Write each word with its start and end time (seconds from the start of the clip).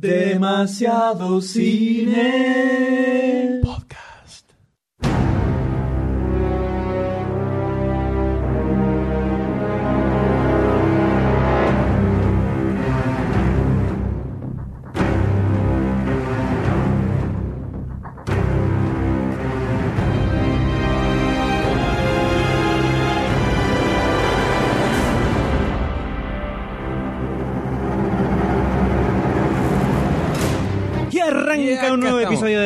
Demasiado 0.00 1.42
cine. 1.42 2.80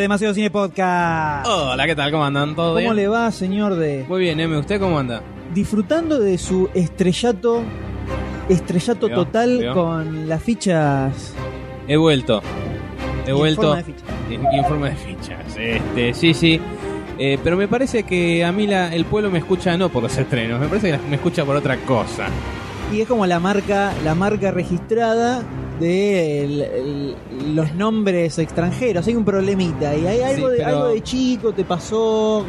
Demasiado 0.05 0.35
Cine 0.35 0.51
Podcast. 0.51 1.47
Hola, 1.49 1.87
¿qué 1.87 1.97
tal? 1.97 2.11
¿Cómo 2.13 2.27
andan? 2.27 2.55
¿Todo 2.55 2.75
¿Cómo 2.75 2.79
bien? 2.79 2.95
le 2.97 3.09
va, 3.09 3.31
señor 3.33 3.75
de 3.75 4.05
Muy 4.07 4.21
bien, 4.21 4.39
M. 4.39 4.55
¿Usted 4.59 4.79
cómo 4.79 4.99
anda? 4.99 5.23
disfrutando 5.55 6.19
de 6.21 6.37
su 6.37 6.69
estrellato 6.75 7.63
estrellato 8.51 9.07
Veo, 9.07 9.17
total 9.25 9.59
veo. 9.61 9.73
con 9.73 10.29
las 10.29 10.43
fichas 10.43 11.33
He 11.89 11.97
vuelto. 11.97 12.43
He 13.27 13.31
en 13.31 13.37
vuelto. 13.39 13.63
forma 13.63 13.77
de 13.79 13.85
ficha? 13.85 14.05
En, 14.31 14.47
en 14.47 14.65
forma 14.67 14.89
de 14.91 14.97
fichas. 14.97 15.57
Este, 15.57 16.13
sí, 16.13 16.35
sí. 16.35 16.61
Eh, 17.19 17.39
pero 17.43 17.57
me 17.57 17.67
parece 17.67 18.03
que 18.03 18.45
a 18.45 18.53
mí 18.53 18.67
la, 18.67 18.95
el 18.95 19.07
pueblo 19.07 19.31
me 19.31 19.39
escucha 19.39 19.75
no 19.79 19.89
por 19.89 20.03
los 20.03 20.15
estrenos, 20.19 20.61
me 20.61 20.67
parece 20.69 20.91
que 20.91 20.99
me 21.09 21.17
escucha 21.17 21.47
por 21.47 21.57
otra 21.57 21.79
cosa. 21.79 22.27
Y 22.93 23.01
es 23.01 23.09
como 23.09 23.27
la 23.27 23.41
marca 23.41 23.93
la 24.05 24.15
marca 24.15 24.51
registrada 24.51 25.43
de 25.81 26.45
el- 26.45 26.63
el- 26.63 27.17
los 27.57 27.75
nombres 27.75 28.39
extranjeros. 28.39 29.07
Hay 29.09 29.17
un 29.17 29.25
problemita 29.25 29.95
y 29.97 30.07
hay 30.07 30.21
algo, 30.23 30.49
de, 30.51 30.65
algo 30.65 30.89
de 30.89 31.03
chico 31.03 31.53
te 31.53 31.65
pasó, 31.65 32.45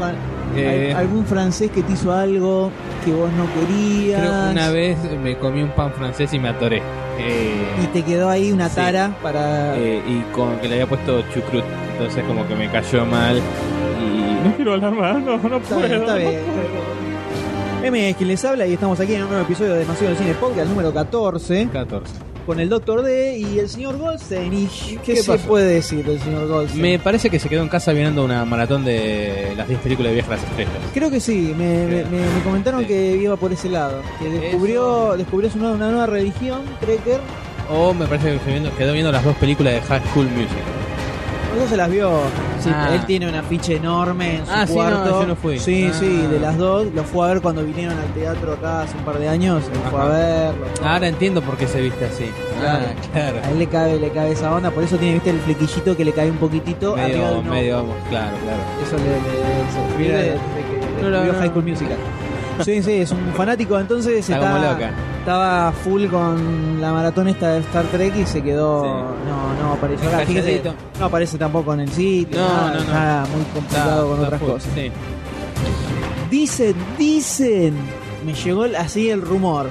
Eh, 0.55 0.92
al- 0.94 1.00
algún 1.02 1.25
francés 1.25 1.72
que 1.72 1.81
te 1.81 1.94
hizo 1.94 2.14
algo 2.14 2.69
que 3.03 3.11
vos 3.11 3.30
no 3.33 3.45
querías. 3.59 4.22
Creo 4.22 4.31
que 4.45 4.52
una 4.52 4.69
vez 4.72 4.97
me 5.23 5.38
comí 5.38 5.61
un 5.64 5.72
pan 5.72 5.92
francés 5.94 6.31
y 6.33 6.39
me 6.39 6.49
atoré. 6.49 6.81
Eh, 7.17 7.53
y 7.83 7.88
te 7.88 8.03
quedó 8.03 8.30
ahí 8.30 8.52
una 8.52 8.70
Sí. 8.70 8.75
tara 8.75 9.16
para 9.23 9.75
eh, 9.77 10.02
y 10.08 10.20
con 10.33 10.58
que 10.59 10.67
le 10.67 10.75
había 10.75 10.88
puesto 10.88 11.22
chucrut. 11.33 11.64
Entonces 11.94 12.23
como 12.25 12.47
que 12.47 12.55
me 12.55 12.70
cayó 12.70 13.05
mal. 13.05 13.38
Y 13.38 14.47
no 14.47 14.55
quiero 14.55 14.73
hablar 14.73 14.92
más, 14.94 15.20
no, 15.22 15.38
no 15.38 15.58
Está 15.58 15.75
puedo. 15.75 15.88
bien, 15.88 16.02
está 16.02 16.16
bien. 16.16 16.39
M 17.86 18.09
es 18.09 18.16
quien 18.16 18.30
les 18.30 18.44
habla 18.44 18.66
y 18.66 18.73
estamos 18.73 19.00
aquí 19.00 19.14
en 19.14 19.23
un 19.23 19.30
nuevo 19.30 19.44
episodio 19.44 19.73
de 19.73 19.80
Demasiado 19.80 20.16
Cine 20.16 20.33
Podcast 20.33 20.67
número 20.69 20.91
14 20.94 21.69
14. 21.72 22.14
con 22.45 22.59
el 22.59 22.67
Doctor 22.69 23.03
D 23.03 23.38
y 23.38 23.59
el 23.59 23.69
señor 23.69 23.97
Goldstein. 24.00 24.52
¿Y 24.53 24.67
qué, 24.67 25.00
¿Qué 25.14 25.16
se 25.17 25.31
pasó? 25.31 25.47
puede 25.47 25.67
decir 25.75 26.03
del 26.03 26.19
señor 26.19 26.47
Goldstein? 26.47 26.81
Me 26.81 26.97
parece 27.00 27.30
que 27.30 27.38
se 27.39 27.47
quedó 27.47 27.61
en 27.61 27.69
casa 27.69 27.92
viendo 27.94 28.25
una 28.25 28.44
maratón 28.45 28.83
de 28.86 29.53
las 29.55 29.67
10 29.67 29.80
películas 29.81 30.09
de 30.11 30.16
Viaje 30.16 30.33
a 30.33 30.36
las 30.38 30.44
Estrellas. 30.45 30.73
Creo 30.95 31.11
que 31.11 31.19
sí, 31.19 31.53
me, 31.55 31.86
me- 31.86 32.05
me- 32.05 32.19
me 32.30 32.42
comentaron 32.44 32.81
Sí. 32.81 32.88
que 32.88 33.17
iba 33.17 33.36
por 33.36 33.53
ese 33.53 33.69
lado, 33.69 34.02
que 34.20 34.30
descubrió, 34.30 35.16
descubrió 35.17 35.49
su 35.52 35.59
nueva- 35.59 35.75
una 35.75 35.89
nueva 35.92 36.08
religión, 36.08 36.61
Trekker, 36.81 37.20
O 37.70 37.94
me 37.95 38.05
parece 38.08 38.33
que 38.33 38.39
se 38.39 38.49
viendo- 38.52 38.75
quedó 38.77 38.94
viendo 38.94 39.11
las 39.11 39.23
dos 39.23 39.36
películas 39.38 39.73
de 39.73 39.81
High 39.81 40.02
School 40.11 40.25
Music. 40.27 40.49
No 41.56 41.67
se 41.67 41.78
las 41.78 41.89
vio. 41.89 42.11
Sí, 42.59 42.70
Ah. 42.73 42.89
Él 42.94 43.06
tiene 43.06 43.28
un 43.30 43.36
afiche 43.36 43.75
enorme 43.75 44.38
en 44.38 44.45
su 44.45 44.52
Ah, 44.52 44.66
sí, 44.66 44.73
no, 44.73 44.80
cuarto. 44.81 45.22
yo 45.22 45.28
no 45.28 45.36
fui. 45.36 45.59
Sí, 45.59 45.89
Ah. 45.92 45.95
sí, 46.00 46.28
de 46.31 46.39
las 46.39 46.58
dos. 46.58 46.88
Lo 46.94 47.03
fue 47.03 47.25
a 47.25 47.34
ver 47.34 47.42
cuando 47.42 47.64
vinieron 47.64 47.98
al 47.98 48.08
teatro 48.14 48.53
acá 48.53 48.81
hace 48.81 48.98
un 48.98 49.03
par 49.03 49.20
de 49.20 49.28
años. 49.30 49.64
Él 49.72 49.80
fue 49.92 50.02
a 50.02 50.06
verlo. 50.06 50.66
Ahora 50.83 51.08
entiendo 51.08 51.42
por 51.42 51.58
qué 51.58 51.67
se 51.67 51.81
viste 51.81 52.06
así. 52.06 52.26
Claro. 52.59 52.86
Ah, 52.89 53.08
claro. 53.14 53.38
A 53.45 53.52
él 53.52 53.59
le 53.59 53.67
cabe, 53.67 54.00
le 54.00 54.09
cabe 54.11 54.31
esa 54.31 54.53
onda, 54.53 54.72
por 54.72 54.83
eso 54.83 54.98
tiene, 54.98 55.16
viste, 55.16 55.30
el 55.30 55.39
flequillito 55.39 55.95
que 55.95 56.06
le 56.06 56.11
cae 56.14 56.31
un 56.31 56.38
poquitito 56.38 56.95
Medio, 56.95 57.42
medio, 57.44 57.86
claro, 58.09 58.36
claro. 58.44 58.61
Eso 58.86 58.98
le, 58.98 60.08
le 60.08 60.36
no, 61.11 61.22
vio 61.23 61.33
no. 61.33 61.39
High 61.39 61.50
School 61.50 61.64
Musical. 61.66 61.98
Sí, 62.64 62.82
sí, 62.82 62.92
es 62.93 63.11
un 63.11 63.20
fanático, 63.36 63.77
entonces 63.80 64.30
Está 64.30 64.39
como 64.39 64.55
loca. 64.58 64.92
estaba 65.20 65.71
full 65.71 66.05
con 66.08 66.80
la 66.80 66.92
maratón 66.93 67.27
esta 67.27 67.49
de 67.54 67.60
Star 67.60 67.86
Trek 67.86 68.16
y 68.16 68.26
se 68.26 68.42
quedó... 68.42 68.83
Sí. 68.83 68.89
No, 69.27 69.64
no 69.67 69.73
apareció 69.73 70.08
acá. 70.10 70.20
Calladito. 70.26 70.73
no 70.99 71.05
aparece 71.05 71.38
tampoco 71.38 71.73
en 71.73 71.82
el 71.82 71.89
sitio, 71.92 72.39
No, 72.39 72.48
nada, 72.48 72.70
no, 72.70 72.73
no. 72.76 72.80
está 72.82 73.26
muy 73.36 73.45
complicado 73.54 73.89
Está- 73.92 74.02
con 74.04 74.14
está 74.14 74.26
otras 74.26 74.39
full, 74.42 74.49
cosas. 74.52 74.71
sí. 74.76 74.92
Dicen, 76.30 76.76
dicen, 76.98 77.73
me 78.26 78.33
llegó 78.33 78.65
así 78.77 79.10
el 79.10 79.21
rumor, 79.21 79.67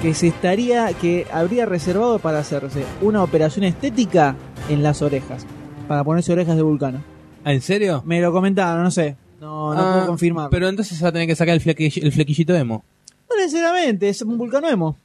que 0.00 0.14
se 0.14 0.28
estaría, 0.28 0.92
que 0.94 1.26
habría 1.32 1.64
reservado 1.66 2.18
para 2.18 2.40
hacerse 2.40 2.84
una 3.00 3.22
operación 3.22 3.64
estética 3.64 4.34
en 4.68 4.82
las 4.82 5.00
orejas, 5.02 5.46
para 5.88 6.02
ponerse 6.04 6.32
orejas 6.32 6.56
de 6.56 6.62
vulcano. 6.62 7.02
¿Ah, 7.44 7.52
¿En 7.52 7.60
serio? 7.60 8.02
Me 8.04 8.20
lo 8.20 8.32
comentaron, 8.32 8.82
no 8.84 8.90
sé, 8.90 9.16
no, 9.42 9.74
no 9.74 9.80
Ah, 9.80 9.92
puedo 9.94 10.06
confirmar. 10.06 10.48
Pero 10.50 10.68
entonces 10.68 10.96
se 10.96 11.02
va 11.04 11.08
a 11.10 11.12
tener 11.12 11.26
que 11.26 11.34
sacar 11.36 11.54
el, 11.54 11.62
el 11.78 12.12
flequillito 12.12 12.54
emo. 12.54 12.84
No 13.28 13.36
necesariamente, 13.36 14.08
es 14.08 14.22
un 14.22 14.38
vulcano 14.38 14.68
emo. 14.68 14.96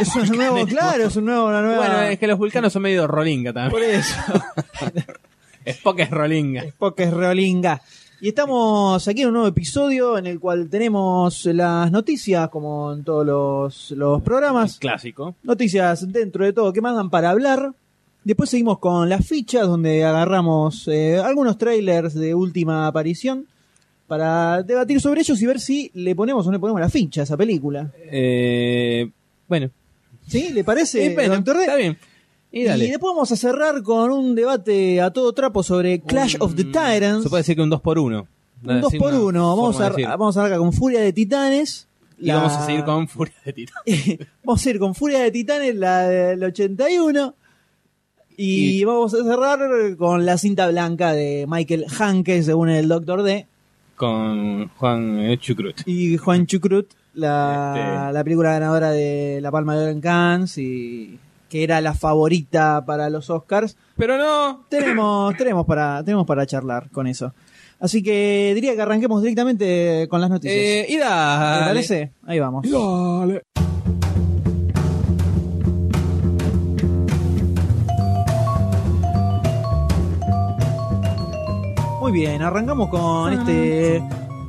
Es 0.00 0.14
un 0.14 0.28
nuevo, 0.36 0.64
claro, 0.66 1.04
es 1.04 1.16
un 1.16 1.24
nuevo, 1.24 1.46
una 1.48 1.60
nueva... 1.62 1.78
Bueno, 1.78 2.02
es 2.02 2.18
que 2.18 2.26
los 2.28 2.38
vulcanos 2.38 2.72
son 2.72 2.82
medio 2.82 3.06
rolinga 3.08 3.52
también. 3.52 3.70
Por 3.72 3.82
eso, 3.82 4.14
Spock 5.64 5.98
es 6.00 6.10
rolinga. 6.10 6.64
porque 6.78 7.04
es 7.04 7.12
reolinga. 7.12 7.80
Y 8.20 8.28
estamos 8.28 9.08
aquí 9.08 9.22
en 9.22 9.28
un 9.28 9.34
nuevo 9.34 9.48
episodio 9.48 10.16
en 10.16 10.26
el 10.28 10.38
cual 10.38 10.68
tenemos 10.70 11.44
las 11.46 11.90
noticias, 11.90 12.48
como 12.50 12.92
en 12.92 13.02
todos 13.02 13.26
los, 13.26 13.90
los 13.92 14.22
programas. 14.22 14.78
Clásico. 14.78 15.34
noticias 15.42 16.10
dentro 16.12 16.44
de 16.44 16.52
todo 16.52 16.72
que 16.72 16.80
mandan 16.80 17.10
para 17.10 17.30
hablar. 17.30 17.72
Después 18.22 18.48
seguimos 18.50 18.78
con 18.78 19.08
las 19.08 19.26
fichas, 19.26 19.66
donde 19.66 20.04
agarramos 20.04 20.86
eh, 20.86 21.18
algunos 21.18 21.58
trailers 21.58 22.14
de 22.14 22.36
última 22.36 22.86
aparición 22.86 23.46
para 24.06 24.62
debatir 24.62 25.00
sobre 25.00 25.20
ellos 25.22 25.40
y 25.40 25.46
ver 25.46 25.60
si 25.60 25.90
le 25.94 26.14
ponemos 26.14 26.44
o 26.46 26.50
no 26.50 26.52
le 26.56 26.58
ponemos 26.60 26.80
la 26.80 26.88
ficha 26.90 27.22
a 27.22 27.24
esa 27.24 27.36
película. 27.36 27.90
Eh, 28.10 29.10
bueno. 29.48 29.70
¿Sí? 30.26 30.50
¿Le 30.52 30.64
parece, 30.64 31.06
Eh, 31.06 31.14
bueno, 31.14 31.34
doctor 31.36 31.56
D? 31.56 31.62
está 31.62 31.76
bien. 31.76 31.98
Y 32.54 32.64
después 32.64 33.00
vamos 33.14 33.32
a 33.32 33.36
cerrar 33.36 33.82
con 33.82 34.10
un 34.12 34.34
debate 34.34 35.00
a 35.00 35.10
todo 35.10 35.32
trapo 35.32 35.62
sobre 35.62 36.00
Clash 36.00 36.36
of 36.38 36.54
the 36.54 36.62
Un- 36.64 36.72
Titans. 36.72 37.22
Se 37.22 37.28
puede 37.30 37.40
decir 37.42 37.56
que 37.56 37.62
un 37.62 37.70
2 37.70 37.80
por 37.80 37.98
1 37.98 38.26
un 38.64 38.80
2 38.80 38.94
por 38.96 39.14
1 39.14 39.56
Vamos 39.56 39.80
a, 39.80 39.88
vamos 40.16 40.36
a 40.36 40.40
arrancar 40.40 40.58
con 40.58 40.72
Furia 40.72 41.00
de 41.00 41.12
Titanes. 41.12 41.88
Y 42.18 42.26
la- 42.26 42.36
vamos 42.36 42.52
a 42.52 42.66
seguir 42.66 42.84
con 42.84 43.08
Furia 43.08 43.34
de 43.44 43.52
Titán. 43.54 43.82
vamos 44.44 44.64
a 44.66 44.70
ir 44.70 44.78
con 44.78 44.94
Furia 44.94 45.20
de 45.20 45.30
Titanes, 45.30 45.74
la 45.74 46.02
del 46.08 46.44
81. 46.44 47.34
Y, 48.36 48.80
Y- 48.80 48.84
vamos 48.84 49.14
a 49.14 49.24
cerrar 49.24 49.96
con 49.96 50.24
la 50.26 50.36
cinta 50.38 50.68
blanca 50.68 51.12
de 51.14 51.46
Michael 51.48 51.86
Hanke, 51.98 52.42
según 52.42 52.68
el 52.68 52.86
Doctor 52.86 53.22
D. 53.22 53.46
Con 54.02 54.68
Juan 54.78 55.20
eh, 55.20 55.38
Chucrut. 55.38 55.80
Y 55.86 56.16
Juan 56.16 56.44
Chucrut, 56.46 56.90
la, 57.14 57.74
Este- 58.08 58.12
la 58.14 58.24
película 58.24 58.50
ganadora 58.50 58.90
de 58.90 59.38
la 59.40 59.52
Palma 59.52 59.76
de 59.76 59.82
Oro 59.84 59.92
en 59.92 60.00
Cannes, 60.00 60.58
y 60.58 61.20
que 61.48 61.62
era 61.62 61.80
la 61.80 61.94
favorita 61.94 62.84
para 62.84 63.08
los 63.10 63.30
Oscars. 63.30 63.76
Pero 63.96 64.18
no. 64.18 64.66
Tenemos, 64.68 65.36
tenemos, 65.38 65.64
para, 65.66 66.02
tenemos 66.02 66.26
para 66.26 66.44
charlar 66.46 66.90
con 66.90 67.06
eso. 67.06 67.32
Así 67.78 68.02
que 68.02 68.50
diría 68.56 68.74
que 68.74 68.82
arranquemos 68.82 69.22
directamente 69.22 70.08
con 70.10 70.20
las 70.20 70.30
noticias. 70.30 70.56
Eh, 70.58 70.86
y 70.88 70.94
¿Te 70.94 70.98
dale. 70.98 71.66
parece? 71.66 72.10
Ahí 72.26 72.40
vamos. 72.40 72.68
Dale. 72.68 73.42
Muy 82.02 82.10
bien, 82.10 82.42
arrancamos 82.42 82.88
con 82.88 83.32
este 83.32 84.02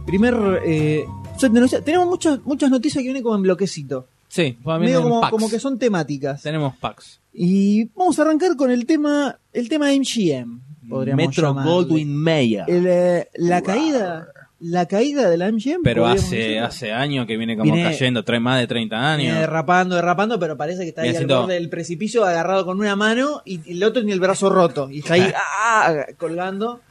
primer 0.07 0.59
eh, 0.65 1.05
set 1.37 1.51
de 1.51 1.59
noticias. 1.59 1.83
Tenemos 1.85 2.07
muchas, 2.07 2.39
muchas 2.43 2.71
noticias 2.71 2.97
que 2.99 3.03
vienen 3.03 3.21
como 3.21 3.35
en 3.35 3.43
bloquecito. 3.43 4.07
Sí, 4.27 4.57
Medio 4.65 4.79
vienen 4.79 5.01
como, 5.03 5.21
packs. 5.21 5.31
como 5.31 5.49
que 5.51 5.59
son 5.59 5.77
temáticas. 5.77 6.41
Tenemos 6.41 6.75
packs. 6.77 7.19
Y 7.31 7.85
vamos 7.93 8.17
a 8.17 8.23
arrancar 8.23 8.55
con 8.57 8.71
el 8.71 8.87
tema, 8.87 9.37
el 9.53 9.69
tema 9.69 9.91
MGM. 9.91 10.61
Podríamos 10.89 11.27
Metro 11.27 11.49
llamarle. 11.49 11.71
Goldwyn 11.71 12.15
Mayer. 12.15 12.63
El, 12.67 12.87
eh, 12.87 13.27
la 13.35 13.61
caída, 13.61 14.29
la 14.59 14.87
caída 14.87 15.29
de 15.29 15.37
la 15.37 15.51
MGM. 15.51 15.83
Pero 15.83 16.07
hace, 16.07 16.35
decirlo. 16.35 16.65
hace 16.65 16.91
años 16.91 17.27
que 17.27 17.37
viene 17.37 17.55
como 17.55 17.71
Viene- 17.71 17.87
cayendo, 17.91 18.23
trae 18.23 18.39
más 18.39 18.59
de 18.61 18.65
30 18.65 18.95
Viene 19.17 19.29
años. 19.29 19.41
derrapando, 19.41 19.93
derrapando, 19.95 20.39
pero 20.39 20.57
parece 20.57 20.81
que 20.81 20.89
está 20.89 21.03
ahí 21.03 21.09
Viene 21.09 21.17
al 21.19 21.23
haciendo- 21.25 21.41
borde 21.41 21.53
del 21.53 21.69
precipicio 21.69 22.25
agarrado 22.25 22.65
con 22.65 22.79
una 22.79 22.95
mano 22.95 23.43
y, 23.45 23.59
y 23.69 23.73
el 23.77 23.83
otro 23.83 24.01
tiene 24.01 24.13
el 24.13 24.19
brazo 24.19 24.49
roto. 24.49 24.89
Y 24.89 24.99
está 25.01 25.13
ahí 25.13 25.31
ah, 25.67 25.93
colgando, 26.17 26.81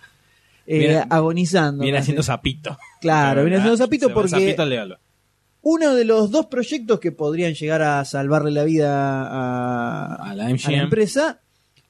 eh, 0.66 0.78
Viene- 0.78 1.04
agonizando. 1.08 1.82
Viene 1.82 1.98
haciendo 1.98 2.22
zapito. 2.22 2.76
Claro, 3.00 3.42
viene 3.42 3.56
haciendo 3.56 3.76
zapito 3.76 4.06
Se 4.06 4.12
va 4.12 4.14
porque 4.14 4.28
Zapito, 4.30 4.64
uno 5.64 5.94
de 5.94 6.04
los 6.04 6.30
dos 6.30 6.46
proyectos 6.46 6.98
que 6.98 7.12
podrían 7.12 7.54
llegar 7.54 7.82
a 7.82 8.04
salvarle 8.04 8.50
la 8.50 8.64
vida 8.64 9.22
a, 9.28 10.14
A 10.30 10.34
la 10.34 10.46
a 10.46 10.50
MGM. 10.50 10.72
la 10.76 10.82
empresa 10.82 11.38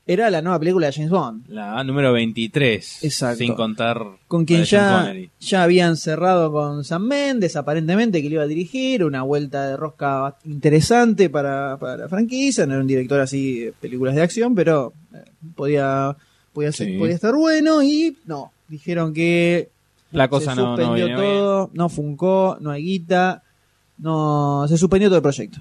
era 0.04 0.30
la 0.30 0.42
nueva 0.42 0.58
película 0.58 0.88
de 0.88 0.92
James 0.92 1.10
Bond. 1.10 1.48
La 1.48 1.82
número 1.84 2.12
23. 2.12 3.04
Exacto. 3.04 3.38
Sin 3.38 3.54
contar. 3.54 4.02
Con 4.26 4.44
quien 4.44 4.64
ya, 4.64 5.14
ya 5.40 5.62
habían 5.62 5.96
cerrado 5.96 6.50
con 6.52 6.84
Sam 6.84 7.06
Mendes, 7.06 7.54
aparentemente, 7.56 8.20
que 8.20 8.28
le 8.28 8.34
iba 8.34 8.42
a 8.42 8.48
dirigir, 8.48 9.04
una 9.04 9.22
vuelta 9.22 9.66
de 9.68 9.76
rosca 9.76 10.36
interesante 10.44 11.30
para, 11.30 11.76
para 11.78 11.96
la 11.96 12.08
franquicia, 12.08 12.66
no 12.66 12.72
era 12.74 12.82
un 12.82 12.88
director 12.88 13.20
así 13.20 13.60
de 13.60 13.72
películas 13.72 14.14
de 14.16 14.22
acción, 14.22 14.54
pero 14.56 14.92
eh, 15.14 15.18
podía, 15.54 16.14
podía, 16.52 16.72
ser- 16.72 16.88
Sí. 16.88 16.98
podía 16.98 17.14
estar 17.14 17.34
bueno 17.34 17.80
y 17.82 18.16
no, 18.26 18.52
dijeron 18.72 19.12
que 19.12 19.70
La 20.10 20.28
cosa 20.28 20.54
se 20.54 20.60
no, 20.60 20.70
no 20.70 20.76
suspendió 20.76 21.06
bien. 21.06 21.18
todo, 21.18 21.70
no 21.74 21.88
funcó, 21.88 22.56
no 22.60 22.70
hay 22.70 22.82
guita, 22.82 23.42
no, 23.98 24.64
se 24.68 24.76
suspendió 24.78 25.08
todo 25.08 25.18
el 25.18 25.22
proyecto. 25.22 25.60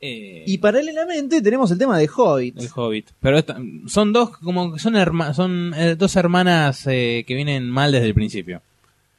Eh, 0.00 0.42
Y 0.48 0.58
paralelamente 0.58 1.40
tenemos 1.40 1.70
el 1.70 1.78
tema 1.78 1.96
de 1.96 2.08
Hobbit. 2.14 2.58
El 2.58 2.68
Hobbit. 2.74 3.10
Pero 3.20 3.38
esta- 3.38 3.56
son 3.86 4.12
dos, 4.12 4.36
como 4.38 4.76
son, 4.78 4.94
herma- 4.96 5.32
son 5.32 5.72
eh, 5.76 5.94
dos 5.94 6.16
hermanas 6.16 6.84
eh, 6.88 7.24
que 7.26 7.34
vienen 7.36 7.70
mal 7.70 7.92
desde 7.92 8.06
el 8.06 8.14
principio. 8.14 8.62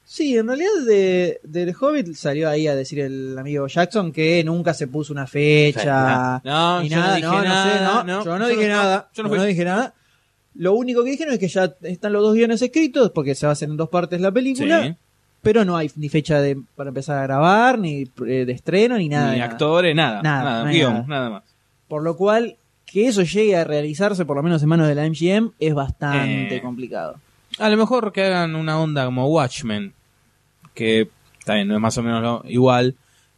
Sí, 0.05 0.37
en 0.37 0.47
realidad 0.47 0.69
de, 0.85 1.39
del 1.43 1.73
Hobbit 1.79 2.13
salió 2.15 2.49
ahí 2.49 2.67
a 2.67 2.75
decir 2.75 2.99
el 2.99 3.37
amigo 3.39 3.65
Jackson 3.67 4.11
que 4.11 4.43
nunca 4.43 4.73
se 4.73 4.87
puso 4.87 5.13
una 5.13 5.25
fecha. 5.25 6.41
No, 6.43 6.83
yo 6.83 6.97
no 6.97 7.15
dije 7.15 7.21
no, 7.21 7.31
no 7.31 7.43
nada, 7.43 7.73
sé, 7.77 7.83
no, 7.85 8.03
no, 8.03 8.25
yo 8.25 8.37
no 8.39 8.49
yo 8.49 8.55
dije 8.57 8.67
no- 8.67 8.75
nada, 8.75 9.09
yo 9.13 9.23
no 9.23 9.29
no 9.29 9.43
dije 9.45 9.63
nada. 9.63 9.93
Lo 10.55 10.73
único 10.73 11.03
que 11.03 11.11
dijeron 11.11 11.33
es 11.33 11.39
que 11.39 11.47
ya 11.47 11.73
están 11.81 12.13
los 12.13 12.21
dos 12.21 12.35
guiones 12.35 12.61
escritos 12.61 13.09
porque 13.11 13.35
se 13.35 13.45
va 13.45 13.51
a 13.51 13.53
hacer 13.53 13.69
en 13.69 13.77
dos 13.77 13.89
partes 13.89 14.21
la 14.21 14.31
película, 14.31 14.83
Sí. 14.83 14.95
pero 15.41 15.65
no 15.65 15.75
hay 15.75 15.89
ni 15.95 16.09
fecha 16.09 16.39
de, 16.41 16.57
para 16.75 16.89
empezar 16.89 17.17
a 17.17 17.23
grabar, 17.23 17.79
ni 17.79 18.03
eh, 18.27 18.45
de 18.45 18.51
estreno, 18.51 18.97
ni 18.97 19.09
nada. 19.09 19.31
Ni 19.33 19.39
nada. 19.39 19.51
actores, 19.51 19.95
nada. 19.95 20.21
Nada, 20.21 20.43
Nada, 20.43 20.63
no 20.65 20.71
guion, 20.71 20.93
nada. 20.93 21.05
nada 21.07 21.29
más. 21.29 21.43
Por 21.87 22.03
lo 22.03 22.15
cual, 22.15 22.55
que 22.85 23.07
eso 23.07 23.23
llegue 23.23 23.55
a 23.55 23.63
realizarse, 23.63 24.25
por 24.25 24.37
lo 24.37 24.43
menos 24.43 24.61
en 24.61 24.69
manos 24.69 24.87
de 24.87 24.95
la 24.95 25.05
MGM, 25.09 25.51
es 25.59 25.73
bastante 25.73 26.57
Eh. 26.57 26.61
complicado. 26.61 27.15
A 27.59 27.69
lo 27.69 27.77
mejor 27.77 28.11
que 28.13 28.23
hagan 28.23 28.55
una 28.55 28.79
onda 28.79 29.05
como 29.05 29.27
Watchmen, 29.27 29.93
que 30.73 31.07
también 31.45 31.67
no 31.67 31.75
es 31.75 31.81
más 31.81 31.97
o 31.97 32.03
menos 32.03 32.21
lo- 32.21 32.43
igual, 32.49 32.95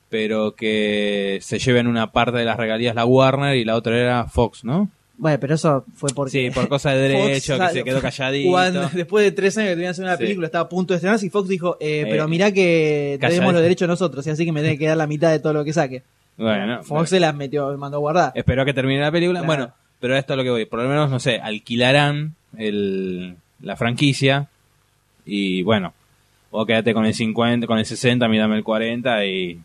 pero 0.09 0.55
que 0.55 1.39
se 1.41 1.59
lleven 1.59 1.87
una 1.87 2.11
parte 2.11 2.37
de 2.37 2.45
las 2.45 2.55
regalías 2.57 2.95
la 2.95 3.05
Warner 3.05 3.55
y 3.55 3.65
la 3.65 3.75
otra 3.75 3.97
era 3.97 4.25
Fox, 4.25 4.63
¿no? 4.63 4.89
Bueno, 5.17 5.39
pero 5.39 5.55
eso 5.55 5.85
fue 5.95 6.09
porque... 6.13 6.31
Sí, 6.31 6.49
por 6.51 6.67
cosa 6.67 6.91
de 6.91 6.99
derecho, 7.09 7.57
Fox, 7.57 7.69
que 7.69 7.73
se 7.79 7.83
quedó 7.83 8.01
calladito. 8.01 8.49
Cuando- 8.49 8.89
después 8.93 9.23
de 9.23 9.31
tres 9.31 9.57
años 9.57 9.69
que 9.69 9.75
tenían 9.75 9.87
que 9.87 9.91
hacer 9.91 10.05
una 10.05 10.17
Sí. 10.17 10.23
película, 10.23 10.45
estaba 10.47 10.65
a 10.65 10.69
punto 10.69 10.93
de 10.93 10.97
estrenarse 10.97 11.25
y 11.25 11.29
Fox 11.29 11.47
dijo, 11.47 11.77
eh, 11.79 12.01
Eh, 12.01 12.07
pero 12.09 12.27
mirá 12.27 12.51
que 12.51 13.17
tenemos 13.21 13.53
los 13.53 13.61
derechos 13.61 13.87
nosotros, 13.87 14.25
y 14.27 14.29
así 14.29 14.45
que 14.45 14.51
me 14.51 14.61
tiene 14.61 14.77
que 14.77 14.87
dar 14.87 14.97
la 14.97 15.07
mitad 15.07 15.31
de 15.31 15.39
todo 15.39 15.53
lo 15.53 15.63
que 15.63 15.71
saque. 15.73 16.03
Bueno, 16.37 16.83
Fox 16.83 17.09
se 17.11 17.19
las 17.21 17.33
metió, 17.33 17.69
me 17.71 17.77
mandó 17.77 17.97
a 17.97 17.99
guardar. 18.01 18.31
Espero 18.35 18.65
que 18.65 18.73
termine 18.73 18.99
la 18.99 19.11
película. 19.11 19.39
Claro. 19.39 19.47
Bueno, 19.63 19.73
pero 20.01 20.17
esto 20.17 20.33
es 20.33 20.37
lo 20.37 20.43
que 20.43 20.49
voy. 20.49 20.65
Por 20.65 20.81
lo 20.83 20.89
menos, 20.89 21.09
no 21.09 21.19
sé, 21.21 21.39
alquilarán 21.39 22.35
el, 22.57 23.35
la 23.61 23.77
franquicia 23.77 24.47
y 25.25 25.63
bueno, 25.63 25.93
vos 26.51 26.65
quédate 26.67 26.93
con 26.93 27.05
el 27.05 27.13
50, 27.13 27.65
con 27.67 27.79
el 27.79 27.85
60, 27.85 28.27
mírame 28.27 28.57
el 28.57 28.63
40 28.65 29.25
y 29.25 29.59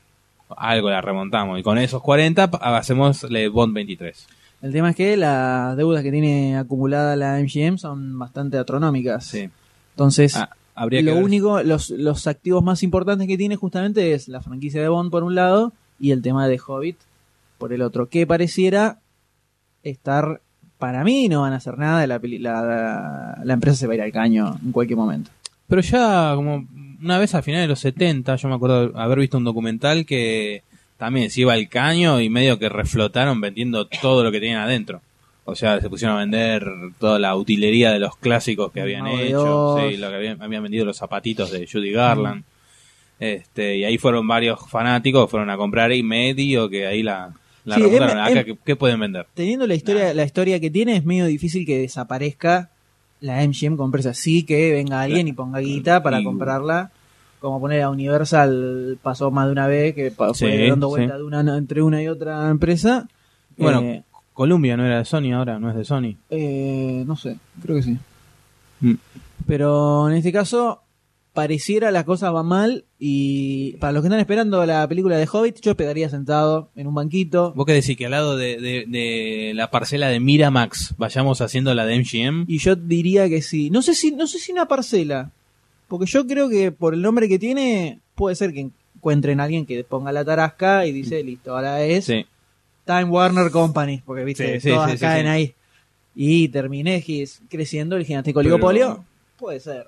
algo 0.56 0.90
la 0.90 1.00
remontamos. 1.00 1.58
Y 1.58 1.62
con 1.64 1.76
esos 1.78 2.00
40 2.02 2.50
pa- 2.52 2.76
hacemos 2.78 3.24
el 3.24 3.50
Bond 3.50 3.74
23. 3.74 4.26
El 4.62 4.72
tema 4.72 4.90
es 4.90 4.96
que 4.96 5.16
las 5.16 5.76
deudas 5.76 6.02
que 6.02 6.12
tiene 6.12 6.56
acumulada 6.56 7.16
la 7.16 7.38
MGM 7.40 7.78
son 7.78 8.18
bastante 8.18 8.58
astronómicas. 8.58 9.24
Sí. 9.24 9.48
Entonces, 9.94 10.36
Ah, 10.36 10.50
habría 10.74 11.02
lo 11.02 11.14
que 11.14 11.22
único, 11.22 11.62
los, 11.62 11.90
los 11.90 12.26
activos 12.26 12.62
más 12.62 12.82
importantes 12.82 13.26
que 13.26 13.38
tiene 13.38 13.56
justamente 13.56 14.12
es 14.12 14.28
la 14.28 14.40
franquicia 14.40 14.80
de 14.80 14.88
Bond 14.88 15.10
por 15.10 15.24
un 15.24 15.34
lado 15.34 15.72
y 15.98 16.10
el 16.10 16.22
tema 16.22 16.46
de 16.48 16.58
Hobbit 16.64 16.96
por 17.58 17.72
el 17.72 17.82
otro, 17.82 18.08
que 18.08 18.26
pareciera 18.26 18.98
estar, 19.82 20.40
para 20.78 21.04
mí 21.04 21.28
no 21.28 21.42
van 21.42 21.52
a 21.52 21.56
hacer 21.56 21.76
nada, 21.76 22.06
la, 22.06 22.20
la, 22.22 23.40
la 23.44 23.52
empresa 23.52 23.76
se 23.76 23.86
va 23.86 23.92
a 23.92 23.96
ir 23.96 24.02
al 24.02 24.12
caño 24.12 24.58
en 24.64 24.72
cualquier 24.72 24.96
momento. 24.96 25.30
Pero 25.66 25.82
ya 25.82 26.32
como 26.34 26.66
una 27.02 27.18
vez 27.18 27.34
a 27.34 27.42
finales 27.42 27.64
de 27.64 27.68
los 27.68 27.80
70, 27.80 28.36
yo 28.36 28.48
me 28.48 28.54
acuerdo 28.54 28.98
haber 28.98 29.18
visto 29.18 29.38
un 29.38 29.44
documental 29.44 30.04
que 30.06 30.62
también 31.00 31.30
se 31.30 31.40
iba 31.40 31.54
al 31.54 31.68
caño 31.68 32.20
y 32.20 32.28
medio 32.28 32.58
que 32.60 32.68
reflotaron 32.68 33.40
vendiendo 33.40 33.86
todo 33.86 34.22
lo 34.22 34.30
que 34.30 34.38
tenían 34.38 34.60
adentro. 34.60 35.00
O 35.46 35.56
sea, 35.56 35.80
se 35.80 35.88
pusieron 35.90 36.16
a 36.16 36.20
vender 36.20 36.64
toda 37.00 37.18
la 37.18 37.34
utilería 37.34 37.90
de 37.90 37.98
los 37.98 38.16
clásicos 38.16 38.70
que 38.70 38.82
habían 38.82 39.06
de 39.06 39.26
hecho, 39.28 39.78
sí, 39.90 39.96
lo 39.96 40.10
que 40.10 40.14
habían, 40.14 40.40
habían 40.42 40.62
vendido 40.62 40.84
los 40.84 40.98
zapatitos 40.98 41.50
de 41.50 41.66
Judy 41.66 41.90
Garland. 41.90 42.44
Este, 43.18 43.78
y 43.78 43.84
ahí 43.84 43.98
fueron 43.98 44.28
varios 44.28 44.60
fanáticos, 44.68 45.30
fueron 45.30 45.50
a 45.50 45.56
comprar 45.56 45.92
y 45.92 46.02
medio 46.02 46.68
que 46.68 46.86
ahí 46.86 47.02
la, 47.02 47.32
la 47.64 47.74
Sí, 47.76 47.82
remontaron. 47.82 48.18
em- 48.18 48.24
Acá, 48.24 48.40
em- 48.40 48.46
¿qué, 48.46 48.56
qué 48.64 48.76
pueden 48.76 49.00
vender? 49.00 49.26
Teniendo 49.34 49.66
la 49.66 49.74
historia, 49.74 50.14
la 50.14 50.24
historia 50.24 50.60
que 50.60 50.70
tiene, 50.70 50.96
es 50.96 51.04
medio 51.04 51.26
difícil 51.26 51.66
que 51.66 51.78
desaparezca 51.78 52.70
la 53.20 53.42
MGM 53.46 53.76
con 53.76 53.86
empresa. 53.88 54.14
Sí 54.14 54.44
que 54.44 54.72
venga 54.72 55.00
alguien 55.02 55.28
y 55.28 55.32
ponga 55.32 55.58
guita 55.60 56.02
para 56.02 56.20
Y- 56.20 56.24
comprarla. 56.24 56.92
Como 57.40 57.58
poner 57.60 57.82
a 57.82 57.90
Universal 57.90 58.98
pasó 59.02 59.30
más 59.30 59.46
de 59.46 59.52
una 59.52 59.66
vez 59.66 59.94
que 59.94 60.10
fue 60.10 60.34
Sí, 60.34 60.46
dando 60.68 60.88
sí. 60.88 60.90
vuelta 60.90 61.16
de 61.18 61.24
una, 61.24 61.40
entre 61.56 61.82
una 61.82 62.02
y 62.02 62.06
otra 62.08 62.48
empresa. 62.50 63.08
Bueno, 63.56 63.80
Eh, 63.80 64.02
Columbia 64.34 64.76
no 64.76 64.86
era 64.86 64.98
de 64.98 65.04
Sony 65.04 65.32
ahora, 65.34 65.58
no 65.58 65.70
es 65.70 65.76
de 65.76 65.84
Sony. 65.84 66.16
eh, 66.30 67.02
no 67.06 67.16
sé, 67.16 67.36
creo 67.62 67.76
que 67.76 67.82
sí. 67.82 67.96
Mm. 68.80 68.94
Pero 69.46 70.08
en 70.08 70.16
este 70.16 70.32
caso 70.32 70.82
pareciera 71.32 71.90
la 71.92 72.04
cosa 72.04 72.30
va 72.32 72.42
mal 72.42 72.84
y 72.98 73.72
para 73.74 73.92
los 73.92 74.02
que 74.02 74.08
están 74.08 74.18
esperando 74.20 74.64
la 74.66 74.86
película 74.88 75.16
de 75.16 75.28
Hobbit 75.30 75.60
yo 75.60 75.76
pegaría 75.76 76.08
sentado 76.10 76.70
en 76.74 76.88
un 76.88 76.94
banquito 76.94 77.52
¿Vos 77.54 77.66
qué 77.66 77.72
decís? 77.72 77.96
Que 77.96 78.06
al 78.06 78.10
lado 78.10 78.36
de, 78.36 78.56
de- 78.60 78.84
de 78.88 79.52
la 79.54 79.70
parcela 79.70 80.08
de 80.08 80.18
Miramax 80.18 80.94
vayamos 80.98 81.40
haciendo 81.40 81.72
la 81.72 81.86
de 81.86 81.98
MGM. 82.00 82.44
y 82.48 82.58
yo 82.58 82.74
diría 82.76 83.28
que 83.28 83.42
sí. 83.42 83.70
No 83.70 83.80
sé 83.80 83.94
si 83.94 84.10
no 84.10 84.26
sé 84.26 84.38
si 84.38 84.50
una 84.52 84.66
parcela, 84.66 85.30
porque 85.90 86.06
yo 86.06 86.26
creo 86.26 86.48
que 86.48 86.72
por 86.72 86.94
el 86.94 87.02
nombre 87.02 87.28
que 87.28 87.38
tiene 87.38 87.98
puede 88.14 88.34
ser 88.36 88.52
que 88.54 88.70
encuentren 88.96 89.40
a 89.40 89.44
alguien 89.44 89.66
que 89.66 89.84
ponga 89.84 90.12
la 90.12 90.24
tarasca 90.24 90.86
y 90.86 90.92
dice, 90.92 91.22
listo, 91.22 91.54
ahora 91.54 91.82
es 91.82 92.06
Sí. 92.06 92.24
Time 92.86 93.04
Warner 93.04 93.50
Company, 93.50 94.00
porque 94.06 94.24
viste, 94.24 94.60
Sí, 94.60 94.70
todas 94.70 94.92
sí, 94.92 94.98
caen 94.98 95.26
ahí. 95.26 95.54
Y 96.14 96.48
terminé 96.48 97.04
creciendo 97.48 97.96
el 97.96 98.04
gigantesco 98.04 98.40
Pero- 98.40 98.54
oligopolio. 98.54 99.04
Puede 99.38 99.60
ser. 99.60 99.86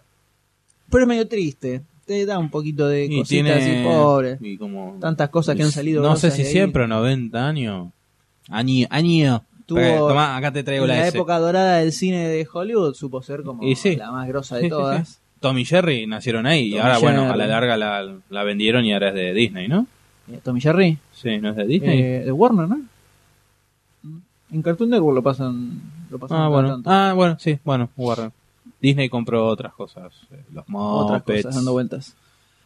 Pero 0.91 1.03
es 1.05 1.09
medio 1.09 1.27
triste. 1.29 1.83
Te 2.07 2.27
da 2.27 2.39
un 2.39 2.51
poquito 2.51 2.87
de 2.89 3.05
Y 3.07 3.19
cositas 3.21 3.29
tiene. 3.29 3.51
así, 3.53 3.85
pobre. 3.85 4.39
y 4.41 4.57
como- 4.57 4.97
Tantas 5.01 5.31
cosas 5.31 5.57
que 5.57 5.63
han 5.63 5.73
salido. 5.73 6.03
No 6.03 6.17
sé 6.17 6.31
si 6.31 6.45
siempre, 6.45 6.87
90 6.87 7.47
años. 7.49 7.91
Año. 8.49 8.87
año. 8.91 9.45
Tuvo- 9.67 10.09
tomá, 10.09 10.37
acá 10.37 10.53
te 10.53 10.63
traigo 10.65 10.85
En 10.85 10.91
la, 10.91 10.97
la 10.99 11.09
época 11.09 11.39
dorada 11.39 11.79
del 11.79 11.93
cine 11.93 12.29
de 12.29 12.47
Hollywood 12.53 12.95
supo 12.95 13.23
ser 13.23 13.43
como 13.43 13.63
Y 13.63 13.77
sí. 13.77 13.97
la 13.97 14.11
más 14.11 14.27
grosa 14.29 14.57
de 14.57 14.63
sí, 14.65 14.69
todas. 14.69 15.09
sí. 15.09 15.15
Tom 15.43 15.59
y 15.59 15.67
Jerry 15.67 16.07
nacieron 16.07 16.47
ahí. 16.47 16.69
y 16.69 16.71
Tom 16.71 16.77
y 16.79 16.81
ahora, 16.81 16.99
bueno, 16.99 17.31
a 17.31 17.37
la 17.37 17.47
larga 17.47 17.77
la, 17.77 18.15
la 18.31 18.45
vendieron 18.45 18.85
y 18.87 18.95
ahora 18.95 19.09
es 19.09 19.15
de 19.15 19.35
Disney, 19.35 19.69
¿no? 19.69 19.87
Eh, 20.33 20.39
Tommy 20.43 20.61
Jerry. 20.63 20.97
Sí, 21.13 21.37
¿no 21.39 21.51
es 21.51 21.57
de 21.57 21.67
Disney? 21.67 22.01
Eh, 22.01 22.21
de 22.25 22.33
Warner, 22.33 22.69
¿no? 22.69 22.81
En 24.53 24.63
Cartoon 24.63 24.91
Network 24.91 25.15
lo 25.17 25.23
pasan. 25.23 25.81
Lo 26.11 26.19
pasan 26.19 26.39
ah, 26.41 26.49
bueno. 26.49 26.69
tanto. 26.75 26.91
Ah, 26.91 27.13
bueno, 27.15 27.37
sí, 27.39 27.59
bueno, 27.65 27.91
Warner. 27.97 28.31
Disney 28.81 29.09
compró 29.09 29.47
otras 29.47 29.73
cosas. 29.75 30.13
eh, 30.31 30.37
Los 30.53 30.65
otras 30.69 31.21
Muppets. 31.21 31.43
cosas 31.45 31.55
dando 31.57 31.73
vueltas. 31.73 32.15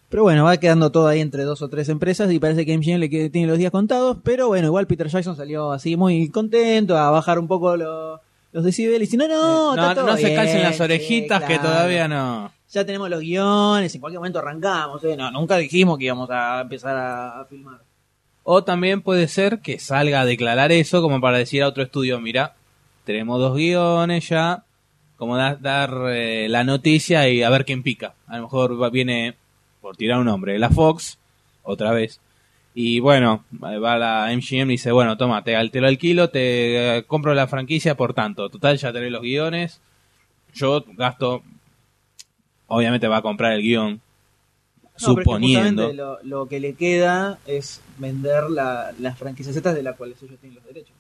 Pero 0.08 0.22
bueno, 0.22 0.44
va 0.44 0.56
quedando 0.58 0.90
todo 0.92 1.08
ahí 1.08 1.20
entre 1.20 1.42
dos 1.44 1.62
o 1.62 1.68
tres 1.68 1.88
empresas 1.88 2.30
y 2.30 2.38
parece 2.38 2.64
que 2.64 2.76
MGM 2.78 2.98
le 2.98 3.08
tiene 3.30 3.46
los 3.48 3.58
días 3.58 3.70
contados. 3.72 4.18
Pero 4.22 4.48
bueno, 4.48 4.66
igual 4.68 4.86
Peter 4.86 5.08
Jackson 5.08 5.36
salió 5.36 5.72
así 5.72 5.96
muy 5.96 6.28
contento 6.28 6.96
a 6.96 7.10
bajar 7.10 7.38
un 7.38 7.48
poco 7.48 7.76
lo- 7.76 8.20
los 8.52 8.64
decibeles. 8.64 9.12
Y 9.12 9.16
no, 9.16 9.26
no, 9.28 9.74
no, 9.76 9.82
está 9.82 9.94
todo 9.94 10.06
no 10.06 10.16
se 10.16 10.34
calcen 10.34 10.62
las 10.62 10.76
sí, 10.76 10.82
orejitas 10.82 11.40
que 11.42 11.54
claro. 11.54 11.62
todavía 11.62 12.08
no. 12.08 12.50
Ya 12.76 12.84
tenemos 12.84 13.08
los 13.08 13.20
guiones, 13.20 13.94
en 13.94 14.02
cualquier 14.02 14.18
momento 14.18 14.38
arrancamos. 14.38 15.02
¿eh? 15.02 15.16
No, 15.16 15.30
nunca 15.30 15.56
dijimos 15.56 15.96
que 15.96 16.04
íbamos 16.04 16.28
a 16.30 16.60
empezar 16.60 16.94
a, 16.94 17.46
filmar. 17.46 17.80
O 18.42 18.64
también 18.64 19.00
puede 19.00 19.28
ser 19.28 19.60
que 19.60 19.78
salga 19.78 20.20
a 20.20 20.24
declarar 20.26 20.70
eso 20.72 21.00
como 21.00 21.18
para 21.18 21.38
decir 21.38 21.62
a 21.62 21.68
otro 21.68 21.82
estudio, 21.82 22.20
mira, 22.20 22.54
tenemos 23.04 23.40
dos 23.40 23.56
guiones 23.56 24.28
ya, 24.28 24.62
como 25.16 25.38
da- 25.38 25.56
dar 25.56 25.90
eh, 26.10 26.48
la 26.50 26.64
noticia 26.64 27.26
y 27.30 27.42
a 27.42 27.48
ver 27.48 27.64
quién 27.64 27.82
pica. 27.82 28.12
A 28.26 28.36
lo 28.36 28.42
mejor 28.42 28.90
viene, 28.90 29.36
por 29.80 29.96
tirar 29.96 30.18
un 30.18 30.26
nombre, 30.26 30.58
la 30.58 30.68
Fox, 30.68 31.16
otra 31.62 31.92
vez. 31.92 32.20
Y 32.74 33.00
bueno, 33.00 33.42
va 33.58 33.96
la 33.96 34.30
MGM 34.34 34.68
y 34.68 34.74
dice, 34.74 34.92
bueno, 34.92 35.16
toma, 35.16 35.42
te, 35.42 35.54
te 35.70 35.80
lo 35.80 35.86
alquilo, 35.86 36.28
te 36.28 36.98
eh, 36.98 37.04
compro 37.04 37.32
la 37.32 37.46
franquicia 37.46 37.96
por 37.96 38.12
tanto. 38.12 38.50
Total, 38.50 38.76
ya 38.76 38.92
tenés 38.92 39.12
los 39.12 39.22
guiones. 39.22 39.80
Yo 40.52 40.84
gasto, 40.88 41.42
obviamente 42.68 43.08
va 43.08 43.18
a 43.18 43.22
comprar 43.22 43.52
el 43.52 43.62
guion, 43.62 43.92
No, 43.94 44.00
pero 44.82 44.94
es 44.96 45.00
que 45.16 45.22
suponiendo. 45.22 45.82
justamente 45.88 45.94
lo, 45.94 46.18
lo 46.22 46.48
que 46.48 46.60
le 46.60 46.74
queda 46.74 47.38
es 47.46 47.80
vender 47.98 48.44
la- 48.50 48.92
las 48.98 49.18
franquicias 49.18 49.54
estas 49.56 49.74
de 49.74 49.82
las 49.82 49.96
cuales 49.96 50.16
ellos 50.22 50.38
tienen 50.40 50.56
los 50.56 50.64
derechos. 50.66 50.92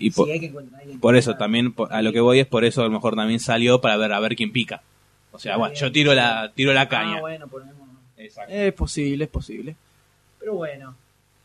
y 0.00 0.10
por- 0.12 0.26
Si 0.26 0.32
hay 0.32 0.38
que 0.40 0.46
encontrar 0.46 0.76
a 0.78 0.82
alguien 0.82 1.00
Por 1.00 1.14
que 1.14 1.18
eso 1.18 1.34
también 1.36 1.72
por- 1.72 1.92
a 1.92 2.02
lo 2.02 2.12
que 2.12 2.20
voy 2.20 2.38
es 2.38 2.46
por 2.46 2.64
eso 2.64 2.82
a 2.82 2.84
lo 2.84 2.90
mejor 2.90 3.16
también 3.16 3.40
salió 3.40 3.80
para 3.80 3.96
ver 3.96 4.12
a 4.12 4.20
ver 4.20 4.36
quién 4.36 4.52
pica. 4.52 4.80
O 5.32 5.38
sea, 5.40 5.56
bueno, 5.56 5.74
yo 5.74 5.90
tiro 5.90 6.14
la 6.14 6.52
tiro 6.54 6.72
la 6.72 6.88
caña. 6.88 7.16
Ah, 7.16 7.20
bueno, 7.20 7.48
ponemos. 7.48 7.74
Exacto. 8.16 8.52
Es 8.54 8.72
posible, 8.74 9.24
es 9.24 9.30
posible. 9.30 9.74
Pero 10.38 10.54
bueno. 10.54 10.94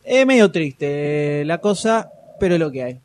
Es 0.04 0.26
medio 0.28 0.52
triste 0.52 1.44
la 1.46 1.58
cosa, 1.60 2.10
pero 2.40 2.54
es 2.56 2.60
lo 2.60 2.72
que 2.72 2.84
hay. 2.84 3.00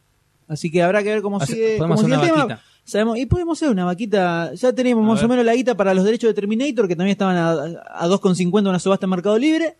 Así 0.48 0.70
que 0.70 0.82
habrá 0.82 1.02
que 1.02 1.10
ver 1.10 1.22
cómo 1.22 1.40
sigue, 1.40 1.76
podemos 1.78 2.00
cómo 2.02 2.14
hacer 2.14 2.26
sigue 2.28 2.32
una 2.32 2.42
el 2.42 2.48
tema. 2.48 2.62
Sabemos, 2.88 3.18
y 3.18 3.26
podemos 3.26 3.58
hacer 3.58 3.70
una 3.70 3.84
vaquita. 3.84 4.52
Ya 4.54 4.72
tenemos 4.72 5.04
A 5.04 5.06
más 5.06 5.16
ver. 5.20 5.26
o 5.26 5.28
menos 5.28 5.44
la 5.44 5.54
guita 5.54 5.76
para 5.76 5.92
los 5.94 6.04
derechos 6.04 6.28
de 6.28 6.34
Terminator, 6.34 6.88
que 6.88 6.96
también 6.96 7.12
estaban 7.12 7.36
a, 7.36 7.50
a 7.50 8.08
2,50 8.08 8.68
una 8.68 8.78
subasta 8.78 9.04
en 9.06 9.10
Mercado 9.10 9.38
Libre. 9.38 9.76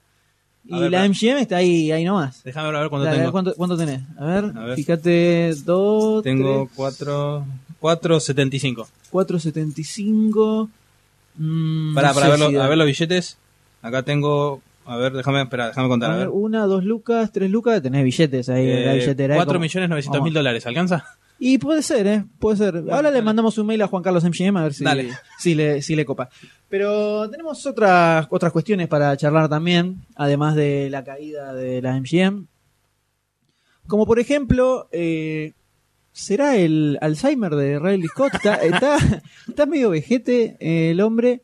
Y 0.66 0.78
ver, 0.78 0.90
la. 0.90 1.08
MGM 1.08 1.38
está 1.38 1.56
ahí, 1.56 1.90
ahí 1.90 2.04
nomás. 2.04 2.42
Déjame 2.44 2.70
ver 2.70 2.88
cuánto 2.90 3.04
Dale, 3.06 3.08
a 3.08 3.12
ver, 3.12 3.20
tengo. 3.20 3.32
¿cuánto, 3.32 3.54
cuánto 3.54 3.76
tenés? 3.78 4.02
A 4.18 4.24
ver, 4.26 4.44
A 4.54 4.64
ver. 4.66 4.76
fíjate, 4.76 5.54
2, 5.64 6.22
Tengo 6.22 6.68
4, 6.76 7.46
4.75. 7.80 8.86
4.75. 9.10 10.68
Mm, 11.36 11.94
Para, 11.94 12.08
no 12.08 12.14
para 12.14 12.26
sé 12.26 12.30
ver, 12.32 12.38
si 12.48 12.52
lo- 12.52 12.58
da. 12.58 12.64
a 12.64 12.68
ver 12.68 12.78
los 12.78 12.86
billetes. 12.86 13.38
Acá 13.82 14.02
tengo. 14.02 14.60
A 14.84 14.96
ver, 14.96 15.12
déjame, 15.12 15.42
espera, 15.42 15.68
déjame 15.68 15.88
contar. 15.88 16.10
A 16.10 16.16
ver, 16.16 16.28
una, 16.28 16.64
dos 16.66 16.82
lucas, 16.84 17.30
tres 17.32 17.50
lucas, 17.50 17.80
tenés 17.82 18.04
billetes 18.04 18.48
ahí 18.48 18.68
en 18.70 18.84
la 18.86 18.94
Eh, 18.94 18.98
billetera. 18.98 19.34
¿eh? 19.34 19.36
4 19.38 19.52
Como- 19.54 19.60
millones 19.62 19.88
900 19.90 20.22
mil 20.22 20.32
dólares, 20.34 20.66
¿alcanza? 20.66 21.04
Y 21.40 21.58
puede 21.58 21.82
ser, 21.82 22.06
¿eh? 22.08 22.24
Puede 22.40 22.56
ser. 22.56 22.76
Ahora 22.76 23.02
le 23.02 23.10
dale. 23.10 23.22
mandamos 23.22 23.56
un 23.58 23.66
mail 23.66 23.80
a 23.82 23.86
Juan 23.86 24.02
Carlos 24.02 24.24
MGM 24.24 24.56
a 24.56 24.62
ver 24.64 24.74
si, 24.74 24.82
Dale. 24.84 25.10
si, 25.38 25.54
le, 25.54 25.82
si 25.82 25.94
le 25.94 26.04
copa. 26.04 26.28
Pero 26.68 27.30
tenemos 27.30 27.64
otras, 27.64 28.26
otras 28.30 28.52
cuestiones 28.52 28.88
para 28.88 29.16
charlar 29.16 29.48
también, 29.48 30.02
además 30.16 30.56
de 30.56 30.90
la 30.90 31.04
caída 31.04 31.54
de 31.54 31.80
la 31.80 31.94
MGM. 32.00 32.46
Como 33.86 34.04
por 34.06 34.18
ejemplo, 34.18 34.88
eh, 34.92 35.52
¿será 36.12 36.56
el 36.56 36.98
Alzheimer 37.00 37.54
de 37.54 37.78
Riley 37.78 38.08
Scott? 38.08 38.34
Está, 38.34 38.54
está, 38.62 38.98
está 39.48 39.66
medio 39.66 39.90
vejete 39.90 40.56
eh, 40.60 40.90
el 40.90 41.00
hombre, 41.00 41.40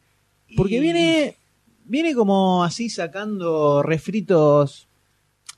porque 0.56 0.76
Y- 0.76 0.80
viene, 0.80 1.36
viene 1.84 2.14
como 2.14 2.64
así 2.64 2.90
sacando 2.90 3.82
refritos. 3.82 4.88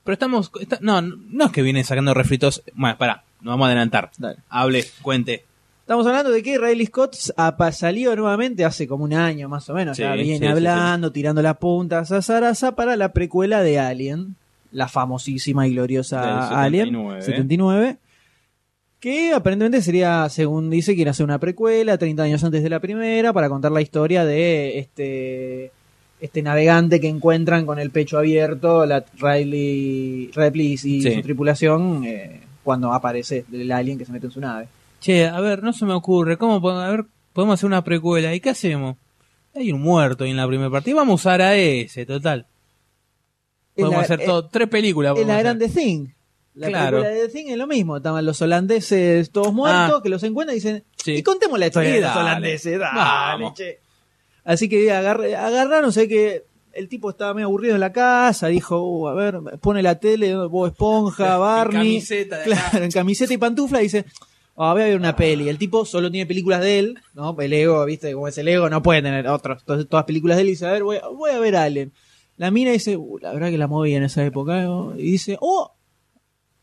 Pero 0.03 0.13
estamos. 0.13 0.51
está- 0.61 0.77
no, 0.81 1.01
no 1.01 1.45
es 1.45 1.51
que 1.51 1.61
viene 1.63 1.83
sacando 1.83 2.13
refritos. 2.13 2.63
Bueno, 2.73 2.93
espera, 2.93 3.23
nos 3.47 3.53
vamos 3.53 3.65
a 3.65 3.67
adelantar. 3.67 4.11
Dale. 4.17 4.37
Hable, 4.49 4.85
cuente. 5.01 5.45
Estamos 5.81 6.05
hablando 6.05 6.31
de 6.31 6.43
que 6.43 6.57
Riley 6.57 6.85
Scott 6.87 7.15
apa- 7.37 7.71
salió 7.71 8.13
nuevamente 8.13 8.65
hace 8.65 8.87
como 8.89 9.05
un 9.05 9.13
año 9.13 9.47
más 9.47 9.69
o 9.69 9.73
menos. 9.73 9.95
Sí, 9.95 10.03
ya 10.03 10.13
viene 10.15 10.39
sí, 10.39 10.45
hablando, 10.45 11.13
tirando 11.13 11.41
la 11.41 11.53
punta 11.53 11.99
a 11.99 12.05
Sazaraza 12.05 12.75
para 12.75 12.97
la 12.97 13.13
precuela 13.13 13.63
de 13.63 13.79
Alien, 13.79 14.35
la 14.73 14.89
famosísima 14.89 15.65
y 15.65 15.71
gloriosa 15.73 16.19
Del 16.19 16.57
Alien 16.57 16.85
79. 16.87 17.21
79. 17.21 17.97
Que 18.99 19.31
aparentemente 19.31 19.81
sería, 19.81 20.27
según 20.27 20.69
dice, 20.69 20.93
quiere 20.95 21.11
hacer 21.11 21.23
una 21.23 21.39
precuela 21.39 21.97
30 21.97 22.23
años 22.23 22.43
antes 22.43 22.63
de 22.63 22.69
la 22.69 22.81
primera 22.81 23.31
para 23.31 23.47
contar 23.47 23.71
la 23.71 23.81
historia 23.81 24.25
de 24.25 24.79
este 24.79 25.71
este 26.19 26.41
navegante 26.41 26.99
que 26.99 27.07
encuentran 27.07 27.65
con 27.67 27.77
el 27.79 27.91
pecho 27.91 28.17
abierto, 28.17 28.87
la 28.87 29.05
Riley 29.19 30.31
Ripley 30.33 30.73
y 30.83 31.01
su 31.01 31.21
tripulación 31.21 32.03
eh, 32.05 32.41
cuando 32.67 32.91
aparece 32.91 33.45
el 33.49 33.71
alien 33.71 33.97
que 33.97 34.03
se 34.03 34.11
mete 34.11 34.25
en 34.25 34.31
su 34.33 34.41
nave. 34.41 34.67
Che, 34.99 35.25
a 35.25 35.39
ver, 35.39 35.63
no 35.63 35.71
se 35.71 35.85
me 35.85 35.93
ocurre. 35.93 36.37
¿Cómo 36.37 36.69
a 36.69 36.89
ver, 36.89 37.05
podemos 37.31 37.53
hacer 37.53 37.65
una 37.67 37.81
precuela? 37.81 38.35
¿Y 38.35 38.41
qué 38.41 38.49
hacemos? 38.49 38.97
Hay 39.55 39.71
un 39.71 39.79
muerto 39.81 40.25
ahí 40.25 40.31
en 40.31 40.35
la 40.37 40.45
primera 40.45 40.69
parte. 40.69 40.89
Y 40.89 40.93
vamos 40.93 41.13
a 41.13 41.15
usar 41.15 41.41
a 41.41 41.55
ese, 41.55 42.05
total. 42.05 42.45
Podemos 43.73 43.95
la- 43.95 44.01
hacer 44.01 44.25
todo, 44.25 44.47
tres 44.49 44.67
películas. 44.67 45.11
Es 45.11 45.13
podemos 45.13 45.33
la 45.33 45.39
grande 45.41 45.69
Thing. 45.69 46.07
La 46.55 46.67
Claro. 46.67 46.97
película 46.97 47.09
de 47.21 47.27
The 47.27 47.33
Thing 47.33 47.45
es 47.51 47.57
lo 47.57 47.67
mismo. 47.67 47.95
Estaban 47.97 48.25
los 48.25 48.41
holandeses 48.41 49.31
todos 49.31 49.53
muertos 49.53 49.99
Ah. 49.99 50.01
que 50.03 50.09
los 50.09 50.23
encuentran 50.23 50.55
y 50.57 50.59
dicen, 50.59 50.83
Sí. 50.97 51.11
y 51.13 51.23
contemos 51.23 51.57
la 51.57 51.67
historia 51.67 51.93
de 51.93 52.01
los 52.01 52.15
holandeses. 52.17 52.79
Dale, 52.79 53.51
che. 53.55 53.79
Así 54.43 54.67
que 54.67 54.91
agarr- 54.91 55.33
agarraron, 55.35 55.93
sé 55.93 56.09
que 56.09 56.43
el 56.77 56.87
tipo 56.87 57.09
estaba 57.09 57.33
medio 57.33 57.47
aburrido 57.47 57.75
en 57.75 57.81
la 57.81 57.91
casa, 57.91 58.47
dijo, 58.47 58.79
"Uh, 58.81 59.07
a 59.09 59.13
ver, 59.13 59.39
pone 59.61 59.81
la 59.83 59.99
tele, 59.99 60.35
Bob 60.35 60.67
Esponja, 60.67 61.33
En 61.35 61.39
Barney. 61.39 61.73
camiseta 61.93 62.37
de 62.39 62.43
claro, 62.45 62.83
en 62.83 62.91
camiseta 62.91 63.33
y 63.33 63.37
pantufla, 63.37 63.79
y 63.79 63.83
dice, 63.83 64.05
"Ah, 64.55 64.73
voy 64.73 64.81
a 64.83 64.85
ver 64.85 64.97
una 64.97 65.15
peli. 65.15 65.49
El 65.49 65.57
tipo 65.57 65.85
solo 65.85 66.09
tiene 66.11 66.25
películas 66.25 66.61
de 66.61 66.79
él, 66.79 66.99
¿no? 67.13 67.35
El 67.39 67.53
ego, 67.53 67.83
viste, 67.85 68.13
como 68.13 68.27
es 68.27 68.37
el 68.37 68.47
ego, 68.47 68.69
no 68.69 68.81
puede 68.81 69.01
tener 69.01 69.27
otros. 69.27 69.59
Entonces, 69.61 69.87
todas 69.89 70.05
películas 70.05 70.37
de 70.37 70.41
él 70.43 70.47
y 70.47 70.51
dice, 70.51 70.65
a 70.67 70.71
ver, 70.71 70.83
voy, 70.83 70.97
a- 70.97 71.07
voy 71.07 71.31
a 71.31 71.39
ver 71.39 71.55
Allen. 71.55 71.91
La 72.37 72.51
mina 72.51 72.71
dice, 72.71 72.95
"Uh, 72.97 73.17
la 73.19 73.33
verdad 73.33 73.49
que 73.49 73.57
la 73.57 73.67
moví 73.67 73.95
en 73.95 74.03
esa 74.03 74.23
época, 74.23 74.61
¿no? 74.61 74.93
y 74.97 75.11
dice, 75.11 75.37
oh, 75.41 75.71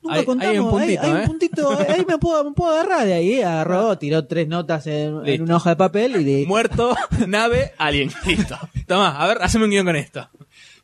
nunca 0.04 0.14
Hay- 0.14 0.20
hay 0.20 0.24
contamos, 0.26 0.58
un 0.58 0.70
puntito, 0.70 1.02
hay, 1.02 1.10
hay 1.10 1.16
¿eh? 1.16 1.20
un 1.20 1.26
puntito, 1.26 1.78
ahí 1.88 2.04
me 2.06 2.18
puedo, 2.18 2.44
me 2.44 2.52
puedo 2.52 2.72
agarrar 2.72 3.06
de 3.06 3.14
ahí, 3.14 3.32
¿eh? 3.34 3.44
agarró, 3.44 3.98
tiró 3.98 4.24
tres 4.26 4.46
notas 4.46 4.86
en, 4.86 5.14
una 5.42 5.56
hoja 5.56 5.70
de 5.70 5.76
papel 5.76 6.16
y 6.20 6.24
de, 6.24 6.46
Muerto, 6.46 6.94
nave, 7.26 7.72
alien. 7.78 8.10
Listo. 8.26 8.56
Toma, 8.86 9.16
a 9.18 9.26
ver, 9.26 9.38
haceme 9.40 9.64
un 9.64 9.70
guion 9.70 9.86
con 9.86 9.96
esto. 9.96 10.28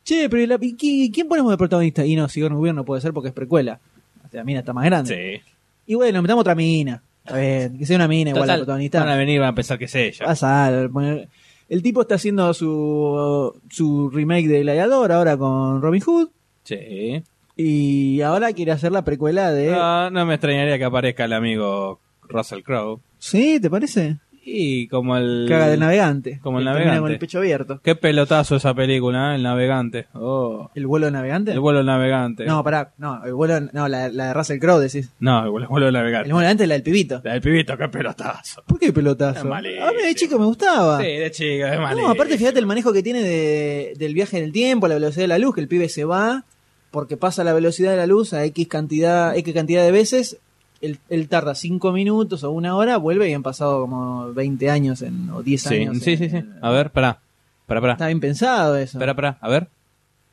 che, 0.02 0.28
pero 0.28 0.42
¿y 0.42 0.46
la- 0.46 0.58
y 0.60 0.76
qui- 0.76 1.10
¿quién 1.12 1.28
ponemos 1.28 1.50
de 1.52 1.58
protagonista? 1.58 2.04
Y 2.04 2.16
no, 2.16 2.28
Sigourney 2.28 2.58
Weaver 2.58 2.74
no 2.74 2.84
puede 2.84 3.00
ser 3.02 3.12
porque 3.12 3.28
es 3.28 3.34
precuela. 3.34 3.78
O 4.26 4.28
sea, 4.30 4.40
la 4.40 4.44
mina 4.44 4.60
está 4.60 4.72
más 4.72 4.84
grande. 4.86 5.40
Sí. 5.44 5.52
Y 5.86 5.94
bueno, 5.94 6.22
metamos 6.22 6.40
otra 6.42 6.54
mina. 6.54 7.02
Está 7.24 7.38
bien, 7.38 7.78
que 7.78 7.84
sea 7.86 7.96
una 7.96 8.08
mina 8.08 8.30
igual 8.30 8.46
la 8.48 8.56
protagonista. 8.56 9.00
van 9.00 9.08
a 9.10 9.16
venir 9.16 9.38
van 9.40 9.50
a 9.50 9.54
pensar 9.54 9.78
que 9.78 9.84
es 9.84 9.94
ella. 9.94 10.24
Pasa 10.24 10.88
poner- 10.92 11.28
El 11.68 11.82
tipo 11.82 12.00
está 12.02 12.14
haciendo 12.16 12.52
su, 12.54 13.54
su 13.70 14.08
remake 14.10 14.48
de 14.48 14.60
Gladiador 14.62 15.12
ahora 15.12 15.36
con 15.36 15.82
Robin 15.82 16.00
Hood. 16.00 16.28
Sí. 16.64 17.22
Y 17.62 18.22
ahora 18.22 18.52
quiere 18.52 18.72
hacer 18.72 18.90
la 18.92 19.04
precuela 19.04 19.52
de. 19.52 19.70
No, 19.70 20.10
no 20.10 20.24
me 20.26 20.34
extrañaría 20.34 20.78
que 20.78 20.84
aparezca 20.84 21.24
el 21.26 21.32
amigo 21.34 22.00
Russell 22.28 22.62
Crowe. 22.62 23.00
¿Sí? 23.18 23.60
¿Te 23.60 23.68
parece? 23.68 24.16
Y 24.42 24.88
como 24.88 25.16
el. 25.18 25.44
Caga 25.48 25.68
del 25.68 25.80
navegante. 25.80 26.40
Como 26.42 26.58
el 26.58 26.64
Que 26.64 26.70
navegante. 26.70 27.00
con 27.00 27.12
el 27.12 27.18
pecho 27.18 27.38
abierto. 27.38 27.80
Qué 27.84 27.94
pelotazo 27.94 28.56
esa 28.56 28.72
película, 28.72 29.32
¿eh? 29.32 29.36
El 29.36 29.42
navegante. 29.42 30.06
Oh. 30.14 30.70
¿El 30.74 30.86
vuelo 30.86 31.06
del 31.06 31.12
navegante? 31.12 31.52
El 31.52 31.60
vuelo 31.60 31.80
del 31.80 31.86
navegante. 31.86 32.46
No, 32.46 32.64
pará. 32.64 32.92
No, 32.96 33.22
el 33.24 33.34
vuelo. 33.34 33.60
No, 33.74 33.86
la, 33.88 34.08
la 34.08 34.28
de 34.28 34.34
Russell 34.34 34.58
Crowe 34.58 34.80
decís. 34.80 35.10
No, 35.20 35.44
el 35.44 35.50
vuelo, 35.50 35.66
el 35.66 35.68
vuelo 35.70 35.86
del 35.86 35.94
El 35.96 36.00
navegante. 36.00 36.32
vuelo 36.32 36.38
del 36.38 36.44
navegante 36.44 36.62
es 36.64 36.68
la 36.68 36.74
del 36.76 36.82
pibito. 36.82 37.20
La 37.22 37.32
del 37.34 37.42
pibito, 37.42 37.76
qué 37.76 37.88
pelotazo. 37.88 38.62
¿Por 38.66 38.78
qué 38.78 38.92
pelotazo? 38.92 39.40
Es 39.54 39.80
A 39.82 39.92
mí 39.92 40.02
de 40.02 40.14
chico 40.14 40.38
me 40.38 40.46
gustaba. 40.46 40.98
Sí, 41.02 41.06
de 41.08 41.30
chica, 41.30 41.74
es 41.74 41.78
malísimo. 41.78 42.08
No, 42.08 42.14
aparte 42.14 42.38
fíjate 42.38 42.58
el 42.58 42.66
manejo 42.66 42.92
que 42.94 43.02
tiene 43.02 43.22
de- 43.22 43.92
del 43.98 44.14
viaje 44.14 44.38
en 44.38 44.44
el 44.44 44.52
tiempo, 44.52 44.88
la 44.88 44.94
velocidad 44.94 45.24
de 45.24 45.28
la 45.28 45.38
luz, 45.38 45.54
que 45.54 45.60
el 45.60 45.68
pibe 45.68 45.90
se 45.90 46.04
va 46.04 46.44
porque 46.90 47.16
pasa 47.16 47.44
la 47.44 47.52
velocidad 47.52 47.90
de 47.92 47.96
la 47.96 48.06
luz 48.06 48.32
a 48.32 48.44
X 48.44 48.68
cantidad, 48.68 49.36
X 49.36 49.54
cantidad 49.54 49.82
de 49.84 49.92
veces, 49.92 50.38
él, 50.80 50.98
él 51.08 51.28
tarda 51.28 51.54
5 51.54 51.92
minutos 51.92 52.42
o 52.44 52.50
una 52.50 52.74
hora, 52.76 52.96
vuelve 52.96 53.28
y 53.28 53.34
han 53.34 53.42
pasado 53.42 53.80
como 53.82 54.32
20 54.32 54.70
años 54.70 55.02
en, 55.02 55.30
o 55.30 55.42
10 55.42 55.62
Sí, 55.62 55.74
años. 55.76 55.98
sí, 56.02 56.12
en- 56.12 56.18
sí, 56.18 56.28
sí. 56.30 56.44
A 56.62 56.70
ver, 56.70 56.90
pará. 56.90 57.20
Pará, 57.66 57.80
pará. 57.80 57.92
Está 57.94 58.06
bien 58.06 58.20
pensado 58.20 58.76
eso. 58.76 58.98
Espera, 58.98 59.12
espera, 59.12 59.38
a 59.40 59.48
ver. 59.48 59.68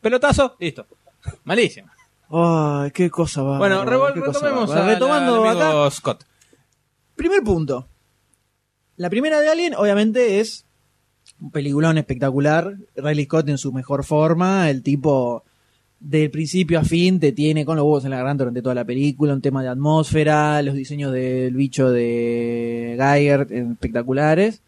Pelotazo, 0.01 0.55
listo. 0.59 0.85
Malísimo. 1.43 1.89
Ay, 2.29 2.91
qué 2.91 3.09
cosa 3.09 3.41
va. 3.43 3.57
Bueno, 3.57 3.83
revol- 3.85 4.13
retomemos 4.13 4.71
a 4.71 4.85
Retomando 4.85 5.47
acá, 5.47 5.91
Scott. 5.91 6.23
Primer 7.15 7.41
punto. 7.43 7.87
La 8.95 9.09
primera 9.09 9.39
de 9.39 9.49
Alien, 9.49 9.75
obviamente, 9.75 10.39
es 10.39 10.65
un 11.39 11.51
peliculón 11.51 11.97
espectacular. 11.97 12.75
Riley 12.95 13.25
Scott 13.25 13.47
en 13.49 13.57
su 13.57 13.71
mejor 13.71 14.03
forma. 14.03 14.69
El 14.69 14.81
tipo, 14.83 15.43
del 15.99 16.29
principio 16.29 16.79
a 16.79 16.83
fin, 16.83 17.19
te 17.19 17.31
tiene 17.31 17.65
con 17.65 17.75
los 17.75 17.83
huevos 17.83 18.05
en 18.05 18.11
la 18.11 18.17
garganta 18.17 18.43
durante 18.43 18.61
toda 18.61 18.75
la 18.75 18.85
película. 18.85 19.33
Un 19.33 19.41
tema 19.41 19.63
de 19.63 19.69
atmósfera, 19.69 20.61
los 20.61 20.75
diseños 20.75 21.11
del 21.11 21.53
bicho 21.55 21.91
de 21.91 22.95
Geiger 22.99 23.47
eh, 23.49 23.67
espectaculares. 23.71 24.61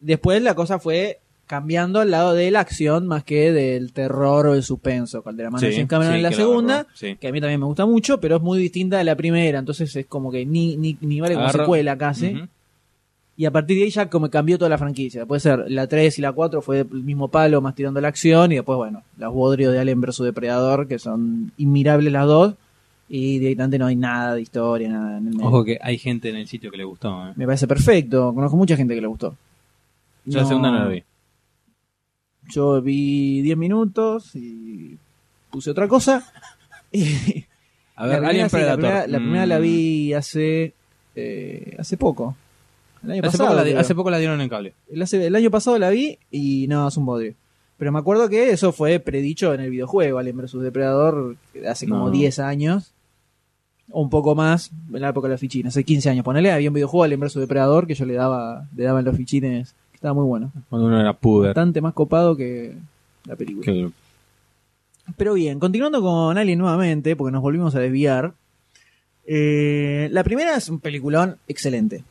Después 0.00 0.42
la 0.42 0.54
cosa 0.54 0.78
fue 0.78 1.20
cambiando 1.46 2.00
al 2.00 2.10
lado 2.10 2.34
de 2.34 2.50
la 2.50 2.60
acción 2.60 3.06
más 3.06 3.22
que 3.22 3.52
del 3.52 3.92
terror 3.92 4.48
o 4.48 4.54
el 4.54 4.62
suspenso. 4.62 5.22
Con 5.22 5.36
de 5.36 5.44
la 5.44 5.50
mano 5.50 5.60
de 5.60 5.70
Sí, 5.70 5.76
James 5.76 5.88
Cameron 5.88 6.12
sí, 6.12 6.16
en 6.16 6.22
la 6.22 6.30
que 6.30 6.36
segunda 6.36 6.86
sí. 6.94 7.16
que 7.16 7.28
a 7.28 7.32
mí 7.32 7.40
también 7.40 7.60
me 7.60 7.66
gusta 7.66 7.86
mucho, 7.86 8.20
pero 8.20 8.36
es 8.36 8.42
muy 8.42 8.58
distinta 8.58 8.98
de 8.98 9.04
la 9.04 9.14
primera, 9.14 9.58
entonces 9.58 9.94
es 9.94 10.06
como 10.06 10.30
que 10.32 10.44
ni, 10.44 10.76
ni, 10.76 10.98
ni 11.00 11.20
vale 11.20 11.34
como 11.34 11.48
secuela 11.50 11.96
casi. 11.96 12.48
Y 13.38 13.44
a 13.44 13.50
partir 13.50 13.76
de 13.76 13.84
ahí 13.84 13.90
ya 13.90 14.08
como 14.08 14.30
cambió 14.30 14.56
toda 14.56 14.70
la 14.70 14.78
franquicia. 14.78 15.26
Puede 15.26 15.40
ser 15.40 15.64
la 15.70 15.86
3 15.86 16.18
y 16.18 16.22
la 16.22 16.32
4 16.32 16.62
fue 16.62 16.80
el 16.80 16.86
mismo 17.04 17.28
palo, 17.28 17.60
más 17.60 17.74
tirando 17.74 18.00
la 18.00 18.08
acción, 18.08 18.50
y 18.52 18.54
después, 18.54 18.76
bueno, 18.78 19.02
los 19.18 19.32
bodrios 19.34 19.72
de 19.74 19.78
Alien 19.78 20.00
vs 20.00 20.18
Depredador, 20.18 20.88
que 20.88 20.98
son 20.98 21.52
inmirables 21.58 22.12
las 22.12 22.26
dos, 22.26 22.54
y 23.10 23.38
directamente 23.38 23.78
no 23.78 23.86
hay 23.86 23.96
nada 23.96 24.34
de 24.34 24.40
historia, 24.40 24.88
nada 24.88 25.18
en 25.18 25.28
el 25.28 25.34
medio. 25.34 25.46
Ojo 25.48 25.64
que 25.64 25.78
hay 25.82 25.98
gente 25.98 26.30
en 26.30 26.36
el 26.36 26.48
sitio 26.48 26.70
que 26.70 26.78
le 26.78 26.84
gustó. 26.84 27.28
¿eh? 27.28 27.32
Me 27.36 27.44
parece 27.44 27.66
perfecto, 27.68 28.32
conozco 28.34 28.56
mucha 28.56 28.74
gente 28.76 28.94
que 28.94 29.00
le 29.02 29.06
gustó. 29.06 29.36
Yo 30.24 30.40
la 30.40 30.46
segunda 30.46 30.70
no 30.70 30.78
la 30.78 30.88
vi. 30.88 31.04
Yo 32.48 32.80
vi 32.80 33.42
10 33.42 33.56
minutos 33.56 34.34
y 34.34 34.96
puse 35.50 35.70
otra 35.70 35.88
cosa. 35.88 36.24
Y, 36.92 37.44
A 37.96 38.06
ver, 38.06 38.22
la 38.22 38.28
Alien 38.28 38.48
primera, 38.48 38.48
sí, 38.48 38.56
la 38.56 38.76
Predator. 38.76 38.78
primera- 38.78 39.06
la 39.08 39.18
primera 39.18 39.46
la 39.46 39.58
Mm. 39.58 39.62
vi 39.62 40.12
hace 40.14 40.72
eh, 41.16 41.76
hace 41.78 41.96
poco. 41.96 42.36
El 43.06 43.12
año 43.12 43.22
Hace 43.22 43.38
pasado. 43.38 43.56
poco, 43.56 43.68
la, 43.70 43.80
hace 43.80 43.94
poco 43.94 44.10
la 44.10 44.18
dieron 44.18 44.40
en 44.40 44.48
cable. 44.48 44.74
El, 44.90 45.00
hace- 45.02 45.26
el 45.26 45.34
año 45.34 45.50
pasado 45.50 45.78
la 45.78 45.90
vi 45.90 46.18
y 46.30 46.66
no, 46.68 46.86
es 46.88 46.96
un 46.96 47.06
bodrio. 47.06 47.34
Pero 47.78 47.92
me 47.92 47.98
acuerdo 47.98 48.28
que 48.28 48.50
eso 48.50 48.72
fue 48.72 49.00
predicho 49.00 49.52
en 49.54 49.60
el 49.60 49.70
videojuego, 49.70 50.18
Alien 50.18 50.36
vs 50.38 50.52
Depredador, 50.60 51.36
hace 51.68 51.86
como 51.88 52.06
No. 52.06 52.10
10 52.10 52.38
años. 52.38 52.92
O 53.92 54.02
un 54.02 54.10
poco 54.10 54.34
más, 54.34 54.70
en 54.92 55.00
la 55.00 55.10
época 55.10 55.28
de 55.28 55.34
los 55.34 55.40
fichines, 55.40 55.72
hace 55.72 55.84
15 55.84 56.10
años. 56.10 56.24
Ponele, 56.24 56.50
había 56.50 56.68
un 56.70 56.74
videojuego 56.74 57.04
Alien 57.04 57.20
vs 57.20 57.34
Depredador 57.34 57.86
que 57.86 57.94
yo 57.94 58.04
le 58.04 58.14
daba, 58.14 58.66
le 58.74 58.82
daba 58.84 58.98
en 58.98 59.04
los 59.04 59.16
fichines, 59.16 59.74
que 59.92 59.96
estaba 59.96 60.14
muy 60.14 60.24
bueno. 60.24 60.50
Cuando 60.68 60.88
uno 60.88 60.98
era 61.00 61.12
puber. 61.12 61.48
Bastante 61.50 61.80
más 61.80 61.92
copado 61.94 62.34
que 62.36 62.74
la 63.26 63.36
película. 63.36 63.64
Que- 63.64 63.90
Pero 65.16 65.34
bien, 65.34 65.60
continuando 65.60 66.00
con 66.02 66.36
Alien 66.36 66.58
nuevamente, 66.58 67.14
porque 67.14 67.30
nos 67.30 67.42
volvimos 67.42 67.74
a 67.76 67.78
desviar. 67.78 68.32
Eh, 69.26 70.08
la 70.12 70.24
primera 70.24 70.56
es 70.56 70.68
un 70.68 70.80
peliculón 70.80 71.36
excelente. 71.46 72.02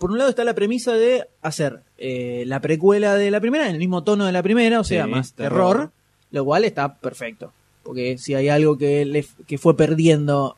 Por 0.00 0.10
un 0.10 0.18
lado 0.18 0.30
está 0.30 0.42
la 0.44 0.54
premisa 0.54 0.94
de 0.94 1.26
hacer 1.42 1.82
eh, 1.98 2.42
la 2.46 2.60
precuela 2.60 3.14
de 3.16 3.30
la 3.30 3.38
primera 3.40 3.66
en 3.68 3.74
el 3.74 3.78
mismo 3.78 4.02
tono 4.02 4.24
de 4.26 4.32
la 4.32 4.42
primera, 4.42 4.80
o 4.80 4.84
sea, 4.84 5.04
Sí, 5.04 5.10
más 5.10 5.32
terror. 5.34 5.76
terror, 5.76 5.90
lo 6.32 6.44
cual 6.44 6.64
está 6.64 6.94
perfecto. 6.96 7.52
Porque 7.82 8.16
si 8.18 8.34
hay 8.34 8.48
algo 8.48 8.78
que, 8.78 9.04
le, 9.04 9.26
que 9.46 9.58
fue 9.58 9.76
perdiendo 9.76 10.56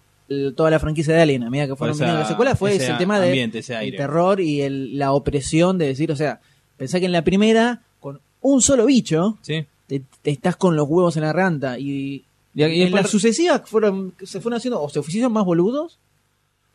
toda 0.56 0.70
la 0.70 0.78
franquicia 0.78 1.12
de 1.14 1.20
Alien 1.22 1.42
a 1.42 1.50
medida 1.50 1.66
que 1.66 1.76
fueron 1.76 1.94
Esa- 1.94 2.04
viniendo 2.04 2.20
las 2.20 2.28
secuelas 2.28 2.58
fue 2.58 2.74
ese 2.74 2.84
ese 2.84 2.94
tema 2.94 3.18
de 3.20 3.26
ambiente, 3.26 3.58
ese 3.58 3.72
el 3.74 3.78
aire. 3.80 3.96
terror 3.98 4.40
y 4.40 4.62
el- 4.62 4.96
la 4.96 5.12
opresión 5.12 5.76
de 5.76 5.88
decir, 5.88 6.10
o 6.12 6.16
sea, 6.16 6.40
pensá 6.76 7.00
que 7.00 7.06
en 7.06 7.12
la 7.12 7.22
primera, 7.24 7.82
con 8.00 8.20
un 8.40 8.62
solo 8.62 8.86
bicho, 8.86 9.38
Sí. 9.42 9.66
te, 9.88 10.02
te 10.22 10.30
estás 10.30 10.56
con 10.56 10.74
los 10.76 10.88
huevos 10.88 11.16
en 11.16 11.22
la 11.22 11.28
garganta 11.32 11.78
y, 11.78 12.24
Y, 12.54 12.64
y 12.64 12.82
en 12.82 12.92
las 12.92 13.10
sucesivas 13.10 13.62
fueron, 13.66 14.14
se 14.22 14.40
fueron 14.40 14.58
haciendo, 14.58 14.80
o 14.80 14.88
se 14.88 15.00
hicieron 15.00 15.32
más 15.32 15.44
boludos, 15.44 15.98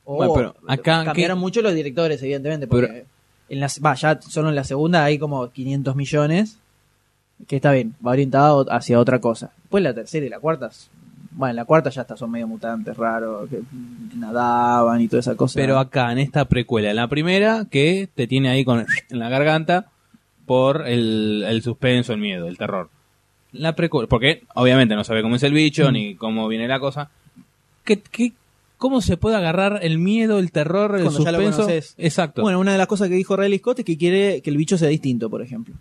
o 0.10 0.16
Bueno, 0.16 0.34
pero 0.34 0.56
acá, 0.68 1.04
cambiaron 1.04 1.38
¿qué- 1.38 1.42
mucho 1.42 1.62
los 1.62 1.74
directores, 1.74 2.22
evidentemente, 2.24 2.66
porque 2.68 2.88
Pero- 2.88 3.06
en 3.50 3.60
las, 3.60 3.80
va, 3.86 3.94
ya 3.96 4.20
solo 4.22 4.50
en 4.50 4.56
la 4.56 4.64
segunda 4.64 5.04
hay 5.04 5.20
como 5.20 5.50
500 5.52 5.96
millones, 5.96 6.58
que 7.48 7.58
está 7.58 7.72
bien, 7.74 7.94
va 8.06 8.12
orientado 8.12 8.66
hacia 8.72 9.00
otra 9.00 9.20
cosa. 9.20 9.52
Después 9.64 9.84
la 9.84 9.94
tercera 9.94 10.26
y 10.26 10.30
la 10.30 10.40
cuarta, 10.40 10.70
bueno, 11.32 11.54
la 11.54 11.66
cuarta 11.66 11.90
ya 11.90 12.02
hasta 12.02 12.16
son 12.18 12.32
medio 12.32 12.48
mutantes 12.48 12.96
raros, 12.98 13.50
que 13.50 13.62
nadaban 14.16 15.02
y 15.02 15.08
toda 15.08 15.20
esa 15.20 15.36
cosa. 15.36 15.54
Pero 15.60 15.78
acá, 15.78 16.12
en 16.12 16.18
esta 16.20 16.46
precuela, 16.46 16.90
en 16.90 16.96
la 16.96 17.08
primera, 17.08 17.66
que 17.70 18.10
te 18.16 18.28
tiene 18.28 18.50
ahí 18.50 18.64
con 18.66 18.86
en 19.10 19.20
la 19.20 19.30
garganta 19.30 19.88
por 20.46 20.88
el, 20.88 21.44
el 21.48 21.62
suspenso, 21.62 22.14
el 22.14 22.20
miedo, 22.20 22.48
el 22.48 22.58
terror. 22.58 22.90
La 23.52 23.76
precuela, 23.76 24.08
porque 24.08 24.44
obviamente 24.56 24.96
no 24.96 25.04
sabe 25.04 25.22
cómo 25.22 25.36
es 25.36 25.44
el 25.44 25.54
bicho, 25.54 25.90
Mm. 25.90 25.94
ni 25.94 26.16
cómo 26.16 26.48
viene 26.48 26.68
la 26.68 26.80
cosa. 26.80 27.10
¿Qué, 27.84 28.00
qué, 28.02 28.34
¿Cómo 28.78 29.02
se 29.02 29.18
puede 29.18 29.36
agarrar 29.36 29.80
el 29.82 29.98
miedo, 29.98 30.38
el 30.38 30.52
terror, 30.52 30.96
el 30.96 31.04
Cuando 31.04 31.24
ya 31.24 31.32
lo 31.32 31.40
conoces. 31.40 31.96
Exacto. 31.98 32.44
Bueno, 32.44 32.60
una 32.60 32.72
de 32.72 32.78
las 32.78 32.88
cosas 32.88 33.10
que 33.10 33.16
dijo 33.16 33.36
Riley 33.36 33.58
Scott 33.58 33.80
es 33.80 33.86
que 33.86 33.98
quiere 33.98 34.42
que 34.42 34.50
el 34.50 34.58
bicho 34.58 34.78
sea 34.78 34.90
distinto, 34.90 35.30
por 35.30 35.42
ejemplo. 35.42 35.76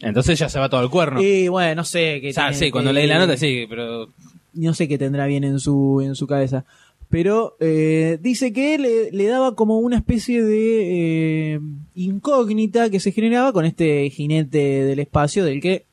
Entonces 0.00 0.38
ya 0.38 0.48
se 0.48 0.60
va 0.60 0.68
todo 0.68 0.82
el 0.82 0.90
cuerno. 0.90 1.20
Y 1.20 1.48
bueno, 1.48 1.74
no 1.76 1.84
sé 1.84 2.20
qué 2.20 2.30
o 2.30 2.32
sea, 2.32 2.50
tiene 2.50 2.66
sí, 2.66 2.70
cuando 2.70 2.92
leí 2.92 3.06
la 3.06 3.18
nota, 3.18 3.36
sí, 3.36 3.66
pero 3.68 4.08
no 4.52 4.74
sé 4.74 4.86
qué 4.86 4.98
tendrá 4.98 5.26
bien 5.26 5.42
en 5.44 5.58
su, 5.58 6.00
en 6.00 6.14
su 6.14 6.26
cabeza. 6.26 6.64
Pero 7.10 7.56
eh, 7.58 8.18
dice 8.20 8.52
que 8.52 8.78
le, 8.78 9.10
le 9.10 9.26
daba 9.26 9.54
como 9.54 9.78
una 9.78 9.96
especie 9.96 10.42
de 10.44 11.54
eh, 11.54 11.60
incógnita 11.94 12.90
que 12.90 13.00
se 13.00 13.12
generaba 13.12 13.52
con 13.52 13.64
este 13.64 14.10
jinete 14.10 14.84
del 14.84 14.98
espacio 14.98 15.44
del 15.44 15.60
que 15.60 15.86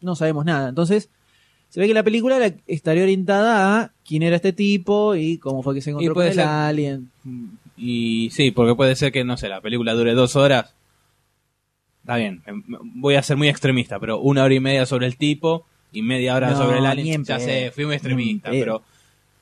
no 0.00 0.14
sabemos 0.14 0.44
nada. 0.44 0.68
Entonces, 0.68 1.10
se 1.70 1.80
ve 1.80 1.86
que 1.86 1.94
la 1.94 2.02
película 2.02 2.38
la- 2.38 2.52
estaría 2.66 3.02
orientada 3.04 3.80
a 3.80 3.92
quién 4.06 4.22
era 4.22 4.36
este 4.36 4.52
tipo 4.52 5.14
y 5.16 5.38
cómo 5.38 5.62
fue 5.62 5.74
que 5.74 5.80
se 5.80 5.90
encontró 5.90 6.12
con 6.14 6.26
el 6.26 6.34
ser- 6.34 6.44
alien. 6.44 7.10
Y 7.76 8.28
sí, 8.32 8.50
porque 8.50 8.74
puede 8.74 8.94
ser 8.96 9.10
que, 9.12 9.24
no 9.24 9.36
sé, 9.38 9.48
la 9.48 9.60
película 9.62 9.94
dure 9.94 10.12
dos 10.12 10.36
horas. 10.36 10.74
Está 12.02 12.16
bien, 12.16 12.42
em, 12.46 12.62
voy 12.96 13.14
a 13.14 13.22
ser 13.22 13.36
muy 13.36 13.48
extremista, 13.48 13.98
pero 13.98 14.18
una 14.20 14.42
hora 14.44 14.54
y 14.54 14.60
media 14.60 14.84
sobre 14.86 15.06
el 15.06 15.16
tipo 15.16 15.64
y 15.92 16.02
media 16.02 16.34
hora 16.34 16.50
No, 16.50 16.56
sobre 16.58 16.78
el 16.78 16.86
alien. 16.86 17.06
en 17.20 17.24
Ya 17.24 17.38
sé, 17.38 17.70
fui 17.74 17.84
muy 17.86 17.94
extremista, 17.94 18.50
pero 18.50 18.82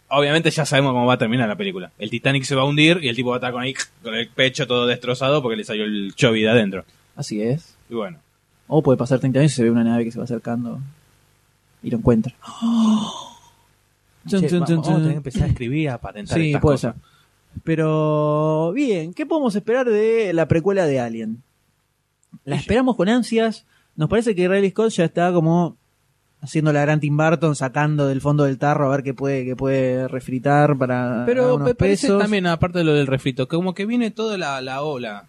obviamente 0.09 0.51
ya 0.51 0.65
sabemos 0.67 0.93
cómo 0.93 1.07
va 1.07 1.15
a 1.15 1.19
terminar 1.19 1.49
la 1.49 1.57
película. 1.57 1.93
El 1.99 2.11
Titanic 2.11 2.43
se 2.45 2.55
va 2.55 2.63
a 2.63 2.65
hundir 2.65 2.99
y 3.03 3.09
el 3.09 3.17
tipo 3.17 3.31
va 3.31 3.37
a 3.37 3.39
estar 3.39 3.53
con, 3.53 3.63
ahí, 3.63 3.75
con 4.03 4.15
el 4.15 4.29
pecho 4.29 4.67
todo 4.67 4.87
destrozado 4.87 5.41
porque 5.43 5.57
le 5.57 5.65
salió 5.65 5.85
el 5.85 6.15
chovi 6.15 6.43
de 6.43 6.51
adentro. 6.51 6.85
Así 7.17 7.41
es. 7.43 7.77
Y 7.89 7.95
bueno, 7.95 8.19
O 8.67 8.83
puede 8.83 8.99
pasar 8.99 9.19
30 9.19 9.41
años 9.41 9.53
y 9.53 9.57
se 9.57 9.63
ve 9.65 9.71
una 9.71 9.85
nave 9.85 10.05
que 10.05 10.11
se 10.13 10.19
va 10.19 10.25
acercando 10.25 10.81
y 11.83 11.91
lo 11.91 11.99
encuentra. 11.99 12.35
Chun, 14.29 14.41
Che, 14.43 14.49
chun, 14.49 14.63
va- 14.63 14.67
chun, 14.67 14.77
vamos 14.83 14.89
a 14.89 14.95
tener 14.97 15.11
que 15.11 15.17
empezar 15.17 15.43
a 15.45 15.47
escribir, 15.47 15.91
a 15.91 15.99
patentar 15.99 16.37
Sí, 16.39 16.47
estas 16.49 16.61
puede 16.63 16.75
cosas. 16.75 16.95
ser. 16.95 17.03
Pero 17.65 18.73
bien, 18.75 19.15
¿qué 19.15 19.27
podemos 19.27 19.55
esperar 19.57 19.87
de 19.89 20.33
la 20.33 20.47
precuela 20.47 20.87
de 20.87 21.01
Alien? 21.01 21.43
La 22.45 22.57
esperamos 22.57 22.95
con 22.97 23.09
ansias. 23.09 23.65
Nos 23.97 24.09
parece 24.09 24.35
que 24.35 24.49
Riley 24.49 24.71
Scott 24.71 24.91
ya 24.91 25.05
está 25.05 25.33
como 25.33 25.77
haciendo 26.41 26.73
la 26.73 26.83
gran 26.83 27.01
Tim 27.01 27.17
Burton, 27.17 27.57
sacando 27.57 28.07
del 28.07 28.21
fondo 28.21 28.45
del 28.45 28.59
tarro 28.59 28.87
a 28.87 28.91
ver 28.97 29.03
qué 29.03 29.13
puede, 29.15 29.45
qué 29.45 29.57
puede 29.57 30.07
refritar 30.09 30.77
para 30.77 31.25
Pero 31.27 31.59
me 31.59 31.75
parece 31.75 32.07
pesos. 32.07 32.21
también, 32.23 32.47
aparte 32.47 32.79
de 32.79 32.85
lo 32.85 32.93
del 32.95 33.07
refrito, 33.09 33.49
que 33.49 33.57
como 33.57 33.75
que 33.75 33.87
viene 33.87 34.11
toda 34.11 34.39
la, 34.39 34.61
la 34.61 34.83
ola 34.83 35.27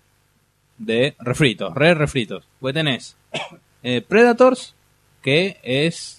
de 0.77 1.15
refritos, 1.19 1.73
re 1.73 1.93
refritos. 1.95 2.45
Pues 2.59 2.73
tenés 2.75 3.15
eh, 3.81 4.01
Predators, 4.07 4.75
que 5.23 5.57
es 5.63 6.18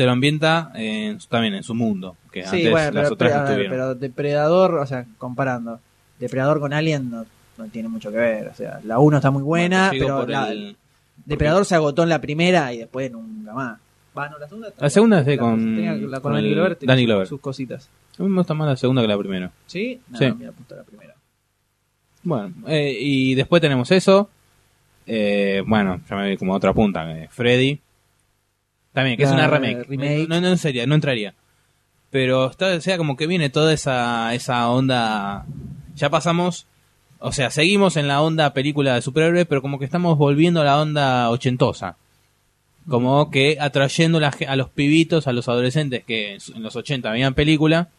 te 0.00 0.06
lo 0.06 0.12
ambienta 0.12 0.72
en, 0.76 1.18
también 1.28 1.52
en 1.52 1.62
su 1.62 1.74
mundo, 1.74 2.16
que 2.32 2.40
Sí, 2.46 2.56
antes 2.56 2.70
bueno, 2.70 2.86
las 2.86 3.02
pero, 3.02 3.12
otras 3.12 3.32
pero, 3.50 3.58
ver, 3.58 3.68
pero 3.68 3.94
Depredador, 3.94 4.74
o 4.76 4.86
sea, 4.86 5.04
comparando, 5.18 5.78
Depredador 6.18 6.58
con 6.58 6.72
Alien 6.72 7.10
no, 7.10 7.26
no 7.58 7.64
tiene 7.66 7.90
mucho 7.90 8.10
que 8.10 8.16
ver. 8.16 8.48
O 8.48 8.54
sea, 8.54 8.80
la 8.84 8.98
1 8.98 9.18
está 9.18 9.30
muy 9.30 9.42
buena, 9.42 9.88
Bueno, 9.90 10.06
pero 10.06 10.26
la- 10.26 10.50
el- 10.50 10.74
Depredador 11.26 11.66
se 11.66 11.74
agotó 11.74 12.02
en 12.02 12.08
la 12.08 12.18
primera 12.18 12.72
y 12.72 12.78
después 12.78 13.12
nunca 13.12 13.52
más. 13.52 13.78
Va, 14.16 14.30
no, 14.30 14.38
la 14.38 14.48
segunda, 14.48 14.68
está 14.68 14.82
La 14.84 14.88
segunda 14.90 15.22
sí, 15.22 15.30
La- 15.32 15.36
con- 15.36 15.76
la 16.10 16.20
con 16.20 16.22
con 16.22 16.32
Danny 16.32 16.50
Glover, 16.54 16.78
Danny 16.80 17.02
sus- 17.02 17.06
Glover. 17.06 17.26
sus 17.26 17.40
cositas. 17.42 17.90
A 18.18 18.22
mí 18.22 18.28
me 18.30 18.36
gusta 18.38 18.54
más 18.54 18.68
la 18.68 18.76
segunda 18.76 19.02
que 19.02 19.08
la 19.08 19.18
primera. 19.18 19.50
¿Sí? 19.66 20.00
No, 20.08 20.16
Sí. 20.18 20.32
me 20.32 20.46
apunta 20.46 20.76
la 20.76 20.82
primera. 20.84 21.14
Bueno, 22.22 22.54
eh, 22.68 22.96
y 22.98 23.34
después 23.34 23.60
tenemos 23.60 23.90
eso. 23.90 24.30
Eh, 25.06 25.62
bueno, 25.66 26.00
ya 26.08 26.16
me 26.16 26.30
vi 26.30 26.36
como 26.38 26.54
otra 26.54 26.72
punta, 26.72 27.10
eh, 27.12 27.28
Freddy. 27.30 27.78
También, 28.92 29.16
que 29.16 29.24
es 29.24 29.30
una 29.30 29.46
remake. 29.46 29.86
remake. 29.88 30.28
No, 30.28 30.40
no, 30.40 30.56
sería, 30.56 30.86
no 30.86 30.94
entraría. 30.94 31.34
Pero 32.10 32.50
está, 32.50 32.74
o 32.74 32.80
sea, 32.80 32.98
como 32.98 33.16
que 33.16 33.26
viene 33.26 33.50
toda 33.50 33.72
esa, 33.72 34.34
esa 34.34 34.68
onda. 34.68 35.46
Ya 35.94 36.10
pasamos, 36.10 36.66
o 37.20 37.32
sea, 37.32 37.50
seguimos 37.50 37.96
en 37.96 38.08
la 38.08 38.20
onda 38.20 38.52
película 38.52 38.94
de 38.94 39.02
superhéroes, 39.02 39.46
pero 39.46 39.62
como 39.62 39.78
que 39.78 39.84
estamos 39.84 40.18
volviendo 40.18 40.60
a 40.62 40.64
la 40.64 40.80
onda 40.80 41.30
ochentosa. 41.30 41.96
Como 42.88 43.30
que 43.30 43.58
atrayendo 43.60 44.18
la 44.18 44.34
a 44.48 44.56
los 44.56 44.70
pibitos, 44.70 45.26
a 45.26 45.32
los 45.32 45.48
adolescentes 45.48 46.02
que 46.04 46.38
en 46.54 46.62
los 46.62 46.74
80 46.74 47.10
veían 47.12 47.34
película 47.34 47.90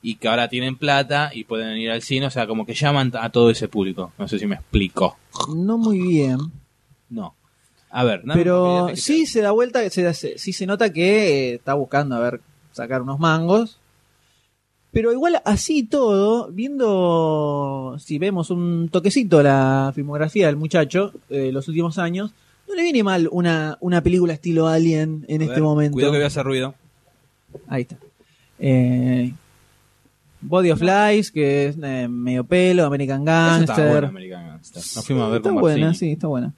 y 0.00 0.16
que 0.16 0.28
ahora 0.28 0.48
tienen 0.48 0.76
plata 0.76 1.30
y 1.34 1.44
pueden 1.44 1.76
ir 1.76 1.90
al 1.90 2.02
cine, 2.02 2.26
o 2.26 2.30
sea, 2.30 2.46
como 2.46 2.64
que 2.64 2.74
llaman 2.74 3.12
a 3.18 3.30
todo 3.30 3.50
ese 3.50 3.68
público. 3.68 4.12
No 4.18 4.28
sé 4.28 4.38
si 4.38 4.46
me 4.46 4.54
explico. 4.56 5.16
No 5.54 5.76
muy 5.76 5.98
bien. 5.98 6.38
No. 7.10 7.34
A 7.94 8.04
ver, 8.04 8.22
Pero 8.32 8.88
sí 8.96 9.26
se 9.26 9.42
da 9.42 9.50
vuelta, 9.50 9.88
se, 9.90 10.14
se- 10.14 10.38
sí 10.38 10.52
se 10.52 10.66
nota 10.66 10.92
que 10.92 11.50
eh, 11.50 11.54
está 11.56 11.74
buscando 11.74 12.16
a 12.16 12.20
ver 12.20 12.40
sacar 12.72 13.02
unos 13.02 13.18
mangos. 13.20 13.78
Pero 14.92 15.12
igual 15.12 15.40
así 15.44 15.84
todo, 15.84 16.48
viendo 16.52 17.96
si 17.98 18.18
vemos 18.18 18.50
un 18.50 18.88
toquecito 18.90 19.42
la 19.42 19.92
filmografía 19.94 20.46
del 20.46 20.56
muchacho 20.56 21.12
eh, 21.30 21.50
los 21.52 21.66
últimos 21.68 21.98
años, 21.98 22.32
no 22.68 22.74
le 22.74 22.82
viene 22.82 23.02
mal 23.02 23.28
una, 23.32 23.76
una 23.80 24.02
película 24.02 24.32
estilo 24.34 24.68
Alien 24.68 25.24
en 25.28 25.40
A 25.40 25.44
este 25.44 25.54
ver, 25.56 25.62
momento. 25.62 25.94
Cuidado 25.94 26.12
que 26.12 26.18
voy 26.18 26.24
a 26.24 26.28
hacer 26.28 26.44
ruido. 26.44 26.74
Ahí 27.68 27.82
está. 27.82 27.96
Eh, 28.58 29.32
Body 30.42 30.70
of 30.72 30.80
Lies, 30.82 31.30
que 31.30 31.66
es 31.68 31.76
eh, 31.82 32.08
medio 32.08 32.44
pelo, 32.44 32.84
American 32.84 33.22
Eso 33.22 33.30
está 33.60 33.74
Gangster. 33.74 33.90
bueno, 33.90 34.08
American 34.08 34.46
Gangster. 34.48 34.82
Nos 34.96 35.06
fuimos 35.06 35.24
a 35.24 35.28
ver 35.28 35.36
está 35.38 35.50
con 35.50 35.60
buena, 35.60 35.94
sí, 35.94 36.12
está 36.12 36.26
buena. 36.26 36.52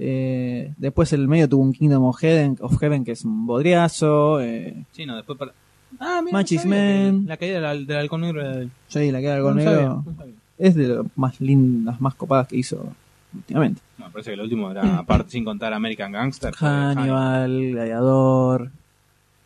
Eh, 0.00 0.72
después 0.76 1.12
el 1.12 1.26
medio 1.26 1.48
tuvo 1.48 1.62
un 1.64 1.72
Kingdom 1.72 2.04
of 2.04 2.16
Heaven, 2.18 2.56
of 2.60 2.78
Heaven 2.78 3.04
que 3.04 3.12
es 3.12 3.24
un 3.24 3.46
bodriazo. 3.46 4.40
Eh, 4.40 4.84
Sí, 4.92 5.04
no, 5.06 5.16
después 5.16 5.38
para... 5.38 5.52
Ah, 5.98 6.20
mira, 6.24 6.36
Machis 6.38 6.64
no 6.64 6.70
Man. 6.70 7.24
La 7.26 7.36
caída 7.36 7.60
del, 7.72 7.86
del 7.86 7.96
halcón 7.96 8.20
negro 8.20 8.40
era 8.42 8.56
del... 8.58 8.70
sí, 8.88 9.10
la 9.10 9.20
queda 9.20 9.36
algo 9.36 9.50
no 9.50 9.54
negro. 9.56 9.72
sabía, 9.72 9.88
no 9.88 10.16
sabía. 10.16 10.34
Es 10.58 10.74
de 10.74 10.88
las 10.88 11.06
más 11.16 11.40
lindas, 11.40 12.00
más 12.00 12.14
copadas 12.14 12.46
que 12.48 12.56
hizo 12.56 12.92
últimamente. 13.34 13.80
No, 13.98 14.10
parece 14.10 14.30
que 14.30 14.34
el 14.34 14.40
último 14.40 14.70
era, 14.70 14.98
aparte, 14.98 15.30
sin 15.30 15.44
contar 15.44 15.72
American 15.72 16.12
Gangster. 16.12 16.54
Hannibal, 16.54 17.70
Gladiador, 17.72 18.70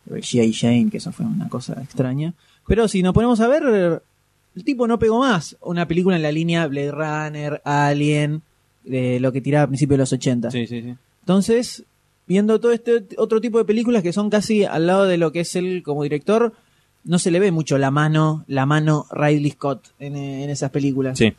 G.I. 0.09 0.53
Jane, 0.53 0.89
que 0.91 0.97
eso 0.97 1.11
fue 1.11 1.25
una 1.25 1.49
cosa 1.49 1.81
extraña. 1.81 2.33
Pero 2.67 2.87
si 2.87 3.01
nos 3.01 3.13
ponemos 3.13 3.39
a 3.39 3.47
ver, 3.47 4.01
el 4.55 4.63
tipo 4.63 4.87
no 4.87 4.99
pegó 4.99 5.19
más 5.19 5.55
una 5.61 5.87
película 5.87 6.15
en 6.15 6.21
la 6.21 6.31
línea 6.31 6.67
Blade 6.67 6.91
Runner, 6.91 7.61
Alien, 7.65 8.41
de 8.83 9.19
lo 9.19 9.31
que 9.31 9.41
tiraba 9.41 9.63
a 9.65 9.67
principios 9.67 9.97
de 9.97 10.01
los 10.01 10.13
80. 10.13 10.51
Sí, 10.51 10.67
sí, 10.67 10.81
sí. 10.81 10.95
Entonces, 11.21 11.83
viendo 12.27 12.59
todo 12.59 12.71
este 12.71 13.05
otro 13.17 13.41
tipo 13.41 13.57
de 13.57 13.65
películas 13.65 14.03
que 14.03 14.13
son 14.13 14.29
casi 14.29 14.65
al 14.65 14.87
lado 14.87 15.05
de 15.05 15.17
lo 15.17 15.31
que 15.31 15.41
es 15.41 15.55
él 15.55 15.83
como 15.83 16.03
director, 16.03 16.53
no 17.03 17.19
se 17.19 17.31
le 17.31 17.39
ve 17.39 17.51
mucho 17.51 17.77
la 17.77 17.91
mano, 17.91 18.45
la 18.47 18.65
mano 18.65 19.05
Ridley 19.11 19.51
Scott 19.51 19.89
en, 19.99 20.15
eh, 20.15 20.43
en 20.43 20.49
esas 20.49 20.71
películas. 20.71 21.17
Sí. 21.17 21.33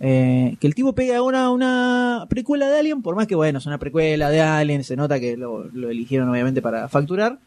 Eh, 0.00 0.56
que 0.60 0.66
el 0.66 0.74
tipo 0.74 0.92
pega 0.92 1.22
una, 1.22 1.50
una 1.50 2.26
precuela 2.28 2.68
de 2.68 2.78
Alien, 2.78 3.02
por 3.02 3.16
más 3.16 3.26
que 3.26 3.34
bueno, 3.34 3.58
es 3.58 3.66
una 3.66 3.78
precuela 3.78 4.30
de 4.30 4.40
Alien, 4.40 4.84
se 4.84 4.96
nota 4.96 5.18
que 5.18 5.36
lo, 5.36 5.64
lo 5.64 5.90
eligieron 5.90 6.28
obviamente 6.28 6.62
para 6.62 6.88
facturar. 6.88 7.38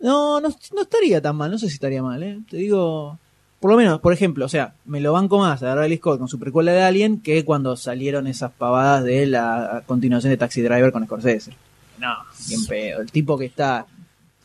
No, 0.00 0.40
no, 0.40 0.48
no 0.74 0.82
estaría 0.82 1.22
tan 1.22 1.36
mal, 1.36 1.50
no 1.50 1.58
sé 1.58 1.68
si 1.68 1.74
estaría 1.74 2.02
mal, 2.02 2.22
¿eh? 2.22 2.40
Te 2.50 2.58
digo, 2.58 3.18
por 3.64 3.70
lo 3.70 3.78
menos, 3.78 3.98
por 4.02 4.12
ejemplo, 4.12 4.44
o 4.44 4.48
sea, 4.50 4.74
me 4.84 5.00
lo 5.00 5.14
banco 5.14 5.38
más 5.38 5.62
a 5.62 5.74
Ridley 5.74 5.96
Scott 5.96 6.18
con 6.18 6.28
su 6.28 6.38
precuela 6.38 6.70
de 6.72 6.82
Alien 6.82 7.22
que 7.22 7.46
cuando 7.46 7.78
salieron 7.78 8.26
esas 8.26 8.52
pavadas 8.52 9.04
de 9.04 9.24
la 9.24 9.82
continuación 9.86 10.30
de 10.32 10.36
Taxi 10.36 10.60
Driver 10.60 10.92
con 10.92 11.02
Scorsese. 11.06 11.52
No, 11.98 12.12
bien 12.46 12.66
pedo. 12.66 13.00
El 13.00 13.10
tipo 13.10 13.38
que 13.38 13.46
está 13.46 13.86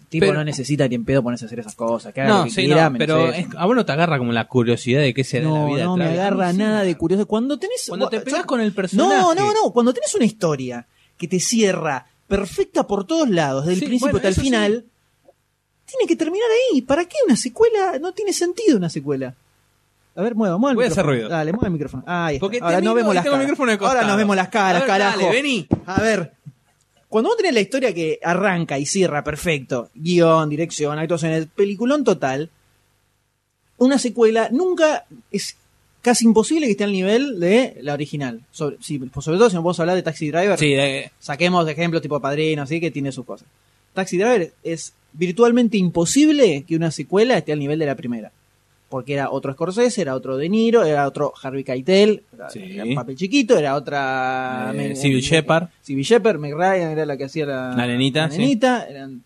tipo 0.08 0.26
Pero- 0.26 0.38
no 0.38 0.46
necesita 0.46 0.88
ni 0.88 0.96
en 0.96 1.04
pedo 1.04 1.22
ponerse 1.22 1.44
a 1.44 1.48
hacer 1.48 1.60
esas 1.60 1.76
cosas. 1.76 2.14
Que 2.14 2.22
haga 2.22 2.30
lo 2.30 2.38
No, 2.38 2.44
que 2.46 2.50
sí, 2.52 2.66
quiera, 2.66 2.90
no, 2.90 2.98
pero 2.98 3.28
es- 3.34 3.46
a 3.58 3.66
vos 3.66 3.76
no 3.76 3.86
te 3.86 3.92
agarra 3.92 4.20
como 4.20 4.32
la 4.32 4.48
curiosidad 4.48 5.02
de 5.02 5.14
qué 5.14 5.26
será 5.26 5.50
la 5.50 5.60
no, 5.60 5.68
vida 5.74 5.84
no 5.84 5.98
de 5.98 6.04
me 6.06 6.10
agarra 6.12 6.54
nada 6.54 6.84
de 6.84 6.96
curioso. 6.96 7.28
Cuando 7.28 7.60
tenés. 7.60 7.88
Cuando 7.90 8.08
te 8.08 8.22
pegas 8.22 8.46
con 8.46 8.62
el 8.62 8.72
personaje. 8.72 9.10
No, 9.14 9.36
no, 9.36 9.52
no. 9.54 9.72
Cuando 9.74 9.94
tenés 9.94 10.16
una 10.16 10.24
historia 10.24 10.88
que 11.18 11.28
te 11.28 11.42
cierra 11.42 12.06
perfecta 12.26 12.88
por 12.88 13.06
todos 13.06 13.30
lados, 13.30 13.66
desde 13.66 13.80
Sí, 13.80 13.86
el 13.86 13.90
principio 13.90 14.12
bueno, 14.14 14.30
hasta 14.30 14.42
el 14.42 14.46
sí. 14.48 14.50
Tiene 15.90 16.08
que 16.08 16.16
terminar 16.16 16.48
ahí. 16.72 16.82
¿Para 16.82 17.06
qué 17.06 17.16
una 17.26 17.36
secuela? 17.36 17.98
No 18.00 18.12
tiene 18.14 18.34
sentido 18.34 18.78
una 18.78 18.90
secuela. 18.90 19.34
A 20.16 20.22
ver, 20.22 20.36
mueva, 20.36 20.58
mueva 20.58 20.72
el 20.72 20.76
Voy 20.76 20.86
a 20.86 20.88
hacer 20.88 20.98
micrófono. 20.98 21.16
ruido. 21.18 21.30
Dale, 21.30 21.52
mueva 21.54 21.68
el 21.68 21.74
micrófono. 21.74 22.04
Ahí 22.06 22.36
está. 22.36 22.44
Porque 22.46 22.58
te 22.60 22.64
Ahora 22.66 22.78
no 22.78 22.82
miro 22.82 22.96
vemos 22.96 23.16
las 23.16 23.24
caras. 23.24 23.40
micrófono 23.40 23.72
Ahora 23.88 24.02
nos 24.04 24.18
vemos 24.18 24.36
las 24.36 24.50
caras, 24.50 24.76
A 24.82 24.86
ver, 24.86 24.88
carajo. 24.88 25.20
dale, 25.20 25.32
vení. 25.32 25.68
A 25.86 26.02
ver. 26.02 26.34
Cuando 27.08 27.30
vos 27.30 27.38
tenés 27.38 27.54
la 27.54 27.62
historia 27.62 27.94
que 27.94 28.20
arranca 28.24 28.78
y 28.78 28.86
cierra 28.86 29.24
perfecto, 29.24 29.90
guion, 29.96 30.48
dirección, 30.50 31.00
actuaciones, 31.00 31.48
peliculón 31.56 32.04
total, 32.04 32.50
una 33.78 33.98
secuela 33.98 34.50
nunca 34.52 35.06
es 35.32 35.56
casi 36.02 36.26
imposible 36.26 36.66
que 36.66 36.72
esté 36.74 36.84
al 36.84 36.92
nivel 36.92 37.40
de 37.40 37.78
la 37.82 37.94
original. 37.94 38.42
Sobre, 38.52 38.78
sí, 38.82 39.00
sobre 39.22 39.38
todo 39.38 39.50
si 39.50 39.56
no 39.56 39.62
podemos 39.64 39.80
hablar 39.80 39.96
de 39.96 40.04
Taxi 40.04 40.30
Driver, 40.30 40.58
Sí, 40.60 40.74
de- 40.74 41.12
saquemos 41.20 41.68
ejemplos 41.68 42.02
tipo 42.02 42.20
Padrino, 42.20 42.64
así 42.64 42.80
que 42.80 42.92
tiene 42.92 43.12
sus 43.12 43.26
cosas. 43.26 43.48
Taxi 43.94 44.18
Driver 44.18 44.52
es 44.64 44.94
virtualmente 45.14 45.78
imposible 45.78 46.64
que 46.68 46.76
una 46.76 46.92
secuela 46.92 47.38
esté 47.38 47.52
al 47.54 47.60
nivel 47.60 47.80
de 47.80 47.86
la 47.86 47.96
primera. 47.96 48.32
Porque 48.90 49.14
era 49.14 49.30
otro 49.30 49.54
Scorsese, 49.54 50.02
era 50.02 50.16
otro 50.16 50.36
De 50.36 50.50
Niro, 50.50 50.84
era 50.84 51.06
otro 51.08 51.32
Harvey 51.44 51.64
Keitel, 51.64 52.24
era, 52.34 52.50
Sí. 52.50 52.60
era 52.74 52.84
un 52.86 52.96
papel 52.96 53.16
chiquito, 53.16 53.56
era 53.58 53.76
otra... 53.76 54.72
Eh, 54.74 54.96
me- 54.96 55.22
Shepherd. 55.22 55.68
Sybil 55.82 56.04
Shepherd, 56.04 56.40
Meg 56.40 56.54
Ryan 56.56 56.92
era 56.92 57.06
la 57.06 57.16
que 57.16 57.26
hacía 57.26 57.46
la, 57.46 57.76
La 57.76 57.86
nenita, 57.86 58.22
la 58.22 58.28
nenita, 58.30 58.88
eran, 58.90 59.22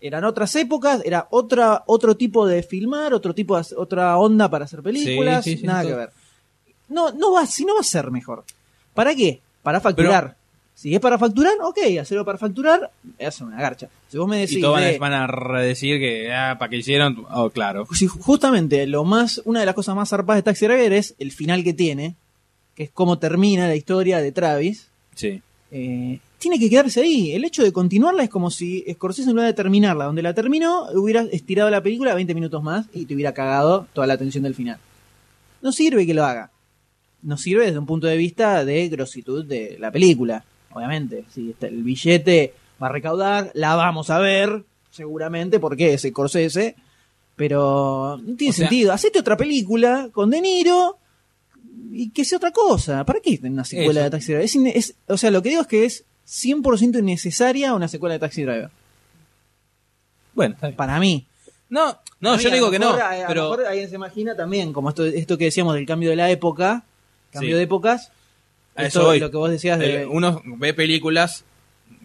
eran 0.00 0.22
otras 0.24 0.54
épocas, 0.54 1.02
era 1.04 1.26
otra, 1.30 1.82
otro 1.86 2.16
tipo 2.16 2.46
de 2.46 2.62
filmar, 2.62 3.12
otro 3.12 3.34
tipo 3.34 3.58
de, 3.58 3.66
otra 3.76 4.16
onda 4.16 4.48
para 4.48 4.66
hacer 4.66 4.80
películas, 4.80 5.42
Sí, 5.44 5.60
nada 5.64 5.82
que 5.84 5.94
ver. 5.94 6.10
No, 6.88 7.10
no 7.10 7.32
va, 7.32 7.46
si 7.46 7.64
no 7.64 7.74
va 7.74 7.80
a 7.80 7.84
ser 7.84 8.12
mejor. 8.12 8.44
¿Para 8.94 9.14
qué? 9.16 9.40
Para 9.62 9.80
facturar. 9.80 10.36
Si 10.80 10.94
es 10.94 11.00
para 11.00 11.18
facturar, 11.18 11.52
ok, 11.62 11.76
hacerlo 12.00 12.24
para 12.24 12.38
facturar, 12.38 12.90
es 13.18 13.40
una 13.42 13.60
garcha. 13.60 13.88
Si 14.08 14.16
vos 14.16 14.26
me 14.26 14.38
decís 14.38 14.56
y 14.56 14.60
todos 14.62 14.74
van 14.76 14.84
a- 14.84 14.86
de- 14.86 14.98
van 14.98 15.12
a 15.12 15.26
redecir 15.26 15.98
que, 15.98 16.32
ah, 16.32 16.56
¿para 16.58 16.70
qué 16.70 16.76
hicieron? 16.78 17.26
Oh, 17.30 17.50
claro. 17.50 17.86
si 17.92 18.06
justamente 18.06 18.86
lo 18.86 19.04
más, 19.04 19.42
una 19.44 19.60
de 19.60 19.66
las 19.66 19.74
cosas 19.74 19.94
más 19.94 20.08
zarpadas 20.08 20.38
de 20.38 20.44
Taxi 20.44 20.64
Driver 20.66 20.92
es 20.94 21.14
el 21.18 21.32
final 21.32 21.62
que 21.64 21.74
tiene, 21.74 22.14
que 22.74 22.84
es 22.84 22.90
cómo 22.90 23.18
termina 23.18 23.68
la 23.68 23.76
historia 23.76 24.18
de 24.20 24.32
Travis. 24.32 24.88
Sí. 25.14 25.42
eh, 25.70 26.18
tiene 26.38 26.58
que 26.58 26.70
quedarse 26.70 27.02
ahí. 27.02 27.32
El 27.32 27.44
hecho 27.44 27.62
de 27.62 27.70
continuarla 27.72 28.22
es 28.22 28.30
como 28.30 28.50
si 28.50 28.82
Scorsese 28.90 29.28
en 29.28 29.36
lugar 29.36 29.48
de 29.48 29.54
terminarla 29.54 30.06
donde 30.06 30.22
la 30.22 30.32
terminó, 30.32 30.86
hubiera 30.94 31.20
estirado 31.30 31.68
la 31.68 31.82
película 31.82 32.14
20 32.14 32.34
minutos 32.34 32.62
más 32.62 32.86
y 32.94 33.04
te 33.04 33.14
hubiera 33.14 33.34
cagado 33.34 33.86
toda 33.92 34.06
la 34.06 34.14
atención 34.14 34.42
del 34.44 34.54
final. 34.54 34.78
No 35.60 35.70
sirve 35.72 36.06
que 36.06 36.14
lo 36.14 36.24
haga. 36.24 36.50
No 37.22 37.36
sirve 37.36 37.66
desde 37.66 37.78
un 37.78 37.84
punto 37.84 38.06
de 38.06 38.16
vista 38.16 38.64
de 38.64 38.88
grositud 38.88 39.44
de 39.44 39.76
la 39.78 39.90
película. 39.92 40.42
Obviamente, 40.72 41.24
si 41.32 41.54
el 41.60 41.82
billete 41.82 42.54
va 42.82 42.86
a 42.88 42.92
recaudar, 42.92 43.50
la 43.54 43.74
vamos 43.74 44.10
a 44.10 44.18
ver, 44.18 44.64
seguramente, 44.90 45.58
porque 45.60 45.94
es 45.94 46.02
Scorsese. 46.02 46.76
Pero 47.36 48.18
no 48.22 48.36
tiene 48.36 48.50
O 48.50 48.54
sea- 48.54 48.68
sentido. 48.68 48.92
Hacete 48.92 49.18
otra 49.18 49.36
película 49.36 50.10
con 50.12 50.28
De 50.30 50.40
Niro 50.42 50.98
y 51.90 52.10
que 52.10 52.24
sea 52.24 52.36
otra 52.36 52.50
cosa. 52.52 53.04
¿Para 53.04 53.20
qué 53.20 53.40
una 53.42 53.64
secuela 53.64 54.00
Eso. 54.00 54.04
de 54.04 54.10
Taxi 54.10 54.26
Driver? 54.32 54.44
Es 54.44 54.56
es- 54.56 54.94
o 55.08 55.16
sea, 55.16 55.30
lo 55.30 55.42
que 55.42 55.48
digo 55.48 55.62
es 55.62 55.66
que 55.66 55.84
es 55.86 56.04
100% 56.26 56.98
innecesaria 56.98 57.72
una 57.74 57.88
secuela 57.88 58.12
de 58.14 58.18
Taxi 58.18 58.42
Driver. 58.42 58.70
Bueno, 60.34 60.54
está 60.54 60.68
bien. 60.68 60.76
Para 60.76 60.98
mí. 61.00 61.26
No, 61.68 61.98
no, 62.20 62.36
yo 62.38 62.50
digo 62.50 62.70
que 62.70 62.78
no, 62.78 62.90
a- 62.90 63.10
a 63.10 63.20
lo 63.22 63.26
pero 63.28 63.42
mejor 63.50 63.66
alguien 63.66 63.88
se 63.88 63.94
imagina 63.94 64.36
también, 64.36 64.72
como 64.72 64.88
esto, 64.90 65.04
esto 65.04 65.38
que 65.38 65.44
decíamos 65.46 65.74
del 65.74 65.86
cambio 65.86 66.10
de 66.10 66.16
la 66.16 66.30
época, 66.30 66.84
cambio 67.32 67.50
Sí. 67.52 67.56
de 67.56 67.62
épocas. 67.62 68.10
A 68.84 68.86
eso 68.88 69.04
voy. 69.04 69.20
Lo 69.20 69.30
que 69.30 69.36
vos 69.36 69.50
decías 69.50 69.78
de. 69.78 70.02
eh, 70.02 70.06
uno 70.06 70.42
ve 70.44 70.74
películas, 70.74 71.44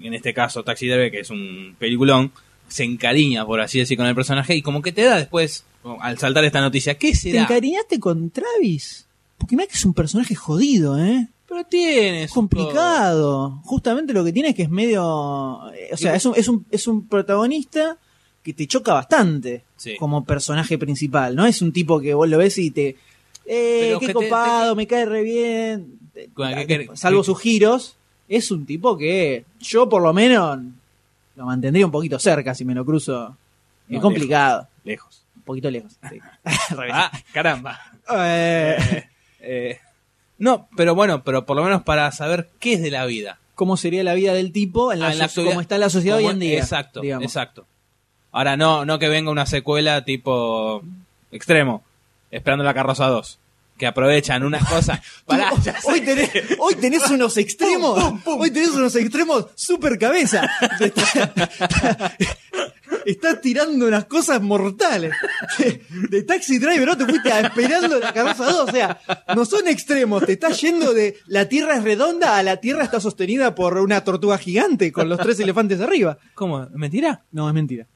en 0.02 0.14
este 0.14 0.34
caso 0.34 0.64
Taxi 0.64 0.88
Driver, 0.88 1.12
que 1.12 1.20
es 1.22 1.30
un 1.30 1.76
peliculón, 1.80 2.32
se 2.68 2.84
encariña, 2.84 3.46
por 3.46 3.62
así 3.62 3.80
decir, 3.80 3.98
con 3.98 4.08
el 4.08 4.16
personaje 4.16 4.56
y 4.56 4.62
como 4.62 4.82
que 4.82 4.92
te 4.92 5.04
da 5.04 5.18
después, 5.18 5.66
al 6.00 6.18
saltar 6.18 6.44
esta 6.46 6.62
noticia, 6.62 6.96
¿qué 6.98 7.12
¿Te 7.12 7.16
será? 7.18 7.42
encariñaste 7.44 8.00
con 8.00 8.30
Travis? 8.32 9.06
Porque 9.38 9.56
mira 9.56 9.68
que 9.68 9.76
es 9.76 9.86
un 9.86 9.94
personaje 9.94 10.34
jodido, 10.34 10.98
¿eh? 10.98 11.28
Pero 11.48 11.64
tiene 11.66 12.28
complicado. 12.30 13.62
Justamente 13.66 14.14
lo 14.14 14.24
que 14.26 14.34
tiene 14.34 14.50
es 14.50 14.56
que 14.56 14.64
es 14.64 14.70
medio. 14.70 15.62
eh, 15.74 15.90
O 15.94 15.98
sea, 15.98 16.14
Y- 16.14 16.18
es 16.18 16.26
un, 16.26 16.34
es 16.36 16.48
un, 16.48 16.66
es 16.72 16.88
un 16.88 17.08
protagonista 17.08 17.98
que 18.44 18.54
te 18.54 18.66
choca 18.68 18.94
bastante 18.94 19.64
Sí. 19.78 19.96
como 19.98 20.24
personaje 20.26 20.78
principal. 20.78 21.36
No 21.36 21.46
es 21.46 21.62
un 21.62 21.72
tipo 21.72 22.00
que 22.00 22.14
vos 22.14 22.28
lo 22.30 22.38
ves 22.40 22.58
y 22.58 22.72
te. 22.72 22.96
Eh, 23.46 23.80
Pero 23.88 24.00
qué 24.00 24.08
te- 24.08 24.14
copado, 24.14 24.72
te- 24.74 24.76
me 24.78 24.88
cae 24.88 25.06
re 25.06 25.22
bien. 25.22 26.00
Salvo 26.96 27.22
¿Qué- 27.22 27.26
sus 27.26 27.40
giros, 27.42 27.96
es 28.28 28.52
un 28.52 28.66
tipo 28.66 28.98
que 28.98 29.46
yo 29.60 29.88
por 29.90 30.02
lo 30.02 30.14
menos 30.14 30.60
lo 31.36 31.46
mantendría 31.46 31.86
un 31.86 31.92
poquito 31.92 32.18
cerca 32.20 32.56
si 32.56 32.66
me 32.66 32.74
lo 32.74 32.86
cruzo. 32.86 33.36
Es 33.90 34.00
complicado. 34.02 34.68
Lejos. 34.84 35.24
Un 35.36 35.42
poquito 35.44 35.70
lejos. 35.70 35.94
sí. 36.10 36.20
Ah, 36.92 37.12
caramba. 37.34 37.80
Eh, 38.18 39.04
Eh, 39.40 39.80
no, 40.38 40.68
pero 40.78 40.94
bueno, 40.96 41.24
pero 41.24 41.46
por 41.46 41.56
lo 41.56 41.64
menos 41.64 41.82
para 41.84 42.12
saber 42.12 42.50
qué 42.60 42.74
es 42.74 42.82
de 42.82 42.92
la 42.92 43.06
vida. 43.06 43.40
¿Cómo 43.56 43.78
sería 43.78 44.04
la 44.04 44.14
vida 44.14 44.34
del 44.34 44.52
tipo 44.52 44.92
en 44.92 45.00
la, 45.00 45.08
Ah, 45.08 45.12
en 45.14 45.18
la 45.20 45.30
cómo 45.30 45.62
está 45.62 45.78
la 45.78 45.90
sociedad 45.90 46.18
hoy 46.18 46.26
en 46.26 46.40
día? 46.40 46.60
Exacto, 46.60 47.02
digamos. 47.02 47.24
exacto. 47.26 47.66
Ahora 48.32 48.58
no, 48.58 48.86
no 48.86 49.00
que 49.00 49.08
venga 49.08 49.32
una 49.32 49.46
secuela 49.46 50.04
tipo 50.04 50.84
extremo, 51.32 51.84
esperando 52.32 52.64
la 52.64 52.74
carroza 52.74 53.08
2. 53.08 53.40
Que 53.78 53.88
aprovechan 53.88 54.44
unas 54.44 54.68
cosas. 54.68 55.02
Pará, 55.26 55.52
ya 55.62 55.80
sé. 55.80 55.92
Hoy 55.92 56.02
tenés, 56.02 56.30
hoy 56.60 56.76
tenés 56.76 57.10
unos 57.10 57.36
extremos. 57.38 58.22
Hoy 58.26 58.52
tenés 58.52 58.70
unos 58.70 58.96
extremos 58.96 59.48
super 59.56 60.00
cabeza. 60.00 60.50
Estás 63.06 63.42
tirando 63.42 63.86
unas 63.88 64.06
cosas 64.06 64.42
mortales. 64.42 65.14
De 66.10 66.24
Taxi 66.24 66.58
Driver, 66.58 66.88
¿no? 66.88 66.98
Te 66.98 67.06
fuiste 67.06 67.32
a 67.32 67.42
esperando 67.42 68.00
la 68.00 68.14
carroza 68.14 68.46
2. 68.46 68.70
O 68.70 68.72
sea, 68.72 69.00
no 69.36 69.46
son 69.46 69.68
extremos. 69.68 70.26
Te 70.26 70.34
estás 70.34 70.60
yendo 70.62 70.94
de 70.94 71.18
la 71.28 71.48
tierra 71.48 71.76
es 71.76 71.84
redonda 71.84 72.38
a 72.38 72.44
la 72.44 72.58
tierra 72.58 72.84
está 72.84 73.00
sostenida 73.00 73.54
por 73.56 73.78
una 73.78 74.04
tortuga 74.04 74.38
gigante 74.38 74.92
con 74.92 75.10
los 75.10 75.20
tres 75.20 75.40
elefantes 75.40 75.82
arriba. 75.82 76.18
¿Cómo? 76.34 76.68
¿Mentira? 76.74 77.24
No, 77.32 77.48
es 77.48 77.54
mentira. 77.54 77.88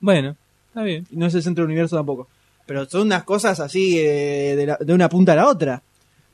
Bueno, 0.00 0.36
está 0.68 0.82
bien. 0.82 1.06
No 1.10 1.26
es 1.26 1.34
el 1.34 1.42
centro 1.42 1.62
del 1.64 1.70
universo 1.70 1.96
tampoco. 1.96 2.28
Pero 2.72 2.88
son 2.88 3.02
unas 3.02 3.24
cosas 3.24 3.60
así 3.60 3.98
eh, 3.98 4.54
de, 4.56 4.66
la- 4.66 4.78
de 4.80 4.94
una 4.94 5.08
punta 5.10 5.32
a 5.34 5.36
la 5.36 5.46
otra. 5.48 5.82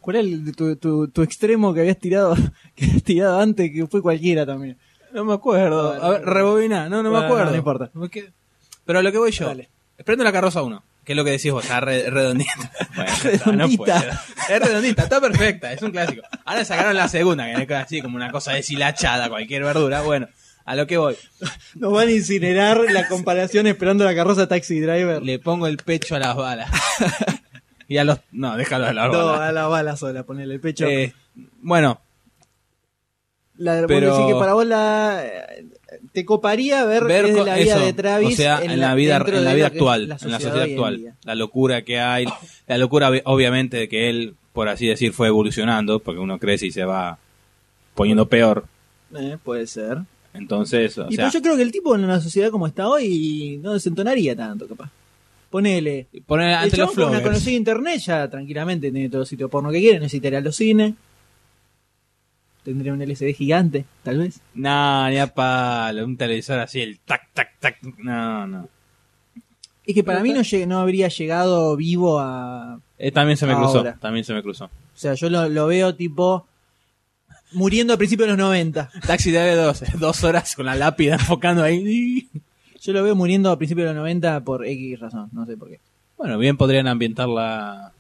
¿Cuál 0.01 0.17
es 0.17 0.25
el- 0.25 0.55
tu, 0.55 0.77
tu- 0.77 1.09
tu 1.09 1.23
extremo 1.23 1.75
que 1.75 1.81
habías 1.81 1.99
tirado 1.99 2.37
que 2.77 2.85
habías 2.85 3.03
tirado 3.03 3.41
antes? 3.41 3.71
Que 3.73 3.87
fue 3.89 4.01
cualquiera 4.01 4.47
también. 4.47 4.77
No 5.13 5.25
me 5.25 5.33
acuerdo. 5.35 5.93
A 6.01 6.11
ver, 6.11 6.25
rebobina. 6.25 6.89
No, 6.89 7.03
no 7.03 7.11
me 7.11 7.19
acuerdo. 7.19 7.51
no 7.51 7.57
importa. 7.57 7.91
Pero 8.85 8.99
a 8.99 9.03
lo 9.03 9.11
que 9.11 9.19
voy 9.19 9.33
yo. 9.33 9.47
Dale. 9.47 9.69
Esperando 9.97 10.23
la 10.23 10.31
carroza 10.33 10.63
1. 10.63 10.83
Que 11.05 11.13
es 11.13 11.17
lo 11.17 11.25
que 11.25 11.31
decís 11.33 11.51
vos, 11.51 11.65
está 11.65 11.81
re- 11.81 12.09
redondita. 12.11 12.53
Bueno, 12.95 13.11
ya 13.25 13.31
está, 13.31 13.51
Redondita. 13.51 13.77
puedo. 14.01 14.13
Es 14.51 14.61
redondita, 14.69 15.03
está 15.05 15.21
perfecta, 15.21 15.73
es 15.73 15.83
un 15.83 15.91
clásico. 15.91 16.23
Ahora 16.45 16.65
sacaron 16.65 16.95
la 16.95 17.09
segunda, 17.09 17.47
que 17.47 17.63
es 17.63 17.71
así 17.81 18.03
como 18.03 18.17
una 18.17 18.31
cosa 18.31 18.53
deshilachada, 18.53 19.29
cualquier 19.31 19.65
verdura. 19.65 20.03
Bueno, 20.03 20.29
a 20.69 20.77
lo 20.77 20.87
que 20.87 20.99
voy. 20.99 21.17
Nos 21.77 21.93
van 21.93 22.09
a 22.09 22.13
incinerar 22.13 22.79
la 22.91 23.09
comparación 23.09 23.67
esperando 23.67 24.05
la 24.05 24.15
carroza 24.15 24.47
Taxi 24.49 24.81
Driver. 24.81 25.23
Le 25.23 25.39
pongo 25.39 25.67
el 25.67 25.79
pecho 25.79 26.15
a 26.15 26.19
las 26.19 26.37
balas. 26.37 26.71
y 27.89 27.97
a 27.97 28.05
los. 28.05 28.19
No, 28.33 28.57
déjalo 28.57 28.87
a 28.87 28.93
las 28.93 29.11
No, 29.11 29.27
balas. 29.27 29.41
a 29.49 29.53
la 29.53 29.67
bala 29.67 29.97
sola, 29.97 30.23
ponerle 30.25 30.55
el 30.55 30.61
pecho. 30.61 30.87
Eh, 30.87 31.15
bueno, 31.63 32.01
la, 33.57 33.85
pero- 33.87 34.13
decís 34.15 34.33
que 34.35 34.39
para 34.39 34.53
vos 34.53 34.67
la, 34.67 35.23
eh, 35.25 35.65
te 36.13 36.25
coparía 36.25 36.85
ver, 36.85 37.05
ver 37.05 37.25
qué 37.25 37.29
es 37.31 37.35
de 37.35 37.41
con 37.41 37.49
la 37.49 37.57
vida 37.57 37.75
eso, 37.77 37.85
de 37.87 37.93
Travis 37.95 38.35
o 38.35 38.37
sea, 38.37 38.61
en, 38.63 38.79
la 38.79 38.95
vida, 38.95 39.17
en 39.27 39.45
la 39.45 39.55
vida 39.55 39.67
actual, 39.69 40.03
en 40.03 40.09
la 40.11 40.19
sociedad 40.19 40.61
actual, 40.63 41.15
la 41.25 41.35
locura 41.35 41.83
que 41.83 41.99
hay, 41.99 42.27
la 42.67 42.79
locura 42.79 43.11
ob- 43.11 43.23
obviamente 43.25 43.77
de 43.79 43.89
que 43.89 44.11
él, 44.11 44.35
por 44.53 44.69
así 44.69 44.87
decir, 44.87 45.13
fue 45.13 45.29
evolucionando, 45.29 45.99
porque 45.99 46.21
uno 46.21 46.39
crece 46.39 46.67
y 46.67 46.71
se 46.73 46.85
va 46.85 47.19
poniendo 47.95 48.29
peor. 48.29 48.67
Eh, 49.19 49.39
puede 49.43 49.67
ser. 49.67 49.99
Entonces, 50.35 50.97
o 50.99 51.09
y 51.09 51.15
sea, 51.17 51.25
pero 51.27 51.33
yo 51.33 51.43
creo 51.43 51.57
que 51.57 51.63
el 51.63 51.73
tipo 51.73 51.95
en 51.95 52.05
una 52.05 52.21
sociedad 52.21 52.51
como 52.51 52.67
está 52.67 52.89
hoy 52.89 53.59
no 53.63 53.73
desentonaría 53.73 54.37
tanto, 54.37 54.67
capaz. 54.69 54.91
Ponele. 55.51 56.07
poner 56.27 56.49
El 56.51 56.55
ante 56.55 56.77
los 56.77 56.91
chabón 56.91 56.95
con 56.95 57.03
una 57.05 57.11
floggers. 57.13 57.25
conocida 57.29 57.57
internet 57.57 58.01
ya 58.01 58.29
tranquilamente 58.29 58.91
tiene 58.93 59.09
todo 59.09 59.25
sitio 59.25 59.49
porno 59.49 59.71
que 59.71 59.81
quiere, 59.81 59.99
necesitaría 59.99 60.41
los 60.43 60.55
cines. 60.57 60.95
Tendría 62.65 62.93
un 62.93 63.01
LCD 63.01 63.35
gigante, 63.35 63.87
tal 64.03 64.19
vez. 64.19 64.41
No, 64.55 65.09
ni 65.09 65.17
a 65.19 65.27
palo, 65.33 66.05
un 66.05 66.17
televisor 66.19 66.59
así, 66.59 66.81
el 66.83 66.99
tac, 66.99 67.29
tac, 67.33 67.59
tac. 67.61 67.79
No, 67.99 68.47
no. 68.47 68.69
Es 69.87 69.95
que 69.95 70.05
para 70.05 70.21
mí 70.23 70.33
no, 70.35 70.41
lleg- 70.41 70.67
no 70.67 70.81
habría 70.81 71.09
llegado 71.09 71.75
vivo 71.77 72.19
a... 72.21 72.79
Eh, 72.99 73.11
también 73.11 73.39
se 73.39 73.47
me 73.47 73.55
cruzó, 73.55 73.79
Ahora. 73.79 73.97
también 73.99 74.25
se 74.25 74.35
me 74.35 74.43
cruzó. 74.43 74.67
O 74.67 74.71
sea, 74.95 75.15
yo 75.15 75.31
lo, 75.31 75.49
lo 75.49 75.67
veo 75.67 75.95
tipo 75.95 76.47
muriendo 77.53 77.93
a 77.95 77.97
principios 77.97 78.27
de 78.29 78.33
los 78.37 78.39
90. 78.39 78.91
Taxi 79.07 79.31
de 79.31 79.55
dos, 79.55 79.83
dos 79.99 80.25
horas 80.25 80.55
con 80.57 80.67
la 80.67 80.75
lápida 80.75 81.15
enfocando 81.15 81.63
ahí. 81.63 82.29
Yo 82.81 82.93
lo 82.93 83.03
veo 83.03 83.15
muriendo 83.17 83.51
a 83.51 83.59
principios 83.59 83.89
de 83.89 83.95
los 83.95 84.01
90 84.01 84.41
por 84.45 84.67
X 84.67 85.01
razón, 85.01 85.29
no 85.33 85.45
sé 85.47 85.57
por 85.57 85.69
qué. 85.69 85.81
Bueno, 86.17 86.39
bien 86.39 86.57
podrían 86.57 86.87
ambientarla 86.89 87.93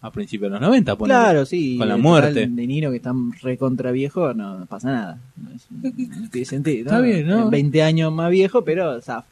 a 0.00 0.10
principios 0.10 0.50
de 0.50 0.58
los 0.58 0.60
90, 0.60 0.96
ponele. 0.96 1.18
Claro, 1.20 1.46
sí. 1.46 1.76
Con 1.78 1.88
la 1.88 1.96
muerte. 1.96 2.46
De 2.48 2.66
Niro 2.66 2.90
que 2.90 2.96
están 2.96 3.32
recontra 3.40 3.92
viejo, 3.92 4.34
no 4.34 4.66
pasa 4.66 4.90
nada. 4.90 5.18
No, 5.36 5.50
es- 5.54 5.66
no 5.70 6.28
tiene 6.30 6.44
sentido. 6.44 6.86
Está 6.86 7.00
bien, 7.00 7.26
¿no? 7.26 7.48
20 7.50 7.82
años 7.82 8.12
más 8.12 8.30
viejo, 8.30 8.62
pero 8.64 9.00
zaf. 9.00 9.24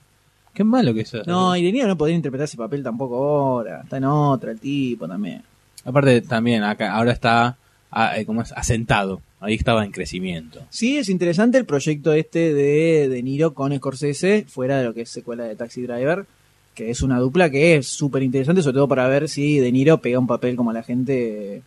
Qué 0.54 0.64
malo 0.64 0.92
que 0.94 1.02
eso. 1.02 1.22
No, 1.26 1.56
y 1.56 1.62
De 1.62 1.72
Niro 1.72 1.86
no 1.88 1.96
podría 1.96 2.16
interpretar 2.16 2.44
ese 2.44 2.56
papel 2.56 2.82
tampoco 2.82 3.16
ahora. 3.16 3.80
Está 3.82 3.96
en 3.98 4.04
otra 4.04 4.52
el 4.52 4.60
tipo 4.60 5.06
también. 5.08 5.42
Aparte, 5.84 6.20
también, 6.22 6.62
acá, 6.62 6.92
ahora 6.92 7.12
está 7.12 7.56
ah, 7.90 8.18
eh, 8.18 8.24
¿cómo 8.26 8.42
es? 8.42 8.52
asentado. 8.52 9.20
Ahí 9.40 9.54
estaba 9.54 9.84
en 9.84 9.90
crecimiento. 9.90 10.60
Sí, 10.68 10.98
es 10.98 11.08
interesante 11.08 11.56
el 11.56 11.64
proyecto 11.64 12.12
este 12.12 12.52
de 12.52 13.08
De 13.08 13.22
Niro 13.22 13.54
con 13.54 13.74
Scorsese, 13.74 14.44
fuera 14.46 14.78
de 14.78 14.84
lo 14.84 14.94
que 14.94 15.02
es 15.02 15.08
secuela 15.10 15.44
de 15.44 15.56
Taxi 15.56 15.82
Driver, 15.82 16.26
que 16.74 16.90
es 16.90 17.00
una 17.00 17.18
dupla 17.18 17.48
que 17.50 17.76
es 17.76 17.86
súper 17.86 18.22
interesante, 18.22 18.62
sobre 18.62 18.74
todo 18.74 18.88
para 18.88 19.08
ver 19.08 19.28
si 19.30 19.58
De 19.58 19.72
Niro 19.72 19.98
pega 20.02 20.18
un 20.18 20.26
papel 20.26 20.56
como 20.56 20.72
la 20.72 20.82
gente 20.82 21.62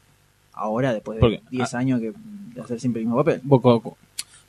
ahora, 0.54 0.94
después 0.94 1.16
de 1.16 1.20
Porque, 1.20 1.42
10 1.50 1.74
ah. 1.74 1.78
años 1.80 2.00
que, 2.00 2.14
de 2.54 2.62
hacer 2.62 2.80
siempre 2.80 3.02
el 3.02 3.08
mismo 3.08 3.24
papel. 3.24 3.42
Poco. 3.48 3.98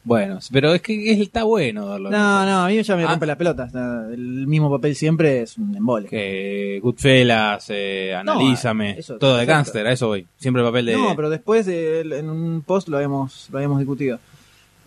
Bueno, 0.04 0.38
pero 0.52 0.74
es 0.74 0.82
que 0.82 1.10
es- 1.12 1.18
está 1.20 1.44
bueno 1.44 1.88
verlo. 1.88 2.10
No, 2.10 2.44
no, 2.44 2.64
a 2.64 2.68
mí 2.68 2.82
ya 2.82 2.94
me 2.96 3.04
Ah. 3.04 3.08
rompe 3.12 3.24
las 3.26 3.36
pelotas. 3.38 3.72
El 3.74 4.46
mismo 4.46 4.70
papel 4.70 4.94
siempre 4.94 5.42
es 5.42 5.56
un 5.56 5.74
embole. 5.74 6.08
Que 6.08 6.78
Goodfellas, 6.82 7.66
eh, 7.70 8.14
Analízame, 8.14 8.98
eso, 8.98 9.16
todo 9.16 9.36
de 9.38 9.46
gángster, 9.46 9.86
a 9.86 9.92
eso 9.92 10.08
voy. 10.08 10.26
Siempre 10.36 10.62
el 10.62 10.68
papel 10.68 10.86
de. 10.86 10.92
No, 10.96 11.16
pero 11.16 11.30
después 11.30 11.66
eh, 11.68 12.00
en 12.02 12.28
un 12.28 12.62
post 12.62 12.88
lo 12.88 12.98
habíamos, 12.98 13.48
lo 13.50 13.58
habíamos 13.58 13.78
discutido. 13.78 14.18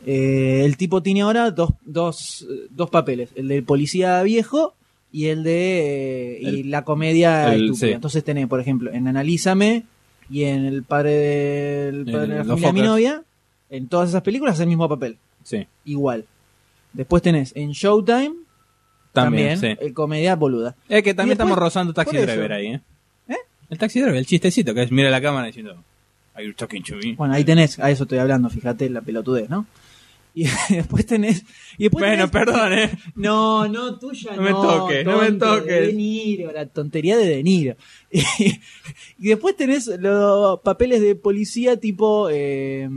Eh, 0.05 0.61
el 0.63 0.77
tipo 0.77 1.01
tiene 1.01 1.21
ahora 1.21 1.49
dos, 1.49 1.71
dos, 1.83 2.45
dos 2.69 2.89
papeles, 2.91 3.29
el 3.35 3.47
del 3.47 3.63
policía 3.63 4.21
viejo 4.21 4.75
y 5.11 5.25
el 5.27 5.43
de 5.43 6.35
eh, 6.35 6.39
y 6.41 6.47
El- 6.61 6.69
la 6.71 6.83
comedia 6.83 7.53
el- 7.55 7.75
sí. 7.75 7.89
Entonces 7.89 8.23
tenés, 8.23 8.47
por 8.47 8.59
ejemplo, 8.59 8.91
en 8.93 9.07
Analízame 9.07 9.83
y 10.29 10.43
en 10.43 10.65
El 10.65 10.83
padre, 10.83 11.11
del, 11.11 12.05
padre 12.05 12.27
de 12.27 12.37
la 12.37 12.43
familia 12.43 12.67
de 12.67 12.73
mi 12.73 12.81
novia, 12.81 13.23
en 13.69 13.87
todas 13.87 14.09
esas 14.09 14.21
películas 14.21 14.55
es 14.55 14.61
el 14.61 14.67
mismo 14.67 14.87
papel, 14.89 15.17
Sí, 15.43 15.65
igual. 15.85 16.25
Después 16.93 17.21
tenés 17.23 17.53
en 17.55 17.71
Showtime 17.71 18.33
también, 19.13 19.55
también, 19.59 19.77
sí. 19.77 19.85
el 19.85 19.93
comedia 19.93 20.35
boluda. 20.35 20.75
Es 20.89 21.03
que 21.03 21.13
también 21.13 21.37
después- 21.37 21.49
estamos 21.51 21.57
rozando 21.57 21.93
Taxi. 21.93 22.17
Driver 22.17 22.51
ahí, 22.53 22.67
¿eh? 22.67 22.81
¿Eh? 23.29 23.35
El 23.69 23.77
Taxi 23.77 23.99
Driver, 24.01 24.17
el 24.17 24.25
chistecito 24.25 24.73
que 24.73 24.83
es 24.83 24.91
mira 24.91 25.09
la 25.09 25.21
cámara 25.21 25.47
diciendo, 25.47 25.75
Are 26.33 26.45
you 26.45 26.53
talking 26.53 26.83
to 26.83 26.95
me? 26.97 27.13
Bueno, 27.15 27.33
ahí 27.33 27.43
tenés, 27.43 27.79
a 27.79 27.89
eso 27.89 28.03
estoy 28.03 28.19
hablando, 28.19 28.49
fíjate 28.49 28.89
la 28.89 29.01
pelotudez, 29.01 29.49
¿no? 29.49 29.65
Y 30.35 30.43
después 30.69 31.05
tenés. 31.07 31.43
Y 31.79 31.83
después 31.85 32.03
Bueno, 32.05 32.25
tenés- 32.27 32.29
perdón, 32.31 32.73
¿eh? 32.73 32.91
No, 33.15 33.67
no, 33.67 33.97
tuya 33.97 34.35
No 34.35 34.41
me 34.43 34.51
toques, 34.51 35.05
no 35.05 35.21
me 35.21 35.31
toques. 35.31 35.65
De, 35.65 35.87
de 35.87 35.93
Niro, 35.93 36.51
la 36.51 36.65
tontería 36.67 37.17
de 37.17 37.25
De 37.27 37.43
Niro. 37.43 37.75
Y, 38.11 38.21
y 39.19 39.27
después 39.29 39.55
tenés 39.57 39.87
los 39.87 40.59
papeles 40.61 41.01
de 41.01 41.15
policía 41.15 41.77
tipo. 41.79 42.29
eh, 42.31 42.87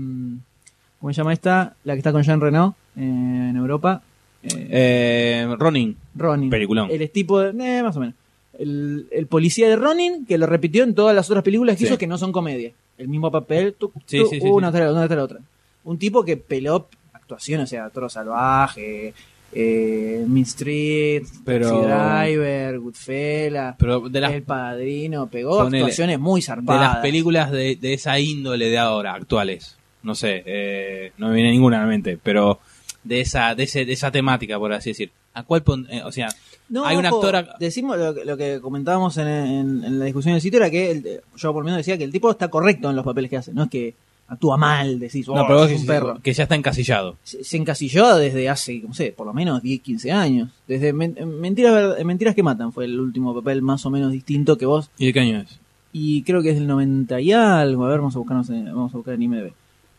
¿Cómo 1.00 1.12
se 1.12 1.18
llama 1.18 1.32
esta? 1.32 1.74
La 1.84 1.94
que 1.94 1.98
está 1.98 2.12
con 2.12 2.22
Jean 2.22 2.40
Reno 2.40 2.76
en 2.96 3.56
Europa. 3.56 4.02
Eh, 4.42 4.68
Eh, 4.70 5.54
Ronin, 5.58 5.96
Ronin. 6.14 6.50
peliculón. 6.50 6.88
Es 6.90 7.12
tipo 7.12 7.40
de. 7.40 7.50
eh, 7.78 7.82
más 7.82 7.96
o 7.96 8.00
menos. 8.00 8.14
El, 8.58 9.06
el 9.10 9.26
policía 9.26 9.68
de 9.68 9.76
Ronin, 9.76 10.26
que 10.26 10.36
lo 10.38 10.46
repitió 10.46 10.84
en 10.84 10.94
todas 10.94 11.14
las 11.14 11.28
otras 11.30 11.42
películas 11.42 11.76
que 11.76 11.80
Sí. 11.80 11.84
hizo 11.86 11.98
que 11.98 12.06
no 12.06 12.18
son 12.18 12.32
comedia. 12.32 12.72
El 12.98 13.08
mismo 13.08 13.30
papel, 13.30 13.74
tú, 13.78 13.90
Sí, 14.04 14.18
tú, 14.18 14.26
sí, 14.26 14.40
sí, 14.40 14.46
una 14.46 14.70
tras 14.70 14.92
la 14.92 15.06
tras 15.06 15.16
la 15.16 15.24
otra. 15.24 15.38
Un 15.84 15.98
tipo 15.98 16.22
que 16.24 16.36
peló 16.36 16.88
actuación, 17.14 17.62
o 17.62 17.66
sea, 17.66 17.88
Toro 17.88 18.10
Salvaje, 18.10 19.14
eh, 19.52 20.24
Mean 20.28 20.44
Street, 20.44 21.22
Pero- 21.44 21.82
Driver, 21.82 22.78
Goodfellas, 22.80 23.76
pero 23.78 24.00
de 24.10 24.20
las, 24.20 24.32
El 24.32 24.42
Padrino, 24.42 25.26
pegó 25.28 25.58
Ponele, 25.64 25.78
actuaciones 25.84 26.18
muy 26.20 26.40
de 26.42 26.46
zarpadas. 26.46 26.94
las 26.94 26.96
películas 27.02 27.50
de, 27.50 27.76
de 27.76 27.94
esa 27.94 28.18
índole 28.20 28.68
de 28.68 28.78
ahora, 28.78 29.14
actuales, 29.14 29.76
no 30.02 30.14
sé, 30.14 30.42
eh, 30.46 31.12
no 31.18 31.28
me 31.28 31.34
viene 31.34 31.50
ninguna 31.50 31.78
a 31.78 31.82
la 31.82 31.86
mente, 31.86 32.18
pero 32.22 32.58
de 33.04 33.20
esa, 33.20 33.54
de, 33.54 33.64
ese, 33.64 33.84
de 33.84 33.92
esa 33.92 34.10
temática, 34.10 34.58
por 34.58 34.72
así 34.72 34.90
decir. 34.90 35.10
¿A 35.32 35.44
cuál 35.44 35.62
pon- 35.62 35.86
eh, 35.90 36.02
o 36.04 36.10
sea, 36.10 36.28
No, 36.68 36.84
hay 36.84 36.96
un 36.96 37.06
actor 37.06 37.46
Decimos 37.60 37.96
lo, 37.98 38.12
que- 38.14 38.24
lo 38.24 38.36
que 38.36 38.58
comentábamos 38.60 39.16
en, 39.16 39.28
en- 39.28 39.84
en 39.84 39.98
la 40.00 40.04
discusión 40.04 40.34
del 40.34 40.40
sitio 40.42 40.58
era 40.58 40.70
que 40.70 40.90
el- 40.90 41.20
yo 41.36 41.52
por 41.52 41.62
lo 41.62 41.64
menos 41.64 41.78
decía 41.78 41.96
que 41.96 42.04
el 42.04 42.10
tipo 42.12 42.30
está 42.30 42.48
correcto 42.48 42.90
en 42.90 42.96
los 42.96 43.04
papeles 43.04 43.30
que 43.30 43.36
hace, 43.36 43.52
no 43.52 43.62
es 43.64 43.70
que 43.70 43.94
actúa 44.26 44.56
mal, 44.56 44.98
decís, 45.00 45.28
oh, 45.28 45.34
no, 45.36 45.46
pero 45.46 45.64
es 45.64 45.80
un 45.80 45.86
perro. 45.86 46.18
que 46.22 46.32
ya 46.32 46.44
está 46.44 46.54
encasillado. 46.56 47.16
Se, 47.24 47.42
se 47.44 47.56
encasilló 47.56 48.16
desde 48.16 48.48
hace, 48.48 48.80
no 48.86 48.92
sé, 48.94 49.12
por 49.16 49.26
lo 49.26 49.32
menos 49.32 49.62
10, 49.62 49.80
15 49.82 50.10
años. 50.12 50.50
Desde 50.68 50.92
Men- 50.92 51.16
Mentiras, 51.40 51.72
Ver- 51.96 52.04
Mentiras 52.04 52.34
que 52.34 52.42
Matan 52.42 52.72
fue 52.72 52.84
el 52.86 52.98
último 53.00 53.32
papel 53.34 53.62
más 53.62 53.84
o 53.86 53.90
menos 53.90 54.10
distinto 54.12 54.56
que 54.58 54.66
vos. 54.66 54.90
¿Y 54.98 55.06
de 55.06 55.12
qué 55.12 55.20
año 55.20 55.40
es? 55.40 55.58
Y 55.92 56.22
creo 56.22 56.42
que 56.42 56.50
es 56.50 56.56
del 56.56 56.66
90 56.68 57.20
y 57.20 57.32
algo. 57.32 57.86
A 57.86 57.88
ver, 57.88 57.98
vamos 57.98 58.14
a 58.14 58.18
buscarnos 58.20 58.50
en, 58.50 58.66
vamos 58.66 58.92
a 58.94 58.96
buscar 58.98 59.14
en 59.14 59.22
IMDb. 59.22 59.52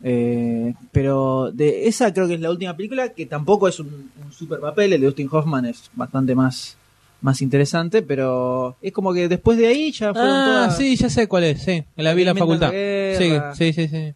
Eh, 0.04 0.74
pero 0.92 1.52
de 1.52 1.88
esa 1.88 2.14
creo 2.14 2.28
que 2.28 2.34
es 2.36 2.40
la 2.42 2.50
última 2.50 2.76
película 2.76 3.10
que 3.10 3.26
tampoco 3.26 3.68
es 3.68 3.80
un, 3.80 4.10
un 4.24 4.32
super 4.32 4.60
papel. 4.60 4.94
El 4.94 5.02
de 5.02 5.06
Dustin 5.08 5.30
Hoffman 5.32 5.66
es 5.66 5.90
bastante 5.94 6.34
más, 6.36 6.78
más 7.22 7.42
interesante, 7.42 8.02
pero 8.02 8.76
es 8.82 8.92
como 8.92 9.14
que 9.14 9.28
después 9.28 9.58
de 9.58 9.68
ahí 9.68 9.92
ya 9.92 10.12
fueron 10.14 10.32
Ah, 10.32 10.46
todas- 10.46 10.78
sí, 10.78 10.96
ya 10.96 11.10
sé 11.10 11.28
cuál 11.28 11.44
es, 11.44 11.62
sí, 11.64 11.84
la 11.98 12.14
vi 12.14 12.22
en 12.24 12.28
la 12.28 12.36
facultad. 12.36 12.72
Sí, 12.72 13.30
sí, 13.56 13.74
sí, 13.74 13.88
sí. 13.88 14.14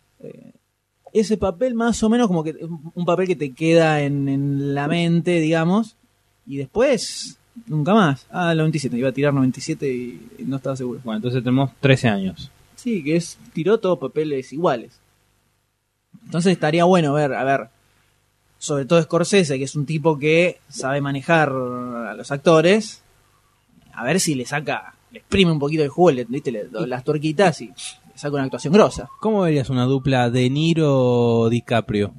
ese 1.13 1.37
papel 1.37 1.75
más 1.75 2.01
o 2.03 2.09
menos 2.09 2.27
como 2.27 2.43
que 2.43 2.55
un 2.93 3.05
papel 3.05 3.27
que 3.27 3.35
te 3.35 3.51
queda 3.53 4.01
en, 4.01 4.27
en 4.27 4.73
la 4.75 4.87
mente, 4.87 5.39
digamos, 5.39 5.95
y 6.47 6.57
después 6.57 7.37
nunca 7.67 7.93
más. 7.93 8.25
Ah, 8.31 8.51
el 8.51 8.57
97, 8.57 8.97
iba 8.97 9.09
a 9.09 9.13
tirar 9.13 9.33
97 9.33 9.87
y 9.87 10.27
no 10.39 10.57
estaba 10.57 10.75
seguro. 10.75 10.99
Bueno, 11.03 11.17
entonces 11.17 11.41
tenemos 11.41 11.71
13 11.79 12.09
años. 12.09 12.51
Sí, 12.75 13.01
que 13.03 13.15
es 13.15 13.37
tiró 13.53 13.79
todos 13.79 13.97
papeles 13.99 14.51
iguales. 14.51 14.99
Entonces 16.25 16.53
estaría 16.53 16.83
bueno 16.85 17.13
ver, 17.13 17.33
a 17.33 17.43
ver, 17.43 17.69
sobre 18.57 18.85
todo 18.85 19.01
Scorsese, 19.01 19.57
que 19.57 19.65
es 19.65 19.75
un 19.75 19.85
tipo 19.85 20.17
que 20.17 20.59
sabe 20.69 21.01
manejar 21.01 21.49
a 21.49 22.13
los 22.15 22.31
actores, 22.31 23.03
a 23.93 24.03
ver 24.03 24.19
si 24.19 24.35
le 24.35 24.45
saca, 24.45 24.95
le 25.11 25.19
exprime 25.19 25.51
un 25.51 25.59
poquito 25.59 25.83
el 25.83 25.89
jugo, 25.89 26.11
le, 26.11 26.25
¿viste? 26.25 26.51
le- 26.51 26.67
las 26.87 27.03
tuerquitas 27.03 27.61
y 27.61 27.67
le 27.67 27.73
saca 28.15 28.35
una 28.35 28.43
actuación 28.45 28.73
grosa. 28.73 29.09
¿Cómo 29.19 29.41
verías 29.41 29.69
una 29.69 29.85
dupla 29.85 30.29
de 30.29 30.49
Niro 30.49 31.47
DiCaprio? 31.49 32.13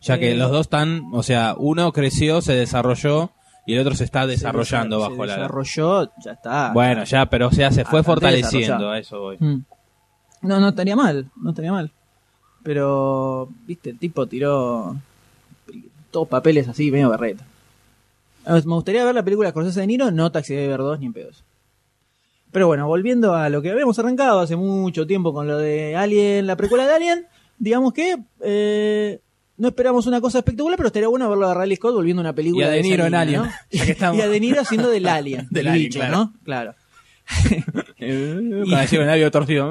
Ya 0.00 0.18
que 0.18 0.32
Eh, 0.32 0.36
los 0.36 0.50
dos 0.52 0.62
están, 0.62 1.02
o 1.12 1.22
sea, 1.22 1.54
uno 1.58 1.92
creció, 1.92 2.40
se 2.40 2.54
desarrolló 2.54 3.30
y 3.66 3.74
el 3.74 3.80
otro 3.80 3.94
se 3.96 4.04
está 4.04 4.26
desarrollando 4.26 4.96
se 5.02 5.08
bajo 5.10 5.26
la. 5.26 5.34
desarrolló, 5.36 6.10
ya 6.24 6.32
está. 6.32 6.72
Bueno, 6.72 7.04
ya, 7.04 7.26
pero 7.26 7.48
o 7.48 7.52
sea, 7.52 7.72
se 7.72 7.84
fue 7.84 8.02
fortaleciendo, 8.04 8.90
a 8.90 8.98
eso 8.98 9.20
voy. 9.20 9.36
Mm. 9.40 9.64
No, 10.42 10.60
no 10.60 10.68
estaría 10.68 10.94
mal, 10.94 11.28
no 11.36 11.50
estaría 11.50 11.72
mal. 11.72 11.90
Pero, 12.68 13.48
viste, 13.66 13.88
el 13.88 13.98
tipo 13.98 14.26
tiró 14.26 14.94
todos 16.10 16.28
papeles 16.28 16.68
así, 16.68 16.90
medio 16.90 17.08
berreta. 17.08 17.42
A 18.44 18.56
Me 18.56 18.60
gustaría 18.60 19.06
ver 19.06 19.14
la 19.14 19.22
película 19.22 19.48
Scorsese 19.48 19.80
de 19.80 19.86
Niro, 19.86 20.10
no 20.10 20.30
Taxi 20.30 20.54
Driver 20.54 20.80
2 20.80 21.00
ni 21.00 21.06
en 21.06 21.14
pedos. 21.14 21.44
Pero 22.52 22.66
bueno, 22.66 22.86
volviendo 22.86 23.34
a 23.34 23.48
lo 23.48 23.62
que 23.62 23.70
habíamos 23.70 23.98
arrancado 23.98 24.40
hace 24.40 24.54
mucho 24.54 25.06
tiempo 25.06 25.32
con 25.32 25.46
lo 25.46 25.56
de 25.56 25.96
Alien, 25.96 26.46
la 26.46 26.56
precuela 26.56 26.86
de 26.86 26.92
Alien, 26.92 27.26
digamos 27.56 27.94
que 27.94 28.18
eh, 28.42 29.18
no 29.56 29.68
esperamos 29.68 30.06
una 30.06 30.20
cosa 30.20 30.40
espectacular, 30.40 30.76
pero 30.76 30.88
estaría 30.88 31.08
bueno 31.08 31.26
verlo 31.30 31.48
a 31.48 31.54
Riley 31.54 31.76
Scott 31.76 31.94
volviendo 31.94 32.20
una 32.20 32.34
película 32.34 32.66
Y 32.66 32.68
a 32.68 32.70
De 32.72 32.82
Niro 32.82 33.06
en 33.06 33.14
Alien, 33.14 33.44
¿no? 33.44 33.50
y 34.14 34.20
a 34.20 34.28
De 34.28 34.40
Niro 34.40 34.60
haciendo 34.60 34.90
del 34.90 35.08
Alien, 35.08 35.46
Del 35.50 35.64
del 35.64 35.68
Alien, 35.68 35.86
bicho, 35.86 36.00
claro. 36.00 36.16
¿no? 36.18 36.34
Claro. 36.44 36.74
Eh, 38.00 38.64
Con 38.90 39.00
el 39.00 39.06
labio 39.06 39.30
torcido. 39.30 39.70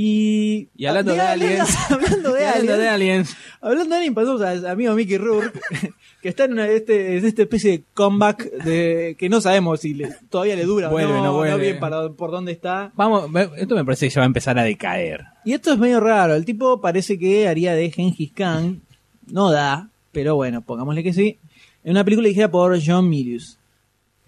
Y, 0.00 0.68
Y 0.76 0.86
hablando 0.86 1.12
de 1.12 1.20
aliens. 1.20 1.76
hablando 1.90 2.32
de 2.32 2.46
hablando 2.46 2.72
aliens, 2.72 2.78
de 2.78 2.88
aliens. 2.88 3.36
hablando 3.60 3.90
de 3.90 3.96
aliens, 3.96 4.14
pasamos 4.14 4.40
al 4.42 4.66
amigo 4.66 4.94
Mickey 4.94 5.18
Rourke, 5.18 5.58
que 6.22 6.28
está 6.28 6.44
en 6.44 6.52
una, 6.52 6.68
este, 6.68 7.18
en 7.18 7.24
esta 7.26 7.42
especie 7.42 7.70
de 7.72 7.84
comeback 7.94 8.48
de 8.64 9.16
que 9.18 9.28
no 9.28 9.40
sabemos 9.40 9.80
si 9.80 9.94
le- 9.94 10.14
todavía 10.30 10.54
le 10.54 10.64
dura 10.64 10.88
Vuelve, 10.88 11.12
no, 11.14 11.24
no 11.24 11.32
vuelve. 11.34 11.60
bien 11.60 11.80
para, 11.80 12.08
por 12.10 12.30
dónde 12.30 12.52
está. 12.52 12.92
Vamos, 12.94 13.28
esto 13.56 13.74
me 13.74 13.84
parece 13.84 14.06
que 14.06 14.14
ya 14.14 14.20
va 14.20 14.24
a 14.24 14.28
empezar 14.28 14.56
a 14.58 14.62
decaer. 14.62 15.24
Y 15.44 15.52
esto 15.52 15.72
es 15.72 15.78
medio 15.78 15.98
raro, 15.98 16.34
el 16.36 16.44
tipo 16.44 16.80
parece 16.80 17.18
que 17.18 17.48
haría 17.48 17.74
de 17.74 17.90
Gengis 17.90 18.32
Khan, 18.32 18.80
no 19.26 19.50
da, 19.50 19.88
pero 20.12 20.36
bueno, 20.36 20.60
pongámosle 20.62 21.02
que 21.02 21.12
sí, 21.12 21.38
en 21.82 21.90
una 21.92 22.04
película 22.04 22.26
dirigida 22.28 22.50
por 22.50 22.78
John 22.84 23.08
Milius. 23.08 23.58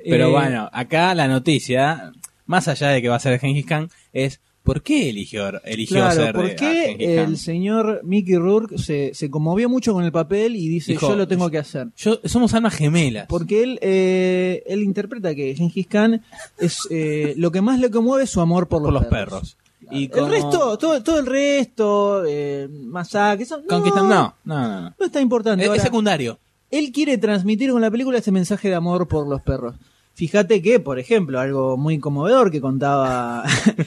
Pero 0.02 0.28
Eh, 0.28 0.30
bueno, 0.33 0.68
acá 0.72 1.14
la 1.14 1.28
noticia, 1.28 2.11
más 2.46 2.66
allá 2.68 2.88
de 2.88 3.02
que 3.02 3.09
va 3.09 3.16
a 3.16 3.20
ser 3.20 3.38
Gengis 3.38 3.66
Khan, 3.66 3.88
es 4.12 4.40
¿por 4.62 4.83
qué 4.83 5.11
eligió, 5.11 5.61
eligió 5.64 5.96
Claro, 5.96 6.14
ser 6.14 6.35
¿por 6.35 6.46
eh, 6.46 6.57
qué 6.57 7.23
el 7.23 7.37
señor 7.37 8.01
Mickey 8.05 8.37
Rourke 8.37 8.79
se, 8.79 9.12
se 9.14 9.31
conmovió 9.31 9.68
mucho 9.68 9.92
con 9.92 10.05
el 10.05 10.12
papel 10.12 10.57
y 10.57 10.68
dice, 10.68 10.96
yo 11.01 11.16
lo 11.16 11.27
tengo 11.27 11.51
que 11.51 11.59
hacer? 11.59 11.88
Yo, 11.96 12.20
somos 12.25 12.55
almas 12.55 12.75
gemelas. 12.75 13.27
Porque 13.29 13.62
él, 13.62 13.79
eh, 13.83 14.62
él 14.66 14.83
interpreta 14.83 15.35
que 15.35 15.55
Gengis 15.55 15.87
Khan 15.87 16.23
es 16.59 16.87
eh, 16.90 17.35
lo 17.37 17.51
que 17.51 17.61
más 17.61 17.81
le 17.81 17.90
conmueve 17.90 18.25
es 18.25 18.31
su 18.31 18.40
amor 18.40 18.68
por 18.68 18.83
los, 18.83 18.92
por 18.92 19.03
los 19.03 19.07
perros. 19.07 19.57
Y 19.90 20.11
El 20.16 20.29
resto, 20.29 20.79
todo, 20.79 21.03
todo 21.03 21.18
el 21.18 21.27
resto, 21.27 22.25
eh, 22.27 22.68
masacres, 22.70 23.49
eso 23.49 23.61
no, 23.61 23.66
Conquistan, 23.66 24.09
no, 24.09 24.37
no, 24.44 24.59
no. 24.59 24.81
no. 24.83 24.94
no 24.96 25.07
está 25.07 25.20
importante. 25.20 25.64
Es, 25.64 25.73
es 25.73 25.83
secundario. 25.83 26.38
él 26.70 26.92
quiere 26.92 27.18
transmitir 27.18 27.73
con 27.73 27.81
la 27.81 27.90
película 27.90 28.18
ese 28.18 28.31
mensaje 28.31 28.68
de 28.68 28.77
amor 28.77 29.09
por 29.09 29.27
los 29.27 29.42
perros. 29.42 29.75
Fíjate 30.20 30.61
que, 30.61 30.80
por 30.80 30.98
ejemplo, 30.98 31.40
algo 31.40 31.78
muy 31.78 31.98
conmovedor 31.98 32.50
que 32.50 32.61
contaba 32.61 33.42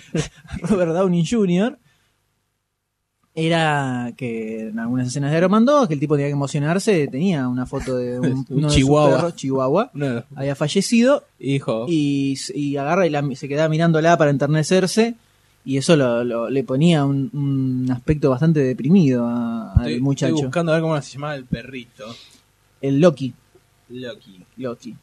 Robert 0.64 0.92
Downey 0.94 1.24
Jr. 1.24 1.78
era 3.36 4.12
que 4.18 4.70
en 4.70 4.80
algunas 4.80 5.10
escenas 5.10 5.32
de 5.32 5.38
Iron 5.38 5.52
Man 5.52 5.64
2, 5.64 5.88
que 5.88 5.94
el 5.94 6.00
tipo 6.00 6.16
tenía 6.16 6.30
que 6.30 6.34
emocionarse, 6.34 7.08
tenía 7.08 7.48
una 7.48 7.68
foto 7.68 7.98
de 7.98 8.20
un, 8.20 8.46
de 8.50 8.68
chihuahua. 8.68 9.16
perros, 9.16 9.36
chihuahua, 9.36 9.92
No, 9.94 10.24
había 10.36 10.56
fallecido 10.56 11.24
hijo. 11.40 11.86
y, 11.88 12.36
y 12.56 12.78
agarra 12.78 13.06
y 13.06 13.12
la- 13.12 13.36
se 13.36 13.48
quedaba 13.48 13.70
mirándola 13.70 14.18
para 14.18 14.32
enternecerse 14.32 15.14
y 15.66 15.78
eso 15.78 15.96
lo, 15.96 16.24
lo- 16.24 16.50
le 16.50 16.64
ponía 16.64 17.06
un, 17.06 17.30
un 17.34 17.92
aspecto 17.92 18.32
bastante 18.32 18.60
deprimido 18.60 19.28
a- 19.28 19.74
al 19.74 20.02
muchacho. 20.02 20.34
estoy 20.34 20.46
buscando 20.48 20.72
a 20.72 20.76
ver 20.76 20.82
cómo 20.82 21.00
se 21.00 21.12
llamaba 21.14 21.36
el 21.36 21.46
perrito. 21.46 22.06
El 22.82 23.00
Loki. 23.00 23.34
Loki. 23.90 24.44
Loki. 24.58 24.96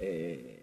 Eh, 0.00 0.53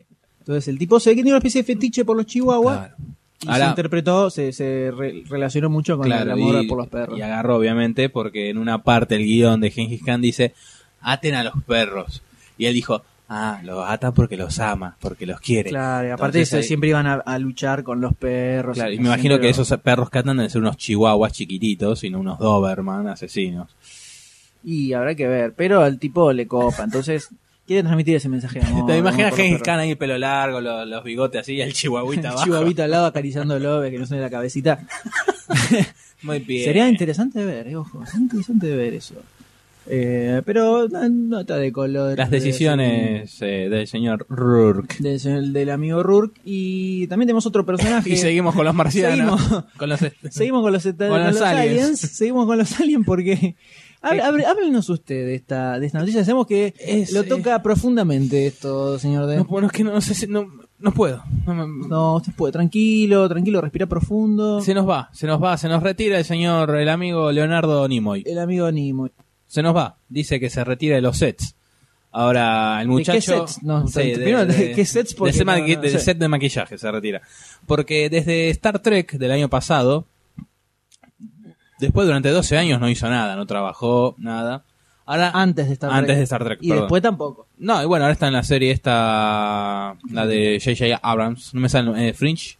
entonces 0.41 0.67
el 0.67 0.77
tipo 0.77 0.99
se 0.99 1.09
ve 1.11 1.15
que 1.15 1.21
tiene 1.23 1.31
una 1.31 1.37
especie 1.39 1.61
de 1.63 1.65
fetiche 1.73 2.03
por 2.05 2.17
los 2.17 2.25
chihuahuas 2.25 2.77
Claro. 2.77 2.95
y 3.41 3.47
Ahora- 3.47 3.63
se 3.65 3.69
interpretó, 3.69 4.29
se, 4.29 4.51
se 4.53 4.91
re- 4.95 5.23
relacionó 5.29 5.69
mucho 5.69 5.97
con 5.97 6.05
Claro, 6.07 6.23
el 6.25 6.31
amor 6.31 6.63
y, 6.63 6.67
por 6.67 6.77
los 6.77 6.87
perros. 6.87 7.17
y 7.17 7.21
agarró 7.21 7.55
obviamente 7.57 8.09
porque 8.09 8.49
en 8.49 8.57
una 8.57 8.83
parte 8.83 9.15
el 9.15 9.23
guion 9.23 9.61
de 9.61 9.71
Gengis 9.71 10.03
Khan 10.03 10.21
dice 10.21 10.53
aten 11.01 11.35
a 11.35 11.43
los 11.43 11.53
perros 11.65 12.21
y 12.57 12.65
él 12.67 12.73
dijo 12.73 13.01
ah 13.33 13.61
los 13.63 13.83
ata 13.89 14.11
porque 14.11 14.35
los 14.37 14.59
ama 14.59 14.97
porque 14.99 15.25
los 15.25 15.39
quiere 15.39 15.69
Claro, 15.69 16.07
y 16.07 16.11
aparte 16.11 16.37
Entonces 16.39 16.49
se- 16.49 16.57
ahí- 16.57 16.63
siempre 16.63 16.89
iban 16.89 17.07
a, 17.07 17.13
a 17.15 17.39
luchar 17.39 17.83
con 17.83 18.01
los 18.01 18.13
perros. 18.13 18.75
Claro, 18.75 18.91
y 18.91 18.99
me 18.99 19.05
imagino 19.07 19.39
que 19.39 19.47
esos 19.49 19.69
perros 19.81 20.09
que 20.09 20.19
atan 20.19 20.37
deben 20.37 20.49
ser 20.49 20.61
unos 20.61 20.75
chihuahuas 20.77 21.31
chiquititos 21.31 22.03
y 22.03 22.09
no 22.09 22.19
unos 22.19 22.37
doberman 22.39 23.07
asesinos 23.07 23.69
Y 24.63 24.93
habrá 24.93 25.15
que 25.15 25.27
ver, 25.27 25.53
pero 25.55 25.81
al 25.81 25.97
tipo 25.97 26.31
le 26.33 26.45
copa, 26.45 26.83
entonces 26.83 27.29
quiere 27.67 27.83
transmitir 27.83 28.15
ese 28.15 28.29
mensaje 28.29 28.59
de 28.59 28.65
amor. 28.67 28.85
te 28.87 28.97
imaginas 28.97 29.27
amor 29.27 29.29
por 29.31 29.37
los 29.37 29.37
Gengis 29.37 29.53
perros. 29.61 29.65
Khan 29.65 29.79
ahí 29.79 29.95
pelo 29.95 30.17
largo 30.17 30.61
los, 30.61 30.87
los 30.87 31.03
bigotes 31.03 31.41
así 31.41 31.53
y 31.53 31.61
el 31.61 31.73
chihuahuita 31.73 32.21
El 32.21 32.27
abajo 32.33 32.43
chihuahuita 32.45 32.83
al 32.85 32.91
lado 32.91 33.05
acariciándolo, 33.05 33.79
ve 33.79 33.91
que 33.91 33.99
no 33.99 34.05
suene 34.05 34.23
la 34.23 34.29
cabecita. 34.29 34.79
muy 36.23 36.39
bien 36.39 36.65
Sería 36.65 36.87
interesante 36.87 37.39
de 37.39 37.45
ver, 37.45 37.67
eh, 37.67 37.75
ojo, 37.75 38.05
sería 38.05 38.21
interesante 38.21 38.67
de 38.67 38.75
ver 38.75 38.93
eso. 38.93 39.15
Eh, 39.87 40.43
pero 40.45 40.87
no, 40.87 41.09
nota 41.09 41.57
de 41.57 41.71
color. 41.71 42.15
las 42.15 42.29
decisiones 42.29 43.35
eh, 43.41 43.67
del 43.67 43.87
señor 43.87 44.27
Rourke 44.29 44.97
Del, 44.99 45.19
señor- 45.19 45.47
del 45.51 45.71
amigo 45.71 46.03
Rourke. 46.03 46.39
Y 46.45 47.07
también 47.07 47.25
tenemos 47.27 47.47
otro 47.47 47.65
personaje. 47.65 48.07
y 48.11 48.15
seguimos 48.17 48.53
con 48.53 48.63
los 48.65 48.75
marcianos 48.75 49.41
Seguimos. 49.41 49.65
con 49.77 49.89
los 49.89 49.99
Seguimos 50.29 50.61
con 50.61 50.71
los, 50.73 50.85
eta- 50.85 51.07
Con 51.07 51.17
con 51.17 51.23
los 51.25 51.33
los 51.33 51.41
aliens. 51.41 51.71
aliens. 51.81 51.99
Seguimos 51.99 52.45
con 52.45 52.57
los 52.59 52.79
aliens 52.79 53.03
porque. 53.05 53.55
Hable- 54.01 54.45
Háblenos 54.45 54.89
usted 54.89 55.25
de 55.25 55.35
esta, 55.35 55.79
de 55.79 55.85
esta 55.85 55.99
noticia. 55.99 56.23
Sabemos 56.25 56.47
que 56.47 56.73
Es, 56.79 57.11
lo 57.11 57.21
eh, 57.21 57.25
toca 57.25 57.61
profundamente 57.61 58.47
esto, 58.47 58.97
señor 58.99 59.27
D. 59.27 59.37
no, 59.37 59.45
bueno 59.45 59.67
es 59.67 59.73
que 59.73 59.83
no, 59.83 59.91
no 59.93 60.01
sé 60.01 60.13
si 60.15 60.27
no, 60.27 60.47
no 60.79 60.91
puedo 60.93 61.23
No 61.45 61.53
me- 61.53 61.87
No, 61.87 62.15
usted 62.15 62.33
puede, 62.33 62.51
tranquilo, 62.53 63.27
tranquilo, 63.29 63.61
respira 63.61 63.85
profundo. 63.85 64.61
Se 64.61 64.73
nos 64.73 64.87
va, 64.89 65.09
se 65.13 65.27
nos 65.27 65.41
va, 65.41 65.57
se 65.57 65.67
nos 65.69 65.83
retira 65.83 66.17
el 66.17 66.25
señor, 66.25 66.75
el 66.75 66.89
amigo 66.89 67.31
Leonardo 67.31 67.87
Nimoy. 67.87 68.23
El 68.25 68.39
amigo 68.39 68.71
Nimoy. 68.71 69.11
Se 69.47 69.61
nos 69.61 69.75
va, 69.75 69.97
dice 70.09 70.39
que 70.39 70.49
se 70.49 70.63
retira 70.63 70.95
de 70.95 71.01
los 71.01 71.17
sets. 71.17 71.55
Ahora, 72.13 72.81
el 72.81 72.87
muchacho. 72.89 73.13
qué 73.13 73.21
sets? 73.21 73.63
No, 73.63 73.87
Sí, 73.87 74.11
primero, 74.15 74.45
¿de 74.45 74.73
qué 74.73 74.85
sets? 74.85 75.13
Porque 75.13 75.31
de 75.31 75.77
del 75.77 75.99
set 75.99 76.17
de 76.17 76.27
maquillaje 76.27 76.77
se 76.77 76.91
retira. 76.91 77.21
Porque 77.65 78.09
desde 78.09 78.49
Star 78.49 78.79
Trek 78.79 79.13
del 79.13 79.31
año 79.31 79.47
pasado, 79.49 80.05
después 81.81 82.07
durante 82.07 82.29
12 82.29 82.57
años 82.57 82.79
no 82.79 82.89
hizo 82.89 83.09
nada, 83.09 83.35
no 83.35 83.45
trabajó 83.45 84.15
nada. 84.17 84.63
Ahora, 85.05 85.31
Antes 85.33 85.67
de 85.67 85.73
Star 85.73 85.91
antes 85.91 86.05
Trek. 86.07 86.17
de 86.17 86.23
Star 86.23 86.43
Trek, 86.45 86.59
Y 86.61 86.69
perdón. 86.69 86.83
después 86.85 87.01
tampoco. 87.01 87.47
No, 87.57 87.83
y 87.83 87.85
bueno, 87.85 88.05
ahora 88.05 88.13
está 88.13 88.27
en 88.27 88.33
la 88.33 88.43
serie 88.43 88.71
esta, 88.71 89.95
la 90.09 90.25
de 90.27 90.61
J.J. 90.63 90.99
Abrams, 91.01 91.53
no 91.53 91.59
me 91.59 91.67
sale, 91.69 92.07
eh, 92.09 92.13
Fringe. 92.13 92.57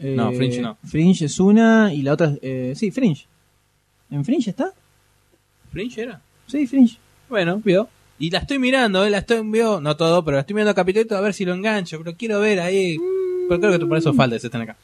No, 0.00 0.30
Eh, 0.30 0.36
Fringe 0.36 0.60
no. 0.60 0.76
Fringe 0.84 1.24
es 1.26 1.38
una 1.38 1.92
y 1.94 2.02
la 2.02 2.14
otra. 2.14 2.26
es- 2.28 2.38
Eh, 2.42 2.72
sí, 2.74 2.90
Fringe. 2.90 3.26
¿En 4.10 4.24
Fringe 4.24 4.50
está? 4.50 4.72
¿Fringe 5.70 6.02
era? 6.02 6.20
Sí, 6.46 6.66
Fringe. 6.66 6.98
Bueno, 7.28 7.60
vio. 7.64 7.88
Y 8.18 8.30
la 8.30 8.38
estoy 8.38 8.58
mirando, 8.58 9.04
eh, 9.04 9.10
la 9.10 9.18
estoy 9.18 9.40
vio, 9.44 9.80
no 9.80 9.96
todo, 9.96 10.24
pero 10.24 10.36
la 10.36 10.40
estoy 10.40 10.54
mirando 10.54 10.74
capítulo 10.74 11.16
a 11.16 11.20
ver 11.20 11.34
si 11.34 11.44
lo 11.44 11.54
engancho, 11.54 11.98
pero 12.02 12.16
quiero 12.16 12.40
ver 12.40 12.60
ahí. 12.60 12.96
Pero 13.48 13.60
creo 13.60 13.78
que 13.78 13.86
por 13.86 13.98
eso 13.98 14.12
falta 14.14 14.36
ese 14.36 14.46
están 14.48 14.62
acá. 14.62 14.76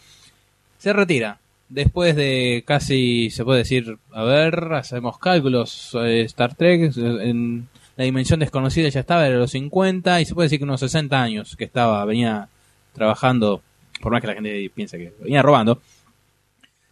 Se 0.78 0.92
retira. 0.92 1.38
Después 1.72 2.14
de 2.16 2.64
casi, 2.66 3.30
se 3.30 3.44
puede 3.44 3.60
decir, 3.60 3.98
a 4.12 4.22
ver, 4.24 4.74
hacemos 4.74 5.18
cálculos. 5.18 5.92
eh, 5.94 6.20
Star 6.22 6.54
Trek, 6.54 6.92
eh, 6.96 7.30
en 7.30 7.68
la 7.96 8.04
dimensión 8.04 8.40
desconocida 8.40 8.88
ya 8.90 9.00
estaba, 9.00 9.26
era 9.26 9.38
los 9.38 9.52
50, 9.52 10.20
y 10.20 10.24
se 10.26 10.34
puede 10.34 10.46
decir 10.46 10.58
que 10.58 10.64
unos 10.64 10.80
60 10.80 11.20
años 11.22 11.56
que 11.56 11.64
estaba, 11.64 12.04
venía 12.04 12.48
trabajando, 12.92 13.62
por 14.02 14.12
más 14.12 14.20
que 14.20 14.26
la 14.26 14.34
gente 14.34 14.70
piense 14.74 14.98
que 14.98 15.14
venía 15.20 15.40
robando. 15.40 15.80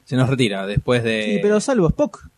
Se 0.04 0.16
nos 0.16 0.28
retira 0.28 0.66
después 0.66 1.04
de. 1.04 1.24
Sí, 1.24 1.38
pero 1.42 1.60
salvo 1.60 1.88
Spock. 1.88 2.28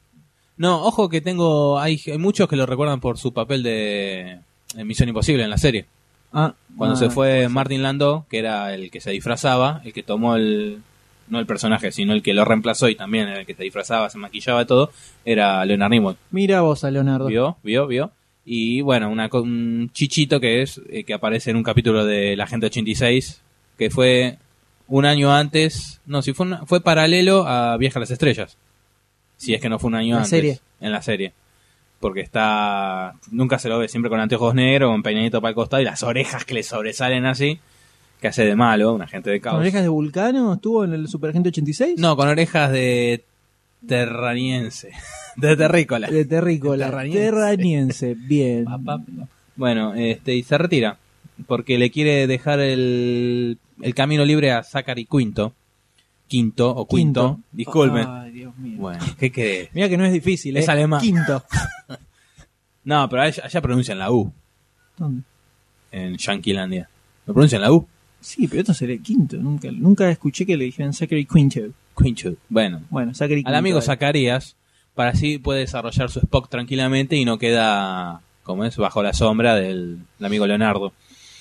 No, 0.56 0.84
ojo 0.84 1.08
que 1.08 1.20
tengo. 1.20 1.78
Hay, 1.78 2.00
hay 2.06 2.18
muchos 2.18 2.48
que 2.48 2.56
lo 2.56 2.66
recuerdan 2.66 3.00
por 3.00 3.18
su 3.18 3.32
papel 3.32 3.62
de 3.62 4.40
en 4.76 4.86
Misión 4.86 5.08
Imposible 5.08 5.44
en 5.44 5.50
la 5.50 5.58
serie. 5.58 5.86
Ah, 6.32 6.54
Cuando 6.76 6.96
ah, 6.96 6.98
se 6.98 7.10
fue 7.10 7.48
Martin 7.48 7.82
Landau, 7.82 8.26
que 8.28 8.38
era 8.38 8.74
el 8.74 8.90
que 8.90 9.00
se 9.00 9.10
disfrazaba, 9.10 9.80
el 9.84 9.92
que 9.92 10.02
tomó 10.02 10.36
el. 10.36 10.82
No 11.28 11.38
el 11.38 11.46
personaje, 11.46 11.92
sino 11.92 12.12
el 12.12 12.22
que 12.22 12.34
lo 12.34 12.44
reemplazó 12.44 12.88
y 12.88 12.94
también 12.94 13.28
el 13.28 13.46
que 13.46 13.54
se 13.54 13.62
disfrazaba, 13.62 14.10
se 14.10 14.18
maquillaba 14.18 14.66
todo, 14.66 14.90
era 15.24 15.64
Leonard 15.64 15.90
Nimoy. 15.90 16.16
Mira 16.30 16.60
vos 16.60 16.84
a 16.84 16.90
Leonardo. 16.90 17.26
¿Vio? 17.26 17.56
¿Vio? 17.62 17.86
¿Vio? 17.86 18.10
Y 18.44 18.80
bueno, 18.80 19.08
una, 19.08 19.28
un 19.32 19.90
chichito 19.92 20.40
que 20.40 20.62
es 20.62 20.80
eh, 20.90 21.04
que 21.04 21.14
aparece 21.14 21.50
en 21.50 21.56
un 21.56 21.62
capítulo 21.62 22.04
de 22.04 22.36
La 22.36 22.46
Gente 22.46 22.66
86, 22.66 23.40
que 23.78 23.88
fue 23.90 24.36
un 24.88 25.04
año 25.06 25.32
antes, 25.32 26.00
no, 26.06 26.22
si 26.22 26.32
fue, 26.32 26.46
una- 26.46 26.66
fue 26.66 26.80
paralelo 26.82 27.46
a 27.46 27.76
Viaje 27.76 27.98
a 27.98 28.00
las 28.00 28.10
Estrellas. 28.10 28.58
Si 29.36 29.54
es 29.54 29.60
que 29.60 29.68
no 29.68 29.78
fue 29.78 29.88
un 29.88 29.94
año 29.94 30.16
La 30.16 30.22
antes. 30.22 30.30
serie. 30.30 30.58
En 30.80 30.92
la 30.92 31.02
serie. 31.02 31.32
Porque 32.00 32.20
está, 32.20 33.14
nunca 33.30 33.58
se 33.60 33.68
lo 33.68 33.78
ve, 33.78 33.86
siempre 33.88 34.10
con 34.10 34.18
anteojos 34.18 34.54
negros, 34.56 34.90
con 34.90 35.02
peinadito 35.04 35.40
para 35.40 35.50
el 35.50 35.54
costado 35.54 35.80
y 35.80 35.84
las 35.84 36.02
orejas 36.02 36.44
que 36.44 36.54
le 36.54 36.64
sobresalen 36.64 37.26
así, 37.26 37.60
que 38.22 38.28
hace 38.28 38.44
de 38.46 38.56
malo, 38.56 38.94
un 38.94 39.02
agente 39.02 39.28
de 39.30 39.40
¿Con 39.40 39.50
caos. 39.50 39.60
orejas 39.60 39.82
de 39.82 39.88
Vulcano 39.88 40.54
estuvo 40.54 40.84
en 40.84 40.94
el 40.94 41.08
Superagente 41.08 41.50
86? 41.50 41.98
No, 41.98 42.16
con 42.16 42.28
orejas 42.28 42.72
de 42.72 43.24
terraniense, 43.86 44.92
de 45.36 45.56
terrícola. 45.56 46.08
De 46.08 46.24
terrícola. 46.24 46.86
Terraniense. 46.86 47.20
Terraniense. 47.20 48.14
Bien. 48.14 48.64
Bueno, 49.56 49.92
este, 49.94 50.34
y 50.34 50.42
se 50.42 50.56
retira. 50.56 50.96
Porque 51.46 51.76
le 51.78 51.90
quiere 51.90 52.26
dejar 52.26 52.60
el, 52.60 53.58
el 53.80 53.94
camino 53.94 54.24
libre 54.24 54.52
a 54.52 54.62
Zachary 54.62 55.04
Quinto. 55.06 55.52
Quinto 56.28 56.70
o 56.70 56.86
Quinto. 56.86 57.40
Disculpen. 57.50 58.06
Ay, 58.08 58.30
Dios 58.30 58.56
mío. 58.56 58.78
Bueno, 58.78 59.04
¿qué 59.18 59.32
crees? 59.32 59.68
Mira 59.74 59.88
que 59.88 59.98
no 59.98 60.04
es 60.04 60.12
difícil, 60.12 60.56
Es 60.56 60.68
¿eh? 60.68 60.70
alemán. 60.70 61.00
Quinto. 61.00 61.44
No, 62.84 63.08
pero 63.08 63.22
allá, 63.22 63.44
allá 63.44 63.60
pronuncian 63.60 63.96
la 63.96 64.10
U. 64.10 64.32
¿Dónde? 64.98 65.22
En 65.92 66.16
Yanquilandia. 66.16 66.88
¿Lo 67.26 67.32
pronuncian 67.32 67.62
la 67.62 67.70
U? 67.72 67.86
Sí, 68.22 68.48
pero 68.48 68.60
esto 68.60 68.72
sería 68.74 68.94
el 68.94 69.02
quinto. 69.02 69.36
Nunca, 69.36 69.68
nunca 69.70 70.08
escuché 70.10 70.46
que 70.46 70.56
le 70.56 70.64
dijeran 70.64 70.92
Zachary 70.94 71.26
Quinto. 71.26 71.60
Quinto. 72.00 72.34
Bueno, 72.48 72.80
Bueno, 72.88 73.12
Zachary 73.14 73.40
al 73.40 73.44
Quinto, 73.44 73.58
amigo 73.58 73.76
dale. 73.76 73.86
Zacarías, 73.86 74.56
para 74.94 75.10
así 75.10 75.38
puede 75.38 75.60
desarrollar 75.60 76.10
su 76.10 76.20
Spock 76.20 76.48
tranquilamente 76.48 77.16
y 77.16 77.24
no 77.24 77.38
queda, 77.38 78.20
como 78.44 78.64
es, 78.64 78.76
bajo 78.76 79.02
la 79.02 79.12
sombra 79.12 79.56
del, 79.56 79.98
del 80.18 80.26
amigo 80.26 80.46
Leonardo. 80.46 80.92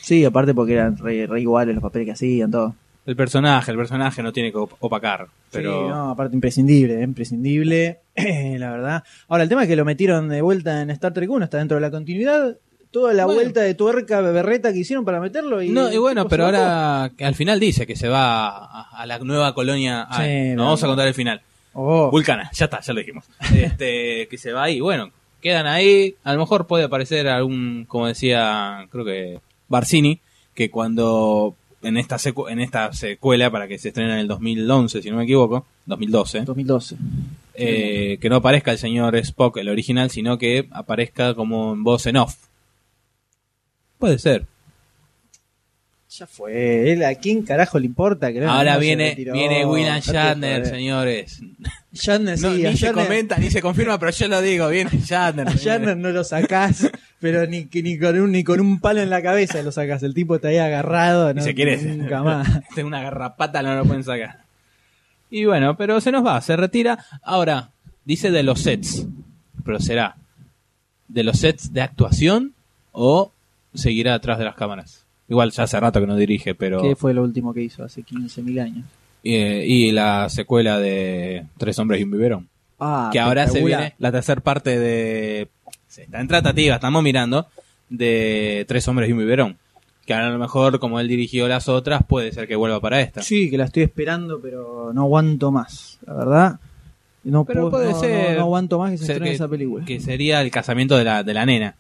Sí, 0.02 0.26
aparte 0.26 0.54
porque 0.54 0.74
eran 0.74 0.98
re, 0.98 1.28
re 1.28 1.42
iguales 1.42 1.76
los 1.76 1.82
papeles 1.82 2.08
que 2.08 2.12
hacían, 2.14 2.50
todo. 2.52 2.76
El 3.06 3.16
personaje, 3.16 3.72
el 3.72 3.78
personaje 3.78 4.22
no 4.22 4.32
tiene 4.34 4.52
que 4.52 4.58
op- 4.60 4.76
opacar. 4.80 5.28
Pero 5.52 5.84
Sí, 5.84 5.90
no, 5.90 6.10
aparte 6.12 6.36
imprescindible, 6.36 7.00
¿eh? 7.00 7.04
imprescindible, 7.04 8.00
la 8.16 8.72
verdad. 8.72 9.04
Ahora, 9.28 9.44
el 9.44 9.50
tema 9.50 9.64
es 9.64 9.68
que 9.68 9.76
lo 9.76 9.86
metieron 9.86 10.30
de 10.30 10.42
vuelta 10.42 10.82
en 10.82 10.90
Star 10.92 11.14
Trek 11.14 11.30
1, 11.30 11.46
está 11.46 11.58
dentro 11.58 11.76
de 11.76 11.82
la 11.82 11.90
continuidad. 11.92 12.58
Toda 12.92 13.14
la 13.14 13.26
Bueno. 13.26 13.42
vuelta 13.42 13.62
de 13.62 13.74
tuerca 13.74 14.20
berreta 14.22 14.74
que 14.74 14.80
hicieron 14.80 15.06
para 15.06 15.20
meterlo. 15.22 15.62
Y, 15.62 15.70
No, 15.70 15.92
y 15.92 15.98
bueno, 15.98 16.28
pero 16.28 16.46
ahora 16.46 17.06
al 17.06 17.36
final 17.36 17.60
dice 17.60 17.88
que 17.88 17.96
se 17.96 18.10
va 18.10 18.48
a, 18.50 18.82
a 19.02 19.06
la 19.06 19.18
nueva 19.20 19.54
colonia. 19.54 20.08
Sí, 20.18 20.50
no 20.50 20.56
no, 20.58 20.64
vamos 20.66 20.84
a 20.84 20.88
contar 20.88 21.08
el 21.08 21.14
final. 21.14 21.42
Oh, 21.74 22.12
Vulcana, 22.12 22.50
ya 22.54 22.66
está, 22.66 22.82
ya 22.82 22.92
lo 22.94 23.00
dijimos. 23.00 23.24
Este, 23.56 24.28
que 24.28 24.38
se 24.38 24.52
va 24.52 24.64
ahí, 24.64 24.82
bueno, 24.82 25.10
quedan 25.42 25.68
ahí. 25.68 26.16
A 26.26 26.34
lo 26.34 26.40
mejor 26.40 26.68
puede 26.68 26.84
aparecer 26.84 27.30
algún, 27.30 27.86
como 27.88 28.08
decía, 28.08 28.86
creo 28.92 29.06
que 29.06 29.40
Barcini, 29.70 30.20
que 30.54 30.70
cuando 30.70 31.56
en 31.82 31.96
esta 31.96 32.18
secu- 32.18 32.52
en 32.52 32.60
esta 32.60 32.92
secuela 32.92 33.50
para 33.50 33.70
que 33.70 33.80
se 33.80 33.88
estrene 33.88 34.12
en 34.14 34.20
el 34.20 34.28
2011, 34.28 35.02
si 35.02 35.10
no 35.10 35.16
me 35.16 35.24
equivoco, 35.24 35.66
2012, 35.86 36.42
2012. 36.42 36.98
eh, 37.56 38.18
que 38.22 38.30
no 38.30 38.36
aparezca 38.36 38.72
el 38.72 38.78
señor 38.78 39.16
Spock, 39.16 39.58
el 39.58 39.70
original, 39.70 40.10
sino 40.12 40.38
que 40.38 40.68
aparezca 40.72 41.34
como 41.36 41.72
en 41.74 41.84
voz 41.86 42.06
en 42.06 42.18
off. 42.18 42.36
Puede 44.02 44.20
ser. 44.20 44.46
Ya 46.10 46.28
fue. 46.28 46.92
Él, 46.92 47.06
¿A 47.06 47.16
quién 47.16 47.42
carajo 47.44 47.80
le 47.80 47.86
importa? 47.86 48.34
Que 48.34 48.42
no- 48.42 48.52
Ahora 48.52 48.78
viene, 48.78 49.16
viene 49.16 49.66
William 49.66 50.02
Shatner, 50.02 50.66
señores. 50.66 51.40
Shatner, 51.94 52.38
sí, 52.38 52.44
No, 52.44 52.50
a 52.50 52.54
ni 52.56 52.64
se 52.78 52.88
Shatner- 52.88 53.06
comenta, 53.06 53.38
ni 53.38 53.50
se 53.50 53.62
confirma, 53.62 53.98
pero 53.98 54.12
yo 54.12 54.28
lo 54.28 54.42
digo, 54.42 54.68
viene 54.68 54.90
Shatner. 55.06 55.48
a. 55.48 55.52
Shatner 55.54 55.96
no 55.96 56.10
lo 56.10 56.26
sacás 56.26 56.90
Pero 57.22 57.48
ni, 57.48 57.68
que- 57.68 57.82
ni, 57.82 57.98
con 57.98 58.20
un, 58.20 58.32
ni 58.34 58.44
con 58.44 58.60
un 58.60 58.82
palo 58.82 59.00
en 59.02 59.10
la 59.10 59.22
cabeza 59.22 59.62
lo 59.64 59.72
sacas. 59.72 60.04
El 60.04 60.14
tipo 60.14 60.36
está 60.36 60.50
ahí 60.50 60.58
agarrado. 60.58 61.34
No, 61.34 61.42
se 61.42 61.56
quiere. 61.56 61.78
Nunca 61.78 62.22
más. 62.24 62.48
Tengo 62.76 62.88
una 62.90 63.02
garrapata, 63.02 63.62
no 63.62 63.74
lo 63.76 63.86
pueden 63.86 64.04
sacar. 64.04 64.40
Y 65.30 65.46
bueno, 65.46 65.78
pero 65.78 66.02
se 66.02 66.12
nos 66.12 66.26
va, 66.26 66.42
se 66.42 66.58
retira. 66.58 67.06
Ahora, 67.24 67.70
dice 68.04 68.32
de 68.32 68.44
los 68.44 68.60
sets. 68.62 69.06
Pero 69.64 69.80
será 69.80 70.18
de 71.08 71.24
los 71.24 71.40
sets 71.40 71.72
de 71.72 71.82
actuación 71.82 72.54
o 72.92 73.32
seguirá 73.74 74.14
atrás 74.16 74.38
de 74.40 74.46
las 74.46 74.56
cámaras. 74.56 75.06
Igual 75.30 75.52
ya 75.52 75.64
hace 75.64 75.80
rato 75.80 76.00
que 76.02 76.08
no 76.08 76.16
dirige, 76.18 76.56
pero... 76.56 76.82
¿Qué 76.82 76.96
fue 76.96 77.14
lo 77.14 77.24
último 77.24 77.54
que 77.54 77.62
hizo 77.62 77.84
hace 77.84 78.04
15.000 78.04 78.62
años? 78.62 78.86
Eh, 79.24 79.64
y 79.68 79.92
la 79.92 80.28
secuela 80.30 80.78
de 80.80 81.46
Tres 81.58 81.78
hombres 81.80 82.02
y 82.02 82.04
un 82.04 82.12
biberón. 82.12 82.50
Ah, 82.80 83.10
que 83.14 83.20
ahora 83.20 83.48
se 83.48 83.64
viene 83.64 83.94
la 84.00 84.12
tercera 84.12 84.42
parte 84.42 84.78
de... 84.80 85.48
Se 85.88 86.04
está 86.04 86.20
en 86.20 86.28
tratativa, 86.28 86.76
estamos 86.76 87.02
mirando, 87.04 87.48
de 87.90 88.66
Tres 88.68 88.88
hombres 88.88 89.10
y 89.10 89.14
un 89.14 89.20
biberón. 89.20 89.58
Que 90.06 90.14
ahora 90.16 90.28
a 90.28 90.32
lo 90.32 90.40
mejor, 90.40 90.80
como 90.80 91.00
él 91.00 91.08
dirigió 91.08 91.48
las 91.48 91.70
otras, 91.70 92.04
puede 92.04 92.32
ser 92.32 92.48
que 92.48 92.56
vuelva 92.56 92.80
para 92.82 93.00
esta. 93.00 93.22
Sí, 93.22 93.50
que 93.50 93.58
la 93.58 93.66
estoy 93.66 93.84
esperando, 93.84 94.42
pero 94.42 94.92
no 94.94 95.04
aguanto 95.04 95.52
más, 95.52 96.00
la 96.06 96.14
verdad. 96.14 96.60
No, 97.24 97.46
Pero 97.46 97.70
puedo- 97.70 97.72
puede 97.84 97.92
no- 97.92 98.00
ser- 98.00 98.30
no, 98.32 98.36
no 98.38 98.42
aguanto 98.42 98.80
más 98.80 98.92
que 98.92 98.98
se 98.98 99.04
estrene 99.12 99.32
esa 99.32 99.48
película. 99.48 99.86
Que 99.86 100.00
sería 100.00 100.42
el 100.42 100.50
casamiento 100.50 100.98
de 100.98 101.04
la, 101.04 101.24
de 101.24 101.34
la 101.36 101.46
nena. 101.46 101.76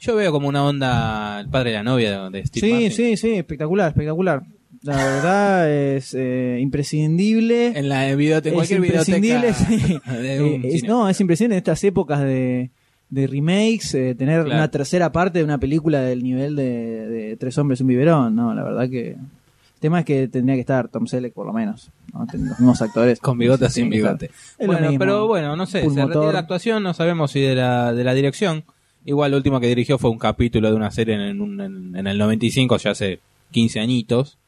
Yo 0.00 0.14
veo 0.16 0.30
como 0.32 0.48
una 0.48 0.64
onda 0.64 1.40
el 1.40 1.48
padre 1.48 1.70
de 1.70 1.76
la 1.76 1.82
novia 1.82 2.30
de, 2.30 2.46
Steve 2.46 2.66
Sí, 2.66 2.72
Martin. 2.72 2.92
sí, 2.92 3.16
sí, 3.16 3.30
espectacular, 3.34 3.88
espectacular. 3.88 4.42
La 4.82 4.96
verdad 4.96 5.70
es 5.96 6.14
eh, 6.16 6.58
imprescindible. 6.60 7.78
En 7.78 7.88
la 7.88 8.14
videoteca, 8.14 8.54
cualquier 8.54 8.84
imprescindible, 8.84 9.52
videoteca 9.52 10.00
sí. 10.10 10.12
de 10.22 10.42
un 10.42 10.64
Eh, 10.64 10.70
es- 10.74 10.84
no, 10.84 11.08
es 11.08 11.20
imprescindible 11.20 11.56
en 11.56 11.58
estas 11.58 11.82
épocas 11.84 12.20
de, 12.20 12.70
de 13.10 13.26
remakes, 13.26 13.94
eh, 13.94 14.14
tener 14.14 14.44
Claro. 14.44 14.56
una 14.58 14.70
tercera 14.70 15.10
parte 15.10 15.38
de 15.40 15.44
una 15.44 15.58
película 15.58 16.00
del 16.02 16.22
nivel 16.22 16.54
de, 16.54 17.08
de 17.08 17.36
Tres 17.36 17.58
Hombres 17.58 17.80
y 17.80 17.82
un 17.82 17.88
Biberón. 17.88 18.36
No, 18.36 18.54
la 18.54 18.62
verdad 18.62 18.88
que... 18.88 19.10
El 19.10 19.80
tema 19.80 20.00
es 20.00 20.06
que 20.06 20.26
tendría 20.26 20.56
que 20.56 20.60
estar 20.62 20.88
Tom 20.88 21.06
Selleck 21.06 21.32
por 21.32 21.46
lo 21.46 21.52
menos. 21.52 21.90
¿no? 22.12 22.24
Los 22.32 22.34
mismos 22.58 22.82
actores. 22.82 23.20
Con 23.20 23.38
bigote 23.38 23.66
o 23.66 23.68
sin 23.70 23.88
bigote. 23.88 24.28
Bueno, 24.64 24.90
pero 24.98 25.28
bueno, 25.28 25.54
no 25.54 25.66
sé, 25.66 25.78
se 25.80 25.84
Pulmotor. 25.84 26.08
retira 26.16 26.32
la 26.32 26.38
actuación, 26.40 26.82
no 26.82 26.94
sabemos 26.94 27.30
si 27.30 27.40
de 27.40 27.54
la, 27.54 27.92
de 27.92 28.02
la 28.02 28.12
dirección. 28.12 28.64
Igual 29.04 29.30
lo 29.30 29.36
último 29.38 29.60
que 29.60 29.68
dirigió 29.68 29.98
fue 29.98 30.10
un 30.10 30.18
capítulo 30.18 30.68
de 30.70 30.76
una 30.76 30.90
serie 30.90 31.14
en, 31.14 31.40
un- 31.40 31.60
en- 31.60 31.96
en 31.96 32.06
el 32.06 32.18
95, 32.18 32.76
ya 32.76 32.90
hace 32.90 33.20
15 33.50 33.80
añitos. 33.80 34.38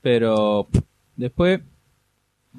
Pero 0.00 0.68
después, 1.16 1.60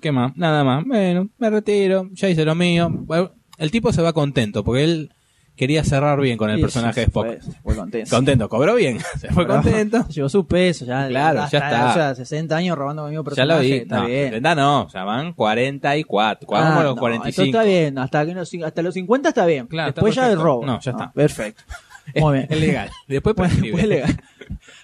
¿qué 0.01 0.11
más? 0.11 0.35
Nada 0.37 0.63
más. 0.63 0.85
Bueno, 0.85 1.29
me 1.37 1.49
retiro, 1.49 2.09
ya 2.13 2.29
hice 2.29 2.45
lo 2.45 2.55
mío. 2.55 2.89
Bueno, 2.91 3.31
el 3.57 3.71
tipo 3.71 3.91
se 3.93 4.01
va 4.01 4.13
contento 4.13 4.63
porque 4.63 4.83
él 4.83 5.11
quería 5.59 5.83
cerrar 5.83 6.19
bien 6.19 6.37
con 6.37 6.49
el 6.49 6.55
Sí, 6.55 6.61
personaje 6.63 7.01
de 7.01 7.05
Spock. 7.07 7.25
Fue, 7.27 7.39
fue 7.63 7.75
contento. 7.75 8.15
Contento, 8.15 8.49
cobró 8.49 8.73
bien, 8.75 8.97
se 9.19 9.27
fue 9.27 9.45
Pero 9.45 9.61
contento. 9.61 10.07
Llevó 10.09 10.29
su 10.29 10.47
peso, 10.47 10.85
ya, 10.85 11.07
Claro, 11.09 11.41
ya 11.51 11.57
está. 11.59 11.89
O 11.89 11.93
sea, 11.93 12.15
60 12.15 12.55
años 12.55 12.77
robando 12.77 13.05
el 13.05 13.11
mismo 13.11 13.23
Ya 13.35 13.45
lo 13.45 13.55
personaje. 13.59 13.65
vi. 13.65 13.73
Está 13.73 13.97
no, 13.99 14.05
bien. 14.07 14.25
70 14.29 14.55
no, 14.55 14.87
ya 14.89 15.03
van 15.03 15.33
44. 15.33 16.47
Vamos 16.49 16.69
Ah, 16.79 16.83
los 16.83 16.95
no, 16.95 16.99
45. 17.01 17.29
Eso 17.29 17.43
está 17.43 17.63
bien, 17.63 17.97
hasta, 17.99 18.25
que 18.25 18.33
los, 18.33 18.51
hasta 18.65 18.81
los 18.81 18.93
50 18.93 19.29
está 19.29 19.45
bien. 19.45 19.67
Claro, 19.67 19.89
está 19.89 19.99
Después 20.01 20.15
ya 20.15 20.31
el 20.31 20.39
robo. 20.39 20.65
No, 20.65 20.79
ya 20.79 20.91
está. 20.91 21.03
Ah, 21.03 21.11
perfecto. 21.13 21.61
Muy 22.15 22.37
bien. 22.37 22.47
Es 22.49 22.59
legal. 22.59 22.89
Después 23.07 23.35
Bueno, 23.35 23.53
pues 23.71 23.85
legal. 23.87 24.17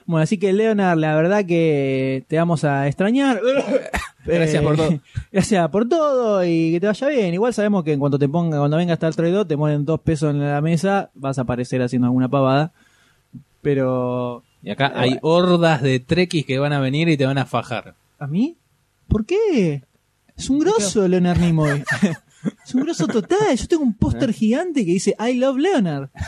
Bueno, 0.06 0.24
así 0.24 0.38
que 0.38 0.54
Leonard, 0.54 1.00
la 1.00 1.16
verdad 1.16 1.44
que 1.46 2.24
te 2.28 2.38
vamos 2.38 2.64
a 2.64 2.88
extrañar. 2.88 3.40
Gracias 4.26 4.64
por 4.64 4.76
todo. 4.76 5.00
Gracias 5.32 5.70
por 5.70 5.88
todo 5.88 6.44
y 6.46 6.72
que 6.72 6.80
te 6.80 6.88
vaya 6.88 7.08
bien. 7.08 7.34
Igual 7.34 7.54
sabemos 7.54 7.84
que 7.84 7.94
en 7.94 8.00
cuanto 8.00 8.18
te 8.20 8.28
ponga, 8.28 8.58
cuando 8.60 8.78
venga 8.78 8.94
hasta 8.94 9.08
el 9.08 9.34
2 9.34 9.48
te 9.48 9.58
ponen 9.58 9.86
dos 9.86 10.00
pesos 10.02 10.32
en 10.32 10.40
la 10.42 10.62
mesa, 10.62 11.10
vas 11.14 11.38
a 11.38 11.44
aparecer 11.44 11.82
haciendo 11.82 12.08
alguna 12.08 12.28
pavada. 12.30 12.72
Pero, 13.62 14.44
Y 14.64 14.70
acá 14.72 14.92
hay 14.96 15.12
bueno. 15.12 15.20
hordas 15.24 15.82
de 15.82 16.00
trekkies 16.00 16.46
que 16.46 16.60
van 16.60 16.74
a 16.74 16.80
venir 16.80 17.10
y 17.10 17.18
te 17.18 17.26
van 17.26 17.38
a 17.38 17.46
fajar. 17.46 17.96
¿a 18.20 18.28
mí? 18.28 18.56
¿Por 19.08 19.26
qué? 19.26 19.84
Es 20.38 20.50
un 20.50 20.60
grosso 20.60 21.08
Leonard 21.08 21.40
Nimoy. 21.40 21.84
es 22.66 22.76
un 22.76 22.82
grosso 22.84 23.08
total. 23.08 23.56
Yo 23.56 23.68
tengo 23.68 23.84
un 23.84 23.94
póster 23.94 24.34
gigante 24.34 24.86
que 24.86 24.92
dice 24.92 25.16
I 25.20 25.34
love 25.36 25.58
Leonard. 25.58 26.10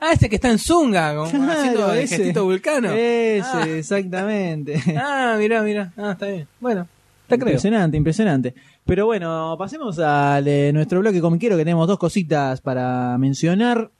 Ah, 0.00 0.12
este 0.12 0.28
que 0.28 0.36
está 0.36 0.48
en 0.48 0.60
Zunga, 0.60 1.12
como 1.16 1.28
Claro, 1.28 1.50
haciendo 1.50 1.92
el 1.92 1.98
ese. 1.98 2.16
gestito 2.18 2.44
vulcano. 2.44 2.92
Ese, 2.92 3.42
Ah. 3.52 3.66
exactamente. 3.68 4.80
Ah, 4.96 5.34
mirá, 5.36 5.60
mirá. 5.62 5.92
Ah, 5.96 6.12
está 6.12 6.26
bien. 6.28 6.46
Bueno, 6.60 6.86
te 7.28 7.38
creo. 7.38 7.48
Impresionante, 7.50 7.96
impresionante. 7.96 8.54
Pero 8.84 9.06
bueno, 9.06 9.54
pasemos 9.58 9.98
a 9.98 10.40
nuestro 10.72 11.00
bloque 11.00 11.20
comiquero 11.20 11.56
que 11.56 11.64
tenemos 11.64 11.86
dos 11.86 11.98
cositas 11.98 12.60
para 12.60 13.16
mencionar. 13.18 13.90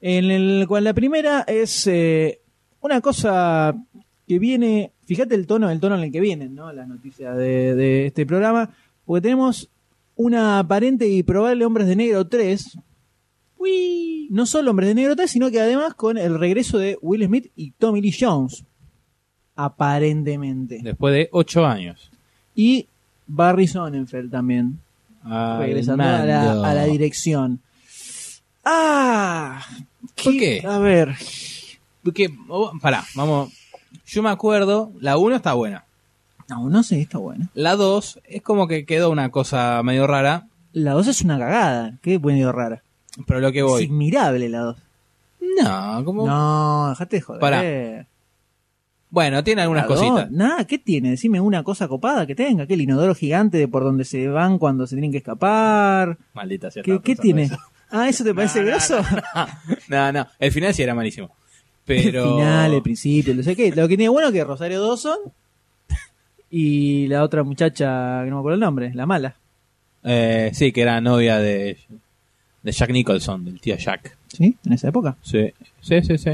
En 0.00 0.30
el 0.30 0.66
cual 0.66 0.84
la 0.84 0.94
primera 0.94 1.44
es 1.46 1.86
eh, 1.86 2.40
una 2.80 3.00
cosa 3.00 3.74
que 4.26 4.38
viene, 4.38 4.92
fíjate 5.04 5.34
el 5.34 5.46
tono, 5.46 5.68
el 5.70 5.80
tono 5.80 5.96
en 5.96 6.04
el 6.04 6.12
que 6.12 6.20
vienen, 6.20 6.54
¿no? 6.54 6.72
Las 6.72 6.88
noticias 6.88 7.36
de, 7.36 7.74
de 7.74 8.06
este 8.06 8.24
programa, 8.24 8.70
porque 9.04 9.22
tenemos 9.22 9.68
una 10.16 10.58
aparente 10.58 11.08
y 11.08 11.22
probable 11.22 11.64
Hombres 11.64 11.86
de 11.86 11.96
Negro 11.96 12.26
3. 12.26 12.78
Uy, 13.58 14.28
no 14.30 14.46
solo 14.46 14.70
Hombres 14.70 14.90
de 14.90 14.94
Negro 14.94 15.16
3, 15.16 15.30
sino 15.30 15.50
que 15.50 15.60
además 15.60 15.94
con 15.94 16.18
el 16.18 16.38
regreso 16.38 16.78
de 16.78 16.98
Will 17.00 17.24
Smith 17.24 17.50
y 17.56 17.72
Tommy 17.72 18.00
Lee 18.00 18.14
Jones. 18.18 18.64
Aparentemente. 19.56 20.80
Después 20.82 21.12
de 21.12 21.28
ocho 21.32 21.66
años. 21.66 22.10
Y 22.60 22.86
Barry 23.26 23.66
Sonnenfeld 23.66 24.30
también, 24.30 24.80
regresando 25.24 26.04
a 26.04 26.24
la, 26.26 26.52
a 26.70 26.74
la 26.74 26.84
dirección. 26.84 27.60
¡Ah! 28.64 29.64
¿Por 30.22 30.32
qué? 30.34 30.62
A 30.66 30.78
ver, 30.78 31.14
Porque, 32.02 32.28
oh, 32.48 32.72
pará, 32.82 33.04
vamos. 33.14 33.50
Yo 34.06 34.22
me 34.22 34.28
acuerdo, 34.30 34.92
la 35.00 35.16
1 35.16 35.36
está 35.36 35.54
buena. 35.54 35.84
no, 36.48 36.68
no 36.68 36.82
sé, 36.82 37.00
está 37.00 37.16
buena. 37.18 37.48
La 37.54 37.76
2 37.76 38.20
es 38.24 38.42
como 38.42 38.66
que 38.68 38.84
quedó 38.84 39.10
una 39.10 39.30
cosa 39.30 39.82
medio 39.82 40.06
rara, 40.06 40.46
La 40.72 40.92
2 40.92 41.06
es 41.08 41.22
una 41.22 41.38
cagada, 41.38 41.94
qué 42.02 42.18
buena 42.18 42.52
rara. 42.52 42.82
pero 43.26 43.40
lo 43.40 43.52
que 43.52 43.60
Es 43.60 43.64
voy. 43.64 43.84
admirable 43.84 44.48
la 44.50 44.58
2. 44.60 44.76
No, 45.62 46.04
como. 46.04 46.26
No, 46.26 46.90
dejate 46.90 47.16
de 47.16 47.22
joder. 47.22 47.40
Pará. 47.40 48.06
Bueno, 49.10 49.42
tiene 49.42 49.62
algunas 49.62 49.86
cositas. 49.86 50.30
Nada, 50.30 50.64
¿qué 50.66 50.78
tiene? 50.78 51.10
Decime 51.10 51.40
una 51.40 51.64
cosa 51.64 51.88
copada 51.88 52.26
que 52.26 52.36
tenga. 52.36 52.66
¿Qué 52.66 52.74
el 52.74 52.82
inodoro 52.82 53.14
gigante 53.14 53.58
de 53.58 53.66
por 53.66 53.82
donde 53.82 54.04
se 54.04 54.28
van 54.28 54.58
cuando 54.58 54.86
se 54.86 54.94
tienen 54.94 55.10
que 55.10 55.18
escapar? 55.18 56.16
Maldita 56.32 56.70
sea. 56.70 56.82
¿Qué, 56.82 57.00
qué 57.02 57.16
tiene? 57.16 57.42
eso. 57.44 57.58
Ah, 57.92 58.08
¿eso 58.08 58.22
te 58.22 58.32
parece 58.32 58.62
grosso? 58.62 59.02
No, 59.88 60.12
no, 60.12 60.24
el 60.38 60.52
final 60.52 60.72
sí 60.72 60.80
era 60.80 60.94
malísimo. 60.94 61.34
Pero. 61.84 62.22
El 62.22 62.30
final, 62.30 62.74
el 62.74 62.82
principio, 62.82 63.34
no 63.34 63.42
sé 63.42 63.56
qué. 63.56 63.72
Lo 63.72 63.88
que 63.88 63.96
tiene 63.96 64.08
bueno 64.08 64.28
es 64.28 64.32
que 64.32 64.44
Rosario 64.44 64.80
Dawson 64.80 65.18
y 66.50 67.08
la 67.08 67.24
otra 67.24 67.42
muchacha, 67.42 68.22
que 68.22 68.30
no 68.30 68.36
me 68.36 68.40
acuerdo 68.40 68.54
el 68.54 68.60
nombre, 68.60 68.94
la 68.94 69.06
mala. 69.06 69.34
Eh, 70.04 70.52
sí, 70.54 70.70
que 70.70 70.82
era 70.82 71.00
novia 71.00 71.38
de, 71.38 71.78
de 72.62 72.70
Jack 72.72 72.90
Nicholson, 72.90 73.44
del 73.44 73.60
tío 73.60 73.76
Jack. 73.76 74.16
¿Sí? 74.28 74.56
En 74.64 74.72
esa 74.72 74.88
época. 74.88 75.16
Sí, 75.22 75.52
sí, 75.80 76.00
sí. 76.02 76.16
sí. 76.16 76.30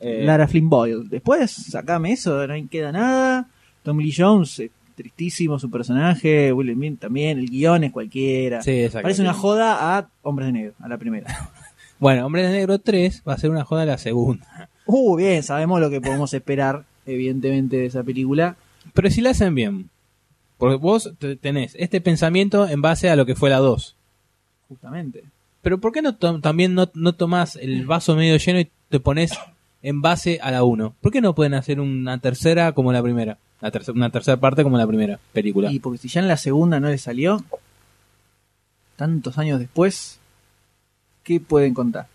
Eh, 0.00 0.22
Lara 0.24 0.48
Flynn 0.48 0.68
Boyle. 0.70 1.08
Después, 1.08 1.50
sacame 1.50 2.12
eso, 2.12 2.46
no 2.46 2.54
queda 2.68 2.90
nada. 2.92 3.48
Tommy 3.82 4.04
Lee 4.04 4.14
Jones, 4.16 4.58
eh, 4.60 4.70
tristísimo 4.94 5.58
su 5.58 5.70
personaje. 5.70 6.52
Will 6.52 6.72
Smith 6.74 6.98
también, 7.00 7.38
el 7.38 7.48
guion 7.50 7.84
es 7.84 7.92
cualquiera. 7.92 8.62
sí, 8.62 8.70
exacto. 8.84 9.02
Parece 9.02 9.22
una 9.22 9.34
joda 9.34 9.98
a 9.98 10.08
Hombres 10.22 10.46
de 10.48 10.52
Negro, 10.52 10.72
a 10.80 10.88
la 10.88 10.98
primera. 10.98 11.50
Bueno, 12.00 12.24
Hombre 12.24 12.42
de 12.44 12.50
Negro 12.52 12.78
3 12.78 13.24
va 13.28 13.34
a 13.34 13.38
ser 13.38 13.50
una 13.50 13.62
joda 13.66 13.82
a 13.82 13.84
la 13.84 13.98
segunda. 13.98 14.70
Uh, 14.86 15.16
bien, 15.16 15.42
sabemos 15.42 15.80
lo 15.82 15.90
que 15.90 16.00
podemos 16.00 16.32
esperar, 16.32 16.84
evidentemente, 17.04 17.76
de 17.76 17.84
esa 17.84 18.02
película. 18.02 18.56
Pero 18.94 19.10
si 19.10 19.20
la 19.20 19.30
hacen 19.32 19.54
bien. 19.54 19.90
Porque 20.56 20.76
vos 20.76 21.12
te- 21.18 21.36
tenés 21.36 21.74
este 21.78 22.00
pensamiento 22.00 22.66
en 22.66 22.80
base 22.80 23.10
a 23.10 23.16
lo 23.16 23.26
que 23.26 23.34
fue 23.34 23.50
la 23.50 23.58
2. 23.58 23.96
Justamente. 24.68 25.24
Pero 25.60 25.78
¿por 25.78 25.92
qué 25.92 26.00
no 26.00 26.16
también 26.16 26.74
no, 26.74 26.90
no 26.94 27.14
tomás 27.14 27.56
el 27.56 27.84
vaso 27.84 28.16
medio 28.16 28.38
lleno 28.38 28.60
y 28.60 28.70
te 28.88 28.98
pones 28.98 29.32
en 29.82 30.02
base 30.02 30.38
a 30.42 30.50
la 30.50 30.64
1? 30.64 30.94
¿Por 31.00 31.12
qué 31.12 31.20
no 31.20 31.34
pueden 31.34 31.54
hacer 31.54 31.80
una 31.80 32.18
tercera 32.18 32.72
como 32.72 32.92
la 32.92 33.02
primera? 33.02 33.38
La 33.60 33.70
tercera, 33.70 33.96
una 33.96 34.10
tercera 34.10 34.38
parte 34.38 34.62
como 34.62 34.78
la 34.78 34.86
primera 34.86 35.18
película. 35.32 35.70
Y 35.70 35.78
porque 35.78 35.98
si 35.98 36.08
ya 36.08 36.20
en 36.20 36.28
la 36.28 36.36
segunda 36.36 36.80
no 36.80 36.88
le 36.88 36.98
salió, 36.98 37.44
tantos 38.96 39.38
años 39.38 39.58
después, 39.58 40.18
¿qué 41.22 41.40
pueden 41.40 41.74
contar? 41.74 42.06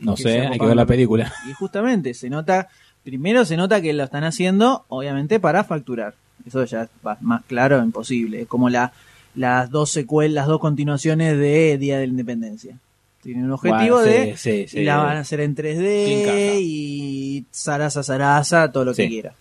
no 0.00 0.14
que 0.14 0.22
sé, 0.22 0.40
hay 0.40 0.58
que 0.58 0.66
ver 0.66 0.76
la 0.76 0.86
película. 0.86 1.32
Y 1.48 1.52
justamente 1.52 2.14
se 2.14 2.30
nota, 2.30 2.68
primero 3.04 3.44
se 3.44 3.56
nota 3.56 3.80
que 3.80 3.92
lo 3.92 4.04
están 4.04 4.24
haciendo, 4.24 4.84
obviamente, 4.88 5.40
para 5.40 5.64
facturar. 5.64 6.14
Eso 6.46 6.64
ya 6.64 6.84
es 6.84 6.90
más 7.20 7.44
claro, 7.44 7.82
imposible. 7.82 8.42
Es 8.42 8.48
como 8.48 8.70
la, 8.70 8.92
las 9.34 9.70
dos 9.70 9.90
secuelas, 9.90 10.34
las 10.34 10.46
dos 10.46 10.60
continuaciones 10.60 11.38
de 11.38 11.76
Día 11.78 11.98
de 11.98 12.06
la 12.06 12.10
Independencia. 12.10 12.76
Tienen 13.22 13.44
un 13.44 13.52
objetivo 13.52 13.96
Bueno, 13.96 14.00
de 14.10 14.36
sí, 14.36 14.62
sí, 14.62 14.68
sí. 14.68 14.78
y 14.80 14.84
la 14.84 14.96
van 14.96 15.18
a 15.18 15.20
hacer 15.20 15.40
en 15.40 15.54
Clean 15.54 15.76
3D 15.78 16.24
caja. 16.24 16.54
y 16.58 17.44
zaraza, 17.50 18.02
zaraza, 18.02 18.72
todo 18.72 18.84
lo 18.86 18.94
que 18.94 19.08
quiera. 19.08 19.34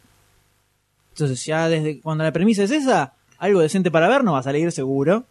Entonces 1.14 1.46
ya 1.46 1.68
desde 1.70 2.00
cuando 2.02 2.24
la 2.24 2.32
premisa 2.32 2.64
es 2.64 2.72
esa, 2.72 3.14
algo 3.38 3.62
decente 3.62 3.90
para 3.92 4.08
ver 4.10 4.24
no 4.24 4.34
va 4.34 4.40
a 4.40 4.44
salir 4.44 4.72
seguro. 4.72 5.24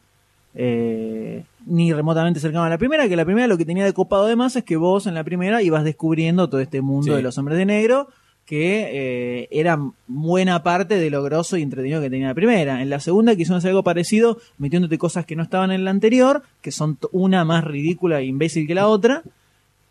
eh, 0.54 1.44
ni 1.66 1.92
remotamente 1.92 2.40
cercano 2.40 2.64
a 2.64 2.70
la 2.70 2.78
primera, 2.78 3.06
que 3.08 3.14
la 3.16 3.26
primera 3.26 3.46
lo 3.46 3.58
que 3.58 3.66
tenía 3.66 3.84
de 3.84 3.92
copado 3.92 4.24
además 4.24 4.56
es 4.56 4.64
que 4.64 4.76
vos 4.76 5.06
en 5.06 5.14
la 5.14 5.22
primera 5.22 5.62
ibas 5.62 5.84
descubriendo 5.84 6.48
todo 6.48 6.60
este 6.62 6.80
mundo 6.80 7.12
Sí. 7.12 7.16
de 7.16 7.22
los 7.22 7.36
hombres 7.36 7.58
de 7.58 7.66
negro, 7.66 8.08
que 8.48 9.42
eh, 9.42 9.48
era 9.50 9.78
buena 10.06 10.62
parte 10.62 10.94
de 10.98 11.10
lo 11.10 11.22
grosso 11.22 11.58
y 11.58 11.62
entretenido 11.62 12.00
que 12.00 12.08
tenía 12.08 12.28
la 12.28 12.34
primera. 12.34 12.80
En 12.80 12.88
la 12.88 12.98
segunda 12.98 13.36
quisieron 13.36 13.58
hacer 13.58 13.68
algo 13.68 13.84
parecido, 13.84 14.38
metiéndote 14.56 14.96
cosas 14.96 15.26
que 15.26 15.36
no 15.36 15.42
estaban 15.42 15.70
en 15.70 15.84
la 15.84 15.90
anterior, 15.90 16.42
que 16.62 16.72
son 16.72 16.96
una 17.12 17.44
más 17.44 17.62
ridícula 17.62 18.20
e 18.20 18.24
imbécil 18.24 18.66
que 18.66 18.74
la 18.74 18.88
otra, 18.88 19.22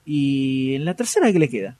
y 0.08 0.74
en 0.74 0.86
la 0.86 0.95
tercera, 0.95 1.32
¿qué 1.32 1.38
le 1.38 1.49
queda? 1.49 1.76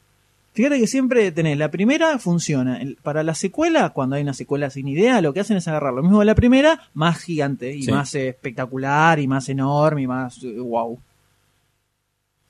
Fíjate 0.53 0.80
que 0.80 0.86
siempre 0.86 1.32
tenés, 1.32 1.57
la 1.57 1.71
primera 1.71 2.19
funciona. 2.19 2.80
Para 3.01 3.23
la 3.23 3.34
secuela, 3.34 3.89
cuando 3.89 4.15
hay 4.15 4.21
una 4.21 4.36
secuela 4.36 4.69
sin 4.69 4.88
idea, 4.88 5.19
lo 5.21 5.34
que 5.34 5.39
hacen 5.39 5.57
es 5.57 5.67
agarrar 5.67 5.95
lo 5.95 6.03
mismo 6.03 6.19
de 6.19 6.25
la 6.25 6.36
primera, 6.36 6.80
más 6.93 7.17
gigante 7.19 7.75
y 7.75 7.84
Sí. 7.84 7.91
más 7.91 8.13
eh, 8.13 8.28
espectacular 8.28 9.19
y 9.19 9.28
más 9.28 9.49
enorme 9.49 10.03
y 10.03 10.07
más 10.07 10.43
eh, 10.43 10.59
wow. 10.59 10.99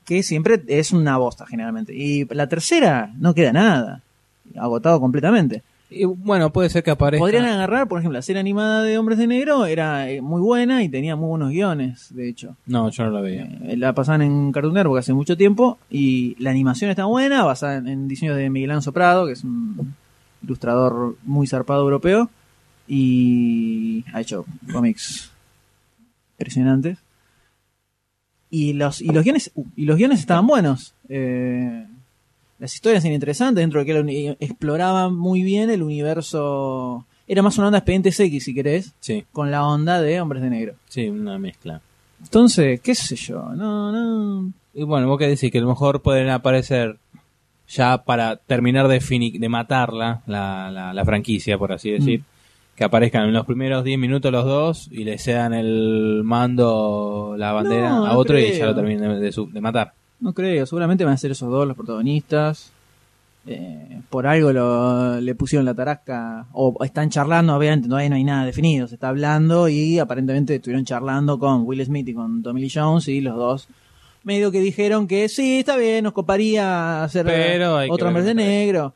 Que 0.03 0.21
siempre 0.21 0.61
es 0.67 0.91
una 0.91 1.17
bosta 1.17 1.45
generalmente. 1.45 1.93
Y 1.95 2.25
la 2.33 2.47
tercera 2.49 3.13
no 3.17 3.33
queda 3.33 3.53
nada. 3.53 4.03
Agotado 4.55 4.99
completamente. 4.99 5.63
Y 5.89 6.03
bueno, 6.03 6.51
puede 6.51 6.69
ser 6.69 6.83
que 6.83 6.91
aparezca. 6.91 7.21
Podrían 7.21 7.45
agarrar, 7.45 7.87
por 7.87 7.99
ejemplo, 7.99 8.17
la 8.17 8.21
serie 8.21 8.41
animada 8.41 8.83
de 8.83 8.97
Hombres 8.97 9.17
de 9.17 9.27
Negro 9.27 9.65
era 9.65 10.09
eh, 10.09 10.21
muy 10.21 10.41
buena 10.41 10.83
y 10.83 10.89
tenía 10.89 11.15
muy 11.15 11.29
buenos 11.29 11.51
guiones, 11.51 12.13
de 12.13 12.27
hecho. 12.27 12.57
No, 12.65 12.89
yo 12.89 13.05
no 13.05 13.11
lo 13.11 13.21
veía. 13.21 13.45
Eh, 13.63 13.77
la 13.77 13.93
pasaban 13.93 14.21
en 14.21 14.51
Cartoon 14.51 14.73
Network 14.73 14.99
hace 14.99 15.13
mucho 15.13 15.37
tiempo 15.37 15.77
y 15.89 16.35
la 16.39 16.49
animación 16.49 16.89
está 16.89 17.05
buena, 17.05 17.43
basada 17.43 17.77
en, 17.77 17.87
en 17.87 18.07
diseños 18.09 18.35
de 18.35 18.49
Miguel 18.49 18.71
Anzo 18.71 18.91
Prado, 18.91 19.27
que 19.27 19.33
es 19.33 19.43
un 19.45 19.95
ilustrador 20.43 21.15
muy 21.23 21.47
zarpado 21.47 21.83
europeo 21.83 22.29
y 22.87 24.03
ha 24.13 24.21
hecho 24.21 24.45
cómics 24.71 25.31
impresionantes. 26.33 26.97
Y 28.49 28.73
los, 28.73 29.01
y 29.01 29.07
los 29.07 29.23
guiones 29.23 29.51
uh, 29.55 29.65
y 29.75 29.85
los 29.85 29.97
guiones 29.97 30.19
estaban 30.19 30.47
buenos. 30.47 30.93
Eh, 31.09 31.85
las 32.59 32.73
historias 32.73 33.03
eran 33.05 33.15
interesantes 33.15 33.61
dentro 33.61 33.79
de 33.79 33.85
que 33.85 33.99
un- 33.99 34.37
exploraban 34.39 35.15
muy 35.15 35.43
bien 35.43 35.69
el 35.69 35.83
universo. 35.83 37.05
Era 37.27 37.41
más 37.41 37.57
una 37.57 37.67
onda 37.67 37.79
expedientes 37.79 38.19
X, 38.19 38.43
si 38.43 38.53
querés, 38.53 38.93
Sí, 38.99 39.25
con 39.31 39.51
la 39.51 39.65
onda 39.67 40.01
de 40.01 40.19
Hombres 40.21 40.41
de 40.41 40.49
Negro. 40.49 40.73
sí, 40.87 41.07
una 41.09 41.37
mezcla. 41.37 41.81
Entonces, 42.21 42.79
qué 42.81 42.95
sé 42.95 43.15
yo, 43.15 43.49
no, 43.53 43.91
no. 43.91 44.51
Y 44.73 44.83
bueno, 44.83 45.07
vos 45.07 45.17
qué 45.19 45.27
decís, 45.27 45.51
que 45.51 45.57
a 45.57 45.61
lo 45.61 45.67
mejor 45.67 46.01
pueden 46.01 46.29
aparecer 46.29 46.97
ya 47.67 48.03
para 48.03 48.37
terminar 48.37 48.87
de, 48.87 49.01
fini- 49.01 49.37
de 49.39 49.49
matarla, 49.49 50.21
la, 50.25 50.71
la, 50.71 50.93
la 50.93 51.05
franquicia, 51.05 51.57
por 51.57 51.73
así 51.73 51.91
decir. 51.91 52.23
Que 52.75 52.83
aparezcan 52.83 53.23
en 53.25 53.33
los 53.33 53.45
primeros 53.45 53.83
10 53.83 53.97
minutos 53.99 54.31
los 54.31 54.45
dos 54.45 54.87
y 54.91 55.03
le 55.03 55.17
cedan 55.17 55.53
el 55.55 56.21
mando, 56.23 57.33
la 57.37 57.51
bandera 57.51 57.89
No, 57.89 58.05
a 58.05 58.15
otro 58.17 58.39
y 58.39 58.51
ya 58.51 58.67
lo 58.67 58.75
terminen 58.75 59.19
de, 59.19 59.31
de 59.31 59.45
de 59.51 59.61
matar. 59.61 59.93
No 60.19 60.33
creo, 60.33 60.65
seguramente 60.65 61.05
van 61.05 61.13
a 61.13 61.17
ser 61.17 61.31
esos 61.31 61.49
dos 61.49 61.67
los 61.67 61.75
protagonistas. 61.77 62.71
Eh, 63.49 64.01
por 64.09 64.27
algo 64.27 64.51
lo- 64.51 65.21
le 65.21 65.33
pusieron 65.35 65.63
la 65.63 65.73
tarasca, 65.73 66.47
o 66.51 66.83
están 66.83 67.09
charlando, 67.09 67.55
obviamente 67.55 67.87
todavía 67.87 68.09
no 68.09 68.15
hay 68.17 68.25
nada 68.25 68.43
definido, 68.45 68.87
se 68.89 68.95
está 68.95 69.07
hablando 69.07 69.69
y 69.69 69.99
aparentemente 69.99 70.55
estuvieron 70.55 70.83
charlando 70.83 71.39
con 71.39 71.61
Will 71.65 71.85
Smith 71.85 72.09
y 72.09 72.13
con 72.13 72.43
Tommy 72.43 72.59
Lee 72.61 72.71
Jones 72.73 73.07
y 73.07 73.21
los 73.21 73.35
dos 73.37 73.67
medio 74.25 74.51
que 74.51 74.59
dijeron 74.59 75.07
que 75.07 75.29
sí, 75.29 75.59
está 75.59 75.77
bien, 75.77 76.03
nos 76.03 76.11
coparía 76.11 77.05
hacer 77.05 77.25
Pero 77.25 77.37
otro 77.93 78.07
ver 78.07 78.07
hombre 78.07 78.23
de 78.23 78.31
otra 78.31 78.43
negro. 78.43 78.93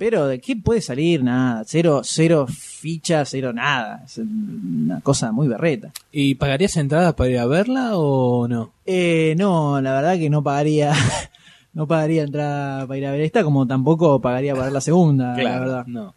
Pero 0.00 0.26
de 0.28 0.40
qué 0.40 0.56
puede 0.56 0.80
salir 0.80 1.22
nada, 1.22 1.62
cero, 1.66 2.00
cero 2.02 2.46
fichas, 2.48 3.28
cero 3.28 3.52
nada, 3.52 4.02
es 4.06 4.16
una 4.16 5.02
cosa 5.02 5.30
muy 5.30 5.46
berreta. 5.46 5.92
¿Y 6.10 6.36
pagarías 6.36 6.74
entradas 6.78 7.12
para 7.12 7.28
ir 7.28 7.38
a 7.38 7.44
verla 7.44 7.98
o 7.98 8.48
no? 8.48 8.72
Eh, 8.86 9.34
no, 9.36 9.78
la 9.82 9.92
verdad 9.92 10.16
que 10.16 10.30
no 10.30 10.42
pagaría, 10.42 10.94
no 11.74 11.86
pagaría 11.86 12.22
entrada 12.22 12.86
para 12.86 12.96
ir 12.96 13.04
a 13.04 13.10
ver 13.10 13.20
esta, 13.20 13.44
como 13.44 13.66
tampoco 13.66 14.22
pagaría 14.22 14.54
para 14.54 14.64
ver 14.64 14.72
la 14.72 14.80
segunda, 14.80 15.36
la 15.36 15.60
verdad. 15.60 15.86
no. 15.86 16.14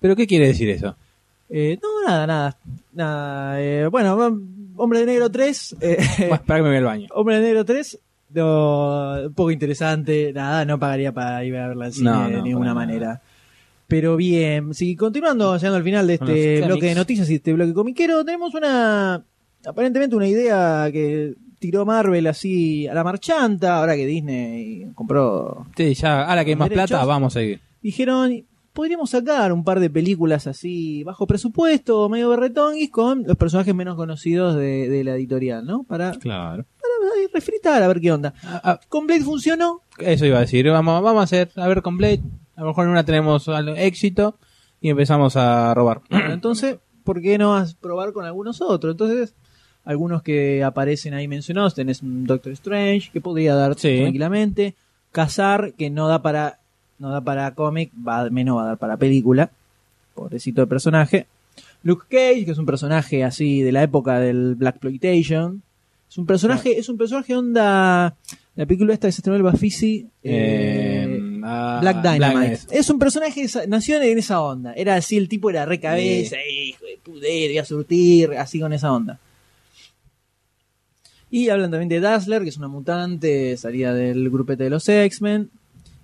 ¿Pero 0.00 0.16
qué 0.16 0.26
quiere 0.26 0.48
decir 0.48 0.68
eso? 0.70 0.96
Eh, 1.48 1.78
no, 1.80 2.10
nada, 2.10 2.26
nada, 2.26 2.58
nada. 2.94 3.62
eh, 3.62 3.86
bueno, 3.86 4.16
Hombre 4.76 4.98
de 4.98 5.06
Negro 5.06 5.30
3, 5.30 5.76
eh, 5.80 5.98
Bueno, 6.18 6.34
espera 6.34 6.58
que 6.58 6.62
me 6.64 6.68
voy 6.70 6.76
al 6.78 6.84
baño. 6.84 7.08
Hombre 7.12 7.36
de 7.36 7.42
Negro 7.42 7.64
3, 7.64 7.96
no, 8.34 9.26
un 9.26 9.34
poco 9.34 9.50
interesante, 9.50 10.32
nada, 10.32 10.64
no 10.64 10.78
pagaría 10.78 11.12
para 11.12 11.44
ir 11.44 11.56
a 11.56 11.68
verla 11.68 11.86
al 11.86 11.92
cine 11.92 12.10
No, 12.10 12.28
de 12.28 12.42
ninguna 12.42 12.66
nada. 12.66 12.74
manera. 12.74 13.22
Pero 13.86 14.16
bien, 14.16 14.72
sí, 14.74 14.96
continuando, 14.96 15.56
llegando 15.56 15.76
al 15.76 15.84
final 15.84 16.06
de 16.06 16.14
este 16.14 16.24
cómics. 16.26 16.66
bloque 16.66 16.86
de 16.86 16.94
noticias 16.94 17.30
y 17.30 17.34
este 17.36 17.52
bloque 17.52 17.74
comiquero, 17.74 18.24
tenemos 18.24 18.54
una, 18.54 19.22
aparentemente 19.66 20.16
una 20.16 20.26
idea 20.26 20.88
que 20.90 21.34
tiró 21.58 21.84
Marvel 21.86 22.26
así 22.26 22.86
a 22.86 22.94
la 22.94 23.04
marchanta, 23.04 23.78
ahora 23.78 23.94
que 23.94 24.06
Disney 24.06 24.86
compró, 24.94 25.66
Sí, 25.76 25.94
ya, 25.94 26.24
ahora 26.24 26.44
que 26.44 26.50
hay 26.52 26.56
más 26.56 26.68
Derechos. 26.70 26.88
plata, 26.90 27.04
vamos 27.04 27.36
a 27.36 27.40
seguir. 27.40 27.60
dijeron, 27.82 28.44
podríamos 28.72 29.10
sacar 29.10 29.52
un 29.52 29.62
par 29.64 29.80
de 29.80 29.88
películas 29.90 30.46
así 30.46 31.04
bajo 31.04 31.26
presupuesto, 31.26 32.08
medio 32.08 32.30
berretonguis, 32.30 32.90
con 32.90 33.22
los 33.24 33.36
personajes 33.36 33.74
menos 33.74 33.96
conocidos 33.96 34.56
de, 34.56 34.88
de 34.88 35.04
la 35.04 35.14
editorial, 35.14 35.64
¿no? 35.66 35.84
Para, 35.84 36.12
Claro. 36.12 36.64
Refritar 37.32 37.82
a 37.82 37.88
ver 37.88 38.00
qué 38.00 38.12
onda. 38.12 38.34
Ah, 38.44 38.60
ah, 38.64 38.80
Con 38.88 39.06
Blade 39.06 39.22
funcionó, 39.24 39.80
eso 39.98 40.26
iba 40.26 40.38
a 40.38 40.42
decir. 40.42 40.68
Vamos, 40.70 41.02
vamos 41.02 41.20
a 41.20 41.24
hacer, 41.24 41.50
a 41.56 41.66
ver 41.68 41.82
con 41.82 41.96
Blade. 41.96 42.20
A 42.56 42.60
lo 42.60 42.68
mejor 42.68 42.84
en 42.84 42.90
una 42.92 43.04
tenemos 43.04 43.48
éxito 43.76 44.38
y 44.80 44.90
empezamos 44.90 45.36
a 45.36 45.74
robar. 45.74 46.02
Entonces, 46.10 46.76
¿por 47.02 47.20
qué 47.20 47.38
no 47.38 47.50
vas 47.50 47.72
a 47.74 47.80
probar 47.80 48.12
con 48.12 48.24
algunos 48.24 48.60
otros? 48.60 48.92
Entonces, 48.92 49.34
algunos 49.84 50.22
que 50.22 50.62
aparecen 50.62 51.14
ahí 51.14 51.26
mencionados, 51.28 51.74
tenés 51.74 52.02
un 52.02 52.24
Doctor 52.26 52.52
Strange, 52.52 53.10
que 53.12 53.20
podría 53.20 53.54
dar 53.54 53.74
Sí. 53.78 53.98
tranquilamente. 54.00 54.74
Cazar, 55.12 55.74
que 55.74 55.90
no 55.90 56.08
da 56.08 56.22
para 56.22 56.58
no 56.98 57.10
da 57.10 57.20
para 57.20 57.54
cómic, 57.54 57.90
va, 58.06 58.30
menos 58.30 58.56
va 58.56 58.62
a 58.62 58.66
dar 58.66 58.78
para 58.78 58.96
película. 58.96 59.50
Pobrecito 60.14 60.60
de 60.60 60.66
personaje. 60.68 61.26
Luke 61.82 62.06
Cage, 62.08 62.44
que 62.44 62.52
es 62.52 62.58
un 62.58 62.66
personaje 62.66 63.24
así 63.24 63.62
de 63.62 63.72
la 63.72 63.82
época 63.82 64.20
del 64.20 64.54
Black 64.54 64.76
Exploitation. 64.76 65.62
Es 66.14 66.18
un 66.18 66.26
personaje, 66.26 66.78
es 66.78 66.88
un 66.88 66.96
personaje 66.96 67.34
onda. 67.34 68.14
La 68.54 68.66
película 68.66 68.92
esta 68.94 69.08
que 69.08 69.12
se 69.12 69.18
estrenó 69.18 69.36
el 69.36 69.42
Bafisi. 69.42 70.06
eh, 70.22 71.06
Eh, 71.08 71.40
ah, 71.42 71.78
Black 71.80 72.02
Dynamite. 72.02 72.48
Black- 72.66 72.66
es 72.70 72.88
un 72.88 73.00
personaje, 73.00 73.46
nació 73.66 74.00
en 74.00 74.16
esa 74.18 74.40
onda. 74.40 74.72
Era 74.74 74.94
así, 74.94 75.16
el 75.16 75.28
tipo 75.28 75.50
era 75.50 75.64
re 75.66 75.80
cabeza, 75.80 76.36
hijo 76.48 76.84
de 76.86 76.98
puder, 77.02 77.50
iba 77.50 77.62
a 77.62 77.64
surtir, 77.64 78.30
así 78.38 78.60
con 78.60 78.72
esa 78.72 78.92
onda. 78.92 79.18
Y 81.32 81.48
hablan 81.48 81.72
también 81.72 81.88
de 81.88 81.98
Dazzler, 81.98 82.42
que 82.44 82.50
es 82.50 82.56
una 82.58 82.68
mutante, 82.68 83.56
salida 83.56 83.92
del 83.92 84.30
grupete 84.30 84.62
de 84.62 84.70
los 84.70 84.88
X-Men. 84.88 85.50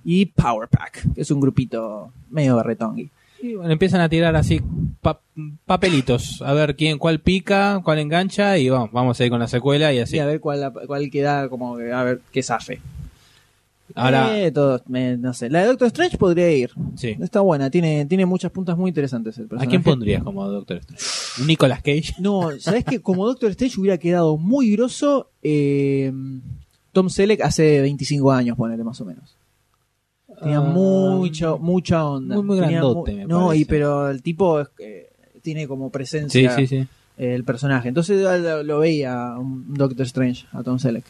Y 0.05 0.27
Power 0.27 0.67
Pack, 0.69 1.15
que 1.15 1.21
es 1.21 1.31
un 1.31 1.39
grupito 1.41 2.13
medio 2.31 2.57
berretongui. 2.57 3.11
Y 3.43 3.55
bueno, 3.55 3.73
empiezan 3.73 4.01
a 4.03 4.09
tirar 4.09 4.37
así 4.37 4.61
pa- 5.01 5.21
papelitos. 5.67 6.43
A 6.43 6.53
ver 6.53 6.77
quién, 6.77 6.99
cuál 6.99 7.21
pica, 7.21 7.81
cuál 7.85 7.99
engancha 7.99 8.59
y 8.59 8.69
vamos, 8.69 8.91
vamos 8.93 9.19
a 9.21 9.25
ir 9.25 9.31
con 9.31 9.41
la 9.41 9.49
secuela 9.49 9.93
y 9.93 9.99
así. 9.99 10.13
Sí, 10.13 10.19
a 10.19 10.27
ver 10.27 10.41
cuál, 10.41 10.73
cuál 10.87 11.11
queda, 11.11 11.49
como 11.49 11.77
que, 11.77 11.91
a 11.93 12.03
ver 12.03 12.21
qué 12.33 12.43
zafe. 12.43 12.81
Ahora, 13.97 14.39
Eh, 14.39 14.53
todo, 14.53 14.81
me- 14.87 15.17
no 15.17 15.35
sé. 15.35 15.51
La 15.51 15.61
de 15.63 15.67
Doctor 15.67 15.89
Strange 15.89 16.17
podría 16.17 16.51
ir. 16.53 16.71
sí. 16.97 17.17
Está 17.21 17.41
buena, 17.41 17.71
tiene, 17.71 18.05
tiene 18.07 18.25
muchas 18.25 18.53
puntas 18.53 18.77
muy 18.77 18.89
interesantes 18.91 19.37
el 19.39 19.47
¿A 19.47 19.49
personaje. 19.49 19.69
quién 19.71 19.83
pondrías 19.83 20.23
como 20.23 20.47
Doctor 20.49 20.77
Strange? 20.77 21.41
¿Un 21.41 21.47
Nicolas 21.49 21.79
Cage? 21.83 22.15
No, 22.19 22.51
¿sabes 22.61 22.85
que 22.85 23.01
Como 23.01 23.27
Doctor 23.27 23.51
Strange 23.51 23.81
hubiera 23.81 23.99
quedado 23.99 24.37
muy 24.37 24.71
grosso 24.73 25.31
eh, 25.43 26.13
Tom 26.93 27.09
Selleck 27.09 27.41
hace 27.41 27.81
25 27.81 28.31
años, 28.31 28.57
ponele 28.57 28.85
más 28.85 29.01
o 29.01 29.05
menos. 29.05 29.35
Tenía 30.41 30.59
Ah, 30.59 30.61
mucha, 30.63 31.57
mucha 31.57 32.05
onda. 32.07 32.41
muy, 32.41 32.57
grandote, 32.57 33.13
mu- 33.13 33.19
me 33.19 33.25
No, 33.27 33.53
y 33.55 33.65
pero 33.65 34.09
el 34.11 34.23
tipo 34.23 34.61
eh, 34.79 35.13
tiene 35.43 35.69
como 35.69 35.91
presencia 35.91 36.57
sí, 36.57 36.67
sí. 36.67 36.87
el 37.19 37.45
personaje. 37.45 37.89
Entonces 37.89 38.23
lo, 38.23 38.63
lo 38.63 38.79
veía 38.79 39.35
un 39.39 39.75
Doctor 39.75 40.07
Strange, 40.07 40.47
a 40.53 40.63
Tom 40.63 40.79
Selleck. 40.79 41.05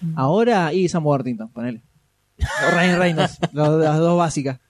Mm. 0.00 0.12
Ahora, 0.18 0.72
y 0.72 0.88
Sam 0.88 1.04
Worthington, 1.06 1.48
ponele. 1.48 1.82
O 2.38 2.70
Ryan 2.74 2.98
Reynolds, 2.98 3.38
las, 3.52 3.70
las 3.70 3.98
dos 3.98 4.18
básicas. 4.18 4.60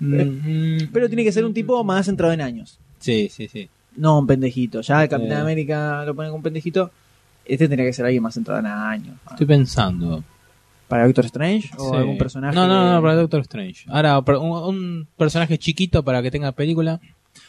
Mm, 0.00 0.88
Pero 0.92 1.08
tiene 1.08 1.24
que 1.24 1.32
ser 1.32 1.44
un 1.44 1.54
tipo 1.54 1.82
más 1.84 2.06
centrado 2.06 2.32
en 2.32 2.40
años. 2.40 2.78
Sí, 2.98 3.28
sí, 3.30 3.48
sí. 3.48 3.68
No 3.96 4.18
un 4.18 4.26
pendejito. 4.26 4.80
Ya 4.80 5.02
el 5.02 5.08
Capitán 5.08 5.38
Eh. 5.38 5.42
América 5.42 6.04
lo 6.04 6.14
ponen 6.14 6.30
con 6.30 6.38
un 6.38 6.42
pendejito. 6.42 6.90
Este 7.44 7.66
tendría 7.68 7.84
que 7.86 7.92
ser 7.92 8.04
alguien 8.06 8.22
más 8.22 8.34
centrado 8.34 8.60
en 8.60 8.66
años. 8.66 9.16
Estoy 9.30 9.46
pensando. 9.46 10.24
¿Para 10.92 11.06
Doctor 11.06 11.24
Strange? 11.24 11.70
¿O 11.78 11.88
Sí. 11.90 11.96
algún 11.96 12.18
personaje? 12.18 12.54
No, 12.54 12.68
no, 12.68 12.92
no, 12.92 13.00
para 13.00 13.14
Doctor 13.14 13.40
Strange. 13.40 13.86
Ahora, 13.88 14.18
un, 14.18 14.36
un 14.76 15.08
personaje 15.16 15.56
chiquito 15.56 16.02
para 16.02 16.20
que 16.20 16.30
tenga 16.30 16.52
película. 16.52 17.00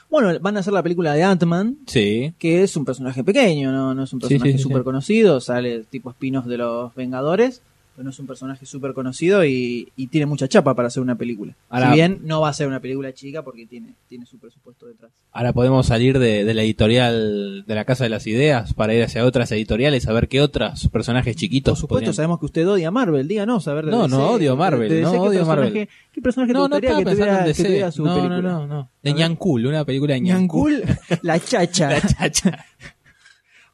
Bueno, 0.10 0.32
van 0.40 0.56
a 0.56 0.62
hacer 0.62 0.72
la 0.72 0.82
película 0.82 1.12
de 1.14 1.24
Ant-Man, 1.24 1.80
Sí. 1.86 2.34
que 2.40 2.64
es 2.64 2.78
un 2.78 2.86
personaje 2.86 3.22
pequeño, 3.22 3.74
no, 3.74 3.94
no 3.94 4.04
es 4.04 4.14
un 4.14 4.20
personaje 4.22 4.54
sí, 4.54 4.60
súper 4.60 4.78
sí. 4.78 4.84
conocido. 4.86 5.42
Sale 5.42 5.84
tipo 5.90 6.10
espinos 6.10 6.46
de 6.46 6.56
los 6.58 6.96
Vengadores. 6.96 7.62
Pero 7.96 8.04
no 8.06 8.10
es 8.10 8.20
un 8.20 8.26
personaje 8.28 8.66
súper 8.66 8.94
conocido 8.94 9.46
y, 9.46 9.92
y 9.96 10.08
tiene 10.08 10.26
mucha 10.26 10.48
chapa 10.48 10.74
para 10.76 10.88
hacer 10.88 11.02
una 11.04 11.16
película. 11.16 11.54
Ahora- 11.70 11.90
si 11.90 11.94
bien 11.96 12.20
no 12.24 12.42
va 12.42 12.50
a 12.50 12.54
ser 12.54 12.68
una 12.68 12.80
película 12.80 13.14
chica 13.14 13.44
porque 13.44 13.66
tiene, 13.68 13.94
tiene 14.10 14.26
su 14.26 14.38
presupuesto 14.40 14.88
detrás. 14.88 15.12
Ahora 15.32 15.54
podemos 15.54 15.86
salir 15.88 16.18
de, 16.20 16.44
de 16.44 16.54
la 16.54 16.64
editorial 16.64 17.64
de 17.68 17.76
la 17.76 17.86
Casa 17.86 18.04
de 18.04 18.10
las 18.10 18.26
Ideas 18.28 18.74
para 18.74 18.94
ir 18.94 19.04
hacia 19.04 19.26
otras 19.26 19.52
editoriales 19.52 20.08
a 20.08 20.14
ver 20.14 20.28
qué 20.28 20.42
otros 20.42 20.88
personajes 20.90 21.36
chiquitos 21.36 21.74
Por 21.74 21.82
supuesto, 21.82 22.00
podrían- 22.06 22.14
sabemos 22.16 22.40
que 22.40 22.46
usted 22.48 22.68
odia 22.68 22.88
a 22.88 22.92
Marvel, 22.92 23.28
díganos, 23.28 23.68
a 23.68 23.74
ver 23.74 23.86
de 23.86 23.92
No, 23.92 24.04
DC, 24.04 24.10
no 24.16 24.28
odio 24.32 24.56
Marvel, 24.56 24.90
de 24.90 24.96
DC, 24.96 25.06
no 25.06 25.12
¿qué 25.12 25.20
odio 25.30 25.46
Marvel. 25.46 25.88
¿Qué 26.12 26.22
personaje 26.22 26.54
No, 26.54 26.64
te 26.66 26.70
no 26.70 26.76
gustaría 26.76 26.90
estaba 26.90 27.04
que 27.12 27.16
tuviera, 27.16 27.46
que 27.46 27.64
tuviera 27.64 27.92
su 27.92 28.06
no, 28.06 28.16
película? 28.16 28.42
no, 28.42 28.60
no, 28.60 28.68
no. 28.68 28.90
De. 29.02 29.14
Ñancul, 29.14 29.66
una 29.68 29.86
película 29.86 30.14
de 30.16 30.22
Ñancul. 30.22 30.84
La 31.22 31.40
chacha. 31.40 31.90
La 31.92 32.02
chacha. 32.02 32.66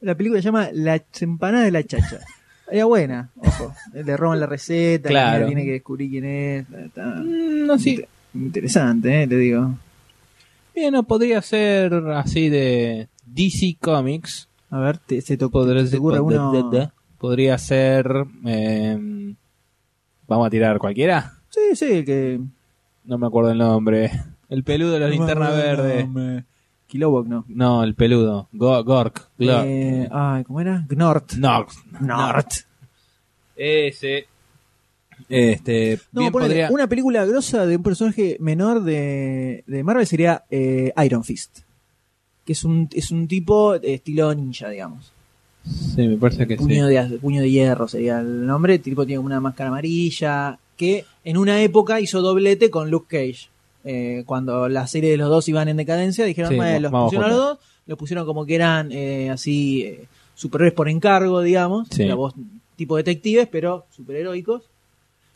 La 0.01 0.15
película 0.15 0.41
se 0.41 0.45
llama 0.45 0.69
La 0.73 1.03
empanadas 1.19 1.65
de 1.65 1.71
la 1.71 1.83
chacha. 1.83 2.19
Era 2.71 2.85
buena, 2.85 3.29
ojo. 3.37 3.73
Le 3.93 4.15
roban 4.17 4.39
la 4.39 4.45
receta, 4.45 5.09
la 5.11 5.31
Claro. 5.31 5.45
tiene 5.47 5.65
que 5.65 5.71
descubrir 5.71 6.09
quién 6.09 6.25
es. 6.25 6.65
Está 6.71 7.05
Mm, 7.15 7.65
no, 7.65 7.79
sí. 7.79 7.91
inter- 7.91 8.07
interesante, 8.35 9.23
eh, 9.23 9.27
le 9.27 9.35
digo. 9.37 9.73
Bien, 10.75 10.93
no 10.93 11.03
podría 11.03 11.41
ser 11.41 11.93
así 12.13 12.49
de 12.49 13.07
DC 13.25 13.77
Comics. 13.81 14.47
A 14.69 14.79
ver, 14.79 14.97
te, 14.99 15.21
se 15.21 15.35
te, 15.35 15.47
Podría, 15.49 15.83
te 15.89 15.97
ocurre 15.97 16.19
uno. 16.19 16.91
podría 17.17 17.57
ser. 17.57 18.07
eh, 18.45 19.33
Vamos 20.27 20.45
a 20.45 20.49
tirar 20.51 20.77
cualquiera. 20.77 21.33
Sí, 21.49 21.75
sí, 21.75 22.05
que. 22.05 22.39
No 23.03 23.17
me 23.17 23.25
acuerdo 23.25 23.49
el 23.51 23.57
nombre. 23.57 24.11
El 24.47 24.63
peludo 24.63 24.91
de 24.93 24.99
la 24.99 25.07
linterna 25.09 25.49
verde. 25.49 26.07
Kilowog, 26.89 27.27
no. 27.27 27.45
No, 27.47 27.83
el 27.83 27.93
peludo. 27.95 28.49
Go- 28.51 28.83
Gork. 28.83 29.29
Glor- 29.37 29.63
Eh, 29.65 30.09
ay, 30.11 30.43
¿cómo 30.43 30.59
era? 30.59 30.85
Gnort. 30.89 31.33
Nort. 31.33 31.69
Gnort. 32.01 32.47
Ese. 33.55 34.25
Este. 35.27 35.99
No, 36.11 36.21
bien 36.21 36.31
ponele, 36.31 36.49
podría. 36.49 36.71
una 36.71 36.87
película 36.87 37.25
grosa 37.25 37.65
de 37.65 37.75
un 37.77 37.83
personaje 37.83 38.37
menor 38.39 38.81
de, 38.83 39.63
de 39.67 39.83
Marvel 39.83 40.07
sería 40.07 40.43
eh, 40.49 40.91
Iron 41.05 41.23
Fist. 41.23 41.59
Que 42.45 42.53
es 42.53 42.63
un, 42.63 42.89
es 42.93 43.11
un 43.11 43.27
tipo 43.27 43.77
de 43.77 43.93
estilo 43.95 44.33
ninja, 44.33 44.69
digamos. 44.69 45.11
Sí, 45.63 46.07
me 46.07 46.17
parece 46.17 46.47
que 46.47 46.55
puño, 46.55 46.87
sí. 46.87 46.93
de, 46.93 47.17
puño 47.19 47.41
de 47.41 47.51
hierro 47.51 47.87
sería 47.87 48.19
el 48.21 48.45
nombre. 48.47 48.75
El 48.75 48.81
tipo 48.81 49.05
tiene 49.05 49.17
como 49.17 49.27
una 49.27 49.39
máscara 49.41 49.67
amarilla. 49.69 50.57
Que 50.75 51.05
en 51.25 51.37
una 51.37 51.61
época 51.61 51.99
hizo 51.99 52.21
doblete 52.21 52.69
con 52.71 52.89
Luke 52.89 53.07
Cage. 53.09 53.49
Eh, 53.91 54.23
cuando 54.27 54.69
la 54.69 54.85
serie 54.85 55.09
de 55.09 55.17
los 55.17 55.29
dos 55.29 55.47
iban 55.49 55.67
en 55.67 55.77
decadencia, 55.77 56.23
dijeron, 56.25 56.51
Sí, 56.51 56.57
"Bueno, 56.57 56.79
los 56.79 56.91
pusieron 56.91 57.25
a 57.25 57.29
los 57.29 57.37
juntos". 57.39 57.57
dos, 57.59 57.67
los 57.87 57.97
pusieron 57.97 58.25
como 58.27 58.45
que 58.45 58.53
eran 58.55 58.91
eh, 58.91 59.31
así 59.31 59.81
eh, 59.83 60.05
superhéroes 60.35 60.73
por 60.75 60.89
encargo, 60.89 61.41
digamos. 61.41 61.87
Sí. 61.89 62.05
La 62.05 62.13
voz 62.15 62.33
tipo 62.75 62.95
detectives, 62.97 63.47
pero 63.51 63.85
superheroicos. 63.89 64.61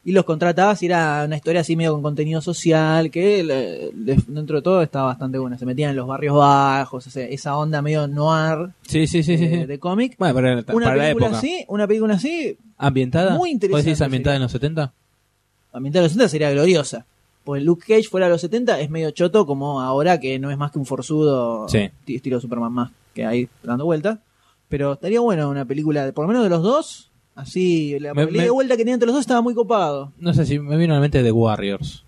Y 0.06 0.12
los 0.12 0.26
contratabas 0.26 0.84
y 0.84 0.88
era 0.88 1.24
una 1.26 1.38
historia 1.38 1.62
así 1.62 1.76
medio 1.78 1.94
con 1.94 2.02
contenido 2.04 2.42
social, 2.42 3.10
que 3.10 3.42
le- 3.42 3.92
le- 3.94 4.18
dentro 4.28 4.58
de 4.58 4.62
todo 4.62 4.82
estaba 4.82 5.06
bastante 5.08 5.38
buena. 5.40 5.58
Se 5.58 5.66
metían 5.66 5.92
en 5.92 5.96
los 5.96 6.06
barrios 6.08 6.36
bajos, 6.36 7.08
o 7.08 7.10
sea, 7.10 7.26
esa 7.26 7.58
onda 7.58 7.82
medio 7.82 8.06
noir 8.08 8.70
Sí, 8.86 9.08
sí, 9.08 9.24
sí, 9.24 9.34
eh, 9.40 9.66
de 9.66 9.80
cómic. 9.80 10.16
Bueno, 10.20 10.34
para, 10.36 10.54
Una 10.54 10.64
para 10.66 10.96
la 10.98 11.04
película 11.06 11.26
época. 11.28 11.38
así, 11.38 11.66
una 11.70 11.88
película 11.88 12.14
así, 12.16 12.58
¿Ambientada? 12.78 13.36
Muy 13.38 13.50
interesante 13.52 13.80
¿Vos 13.82 13.86
decís 13.86 14.02
ambientada 14.02 14.34
sería. 14.34 14.38
en 14.38 14.42
los 14.44 14.52
70? 14.52 14.94
ambientada 15.72 16.02
en 16.02 16.04
los 16.06 16.12
70 16.12 16.30
sería 16.30 16.52
gloriosa. 16.52 17.06
Pues 17.44 17.62
Luke 17.64 17.84
Cage 17.88 18.08
fuera 18.10 18.28
de 18.28 18.32
los 18.32 18.42
70 18.42 18.80
es 18.80 18.90
medio 18.90 19.12
choto 19.12 19.46
como 19.46 19.82
ahora 19.82 20.20
que 20.20 20.40
no 20.40 20.50
es 20.52 20.58
más 20.58 20.72
que 20.72 20.80
un 20.80 20.86
forzudo 20.86 21.68
Sí. 21.68 21.90
estilo 22.08 22.40
Superman 22.40 22.72
más 22.72 22.92
que 23.14 23.26
ahí 23.26 23.48
dando 23.64 23.86
vueltas. 23.86 24.20
Pero 24.70 24.94
estaría 24.94 25.20
bueno 25.20 25.50
una 25.50 25.66
película, 25.66 26.06
de, 26.06 26.14
por 26.14 26.24
lo 26.24 26.30
menos 26.30 26.44
de 26.44 26.50
los 26.50 26.64
dos. 26.64 27.10
Así, 27.36 27.98
la 28.00 28.14
Me- 28.14 28.26
de 28.28 28.50
vuelta 28.50 28.76
que 28.76 28.84
tenía 28.84 28.94
entre 28.94 29.08
los 29.08 29.16
dos 29.16 29.22
estaba 29.22 29.42
muy 29.42 29.54
copado. 29.54 30.12
No 30.20 30.34
sé 30.34 30.46
si 30.46 30.58
me 30.60 30.78
vino 30.78 30.94
a 30.94 30.98
la 30.98 31.02
mente 31.02 31.22
The 31.22 31.32
Warriors. 31.32 32.04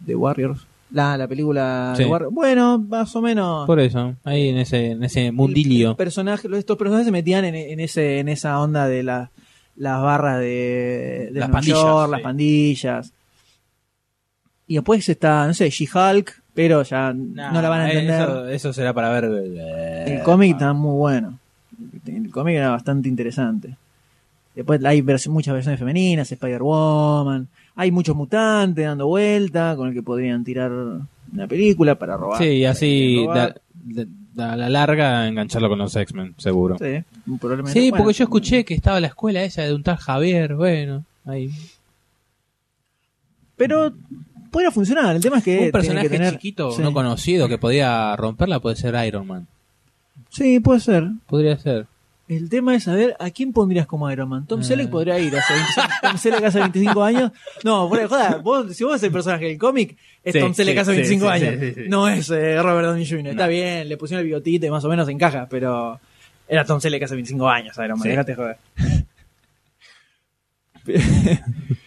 De 0.00 0.14
Warriors. 0.14 0.66
La, 0.90 1.16
la 1.18 1.26
película 1.28 1.92
Sí. 1.96 2.04
de 2.04 2.08
Warriors. 2.08 2.32
Bueno, 2.34 2.78
más 2.78 3.14
o 3.16 3.20
menos. 3.20 3.66
Por 3.66 3.80
eso, 3.80 4.14
ahí 4.24 4.48
en 4.48 4.58
ese, 4.58 4.92
en 4.92 5.02
ese 5.04 5.32
mundilio. 5.32 5.90
El 5.90 5.96
personaje, 5.96 6.48
estos 6.56 6.76
personajes 6.78 7.06
se 7.06 7.12
metían 7.12 7.44
en, 7.44 7.54
en 7.54 7.80
ese, 7.80 8.20
en 8.20 8.28
esa 8.28 8.60
onda 8.60 8.86
de 8.86 9.02
la- 9.02 9.30
las 9.76 10.00
barras 10.02 10.40
de, 10.40 11.30
de 11.32 11.40
Las 11.40 11.50
pandillas, 11.50 11.78
York, 11.82 12.10
las 12.10 12.20
pandillas. 12.22 13.12
Y 14.68 14.74
después 14.74 15.08
está, 15.08 15.46
no 15.46 15.54
sé, 15.54 15.70
She-Hulk, 15.70 16.42
pero 16.54 16.82
ya 16.82 17.12
no 17.12 17.60
la 17.62 17.68
van 17.68 17.80
a 17.80 17.90
entender. 17.90 18.20
Eso, 18.20 18.48
eso 18.48 18.72
será 18.72 18.92
para 18.92 19.10
ver. 19.10 19.24
eh, 19.24 20.04
El 20.18 20.22
cómic 20.22 20.52
está 20.52 20.72
muy 20.74 20.94
bueno. 20.96 21.38
El 22.06 22.30
cómic 22.30 22.56
era 22.56 22.70
bastante 22.70 23.08
interesante. 23.08 23.76
Después 24.54 24.84
hay 24.84 25.00
vers- 25.02 25.28
muchas 25.28 25.54
versiones 25.54 25.78
femeninas, 25.78 26.30
Spider-Woman. 26.32 27.48
Hay 27.76 27.90
muchos 27.92 28.14
mutantes 28.16 28.84
dando 28.84 29.06
vuelta 29.06 29.74
con 29.76 29.88
el 29.88 29.94
que 29.94 30.02
podrían 30.02 30.42
tirar 30.44 30.70
una 30.72 31.46
película 31.48 31.94
para 31.94 32.16
robar. 32.16 32.38
Sí, 32.42 32.44
y 32.48 32.64
así 32.64 33.22
robar. 33.24 33.60
da- 33.84 34.04
da- 34.34 34.52
a 34.52 34.56
la 34.56 34.68
larga 34.68 35.26
engancharlo 35.28 35.68
con 35.68 35.78
los 35.78 35.94
X-Men, 35.96 36.34
seguro. 36.38 36.76
Sí, 36.78 37.02
probablemente. 37.40 37.72
Sí, 37.80 37.90
Bueno, 37.90 38.04
porque 38.04 38.18
yo 38.18 38.24
escuché 38.24 38.64
que 38.64 38.74
estaba 38.74 39.00
la 39.00 39.06
escuela 39.08 39.42
esa 39.44 39.62
de 39.62 39.72
un 39.74 39.82
tal 39.82 39.96
Javier, 39.96 40.54
bueno, 40.56 41.04
ahí. 41.24 41.50
Pero 43.56 43.92
podría 44.50 44.70
funcionar. 44.70 45.16
El 45.16 45.22
tema 45.22 45.38
es 45.38 45.44
que. 45.44 45.58
un 45.66 45.70
personaje 45.70 46.08
que 46.08 46.16
tener- 46.16 46.32
chiquito, 46.34 46.72
Sí. 46.72 46.82
no 46.82 46.92
conocido, 46.92 47.48
que 47.48 47.58
podía 47.58 48.14
romperla 48.16 48.60
puede 48.60 48.76
ser 48.76 48.94
Iron 49.06 49.26
Man. 49.26 49.46
Sí, 50.30 50.60
puede 50.60 50.80
ser. 50.80 51.08
Podría 51.26 51.56
ser. 51.58 51.86
El 52.28 52.50
tema 52.50 52.74
es 52.74 52.84
saber 52.84 53.16
a 53.18 53.30
quién 53.30 53.54
pondrías 53.54 53.86
como 53.86 54.10
Iron 54.10 54.28
Man. 54.28 54.46
Tom 54.46 54.60
Eh. 54.60 54.64
Selleck 54.64 54.90
podría 54.90 55.18
ir 55.18 55.34
hace 55.34 55.54
25, 55.54 55.88
Tom 56.02 56.18
Selleck 56.18 56.44
hace 56.44 56.58
25 56.60 57.02
años. 57.02 57.32
No, 57.64 57.88
fuera 57.88 58.02
de 58.02 58.08
joda, 58.10 58.36
vos, 58.42 58.76
si 58.76 58.84
vos 58.84 58.92
sos 58.94 59.02
el 59.04 59.12
personaje 59.12 59.46
del 59.46 59.56
cómic, 59.56 59.96
es 60.22 60.34
Sí, 60.34 60.40
Tom 60.40 60.52
Selleck 60.52 60.74
sí, 60.74 60.80
hace 60.80 60.90
sí, 60.92 60.96
25 60.98 61.24
sí, 61.24 61.30
años. 61.30 61.54
No 61.88 62.06
es 62.06 62.28
eh, 62.30 62.60
Robert 62.62 62.86
Downey 62.88 63.08
Jr. 63.08 63.28
Está 63.28 63.46
bien, 63.46 63.88
le 63.88 63.96
pusieron 63.96 64.20
el 64.20 64.26
bigotito 64.26 64.66
y 64.66 64.70
más 64.70 64.84
o 64.84 64.88
menos 64.90 65.08
encaja, 65.08 65.46
pero 65.48 65.98
era 66.46 66.66
Tom 66.66 66.80
Selleck 66.82 67.02
hace 67.04 67.14
25 67.14 67.48
años, 67.48 67.74
Iron 67.78 67.98
Man. 67.98 68.02
Sí. 68.02 68.08
Dejate 68.10 68.34
joder. 68.34 68.56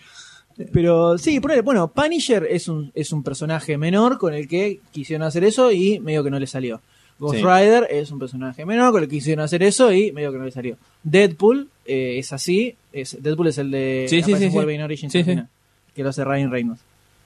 Pero 0.71 1.17
sí, 1.17 1.39
ponele, 1.39 1.61
bueno, 1.61 1.91
Punisher 1.91 2.47
es 2.49 2.67
un, 2.67 2.91
es 2.95 3.11
un 3.11 3.23
personaje 3.23 3.77
menor 3.77 4.17
con 4.17 4.33
el 4.33 4.47
que 4.47 4.79
quisieron 4.91 5.25
hacer 5.25 5.43
eso 5.43 5.71
y 5.71 5.99
medio 5.99 6.23
que 6.23 6.29
no 6.31 6.39
le 6.39 6.47
salió. 6.47 6.81
Ghost 7.19 7.35
Sí. 7.35 7.43
Rider 7.43 7.87
es 7.91 8.09
un 8.11 8.17
personaje 8.19 8.65
menor 8.65 8.91
con 8.91 9.03
el 9.03 9.07
que 9.09 9.15
quisieron 9.17 9.43
hacer 9.43 9.61
eso 9.61 9.91
y 9.93 10.11
medio 10.11 10.31
que 10.31 10.39
no 10.39 10.45
le 10.45 10.51
salió. 10.51 10.77
Deadpool 11.03 11.69
eh, 11.85 12.17
es 12.17 12.33
así. 12.33 12.75
Es, 12.91 13.15
Deadpool 13.21 13.47
es 13.47 13.57
el 13.59 13.69
de 13.71 14.05
Sí, 14.09 14.23
sí. 14.23 14.33
Wolverine 14.49 14.83
Origins 14.83 15.13
que 15.13 16.03
lo 16.03 16.09
hace 16.09 16.23
Ryan 16.23 16.49
Reynolds. 16.51 16.81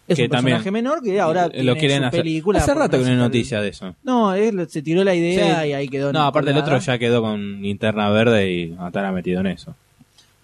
Es 0.08 0.18
Que 0.18 0.24
un 0.26 0.30
personaje 0.30 0.70
menor 0.70 1.02
que 1.02 1.20
ahora 1.20 1.46
lo 1.48 1.52
tiene 1.52 1.78
quieren 1.80 2.00
su 2.02 2.06
hacer. 2.08 2.20
película. 2.22 2.60
Hace 2.60 2.74
por 2.74 2.82
rato 2.82 2.98
que 3.00 3.04
no 3.06 3.10
hay 3.12 3.16
noticia 3.18 3.62
de 3.62 3.70
eso. 3.70 3.96
No, 4.04 4.34
él 4.34 4.68
se 4.70 4.82
tiró 4.82 5.04
la 5.04 5.16
idea 5.16 5.66
y 5.66 5.74
ahí 5.74 5.88
quedó. 5.88 6.12
No, 6.14 6.22
aparte 6.24 6.52
el 6.52 6.58
otro 6.58 6.78
ya 6.78 6.98
quedó 7.00 7.22
con 7.22 7.62
linterna 7.62 8.10
verde 8.10 8.52
y 8.52 8.76
estará 8.86 9.12
metido 9.12 9.40
en 9.42 9.48
eso. 9.48 9.76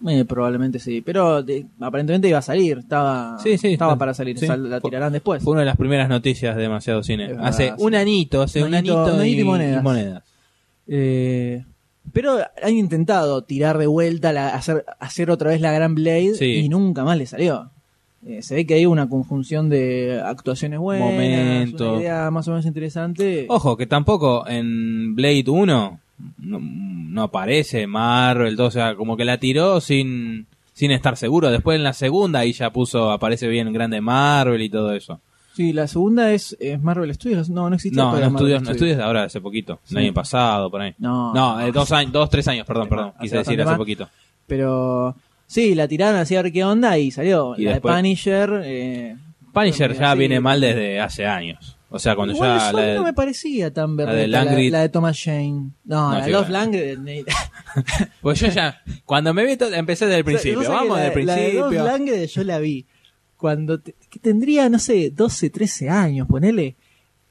Eh, 0.08 0.24
probablemente 0.24 0.78
sí, 0.78 1.00
pero 1.00 1.42
de- 1.42 1.64
aparentemente 1.80 2.28
iba 2.28 2.38
a 2.38 2.42
salir, 2.42 2.78
estaba, 2.78 3.38
Sí, 3.42 3.56
sí, 3.58 3.72
estaba 3.74 3.92
está- 3.92 3.98
para 3.98 4.14
salir, 4.14 4.38
sí. 4.38 4.46
sal- 4.46 4.68
la 4.68 4.80
tirarán 4.80 5.12
después. 5.12 5.42
Fue 5.42 5.52
una 5.52 5.60
de 5.60 5.66
las 5.66 5.76
primeras 5.76 6.08
noticias 6.08 6.56
de 6.56 6.62
Demasiado 6.62 7.02
Cine. 7.02 7.28
Verdad, 7.28 7.46
hace 7.46 7.72
un 7.78 7.94
anito, 7.94 8.42
hace 8.42 8.62
un 8.62 8.68
Un 8.68 8.74
anito- 8.74 8.98
anito, 8.98 9.14
un 9.14 9.20
anito 9.20 9.36
y 9.38 9.40
y, 9.40 9.44
monedas. 9.44 9.80
y 9.80 9.84
monedas. 9.84 10.22
Eh, 10.88 11.64
pero 12.12 12.38
han 12.62 12.74
intentado 12.74 13.42
tirar 13.44 13.78
de 13.78 13.86
vuelta, 13.86 14.32
la, 14.32 14.48
hacer, 14.48 14.84
hacer 14.98 15.30
otra 15.30 15.50
vez 15.50 15.60
la 15.60 15.72
Gran 15.72 15.94
Blade 15.94 16.34
y 16.44 16.68
nunca 16.68 17.04
más 17.04 17.16
le 17.16 17.26
salió. 17.26 17.70
Eh, 18.26 18.42
se 18.42 18.54
ve 18.54 18.66
que 18.66 18.74
hay 18.74 18.86
una 18.86 19.08
conjunción 19.08 19.68
de 19.68 20.20
actuaciones 20.24 20.78
buenas, 20.78 21.08
Momento. 21.10 21.92
una 21.94 22.00
idea 22.02 22.30
más 22.30 22.46
o 22.48 22.50
menos 22.52 22.66
interesante. 22.66 23.46
Ojo, 23.48 23.76
que 23.76 23.86
tampoco 23.86 24.46
en 24.48 25.14
Blade 25.16 25.44
1 25.48 25.98
no, 26.38 26.58
no 26.60 27.22
aparece 27.22 27.86
Marvel, 27.86 28.56
todo, 28.56 28.68
o 28.68 28.70
sea, 28.70 28.94
como 28.94 29.16
que 29.16 29.24
la 29.24 29.38
tiró 29.38 29.80
sin, 29.80 30.46
sin 30.72 30.90
estar 30.90 31.16
seguro. 31.16 31.50
Después 31.50 31.76
en 31.76 31.84
la 31.84 31.92
segunda 31.92 32.40
ahí 32.40 32.52
ya 32.52 32.70
puso, 32.70 33.10
aparece 33.10 33.48
bien 33.48 33.72
grande 33.72 34.00
Marvel 34.00 34.62
y 34.62 34.68
todo 34.70 34.92
eso. 34.94 35.20
Sí, 35.54 35.72
la 35.74 35.86
segunda 35.86 36.32
es, 36.32 36.56
es 36.60 36.80
Marvel 36.82 37.12
Studios. 37.14 37.50
No, 37.50 37.68
no 37.68 37.74
existía 37.76 38.02
No, 38.02 38.18
no 38.18 38.26
estudios, 38.26 38.62
no 38.62 38.70
estudios 38.70 38.96
de 38.96 39.02
ahora, 39.02 39.24
hace 39.24 39.40
poquito, 39.40 39.80
Sí. 39.84 39.94
el 39.96 40.04
año 40.04 40.14
pasado, 40.14 40.70
por 40.70 40.80
ahí. 40.80 40.94
No, 40.98 41.34
No, 41.34 41.60
eh, 41.60 41.70
dos 41.72 41.92
años, 41.92 42.10
dos, 42.12 42.30
tres 42.30 42.48
años, 42.48 42.66
perdón, 42.66 42.88
perdón, 42.88 43.12
quise 43.20 43.36
decir 43.36 43.60
hace 43.60 43.68
más. 43.70 43.76
poquito. 43.78 44.08
Pero 44.46 45.14
sí, 45.46 45.74
la 45.74 45.86
tiraron 45.88 46.18
así 46.20 46.36
a 46.36 46.42
ver 46.42 46.52
qué 46.52 46.64
onda 46.64 46.96
y 46.98 47.10
salió. 47.10 47.54
Y 47.58 47.64
la 47.64 47.72
después- 47.72 47.94
de 47.94 48.00
Punisher. 48.00 48.62
Eh, 48.64 49.16
Punisher 49.52 49.92
ya 49.98 50.14
viene 50.14 50.40
mal 50.40 50.60
desde 50.60 51.00
hace 51.00 51.26
años. 51.26 51.76
O 51.92 51.98
sea, 51.98 52.16
cuando 52.16 52.34
igual 52.34 52.58
ya 52.58 52.72
la 52.72 52.82
de- 52.82 52.94
no 52.96 53.02
me 53.04 53.12
parecía 53.12 53.72
tan 53.72 53.96
de 53.96 54.04
verdad. 54.06 54.26
La, 54.26 54.44
Langrid- 54.44 54.70
la 54.70 54.80
de 54.80 54.88
Thomas 54.88 55.20
Jane. 55.22 55.70
No, 55.84 56.12
No, 56.12 56.18
la 56.18 56.26
Love 56.28 56.74
eh, 56.74 57.24
Pues 58.22 58.40
yo 58.40 58.48
ya, 58.48 58.82
cuando 59.04 59.32
me 59.34 59.44
vi, 59.44 59.56
empecé 59.74 60.06
desde 60.06 60.18
el 60.18 60.24
principio. 60.24 60.58
Vos 60.58 60.66
sabés 60.66 60.80
que 60.82 60.88
Vamos 60.88 60.96
la- 60.98 61.02
La 61.02 61.36
de 61.36 61.52
Love 61.52 61.68
principio. 61.68 62.24
Yo 62.26 62.44
la 62.44 62.58
vi. 62.58 62.86
Cuando 63.36 63.80
te- 63.80 63.94
que 64.10 64.18
tendría, 64.18 64.68
no 64.68 64.78
sé, 64.78 65.10
12, 65.10 65.50
13 65.50 65.88
años, 65.90 66.26
ponele. 66.28 66.76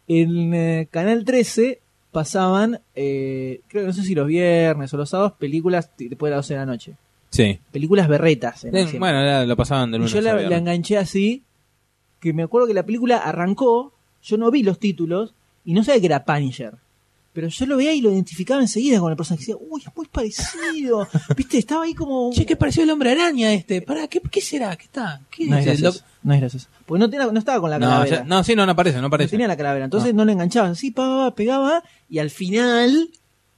En 0.07 0.53
eh, 0.53 0.87
Canal 0.91 1.23
13 1.23 1.79
pasaban, 2.11 2.81
eh, 2.95 3.61
creo 3.69 3.83
que 3.83 3.87
no 3.87 3.93
sé 3.93 4.03
si 4.03 4.13
los 4.13 4.27
viernes 4.27 4.93
o 4.93 4.97
los 4.97 5.09
sábados, 5.09 5.33
películas 5.39 5.89
después 5.97 6.29
de 6.29 6.35
las 6.35 6.45
12 6.45 6.53
de 6.53 6.59
la 6.59 6.65
noche. 6.65 6.93
Sí. 7.29 7.59
películas 7.71 8.09
berretas. 8.09 8.65
en 8.65 8.75
el 8.75 8.87
cine. 8.87 8.99
Bueno, 8.99 9.21
era- 9.21 9.45
lo 9.45 9.55
pasaban 9.55 9.89
de 9.91 9.95
y 9.95 9.99
lunes 9.99 10.11
yo 10.13 10.19
la, 10.19 10.33
viernes. 10.33 10.49
la 10.51 10.57
enganché 10.57 10.97
así, 10.97 11.43
que 12.19 12.33
me 12.33 12.43
acuerdo 12.43 12.67
que 12.67 12.73
la 12.73 12.83
película 12.85 13.17
arrancó, 13.19 13.93
yo 14.23 14.37
no 14.37 14.51
vi 14.51 14.63
los 14.63 14.79
títulos 14.79 15.33
y 15.65 15.73
no 15.73 15.83
sabía 15.83 15.99
que 16.01 16.05
era 16.07 16.23
Punisher. 16.25 16.73
Pero 17.33 17.47
yo 17.47 17.65
lo 17.65 17.77
veía 17.77 17.93
y 17.93 18.01
lo 18.01 18.11
identificaba 18.11 18.59
enseguida 18.59 18.99
con 18.99 19.09
el 19.09 19.15
personaje. 19.15 19.41
Decía, 19.43 19.55
uy, 19.57 19.81
es 19.87 19.95
muy 19.95 20.05
parecido. 20.07 21.07
Viste, 21.37 21.59
estaba 21.59 21.85
ahí 21.85 21.93
como. 21.93 22.29
Che, 22.33 22.45
¿qué 22.45 22.57
pareció 22.57 22.83
el 22.83 22.89
hombre 22.89 23.11
araña 23.11 23.53
este? 23.53 23.81
Pará, 23.81 24.09
¿qué, 24.09 24.19
qué 24.19 24.41
será? 24.41 24.75
¿Qué 24.75 24.83
está? 24.83 25.21
¿Qué 25.31 25.45
No 25.47 25.57
es 25.57 25.63
gracioso. 25.65 26.03
No 26.23 26.33
es 26.33 26.41
gracioso. 26.41 26.67
Porque 26.85 26.99
no, 26.99 27.09
tenía- 27.09 27.31
no 27.31 27.39
estaba 27.39 27.61
con 27.61 27.69
la 27.69 27.79
No, 27.79 27.87
calavera. 27.87 28.17
ya- 28.17 28.23
no, 28.25 28.43
sí, 28.43 28.53
no, 28.53 28.65
no 28.65 28.73
aparece, 28.73 28.97
no 28.97 29.03
No 29.03 29.07
aparece. 29.07 29.31
tenía 29.31 29.47
la 29.47 29.55
calavera. 29.55 29.85
Entonces 29.85 30.13
no, 30.13 30.25
le 30.25 30.33
enganchaba. 30.33 30.67
Así, 30.69 30.91
pa, 30.91 31.29
pa, 31.29 31.33
pegaba. 31.35 31.81
Y 32.09 32.19
al 32.19 32.31
final, 32.31 33.09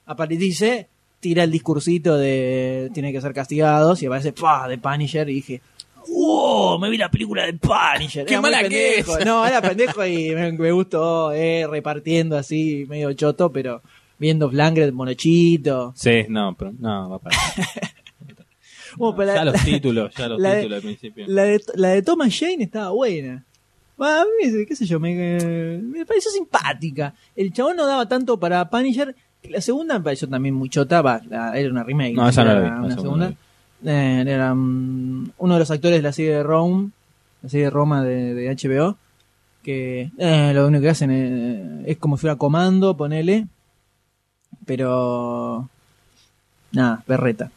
aparece, 0.05 0.88
tira 1.20 1.43
el 1.43 1.51
discursito 1.51 2.18
de 2.18 2.91
tiene 2.93 3.11
que 3.11 3.22
ser 3.22 3.34
castigados. 3.34 4.03
Y 4.03 4.05
aparece, 4.05 4.34
pa, 4.34 4.68
de 4.68 4.78
Punisher. 4.78 5.28
Y 5.30 5.34
dije, 5.36 5.61
¡Wow! 6.08 6.80
Me 6.80 6.89
vi 6.89 6.97
la 6.97 7.10
película 7.12 7.45
de 7.45 7.54
Punisher. 7.54 8.26
¡Qué 8.26 8.34
Era 8.34 8.41
mala 8.41 8.68
que 8.68 8.99
es! 8.99 9.08
No, 9.26 9.45
era 9.45 9.62
pendejo 9.62 10.06
y 10.06 10.34
me, 10.36 10.51
me 10.51 10.72
gustó, 10.72 11.32
eh, 11.32 11.66
repartiendo 11.70 12.38
así, 12.38 12.86
medio 12.88 13.12
choto, 13.14 13.51
pero 13.51 13.82
viendo 14.20 14.49
Flangred, 14.49 14.91
Monochito. 14.93 15.93
Sí, 15.95 16.26
no, 16.30 16.56
pero 16.58 16.74
no, 16.80 17.10
va 17.10 17.20
para. 17.20 17.38
Bueno, 18.95 19.16
pero 19.18 19.34
ya 19.34 19.43
la, 19.45 19.51
los 19.51 19.64
títulos, 19.66 20.14
ya 20.16 20.28
los 20.30 20.39
la 20.39 20.49
de- 20.49 20.56
títulos 20.62 20.76
al 20.78 20.82
principio. 20.84 21.26
la 21.28 21.43
de, 21.45 21.62
la 21.76 21.89
de 21.89 22.01
Thomas 22.04 22.38
Jane 22.39 22.64
estaba 22.64 22.91
buena. 22.91 23.43
Va, 23.99 24.22
A 24.22 24.26
mí, 24.26 24.66
qué 24.68 24.76
sé 24.76 24.86
yo, 24.86 24.99
me, 24.99 25.14
me 25.82 26.06
pareció 26.06 26.30
simpática. 26.30 27.14
El 27.36 27.51
chabón 27.54 27.76
no 27.78 27.88
daba 27.88 28.08
tanto 28.08 28.39
para 28.39 28.70
Punisher. 28.70 29.16
La 29.49 29.62
segunda 29.62 29.97
me 29.97 30.04
pareció 30.04 30.30
también 30.30 30.54
muy 30.56 30.70
chota. 30.70 31.01
va, 31.01 31.20
la- 31.28 31.58
era 31.58 31.72
una 31.72 31.84
remake. 31.84 32.14
No, 32.14 32.30
esa 32.30 32.43
no 32.43 32.54
la 32.54 32.60
vi, 32.60 32.68
Una 32.68 32.76
segunda 32.76 33.01
segunda. 33.01 33.34
Eh, 33.86 34.23
era 34.25 34.53
mm, 34.53 35.31
uno 35.38 35.53
de 35.53 35.59
los 35.59 35.71
actores 35.71 35.97
de 35.97 36.03
la 36.03 36.13
serie 36.13 36.36
de 36.36 36.43
Rome, 36.43 36.91
la 37.41 37.49
serie 37.49 37.65
de 37.65 37.69
Roma 37.69 38.03
de, 38.03 38.34
de 38.34 38.55
HBO. 38.55 38.97
Que 39.61 40.11
eh, 40.17 40.51
lo 40.53 40.67
único 40.67 40.81
que 40.81 40.89
hacen 40.89 41.09
eh, 41.11 41.84
es 41.86 41.97
como 41.97 42.17
si 42.17 42.21
fuera 42.21 42.36
comando, 42.36 42.95
ponele. 42.97 43.47
Pero. 44.65 45.69
Nada, 46.71 47.03
berreta. 47.07 47.51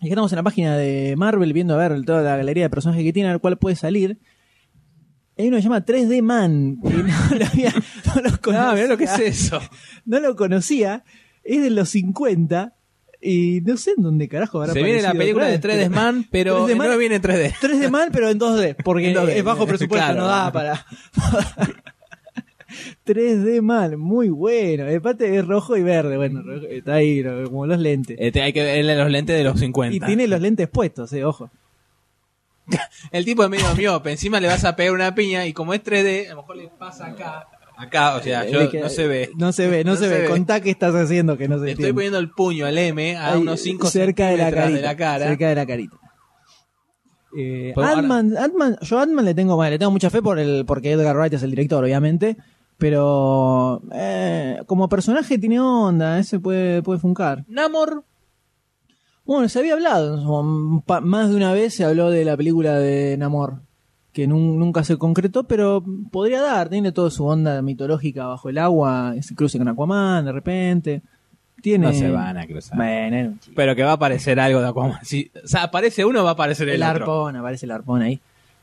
Y 0.00 0.06
acá 0.06 0.14
estamos 0.14 0.32
en 0.32 0.36
la 0.36 0.42
página 0.42 0.76
de 0.76 1.14
Marvel 1.16 1.52
viendo 1.52 1.74
a 1.74 1.76
ver 1.76 2.04
toda 2.04 2.22
la 2.22 2.36
galería 2.36 2.64
de 2.64 2.70
personajes 2.70 3.04
que 3.04 3.12
tiene, 3.12 3.28
a 3.28 3.32
ver 3.32 3.40
cuál 3.40 3.56
puede 3.56 3.76
salir. 3.76 4.18
Hay 5.38 5.48
uno 5.48 5.56
que 5.56 5.62
se 5.62 5.68
llama 5.68 5.84
3D 5.84 6.22
Man, 6.22 6.78
que 6.82 6.90
no 6.90 7.04
lo, 7.38 7.46
había, 7.46 7.72
no 7.72 8.20
lo 8.20 8.40
conocía. 8.40 8.70
Ah, 8.70 8.74
mirá 8.74 8.86
lo 8.88 8.98
que 8.98 9.04
es 9.04 9.18
eso. 9.18 9.60
No 10.04 10.20
lo 10.20 10.34
conocía. 10.34 11.04
Es 11.44 11.62
de 11.62 11.70
los 11.70 11.90
50 11.90 12.74
y 13.22 13.60
no 13.64 13.76
sé 13.76 13.92
en 13.96 14.02
dónde 14.02 14.28
carajo 14.28 14.60
habrá 14.60 14.72
Se 14.72 14.82
viene 14.82 15.00
la 15.00 15.14
película 15.14 15.46
de 15.46 15.56
otra 15.56 15.76
vez, 15.76 15.88
3D 15.88 15.94
Man, 15.94 16.26
pero 16.30 16.66
3D 16.68 16.74
Man- 16.76 16.88
no 16.90 16.98
viene 16.98 17.14
en 17.16 17.22
3D. 17.22 17.54
3D 17.60 17.88
Man, 17.90 18.08
pero 18.12 18.28
en 18.28 18.38
2D, 18.40 18.76
porque 18.84 19.10
En 19.10 19.16
2D, 19.16 19.28
es 19.36 19.44
bajo 19.44 19.66
presupuesto, 19.68 20.04
claro. 20.06 20.20
no 20.20 20.26
da 20.26 20.52
para. 20.52 20.84
3D 23.06 23.60
Man, 23.60 23.98
muy 23.98 24.28
bueno. 24.30 24.86
El 24.86 25.00
pate 25.02 25.36
es 25.36 25.46
rojo 25.46 25.76
y 25.76 25.82
verde, 25.82 26.16
bueno, 26.16 26.42
rojo- 26.42 26.66
está 26.66 26.94
ahí, 26.94 27.22
como 27.44 27.66
los 27.66 27.78
lentes. 27.78 28.16
Este, 28.18 28.40
hay 28.42 28.52
que 28.52 28.62
ver 28.62 28.84
los 28.84 29.10
lentes 29.10 29.36
de 29.36 29.44
los 29.44 29.58
50. 29.60 29.94
Y 29.96 30.00
tiene 30.00 30.26
los 30.26 30.40
lentes 30.40 30.68
puestos, 30.68 31.12
eh, 31.12 31.24
ojo. 31.24 31.50
El 33.10 33.24
tipo 33.24 33.42
es 33.44 33.50
medio 33.50 33.74
miope, 33.76 34.12
encima 34.12 34.40
le 34.40 34.46
vas 34.48 34.64
a 34.64 34.76
pegar 34.76 34.94
una 34.94 35.14
piña 35.14 35.46
y 35.46 35.52
como 35.52 35.74
es 35.74 35.82
3D, 35.82 36.26
a 36.28 36.30
lo 36.30 36.36
mejor 36.42 36.56
le 36.56 36.68
pasa 36.68 37.06
acá. 37.06 37.46
Acá, 37.76 38.16
o 38.16 38.22
sea, 38.22 38.46
yo- 38.48 38.60
Le 38.60 38.68
queda- 38.68 38.82
no 38.84 38.88
se 38.90 39.06
ve. 39.08 39.30
No 39.36 39.52
se 39.52 39.66
ve, 39.68 39.82
no, 39.84 39.96
se, 39.96 40.08
ve. 40.08 40.28
Contá 40.28 40.60
qué 40.60 40.70
estás 40.70 40.94
haciendo 40.94 41.36
que 41.36 41.48
no 41.48 41.58
se 41.58 41.64
Le 41.64 41.70
estoy 41.72 41.84
entiende. 41.86 41.94
poniendo 41.94 42.18
el 42.18 42.30
puño 42.30 42.66
al 42.66 42.78
M 42.78 43.16
a 43.16 43.32
Ahí, 43.32 43.40
unos 43.40 43.60
5 43.60 43.88
cerca 43.88 44.28
de 44.28 44.36
la 44.36 44.50
carita. 44.52 44.76
de 44.76 44.82
la 44.82 44.96
cara. 44.96 45.26
Cerca 45.26 45.48
de 45.48 45.54
la 45.54 45.66
carita. 45.66 45.96
Eh, 47.36 47.72
Ant-Man, 47.76 48.76
yo 48.82 48.98
a 48.98 49.02
Ant-Man 49.02 49.24
le 49.24 49.34
tengo, 49.34 49.56
bueno, 49.56 49.70
le 49.70 49.78
tengo 49.78 49.90
mucha 49.90 50.10
fe 50.10 50.20
por 50.20 50.38
el, 50.38 50.64
porque 50.66 50.92
Edgar 50.92 51.16
Wright 51.16 51.32
es 51.32 51.42
el 51.42 51.50
director, 51.50 51.82
obviamente. 51.82 52.36
Pero 52.78 53.80
eh, 53.92 54.60
como 54.66 54.88
personaje 54.88 55.38
tiene 55.38 55.60
onda, 55.60 56.18
ese 56.18 56.40
puede, 56.40 56.82
puede 56.82 56.98
funcar. 57.00 57.44
Namor, 57.48 58.04
Bueno, 59.24 59.48
se 59.48 59.60
había 59.60 59.74
hablado, 59.74 60.82
más 61.02 61.30
de 61.30 61.36
una 61.36 61.52
vez 61.52 61.74
se 61.74 61.84
habló 61.84 62.10
de 62.10 62.24
la 62.24 62.36
película 62.36 62.78
de 62.78 63.16
Namor, 63.16 63.62
que 64.12 64.26
nun- 64.28 64.58
nunca 64.58 64.84
se 64.84 64.96
concretó, 64.98 65.44
pero 65.44 65.82
podría 66.10 66.40
dar, 66.42 66.68
tiene 66.68 66.92
toda 66.92 67.10
su 67.10 67.24
onda 67.24 67.62
mitológica 67.62 68.26
bajo 68.26 68.48
el 68.50 68.58
agua, 68.58 69.14
se 69.20 69.34
cruce 69.34 69.58
con 69.58 69.68
Aquaman 69.68 70.24
de 70.24 70.32
repente. 70.32 71.02
Tiene... 71.62 71.86
no 71.86 71.92
se 71.92 72.10
van 72.10 72.36
a 72.38 72.46
cruzar. 72.46 72.76
Bueno. 72.76 73.38
Pero 73.54 73.76
que 73.76 73.84
va 73.84 73.90
a 73.90 73.94
aparecer 73.94 74.38
algo 74.40 74.60
de 74.60 74.68
Aquaman. 74.68 74.98
Si, 75.04 75.30
o 75.42 75.46
sea, 75.46 75.62
aparece 75.64 76.04
uno, 76.04 76.24
va 76.24 76.30
a 76.30 76.32
aparecer 76.32 76.68
el, 76.68 76.74
El 76.76 76.82
otro. 76.82 77.04
arpón, 77.04 77.36
aparece 77.36 77.66
el 77.66 77.70
arpón 77.72 78.02
ahí. 78.02 78.20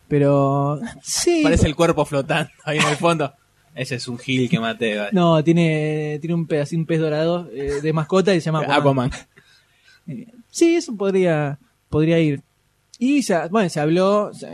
Pero 0.09 0.79
sí. 1.01 1.41
Aparece 1.41 1.67
el 1.67 1.75
cuerpo 1.75 2.03
flotando 2.05 2.49
ahí 2.65 2.77
en 2.77 2.87
el 2.87 2.95
fondo. 2.97 3.31
Ese 3.73 3.95
es 3.95 4.07
un 4.09 4.17
gil 4.17 4.49
que 4.49 4.59
maté. 4.59 4.97
vale. 4.97 5.09
No, 5.13 5.41
tiene, 5.43 6.17
tiene 6.19 6.33
un 6.33 6.45
pedacito, 6.45 6.79
un 6.79 6.85
pez 6.85 6.99
dorado 6.99 7.47
eh, 7.53 7.79
de 7.81 7.93
mascota 7.93 8.33
y 8.35 8.41
se 8.41 8.45
llama 8.47 8.59
Aquaman. 8.67 9.11
Aquaman. 9.11 9.11
Sí, 10.49 10.75
eso 10.75 10.95
podría, 10.97 11.59
podría 11.89 12.19
ir. 12.19 12.41
Y 13.01 13.23
se, 13.23 13.47
bueno, 13.47 13.69
se 13.69 13.79
habló 13.79 14.31
se, 14.33 14.47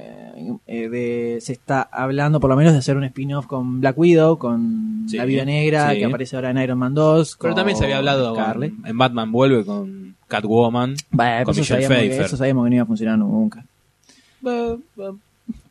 eh, 0.68 0.88
de, 0.88 1.40
se 1.42 1.52
está 1.54 1.82
hablando 1.82 2.40
por 2.40 2.50
lo 2.52 2.56
menos 2.56 2.74
de 2.74 2.80
hacer 2.80 2.96
un 2.96 3.04
spin-off 3.06 3.48
con 3.48 3.82
Black 3.82 3.98
Widow, 3.98 4.38
con 4.38 5.06
Sí, 5.10 5.18
la 5.18 5.26
Viuda 5.26 5.46
Negra, 5.46 5.92
sí. 5.92 5.98
que 5.98 6.06
aparece 6.06 6.36
ahora 6.36 6.52
en 6.52 6.60
Iron 6.60 6.78
Man 6.78 6.94
2. 6.94 7.38
Pero 7.42 7.52
con 7.54 7.56
también 7.56 7.76
se 7.78 7.86
había 7.86 7.98
hablado 7.98 8.36
con- 8.36 8.64
en 8.86 8.98
Batman 9.00 9.32
vuelve 9.32 9.66
con 9.66 10.16
Catwoman. 10.28 10.96
Bueno, 11.10 11.44
con 11.46 11.52
eso, 11.54 11.62
Michelle 11.62 11.82
sabíamos 11.88 11.98
que, 12.18 12.22
eso 12.24 12.38
sabíamos 12.38 12.64
que 12.66 12.70
no 12.70 12.76
iba 12.76 12.84
a 12.84 12.88
funcionar 12.88 13.18
nunca. 13.18 13.66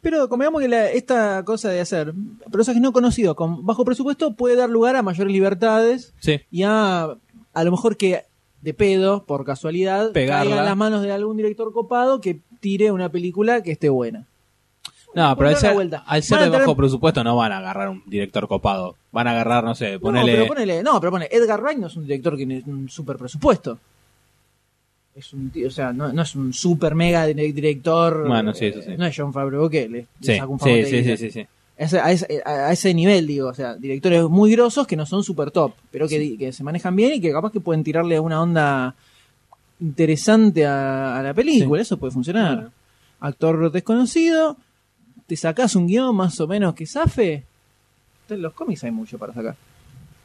Pero 0.00 0.28
como 0.28 0.42
digamos 0.42 0.60
que 0.60 0.68
la- 0.68 0.90
esta 0.90 1.44
cosa 1.44 1.68
de 1.70 1.80
hacer 1.80 2.12
personajes 2.52 2.82
no 2.82 2.92
conocidos 2.92 3.34
con 3.36 3.64
bajo 3.64 3.84
presupuesto 3.84 4.34
puede 4.34 4.56
dar 4.56 4.68
lugar 4.70 4.96
a 4.96 5.02
mayores 5.02 5.32
libertades 5.32 6.12
Sí. 6.20 6.40
y 6.50 6.62
a, 6.64 7.04
a 7.54 7.64
lo 7.64 7.70
mejor 7.70 7.96
que 7.96 8.22
de 8.62 8.72
pedo, 8.74 9.24
por 9.24 9.44
casualidad, 9.44 10.12
Pegarla. 10.12 10.44
caiga 10.44 10.58
en 10.60 10.64
las 10.66 10.76
manos 10.76 11.02
de 11.02 11.12
algún 11.12 11.36
director 11.36 11.70
copado 11.72 12.20
que 12.20 12.40
tire 12.64 12.90
una 12.90 13.10
película 13.10 13.62
que 13.62 13.72
esté 13.72 13.90
buena. 13.90 14.24
No, 15.14 15.36
pero 15.36 15.50
al 15.50 15.56
ser, 15.56 15.76
al 16.06 16.22
ser 16.22 16.38
de 16.40 16.48
bajo 16.48 16.62
tener- 16.64 16.76
presupuesto 16.76 17.22
no 17.22 17.36
van 17.36 17.52
a 17.52 17.58
agarrar 17.58 17.90
un 17.90 18.02
director 18.06 18.48
copado. 18.48 18.96
Van 19.12 19.28
a 19.28 19.32
agarrar, 19.32 19.62
no 19.62 19.74
sé, 19.74 19.92
No, 19.92 20.00
ponerle... 20.00 20.32
pero 20.32 20.46
ponele, 20.48 20.82
no, 20.82 20.98
pero 20.98 21.10
pone, 21.12 21.28
Edgar 21.30 21.60
Wright 21.62 21.78
no 21.78 21.88
es 21.88 21.96
un 21.96 22.04
director 22.04 22.32
que 22.36 22.46
tiene 22.46 22.62
un 22.66 22.88
super 22.88 23.16
presupuesto. 23.18 23.78
Es 25.14 25.32
un 25.32 25.50
tío, 25.50 25.68
o 25.68 25.70
sea, 25.70 25.92
no, 25.92 26.12
no 26.12 26.22
es 26.22 26.34
un 26.34 26.52
super 26.52 26.94
mega 26.96 27.26
di- 27.26 27.52
director. 27.52 28.26
Bueno, 28.26 28.52
sí, 28.54 28.66
eso 28.66 28.80
eh, 28.80 28.82
sí. 28.86 28.90
No 28.96 29.06
es 29.06 29.14
John 29.16 29.32
Favreau 29.32 29.68
que 29.70 29.88
le, 29.88 29.98
le 29.98 30.06
Sí, 30.20 30.34
saca 30.34 30.46
un 30.48 30.58
sí, 30.58 30.64
fagote 30.64 30.86
sí, 30.86 31.04
sí, 31.04 31.16
sí, 31.16 31.30
sí. 31.30 31.46
Ese- 31.76 32.00
a, 32.00 32.10
ese, 32.10 32.42
a 32.44 32.72
ese 32.72 32.94
nivel, 32.94 33.26
digo, 33.26 33.48
o 33.48 33.54
sea, 33.54 33.74
directores 33.76 34.24
muy 34.24 34.50
grosos 34.52 34.86
que 34.86 34.96
no 34.96 35.06
son 35.06 35.22
super 35.22 35.50
top, 35.52 35.74
pero 35.92 36.08
que, 36.08 36.36
que 36.38 36.52
se 36.52 36.64
manejan 36.64 36.96
bien 36.96 37.12
y 37.14 37.20
que 37.20 37.30
capaz 37.30 37.52
que 37.52 37.60
pueden 37.60 37.84
tirarle 37.84 38.18
una 38.18 38.40
onda 38.42 38.94
interesante 39.84 40.64
a, 40.64 41.18
a 41.18 41.22
la 41.22 41.34
película, 41.34 41.82
eso 41.82 41.98
puede 41.98 42.12
funcionar. 42.12 42.54
Claro. 42.54 42.72
Actor 43.20 43.70
desconocido, 43.70 44.56
te 45.26 45.36
sacás 45.36 45.76
un 45.76 45.86
guion 45.86 46.16
más 46.16 46.40
o 46.40 46.46
menos 46.46 46.74
que 46.74 46.86
zafe. 46.86 47.44
En 48.28 48.42
los 48.42 48.54
cómics 48.54 48.84
hay 48.84 48.90
mucho 48.90 49.18
para 49.18 49.32
sacar. 49.34 49.56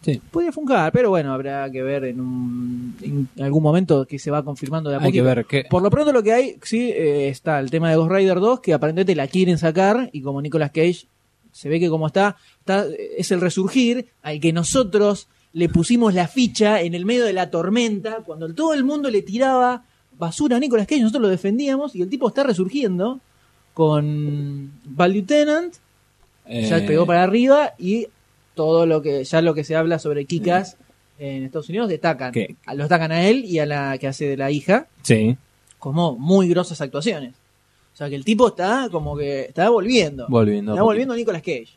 Sí. 0.01 0.21
Podría 0.31 0.53
funcar, 0.53 0.93
pero 0.93 1.09
bueno, 1.09 1.33
habrá 1.33 1.69
que 1.69 1.83
ver 1.83 2.05
en, 2.05 2.21
un, 2.21 2.95
en 3.01 3.43
algún 3.43 3.61
momento 3.61 4.05
que 4.05 4.17
se 4.17 4.31
va 4.31 4.45
confirmando 4.45 4.89
de 4.89 4.95
a 4.95 4.99
Hay 4.99 5.11
que 5.11 5.21
ver 5.21 5.45
qué... 5.45 5.65
Por 5.69 5.83
lo 5.83 5.89
pronto 5.89 6.13
lo 6.13 6.23
que 6.23 6.31
hay, 6.31 6.55
sí, 6.63 6.89
eh, 6.89 7.27
está 7.27 7.59
el 7.59 7.69
tema 7.69 7.89
de 7.89 7.97
Ghost 7.97 8.11
Rider 8.11 8.39
2, 8.39 8.61
que 8.61 8.73
aparentemente 8.73 9.13
la 9.13 9.27
quieren 9.27 9.57
sacar, 9.57 10.09
y 10.13 10.21
como 10.21 10.41
Nicolas 10.41 10.71
Cage 10.71 11.05
se 11.51 11.67
ve 11.67 11.81
que 11.81 11.89
como 11.89 12.07
está, 12.07 12.37
está 12.59 12.85
es 13.17 13.31
el 13.31 13.41
resurgir 13.41 14.07
al 14.21 14.39
que 14.39 14.53
nosotros 14.53 15.27
le 15.53 15.69
pusimos 15.69 16.13
la 16.13 16.27
ficha 16.27 16.81
en 16.81 16.93
el 16.93 17.05
medio 17.05 17.25
de 17.25 17.33
la 17.33 17.49
tormenta, 17.49 18.17
cuando 18.25 18.53
todo 18.53 18.73
el 18.73 18.83
mundo 18.83 19.09
le 19.09 19.21
tiraba 19.21 19.83
basura 20.17 20.57
a 20.57 20.59
Nicolas 20.59 20.85
Cage, 20.87 21.01
nosotros 21.01 21.23
lo 21.23 21.29
defendíamos, 21.29 21.95
y 21.95 22.01
el 22.01 22.09
tipo 22.09 22.27
está 22.27 22.43
resurgiendo 22.43 23.19
con 23.73 24.71
Val 24.85 25.13
Lieutenant, 25.13 25.73
ya 26.47 26.77
eh, 26.79 26.81
pegó 26.85 27.05
para 27.05 27.23
arriba, 27.23 27.73
y 27.77 28.07
todo 28.53 28.85
lo 28.85 29.01
que, 29.01 29.23
ya 29.23 29.41
lo 29.41 29.53
que 29.53 29.63
se 29.63 29.75
habla 29.75 29.99
sobre 29.99 30.25
Kikas 30.25 30.77
en 31.17 31.43
Estados 31.43 31.69
Unidos 31.69 31.89
destacan. 31.89 32.31
¿Qué? 32.31 32.55
A- 32.65 32.73
Lo 32.75 32.83
destacan 32.83 33.11
a 33.11 33.27
él 33.27 33.45
y 33.45 33.59
a 33.59 33.65
la 33.65 33.97
que 33.97 34.07
hace 34.07 34.25
de 34.27 34.37
la 34.37 34.51
hija 34.51 34.87
Sí, 35.03 35.37
como 35.77 36.15
muy 36.17 36.49
grosas 36.49 36.81
actuaciones. 36.81 37.33
O 37.93 37.97
sea 37.99 38.09
que 38.09 38.15
el 38.15 38.23
tipo 38.25 38.47
está 38.49 38.87
como 38.91 39.15
que 39.17 39.41
está 39.41 39.69
volviendo. 39.69 40.25
volviendo. 40.29 40.73
está 40.73 40.83
volviendo 40.83 41.15
Nicolas 41.15 41.41
Cage. 41.41 41.69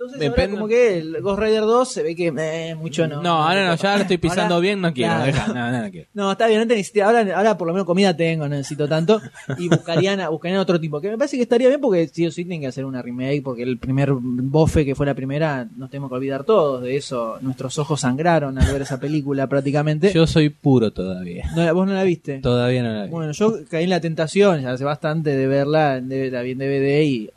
Entonces 0.00 0.20
Depende- 0.20 0.42
ahora 0.42 0.50
como 0.52 0.68
que 0.68 0.98
el 0.98 1.20
Ghost 1.22 1.40
Rider 1.40 1.62
2 1.62 1.92
se 1.92 2.02
ve 2.04 2.14
que 2.14 2.32
eh, 2.38 2.76
mucho 2.76 3.08
no. 3.08 3.20
No, 3.20 3.42
ahora 3.42 3.66
no, 3.66 3.74
ya 3.74 3.96
lo 3.96 4.02
estoy 4.02 4.18
pisando 4.18 4.54
Ahora- 4.54 4.62
bien, 4.62 4.80
no 4.80 4.92
quiero. 4.94 5.12
Claro. 5.14 5.26
deja, 5.26 5.46
no, 5.48 5.70
no, 5.72 5.82
no 5.82 5.90
quiero. 5.90 6.08
No, 6.14 6.30
está 6.32 6.46
bien, 6.46 6.60
no 6.60 6.66
te. 6.68 7.02
Ahora, 7.02 7.36
ahora 7.36 7.58
por 7.58 7.66
lo 7.66 7.72
menos 7.74 7.84
comida 7.84 8.16
tengo, 8.16 8.44
no 8.48 8.54
necesito 8.54 8.86
tanto. 8.88 9.20
Y 9.58 9.68
buscarían, 9.68 10.20
buscarían 10.30 10.60
otro 10.60 10.78
tipo. 10.78 11.00
Que 11.00 11.10
me 11.10 11.18
parece 11.18 11.36
que 11.36 11.42
estaría 11.42 11.66
bien 11.68 11.80
porque 11.80 12.06
sí 12.06 12.26
o 12.26 12.30
sí 12.30 12.44
tienen 12.44 12.60
que 12.60 12.68
hacer 12.68 12.84
una 12.84 13.02
remake. 13.02 13.42
Porque 13.42 13.64
el 13.64 13.78
primer 13.78 14.12
bofe 14.12 14.84
que 14.84 14.94
fue 14.94 15.04
la 15.04 15.14
primera, 15.14 15.66
nos 15.76 15.90
tenemos 15.90 16.10
que 16.10 16.14
olvidar 16.14 16.44
todos 16.44 16.80
de 16.82 16.96
eso. 16.96 17.38
Nuestros 17.40 17.76
ojos 17.78 18.00
sangraron 18.00 18.56
al 18.56 18.72
ver 18.72 18.82
esa 18.82 19.00
película 19.00 19.48
prácticamente. 19.48 20.12
Yo 20.12 20.28
soy 20.28 20.48
puro 20.50 20.92
todavía. 20.92 21.50
No, 21.56 21.74
¿Vos 21.74 21.86
no 21.88 21.94
la 21.94 22.04
viste? 22.04 22.38
Todavía 22.38 22.84
no 22.84 22.92
la 22.92 23.04
vi. 23.06 23.10
Bueno, 23.10 23.32
yo 23.32 23.52
caí 23.68 23.84
en 23.84 23.90
la 23.90 24.00
tentación, 24.00 24.62
ya 24.62 24.70
hace 24.72 24.84
bastante 24.84 25.36
de 25.36 25.46
verla, 25.48 25.96
en 25.96 26.08
DVD 26.08 26.30
la 26.30 26.42
vi 26.42 26.50
en 26.52 26.58
DVD 26.58 27.02
y 27.02 27.30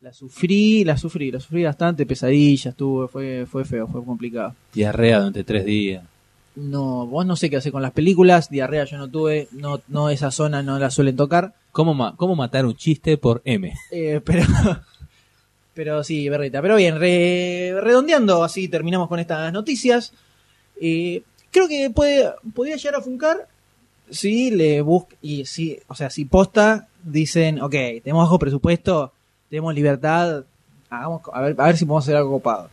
la 0.00 0.12
sufrí, 0.12 0.84
la 0.84 0.96
sufrí, 0.96 1.30
la 1.32 1.40
sufrí 1.40 1.64
bastante, 1.64 2.06
pesadillas 2.06 2.74
tuve, 2.76 3.08
fue, 3.08 3.46
fue 3.46 3.64
feo, 3.64 3.86
fue 3.88 4.04
complicado. 4.04 4.54
Diarrea 4.72 5.18
durante 5.18 5.42
tres 5.44 5.64
días. 5.64 6.04
No, 6.54 7.06
vos 7.06 7.24
no 7.26 7.36
sé 7.36 7.50
qué 7.50 7.56
hacer 7.56 7.72
con 7.72 7.82
las 7.82 7.92
películas, 7.92 8.50
diarrea 8.50 8.84
yo 8.84 8.96
no 8.98 9.08
tuve, 9.08 9.48
no, 9.52 9.80
no 9.88 10.10
esa 10.10 10.30
zona 10.30 10.62
no 10.62 10.78
la 10.78 10.90
suelen 10.90 11.16
tocar, 11.16 11.54
¿Cómo, 11.72 11.94
ma- 11.94 12.16
¿Cómo 12.16 12.34
matar 12.34 12.64
un 12.66 12.74
chiste 12.76 13.16
por 13.18 13.40
M? 13.44 13.72
eh, 13.92 14.20
pero, 14.24 14.42
pero 15.74 16.02
sí, 16.02 16.28
berrita, 16.28 16.60
pero 16.62 16.76
bien, 16.76 16.98
re- 16.98 17.74
redondeando, 17.80 18.42
así 18.42 18.68
terminamos 18.68 19.08
con 19.08 19.20
estas 19.20 19.52
noticias. 19.52 20.12
Eh, 20.80 21.22
creo 21.52 21.68
que 21.68 21.90
puede, 21.90 22.30
podría 22.54 22.76
llegar 22.76 22.96
a 22.96 23.00
funcar 23.02 23.46
si 24.10 24.50
le 24.50 24.80
busca 24.80 25.14
y 25.22 25.44
si, 25.44 25.78
o 25.86 25.94
sea, 25.94 26.10
si 26.10 26.24
posta 26.24 26.88
dicen, 27.04 27.60
ok, 27.60 27.72
tenemos 28.02 28.24
bajo 28.24 28.38
presupuesto, 28.38 29.12
tenemos 29.48 29.74
libertad, 29.74 30.44
hagamos, 30.90 31.22
a 31.32 31.40
ver, 31.40 31.54
a 31.58 31.66
ver 31.66 31.76
si 31.76 31.84
podemos 31.84 32.04
hacer 32.04 32.16
algo 32.16 32.32
copado. 32.32 32.70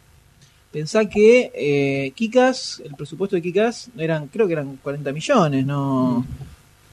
Pensá 0.71 1.05
que 1.07 1.51
eh, 1.55 2.11
Kikas, 2.15 2.81
el 2.83 2.95
presupuesto 2.95 3.35
de 3.35 3.41
Kikas 3.41 3.89
eran, 3.97 4.27
creo 4.27 4.45
que 4.47 4.53
eran 4.53 4.77
40 4.83 5.11
millones, 5.13 5.65
no, 5.65 6.25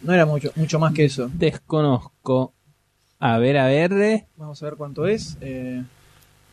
no 0.02 0.12
era 0.12 0.24
mucho, 0.24 0.52
mucho 0.54 0.78
más 0.78 0.92
que 0.94 1.04
eso. 1.06 1.30
Desconozco. 1.34 2.52
A 3.18 3.38
ver, 3.38 3.56
a 3.58 3.66
ver. 3.66 4.24
Vamos 4.36 4.62
a 4.62 4.66
ver 4.66 4.74
cuánto 4.76 5.06
es. 5.06 5.36
eh, 5.40 5.82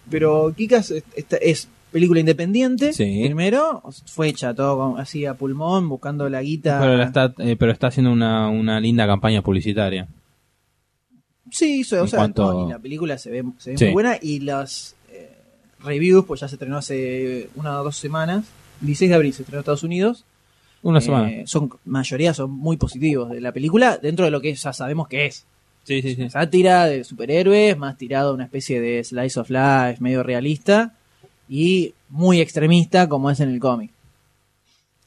pero 0.10 0.54
Kikas 0.56 0.92
es, 0.92 1.04
es 1.42 1.70
película 1.92 2.20
independiente. 2.20 2.94
Sí. 2.94 3.22
Primero, 3.26 3.84
fue 4.08 4.30
hecha 4.30 4.54
todo 4.54 4.98
así 4.98 5.26
a 5.26 5.36
pulmón, 5.36 5.88
buscando 5.90 6.30
la 6.30 6.42
guita. 6.42 6.80
Pero, 6.80 6.98
la 6.98 7.04
está, 7.06 7.34
eh, 7.38 7.56
pero 7.58 7.72
está 7.72 7.88
haciendo 7.88 8.12
una, 8.12 8.50
una 8.50 8.80
linda 8.80 9.06
campaña 9.08 9.42
publicitaria. 9.42 10.08
Sí, 11.52 11.82
o 11.82 12.08
sea, 12.08 12.20
cuanto- 12.20 12.54
no, 12.54 12.68
y 12.68 12.72
la 12.72 12.80
película 12.80 13.18
se 13.18 13.30
ve, 13.32 13.44
se 13.58 13.72
ve 13.72 13.78
Sí. 13.78 13.84
muy 13.86 13.94
buena 13.94 14.18
y 14.22 14.40
las 14.40 14.96
eh, 15.12 15.30
reviews, 15.84 16.26
pues 16.26 16.42
ya 16.42 16.48
se 16.48 16.56
estrenó 16.56 16.78
hace 16.78 17.50
una 17.56 17.80
o 17.82 17.84
dos 17.84 17.98
semanas. 17.98 18.46
El 18.82 18.88
16 18.88 19.10
de 19.10 19.16
abril 19.16 19.34
se 19.34 19.42
estrenó 19.42 19.58
en 19.58 19.62
Estados 19.62 19.84
Unidos. 19.84 20.26
Una 20.82 21.00
Eh, 21.00 21.02
semana. 21.02 21.32
Son 21.46 21.70
mayoría 21.86 22.34
son 22.34 22.52
muy 22.52 22.78
positivos 22.78 23.30
de 23.32 23.42
la 23.42 23.52
película 23.52 23.98
dentro 23.98 24.24
de 24.26 24.32
lo 24.32 24.40
que 24.42 24.54
ya 24.54 24.72
sabemos 24.74 25.08
que 25.10 25.26
es. 25.26 25.46
Sí, 25.84 26.02
sí, 26.02 26.16
sí. 26.16 26.30
Sátira 26.30 26.86
de 26.86 27.04
superhéroes, 27.04 27.78
más 27.78 27.98
tirado 27.98 28.32
a 28.32 28.34
una 28.34 28.44
especie 28.46 28.80
de 28.80 29.04
slice 29.04 29.40
of 29.40 29.50
life 29.50 29.98
medio 30.00 30.24
realista 30.24 30.94
y 31.50 31.94
muy 32.10 32.40
extremista 32.42 33.10
como 33.10 33.30
es 33.32 33.40
en 33.40 33.50
el 33.50 33.60
cómic. 33.60 33.92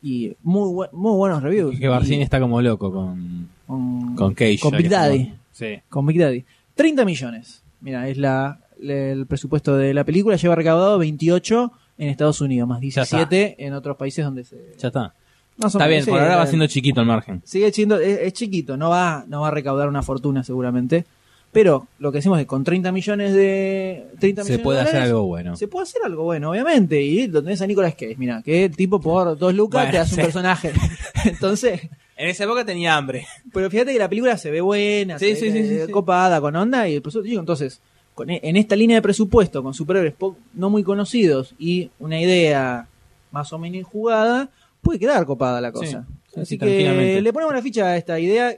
Y 0.02 0.32
muy, 0.42 0.68
bu- 0.68 0.92
muy 0.92 1.16
buenos 1.16 1.42
reviews. 1.42 1.78
Que 1.78 1.86
Barcini 1.88 2.18
Y 2.18 2.22
está 2.22 2.40
como 2.40 2.60
loco 2.60 2.92
con, 2.92 3.48
con, 3.66 4.16
con 4.16 4.34
Cage. 4.34 4.58
con 4.58 4.76
Big 4.76 4.88
Daddy. 4.88 5.32
Sí. 5.52 5.80
Con 5.88 6.06
Big 6.06 6.18
Daddy. 6.18 6.44
30 6.74 7.04
millones. 7.04 7.62
Mira, 7.80 8.08
es 8.08 8.16
la, 8.16 8.60
el 8.80 9.26
presupuesto 9.26 9.76
de 9.76 9.94
la 9.94 10.04
película. 10.04 10.36
Lleva 10.36 10.54
recaudado 10.54 10.98
28 10.98 11.72
en 11.98 12.08
Estados 12.08 12.40
Unidos, 12.40 12.68
más 12.68 12.80
Ya 12.80 13.02
está. 13.02 13.16
17 13.18 13.64
en 13.64 13.74
otros 13.74 13.96
países 13.96 14.24
donde 14.24 14.44
se... 14.44 14.74
Ya 14.78 14.88
está. 14.88 15.14
Más 15.58 15.74
Está 15.74 15.86
bien, 15.86 16.04
por 16.06 16.18
ahora 16.18 16.36
va 16.36 16.44
eh, 16.44 16.46
siendo 16.46 16.66
chiquito 16.66 17.02
el 17.02 17.06
margen. 17.06 17.42
Sigue 17.44 17.70
siendo, 17.72 17.98
es, 17.98 18.20
es 18.20 18.32
chiquito, 18.32 18.76
no 18.76 18.88
va, 18.88 19.24
no 19.28 19.42
va 19.42 19.48
a 19.48 19.50
recaudar 19.50 19.88
una 19.88 20.02
fortuna 20.02 20.42
seguramente. 20.42 21.04
Pero 21.52 21.86
lo 21.98 22.10
que 22.10 22.18
decimos 22.18 22.38
es 22.38 22.44
que 22.44 22.46
con 22.46 22.64
30 22.64 22.90
millones 22.92 23.34
de. 23.34 24.06
30 24.18 24.42
Se 24.42 24.48
millones 24.52 24.64
puede 24.64 24.78
de 24.78 24.82
hacer 24.82 24.94
dólares, 24.94 25.10
algo 25.12 25.26
bueno. 25.26 25.56
Se 25.56 25.68
puede 25.68 25.82
hacer 25.82 26.00
algo 26.02 26.24
bueno, 26.24 26.50
obviamente. 26.50 27.02
Y 27.02 27.26
donde 27.26 27.48
tenés 27.48 27.60
a 27.60 27.66
Nicolas 27.66 27.92
Cage, 27.94 28.16
mira, 28.16 28.42
que 28.42 28.64
el 28.64 28.74
tipo 28.74 28.98
por 29.00 29.36
dos 29.36 29.54
lucas 29.54 29.82
Bueno, 29.82 29.90
te 29.90 29.98
hace 29.98 30.14
sí. 30.14 30.20
un 30.20 30.24
personaje. 30.24 30.72
Entonces, 31.26 31.90
En 32.16 32.28
esa 32.28 32.44
época 32.44 32.64
tenía 32.64 32.96
hambre. 32.96 33.26
pero 33.52 33.70
fíjate 33.70 33.92
que 33.92 33.98
la 33.98 34.08
película 34.08 34.36
se 34.36 34.50
ve 34.50 34.60
buena, 34.60 35.18
Sí, 35.18 35.30
se 35.30 35.36
sí, 35.36 35.46
ve 35.50 35.52
sí, 35.52 35.68
sí, 35.68 35.86
sí. 35.86 35.92
copada, 35.92 36.40
con 36.40 36.54
onda. 36.56 36.88
Y 36.88 36.94
el 36.94 37.02
presupuesto- 37.02 37.28
digo, 37.28 37.40
entonces, 37.40 37.80
con, 38.14 38.30
e- 38.30 38.40
en 38.42 38.56
esta 38.56 38.76
línea 38.76 38.96
de 38.96 39.02
presupuesto, 39.02 39.62
con 39.62 39.74
superhéroes 39.74 40.14
no 40.54 40.70
muy 40.70 40.82
conocidos 40.84 41.54
y 41.58 41.90
una 41.98 42.20
idea 42.20 42.86
más 43.30 43.52
o 43.52 43.58
menos 43.58 43.84
jugada, 43.86 44.50
puede 44.82 44.98
quedar 44.98 45.24
copada 45.24 45.60
la 45.60 45.72
cosa. 45.72 46.06
Sí, 46.34 46.40
Así 46.40 46.46
sí, 46.46 46.58
que 46.58 46.64
tranquilamente. 46.66 47.20
le 47.22 47.32
ponemos 47.32 47.52
una 47.52 47.62
ficha 47.62 47.86
a 47.86 47.96
esta 47.96 48.18
idea. 48.20 48.54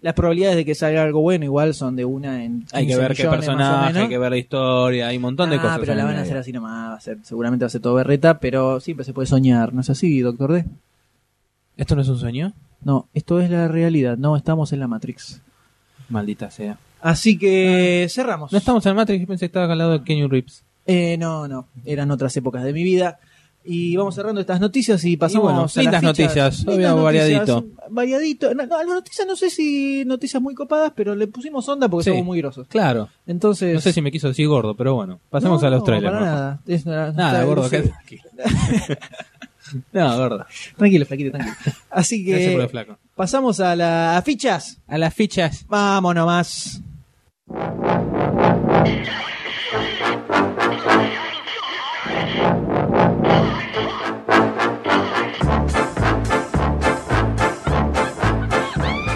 Las 0.00 0.14
probabilidades 0.14 0.56
de 0.56 0.64
que 0.64 0.76
salga 0.76 1.02
algo 1.02 1.20
bueno 1.20 1.44
igual 1.44 1.74
son 1.74 1.96
de 1.96 2.04
una 2.04 2.44
en 2.44 2.60
15 2.60 2.76
Hay 2.76 2.86
que 2.86 2.94
ver 2.96 3.14
qué 3.16 3.22
millones, 3.24 3.48
o 3.48 3.52
personaje, 3.52 3.98
hay 3.98 4.08
que 4.08 4.18
ver 4.18 4.30
la 4.30 4.36
historia, 4.38 5.08
hay 5.08 5.16
un 5.16 5.22
montón 5.22 5.50
de 5.50 5.56
Ah, 5.56 5.60
cosas. 5.62 5.78
pero 5.80 5.92
en 5.92 5.98
la 5.98 6.04
van 6.04 6.16
a 6.16 6.20
hacer 6.22 6.36
así 6.36 6.52
nomás, 6.52 6.90
va 6.92 6.94
a 6.94 7.00
ser, 7.00 7.18
seguramente 7.22 7.64
va 7.64 7.66
a 7.66 7.70
ser 7.70 7.80
todo 7.80 7.94
berreta, 7.94 8.38
pero 8.38 8.78
siempre 8.78 9.04
se 9.04 9.12
puede 9.12 9.26
soñar, 9.26 9.74
¿no 9.74 9.80
es 9.80 9.90
así, 9.90 10.20
Doctor 10.20 10.52
D? 10.52 10.64
¿Esto 11.76 11.96
no 11.96 12.02
es 12.02 12.08
un 12.08 12.18
sueño? 12.18 12.52
No, 12.82 13.08
esto 13.14 13.40
es 13.40 13.50
la 13.50 13.68
realidad, 13.68 14.16
no 14.16 14.36
estamos 14.36 14.72
en 14.72 14.80
la 14.80 14.88
Matrix. 14.88 15.40
Maldita 16.08 16.50
sea. 16.50 16.78
Así 17.00 17.38
que 17.38 18.06
cerramos. 18.10 18.50
No 18.52 18.58
estamos 18.58 18.84
en 18.86 18.96
Matrix, 18.96 19.20
yo 19.20 19.26
pensé 19.26 19.40
que 19.42 19.46
estaba 19.46 19.70
al 19.72 19.78
lado 19.78 19.92
de 19.92 20.02
Kenny 20.04 20.26
Reeves. 20.26 20.64
Eh, 20.86 21.16
no, 21.18 21.46
no, 21.48 21.66
eran 21.84 22.10
otras 22.10 22.36
épocas 22.36 22.64
de 22.64 22.72
mi 22.72 22.82
vida. 22.82 23.18
Y 23.70 23.96
vamos 23.96 24.14
cerrando 24.14 24.40
estas 24.40 24.60
noticias 24.60 25.04
y 25.04 25.18
pasamos 25.18 25.44
bueno, 25.52 25.88
a 25.88 25.92
las 25.92 26.02
noticias, 26.02 26.64
variadito. 26.64 27.66
Variadito. 27.90 28.54
No, 28.54 28.64
no, 28.64 28.78
las 28.78 28.86
noticias 28.86 29.26
no 29.26 29.36
sé 29.36 29.50
si 29.50 30.04
noticias 30.06 30.40
muy 30.42 30.54
copadas, 30.54 30.92
pero 30.96 31.14
le 31.14 31.26
pusimos 31.26 31.68
onda 31.68 31.86
porque 31.86 32.04
Sí. 32.04 32.10
somos 32.10 32.24
muy 32.24 32.38
grosos. 32.38 32.66
Claro. 32.68 33.10
Entonces. 33.26 33.74
No 33.74 33.80
sé 33.82 33.92
si 33.92 34.00
me 34.00 34.10
quiso 34.10 34.28
decir 34.28 34.48
gordo, 34.48 34.74
pero 34.74 34.94
bueno. 34.94 35.20
Pasemos 35.28 35.60
No, 35.60 35.68
a 35.68 35.70
los 35.70 35.80
no, 35.80 35.84
trailers. 35.84 36.14
Para 36.14 36.24
nada. 36.24 36.60
Es 36.66 36.86
Nada, 36.86 37.44
gordo, 37.44 37.68
sí. 37.68 37.76
no, 39.92 40.16
gordo. 40.16 40.46
Tranquilo, 40.76 41.06
flaquito, 41.06 41.30
tranquilo. 41.32 41.56
Así 41.90 42.24
Gracias 42.24 42.52
por 42.52 42.60
el 42.60 42.66
que 42.66 42.70
flaco. 42.70 42.98
pasamos 43.14 43.60
a 43.60 43.74
las 43.76 44.24
fichas. 44.24 44.80
A 44.86 44.98
las 44.98 45.14
fichas. 45.14 45.66
Vamos 45.68 46.14
nomás. 46.14 46.82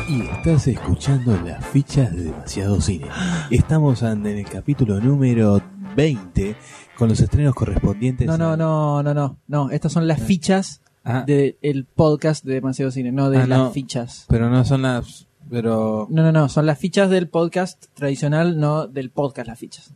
Y 0.09 0.23
estás 0.23 0.67
escuchando 0.67 1.41
las 1.45 1.65
fichas 1.69 2.15
de 2.15 2.25
Demasiado 2.25 2.81
Cine. 2.81 3.07
Estamos 3.51 4.03
en 4.03 4.27
el 4.27 4.45
capítulo 4.45 5.01
número 5.01 5.63
20 5.97 6.55
con 6.99 7.09
los 7.09 7.21
estrenos 7.21 7.55
correspondientes. 7.55 8.27
No, 8.27 8.37
no, 8.39 8.53
a- 8.53 8.57
no, 8.57 9.03
no, 9.03 9.15
no. 9.15 9.39
No, 9.49 9.71
estas 9.71 9.93
son 9.93 10.07
las 10.07 10.23
fichas 10.23 10.81
Ah, 11.05 11.25
del 11.27 11.85
podcast 11.85 12.45
de 12.45 12.55
Demasiado 12.55 12.93
Cine, 12.93 13.11
no 13.11 13.29
de 13.29 13.39
Ah, 13.39 13.47
las 13.47 13.59
no. 13.59 13.71
fichas. 13.73 14.25
pero 14.29 14.49
no 14.51 14.65
son 14.65 14.83
las. 14.83 15.27
Pero. 15.51 16.07
No, 16.11 16.23
no, 16.23 16.31
no, 16.31 16.49
son 16.49 16.65
las 16.67 16.79
fichas 16.79 17.11
del 17.11 17.29
podcast 17.29 17.87
tradicional, 17.95 18.61
no 18.61 18.87
del 18.87 19.11
podcast 19.11 19.49
las 19.49 19.59
fichas. 19.59 19.93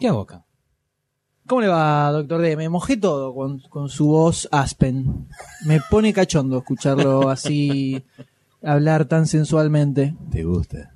¿Qué 0.00 0.08
hago 0.08 0.22
acá? 0.22 0.44
¿Cómo 1.46 1.60
le 1.60 1.68
va, 1.68 2.10
doctor 2.10 2.40
D? 2.40 2.56
Me 2.56 2.68
mojé 2.68 2.96
todo 2.96 3.32
con, 3.34 3.60
con 3.70 3.88
su 3.88 4.06
voz 4.08 4.48
Aspen. 4.50 5.28
Me 5.66 5.80
pone 5.90 6.12
cachondo 6.12 6.58
escucharlo 6.58 7.28
así 7.30 8.02
hablar 8.62 9.04
tan 9.04 9.26
sensualmente. 9.26 10.16
¿Te 10.32 10.42
gusta? 10.44 10.92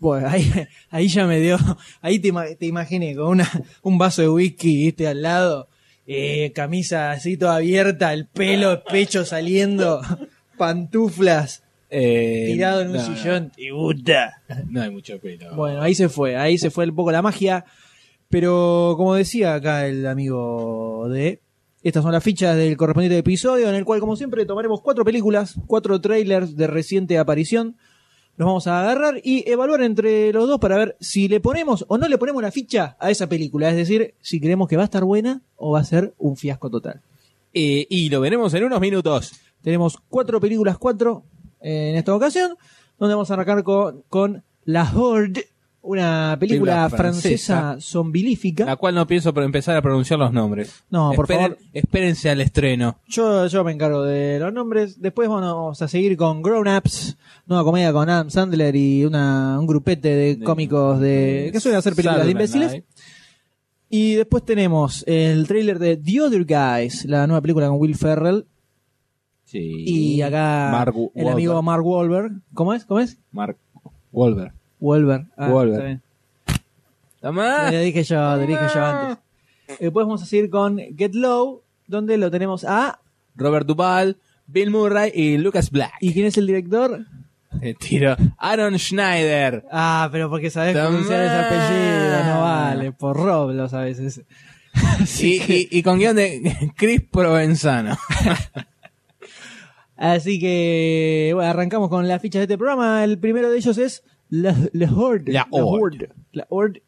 Bueno, 0.00 0.28
ahí, 0.28 0.50
ahí 0.90 1.08
ya 1.08 1.26
me 1.26 1.38
dio, 1.38 1.56
ahí 2.00 2.18
te, 2.18 2.32
te 2.58 2.66
imaginé 2.66 3.14
con 3.14 3.28
una, 3.28 3.48
un 3.82 3.98
vaso 3.98 4.22
de 4.22 4.28
whisky, 4.28 4.84
viste, 4.84 5.06
al 5.06 5.22
lado, 5.22 5.68
eh, 6.06 6.50
camisa 6.54 7.12
así 7.12 7.36
toda 7.36 7.56
abierta, 7.56 8.12
el 8.12 8.26
pelo, 8.26 8.82
pecho 8.82 9.24
saliendo, 9.24 10.00
pantuflas, 10.58 11.62
Eh, 11.92 12.52
tirado 12.52 12.82
en 12.82 12.90
un 12.90 12.96
no, 12.96 13.04
sillón. 13.04 13.50
¿Te 13.50 13.70
gusta? 13.72 14.42
No, 14.48 14.56
no 14.70 14.82
hay 14.82 14.90
mucho 14.90 15.18
pelo. 15.18 15.54
Bueno, 15.56 15.82
ahí 15.82 15.94
se 15.94 16.08
fue, 16.08 16.36
ahí 16.36 16.56
se 16.56 16.70
fue 16.70 16.84
un 16.88 16.94
poco 16.94 17.10
la 17.10 17.20
magia. 17.20 17.64
Pero 18.28 18.94
como 18.96 19.16
decía 19.16 19.54
acá 19.54 19.86
el 19.86 20.06
amigo 20.06 21.08
de... 21.08 21.40
Estas 21.82 22.04
son 22.04 22.12
las 22.12 22.22
fichas 22.22 22.56
del 22.56 22.76
correspondiente 22.76 23.18
episodio, 23.18 23.68
en 23.68 23.74
el 23.74 23.84
cual, 23.84 23.98
como 24.00 24.14
siempre, 24.14 24.46
tomaremos 24.46 24.82
cuatro 24.82 25.04
películas, 25.04 25.58
cuatro 25.66 26.00
trailers 26.00 26.54
de 26.54 26.66
reciente 26.66 27.18
aparición. 27.18 27.76
Los 28.40 28.46
vamos 28.46 28.66
a 28.68 28.80
agarrar 28.80 29.20
y 29.22 29.46
evaluar 29.50 29.82
entre 29.82 30.32
los 30.32 30.48
dos 30.48 30.58
para 30.58 30.78
ver 30.78 30.96
si 30.98 31.28
le 31.28 31.40
ponemos 31.40 31.84
o 31.88 31.98
no 31.98 32.08
le 32.08 32.16
ponemos 32.16 32.40
la 32.40 32.50
ficha 32.50 32.96
a 32.98 33.10
esa 33.10 33.28
película. 33.28 33.68
Es 33.68 33.76
decir, 33.76 34.14
si 34.22 34.40
creemos 34.40 34.66
que 34.66 34.78
va 34.78 34.82
a 34.82 34.86
estar 34.86 35.04
buena 35.04 35.42
o 35.56 35.72
va 35.72 35.80
a 35.80 35.84
ser 35.84 36.14
un 36.16 36.38
fiasco 36.38 36.70
total. 36.70 37.02
Eh, 37.52 37.86
y 37.90 38.08
lo 38.08 38.18
veremos 38.22 38.54
en 38.54 38.64
unos 38.64 38.80
minutos. 38.80 39.34
Tenemos 39.60 39.98
cuatro 40.08 40.40
películas, 40.40 40.78
cuatro 40.78 41.22
eh, 41.60 41.90
en 41.90 41.96
esta 41.96 42.14
ocasión, 42.14 42.56
donde 42.98 43.14
vamos 43.14 43.30
a 43.30 43.34
arrancar 43.34 43.62
con, 43.62 44.04
con 44.08 44.42
La 44.64 44.90
Horde 44.90 45.46
Una 45.82 46.36
película, 46.38 46.88
Película 46.88 46.90
francesa. 46.90 47.56
francesa, 47.56 47.80
zombilífica. 47.80 48.66
La 48.66 48.76
cual 48.76 48.94
no 48.94 49.06
pienso 49.06 49.32
pro- 49.32 49.44
empezar 49.44 49.76
a 49.76 49.82
pronunciar 49.82 50.18
los 50.18 50.30
nombres. 50.30 50.82
No, 50.90 51.12
por 51.16 51.24
Esperen- 51.26 51.40
favor. 51.54 51.58
Espérense 51.72 52.28
al 52.28 52.40
estreno. 52.42 52.98
Yo, 53.08 53.46
yo 53.46 53.64
me 53.64 53.72
encargo 53.72 54.02
de 54.04 54.38
los 54.38 54.52
nombres. 54.52 55.00
Después 55.00 55.28
vamos 55.30 55.80
a 55.80 55.88
seguir 55.88 56.18
con 56.18 56.42
Grown 56.42 56.68
Ups, 56.68 57.16
nueva 57.46 57.64
comedia 57.64 57.92
con 57.94 58.10
Adam 58.10 58.28
Sandler 58.28 58.76
y 58.76 59.06
una, 59.06 59.58
un 59.58 59.66
grupete 59.66 60.08
de, 60.08 60.36
De- 60.36 60.44
cómicos 60.44 61.00
de, 61.00 61.48
que 61.50 61.60
suelen 61.60 61.78
hacer 61.78 61.94
películas 61.94 62.26
de 62.26 62.32
Saturday 62.32 62.32
imbéciles. 62.32 62.70
Night. 62.72 62.84
Y 63.88 64.14
después 64.16 64.44
tenemos 64.44 65.02
el 65.08 65.48
tráiler 65.48 65.78
de 65.78 65.96
The 65.96 66.20
Other 66.20 66.44
Guys, 66.44 67.06
la 67.06 67.26
nueva 67.26 67.40
película 67.40 67.68
con 67.68 67.80
Will 67.80 67.96
Ferrell. 67.96 68.44
Sí. 69.44 69.58
Y 69.86 70.22
acá 70.22 70.68
Mark 70.70 70.94
el 70.94 71.00
Wahlberg. 71.24 71.32
amigo 71.32 71.62
Mark 71.62 71.84
Wahlberg. 71.86 72.32
¿Cómo 72.54 72.74
es? 72.74 72.84
¿Cómo 72.84 73.00
es? 73.00 73.18
Mark 73.32 73.56
Wahlberg. 74.12 74.52
Wahlberg. 74.80 75.26
Ah, 75.36 75.48
Wahlberg. 75.48 75.72
está 75.74 75.84
bien. 75.86 76.02
Toma. 77.20 77.66
Te 77.70 77.76
lo 77.76 77.82
dije 77.82 78.02
yo, 78.02 78.34
te 78.34 78.40
lo 78.40 78.46
dije 78.46 78.66
yo 78.74 78.84
antes. 78.84 79.18
Después 79.78 80.06
vamos 80.06 80.22
a 80.22 80.26
seguir 80.26 80.50
con 80.50 80.78
Get 80.96 81.14
Low, 81.14 81.62
donde 81.86 82.16
lo 82.18 82.30
tenemos 82.30 82.64
a... 82.64 82.98
Robert 83.36 83.66
Duvall, 83.66 84.16
Bill 84.46 84.70
Murray 84.70 85.12
y 85.14 85.38
Lucas 85.38 85.70
Black. 85.70 85.92
¿Y 86.00 86.12
quién 86.12 86.26
es 86.26 86.36
el 86.38 86.46
director? 86.46 86.98
Te 87.60 87.74
tiro. 87.74 88.16
Aaron 88.38 88.78
Schneider. 88.78 89.64
Ah, 89.70 90.08
pero 90.10 90.28
porque 90.30 90.50
sabes 90.50 90.72
pronunciar 90.74 91.20
ese 91.24 91.34
apellido, 91.34 92.24
no 92.34 92.40
vale, 92.42 92.92
por 92.92 93.16
Rob 93.16 93.50
lo 93.52 93.68
sabes. 93.68 93.98
ese. 93.98 94.24
Así, 94.72 95.36
Y, 95.36 95.40
que, 95.40 95.58
y- 95.58 95.68
y 95.70 95.82
con 95.82 95.98
guion 95.98 96.14
de 96.16 96.72
Chris 96.76 97.02
Provenzano. 97.10 97.96
así 99.96 100.38
que, 100.40 101.32
bueno, 101.34 101.50
arrancamos 101.50 101.88
con 101.88 102.06
las 102.08 102.22
fichas 102.22 102.40
de 102.40 102.44
este 102.44 102.58
programa. 102.58 103.04
El 103.04 103.18
primero 103.18 103.50
de 103.50 103.58
ellos 103.58 103.76
es 103.78 104.02
La, 104.30 104.54
la 104.72 104.90
Horde. 104.92 105.32
La 105.32 105.46
Horde. 105.50 106.12
La 106.32 106.46
Horde. 106.48 106.82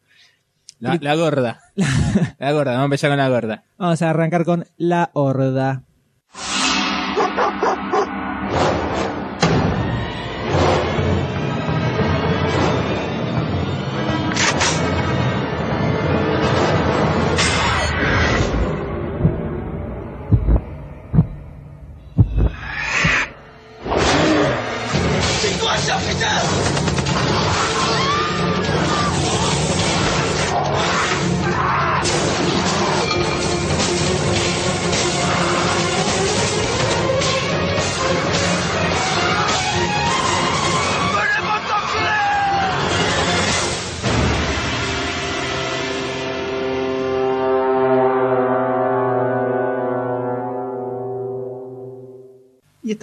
La, 0.78 0.98
la 1.00 1.14
gorda. 1.14 1.60
La 2.38 2.50
gorda, 2.50 2.72
vamos 2.72 2.82
a 2.82 2.84
empezar 2.86 3.10
con 3.10 3.18
la 3.18 3.28
gorda. 3.28 3.62
Vamos 3.78 4.02
a 4.02 4.10
arrancar 4.10 4.44
con 4.44 4.66
La 4.78 5.10
Horda. 5.12 5.84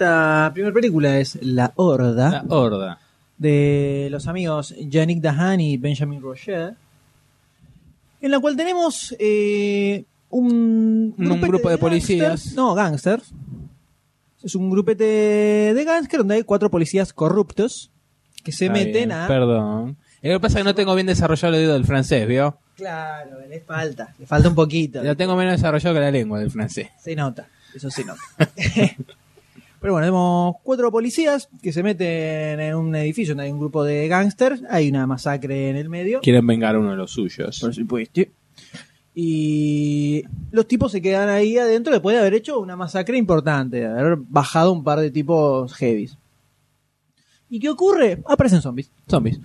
Esta 0.00 0.50
primera 0.54 0.72
película 0.72 1.18
es 1.18 1.38
La 1.42 1.72
Horda. 1.76 2.30
La 2.30 2.44
horda. 2.48 2.98
de 3.36 4.08
los 4.10 4.26
amigos 4.28 4.74
Yannick 4.78 5.20
Dahan 5.20 5.60
y 5.60 5.76
Benjamin 5.76 6.22
Rocher, 6.22 6.74
en 8.22 8.30
la 8.30 8.40
cual 8.40 8.56
tenemos 8.56 9.14
eh, 9.18 10.04
un, 10.30 11.14
Un 11.18 11.24
grupete 11.26 11.46
grupo 11.48 11.68
de 11.70 11.76
policías. 11.78 12.28
gangsters. 12.28 12.54
No, 12.56 12.74
gangsters. 12.74 13.30
Es 14.42 14.54
un 14.54 14.70
grupete 14.70 15.04
de 15.04 15.84
gangsters 15.84 16.20
donde 16.20 16.36
hay 16.36 16.42
cuatro 16.44 16.70
policías 16.70 17.12
corruptos 17.12 17.90
que 18.42 18.52
se 18.52 18.66
Está 18.66 18.78
meten 18.78 18.92
bien, 18.92 19.12
a... 19.12 19.26
Perdón. 19.28 19.98
Lo 20.22 20.32
que 20.32 20.40
pasa 20.40 20.58
es 20.58 20.64
que 20.64 20.68
no 20.68 20.74
tengo 20.74 20.94
bien 20.94 21.06
desarrollado 21.08 21.54
el 21.54 21.60
oído 21.60 21.72
del 21.74 21.84
francés, 21.84 22.26
¿vio? 22.26 22.56
Claro, 22.76 23.38
le 23.46 23.60
falta, 23.60 24.14
le 24.18 24.26
falta 24.26 24.48
un 24.48 24.54
poquito. 24.54 25.02
Lo 25.02 25.14
tengo 25.14 25.36
menos 25.36 25.52
desarrollado 25.52 25.94
que 25.94 26.00
la 26.00 26.10
lengua 26.10 26.38
del 26.38 26.50
francés. 26.50 26.88
Se 27.02 27.14
nota, 27.14 27.48
eso 27.74 27.90
se 27.90 28.02
nota. 28.04 28.20
Pero 29.80 29.94
bueno, 29.94 30.06
tenemos 30.06 30.56
cuatro 30.62 30.92
policías 30.92 31.48
que 31.62 31.72
se 31.72 31.82
meten 31.82 32.60
en 32.60 32.74
un 32.74 32.94
edificio 32.94 33.32
donde 33.32 33.44
hay 33.44 33.52
un 33.52 33.58
grupo 33.58 33.82
de 33.82 34.08
gángsters. 34.08 34.62
Hay 34.68 34.90
una 34.90 35.06
masacre 35.06 35.70
en 35.70 35.76
el 35.76 35.88
medio. 35.88 36.20
Quieren 36.20 36.46
vengar 36.46 36.74
a 36.74 36.78
uno 36.78 36.90
de 36.90 36.96
los 36.96 37.10
suyos. 37.10 37.58
Por 37.60 37.74
supuesto. 37.74 38.20
Y 39.14 40.22
los 40.50 40.68
tipos 40.68 40.92
se 40.92 41.00
quedan 41.00 41.30
ahí 41.30 41.56
adentro 41.56 41.92
después 41.92 42.14
de 42.14 42.20
haber 42.20 42.34
hecho 42.34 42.60
una 42.60 42.76
masacre 42.76 43.16
importante, 43.16 43.78
de 43.78 43.86
haber 43.86 44.16
bajado 44.16 44.72
un 44.72 44.84
par 44.84 45.00
de 45.00 45.10
tipos 45.10 45.74
heavies. 45.74 46.16
¿Y 47.48 47.58
qué 47.58 47.70
ocurre? 47.70 48.22
Aparecen 48.26 48.62
zombies. 48.62 48.92
Zombies. 49.08 49.40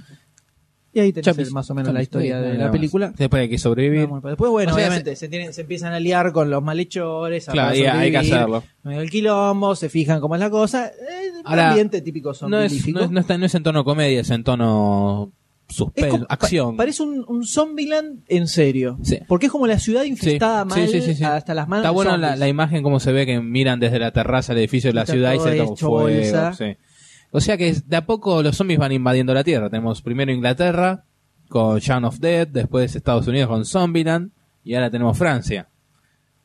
Y 0.95 0.99
ahí 1.01 1.11
tenés 1.13 1.37
el- 1.37 1.51
más 1.51 1.69
o 1.69 1.75
menos 1.75 1.93
la 1.93 2.01
historia 2.01 2.37
de 2.39 2.47
nada 2.47 2.57
la 2.57 2.63
más. 2.65 2.71
película. 2.71 3.13
Después 3.17 3.41
hay 3.41 3.49
que 3.49 3.57
sobrevivir. 3.57 4.07
Vamos, 4.07 4.23
Después, 4.23 4.49
bueno, 4.49 4.71
O 4.71 4.75
sea, 4.75 4.85
obviamente, 4.87 5.15
se, 5.17 5.27
tienen, 5.27 5.53
se 5.53 5.61
empiezan 5.61 5.91
a 5.93 5.99
liar 5.99 6.31
con 6.31 6.49
los 6.49 6.63
malhechores. 6.63 7.49
a 7.49 7.51
Claro, 7.51 7.75
y 7.75 7.79
hay 7.79 7.83
que 7.83 8.17
sobrevivir. 8.17 8.33
hacerlo. 8.33 8.63
Medio 8.83 8.99
del 9.01 9.09
quilombo, 9.09 9.75
se 9.75 9.89
fijan 9.89 10.21
cómo 10.21 10.35
es 10.35 10.39
la 10.41 10.49
cosa. 10.49 10.87
Eh, 10.87 10.91
un 11.39 11.41
Ahora, 11.45 11.69
ambiente 11.69 12.01
típico 12.01 12.29
No 12.47 12.61
es, 12.61 12.87
no, 12.87 13.01
es, 13.01 13.11
no, 13.11 13.19
está- 13.19 13.37
no 13.37 13.45
es 13.45 13.53
en 13.55 13.63
tono 13.63 13.83
comedia, 13.83 14.21
es 14.21 14.29
en 14.29 14.43
tono 14.45 15.31
Es 15.67 15.75
suspenso, 15.75 16.11
como- 16.11 16.27
pa- 16.27 16.33
acción. 16.33 16.77
parece 16.77 17.03
un, 17.03 17.25
un 17.27 17.45
Zombieland 17.45 18.19
en 18.29 18.47
serio. 18.47 18.97
Sí. 19.03 19.19
Porque 19.27 19.47
es 19.47 19.51
como 19.51 19.67
la 19.67 19.79
ciudad 19.79 20.03
infestada 20.03 20.63
Sí, 20.63 20.69
mal 20.69 20.87
sí, 20.87 20.93
sí, 20.93 21.01
sí, 21.07 21.15
sí. 21.15 21.23
hasta 21.25 21.53
las 21.53 21.67
manos. 21.67 21.83
Está 21.83 21.89
de 21.89 21.95
buena 21.95 22.11
la, 22.17 22.27
zombies. 22.27 22.39
la 22.39 22.47
imagen 22.47 22.83
como 22.83 22.99
se 23.01 23.11
ve 23.11 23.25
que 23.25 23.41
miran 23.41 23.79
desde 23.81 23.99
la 23.99 24.11
terraza 24.11 24.53
del 24.53 24.59
edificio 24.61 24.91
de 24.91 24.93
la 24.93 25.01
Está 25.01 25.13
ciudad 25.13 25.33
y 25.33 25.37
todo 25.37 25.45
se 25.45 25.51
ve 25.51 25.57
como 25.57 25.73
hecho 25.73 25.87
fuego. 25.87 26.01
bolsa. 26.03 26.53
sí. 26.53 26.77
O 27.35 27.41
sea 27.41 27.57
que 27.57 27.73
de 27.85 27.97
a 27.97 28.05
poco 28.05 28.41
los 28.41 28.55
zombies 28.55 28.79
van 28.79 28.93
invadiendo 28.93 29.33
la 29.33 29.43
Tierra. 29.43 29.69
Tenemos 29.69 30.01
primero 30.01 30.31
Inglaterra 30.31 31.03
con 31.49 31.79
Shaun 31.79 32.05
of 32.05 32.19
Dead, 32.19 32.47
después 32.47 32.95
Estados 32.95 33.27
Unidos 33.27 33.49
con 33.49 33.65
Zombieland 33.65 34.31
y 34.63 34.73
ahora 34.73 34.89
tenemos 34.89 35.17
Francia. 35.17 35.67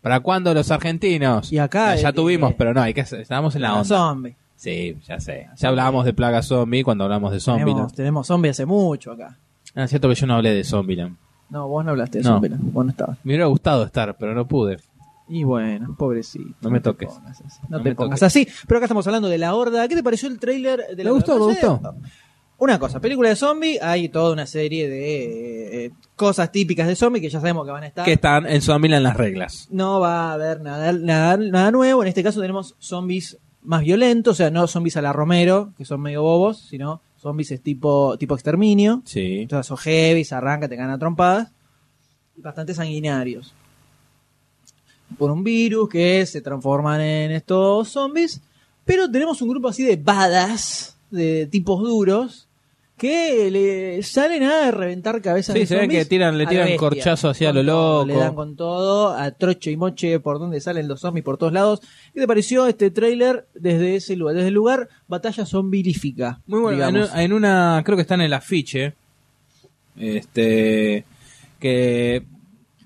¿Para 0.00 0.18
cuándo 0.18 0.52
los 0.52 0.68
argentinos? 0.72 1.52
Y 1.52 1.58
acá, 1.58 1.94
ya 1.94 2.08
eh, 2.08 2.12
tuvimos, 2.12 2.50
eh, 2.50 2.54
pero 2.58 2.74
no, 2.74 2.82
hay 2.82 2.92
que 2.92 3.02
estábamos 3.02 3.54
en 3.54 3.62
la 3.62 3.74
onda. 3.74 3.84
zombies. 3.84 4.34
Sí, 4.56 4.96
ya 5.06 5.20
sé. 5.20 5.46
Ya 5.56 5.68
hablábamos 5.68 6.04
de 6.04 6.12
plaga 6.12 6.42
zombie 6.42 6.82
cuando 6.82 7.04
hablamos 7.04 7.30
de 7.30 7.38
Zombieland. 7.38 7.74
Tenemos, 7.76 7.94
tenemos 7.94 8.26
zombies 8.26 8.56
hace 8.56 8.66
mucho 8.66 9.12
acá. 9.12 9.38
Ah, 9.76 9.84
es 9.84 9.90
cierto 9.90 10.08
que 10.08 10.16
yo 10.16 10.26
no 10.26 10.34
hablé 10.34 10.52
de 10.52 10.64
Zombieland. 10.64 11.16
No, 11.50 11.68
vos 11.68 11.84
no 11.84 11.92
hablaste 11.92 12.18
de 12.18 12.24
No. 12.24 12.30
Zombieland. 12.30 12.72
Vos 12.72 12.84
no 12.84 12.90
estabas. 12.90 13.16
Me 13.22 13.30
hubiera 13.30 13.46
gustado 13.46 13.84
estar, 13.84 14.16
pero 14.18 14.34
no 14.34 14.48
pude. 14.48 14.78
Y 15.30 15.44
bueno, 15.44 15.94
pobrecito. 15.96 16.56
No 16.60 16.70
me 16.70 16.80
te 16.80 16.84
toques. 16.84 17.08
pongas 17.08 17.40
así. 17.40 17.60
No, 17.68 17.78
No 17.78 17.82
te 17.84 17.88
me 17.90 17.94
pongas 17.94 18.20
toques. 18.20 18.22
así. 18.24 18.48
Pero 18.66 18.78
acá 18.78 18.86
estamos 18.86 19.06
hablando 19.06 19.28
de 19.28 19.38
la 19.38 19.54
horda. 19.54 19.86
¿Qué 19.88 19.94
te 19.94 20.02
pareció 20.02 20.28
el 20.28 20.38
tráiler 20.40 20.82
de 20.96 21.04
la 21.04 21.10
Me 21.10 21.14
gustó, 21.14 21.34
Horda? 21.36 21.46
me 21.46 21.60
No 21.62 21.78
gustó. 21.78 21.94
Una 22.58 22.78
cosa, 22.78 23.00
película 23.00 23.30
de 23.30 23.36
zombie, 23.36 23.78
hay 23.80 24.10
toda 24.10 24.34
una 24.34 24.44
serie 24.44 24.86
de 24.86 25.86
eh, 25.86 25.90
cosas 26.14 26.52
típicas 26.52 26.86
de 26.88 26.94
zombie 26.94 27.20
que 27.22 27.30
ya 27.30 27.40
sabemos 27.40 27.64
que 27.64 27.70
van 27.72 27.84
a 27.84 27.86
estar. 27.86 28.04
Que 28.04 28.12
están 28.14 28.46
en 28.46 28.60
Zombieland 28.60 29.02
las 29.02 29.16
reglas. 29.16 29.66
No 29.70 29.98
va 29.98 30.28
a 30.30 30.32
haber 30.34 30.60
nada, 30.60 30.92
nada, 30.92 31.38
nada 31.38 31.70
nuevo. 31.70 32.02
En 32.02 32.08
este 32.08 32.22
caso 32.22 32.38
tenemos 32.38 32.74
zombies 32.78 33.38
más 33.62 33.80
violentos, 33.82 34.32
o 34.32 34.36
sea, 34.36 34.50
no 34.50 34.66
zombies 34.66 34.98
a 34.98 35.02
la 35.02 35.12
Romero, 35.14 35.72
que 35.78 35.86
son 35.86 36.02
medio 36.02 36.20
bobos, 36.22 36.58
sino 36.68 37.00
zombies 37.16 37.50
es 37.52 37.62
tipo, 37.62 38.18
tipo 38.18 38.34
exterminio. 38.34 39.00
Sí. 39.06 39.38
Entonces 39.40 39.66
son 39.66 39.78
heavy, 39.78 40.24
se 40.24 40.34
arranca, 40.34 40.68
te 40.68 40.76
ganan 40.76 40.92
a 40.96 40.98
trompadas. 40.98 41.52
Y 42.36 42.42
bastante 42.42 42.74
sanguinarios. 42.74 43.54
Por 45.18 45.30
un 45.30 45.42
virus 45.44 45.88
que 45.88 46.24
se 46.26 46.40
transforman 46.40 47.00
en 47.00 47.30
estos 47.32 47.88
zombies. 47.88 48.40
Pero 48.84 49.10
tenemos 49.10 49.40
un 49.42 49.48
grupo 49.48 49.68
así 49.68 49.82
de 49.84 49.96
badass, 49.96 50.96
de 51.10 51.46
tipos 51.46 51.80
duros, 51.82 52.46
que 52.96 53.50
le 53.50 54.02
salen 54.02 54.42
a 54.42 54.70
reventar 54.70 55.22
cabezas 55.22 55.54
Sí, 55.54 55.60
de 55.60 55.66
se 55.66 55.76
ve 55.76 55.88
que 55.88 56.04
tiran- 56.06 56.36
le 56.36 56.46
tiran 56.46 56.76
corchazo 56.76 57.30
así 57.30 57.44
a 57.46 57.48
Con 57.52 57.56
lo 57.56 57.62
loco. 57.62 58.06
Le 58.06 58.14
dan 58.16 58.34
con 58.34 58.56
todo, 58.56 59.10
a 59.14 59.30
troche 59.30 59.70
y 59.70 59.76
moche 59.76 60.20
por 60.20 60.38
donde 60.38 60.60
salen 60.60 60.86
los 60.86 61.00
zombies 61.00 61.24
por 61.24 61.38
todos 61.38 61.52
lados. 61.52 61.80
¿Qué 62.12 62.20
te 62.20 62.26
pareció 62.26 62.66
este 62.66 62.90
tráiler 62.90 63.46
desde 63.54 63.96
ese 63.96 64.16
lugar? 64.16 64.34
Desde 64.34 64.48
el 64.48 64.54
lugar 64.54 64.88
Batalla 65.08 65.46
Zombilífica. 65.46 66.40
Muy 66.46 66.60
bueno. 66.60 66.88
En, 66.88 67.20
en 67.20 67.32
una, 67.32 67.80
creo 67.84 67.96
que 67.96 68.02
está 68.02 68.16
en 68.16 68.20
el 68.22 68.32
afiche. 68.34 68.92
Este. 69.98 71.04
Que. 71.58 72.22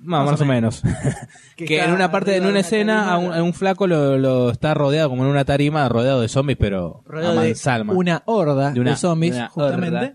Más 0.05 0.31
más, 0.31 0.41
o 0.41 0.45
o 0.45 0.47
menos. 0.47 0.83
Que 1.57 1.81
en 1.83 1.93
una 1.93 2.11
parte, 2.11 2.37
en 2.37 2.43
una 2.43 2.51
una 2.51 2.61
escena, 2.61 3.11
a 3.13 3.19
un, 3.19 3.27
claro. 3.27 3.41
a 3.41 3.45
un 3.45 3.55
flaco 3.55 3.87
lo, 3.87 4.19
lo 4.19 4.51
está 4.51 4.75
rodeado 4.75 5.09
como 5.09 5.25
en 5.25 5.31
una 5.31 5.45
tarima, 5.45 5.89
rodeado 5.89 6.21
de 6.21 6.29
zombies, 6.29 6.59
pero 6.59 7.03
Rodeado 7.07 7.39
a 7.39 7.43
de 7.43 7.49
mansalma. 7.51 7.93
una 7.95 8.23
horda 8.27 8.73
de, 8.73 8.97
zombies, 8.97 9.35
de 9.35 9.41
una 9.41 9.49
justamente. 9.49 9.97
horda. 9.97 10.15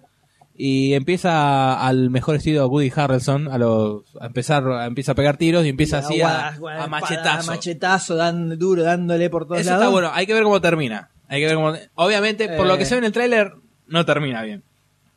Y 0.62 0.94
empieza 0.94 1.80
al 1.88 2.10
mejor 2.10 2.36
estilo 2.36 2.68
Woody 2.68 2.92
Harrelson 2.94 3.48
a, 3.48 3.58
los, 3.58 4.04
a 4.20 4.26
empezar 4.26 4.68
a, 4.68 4.86
empieza 4.88 5.14
a 5.14 5.16
pegar 5.16 5.38
tiros 5.38 5.66
y 5.66 5.70
empieza 5.70 6.00
así 6.00 6.22
a, 6.22 6.26
Guada- 6.28 6.58
guada- 6.60 6.84
a 6.84 6.88
machetazo. 6.88 7.48
machetazo, 7.52 8.16
dan, 8.18 8.60
duro, 8.60 8.84
dándole 8.84 9.30
por 9.30 9.46
todos 9.46 9.62
Eso 9.62 9.70
lados. 9.70 9.84
está 9.84 9.92
bueno, 9.94 10.12
hay 10.14 10.28
que 10.28 10.34
ver 10.34 10.44
cómo 10.44 10.60
termina. 10.60 11.10
Hay 11.30 11.40
que 11.40 11.46
ver 11.48 11.56
cómo 11.56 11.74
Obviamente, 11.96 12.50
por 12.50 12.66
Eh. 12.66 12.70
lo 12.70 12.78
que 12.78 12.84
se 12.86 12.96
ve 12.96 13.00
en 13.00 13.06
el 13.06 13.14
tráiler, 13.14 13.54
no 13.88 14.06
termina 14.06 14.42
bien. 14.44 14.64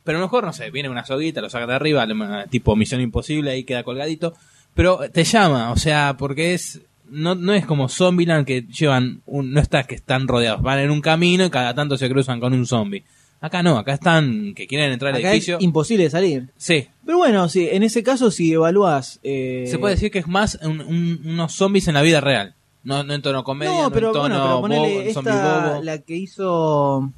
Pero 0.05 0.17
a 0.17 0.21
lo 0.21 0.27
mejor, 0.27 0.45
no 0.45 0.53
sé, 0.53 0.71
viene 0.71 0.87
una 0.89 1.03
soguita, 1.05 1.41
lo 1.41 1.49
saca 1.49 1.67
de 1.67 1.75
arriba, 1.75 2.07
tipo 2.49 2.75
Misión 2.77 3.01
Imposible, 3.01 3.51
ahí 3.51 3.65
queda 3.65 3.83
colgadito. 3.83 4.33
Pero 4.75 4.99
te 5.11 5.23
llama, 5.23 5.71
o 5.71 5.77
sea, 5.77 6.15
porque 6.17 6.53
es. 6.53 6.81
No, 7.09 7.35
no 7.35 7.53
es 7.53 7.65
como 7.65 7.89
Zombieland 7.89 8.45
que 8.45 8.63
llevan. 8.63 9.21
Un, 9.25 9.51
no 9.53 9.59
está 9.59 9.83
que 9.83 9.95
están 9.95 10.27
rodeados, 10.27 10.61
van 10.61 10.79
en 10.79 10.89
un 10.91 11.01
camino 11.01 11.45
y 11.45 11.49
cada 11.49 11.73
tanto 11.75 11.97
se 11.97 12.09
cruzan 12.09 12.39
con 12.39 12.53
un 12.53 12.65
zombie. 12.65 13.03
Acá 13.39 13.61
no, 13.61 13.77
acá 13.77 13.93
están 13.93 14.53
que 14.55 14.67
quieren 14.67 14.91
entrar 14.93 15.11
al 15.13 15.19
Acá 15.19 15.27
es 15.29 15.33
edificio. 15.33 15.57
imposible 15.59 16.09
salir. 16.09 16.47
Sí, 16.55 16.87
Pero 17.05 17.17
bueno, 17.17 17.49
sí, 17.49 17.67
en 17.69 17.83
ese 17.83 18.01
caso, 18.01 18.31
si 18.31 18.53
evalúas. 18.53 19.19
eh, 19.21 19.65
se 19.69 19.77
puede 19.77 19.95
decir 19.95 20.11
que 20.11 20.19
es 20.19 20.27
más 20.27 20.57
un- 20.63 20.79
un- 20.79 21.21
unos 21.25 21.51
zombies 21.53 21.87
en 21.89 21.93
la 21.95 22.01
vida 22.01 22.21
real. 22.21 22.55
No, 22.85 23.03
no 23.03 23.13
en 23.13 23.21
tono 23.21 23.43
comedia, 23.43 23.73
no, 23.73 23.81
No, 23.83 23.91
pero 23.91 24.07
en 24.07 24.13
tono 24.13 24.29
bueno, 24.29 24.45
pero 24.45 24.61
ponele 24.61 24.99
bobo, 25.03 25.13
zombie 25.13 25.31
esta, 25.33 25.69
bobo. 25.71 25.83
la 25.83 25.97
que 25.99 26.15
hizo. 26.15 27.11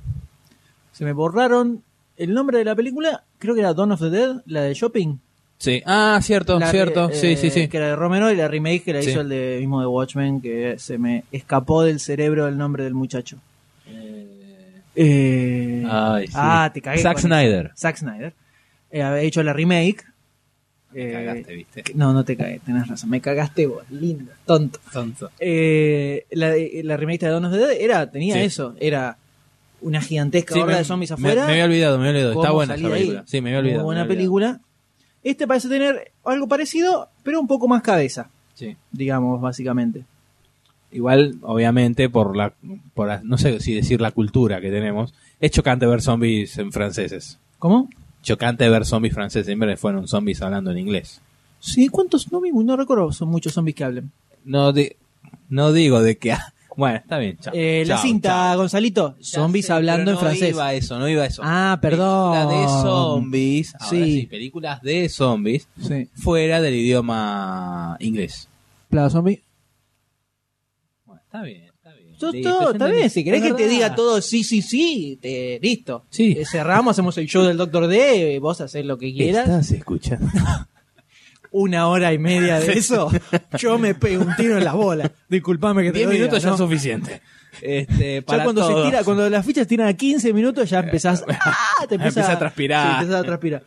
Se 0.91 1.05
me 1.05 1.13
borraron 1.13 1.83
el 2.17 2.33
nombre 2.33 2.57
de 2.57 2.65
la 2.65 2.75
película. 2.75 3.23
Creo 3.37 3.53
que 3.53 3.61
era 3.61 3.73
Dawn 3.75 3.91
of 3.91 3.99
the 4.01 4.09
Dead, 4.09 4.41
la 4.47 4.61
de 4.63 4.73
Shopping. 4.73 5.19
Sí, 5.65 5.81
ah, 5.85 6.19
cierto, 6.21 6.59
La 6.59 6.69
cierto, 6.71 7.07
re- 7.09 7.15
sí, 7.15 7.27
eh, 7.33 7.37
sí, 7.37 7.49
sí. 7.49 7.67
Que 7.67 7.77
era 7.77 7.87
de 7.87 7.95
Romero 7.95 8.31
y 8.31 8.35
la 8.35 8.47
remake 8.47 8.83
que 8.83 8.93
la 8.93 9.01
Sí. 9.01 9.09
hizo 9.09 9.21
el 9.21 9.29
de, 9.29 9.57
mismo 9.59 9.81
de 9.81 9.87
Watchmen, 9.87 10.39
que 10.41 10.75
se 10.77 10.97
me 10.97 11.23
escapó 11.31 11.83
del 11.83 11.99
cerebro 11.99 12.47
el 12.47 12.57
nombre 12.57 12.83
del 12.83 12.93
muchacho. 12.93 13.37
Eh, 14.95 15.83
Ay, 15.89 16.27
sí. 16.27 16.33
Ah, 16.35 16.71
te 16.73 16.81
cagué. 16.81 16.99
Zack 17.01 17.13
con 17.13 17.19
eso. 17.19 17.27
Snyder. 17.27 17.71
Zack 17.77 17.97
Snyder. 17.97 18.33
Eh, 18.91 19.01
había 19.01 19.21
hecho 19.23 19.43
la 19.43 19.53
remake. 19.53 20.03
Me 20.93 21.01
Eh, 21.09 21.11
cagaste, 21.11 21.53
viste. 21.55 21.83
No, 21.95 22.13
no 22.13 22.23
te 22.23 22.37
cagué, 22.37 22.61
tenés 22.65 22.87
razón. 22.87 23.09
Me 23.09 23.19
cagaste 23.19 23.67
vos, 23.67 23.83
lindo, 23.89 24.31
tonto. 24.45 24.79
Tonto. 24.93 25.29
Eh, 25.39 26.25
la, 26.31 26.53
la 26.83 26.95
remake 26.95 27.25
de 27.25 27.31
of 27.33 27.51
the 27.51 27.57
Dead 27.57 27.71
era, 27.81 28.09
tenía 28.09 28.35
Sí. 28.35 28.41
eso, 28.41 28.75
era 28.79 29.17
una 29.81 29.99
gigantesca 30.01 30.53
Sí, 30.53 30.61
horda 30.61 30.71
me, 30.73 30.77
de 30.79 30.83
zombies 30.85 31.11
afuera. 31.11 31.45
me 31.45 31.51
había 31.51 31.65
olvidado, 31.65 31.97
me 31.97 32.07
había 32.07 32.21
olvidado. 32.21 32.41
Está 32.41 32.51
buena 32.53 32.75
esa 32.75 32.85
ahí. 32.87 32.91
película. 32.93 33.23
Sí, 33.27 33.41
me 33.41 33.49
había 33.49 33.59
olvidado. 33.59 33.79
Muy 33.79 33.85
buena 33.87 34.01
había 34.03 34.13
olvidado. 34.13 34.59
Este 35.25 35.45
parece 35.47 35.67
tener 35.67 36.11
algo 36.23 36.47
parecido, 36.47 37.09
pero 37.23 37.41
un 37.41 37.47
poco 37.47 37.67
más 37.67 37.81
cabeza, 37.81 38.29
Sí. 38.53 38.77
digamos, 38.91 39.41
básicamente. 39.41 40.05
Igual, 40.91 41.35
obviamente, 41.41 42.09
por 42.09 42.37
la, 42.37 42.53
por 42.93 43.07
la- 43.07 43.21
no 43.23 43.37
sé 43.37 43.59
si 43.59 43.73
decir 43.73 43.99
la 43.99 44.11
cultura 44.11 44.61
que 44.61 44.69
tenemos, 44.71 45.13
es 45.41 45.51
chocante 45.51 45.85
ver 45.87 46.01
zombies 46.01 46.57
en 46.57 46.71
franceses. 46.71 47.37
¿Cómo? 47.59 47.89
Chocante 48.21 48.69
ver 48.69 48.85
zombies 48.85 49.13
franceses. 49.13 49.47
Siempre 49.47 49.75
fueron 49.77 50.07
zombies 50.07 50.41
hablando 50.41 50.71
en 50.71 50.77
inglés. 50.77 51.21
Sí, 51.59 51.89
¿cuántos? 51.89 52.31
No, 52.31 52.39
no 52.41 52.77
recuerdo, 52.77 53.11
son 53.11 53.29
muchos 53.29 53.53
zombies 53.53 53.75
que 53.75 53.83
hablen. 53.83 54.11
No, 54.45 54.71
di- 54.71 54.93
no 55.49 55.73
digo 55.73 56.01
de 56.01 56.17
que. 56.17 56.35
Bueno, 56.77 56.97
está 56.97 57.17
bien. 57.17 57.37
chao. 57.39 57.53
Eh, 57.55 57.83
la 57.87 57.97
cinta, 57.97 58.29
chao. 58.29 58.57
Gonzalito, 58.57 59.15
zombies 59.21 59.65
sé, 59.67 59.73
hablando 59.73 60.05
pero 60.05 60.11
en 60.11 60.15
no 60.15 60.19
francés. 60.21 60.49
iba 60.49 60.67
a 60.67 60.73
eso, 60.73 60.99
no 60.99 61.07
iba 61.09 61.23
a 61.23 61.25
eso. 61.27 61.41
Ah, 61.45 61.77
perdón. 61.81 62.33
Película 62.33 62.61
de 62.61 62.67
zombies. 62.81 63.73
ahora 63.79 63.89
Sí. 63.89 64.03
sí, 64.21 64.27
películas 64.27 64.81
de 64.81 65.09
zombies 65.09 65.67
Sí. 65.81 66.09
fuera 66.15 66.61
del 66.61 66.75
idioma 66.75 67.97
inglés. 67.99 68.49
Plaga 68.89 69.09
zombie. 69.09 69.41
Bueno, 71.05 71.21
está 71.25 71.41
bien, 71.43 71.63
está 71.65 71.93
bien. 71.93 72.15
Yo 72.19 72.31
Listo, 72.31 72.49
todo, 72.49 72.71
está 72.71 72.87
bien, 72.87 73.09
si 73.09 73.23
querés 73.23 73.41
que 73.41 73.53
te 73.53 73.67
diga 73.67 73.93
todo 73.95 74.21
sí, 74.21 74.43
sí, 74.43 74.61
sí, 74.61 75.17
te, 75.21 75.59
listo. 75.61 76.05
Sí. 76.09 76.35
Eh, 76.39 76.45
cerramos, 76.45 76.91
hacemos 76.91 77.17
el 77.17 77.27
show 77.27 77.43
del 77.43 77.57
Doctor 77.57 77.87
D, 77.87 78.39
vos 78.39 78.61
haces 78.61 78.85
lo 78.85 78.97
que 78.97 79.13
quieras. 79.13 79.47
¿Estás 79.47 79.71
escuchando? 79.71 80.27
Una 81.57 81.87
hora 81.87 82.11
y 82.11 82.17
media 82.17 82.59
de 82.59 82.73
eso, 82.73 83.09
yo 83.57 83.77
me 83.77 83.95
pego 83.95 84.25
un 84.25 84.35
tiro 84.35 84.57
en 84.57 84.63
las 84.65 84.73
bolas. 84.73 85.09
Disculpame 85.29 85.83
que 85.83 85.91
te 85.93 85.99
10 85.99 86.05
lo 86.07 86.11
diga, 86.11 86.23
minutos 86.25 86.43
ya 86.43 86.49
¿no? 86.49 86.55
es 86.55 86.59
suficiente. 86.59 87.21
Este, 87.61 88.15
Ya 88.15 88.21
para 88.25 88.43
cuando 88.43 88.67
todos. 88.67 88.83
se 88.83 88.89
tira, 88.89 89.03
cuando 89.05 89.29
las 89.29 89.45
fichas 89.45 89.65
tiran 89.65 89.87
a 89.87 89.93
15 89.93 90.33
minutos 90.33 90.69
ya 90.69 90.79
empezás, 90.79 91.23
¡ah! 91.29 91.85
te 91.87 91.95
Empieza 91.95 92.29
a 92.29 92.37
transpirar. 92.37 92.87
Sí, 92.87 92.93
empezás 93.03 93.21
a 93.21 93.23
transpirar. 93.23 93.63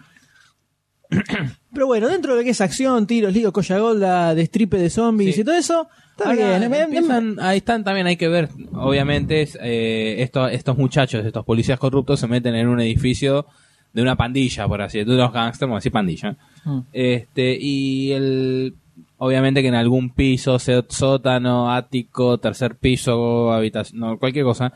Pero 1.73 1.87
bueno, 1.87 2.09
dentro 2.09 2.33
de 2.33 2.39
lo 2.41 2.45
que 2.45 2.51
es 2.51 2.61
acción, 2.61 3.07
tiros, 3.07 3.33
lío, 3.33 3.53
colla 3.53 3.79
golda, 3.79 4.35
destripe 4.35 4.77
de 4.77 4.91
zombies 4.91 5.35
Sí. 5.35 5.41
y 5.41 5.45
todo 5.45 5.55
eso, 5.55 5.89
está 6.11 6.31
Ahora, 6.31 6.59
bien. 6.59 6.73
Empiezan- 6.75 7.39
ahí 7.41 7.59
están, 7.59 7.85
también 7.85 8.07
hay 8.07 8.17
que 8.17 8.29
ver, 8.29 8.49
obviamente, 8.73 9.49
eh, 9.63 10.17
esto- 10.23 10.49
estos 10.49 10.77
muchachos, 10.77 11.25
estos 11.25 11.45
policías 11.45 11.79
corruptos 11.79 12.21
se 12.21 12.27
meten 12.27 12.55
en 12.55 12.69
un 12.69 12.81
edificio 12.81 13.47
de 13.93 14.03
una 14.03 14.17
pandilla, 14.17 14.69
por 14.69 14.83
así 14.83 14.99
decirlo, 14.99 15.15
de 15.15 15.23
unos 15.23 15.33
gangsters, 15.33 15.67
como 15.69 15.77
así 15.77 15.91
pandilla. 15.91 16.37
Mm. 16.65 16.79
Este, 16.93 17.57
y 17.61 18.13
el, 18.13 18.75
obviamente 19.19 19.63
que 19.63 19.69
en 19.69 19.75
algún 19.75 20.11
piso, 20.11 20.59
sótano, 20.59 21.73
ático, 21.73 22.39
tercer 22.39 22.77
piso, 22.77 23.53
habitación, 23.53 24.01
no, 24.01 24.19
cualquier 24.19 24.45
cosa, 24.45 24.73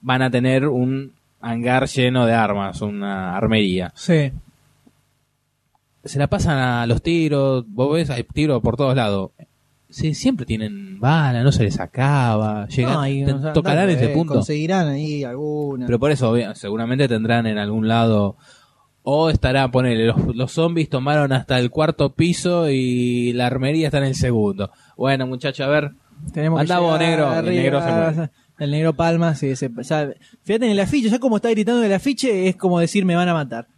van 0.00 0.22
a 0.22 0.30
tener 0.30 0.66
un 0.68 1.12
hangar 1.40 1.86
lleno 1.86 2.26
de 2.26 2.34
armas, 2.34 2.80
una 2.82 3.36
armería. 3.36 3.92
Sí. 3.94 4.32
Se 6.04 6.18
la 6.18 6.26
pasan 6.26 6.58
a 6.58 6.86
los 6.86 7.02
tiros, 7.02 7.64
vos 7.68 7.94
ves, 7.94 8.10
hay 8.10 8.24
tiros 8.24 8.62
por 8.62 8.76
todos 8.76 8.94
lados. 8.94 9.30
Sí, 9.90 10.12
siempre 10.14 10.44
tienen 10.44 11.00
bala, 11.00 11.42
no 11.42 11.50
se 11.50 11.64
les 11.64 11.80
acaba, 11.80 12.66
llegan, 12.68 12.92
No, 12.94 13.06
y, 13.06 13.24
te- 13.24 13.32
o 13.32 13.40
sea, 13.40 13.52
tocarán 13.54 13.86
dale, 13.86 13.94
ese 13.94 14.12
eh, 14.12 14.14
punto. 14.14 14.34
Conseguirán 14.34 14.88
ahí 14.88 15.24
alguna. 15.24 15.86
Pero 15.86 15.98
por 15.98 16.10
eso, 16.10 16.34
seguramente 16.54 17.08
tendrán 17.08 17.46
en 17.46 17.56
algún 17.58 17.88
lado. 17.88 18.36
O 19.02 19.30
estará, 19.30 19.70
ponele, 19.70 20.04
los, 20.06 20.36
los 20.36 20.52
zombies 20.52 20.90
tomaron 20.90 21.32
hasta 21.32 21.58
el 21.58 21.70
cuarto 21.70 22.14
piso 22.14 22.68
y 22.68 23.32
la 23.32 23.46
armería 23.46 23.86
está 23.86 23.98
en 23.98 24.04
el 24.04 24.14
segundo. 24.14 24.70
Bueno, 24.98 25.26
muchacho, 25.26 25.64
a 25.64 25.68
ver. 25.68 25.92
Tenemos 26.34 26.60
Anda 26.60 26.80
vos, 26.80 26.98
negro, 26.98 27.32
el 27.38 27.46
negro 27.46 27.80
se 27.80 27.90
muere. 27.90 28.30
El 28.58 28.70
negro 28.72 28.92
palma, 28.92 29.34
sí, 29.36 29.56
se- 29.56 29.70
ya- 29.82 30.10
fíjate 30.42 30.66
en 30.66 30.72
el 30.72 30.80
afiche, 30.80 31.08
ya 31.08 31.18
como 31.20 31.36
está 31.36 31.48
gritando 31.48 31.80
en 31.80 31.86
el 31.86 31.94
afiche, 31.94 32.48
es 32.48 32.56
como 32.56 32.78
decir 32.80 33.06
me 33.06 33.14
van 33.16 33.28
a 33.28 33.32
matar. 33.34 33.68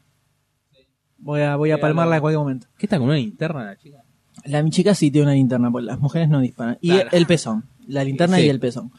Voy 1.18 1.42
a, 1.42 1.54
voy 1.56 1.70
a 1.70 1.78
palmarla 1.80 2.16
en 2.16 2.20
cualquier 2.22 2.38
momento. 2.40 2.66
¿Qué 2.78 2.86
está 2.86 2.98
con 2.98 3.08
una 3.08 3.16
linterna 3.16 3.62
la 3.62 3.76
chica? 3.76 3.98
La 4.44 4.68
chica 4.70 4.94
sí 4.94 5.10
tiene 5.10 5.26
una 5.26 5.34
linterna, 5.34 5.70
pues 5.70 5.84
las 5.84 5.98
mujeres 6.00 6.28
no 6.28 6.40
disparan. 6.40 6.78
Y 6.80 6.90
Claro. 6.90 7.08
el 7.12 7.26
pezón, 7.26 7.64
la 7.88 8.04
linterna 8.04 8.36
Sí. 8.38 8.44
y 8.44 8.48
el 8.48 8.60
pezón. 8.60 8.90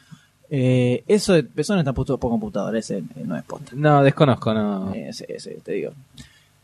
Eh, 0.50 1.02
eso 1.08 1.32
de 1.32 1.44
pezón 1.44 1.78
está 1.78 1.92
puesto 1.94 2.18
por 2.18 2.30
computadora, 2.30 2.78
ese 2.78 2.98
eh, 2.98 3.04
no 3.24 3.36
es 3.36 3.42
posta. 3.42 3.72
No, 3.74 4.02
desconozco, 4.02 4.52
no. 4.52 4.92
Eh, 4.94 5.10
sí, 5.12 5.24
sí, 5.38 5.50
te 5.64 5.72
digo. 5.72 5.92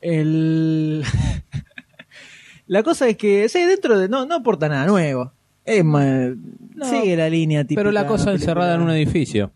El... 0.01 1.03
la 2.66 2.83
cosa 2.83 3.09
es 3.09 3.16
que, 3.16 3.49
sí, 3.49 3.61
dentro 3.64 3.99
de... 3.99 4.09
No, 4.09 4.26
no 4.26 4.37
aporta 4.37 4.68
nada 4.68 4.87
nuevo. 4.87 5.33
Es 5.64 5.85
más, 5.85 6.31
No, 6.74 6.85
sigue 6.85 7.16
la 7.16 7.29
línea 7.29 7.62
típica. 7.64 7.81
Pero 7.81 7.93
la 7.93 8.07
cosa 8.07 8.33
encerrada 8.33 8.74
en 8.74 8.83
un 8.83 8.91
edificio. 8.91 9.53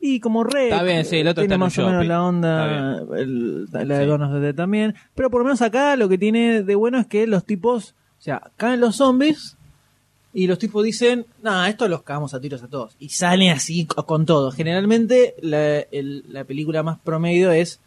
Y 0.00 0.20
como 0.20 0.44
Rec, 0.44 0.70
Está 0.70 0.82
bien, 0.82 1.04
sí, 1.04 1.16
el 1.16 1.28
otro 1.28 1.42
tiene 1.42 1.46
está 1.46 1.54
en 1.54 1.60
más 1.60 1.78
o 1.78 1.86
menos 1.86 2.06
la 2.06 2.22
onda, 2.22 2.98
el- 3.16 3.64
la 3.72 3.84
de 3.98 4.04
Sí. 4.04 4.40
Dead 4.40 4.54
también. 4.54 4.94
Pero 5.14 5.30
por 5.30 5.40
lo 5.40 5.44
menos 5.46 5.62
acá 5.62 5.96
lo 5.96 6.08
que 6.08 6.18
tiene 6.18 6.62
de 6.62 6.74
bueno 6.74 6.98
es 6.98 7.06
que 7.06 7.26
los 7.26 7.44
tipos, 7.46 7.94
sea, 8.24 8.50
caen 8.56 8.80
los 8.80 8.96
zombies 8.96 9.56
y 10.32 10.46
los 10.46 10.58
tipos 10.58 10.82
dicen, 10.84 11.26
nah, 11.42 11.68
esto 11.68 11.86
los 11.86 12.02
cagamos 12.02 12.34
a 12.34 12.40
tiros 12.40 12.62
a 12.62 12.68
todos. 12.68 12.96
Y 12.98 13.10
salen 13.10 13.52
así 13.52 13.84
co- 13.86 14.04
con 14.06 14.26
todo. 14.26 14.50
Generalmente 14.50 15.34
la, 15.42 15.78
el- 15.92 16.24
la 16.28 16.44
película 16.44 16.82
más 16.82 16.98
promedio 16.98 17.52
es 17.52 17.80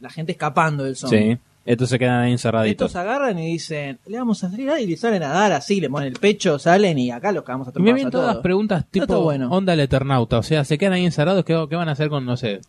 la 0.00 0.10
gente 0.10 0.32
escapando 0.32 0.84
del 0.84 0.96
zombie. 0.96 1.34
Sí. 1.34 1.38
Estos 1.64 1.88
se 1.88 1.98
quedan 1.98 2.20
ahí 2.22 2.30
encerraditos. 2.32 2.86
Estos 2.86 3.00
agarran 3.00 3.36
y 3.40 3.46
dicen, 3.52 3.98
le 4.06 4.18
vamos 4.18 4.42
a 4.44 4.50
salir 4.50 4.70
y 4.80 4.86
le 4.86 4.96
salen 4.96 5.22
a 5.24 5.30
dar 5.30 5.52
así, 5.52 5.80
le 5.80 5.90
ponen 5.90 6.06
el 6.12 6.14
pecho, 6.20 6.60
salen 6.60 6.96
y 6.96 7.10
acá 7.10 7.32
los 7.32 7.42
cagamos 7.42 7.66
a 7.66 7.72
Y 7.74 7.82
me 7.82 7.92
vienen 7.92 8.12
todas 8.12 8.34
todos. 8.34 8.42
preguntas 8.44 8.84
tipo 8.88 9.20
bueno. 9.20 9.48
onda 9.50 9.72
el 9.72 9.80
Eternauta. 9.80 10.38
O 10.38 10.44
sea, 10.44 10.64
se 10.64 10.78
quedan 10.78 10.92
ahí 10.92 11.04
encerrados. 11.04 11.44
¿qué, 11.44 11.66
qué 11.68 11.74
van 11.74 11.88
a 11.88 11.92
hacer 11.92 12.08
con, 12.08 12.24
no 12.24 12.36
sé, 12.36 12.60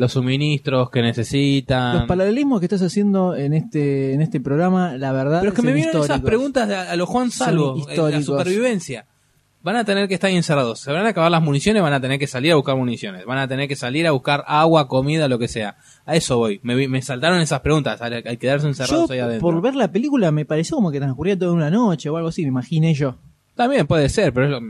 los 0.00 0.12
suministros 0.12 0.90
que 0.90 1.02
necesitan? 1.02 1.98
Los 1.98 2.06
paralelismos 2.06 2.58
que 2.60 2.66
estás 2.66 2.82
haciendo 2.82 3.36
en 3.36 3.52
este 3.52 4.14
en 4.14 4.22
este 4.22 4.40
programa, 4.40 4.96
la 4.96 5.12
verdad. 5.12 5.40
Pero 5.40 5.52
es 5.52 5.56
que 5.56 5.62
me 5.62 5.72
vienen 5.72 5.96
esas 5.96 6.20
preguntas 6.20 6.66
de 6.66 6.74
a, 6.74 6.96
los 6.96 7.08
Juan 7.08 7.30
Salvo, 7.30 7.76
eh, 7.88 7.96
la 8.10 8.22
supervivencia. 8.22 9.04
Van 9.62 9.76
a 9.76 9.84
tener 9.84 10.08
que 10.08 10.14
estar 10.14 10.30
encerrados. 10.30 10.80
Se 10.80 10.90
van 10.90 11.04
a 11.04 11.10
acabar 11.10 11.30
las 11.30 11.42
municiones, 11.42 11.82
van 11.82 11.92
a 11.92 12.00
tener 12.00 12.18
que 12.18 12.26
salir 12.26 12.50
a 12.52 12.54
buscar 12.56 12.76
municiones. 12.76 13.26
Van 13.26 13.36
a 13.36 13.46
tener 13.46 13.68
que 13.68 13.76
salir 13.76 14.06
a 14.06 14.12
buscar 14.12 14.42
agua, 14.46 14.88
comida, 14.88 15.28
lo 15.28 15.38
que 15.38 15.48
sea. 15.48 15.76
A 16.06 16.16
eso 16.16 16.38
voy. 16.38 16.60
Me, 16.62 16.88
me 16.88 17.02
saltaron 17.02 17.40
esas 17.42 17.60
preguntas 17.60 18.00
al, 18.00 18.14
al 18.26 18.38
quedarse 18.38 18.66
encerrados 18.66 19.08
Yo, 19.08 19.12
ahí 19.12 19.20
adentro. 19.20 19.42
por 19.42 19.60
ver 19.60 19.74
la 19.74 19.92
película, 19.92 20.32
me 20.32 20.46
pareció 20.46 20.76
como 20.76 20.90
que 20.90 20.98
transcurría 20.98 21.38
toda 21.38 21.52
una 21.52 21.70
noche 21.70 22.08
o 22.08 22.16
algo 22.16 22.30
así, 22.30 22.40
me 22.42 22.48
imaginé 22.48 22.94
yo. 22.94 23.16
También 23.54 23.86
puede 23.86 24.08
ser, 24.08 24.32
pero 24.32 24.46
es 24.46 24.52
lo- 24.52 24.60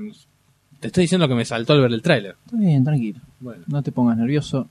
te 0.80 0.88
estoy 0.88 1.02
diciendo 1.02 1.28
que 1.28 1.34
me 1.36 1.44
saltó 1.44 1.74
al 1.74 1.82
ver 1.82 1.92
el 1.92 2.02
tráiler. 2.02 2.34
Está 2.46 2.57
bien, 2.57 2.82
tranquilo. 2.82 3.20
Bueno. 3.38 3.62
No 3.68 3.82
te 3.84 3.92
pongas 3.92 4.16
nervioso. 4.16 4.66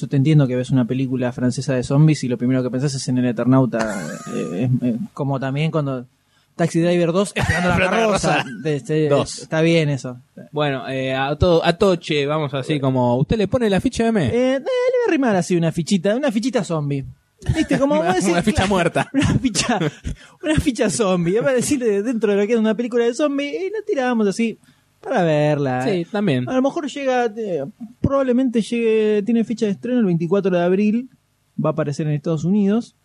Yo 0.00 0.08
te 0.08 0.16
entiendo 0.16 0.46
que 0.46 0.56
ves 0.56 0.70
una 0.70 0.84
película 0.86 1.32
francesa 1.32 1.74
de 1.74 1.82
zombies 1.82 2.24
y 2.24 2.28
lo 2.28 2.38
primero 2.38 2.62
que 2.62 2.70
pensás 2.70 2.94
es 2.94 3.06
en 3.08 3.18
el 3.18 3.26
Eternauta. 3.26 4.06
eh, 4.34 4.68
eh, 4.82 4.96
como 5.12 5.38
también 5.38 5.70
cuando 5.70 6.06
Taxi 6.56 6.80
Driver 6.80 7.12
2, 7.12 7.32
esperando 7.34 7.68
la 7.68 7.74
Esperando 7.74 7.96
la 7.96 8.06
carroza. 8.18 8.36
carroza. 8.44 8.92
De- 8.94 9.08
Dos. 9.08 9.38
Está 9.40 9.60
bien 9.60 9.88
eso. 9.88 10.18
Bueno, 10.52 10.88
eh, 10.88 11.14
a, 11.14 11.36
todo, 11.36 11.64
a 11.64 11.72
Toche, 11.74 12.26
vamos 12.26 12.52
así 12.54 12.80
como... 12.80 13.16
¿Usted 13.16 13.36
le 13.38 13.48
pone 13.48 13.68
la 13.70 13.80
ficha 13.80 14.02
de 14.04 14.08
M? 14.10 14.26
Eh, 14.26 14.30
eh, 14.32 14.52
le 14.54 14.58
voy 14.58 14.68
a 15.06 15.08
arrimar 15.08 15.36
así 15.36 15.56
una 15.56 15.72
fichita, 15.72 16.16
una 16.16 16.30
fichita 16.32 16.64
zombie. 16.64 17.04
¿Viste? 17.54 17.78
Como 17.78 17.96
vos 18.02 18.14
decís, 18.14 18.28
Una 18.30 18.42
ficha 18.42 18.66
muerta. 18.66 19.08
Una 19.14 19.38
ficha, 19.38 19.78
una 20.42 20.56
ficha 20.56 20.90
zombie. 20.90 21.36
Es 21.36 21.42
para 21.42 21.54
decirle 21.54 22.02
dentro 22.02 22.32
de 22.32 22.38
lo 22.42 22.46
que 22.46 22.52
es 22.54 22.58
una 22.58 22.74
película 22.74 23.04
de 23.04 23.14
zombie, 23.14 23.48
y 23.48 23.70
la 23.70 23.78
tiramos 23.86 24.26
así 24.28 24.58
para 25.00 25.22
verla. 25.22 25.84
Sí, 25.84 26.06
también. 26.10 26.48
A 26.48 26.54
lo 26.54 26.62
mejor 26.62 26.88
llega, 26.88 27.26
eh, 27.36 27.64
probablemente 28.00 28.62
llegue, 28.62 29.22
tiene 29.24 29.44
fecha 29.44 29.66
de 29.66 29.72
estreno 29.72 29.98
el 29.98 30.06
24 30.06 30.50
de 30.50 30.62
abril 30.62 31.10
va 31.62 31.70
a 31.70 31.72
aparecer 31.72 32.06
en 32.06 32.14
Estados 32.14 32.44
Unidos. 32.44 32.96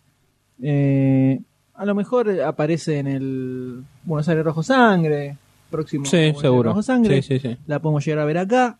Eh, 0.62 1.40
a 1.74 1.84
lo 1.84 1.94
mejor 1.94 2.40
aparece 2.40 2.98
en 2.98 3.06
el 3.06 3.84
Buenos 4.04 4.28
Aires 4.28 4.44
Rojo 4.44 4.62
Sangre, 4.62 5.36
próximo 5.70 6.06
Sí, 6.06 6.16
Buenos 6.16 6.40
seguro. 6.40 6.70
Rojo 6.70 6.82
Sangre. 6.82 7.22
Sí, 7.22 7.38
sí, 7.38 7.48
sí. 7.48 7.56
La 7.66 7.80
podemos 7.80 8.04
llegar 8.04 8.20
a 8.20 8.24
ver 8.24 8.38
acá. 8.38 8.78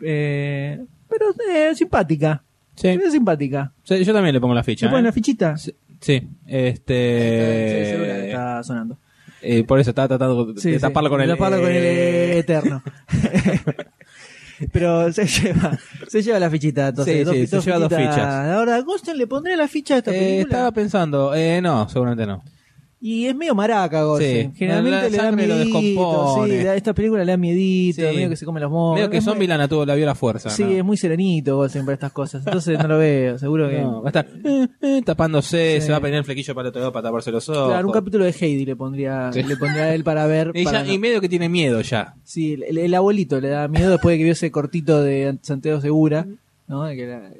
Eh, 0.00 0.84
pero 1.08 1.26
eh, 1.50 1.74
simpática. 1.74 2.42
Sí. 2.74 2.88
Es 2.88 3.12
simpática. 3.12 3.72
Sí, 3.82 4.04
Yo 4.04 4.12
también 4.12 4.34
le 4.34 4.40
pongo 4.40 4.54
la 4.54 4.62
ficha. 4.62 4.86
¿Se 4.86 4.90
pone 4.90 5.00
¿eh? 5.00 5.04
la 5.04 5.12
fichita? 5.12 5.56
Sí, 5.56 6.28
este. 6.46 8.26
está 8.28 8.62
sonando. 8.62 8.98
Eh, 9.42 9.64
por 9.64 9.78
eso 9.80 9.90
estaba 9.90 10.08
tratando 10.08 10.54
Sí, 10.56 10.70
de 10.70 10.76
sí, 10.76 10.80
taparlo 10.80 11.10
con 11.10 11.18
de 11.18 11.24
el. 11.24 11.30
taparlo 11.30 11.58
con 11.60 11.70
el 11.70 11.76
eh, 11.76 12.38
eterno. 12.38 12.82
Pero 14.72 15.12
se 15.12 15.24
lleva, 15.26 15.78
se 16.08 16.20
lleva 16.22 16.38
la 16.40 16.50
fichita, 16.50 16.88
entonces. 16.88 17.28
Sí, 17.28 17.34
sí, 17.34 17.46
se 17.46 17.60
lleva 17.60 17.78
dos 17.78 17.92
fichas. 17.94 18.18
Ahora, 18.18 18.74
¿a 18.76 18.80
Goldstein 18.80 19.16
le 19.16 19.26
pondré 19.28 19.56
la 19.56 19.68
ficha 19.68 19.94
a 19.94 19.98
esta 19.98 20.10
eh, 20.10 20.18
película? 20.18 20.42
estaba 20.42 20.72
pensando, 20.72 21.32
eh, 21.34 21.60
no, 21.62 21.88
seguramente 21.88 22.26
no. 22.26 22.42
Y 23.00 23.26
es 23.26 23.34
medio 23.36 23.54
maraca, 23.54 24.02
Goldstein. 24.02 24.50
Sí, 24.52 24.58
Generalmente 24.58 24.96
la 25.02 25.08
le 25.08 25.16
da 25.16 25.22
sangre 25.22 25.46
lo 25.46 25.54
miedito. 25.54 25.78
descompone. 25.80 26.60
Sí, 26.62 26.66
esta 26.66 26.92
película 26.94 27.24
le 27.24 27.30
da 27.30 27.36
miedito, 27.36 28.00
Sí. 28.02 28.16
medio 28.16 28.28
que 28.28 28.34
se 28.36 28.44
come 28.44 28.58
los 28.60 28.70
mocos. 28.72 28.96
Medio 28.96 29.08
que 29.10 29.18
Es 29.18 29.24
muy- 29.24 29.32
Zombie 29.32 29.46
la, 29.46 29.56
natu- 29.68 29.86
la 29.86 29.94
vio 29.94 30.04
la 30.04 30.16
fuerza. 30.16 30.50
Sí, 30.50 30.64
¿no? 30.64 30.70
es 30.70 30.84
muy 30.84 30.96
serenito 30.96 31.54
Goldstein 31.56 31.84
para 31.84 31.94
estas 31.94 32.10
cosas. 32.12 32.42
Entonces 32.44 32.76
no 32.76 32.88
lo 32.88 32.98
veo, 32.98 33.38
seguro 33.38 33.68
que. 33.68 33.80
No, 33.80 34.02
va 34.02 34.08
a 34.08 34.10
estar 34.10 34.26
eh, 34.44 34.66
eh, 34.82 35.02
tapándose, 35.04 35.80
Sí. 35.80 35.86
se 35.86 35.92
va 35.92 35.98
a 35.98 36.00
poner 36.00 36.16
el 36.16 36.24
flequillo 36.24 36.54
para 36.54 36.66
el 36.66 36.70
otro 36.70 36.80
lado 36.80 36.92
para 36.92 37.04
taparse 37.08 37.30
los 37.30 37.48
ojos. 37.48 37.68
Claro, 37.68 37.86
un 37.86 37.92
capítulo 37.92 38.24
de 38.24 38.34
Heidi 38.38 38.64
le 38.66 38.74
pondría, 38.74 39.30
Sí. 39.32 39.44
le 39.44 39.56
pondría 39.56 39.84
a 39.84 39.94
él 39.94 40.02
para 40.02 40.26
ver. 40.26 40.50
y, 40.54 40.64
para 40.64 40.80
ya- 40.80 40.86
no- 40.86 40.92
y 40.92 40.98
medio 40.98 41.20
que 41.20 41.28
tiene 41.28 41.48
miedo 41.48 41.80
ya. 41.82 42.14
Sí, 42.24 42.54
el, 42.54 42.78
el 42.78 42.94
abuelito 42.94 43.40
le 43.40 43.48
da 43.50 43.68
miedo 43.68 43.92
después 43.92 44.14
de 44.14 44.18
que 44.18 44.24
vio 44.24 44.32
ese 44.32 44.50
cortito 44.50 45.02
de 45.02 45.38
Santiago 45.42 45.80
Segura. 45.80 46.26
¿no? 46.66 46.84
De 46.84 46.96
que 46.96 47.04
era, 47.04 47.30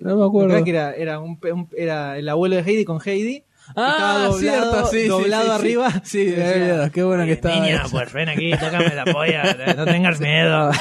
No 0.00 0.16
me 0.16 0.24
acuerdo. 0.24 0.48
Creo 0.54 0.64
que 0.64 0.70
era, 0.70 0.92
era, 0.94 1.20
un, 1.20 1.38
pe- 1.38 1.52
un- 1.52 1.68
era 1.76 2.18
el 2.18 2.28
abuelo 2.28 2.56
de 2.56 2.62
Heidi 2.62 2.84
con 2.84 2.98
Heidi. 3.04 3.44
Ah, 3.76 4.28
doblado, 4.28 4.38
cierto, 4.38 4.86
sí, 4.86 5.02
sí, 5.02 5.08
doblado 5.08 5.42
sí, 5.44 5.48
sí. 5.48 5.54
arriba. 5.54 5.90
Sí, 6.04 6.24
de 6.24 6.36
decía, 6.36 6.66
verdad, 6.66 6.90
qué 6.92 7.02
bueno 7.02 7.24
que 7.24 7.32
estaba. 7.32 7.54
Niña, 7.54 7.82
eso. 7.82 7.90
pues 7.90 8.12
ven 8.12 8.28
aquí, 8.28 8.50
tócame 8.52 8.94
la 8.94 9.04
polla, 9.04 9.74
no 9.76 9.84
tengas 9.84 10.20
miedo. 10.20 10.70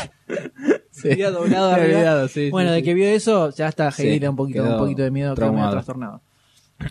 Sí. 0.92 1.10
Había 1.14 1.32
doblado 1.32 1.72
arriba. 1.72 1.98
olvidado, 1.98 2.28
sí, 2.28 2.50
bueno, 2.52 2.70
sí, 2.70 2.76
de 2.76 2.80
sí. 2.82 2.86
que 2.86 2.94
vio 2.94 3.08
eso, 3.08 3.50
ya 3.56 3.70
está 3.70 3.90
Heidi 3.98 4.28
un 4.28 4.36
poquito, 4.36 4.62
un 4.62 4.78
poquito 4.78 5.02
de 5.02 5.10
miedo, 5.10 5.34
quedó 5.36 5.52
medio 5.52 5.72
trastornado. 5.72 6.22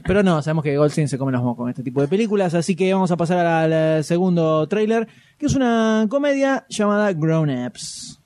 Pero 0.05 0.23
no, 0.23 0.43
sabemos 0.43 0.65
que 0.65 0.77
Goldstein 0.77 1.09
se 1.09 1.19
come 1.19 1.33
los 1.33 1.43
mocos 1.43 1.59
con 1.59 1.71
este 1.71 1.83
tipo 1.83 2.01
de 2.01 2.09
películas, 2.09 2.55
así 2.55 2.75
que 2.75 2.93
vamos 2.93 3.11
a 3.11 3.17
pasar 3.17 3.47
al 3.47 3.73
eh, 3.73 4.03
segundo 4.03 4.67
tráiler, 4.69 5.07
que 5.39 5.47
es 5.47 5.55
una 5.55 6.07
comedia 6.09 6.67
llamada 6.69 7.13
Grown 7.13 7.51
Ups. 7.51 8.21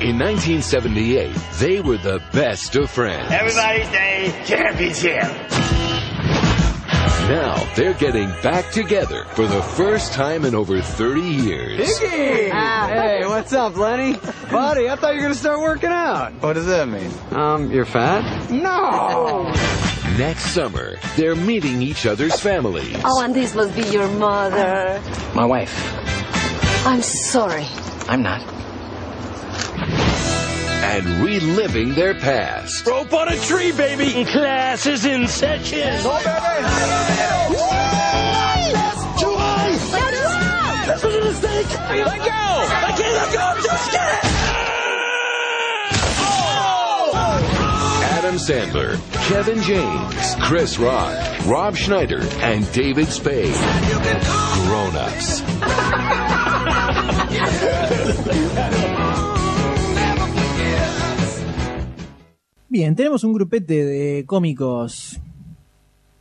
In 0.00 0.18
1978, 0.18 1.30
they 1.60 1.80
were 1.80 1.98
the 1.98 2.20
best 2.32 2.74
of 2.74 2.90
friends. 2.90 3.30
Everybody 3.30 3.84
say 3.84 4.32
championship. 4.44 5.81
Now 7.28 7.72
they're 7.76 7.94
getting 7.94 8.28
back 8.42 8.70
together 8.72 9.24
for 9.34 9.46
the 9.46 9.62
first 9.62 10.12
time 10.12 10.44
in 10.44 10.54
over 10.54 10.80
30 10.82 11.20
years. 11.20 11.98
Hey, 11.98 13.24
what's 13.26 13.52
up, 13.52 13.76
Lenny? 13.76 14.18
Buddy, 14.50 14.88
I 14.90 14.96
thought 14.96 15.14
you 15.14 15.20
were 15.20 15.26
gonna 15.26 15.34
start 15.34 15.60
working 15.60 15.90
out. 15.90 16.32
What 16.42 16.54
does 16.54 16.66
that 16.66 16.88
mean? 16.88 17.10
Um, 17.30 17.70
you're 17.70 17.84
fat? 17.84 18.50
No. 18.50 19.52
Next 20.18 20.46
summer, 20.50 20.96
they're 21.16 21.36
meeting 21.36 21.80
each 21.80 22.06
other's 22.06 22.38
families. 22.40 22.96
Oh, 23.04 23.22
and 23.22 23.34
this 23.34 23.54
must 23.54 23.74
be 23.76 23.82
your 23.88 24.08
mother. 24.08 25.00
My 25.34 25.44
wife. 25.44 25.72
I'm 26.84 27.02
sorry. 27.02 27.66
I'm 28.08 28.22
not. 28.22 28.42
And 30.82 31.06
reliving 31.24 31.94
their 31.94 32.14
past. 32.14 32.84
Rope 32.86 33.12
on 33.12 33.28
a 33.28 33.36
tree, 33.36 33.70
baby. 33.72 34.24
Class 34.24 34.86
is 34.86 35.04
in 35.04 35.28
session. 35.28 36.00
Oh, 36.02 36.18
baby. 36.24 37.82
This 40.86 41.04
was 41.04 41.14
a 41.14 41.20
mistake. 41.24 41.68
Let 41.78 42.18
go. 42.18 42.24
I 42.24 42.94
can't 42.96 43.14
let 43.14 43.32
go. 43.32 43.62
Just 43.62 43.92
get 43.92 44.14
it. 44.14 44.20
Oh. 46.18 47.12
Adam 48.12 48.34
Sandler, 48.34 48.98
Kevin 49.28 49.62
James, 49.62 50.34
Chris 50.46 50.78
Rock, 50.78 51.16
Rob 51.46 51.76
Schneider, 51.76 52.20
and 52.40 52.70
David 52.72 53.08
Spade. 53.08 53.54
Grown 54.66 54.96
ups. 54.96 55.42
Bien, 62.72 62.96
tenemos 62.96 63.22
un 63.22 63.34
grupete 63.34 63.84
de 63.84 64.24
cómicos 64.24 65.20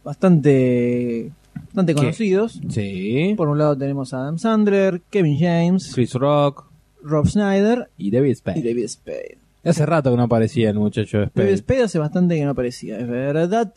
bastante, 0.04 1.32
bastante 1.68 1.96
conocidos. 1.96 2.60
Sí. 2.68 3.36
Por 3.38 3.48
un 3.48 3.58
lado 3.58 3.78
tenemos 3.78 4.14
a 4.14 4.18
Adam 4.18 4.38
Sandler, 4.38 5.02
Kevin 5.10 5.40
James, 5.40 5.94
Chris 5.94 6.14
Rock 6.14 6.66
Rob 7.04 7.26
Schneider 7.26 7.90
y 7.98 8.12
David 8.12 8.36
Spade. 8.36 8.60
y 8.60 8.64
David 8.64 8.88
Spade. 8.90 9.38
Hace 9.64 9.86
rato 9.86 10.12
que 10.12 10.18
no 10.18 10.24
aparecía 10.24 10.72
el 10.72 10.78
muchacho 10.78 11.20
de 11.20 11.28
Spade. 11.28 11.46
David 11.46 11.60
Spade 11.60 11.84
hace 11.84 12.00
bastante 12.00 12.36
que 12.36 12.44
no 12.44 12.52
aparecía, 12.52 13.00
es 13.00 13.08
verdad. 13.08 13.74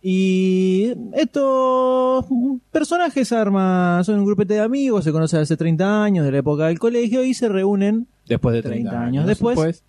Y 0.00 0.92
estos 1.14 2.26
personajes 2.70 3.32
arma, 3.32 4.00
son 4.04 4.20
un 4.20 4.26
grupete 4.26 4.54
de 4.54 4.60
amigos, 4.60 5.02
se 5.02 5.10
conocen 5.10 5.40
hace 5.40 5.56
30 5.56 6.04
años, 6.04 6.24
de 6.24 6.30
la 6.30 6.38
época 6.38 6.68
del 6.68 6.78
colegio, 6.78 7.24
y 7.24 7.34
se 7.34 7.48
reúnen 7.48 8.06
Después 8.28 8.54
de 8.54 8.62
30, 8.62 8.90
30 8.90 9.06
años 9.06 9.26
después. 9.26 9.82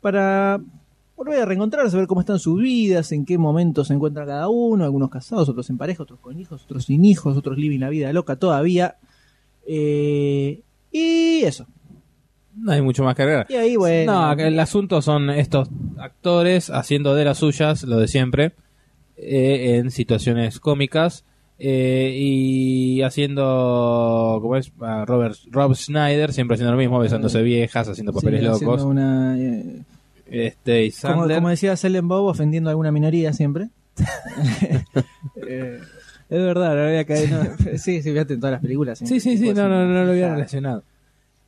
para 0.00 0.60
volver 1.24 1.42
a 1.42 1.44
reencontrarse, 1.44 1.96
ver 1.96 2.06
cómo 2.06 2.20
están 2.20 2.38
sus 2.38 2.60
vidas, 2.60 3.12
en 3.12 3.24
qué 3.24 3.38
momento 3.38 3.84
se 3.84 3.94
encuentra 3.94 4.26
cada 4.26 4.48
uno, 4.48 4.84
algunos 4.84 5.10
casados, 5.10 5.48
otros 5.48 5.70
en 5.70 5.78
pareja, 5.78 6.02
otros 6.02 6.18
con 6.20 6.38
hijos, 6.38 6.64
otros 6.64 6.84
sin 6.84 7.04
hijos, 7.04 7.36
otros 7.36 7.56
living 7.58 7.78
la 7.80 7.88
vida 7.88 8.12
loca 8.12 8.36
todavía. 8.36 8.96
Eh, 9.66 10.62
y 10.90 11.42
eso. 11.44 11.66
No 12.56 12.72
hay 12.72 12.82
mucho 12.82 13.02
más 13.04 13.14
que 13.14 13.22
agregar. 13.22 13.46
Y 13.48 13.54
ahí, 13.54 13.76
bueno. 13.76 14.12
No, 14.12 14.32
el 14.32 14.58
asunto 14.60 15.00
son 15.00 15.30
estos 15.30 15.68
actores 15.98 16.70
haciendo 16.70 17.14
de 17.14 17.24
las 17.24 17.38
suyas, 17.38 17.84
lo 17.84 17.98
de 17.98 18.08
siempre, 18.08 18.52
eh, 19.16 19.76
en 19.76 19.90
situaciones 19.90 20.60
cómicas 20.60 21.24
eh, 21.58 22.12
y 22.18 23.02
haciendo, 23.02 24.38
¿cómo 24.42 24.56
es? 24.56 24.72
Robert, 25.06 25.36
Rob 25.50 25.74
Schneider, 25.74 26.32
siempre 26.32 26.56
haciendo 26.56 26.72
lo 26.72 26.78
mismo, 26.78 26.98
besándose 26.98 27.40
viejas, 27.42 27.88
haciendo 27.88 28.12
papeles 28.12 28.40
Sí, 28.40 28.46
haciendo 28.46 28.72
locos. 28.72 28.84
una, 28.84 29.38
eh, 29.38 29.82
Este, 30.32 30.84
y 30.86 30.90
como, 30.92 31.14
Sandler, 31.14 31.36
como 31.36 31.48
decía 31.50 31.76
Selen 31.76 32.08
Bob, 32.08 32.24
ofendiendo 32.26 32.68
a 32.68 32.72
alguna 32.72 32.90
minoría 32.90 33.32
siempre. 33.32 33.68
Eh, 35.46 35.78
es 36.30 36.42
verdad, 36.42 36.74
no 36.74 36.82
había 36.84 37.04
caído. 37.04 37.44
no, 37.44 37.50
sí, 37.76 38.02
sí, 38.02 38.10
fíjate 38.10 38.34
en 38.34 38.40
todas 38.40 38.52
las 38.52 38.62
películas. 38.62 38.98
Sí, 38.98 39.20
sí, 39.20 39.36
sí, 39.36 39.52
no, 39.52 39.68
no, 39.68 39.86
no 39.86 40.04
lo 40.04 40.10
había 40.12 40.32
relacionado. 40.32 40.82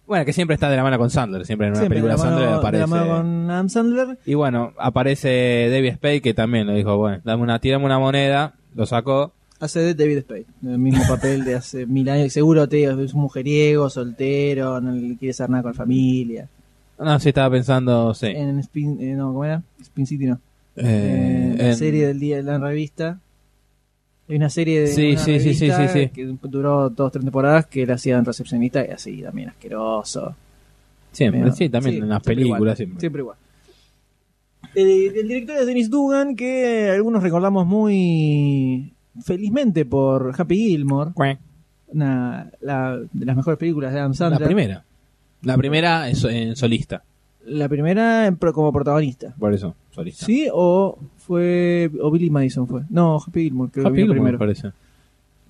Bueno, 0.06 0.26
que 0.26 0.34
siempre 0.34 0.54
está 0.54 0.68
de 0.68 0.76
la 0.76 0.82
mano 0.82 0.98
con 0.98 1.08
Sandler, 1.08 1.46
siempre 1.46 1.68
en 1.68 1.72
una 1.72 1.80
Siempre 1.80 2.00
de 2.00 2.06
película 2.06 2.16
la 2.16 2.30
mano- 2.30 2.36
Sandler 2.36 2.50
de 2.50 2.56
aparece. 2.58 2.80
la 2.80 2.86
mano 2.86 3.08
con 3.16 3.50
Adam 3.50 3.68
Sandler. 3.70 4.18
Y 4.26 4.34
bueno, 4.34 4.74
aparece 4.78 5.68
David 5.70 5.94
Spade 5.94 6.20
que 6.20 6.34
también 6.34 6.66
lo 6.66 6.74
dijo, 6.74 6.98
bueno, 6.98 7.22
dame 7.24 7.42
una, 7.42 7.58
tirame 7.58 7.86
una 7.86 7.98
moneda, 7.98 8.54
lo 8.74 8.84
sacó. 8.84 9.32
Hace 9.60 9.80
de 9.80 9.94
David 9.94 10.18
Spade, 10.20 10.46
el 10.62 10.78
mismo 10.78 11.02
papel 11.08 11.44
de 11.44 11.54
hace 11.54 11.86
mil 11.86 12.06
años. 12.10 12.30
Seguro 12.34 12.68
te 12.68 12.84
es 12.84 13.14
un 13.14 13.20
mujeriego, 13.22 13.88
soltero, 13.88 14.78
no 14.82 14.92
le 14.92 15.16
quiere 15.16 15.30
hacer 15.30 15.48
nada 15.48 15.62
con 15.62 15.72
la 15.72 15.78
familia. 15.78 16.48
No, 16.98 17.18
sí 17.20 17.28
estaba 17.30 17.50
pensando, 17.50 18.14
sí. 18.14 18.26
En 18.26 18.58
Spin, 18.60 18.98
eh, 19.00 19.14
no, 19.14 19.28
¿cómo 19.28 19.44
era? 19.44 19.62
Spin 19.80 20.06
City 20.06 20.26
no. 20.26 20.40
Eh, 20.76 21.54
Eh, 21.54 21.54
la 21.58 21.68
en- 21.70 21.76
serie 21.76 22.06
del 22.06 22.18
día 22.20 22.36
de 22.36 22.42
la 22.44 22.58
revista. 22.58 23.18
Hay 24.28 24.36
una 24.36 24.48
serie 24.48 24.80
de 24.82 24.86
Sí, 24.88 25.10
una 25.12 25.18
sí, 25.20 25.40
sí, 25.40 25.54
sí, 25.54 25.70
revista 25.70 25.88
sí, 25.92 26.08
que 26.08 26.24
duró 26.42 26.88
dos 26.90 27.12
tres 27.12 27.24
temporadas 27.24 27.66
que 27.66 27.82
él 27.82 27.90
hacía 27.90 28.16
en 28.16 28.24
recepcionista 28.24 28.84
y 28.86 28.90
así 28.90 29.22
también 29.22 29.50
asqueroso. 29.50 30.34
Siempre, 31.12 31.52
sí, 31.52 31.68
también 31.68 31.96
en 32.02 32.08
las 32.08 32.22
siempre 32.22 32.34
películas. 32.36 32.60
igual, 32.60 32.76
siempre. 32.76 33.00
siempre 33.00 33.20
igual. 33.22 33.36
El, 34.74 35.16
el 35.18 35.28
director 35.28 35.56
es 35.58 35.66
Dennis 35.66 35.90
Dugan, 35.90 36.34
que 36.34 36.90
algunos 36.90 37.22
recordamos 37.22 37.66
muy 37.66 38.92
felizmente 39.22 39.84
por 39.84 40.32
Happy 40.36 40.56
Gilmore, 40.56 41.10
una 41.88 42.50
la- 42.60 42.98
de 43.12 43.26
las 43.26 43.36
mejores 43.36 43.58
películas 43.58 43.92
de 43.92 43.98
Adam 44.00 44.10
La 44.12 44.16
Sandler. 44.16 44.46
primera. 44.46 44.84
La 45.44 45.56
primera 45.56 46.08
es 46.08 46.24
en 46.24 46.56
solista, 46.56 47.02
La 47.46 47.68
primera 47.68 48.26
en 48.26 48.36
pro- 48.36 48.52
como 48.52 48.72
protagonista. 48.72 49.34
por 49.38 49.52
eso, 49.54 49.74
solista. 49.90 50.24
¿Sí? 50.26 50.48
¿O 50.52 50.98
fue 51.18 51.90
o 52.00 52.10
Billy 52.10 52.30
Madison 52.30 52.66
fue? 52.66 52.82
No, 52.90 53.16
Happy 53.24 53.44
Gilmore, 53.44 53.70
creo 53.72 53.86
Happy 53.86 53.96
que 53.96 54.02
vino 54.02 54.14
Gilmore, 54.14 54.36
primero. 54.36 54.38
me 54.38 54.38
parece. 54.38 54.72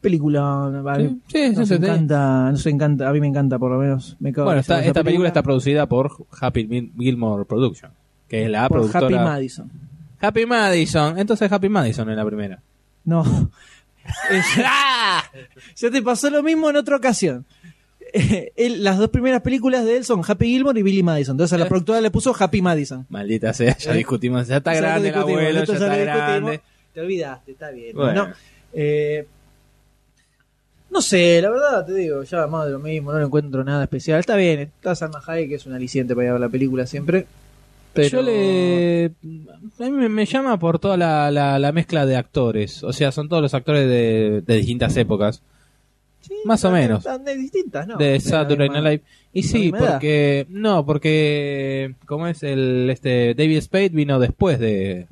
Película, 0.01 0.43
vale. 0.83 1.16
Sí, 1.29 1.49
sí, 1.49 1.57
nos 1.57 1.69
sí, 1.69 1.77
sí. 1.77 1.83
encanta, 1.83 2.51
nos 2.51 2.66
encanta, 2.66 3.09
a 3.09 3.12
mí 3.12 3.21
me 3.21 3.27
encanta 3.29 3.59
por 3.59 3.71
lo 3.71 3.79
menos. 3.79 4.16
Me 4.21 4.33
cago 4.33 4.45
Bueno, 4.47 4.59
en 4.59 4.61
esta, 4.61 4.79
esa 4.81 4.89
esta 4.89 5.03
película 5.05 5.29
está 5.29 5.43
producida 5.43 5.87
por 5.87 6.12
Happy 6.41 6.66
Gil- 6.69 6.93
Gilmore 6.99 7.45
Production, 7.47 7.91
que 8.29 8.45
es 8.45 8.51
la 8.51 8.69
por 8.69 8.79
productora. 8.81 9.07
Happy 9.07 9.15
Madison. 9.15 9.71
Happy 10.21 10.45
Madison, 10.47 11.19
entonces 11.19 11.51
Happy 11.51 11.69
Madison 11.71 12.11
en 12.11 12.16
la 12.16 12.25
primera. 12.27 12.61
No. 13.05 13.23
Es- 14.31 14.45
ya 15.77 15.91
te 15.91 16.03
pasó 16.03 16.29
lo 16.29 16.43
mismo 16.43 16.69
en 16.69 16.77
otra 16.77 16.97
ocasión. 16.97 17.47
él- 18.57 18.82
las 18.85 18.99
dos 18.99 19.11
primeras 19.11 19.43
películas 19.43 19.85
de 19.85 19.97
él 19.97 20.05
son 20.05 20.23
Happy 20.27 20.47
Gilmore 20.47 20.78
y 20.78 20.82
Billy 20.82 21.03
Madison. 21.03 21.35
Entonces 21.35 21.53
a 21.55 21.59
la 21.59 21.65
Eh. 21.65 21.69
productora 21.69 22.01
le 22.01 22.11
puso 22.11 22.35
Happy 22.39 22.62
Madison. 22.62 23.07
Maldita 23.09 23.53
sea, 23.53 23.77
ya 23.77 23.93
Eh. 23.93 23.97
discutimos. 23.97 24.47
Ya 24.49 24.59
está 24.59 24.73
Ya 24.74 24.81
grande 24.81 25.09
el 25.09 25.15
abuelo, 25.15 25.65
ya 25.65 25.73
está 25.74 25.97
grande. 25.97 26.61
Te 26.93 27.01
olvidaste, 27.01 27.53
está 27.53 27.70
bien. 27.70 27.95
Bueno. 27.97 28.28
¿no? 28.28 28.35
Eh, 28.73 29.27
no 30.91 31.01
sé, 31.03 31.41
la 31.43 31.51
verdad 31.51 31.85
te 31.85 31.93
digo, 31.95 32.23
ya 32.23 32.47
más 32.47 32.66
de 32.66 32.73
lo 32.73 32.78
mismo, 32.78 33.12
no 33.12 33.19
le 33.19 33.24
encuentro 33.24 33.65
nada 33.65 33.82
especial. 33.82 34.20
Está 34.20 34.36
bien, 34.36 34.61
está 34.61 34.95
Salma 34.95 35.20
Hayek, 35.27 35.49
que 35.49 35.55
es 35.57 35.66
un 35.66 35.73
aliciente 35.73 36.15
para 36.15 36.24
ir 36.27 36.31
a 36.31 36.32
ver 36.35 36.41
la 36.41 36.49
película 36.49 36.86
siempre. 36.86 37.27
Pero 37.95 38.09
Yo 38.09 38.23
le. 38.23 39.07
A 39.07 39.85
mí 39.85 39.91
me, 39.91 40.09
me 40.09 40.27
llama 40.27 40.59
por 40.59 40.78
toda 40.78 40.97
la, 40.97 41.31
la, 41.31 41.59
la 41.59 41.73
mezcla 41.73 42.07
de 42.07 42.16
actores. 42.16 42.82
O 42.85 42.93
sea, 42.93 43.11
son 43.12 43.28
todos 43.28 43.43
los 43.43 43.55
actores 43.55 43.89
de, 43.89 44.43
de 44.45 44.57
distintas 44.57 44.97
épocas. 44.97 45.43
Sí, 46.27 46.35
más 46.45 46.65
o 46.65 46.71
menos. 46.71 47.05
de 47.05 47.37
distintas, 47.37 47.87
¿no? 47.87 47.97
de 47.97 48.19
Saturday 48.21 48.69
Night 48.69 48.85
Live. 48.85 49.03
Y 49.33 49.43
sí, 49.43 49.73
porque. 49.77 50.47
No, 50.49 50.85
porque. 50.87 51.95
¿Cómo 52.07 52.27
es? 52.29 52.43
El 52.43 52.89
este 52.91 53.35
David 53.35 53.61
Spade 53.61 53.89
vino 53.91 54.19
después 54.19 54.59
de. 54.59 55.07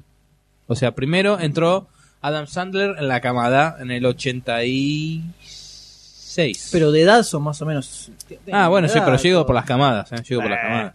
O 0.68 0.74
sea, 0.74 0.94
primero 0.94 1.38
entró 1.40 1.88
Adam 2.22 2.46
Sandler 2.46 2.94
en 2.98 3.08
la 3.08 3.20
camada 3.20 3.76
en 3.80 3.90
el 3.90 4.06
86. 4.06 6.68
Pero 6.72 6.92
de 6.92 7.02
edad 7.02 7.22
son 7.24 7.42
más 7.42 7.60
o 7.60 7.66
menos. 7.66 8.10
ah, 8.52 8.68
bueno, 8.68 8.88
sí, 8.88 8.98
pero 9.04 9.16
llego 9.16 9.38
todo. 9.40 9.46
por 9.46 9.54
las 9.56 9.64
camadas. 9.66 10.10
¿eh? 10.12 10.22
Llego 10.28 10.40
por 10.42 10.50
las 10.50 10.60
Eh. 10.60 10.62
camadas. 10.62 10.94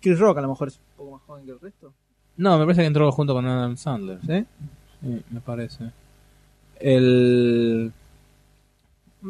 Chris 0.00 0.18
Rock 0.18 0.38
a 0.38 0.40
lo 0.40 0.48
mejor 0.48 0.68
es 0.68 0.76
un 0.76 0.80
poco 0.96 1.10
más 1.12 1.20
joven 1.26 1.44
que 1.44 1.50
el 1.52 1.60
resto. 1.60 1.92
No, 2.36 2.58
me 2.58 2.64
parece 2.64 2.80
que 2.80 2.86
entró 2.86 3.12
junto 3.12 3.34
con 3.34 3.46
Adam 3.46 3.76
Sandler. 3.76 4.18
¿Sí? 4.26 4.44
Sí, 5.02 5.22
me 5.30 5.40
parece. 5.40 5.84
El... 6.80 7.92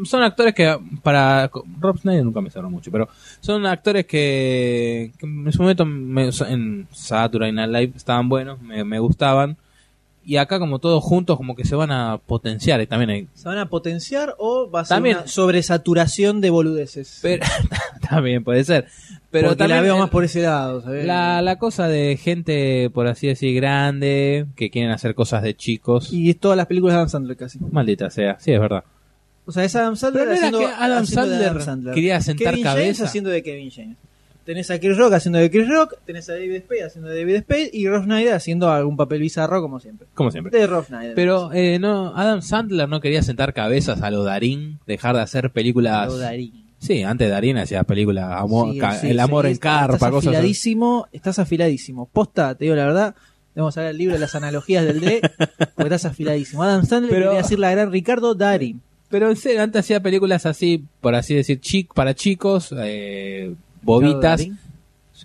Son 0.04 0.22
actores 0.22 0.54
que 0.54 0.76
para... 1.02 1.50
Rob 1.80 1.98
Schneider 1.98 2.24
nunca 2.24 2.40
me 2.40 2.50
cerró 2.50 2.70
mucho, 2.70 2.90
pero 2.90 3.08
son 3.40 3.66
actores 3.66 4.06
que, 4.06 5.12
que 5.18 5.26
en 5.26 5.52
su 5.52 5.62
momento 5.62 5.84
me- 5.84 6.30
en 6.48 6.86
Saturday 6.92 7.50
Night 7.52 7.70
Live 7.70 7.92
estaban 7.96 8.28
buenos, 8.28 8.60
me, 8.60 8.84
me 8.84 8.98
gustaban. 8.98 9.56
Y 10.24 10.36
acá 10.36 10.58
como 10.58 10.78
todos 10.78 11.02
juntos 11.02 11.36
como 11.38 11.56
que 11.56 11.64
se 11.64 11.74
van 11.74 11.90
a 11.90 12.18
potenciar 12.24 12.80
y 12.82 12.86
también 12.86 13.10
hay... 13.10 13.28
¿Se 13.34 13.48
van 13.48 13.58
a 13.58 13.68
potenciar 13.70 14.34
o 14.38 14.70
va 14.70 14.80
a 14.80 14.84
ser 14.84 14.96
También- 14.96 15.16
una 15.16 15.26
sobresaturación 15.26 16.40
de 16.40 16.50
boludeces? 16.50 17.18
Pero, 17.22 17.44
también 18.08 18.44
puede 18.44 18.62
ser. 18.64 18.86
Pero 19.30 19.48
Porque 19.48 19.58
también 19.58 19.78
la 19.78 19.82
veo 19.82 19.94
el- 19.94 20.00
más 20.00 20.10
por 20.10 20.22
ese 20.24 20.42
lado, 20.42 20.82
¿sabes? 20.82 21.06
la, 21.06 21.40
la 21.42 21.56
cosa 21.58 21.88
de 21.88 22.16
gente, 22.16 22.90
por 22.92 23.06
así 23.06 23.26
decir, 23.28 23.54
grande, 23.56 24.46
que 24.56 24.70
quieren 24.70 24.90
hacer 24.92 25.14
cosas 25.14 25.42
de 25.42 25.56
chicos. 25.56 26.12
Y 26.12 26.34
todas 26.34 26.56
las 26.56 26.66
películas 26.66 26.94
de 26.94 26.98
Adam 26.98 27.08
Sandler 27.08 27.36
casi. 27.36 27.58
Maldita 27.70 28.10
sea, 28.10 28.38
sí, 28.40 28.52
es 28.52 28.60
verdad. 28.60 28.84
O 29.50 29.52
sea, 29.52 29.64
es 29.64 29.76
Adam 29.76 29.96
Sandler 29.96 30.22
Pero 30.28 30.32
no 30.32 30.38
era 30.38 30.46
haciendo, 30.46 30.58
que 30.60 30.74
Adam 30.84 31.02
haciendo 31.02 31.54
de 31.54 31.60
Sandler 31.64 31.94
quería 31.94 32.20
sentar 32.20 32.54
Kevin 32.54 32.64
James 32.66 33.00
haciendo 33.02 33.30
de 33.30 33.42
Kevin 33.42 33.70
James. 33.70 33.96
Tenés 34.44 34.70
a 34.70 34.80
Chris 34.80 34.96
Rock 34.96 35.12
haciendo 35.12 35.38
de 35.38 35.50
Chris 35.50 35.68
Rock, 35.68 35.94
tenés 36.06 36.28
a 36.28 36.32
David 36.32 36.60
Spade 36.60 36.84
haciendo 36.84 37.08
de 37.10 37.18
David 37.20 37.40
Spade 37.40 37.70
y 37.72 37.86
Rob 37.88 38.02
Schneider 38.04 38.34
haciendo 38.34 38.70
algún 38.70 38.96
papel 38.96 39.20
bizarro 39.20 39.60
como 39.60 39.78
siempre. 39.80 40.06
Como 40.14 40.30
siempre. 40.30 40.58
De 40.58 40.66
Rob 40.66 40.86
Schneider. 40.86 41.14
Pero 41.14 41.52
eh, 41.52 41.78
no, 41.78 42.16
Adam 42.16 42.40
Sandler 42.42 42.88
no 42.88 43.00
quería 43.00 43.22
sentar 43.22 43.52
cabezas 43.52 44.00
a 44.02 44.10
lo 44.10 44.24
Darín, 44.24 44.78
dejar 44.86 45.14
de 45.16 45.22
hacer 45.22 45.50
películas. 45.50 46.08
Lo 46.08 46.16
Darín. 46.18 46.64
Sí, 46.78 47.02
antes 47.02 47.28
Darín 47.30 47.58
hacía 47.58 47.84
películas, 47.84 48.32
amor, 48.40 48.72
Sí, 48.72 48.80
sí, 49.00 49.06
el 49.08 49.16
sí, 49.16 49.18
amor 49.20 49.44
en 49.46 49.52
estás- 49.52 49.70
carpa, 49.80 49.94
estás 49.96 50.10
cosas 50.10 50.28
así. 50.28 50.36
afiladísimo, 50.36 51.06
estás 51.12 51.38
afiladísimo. 51.38 52.08
Posta, 52.10 52.54
te 52.54 52.64
digo 52.64 52.74
la 52.74 52.86
verdad, 52.86 53.14
vamos 53.54 53.76
a 53.76 53.82
ver 53.82 53.90
el 53.90 53.98
libro 53.98 54.14
de 54.14 54.20
las 54.20 54.34
analogías 54.34 54.84
del 54.86 55.00
D, 55.00 55.20
porque 55.76 55.82
estás 55.94 56.06
afiladísimo. 56.06 56.62
Adam 56.62 56.86
Sandler 56.86 57.10
Pero- 57.10 57.26
quería 57.26 57.42
decir 57.42 57.58
la 57.58 57.70
gran 57.72 57.92
Ricardo 57.92 58.34
Darín. 58.34 58.80
Pero 59.10 59.28
en 59.28 59.36
serio, 59.36 59.62
antes 59.62 59.80
hacía 59.80 60.00
películas 60.00 60.46
así, 60.46 60.84
por 61.00 61.16
así 61.16 61.34
decir, 61.34 61.60
chic, 61.60 61.92
para 61.92 62.14
chicos, 62.14 62.72
eh, 62.78 63.54
bobitas. 63.82 64.46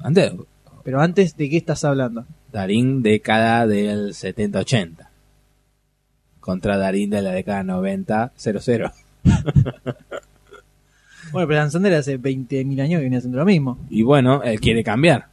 Antes, 0.02 0.34
Pero 0.84 0.99
antes, 0.99 1.38
¿de 1.38 1.49
qué 1.49 1.57
estás 1.57 1.86
hablando? 1.86 2.26
Darín 2.52 3.03
década 3.03 3.68
del 3.68 4.14
70-80. 4.14 5.07
Contra 6.40 6.78
Darín 6.78 7.12
de 7.12 7.22
la 7.22 7.32
década 7.32 7.64
90-00. 7.64 8.91
Bueno, 11.32 11.48
pero 11.48 11.60
Adam 11.60 11.72
Sandler 11.72 11.94
hace 11.95 12.20
20.000 12.20 12.82
años 12.82 12.99
que 12.99 13.02
viene 13.02 13.18
haciendo 13.18 13.40
lo 13.40 13.45
mismo. 13.45 13.78
Y 13.90 14.03
bueno, 14.03 14.41
él 14.44 14.60
quiere 14.60 14.84
cambiar. 14.84 15.28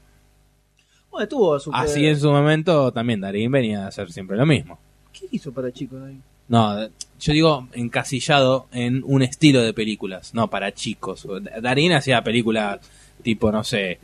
Bueno, 1.11 1.29
tuvo 1.29 1.61
su... 1.61 1.71
Así 1.73 2.07
en 2.07 2.19
su 2.19 2.33
momento 2.33 2.91
también 2.93 3.21
Darín 3.21 3.53
venía 3.53 3.85
a 3.85 3.89
hacer 3.89 4.11
siempre 4.11 4.37
lo 4.37 4.45
mismo. 4.47 4.79
¿Qué 5.13 5.27
hizo 5.31 5.53
para 5.53 5.71
chicos 5.71 6.01
Darín? 6.01 6.23
No, 6.53 6.87
yo 7.19 7.33
digo 7.33 7.69
encasillado 7.73 8.67
en 8.73 9.03
un 9.07 9.23
estilo 9.23 9.63
de 9.63 9.73
películas, 9.73 10.35
no 10.35 10.51
para 10.51 10.75
chicos. 10.75 11.27
Darín 11.63 11.93
hacía 11.93 12.23
películas 12.23 12.79
tipo, 13.23 13.51
no 13.51 13.65
sé, 13.65 13.99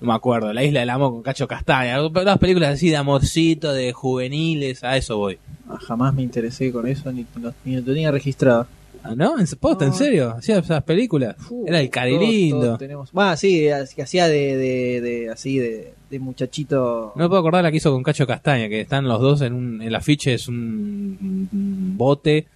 no 0.00 0.08
me 0.08 0.14
acuerdo, 0.14 0.52
La 0.52 0.62
Isla 0.62 0.80
del 0.80 0.90
Amor 0.90 1.12
con 1.12 1.22
Cacho 1.22 1.48
Castaña, 1.48 1.96
las 1.98 2.38
películas 2.38 2.74
así 2.74 2.90
de 2.90 2.96
amorcito, 2.96 3.72
de 3.72 3.92
juveniles, 3.94 4.84
a 4.84 4.96
eso 4.98 5.16
voy. 5.16 5.38
Ah, 5.70 5.78
jamás 5.80 6.12
me 6.12 6.22
interesé 6.22 6.70
con 6.70 6.86
eso, 6.86 7.10
ni, 7.12 7.24
ni 7.34 7.42
lo- 7.42 7.54
ni 7.64 7.76
lo 7.76 7.82
tenía 7.82 8.10
registrado. 8.10 8.66
Ah, 9.08 9.14
¿No? 9.16 9.38
¿En 9.38 9.46
posta, 9.58 9.84
en 9.84 9.92
serio? 9.92 10.30
Hacía 10.38 10.58
esas 10.58 10.82
películas. 10.82 11.36
Era 11.66 11.80
el 11.80 11.90
cari 11.90 12.12
Todos- 12.14 12.28
lindo. 12.28 12.60
todos 12.60 12.78
tenemos- 12.78 13.12
Bueno, 13.12 13.36
sí, 13.36 13.68
que 13.94 14.02
hacía 14.02 14.28
de, 14.28 14.56
de, 14.56 15.00
de- 15.00 15.30
así 15.30 15.58
de, 15.58 15.94
de 16.10 16.18
muchachito. 16.18 17.12
No 17.16 17.24
me 17.24 17.28
puedo 17.28 17.40
acordar 17.40 17.62
la 17.62 17.70
que 17.70 17.76
hizo 17.78 17.92
con 17.92 18.02
Cacho 18.02 18.26
Castaña, 18.26 18.68
que 18.68 18.80
están 18.80 19.06
los 19.08 19.20
dos 19.20 19.40
en 19.42 19.52
un, 19.52 19.82
el 19.82 19.94
afiche 19.94 20.34
es 20.34 20.48
un, 20.48 21.48
bote 21.96 22.46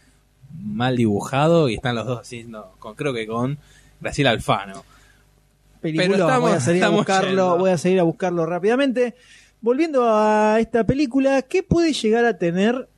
mal 0.63 0.97
dibujado 0.97 1.69
y 1.69 1.75
están 1.75 1.95
los 1.95 2.07
dos 2.07 2.29
con, 2.79 2.95
creo 2.95 3.13
que 3.15 3.27
con 3.27 3.59
Graciela 4.01 4.31
Alfano. 4.31 4.85
Peliculón, 5.81 6.11
Pero 6.13 6.25
estamos- 6.27 6.49
voy 6.51 6.57
a 6.57 6.61
salir 6.61 6.85
buscarlo, 6.89 7.29
yendo. 7.29 7.59
voy 7.59 7.71
a 7.71 7.79
seguir 7.79 8.01
a 8.01 8.03
buscarlo 8.03 8.47
rápidamente. 8.47 9.15
Volviendo 9.63 10.05
a 10.09 10.59
esta 10.61 10.85
película, 10.85 11.43
¿qué 11.43 11.63
puede 11.63 11.93
llegar 11.93 12.25
a 12.25 12.39
tener 12.39 12.89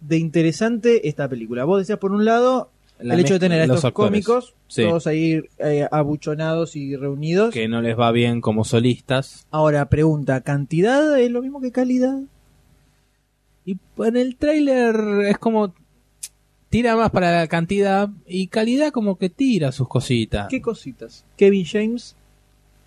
de 0.00 0.18
interesante 0.18 1.08
esta 1.08 1.28
película? 1.28 1.64
Vos 1.64 1.78
decías 1.80 1.98
por 1.98 2.12
un 2.12 2.24
lado 2.24 2.70
La 2.74 2.75
el 2.98 3.20
hecho 3.20 3.34
de 3.34 3.40
tener 3.40 3.60
a 3.60 3.64
estos 3.64 3.84
actores. 3.84 4.10
cómicos 4.10 4.54
Sí. 4.68 4.82
todos 4.82 5.06
ahí 5.06 5.42
eh, 5.58 5.86
abuchonados 5.90 6.76
y 6.76 6.96
reunidos. 6.96 7.52
que 7.52 7.68
no 7.68 7.82
les 7.82 7.98
va 7.98 8.10
bien 8.12 8.40
como 8.40 8.64
solistas. 8.64 9.46
Ahora 9.50 9.88
pregunta, 9.88 10.40
¿cantidad 10.40 11.18
es 11.18 11.30
lo 11.30 11.42
mismo 11.42 11.60
que 11.60 11.72
calidad? 11.72 12.20
Y 13.64 13.78
en 13.98 14.16
el 14.16 14.36
tráiler 14.36 14.96
es 15.26 15.38
como 15.38 15.74
tira 16.68 16.96
más 16.96 17.10
para 17.10 17.32
la 17.32 17.46
cantidad 17.46 18.08
y 18.26 18.48
calidad 18.48 18.92
como 18.92 19.18
que 19.18 19.30
tira 19.30 19.72
sus 19.72 19.88
cositas. 19.88 20.48
¿Qué 20.48 20.60
cositas? 20.60 21.24
Kevin 21.36 21.64
James 21.64 22.16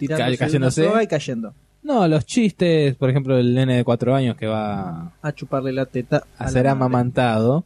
cayéndose. 0.08 0.86
soga 0.86 1.04
y 1.04 1.08
cayendo 1.08 1.54
No, 1.84 2.08
los 2.08 2.26
chistes, 2.26 2.96
por 2.96 3.10
ejemplo, 3.10 3.38
el 3.38 3.54
nene 3.54 3.78
de 3.78 3.84
cuatro 3.84 4.16
años 4.16 4.36
que 4.36 4.48
va 4.48 5.14
a 5.22 5.32
chuparle 5.34 5.72
la 5.74 5.86
teta 5.86 6.24
a, 6.38 6.48
ser 6.50 6.74
madre. 6.76 7.64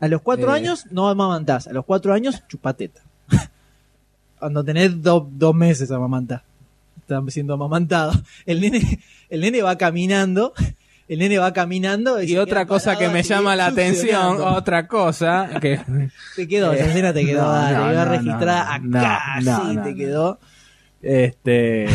A 0.00 0.08
los 0.08 0.20
cuatro 0.22 0.50
Eh. 0.52 0.56
años 0.58 0.86
no 0.90 1.08
amamantás, 1.08 1.66
a 1.68 1.72
los 1.72 1.84
cuatro 1.84 2.12
años 2.12 2.42
chupateta. 2.48 3.00
Cuando 4.38 4.62
tenés 4.64 5.02
do- 5.02 5.28
dos 5.30 5.54
meses 5.54 5.90
amamantás. 5.90 6.42
Están 6.98 7.30
siendo 7.30 7.54
amamantados. 7.54 8.18
El 8.44 8.60
nene, 8.60 9.00
el 9.30 9.40
nene 9.40 9.62
va 9.62 9.76
caminando, 9.78 10.52
el 11.08 11.20
nene 11.20 11.38
va 11.38 11.52
caminando 11.52 12.20
Y 12.20 12.36
otra 12.36 12.66
cosa 12.66 12.98
que 12.98 13.08
me 13.08 13.22
llama 13.22 13.54
la 13.54 13.66
atención, 13.66 14.40
otra 14.40 14.88
cosa 14.88 15.48
que 15.60 15.80
Te 16.36 16.48
quedó, 16.48 16.72
esa 16.72 16.86
escena 16.86 17.12
te 17.12 17.24
quedó, 17.24 17.42
no, 17.42 17.52
dale, 17.52 17.76
no, 17.78 17.92
iba 17.92 18.04
no, 18.04 18.10
registrada 18.10 18.74
acá, 18.74 19.22
sí, 19.40 19.78
te 19.84 19.94
quedó. 19.94 20.38
este 21.00 21.86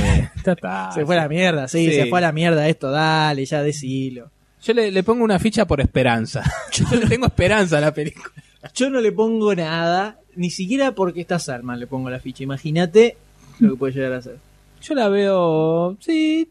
se 0.94 1.06
fue 1.06 1.18
a 1.18 1.22
la 1.24 1.28
mierda, 1.28 1.68
sí, 1.68 1.90
Sí. 1.90 1.94
se 1.96 2.06
fue 2.06 2.20
a 2.20 2.22
la 2.22 2.32
mierda 2.32 2.68
esto, 2.70 2.90
dale, 2.90 3.46
ya 3.46 3.62
decilo. 3.62 4.32
Yo 4.64 4.74
le, 4.74 4.92
le 4.92 5.04
pongo 5.04 5.24
una 5.24 5.40
ficha 5.40 5.66
por 5.66 5.82
esperanza. 5.82 6.44
Yo 6.72 6.86
le 6.96 7.08
tengo 7.08 7.26
esperanza 7.28 7.78
a 7.78 7.82
la 7.82 7.94
película. 7.94 8.32
Yo 8.76 8.90
no 8.90 9.02
le 9.02 9.12
pongo 9.12 9.56
nada, 9.56 10.20
ni 10.36 10.52
siquiera 10.52 10.94
porque 10.94 11.22
está 11.22 11.40
Salman 11.40 11.80
le 11.80 11.88
pongo 11.88 12.10
la 12.10 12.20
ficha. 12.20 12.44
Imagínate 12.44 13.18
lo 13.60 13.72
que 13.72 13.76
puede 13.78 13.94
llegar 13.94 14.14
a 14.14 14.22
ser. 14.22 14.38
Yo 14.82 14.94
la 14.96 15.10
veo, 15.10 15.98
sí, 16.00 16.50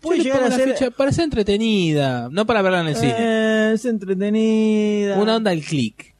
Puede 0.00 0.18
yo 0.18 0.24
le 0.24 0.24
llegar 0.24 0.40
pongo 0.42 0.54
a 0.54 0.58
la 0.58 0.64
ser- 0.64 0.74
ficha 0.76 0.90
para 0.90 1.12
ser 1.12 1.24
entretenida, 1.24 2.28
no 2.32 2.44
para 2.46 2.62
verla 2.62 2.80
en 2.80 2.86
el 2.88 2.96
cine. 2.96 3.14
Eh, 3.16 3.72
es 3.74 3.84
entretenida. 3.84 5.18
Una 5.20 5.36
onda 5.36 5.52
el 5.52 5.64
click. 5.64 6.11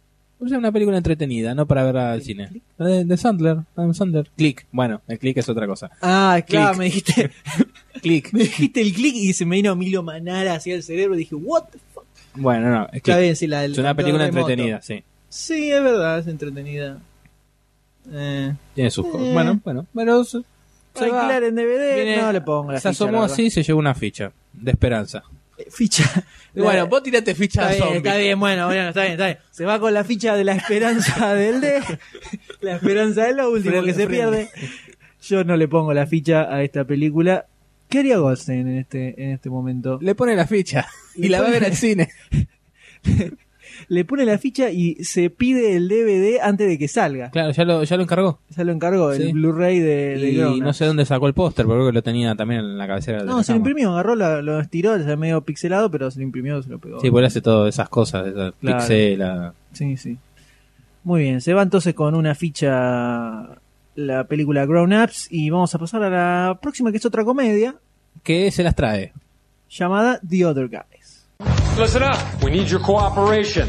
Sea, 0.48 0.58
una 0.58 0.72
película 0.72 0.96
entretenida, 0.96 1.54
no 1.54 1.66
para 1.66 1.84
verla 1.84 2.12
al 2.12 2.22
cine. 2.22 2.50
De, 2.78 3.04
de 3.04 3.16
Sandler, 3.16 3.58
Adam 3.76 3.94
Sandler. 3.94 4.30
Click. 4.36 4.66
Bueno, 4.72 5.00
el 5.08 5.18
click 5.18 5.36
es 5.38 5.48
otra 5.48 5.66
cosa. 5.66 5.90
Ah, 6.00 6.40
claro, 6.46 6.68
Click. 6.70 6.78
me 6.78 6.84
dijiste, 6.86 7.30
Click. 8.02 8.32
me 8.32 8.40
dijiste 8.40 8.80
el 8.80 8.92
clic 8.92 9.14
y 9.14 9.32
se 9.34 9.46
me 9.46 9.56
vino 9.56 9.76
Milo 9.76 10.02
Manara 10.02 10.54
hacia 10.54 10.74
el 10.74 10.82
cerebro 10.82 11.14
y 11.14 11.18
dije, 11.18 11.34
what 11.34 11.64
the 11.70 11.78
fuck. 11.94 12.04
Bueno, 12.34 12.70
no, 12.70 12.88
es, 12.92 13.02
click. 13.02 13.18
bien, 13.18 13.36
sí, 13.36 13.46
la 13.46 13.60
del 13.62 13.72
es 13.72 13.78
una 13.78 13.94
película 13.94 14.24
remoto. 14.26 14.48
entretenida, 14.50 14.82
sí. 14.82 15.04
Sí, 15.28 15.70
es 15.70 15.82
verdad, 15.82 16.18
es 16.18 16.26
entretenida. 16.26 16.98
Eh, 18.10 18.52
Tiene 18.74 18.90
sus 18.90 19.06
cosas. 19.06 19.28
Eh. 19.28 19.32
Bueno, 19.32 19.60
bueno, 19.64 19.86
pero 19.94 20.24
se, 20.24 20.40
se 20.94 21.08
va. 21.08 21.36
en 21.36 21.54
DVD, 21.54 21.94
Viene- 21.94 22.16
no 22.16 22.32
le 22.32 22.40
pongo 22.40 22.72
la 22.72 22.80
se 22.80 22.88
ficha, 22.90 23.04
asomó 23.04 23.22
así 23.22 23.44
y 23.44 23.50
se 23.50 23.62
llevó 23.62 23.78
una 23.78 23.94
ficha 23.94 24.32
de 24.52 24.70
esperanza. 24.72 25.22
Ficha. 25.70 26.04
Bueno, 26.54 26.86
vos 26.86 27.02
tirate 27.02 27.34
ficha 27.34 27.62
Está 27.62 27.72
bien, 27.72 27.82
zombie. 27.82 27.96
está 27.96 28.16
bien, 28.18 28.38
bueno, 28.38 28.66
bueno, 28.66 28.88
está 28.90 29.00
bien, 29.00 29.12
está 29.12 29.24
bien. 29.24 29.38
Se 29.50 29.64
va 29.64 29.80
con 29.80 29.94
la 29.94 30.04
ficha 30.04 30.36
de 30.36 30.44
la 30.44 30.52
esperanza 30.52 31.34
del 31.34 31.62
D. 31.62 31.80
La 32.60 32.74
esperanza 32.76 33.26
es 33.26 33.34
lo 33.36 33.50
último 33.50 33.82
que 33.82 33.94
se 33.94 34.06
pierde. 34.06 34.50
Yo 35.22 35.44
no 35.44 35.56
le 35.56 35.66
pongo 35.66 35.94
la 35.94 36.06
ficha 36.06 36.54
a 36.54 36.62
esta 36.62 36.84
película. 36.84 37.46
¿Qué 37.88 38.00
haría 38.00 38.18
Goldstein 38.18 38.68
en 38.68 38.78
este, 38.80 39.14
en 39.24 39.30
este 39.30 39.48
momento? 39.48 39.98
Le 40.02 40.14
pone 40.14 40.36
la 40.36 40.46
ficha 40.46 40.86
y 41.14 41.28
la 41.30 41.38
va 41.40 41.44
a 41.44 41.48
pone- 41.48 41.60
ver 41.60 41.70
al 41.70 41.76
cine. 41.76 42.10
Le 43.88 44.04
pone 44.04 44.24
la 44.24 44.38
ficha 44.38 44.70
y 44.70 44.94
se 45.04 45.30
pide 45.30 45.76
el 45.76 45.88
DVD 45.88 46.40
antes 46.42 46.68
de 46.68 46.78
que 46.78 46.88
salga. 46.88 47.30
Claro, 47.30 47.50
ya 47.52 47.64
lo, 47.64 47.84
ya 47.84 47.96
lo 47.96 48.02
encargó. 48.02 48.38
Ya 48.50 48.64
lo 48.64 48.72
encargó, 48.72 49.12
el. 49.12 49.32
Blu-ray 49.32 49.78
de, 49.80 50.18
de 50.18 50.30
Y 50.56 50.60
no 50.60 50.72
sé 50.72 50.84
dónde 50.84 51.04
sacó 51.04 51.26
el 51.28 51.34
póster, 51.34 51.64
pero 51.66 51.76
creo 51.78 51.86
que 51.88 51.92
lo 51.94 52.02
tenía 52.02 52.34
también 52.34 52.60
en 52.60 52.78
la 52.78 52.86
cabecera 52.86 53.18
de 53.20 53.24
No, 53.26 53.38
la 53.38 53.42
se 53.42 53.52
lo 53.52 53.56
imprimió, 53.58 53.92
agarró, 53.92 54.14
la- 54.14 54.42
lo 54.42 54.60
estiró, 54.60 54.96
ya 54.98 55.16
medio 55.16 55.40
pixelado, 55.42 55.90
pero 55.90 56.10
se 56.10 56.18
lo 56.18 56.24
imprimió, 56.24 56.62
se 56.62 56.70
lo 56.70 56.78
pegó. 56.78 57.00
Sí, 57.00 57.10
pues 57.10 57.26
hace 57.26 57.40
todas 57.40 57.74
esas 57.74 57.88
cosas, 57.88 58.26
esa 58.26 58.52
Claro. 58.60 58.78
pixela. 58.78 59.54
Sí, 59.72 59.96
sí. 59.96 60.18
Muy 61.04 61.22
bien, 61.22 61.40
se 61.40 61.52
va 61.54 61.62
entonces 61.62 61.94
con 61.94 62.14
una 62.14 62.34
ficha 62.34 63.48
la 63.94 64.24
película 64.24 64.64
Grown 64.66 64.92
Ups 64.92 65.28
y 65.30 65.50
vamos 65.50 65.74
a 65.74 65.78
pasar 65.78 66.02
a 66.04 66.10
la 66.10 66.58
próxima 66.60 66.90
que 66.90 66.96
es 66.98 67.04
otra 67.06 67.24
comedia 67.24 67.74
¿Qué 68.22 68.50
se 68.50 68.62
las 68.62 68.74
trae? 68.74 69.12
llamada 69.68 70.20
The 70.28 70.44
Other 70.46 70.68
Guys. 70.68 71.01
Listen 71.76 72.02
up. 72.02 72.42
We 72.42 72.50
need 72.50 72.70
your 72.70 72.80
cooperation. 72.80 73.68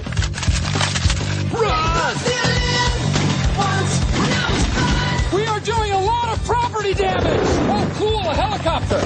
We 5.33 5.45
are 5.47 5.59
doing 5.61 5.91
a 5.91 5.99
lot 5.99 6.29
of 6.29 6.43
property 6.45 6.93
damage. 6.93 7.39
Oh, 7.69 7.91
cool, 7.95 8.19
a 8.29 8.35
helicopter. 8.35 8.99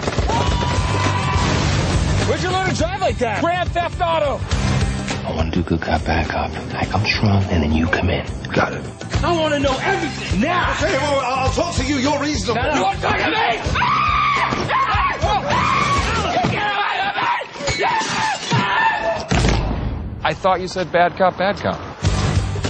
Where'd 2.27 2.41
you 2.43 2.49
learn 2.51 2.69
to 2.69 2.75
drive 2.75 2.99
like 3.01 3.17
that? 3.19 3.41
Grand 3.41 3.69
Theft 3.71 4.01
Auto. 4.01 4.39
I 5.27 5.33
want 5.35 5.53
to 5.53 5.61
do 5.61 5.67
good 5.67 5.81
cop, 5.81 6.03
bad 6.05 6.27
cop. 6.29 6.51
I 6.73 6.85
come 6.85 7.05
strong, 7.05 7.43
and 7.45 7.63
then 7.63 7.71
you 7.71 7.87
come 7.87 8.09
in. 8.09 8.25
Got 8.51 8.73
it. 8.73 8.83
I 9.23 9.31
want 9.31 9.53
to 9.53 9.59
know 9.59 9.77
everything 9.81 10.41
now. 10.41 10.71
Okay, 10.73 10.97
well, 10.97 11.19
I'll 11.19 11.51
talk 11.51 11.75
to 11.75 11.85
you. 11.85 11.97
You're 11.97 12.19
reasonable. 12.21 12.61
You 12.75 12.81
want 12.81 12.97
to 12.97 13.01
talk 13.03 13.17
to 13.17 13.29
me? 13.29 13.33
Ah! 13.35 14.69
Ah! 14.71 15.06
I 20.27 20.33
thought 20.33 20.59
you 20.59 20.67
said 20.67 20.91
bad 20.91 21.15
cop, 21.15 21.37
bad 21.37 21.55
cop. 21.55 21.79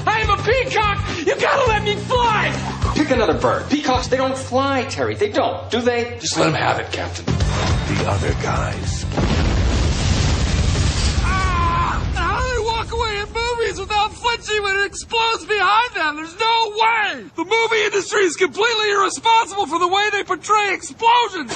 I 0.05 0.19
am 0.19 0.29
a 0.29 0.37
peacock. 0.43 1.25
You 1.25 1.35
gotta 1.41 1.67
let 1.67 1.81
me 1.81 1.95
fly. 1.95 2.93
Pick 2.95 3.09
another 3.09 3.33
bird. 3.33 3.67
Peacocks, 3.67 4.05
they 4.09 4.17
don't 4.17 4.37
fly, 4.37 4.83
Terry. 4.83 5.15
They 5.15 5.31
don't, 5.31 5.67
do 5.71 5.81
they? 5.81 6.19
Just 6.19 6.37
let 6.37 6.49
him 6.49 6.53
have 6.53 6.79
it, 6.79 6.91
Captain. 6.91 7.25
The 7.25 8.03
other 8.07 8.31
guys. 8.43 9.05
Ah! 11.25 11.99
How 12.13 12.39
do 12.39 12.47
they 12.53 12.63
walk 12.63 12.91
away 12.91 13.21
in 13.21 13.33
movies 13.33 13.79
without 13.79 14.13
flinching 14.13 14.61
when 14.61 14.75
it 14.75 14.85
explodes 14.85 15.45
behind 15.47 15.95
them? 15.95 16.15
There's 16.17 16.39
no 16.39 16.73
way. 16.75 17.25
The 17.35 17.43
movie 17.43 17.85
industry 17.85 18.21
is 18.21 18.35
completely 18.35 18.91
irresponsible 18.91 19.65
for 19.65 19.79
the 19.79 19.87
way 19.87 20.07
they 20.11 20.23
portray 20.23 20.75
explosions. 20.75 21.55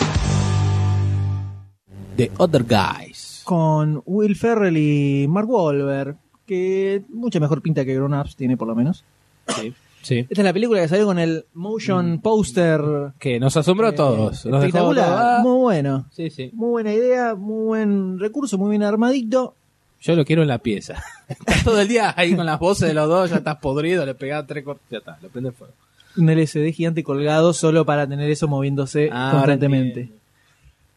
The 2.15 2.32
Other 2.40 2.64
Guys. 2.64 3.31
Con 3.43 4.01
Will 4.05 4.35
Ferrell 4.35 4.77
y 4.77 5.27
Mark 5.27 5.49
Wahlberg, 5.49 6.15
que 6.45 7.03
mucha 7.09 7.39
mejor 7.39 7.61
pinta 7.61 7.85
que 7.85 7.95
Grown 7.95 8.13
Ups 8.13 8.35
tiene 8.35 8.57
por 8.57 8.68
lo 8.68 8.76
menos. 8.76 9.03
Sí. 9.47 9.73
Sí. 10.01 10.18
Esta 10.19 10.41
es 10.41 10.45
la 10.45 10.53
película 10.53 10.81
que 10.81 10.88
salió 10.88 11.05
con 11.05 11.19
el 11.19 11.45
motion 11.53 12.22
poster 12.22 12.81
Que 13.19 13.39
nos 13.39 13.55
asombró 13.55 13.85
a 13.88 13.91
eh, 13.91 13.93
todos. 13.93 14.43
Dejó 14.43 14.69
todo- 14.72 14.95
ah. 14.97 15.39
muy 15.43 15.59
bueno. 15.59 16.07
Sí, 16.11 16.30
sí. 16.31 16.49
Muy 16.53 16.69
buena 16.72 16.91
idea, 16.93 17.35
muy 17.35 17.65
buen 17.65 18.19
recurso, 18.19 18.57
muy 18.57 18.72
bien 18.72 18.84
armadito. 18.84 19.53
Yo 20.01 20.15
lo 20.15 20.26
quiero 20.26 20.41
en 20.41 20.47
la 20.47 20.57
pieza. 20.57 21.03
Estás 21.30 21.63
todo 21.63 21.80
el 21.80 21.88
día 21.88 22.13
ahí 22.18 22.35
con 22.35 22.47
las 22.47 22.59
voces 22.59 22.88
de 22.88 22.95
los 22.95 23.07
dos, 23.07 23.30
ya 23.30 23.38
estás 23.38 23.57
podrido, 23.57 24.03
le 24.05 24.15
pegás 24.15 24.47
tres 24.47 24.63
cortes, 24.65 24.85
ya 24.89 24.97
está, 24.97 25.19
lo 25.22 25.30
prende 25.30 25.51
fuego. 25.51 25.73
Un 26.18 26.30
LCD 26.30 26.73
gigante 26.73 27.03
colgado 27.03 27.53
solo 27.53 27.85
para 27.85 28.07
tener 28.07 28.30
eso 28.31 28.47
moviéndose 28.47 29.09
Ah, 29.13 29.30
constantemente. 29.31 30.09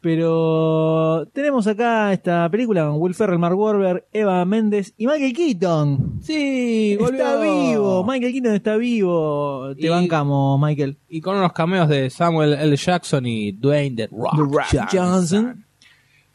Pero 0.05 1.27
tenemos 1.33 1.67
acá 1.67 2.13
esta 2.13 2.47
película 2.51 2.87
con 2.87 3.01
Will 3.01 3.15
Ferrell, 3.15 3.39
Mark 3.39 3.59
Wahlberg, 3.59 4.05
Eva 4.13 4.45
Méndez 4.45 4.93
y 4.99 5.07
Michael 5.07 5.33
Keaton. 5.33 6.19
Sí, 6.23 6.99
Está 7.01 7.41
vivo, 7.41 8.05
Michael 8.07 8.33
Keaton 8.35 8.55
está 8.55 8.77
vivo. 8.77 9.75
Te 9.75 9.87
Y- 9.87 9.89
bancamos, 9.89 10.61
Michael. 10.61 10.99
Y 11.09 11.23
con 11.23 11.39
unos 11.39 11.55
cameos 11.55 11.89
de 11.89 12.11
Samuel 12.11 12.53
L. 12.53 12.77
Jackson 12.77 13.25
y 13.25 13.53
Dwayne 13.53 13.97
The 13.97 14.09
Rock, 14.09 14.37
The 14.37 14.43
Rock 14.43 14.89
Johnson. 14.93 15.65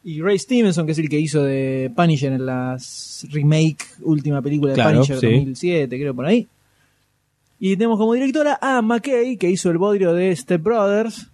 Y 0.02 0.20
Ray 0.20 0.40
Stevenson, 0.40 0.84
que 0.84 0.92
es 0.92 0.98
el 0.98 1.08
que 1.08 1.20
hizo 1.20 1.44
de 1.44 1.92
Punisher 1.94 2.32
en 2.32 2.46
las 2.46 3.24
remake 3.30 3.84
última 4.02 4.42
película 4.42 4.72
de 4.72 4.74
Claro, 4.74 4.94
Punisher 4.96 5.18
sí. 5.20 5.26
2007, 5.26 5.96
creo 5.96 6.14
por 6.14 6.26
ahí. 6.26 6.48
Y 7.60 7.76
tenemos 7.76 7.98
como 7.98 8.14
directora 8.14 8.58
a 8.60 8.82
McKay, 8.82 9.36
que 9.36 9.48
hizo 9.48 9.70
el 9.70 9.78
bodrio 9.78 10.12
de 10.12 10.34
Step 10.34 10.60
Brothers. 10.60 11.28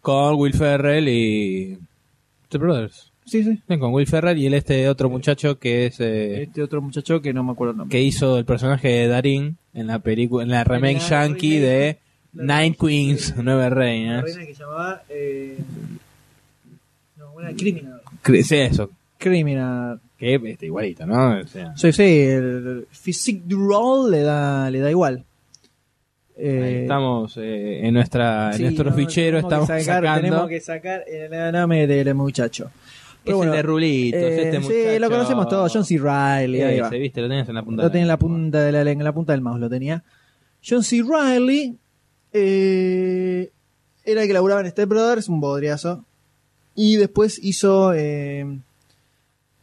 Con 0.00 0.34
Will 0.36 0.54
Ferrell 0.54 1.08
y... 1.08 1.78
The 2.48 2.58
Brothers. 2.58 3.10
Sí, 3.26 3.44
sí. 3.44 3.60
Con 3.78 3.92
Will 3.92 4.06
Ferrell 4.06 4.38
y 4.38 4.46
el 4.46 4.54
este 4.54 4.88
otro 4.88 5.08
muchacho 5.08 5.58
que 5.58 5.86
es... 5.86 6.00
eh, 6.00 6.42
Este 6.44 6.62
otro 6.62 6.80
muchacho 6.82 7.20
que 7.20 7.32
no 7.32 7.44
me 7.44 7.52
acuerdo 7.52 7.72
el 7.72 7.76
nombre. 7.78 7.96
que 7.96 8.02
hizo 8.02 8.38
el 8.38 8.44
personaje 8.44 8.88
de 8.88 9.06
Darín 9.08 9.56
en 9.74 9.86
la 9.86 9.98
película, 10.00 10.42
en 10.42 10.50
la 10.50 10.64
remake 10.64 10.98
la 11.02 11.08
yankee 11.26 11.58
de 11.58 11.98
Nine 12.32 12.76
Queens, 12.80 13.34
Nueve 13.36 13.62
La 13.62 13.70
Reinas. 13.70 14.24
reina 14.24 14.46
que 14.46 14.54
llamaba. 14.54 15.02
Eh... 15.08 15.58
No, 17.16 17.32
una 17.34 17.52
Criminal. 17.52 18.00
Sí, 18.24 18.56
eso. 18.56 18.90
Criminal. 19.18 20.00
Que 20.18 20.34
este, 20.44 20.66
igualito, 20.66 21.06
¿no? 21.06 21.40
O 21.40 21.46
sea, 21.46 21.74
Sí, 21.76 21.92
sí, 21.92 22.02
el 22.02 22.86
physique 22.90 23.42
du 23.46 23.68
role 23.68 24.18
le 24.18 24.22
da, 24.22 24.70
le 24.70 24.80
da 24.80 24.90
igual. 24.90 25.24
Eh, 26.42 26.82
estamos 26.82 27.36
eh, 27.36 27.86
en 27.86 27.92
nuestra 27.92 28.52
sí, 28.54 28.62
en 28.62 28.68
nuestro 28.68 28.90
no, 28.90 28.96
fichero, 28.96 29.38
tenemos 29.42 29.52
estamos 29.52 29.68
que 29.68 29.80
sacar, 29.84 30.04
sacando. 30.04 30.22
Tenemos 30.22 30.48
que 30.48 30.60
sacar 30.60 31.04
el 31.06 31.52
nombre 31.52 31.86
del 31.86 32.14
muchacho. 32.14 32.70
Es 33.22 33.34
el 33.34 33.50
de 33.50 33.62
Rulitos, 33.62 34.20
eh, 34.20 34.42
este 34.44 34.62
sí, 34.62 34.62
muchacho. 34.62 34.98
lo 35.00 35.10
conocemos 35.10 35.48
todos, 35.48 35.72
John 35.72 35.84
C. 35.84 35.98
Reilly. 35.98 36.62
ahí 36.62 36.80
va. 36.80 36.88
viste, 36.88 37.20
lo 37.20 37.28
tenías 37.28 37.46
en 37.48 37.54
la 37.54 37.62
punta. 37.62 37.82
Lo 37.82 37.88
de 37.88 37.92
tenía 37.92 38.04
en 38.04 38.08
la 38.08 38.18
punta 38.18 38.62
de 38.62 38.72
la 38.72 38.82
lengua, 38.82 39.02
en 39.02 39.04
la 39.04 39.12
punta 39.12 39.32
del 39.32 39.42
mouse 39.42 39.60
lo 39.60 39.68
tenía. 39.68 40.02
John 40.66 40.82
C. 40.82 41.02
Reilly 41.02 41.76
eh, 42.32 43.50
era 44.04 44.22
el 44.22 44.26
que 44.26 44.32
laburaba 44.32 44.62
en 44.62 44.70
Step 44.70 44.88
Brothers, 44.88 45.28
un 45.28 45.40
bodriazo. 45.40 46.06
Y 46.74 46.96
después 46.96 47.38
hizo 47.42 47.92
eh, 47.92 48.46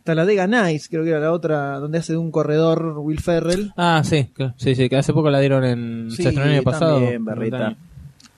Talladega 0.08 0.48
Nights, 0.48 0.88
creo 0.90 1.04
que 1.04 1.10
era 1.12 1.20
la 1.20 1.32
otra, 1.34 1.80
donde 1.80 1.98
hace 2.00 2.14
de 2.14 2.18
un 2.18 2.32
corredor 2.32 2.98
Will 3.00 3.20
Ferrell. 3.20 3.74
Ah, 3.78 4.02
sí, 4.06 4.32
sí, 4.56 4.74
sí, 4.74 4.88
que 4.90 4.96
hace 4.96 5.12
poco 5.14 5.30
la 5.30 5.40
dieron 5.40 5.64
en 5.66 6.08
Sí, 6.10 6.24
se 6.24 6.30
estrenó 6.30 6.46
el 6.50 6.56
año 6.56 6.64
pasado. 6.64 7.00
también, 7.00 7.26
Berrita. 7.26 7.76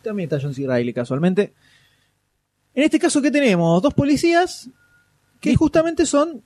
También 0.01 0.25
está 0.27 0.39
John 0.41 0.53
C. 0.53 0.65
Reilly 0.65 0.93
casualmente. 0.93 1.53
En 2.73 2.83
este 2.83 2.97
caso, 2.99 3.21
¿qué 3.21 3.29
tenemos? 3.29 3.81
Dos 3.81 3.93
policías 3.93 4.69
que 5.39 5.55
justamente 5.55 6.05
son 6.05 6.41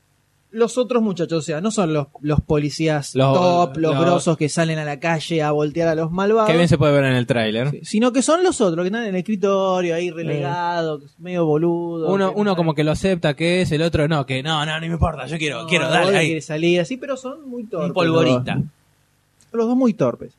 los 0.54 0.78
otros 0.78 1.04
muchachos. 1.04 1.40
O 1.40 1.42
sea, 1.42 1.60
no 1.62 1.72
son 1.72 1.94
los, 1.94 2.08
los 2.22 2.40
policías 2.42 3.16
Los- 3.16 3.34
top, 3.34 3.78
los, 3.78 3.94
los- 3.96 4.02
grosos 4.06 4.38
que 4.38 4.48
salen 4.50 4.80
a 4.80 4.86
la 4.86 5.00
calle 5.00 5.42
a 5.42 5.52
voltear 5.52 5.88
a 5.90 5.96
los 5.96 6.12
malvados. 6.12 6.50
Que 6.50 6.56
bien 6.56 6.70
se 6.70 6.78
puede 6.78 6.94
ver 6.94 7.04
en 7.06 7.16
el 7.16 7.26
tráiler. 7.28 7.72
Sí, 7.72 7.80
sino 7.84 8.14
que 8.14 8.22
son 8.22 8.44
los 8.44 8.62
otros 8.62 8.84
que 8.84 8.88
están 8.88 9.04
en 9.04 9.10
el 9.10 9.16
escritorio 9.16 9.96
ahí 9.96 10.12
relegados, 10.12 11.02
medio 11.18 11.46
boludo. 11.46 12.08
Uno, 12.14 12.28
no 12.28 12.34
uno 12.34 12.56
como 12.56 12.74
que 12.74 12.84
lo 12.84 12.92
acepta 12.92 13.34
que 13.34 13.62
es, 13.62 13.72
el 13.72 13.82
otro 13.82 14.08
no, 14.08 14.26
que 14.26 14.42
no, 14.44 14.66
no, 14.66 14.74
no 14.74 14.80
me 14.82 14.88
importa, 14.94 15.26
yo 15.26 15.38
quiero, 15.38 15.64
no, 15.64 15.68
quiero, 15.68 15.90
dale, 15.90 16.18
ahí. 16.18 16.26
quiere 16.28 16.42
salir 16.42 16.80
así, 16.80 16.98
pero 16.98 17.18
son 17.18 17.50
muy 17.50 17.66
torpes. 17.66 17.88
Un 17.90 17.94
polvorita. 17.94 18.56
Los 18.56 18.64
dos. 18.64 18.72
Los 19.54 19.68
dos 19.68 19.78
muy 19.78 19.94
torpes. 19.94 20.34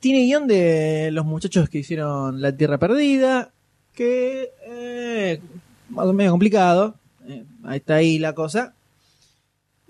Tiene 0.00 0.20
guion 0.24 0.46
de 0.46 1.10
los 1.12 1.26
muchachos 1.26 1.68
que 1.68 1.78
hicieron 1.78 2.40
La 2.40 2.56
Tierra 2.56 2.78
Perdida, 2.78 3.50
que 3.94 4.50
eh, 4.66 5.40
más 5.90 6.06
o 6.06 6.12
menos 6.14 6.30
complicado. 6.32 6.94
Ahí 7.64 7.78
está 7.78 7.96
ahí 7.96 8.18
la 8.18 8.34
cosa. 8.34 8.74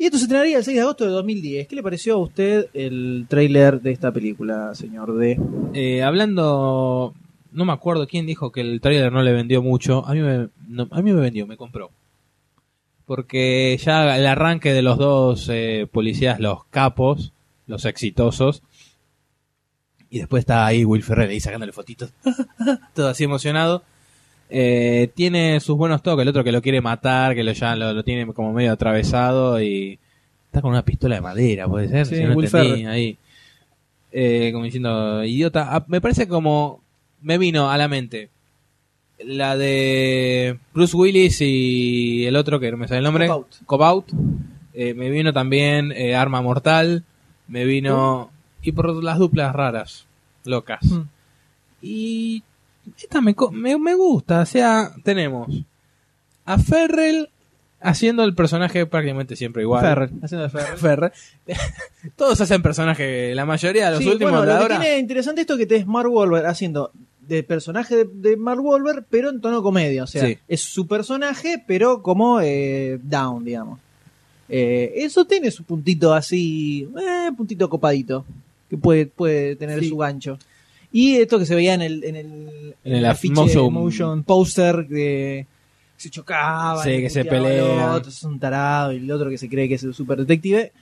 Y 0.00 0.06
esto 0.06 0.16
se 0.16 0.24
estrenaría 0.24 0.58
el 0.58 0.64
6 0.64 0.74
de 0.74 0.80
agosto 0.80 1.04
de 1.04 1.10
2010. 1.10 1.68
¿Qué 1.68 1.76
le 1.76 1.82
pareció 1.82 2.14
a 2.14 2.18
usted 2.18 2.68
el 2.72 3.26
tráiler 3.28 3.82
de 3.82 3.92
esta 3.92 4.10
película, 4.10 4.74
señor 4.74 5.14
D? 5.16 5.38
Eh, 5.74 6.02
hablando, 6.02 7.14
no 7.52 7.64
me 7.66 7.72
acuerdo 7.72 8.06
quién 8.06 8.24
dijo 8.24 8.50
que 8.50 8.62
el 8.62 8.80
tráiler 8.80 9.12
no 9.12 9.22
le 9.22 9.34
vendió 9.34 9.62
mucho. 9.62 10.06
A 10.06 10.14
mí 10.14 10.20
me, 10.20 10.48
no, 10.68 10.88
a 10.90 11.02
mí 11.02 11.12
me 11.12 11.20
vendió, 11.20 11.46
me 11.46 11.58
compró. 11.58 11.90
Porque 13.04 13.78
ya 13.84 14.16
el 14.16 14.26
arranque 14.26 14.72
de 14.72 14.80
los 14.80 14.96
dos 14.96 15.50
eh, 15.52 15.86
policías, 15.92 16.40
los 16.40 16.64
capos, 16.70 17.34
los 17.66 17.84
exitosos, 17.84 18.62
y 20.08 20.18
después 20.18 20.40
está 20.40 20.66
ahí 20.66 20.84
Will 20.84 21.02
Ferrell 21.02 21.30
ahí 21.30 21.40
sacándole 21.40 21.72
fotitos, 21.72 22.12
todo 22.94 23.08
así 23.08 23.24
emocionado. 23.24 23.84
Eh, 24.52 25.10
tiene 25.14 25.60
sus 25.60 25.76
buenos 25.76 26.02
toques, 26.02 26.22
el 26.22 26.28
otro 26.28 26.42
que 26.42 26.50
lo 26.50 26.60
quiere 26.60 26.80
matar, 26.80 27.34
que 27.36 27.44
lo 27.44 27.52
ya 27.52 27.76
lo, 27.76 27.92
lo 27.92 28.02
tiene 28.02 28.26
como 28.32 28.52
medio 28.52 28.72
atravesado 28.72 29.62
y 29.62 29.98
está 30.46 30.60
con 30.60 30.72
una 30.72 30.84
pistola 30.84 31.14
de 31.14 31.20
madera, 31.20 31.68
puede 31.68 31.88
ser, 31.88 32.06
Sí, 32.06 32.16
si 32.16 32.24
no 32.24 32.32
entendí, 32.32 32.84
ahí. 32.86 33.16
Eh, 34.10 34.50
como 34.52 34.64
diciendo, 34.64 35.22
idiota, 35.24 35.68
Ah, 35.70 35.84
me 35.86 36.00
parece 36.00 36.26
como 36.26 36.82
me 37.22 37.38
vino 37.38 37.70
a 37.70 37.78
la 37.78 37.86
mente 37.86 38.28
la 39.24 39.56
de 39.56 40.58
Bruce 40.72 40.96
Willis 40.96 41.40
y 41.42 42.24
el 42.26 42.34
otro 42.34 42.58
que 42.58 42.72
no 42.72 42.76
me 42.76 42.88
sale 42.88 42.98
el 42.98 43.04
nombre, 43.04 43.28
Cop 43.28 43.36
Out. 43.36 43.54
Cop 43.66 43.82
Out. 43.82 44.06
Eh, 44.74 44.94
me 44.94 45.10
vino 45.10 45.32
también 45.32 45.92
Arma 46.16 46.40
Mortal. 46.40 47.04
Me 47.46 47.66
vino. 47.66 48.30
Y 48.62 48.72
por 48.72 49.02
las 49.02 49.18
duplas 49.18 49.54
raras, 49.54 50.06
locas. 50.44 50.82
Mm. 50.84 51.02
Y 51.82 52.42
esta 52.96 53.20
me, 53.20 53.34
me, 53.52 53.78
me 53.78 53.94
gusta. 53.94 54.40
O 54.40 54.46
sea, 54.46 54.92
tenemos 55.04 55.48
a 56.44 56.58
Ferrell 56.58 57.28
haciendo 57.80 58.24
el 58.24 58.34
personaje 58.34 58.84
prácticamente 58.86 59.36
siempre 59.36 59.62
igual. 59.62 59.82
Ferrell, 59.82 60.10
haciendo 60.22 60.44
de 60.44 60.50
Ferrell. 60.50 60.78
Ferrell. 60.78 61.12
Todos 62.16 62.40
hacen 62.40 62.62
personaje, 62.62 63.34
la 63.34 63.46
mayoría 63.46 63.86
de 63.86 63.90
los 63.92 64.00
Sí, 64.00 64.08
últimos 64.08 64.32
bueno, 64.32 64.46
de 64.46 64.58
lo 64.58 64.68
que 64.68 64.74
tiene 64.76 64.98
interesante 64.98 65.40
esto 65.42 65.56
que 65.56 65.66
te 65.66 65.76
es 65.76 65.86
Mark 65.86 66.10
Wahlberg 66.12 66.46
haciendo 66.46 66.92
de 67.26 67.42
personaje 67.44 67.94
de, 67.96 68.08
de 68.12 68.36
Mark 68.36 68.60
Wahlberg, 68.64 69.04
pero 69.08 69.30
en 69.30 69.40
tono 69.40 69.62
comedia. 69.62 70.02
O 70.02 70.06
sea, 70.06 70.26
Sí. 70.26 70.36
es 70.48 70.62
su 70.62 70.86
personaje, 70.88 71.62
pero 71.66 72.02
como 72.02 72.40
eh, 72.40 72.98
down, 73.02 73.44
digamos. 73.44 73.78
Eh, 74.48 74.94
eso 74.96 75.24
tiene 75.26 75.50
su 75.52 75.62
puntito 75.62 76.12
así, 76.12 76.88
eh, 77.00 77.30
puntito 77.36 77.68
copadito, 77.70 78.24
que 78.68 78.76
puede, 78.76 79.06
puede 79.06 79.54
tener 79.54 79.78
Sí. 79.80 79.88
su 79.90 79.96
gancho. 79.96 80.38
Y 80.92 81.16
esto 81.16 81.38
que 81.38 81.46
se 81.46 81.54
veía 81.54 81.74
en 81.74 81.82
el, 81.82 82.02
en 82.04 82.16
el, 82.16 82.74
En 82.84 82.94
el 82.96 83.04
afiche 83.06 83.34
motion- 83.34 83.72
motion 83.72 84.22
poster 84.24 84.86
de 84.88 85.46
se 85.96 86.10
chocaban, 86.10 86.82
Sí, 86.82 86.90
y 86.92 87.00
que 87.02 87.10
se 87.10 87.24
pelean. 87.24 87.90
otro, 87.90 88.10
es 88.10 88.22
un 88.24 88.40
tarado 88.40 88.92
y 88.92 88.96
el 88.96 89.10
otro 89.12 89.28
que 89.30 89.36
se 89.38 89.48
cree 89.48 89.68
que 89.68 89.74
es 89.74 89.82
el 89.84 89.92
super 89.94 90.18
detective. 90.18 90.72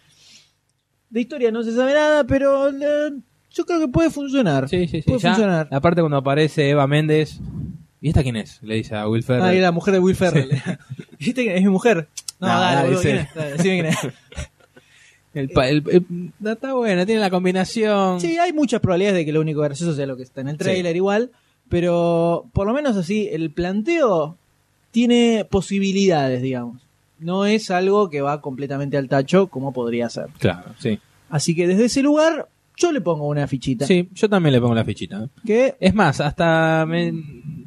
De 1.10 1.20
historia 1.20 1.50
no 1.50 1.62
se 1.62 1.74
sabe 1.74 1.92
nada, 1.94 2.24
pero 2.24 2.68
eh, 2.68 3.12
yo 3.52 3.66
creo 3.66 3.80
que 3.80 3.88
puede 3.88 4.10
funcionar. 4.10 4.68
Sí, 4.68 4.86
sí, 4.86 4.98
sí. 4.98 5.02
Puede 5.02 5.18
Ya, 5.18 5.30
funcionar. 5.30 5.68
Aparte 5.72 6.00
cuando 6.02 6.18
aparece 6.18 6.70
Eva 6.70 6.86
Méndez. 6.86 7.40
¿Y 8.00 8.08
esta 8.08 8.22
quién 8.22 8.36
es? 8.36 8.62
Le 8.62 8.76
dice 8.76 8.94
a 8.94 9.08
Will 9.08 9.24
Ferrell. 9.24 9.42
Ah, 9.44 9.54
y 9.54 9.58
la 9.60 9.72
mujer 9.72 9.92
de 9.94 9.98
Will 10.00 10.14
Ferrell. 10.14 10.48
¿Viste 11.18 11.42
que 11.44 11.56
es 11.56 11.62
mi 11.62 11.68
mujer? 11.68 12.06
No, 12.38 12.46
No, 12.46 12.60
dale, 12.60 12.76
dale, 12.76 12.88
boludo, 12.88 13.02
sí. 13.02 13.08
¿quién 13.08 13.18
es? 13.18 13.34
Dale, 13.34 13.50
decime 13.52 13.74
quién 13.80 13.86
es. 13.86 13.98
El 15.38 15.48
pa- 15.50 15.68
el- 15.68 15.82
el- 15.90 16.32
está 16.50 16.74
buena, 16.74 17.06
tiene 17.06 17.20
la 17.20 17.30
combinación. 17.30 18.20
Sí, 18.20 18.36
hay 18.38 18.52
muchas 18.52 18.80
probabilidades 18.80 19.18
de 19.18 19.24
que 19.24 19.32
lo 19.32 19.40
único 19.40 19.60
gracioso 19.60 19.94
sea 19.94 20.06
lo 20.06 20.16
que 20.16 20.22
está 20.24 20.40
en 20.40 20.48
el 20.48 20.56
trailer 20.58 20.94
igual, 20.96 21.30
pero 21.68 22.46
por 22.52 22.66
lo 22.66 22.72
menos 22.74 22.96
así, 22.96 23.28
el 23.30 23.50
planteo 23.50 24.36
tiene 24.90 25.46
posibilidades, 25.48 26.42
digamos. 26.42 26.82
No 27.18 27.46
es 27.46 27.70
algo 27.70 28.08
que 28.10 28.20
va 28.20 28.40
completamente 28.40 28.96
al 28.96 29.08
tacho 29.08 29.48
como 29.48 29.72
podría 29.72 30.08
ser. 30.08 30.26
Claro, 30.38 30.72
sí. 30.78 30.98
Así 31.30 31.54
que 31.54 31.66
desde 31.66 31.86
ese 31.86 32.02
lugar 32.02 32.48
yo 32.76 32.92
le 32.92 33.00
pongo 33.00 33.26
una 33.26 33.46
fichita. 33.48 33.86
Sí, 33.86 34.08
yo 34.14 34.28
también 34.28 34.52
le 34.52 34.60
pongo 34.60 34.74
la 34.74 34.84
fichita. 34.84 35.24
¿eh? 35.24 35.28
Que 35.44 35.76
Es 35.80 35.94
más, 35.94 36.20
hasta 36.20 36.86
me, 36.86 37.12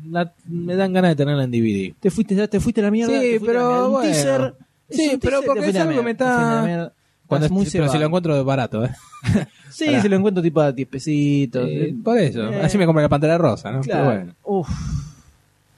la- 0.10 0.34
me 0.48 0.76
dan 0.76 0.94
ganas 0.94 1.12
de 1.12 1.16
tenerla 1.18 1.44
en 1.44 1.52
DVD. 1.52 1.94
te 2.00 2.10
fuiste, 2.10 2.48
te 2.48 2.60
fuiste 2.62 2.80
a 2.82 2.86
la 2.86 2.92
mierda. 2.92 3.20
Sí, 3.20 3.30
a 3.30 3.34
la 3.34 3.46
pero 3.46 3.60
mierda. 3.68 3.86
Un 3.86 3.92
bueno. 3.92 4.10
teaser- 4.10 4.54
Sí, 4.90 5.18
pero 5.22 5.42
porque 5.46 5.70
es 5.70 5.76
algo 5.78 5.96
que 5.96 6.02
me 6.02 6.12
está- 6.12 6.92
Cuando 7.32 7.46
Estás 7.46 7.56
muy 7.58 7.66
pero 7.72 7.90
si 7.90 7.98
lo 7.98 8.06
encuentro 8.08 8.44
barato, 8.44 8.84
¿eh? 8.84 8.92
Sí, 9.70 9.86
Pará. 9.86 10.02
si 10.02 10.10
lo 10.10 10.18
encuentro 10.18 10.44
tipo 10.44 10.60
a 10.60 10.74
10 10.74 10.88
pesitos. 10.90 11.66
Eh, 11.66 11.96
por 12.04 12.18
eso. 12.18 12.52
Eh, 12.52 12.62
Así 12.62 12.78
me 12.78 12.86
compré 12.86 13.04
la 13.04 13.08
pantera 13.10 13.38
rosa, 13.38 13.72
¿no? 13.72 13.80
Claro. 13.80 14.04
Pero 14.10 14.16
bueno. 14.18 14.34
Uf. 14.44 14.70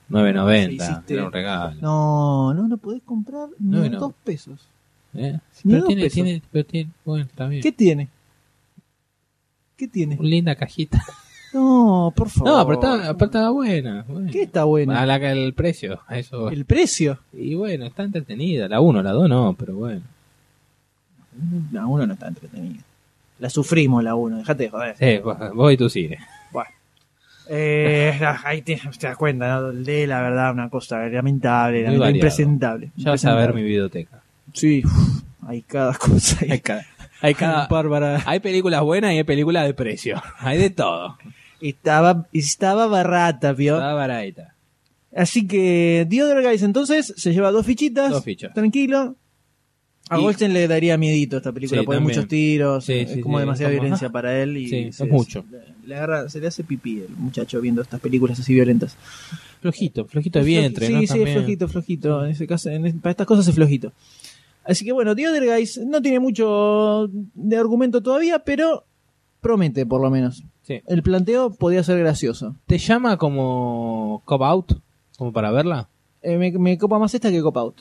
9.90. 0.10 0.72
hiciste- 0.74 1.14
Era 1.14 1.26
un 1.28 1.32
regalo. 1.32 1.76
No, 1.80 2.54
no 2.56 2.68
lo 2.68 2.78
podés 2.78 3.04
comprar 3.04 3.50
ni 3.60 3.90
No, 3.90 4.00
dos 4.00 4.14
pesos. 4.24 4.68
¿Eh? 5.14 5.38
Ni 5.64 5.72
Pero 5.74 5.82
dos 5.82 5.88
tiene, 5.90 6.02
pesos. 6.02 6.14
tiene, 6.16 6.42
pero 6.52 6.66
tiene, 6.66 6.90
bueno, 7.06 7.26
está 7.26 7.46
bien. 7.48 7.62
¿Qué 7.62 7.72
tiene? 7.72 8.08
¿Qué 9.78 9.88
tiene? 9.88 10.18
Una 10.20 10.28
linda 10.30 10.56
cajita. 10.56 11.04
No, 11.54 12.12
por 12.16 12.30
favor. 12.30 12.50
No, 12.52 12.66
pero 12.66 12.74
estaba, 12.80 13.14
pero 13.14 13.26
estaba 13.26 13.50
buena. 13.52 14.06
bueno. 14.08 14.32
¿Qué 14.32 14.42
está 14.42 14.64
bueno? 14.64 14.94
A 14.98 15.06
la, 15.06 15.18
el 15.18 15.54
precio, 15.54 16.00
a 16.08 16.18
eso. 16.18 16.50
El 16.50 16.66
precio. 16.66 17.20
Y 17.32 17.54
bueno, 17.54 17.86
está 17.86 18.02
entretenida. 18.04 18.68
La 18.68 18.82
1, 18.82 19.04
la 19.04 19.12
2 19.12 19.30
no, 19.30 19.56
pero 19.58 19.76
bueno. 19.76 20.02
La 21.72 21.86
1 21.86 22.08
no 22.08 22.14
está 22.14 22.28
entretenida. 22.28 22.82
La 23.40 23.50
sufrimos 23.50 24.04
la 24.04 24.16
1, 24.16 24.38
dejate 24.38 24.64
de 24.64 24.70
joder. 24.70 24.96
Sí, 24.98 25.20
vos, 25.54 25.74
y 25.74 25.78
tu 25.78 25.90
cine. 25.90 26.20
Bueno. 26.52 26.70
Eh, 27.50 28.18
ahí 28.46 28.62
te, 28.62 28.80
te 28.98 29.08
das 29.08 29.18
cuenta, 29.18 29.48
¿no? 29.60 29.72
De 29.74 30.08
la 30.08 30.22
verdad, 30.22 30.54
una 30.54 30.70
cosa 30.70 31.06
lamentable, 31.10 31.84
lamentable, 31.84 32.12
impresentable. 32.14 32.92
Ya 32.96 33.12
vas 33.12 33.26
a 33.26 33.36
ver 33.36 33.54
mi 33.54 33.64
videoteca. 33.64 34.22
Sí, 34.54 34.82
uf, 34.86 35.24
hay 35.48 35.62
cada 35.64 35.94
cosa. 35.96 36.38
Hay, 36.42 36.52
Hay 36.52 36.60
cada, 36.62 36.86
hay 37.22 37.34
cada- 37.34 37.68
bárbara. 37.70 38.22
hay 38.26 38.40
películas 38.40 38.82
buenas 38.82 39.12
y 39.14 39.18
hay 39.18 39.24
películas 39.24 39.66
de 39.66 39.74
precio. 39.74 40.22
Hay 40.40 40.58
de 40.58 40.70
todo. 40.70 41.18
Estaba, 41.60 42.28
estaba 42.34 42.88
barata, 42.88 43.52
¿vio? 43.54 43.76
Está 43.76 43.94
baratita. 43.94 44.54
Así 45.16 45.46
que 45.48 46.08
Other 46.22 46.44
Guys 46.44 46.64
entonces 46.64 47.14
se 47.18 47.34
lleva 47.34 47.52
dos 47.52 47.66
fichitas. 47.66 48.10
Dos 48.12 48.24
fichas. 48.24 48.54
Tranquilo. 48.54 49.16
A 50.10 50.20
Y- 50.20 50.22
Goldstein 50.22 50.54
le 50.54 50.68
daría 50.68 50.98
miedito 50.98 51.38
a 51.38 51.40
esta 51.40 51.52
película, 51.52 51.80
Sí, 51.82 51.86
porque 51.86 51.98
hay 51.98 52.04
muchos 52.04 52.28
tiros, 52.28 52.86
Sí, 52.86 52.94
es 52.94 53.22
como 53.24 53.40
demasiada 53.40 53.72
como- 53.72 53.82
violencia 53.82 54.10
para 54.10 54.42
él 54.42 54.58
y 54.58 54.68
Sí, 54.68 54.92
se, 54.92 55.04
es 55.06 55.10
mucho. 55.10 55.46
le, 55.50 55.88
le 55.88 55.96
agarra, 55.96 56.30
se 56.30 56.40
le 56.42 56.48
hace 56.48 56.64
pipí 56.64 57.00
el 57.00 57.16
muchacho 57.18 57.62
viendo 57.62 57.82
estas 57.82 58.00
películas 58.02 58.40
así 58.40 58.54
violentas. 58.54 58.98
Flojito, 59.62 60.06
flojito 60.06 60.40
de 60.40 60.46
vientre, 60.46 60.88
Sí, 60.88 60.94
¿no? 60.94 61.02
sí, 61.02 61.08
También. 61.08 61.38
flojito, 61.38 61.68
flojito. 61.70 62.26
En 62.26 62.32
ese 62.32 62.46
caso, 62.48 62.70
en- 62.70 63.00
para 63.00 63.12
estas 63.12 63.26
cosas 63.28 63.48
es 63.48 63.56
flojito. 63.56 63.94
Así 64.66 64.84
que 64.86 64.92
bueno, 64.92 65.16
The 65.16 65.28
Other 65.30 65.46
Guys 65.46 65.78
no 65.86 66.02
tiene 66.02 66.20
mucho 66.20 67.10
de 67.34 67.58
argumento 67.58 68.02
todavía, 68.04 68.40
pero 68.40 68.84
promete 69.42 69.86
por 69.86 70.02
lo 70.02 70.10
menos. 70.10 70.44
Sí. 70.64 70.82
El 70.86 71.02
planteo 71.04 71.50
podía 71.54 71.84
ser 71.84 71.98
gracioso. 72.00 72.56
¿Te 72.66 72.78
llama 72.78 73.18
como 73.18 74.22
Cop 74.26 74.42
Out? 74.42 74.74
¿Como 75.18 75.32
para 75.34 75.52
verla? 75.52 75.88
Eh, 76.22 76.38
me, 76.38 76.52
me 76.52 76.78
copa 76.78 77.00
más 77.00 77.14
esta 77.14 77.32
que 77.32 77.42
Cop 77.42 77.58
Out. 77.58 77.76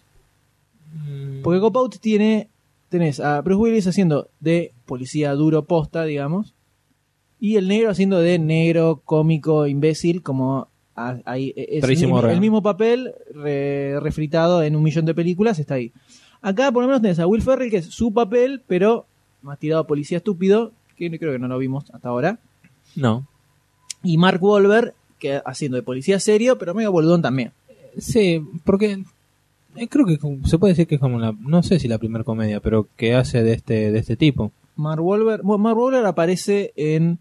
Mm, 0.92 1.42
Porque 1.42 1.60
Cop 1.60 1.76
Out 1.76 1.96
tiene. 2.00 2.48
Tenés 2.88 3.20
a 3.20 3.40
Bruce 3.40 3.60
Willis 3.62 3.86
haciendo 3.86 4.28
de 4.40 4.72
policía 4.84 5.32
duro 5.34 5.64
posta, 5.64 6.04
digamos. 6.04 6.54
Y 7.40 7.56
el 7.56 7.66
negro 7.68 7.90
haciendo 7.90 8.18
de 8.18 8.38
negro 8.38 9.00
cómico 9.04 9.66
imbécil, 9.66 10.22
como 10.22 10.68
ahí 11.24 11.54
es 11.56 11.82
el, 11.82 12.40
mismo 12.40 12.62
papel 12.62 13.14
re- 13.34 13.98
refritado 14.00 14.62
en 14.62 14.76
un 14.76 14.82
millón 14.82 15.06
de 15.06 15.14
películas, 15.14 15.58
está 15.58 15.74
ahí. 15.74 15.90
Acá 16.42 16.70
por 16.70 16.82
lo 16.82 16.88
menos 16.88 17.00
tenés 17.02 17.18
a 17.18 17.26
Will 17.26 17.40
Ferrell, 17.42 17.70
que 17.70 17.78
es 17.78 17.86
su 17.86 18.12
papel, 18.12 18.62
pero 18.66 19.06
más 19.40 19.58
tirado 19.58 19.80
a 19.82 19.86
policía 19.86 20.18
estúpido, 20.18 20.72
que 20.96 21.08
no- 21.08 21.18
creo 21.18 21.32
que 21.32 21.38
no 21.38 21.48
lo 21.48 21.58
vimos 21.58 21.90
hasta 21.92 22.10
ahora. 22.10 22.38
No. 22.94 23.26
Y 24.04 24.18
Mark 24.18 24.42
Wahlberg, 24.44 24.92
que 25.18 25.40
haciendo 25.46 25.76
de 25.76 25.82
policía 25.82 26.20
serio, 26.20 26.58
pero 26.58 26.74
medio 26.74 26.92
boludón 26.92 27.22
también. 27.22 27.52
Sí, 27.98 28.44
porque 28.64 29.02
eh, 29.76 29.88
creo 29.88 30.06
que 30.06 30.18
se 30.44 30.58
puede 30.58 30.72
decir 30.72 30.86
que 30.86 30.96
es 30.96 31.00
como 31.00 31.18
la, 31.18 31.34
no 31.38 31.62
sé 31.62 31.78
si 31.78 31.88
la 31.88 31.98
primera 31.98 32.24
comedia, 32.24 32.60
pero 32.60 32.88
que 32.96 33.14
hace 33.14 33.42
de 33.42 33.52
este 33.52 33.90
de 33.90 33.98
este 33.98 34.16
tipo. 34.16 34.52
Mark 34.76 35.02
Wahlberg, 35.04 35.42
bueno, 35.42 35.62
Mark 35.62 35.78
Wahlberg 35.78 36.06
aparece 36.06 36.72
en... 36.76 37.18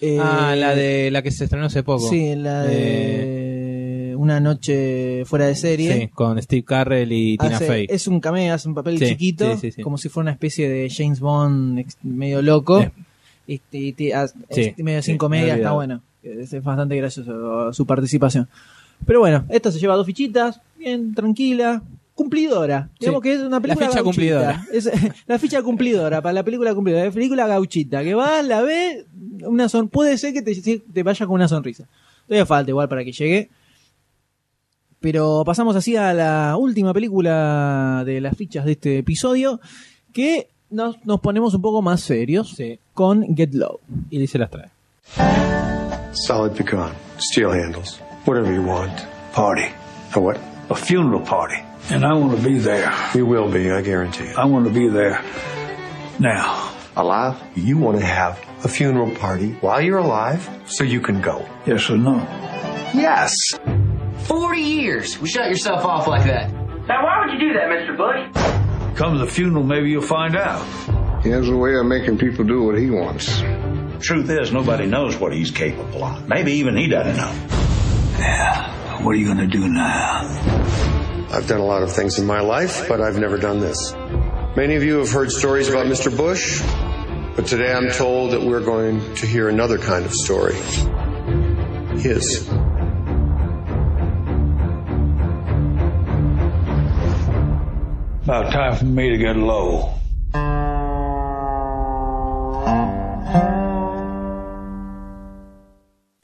eh, 0.00 0.18
ah, 0.20 0.54
la 0.56 0.74
de 0.74 1.10
la 1.10 1.22
que 1.22 1.30
se 1.30 1.44
estrenó 1.44 1.66
hace 1.66 1.82
poco. 1.82 2.08
Sí, 2.08 2.34
la 2.34 2.62
de 2.62 4.14
Una 4.16 4.40
noche 4.40 5.24
fuera 5.26 5.46
de 5.46 5.54
serie. 5.54 5.94
Sí, 5.94 6.08
con 6.08 6.40
Steve 6.42 6.64
Carrell 6.64 7.12
y 7.12 7.36
Tina 7.38 7.58
Fey. 7.58 7.86
es 7.88 8.06
un 8.08 8.20
cameo, 8.20 8.54
hace 8.54 8.68
un 8.68 8.74
papel 8.74 8.98
Sí, 8.98 9.06
chiquito, 9.06 9.56
sí, 9.58 9.72
como 9.82 9.98
si 9.98 10.08
fuera 10.08 10.24
una 10.24 10.32
especie 10.32 10.68
de 10.68 10.88
James 10.90 11.20
Bond 11.20 11.84
medio 12.02 12.42
loco. 12.42 12.80
Eh. 12.80 12.92
Y 13.46 13.60
Sí, 13.68 14.12
este, 14.48 14.82
medio 14.84 15.02
sin 15.02 15.18
comedia, 15.18 15.54
me 15.54 15.60
está 15.60 15.72
bueno. 15.72 16.02
Es 16.22 16.62
bastante 16.62 16.96
gracioso 16.96 17.72
su 17.72 17.84
participación. 17.86 18.48
Pero 19.06 19.20
bueno, 19.20 19.44
esta 19.48 19.70
se 19.72 19.78
lleva 19.78 19.96
dos 19.96 20.06
fichitas, 20.06 20.60
bien 20.78 21.14
tranquila, 21.14 21.82
cumplidora. 22.14 22.90
Digamos 23.00 23.22
Sí. 23.22 23.28
que 23.28 23.34
es 23.34 23.40
una 23.40 23.60
película 23.60 23.86
ficha 23.88 24.02
gauchita. 24.02 24.04
cumplidora. 24.04 24.64
Es, 24.72 24.90
la 25.26 25.38
ficha 25.38 25.62
cumplidora 25.62 26.20
para 26.22 26.32
la 26.34 26.42
película 26.42 26.74
cumplidora. 26.74 27.06
Es 27.06 27.14
película 27.14 27.46
gauchita, 27.46 28.02
que 28.02 28.14
vas, 28.14 28.44
la 28.44 28.60
ves, 28.62 29.04
una 29.42 29.68
son 29.68 29.88
puede 29.88 30.18
ser 30.18 30.32
que 30.34 30.42
te, 30.42 30.54
te 30.80 31.02
vaya 31.02 31.26
con 31.26 31.34
una 31.36 31.48
sonrisa. 31.48 31.84
Todavía 32.26 32.46
falta 32.46 32.70
igual 32.70 32.88
para 32.88 33.04
que 33.04 33.12
llegue. 33.12 33.50
Pero 35.00 35.44
pasamos 35.46 35.74
así 35.76 35.96
a 35.96 36.12
la 36.12 36.56
última 36.58 36.92
película 36.92 38.02
de 38.04 38.20
las 38.20 38.36
fichas 38.36 38.66
de 38.66 38.72
este 38.72 38.98
episodio, 38.98 39.58
que 40.12 40.48
nos, 40.68 41.02
nos 41.06 41.20
ponemos 41.20 41.54
un 41.54 41.62
poco 41.62 41.80
más 41.80 42.02
serios 42.02 42.50
Sí. 42.50 42.78
con 42.92 43.34
Get 43.34 43.54
Low. 43.54 43.80
Y 44.10 44.18
dice 44.18 44.38
las 44.38 44.50
trae. 44.50 44.68
Solid 46.12 46.52
pecan, 46.52 46.92
steel 47.18 47.46
handles, 47.50 47.98
whatever 48.24 48.52
you 48.52 48.62
want. 48.62 49.06
Party. 49.32 49.72
A 50.14 50.20
what? 50.20 50.40
a 50.70 50.74
funeral 50.74 51.20
party, 51.20 51.60
and 51.90 52.04
I 52.06 52.14
want 52.14 52.38
to 52.38 52.44
be 52.48 52.58
there. 52.58 52.94
You 53.14 53.26
will 53.26 53.50
be, 53.50 53.70
I 53.70 53.82
guarantee 53.82 54.24
it. 54.24 54.38
I 54.38 54.44
want 54.44 54.66
to 54.66 54.72
be 54.72 54.86
there 54.88 55.22
now. 56.18 56.68
Alive? 56.96 57.40
You 57.54 57.78
want 57.78 57.98
to 57.98 58.04
have 58.04 58.38
a 58.64 58.68
funeral 58.68 59.14
party 59.16 59.52
while 59.60 59.80
you're 59.80 59.98
alive 59.98 60.48
so 60.66 60.84
you 60.84 61.00
can 61.00 61.20
go. 61.20 61.48
Yes 61.66 61.88
or 61.88 61.96
no? 61.96 62.16
Yes. 62.94 63.34
40 64.24 64.60
years. 64.60 65.18
We 65.18 65.28
shut 65.28 65.48
yourself 65.48 65.84
off 65.84 66.06
like 66.06 66.24
that. 66.24 66.52
Now, 66.52 67.04
why 67.04 67.24
would 67.24 67.32
you 67.32 67.48
do 67.48 67.54
that, 67.54 67.68
Mr. 67.68 67.96
Bush? 67.96 68.96
Come 68.96 69.14
to 69.14 69.24
the 69.24 69.30
funeral, 69.30 69.62
maybe 69.64 69.90
you'll 69.90 70.02
find 70.02 70.36
out. 70.36 70.64
He 71.22 71.30
has 71.30 71.48
a 71.48 71.56
way 71.56 71.74
of 71.76 71.86
making 71.86 72.18
people 72.18 72.44
do 72.44 72.62
what 72.64 72.76
he 72.76 72.90
wants. 72.90 73.40
Truth 74.04 74.28
is, 74.28 74.52
nobody 74.52 74.86
knows 74.86 75.16
what 75.16 75.32
he's 75.32 75.50
capable 75.50 76.04
of. 76.04 76.28
Maybe 76.28 76.52
even 76.54 76.76
he 76.76 76.88
doesn't 76.88 77.16
know. 77.16 77.69
Yeah, 78.20 79.02
What 79.02 79.14
are 79.14 79.18
you 79.18 79.26
gonna 79.26 79.46
do 79.46 79.66
now? 79.66 80.20
I've 81.32 81.46
done 81.46 81.60
a 81.60 81.64
lot 81.64 81.82
of 81.82 81.90
things 81.90 82.18
in 82.18 82.26
my 82.26 82.40
life, 82.40 82.86
but 82.86 83.00
I've 83.00 83.16
never 83.16 83.38
done 83.38 83.60
this. 83.60 83.94
Many 84.56 84.74
of 84.74 84.82
you 84.82 84.98
have 84.98 85.10
heard 85.10 85.30
stories 85.30 85.70
about 85.70 85.86
Mr. 85.86 86.14
Bush, 86.14 86.60
but 87.34 87.46
today 87.46 87.72
I'm 87.72 87.90
told 87.90 88.32
that 88.32 88.42
we're 88.42 88.64
going 88.64 89.14
to 89.14 89.26
hear 89.26 89.48
another 89.48 89.78
kind 89.78 90.04
of 90.04 90.12
story. 90.12 90.56
His. 91.96 92.46
About 98.24 98.52
time 98.52 98.76
for 98.76 98.84
me 98.84 99.10
to 99.10 99.16
get 99.16 99.36
low. 99.36 99.94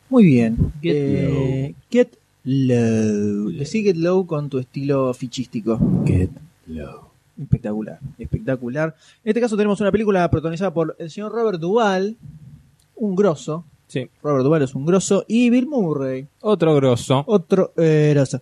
Muy 0.08 0.24
bien. 0.24 0.56
Get, 0.82 1.74
get 1.90 2.08
low. 2.44 3.50
Decí 3.50 3.82
get 3.82 3.96
low 3.96 4.26
con 4.26 4.48
tu 4.48 4.58
estilo 4.58 5.12
fichístico. 5.14 5.78
Get 6.06 6.30
low. 6.66 7.06
Espectacular, 7.40 7.98
espectacular. 8.18 8.94
En 9.24 9.30
este 9.30 9.40
caso 9.40 9.56
tenemos 9.56 9.80
una 9.80 9.92
película 9.92 10.30
protagonizada 10.30 10.72
por 10.72 10.96
el 10.98 11.10
señor 11.10 11.32
Robert 11.32 11.60
Duvall, 11.60 12.16
un 12.96 13.14
grosso. 13.14 13.64
Sí. 13.88 14.08
Robert 14.22 14.42
Duvall 14.44 14.62
es 14.62 14.74
un 14.74 14.86
grosso. 14.86 15.24
Y 15.28 15.50
Bill 15.50 15.66
Murray, 15.66 16.26
Otro 16.40 16.74
grosso. 16.76 17.24
otro 17.26 17.72
eh, 17.76 18.12
grosso. 18.14 18.40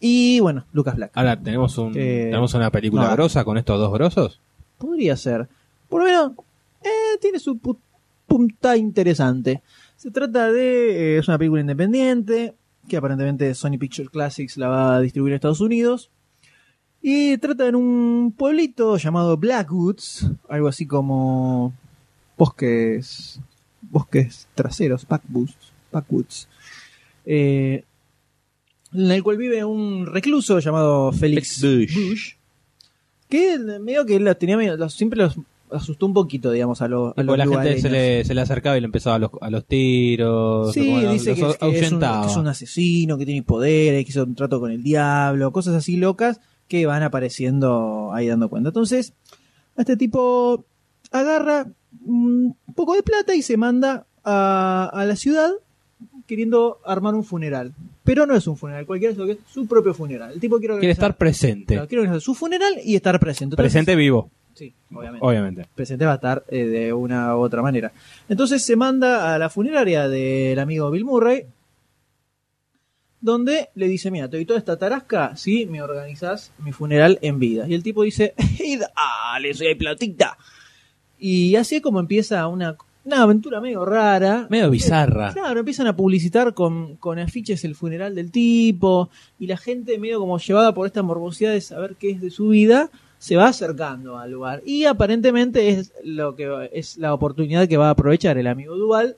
Y 0.00 0.40
bueno, 0.40 0.66
Lucas 0.72 0.94
Black. 0.96 1.12
Ahora, 1.14 1.40
¿tenemos, 1.40 1.76
un, 1.78 1.92
Eh, 1.96 2.24
¿tenemos 2.26 2.52
una 2.54 2.70
película 2.70 3.08
no. 3.08 3.12
grosa 3.14 3.44
con 3.44 3.56
estos 3.56 3.78
dos 3.80 3.92
grosos? 3.92 4.40
Podría 4.76 5.16
ser. 5.16 5.48
Por 5.88 6.00
lo 6.02 6.06
menos, 6.06 6.32
eh, 6.84 7.18
tiene 7.20 7.38
su 7.38 7.56
pu- 7.56 7.78
punta 8.26 8.76
interesante. 8.76 9.62
Se 9.98 10.10
trata 10.10 10.50
de. 10.50 11.16
eh, 11.16 11.18
es 11.18 11.28
una 11.28 11.36
película 11.38 11.60
independiente. 11.60 12.54
Que 12.88 12.96
aparentemente 12.96 13.54
Sony 13.54 13.76
Pictures 13.78 14.08
Classics 14.08 14.56
la 14.56 14.68
va 14.68 14.96
a 14.96 15.00
distribuir 15.02 15.32
en 15.32 15.36
Estados 15.36 15.60
Unidos. 15.60 16.10
Y 17.02 17.36
trata 17.38 17.66
en 17.68 17.74
un 17.76 18.32
pueblito 18.36 18.96
llamado 18.96 19.36
Blackwoods. 19.36 20.30
Algo 20.48 20.68
así 20.68 20.86
como. 20.86 21.74
Bosques. 22.38 23.40
Bosques 23.82 24.48
traseros. 24.54 25.06
Backwoods. 25.06 25.54
Backwoods. 25.92 26.48
eh, 27.26 27.84
en 28.94 29.10
el 29.10 29.22
cual 29.22 29.36
vive 29.36 29.62
un 29.66 30.06
recluso 30.06 30.60
llamado 30.60 31.12
Felix 31.12 31.60
Bush 31.60 32.32
que 33.28 33.58
medio 33.58 34.06
que 34.06 34.18
la 34.18 34.34
tenía 34.34 34.56
medio- 34.56 34.78
los- 34.78 34.94
siempre 34.94 35.18
los 35.20 35.36
asustó 35.72 36.06
un 36.06 36.14
poquito, 36.14 36.50
digamos, 36.50 36.82
a, 36.82 36.88
los 36.88 37.12
a 37.16 37.22
los 37.22 37.36
la 37.38 37.46
gente 37.46 37.80
se 37.80 37.90
le, 37.90 38.24
se 38.24 38.34
le 38.34 38.40
acercaba 38.40 38.76
y 38.76 38.80
le 38.80 38.86
empezaba 38.86 39.16
a 39.16 39.18
los, 39.18 39.30
a 39.40 39.50
los 39.50 39.64
tiros. 39.66 40.72
Sí, 40.72 40.80
dice 41.12 41.34
que, 41.34 41.40
es, 41.48 41.56
que 41.56 41.78
es 41.80 41.92
un, 41.92 42.00
que 42.00 42.26
es 42.26 42.36
un 42.36 42.46
asesino, 42.46 43.18
que 43.18 43.26
tiene 43.26 43.42
poderes, 43.42 44.04
que 44.04 44.10
hizo 44.10 44.24
un 44.24 44.34
trato 44.34 44.60
con 44.60 44.70
el 44.70 44.82
diablo, 44.82 45.52
cosas 45.52 45.74
así 45.74 45.96
locas 45.96 46.40
que 46.68 46.84
van 46.86 47.02
apareciendo 47.02 48.10
ahí 48.12 48.26
dando 48.28 48.48
cuenta. 48.48 48.68
Entonces, 48.70 49.14
este 49.76 49.96
tipo 49.96 50.64
agarra 51.10 51.66
un 52.04 52.56
poco 52.74 52.94
de 52.94 53.02
plata 53.02 53.34
y 53.34 53.42
se 53.42 53.56
manda 53.56 54.06
a, 54.24 54.90
a 54.92 55.04
la 55.06 55.16
ciudad 55.16 55.50
queriendo 56.26 56.78
armar 56.84 57.14
un 57.14 57.24
funeral. 57.24 57.72
Pero 58.04 58.26
no 58.26 58.34
es 58.34 58.46
un 58.46 58.56
funeral 58.56 58.86
cualquiera, 58.86 59.14
sino 59.14 59.26
que 59.26 59.32
es 59.32 59.38
su 59.50 59.66
propio 59.66 59.94
funeral. 59.94 60.32
El 60.32 60.40
tipo 60.40 60.58
quiere, 60.58 60.78
Quiere 60.78 60.92
estar 60.92 61.16
presente. 61.16 61.74
claro, 61.74 61.88
quiere 61.88 62.02
organizar 62.02 62.20
su 62.22 62.34
funeral 62.34 62.74
y 62.84 62.94
estar 62.94 63.18
presente. 63.18 63.54
Entonces- 63.54 63.72
presente 63.72 63.96
vivo. 63.96 64.30
Sí, 64.58 64.74
obviamente. 64.92 65.24
Obviamente. 65.24 65.66
presente 65.72 66.04
va 66.04 66.12
a 66.12 66.16
estar 66.16 66.42
eh, 66.48 66.64
de 66.64 66.92
una 66.92 67.36
u 67.36 67.38
otra 67.38 67.62
manera. 67.62 67.92
Entonces 68.28 68.60
se 68.64 68.74
manda 68.74 69.32
a 69.32 69.38
la 69.38 69.48
funeraria 69.50 70.08
del 70.08 70.58
amigo 70.58 70.90
Bill 70.90 71.04
Murray, 71.04 71.44
donde 73.20 73.68
le 73.76 73.86
dice, 73.86 74.10
mira, 74.10 74.28
te 74.28 74.36
doy 74.36 74.46
toda 74.46 74.58
esta 74.58 74.76
tarasca 74.76 75.36
si 75.36 75.66
me 75.66 75.80
organizas 75.80 76.50
mi 76.58 76.72
funeral 76.72 77.20
en 77.22 77.38
vida. 77.38 77.68
Y 77.68 77.74
el 77.74 77.84
tipo 77.84 78.02
dice, 78.02 78.34
"Y 78.58 78.76
dale, 78.78 79.54
soy 79.54 79.76
platita. 79.76 80.36
Y 81.20 81.54
así 81.54 81.76
es 81.76 81.82
como 81.82 82.00
empieza 82.00 82.44
una, 82.48 82.76
una 83.04 83.22
aventura 83.22 83.60
medio 83.60 83.84
rara. 83.84 84.48
Medio 84.50 84.70
bizarra. 84.70 85.32
Claro, 85.34 85.60
empiezan 85.60 85.86
a 85.86 85.94
publicitar 85.94 86.52
con, 86.52 86.96
con 86.96 87.20
afiches 87.20 87.64
el 87.64 87.76
funeral 87.76 88.16
del 88.16 88.32
tipo 88.32 89.08
y 89.38 89.46
la 89.46 89.56
gente 89.56 89.98
medio 90.00 90.18
como 90.18 90.38
llevada 90.38 90.74
por 90.74 90.88
esta 90.88 91.02
morbosidad 91.04 91.52
de 91.52 91.60
saber 91.60 91.94
qué 91.94 92.10
es 92.10 92.20
de 92.20 92.30
su 92.30 92.48
vida, 92.48 92.90
se 93.18 93.36
va 93.36 93.48
acercando 93.48 94.18
al 94.18 94.30
lugar. 94.30 94.62
Y 94.64 94.84
aparentemente 94.84 95.68
es 95.70 95.92
lo 96.04 96.34
que 96.36 96.70
es 96.72 96.96
la 96.98 97.12
oportunidad 97.14 97.68
que 97.68 97.76
va 97.76 97.88
a 97.88 97.90
aprovechar 97.90 98.38
el 98.38 98.46
amigo 98.46 98.76
Duval 98.76 99.16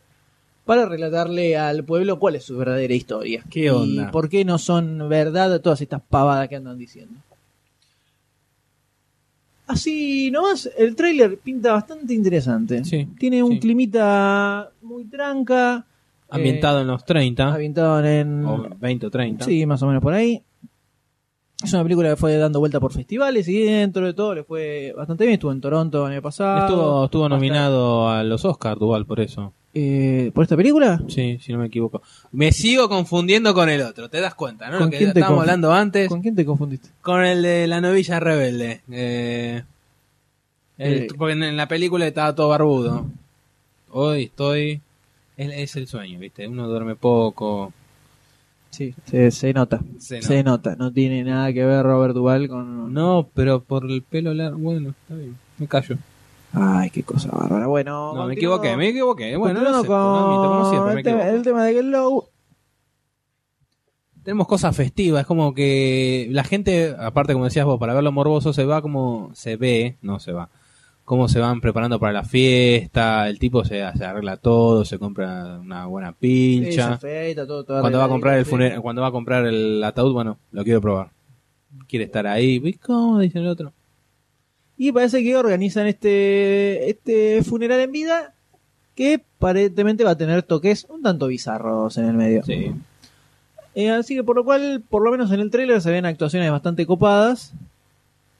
para 0.65 0.87
relatarle 0.87 1.57
al 1.57 1.85
pueblo 1.85 2.19
cuál 2.19 2.37
es 2.37 2.45
su 2.45 2.57
verdadera 2.57 2.95
historia. 2.95 3.43
¿Qué 3.51 3.65
Y 3.65 3.69
onda? 3.69 4.11
por 4.11 4.29
qué 4.29 4.45
no 4.45 4.59
son 4.59 5.09
verdad 5.09 5.61
todas 5.61 5.81
estas 5.81 6.01
pavadas 6.03 6.49
que 6.49 6.57
andan 6.57 6.79
diciendo. 6.79 7.15
Así 9.67 10.31
nomás, 10.33 10.69
el 10.77 10.97
tráiler 10.97 11.39
pinta 11.39 11.73
bastante 11.73 12.13
interesante. 12.13 12.85
Sí, 12.85 13.07
Tiene 13.19 13.43
un 13.43 13.53
sí. 13.53 13.61
climita 13.61 14.71
muy 14.83 15.05
tranca. 15.05 15.87
Ambientado 16.29 16.79
eh, 16.79 16.83
en 16.83 16.89
los 16.89 17.05
30. 17.05 17.53
ambientado 17.55 18.05
en... 18.05 18.45
O 18.45 18.69
20 18.81 19.07
o 19.07 19.11
30. 19.11 19.45
Sí, 19.45 19.65
más 19.67 19.81
o 19.83 19.87
menos 19.87 20.03
por 20.03 20.13
ahí. 20.13 20.43
Es 21.63 21.73
una 21.75 21.83
película 21.83 22.09
que 22.11 22.17
fue 22.17 22.37
dando 22.37 22.59
vuelta 22.59 22.81
por 22.81 22.93
festivales 22.93 23.47
y 23.49 23.63
dentro 23.65 24.07
de 24.07 24.15
todo 24.15 24.35
le 24.35 24.45
fue 24.45 24.95
bastante 24.97 25.25
bien. 25.25 25.35
Estuvo 25.35 25.53
en 25.53 25.61
Toronto 25.61 26.07
el 26.07 26.13
año 26.13 26.23
pasado. 26.23 27.05
Estuvo, 27.05 27.29
nominado 27.29 28.09
a 28.09 28.23
los 28.25 28.45
Oscars, 28.47 28.79
Duval, 28.81 29.05
por 29.05 29.21
eso. 29.21 29.53
Eh, 29.75 30.33
¿Por 30.35 30.43
esta 30.45 30.57
película? 30.57 31.01
Sí, 31.09 31.39
si 31.41 31.53
no 31.53 31.59
me 31.59 31.67
equivoco. 31.67 32.03
Me 32.33 32.51
sigo 32.53 32.89
confundiendo 32.89 33.53
con 33.55 33.69
el 33.69 33.83
otro, 33.83 34.09
te 34.09 34.21
das 34.21 34.35
cuenta, 34.35 34.69
¿no? 34.71 34.79
¿Con 34.79 34.87
Lo 34.87 34.91
que 34.91 34.97
quién 34.99 35.13
te 35.13 35.21
estábamos 35.21 35.43
hablando 35.43 35.73
antes. 35.73 36.09
¿Con 36.09 36.23
quién 36.23 36.35
te 36.35 36.45
confundiste? 36.47 36.89
Con 37.03 37.25
el 37.25 37.43
de 37.43 37.67
la 37.67 37.81
novilla 37.81 38.19
rebelde. 38.19 38.81
Eh, 38.91 39.63
el- 40.79 40.95
Eh. 41.03 41.09
porque 41.17 41.35
en, 41.35 41.43
en 41.43 41.57
la 41.59 41.69
película 41.69 42.07
estaba 42.07 42.35
todo 42.35 42.49
barbudo. 42.49 43.05
Hoy 43.91 44.25
estoy. 44.25 44.81
Es, 45.37 45.53
es 45.53 45.77
el 45.77 45.87
sueño, 45.87 46.19
¿viste? 46.19 46.49
Uno 46.49 46.67
duerme 46.67 46.97
poco. 46.97 47.73
Sí, 48.71 48.95
se, 49.05 49.31
se 49.31 49.53
nota. 49.53 49.81
Se 49.99 50.23
Se 50.23 50.43
nota. 50.45 50.77
No 50.77 50.93
tiene 50.93 51.25
nada 51.25 51.53
que 51.53 51.65
ver 51.65 51.85
Robert 51.85 52.15
Duval 52.15 52.49
con... 52.49 52.93
No, 52.93 53.29
pero 53.35 53.63
por 53.63 53.91
el 53.91 54.03
pelo 54.03 54.33
largo. 54.33 54.59
Bueno, 54.59 54.91
está 54.91 55.15
bien. 55.15 55.37
Me 55.59 55.67
callo. 55.67 55.97
Ay, 56.53 56.91
qué 56.91 57.03
cosa 57.03 57.31
bárbara. 57.33 57.67
Bueno, 57.67 58.15
No, 58.15 58.27
me 58.27 58.35
equivoqué, 58.35 58.77
me 58.77 58.89
equivoqué. 58.89 59.37
Bueno, 59.37 59.61
no 59.61 59.85
como 59.85 60.63
con 60.63 60.71
siempre, 60.71 60.95
me 60.95 61.01
el, 61.01 61.05
tema, 61.05 61.19
equivoco. 61.21 61.37
el 61.37 61.43
tema 61.43 61.65
de 61.65 61.73
Get 61.75 61.85
Low. 61.85 62.25
Tenemos 64.23 64.47
cosas 64.47 64.77
festivas, 64.77 65.23
es 65.23 65.27
como 65.27 65.55
que 65.55 66.29
la 66.31 66.45
gente, 66.45 66.95
aparte 66.99 67.33
como 67.33 67.47
decías 67.47 67.65
vos, 67.65 67.81
para 67.81 67.95
verlo 67.95 68.13
morboso 68.13 68.53
se 68.53 68.67
va 68.67 68.83
como 68.83 69.31
se 69.33 69.57
ve, 69.57 69.97
no 70.03 70.21
se 70.21 70.33
va, 70.33 70.51
cómo 71.11 71.27
se 71.27 71.41
van 71.41 71.61
preparando 71.61 71.99
para 71.99 72.13
la 72.13 72.23
fiesta, 72.23 73.29
el 73.29 73.41
tipo 73.41 73.65
se, 73.65 73.83
se 73.97 74.05
arregla 74.05 74.37
todo, 74.37 74.85
se 74.85 74.97
compra 74.97 75.59
una 75.59 75.87
buena 75.87 76.13
Sí, 76.13 76.61
pincha. 76.61 76.93
afeita, 76.93 77.49
todo, 77.49 77.65
todo 77.65 77.81
cuando 77.81 77.99
va 77.99 78.05
a 78.05 78.09
comprar 78.09 78.39
el 78.39 78.47
funeral, 78.47 78.81
cuando 78.81 79.03
va 79.03 79.09
a 79.09 79.11
comprar 79.11 79.45
el 79.45 79.83
ataúd, 79.83 80.13
bueno, 80.13 80.39
lo 80.53 80.63
quiero 80.63 80.81
probar. 80.81 81.11
Quiere 81.89 82.05
estar 82.05 82.29
ahí, 82.29 82.61
¿y 82.63 82.75
cómo? 82.75 83.19
Dice 83.19 83.41
el 83.41 83.49
otro. 83.49 83.73
Y 84.79 84.93
parece 84.93 85.21
que 85.25 85.35
organizan 85.35 85.89
este, 85.89 86.89
este 86.89 87.43
funeral 87.43 87.81
en 87.81 87.91
vida 87.91 88.33
que 88.95 89.15
aparentemente 89.37 90.05
va 90.05 90.11
a 90.13 90.17
tener 90.17 90.45
toques 90.45 90.87
un 90.91 91.03
tanto 91.03 91.27
bizarros 91.27 91.99
en 91.99 92.05
el 92.05 92.15
medio. 92.15 92.45
Sí. 92.45 92.71
Eh, 93.75 93.91
así 93.91 94.15
que 94.15 94.23
por 94.23 94.37
lo 94.37 94.45
cual, 94.45 94.81
por 94.89 95.03
lo 95.03 95.11
menos 95.11 95.33
en 95.33 95.41
el 95.41 95.51
tráiler 95.51 95.81
se 95.83 95.91
ven 95.91 96.07
actuaciones 96.07 96.53
bastante 96.53 96.87
copadas 96.87 97.53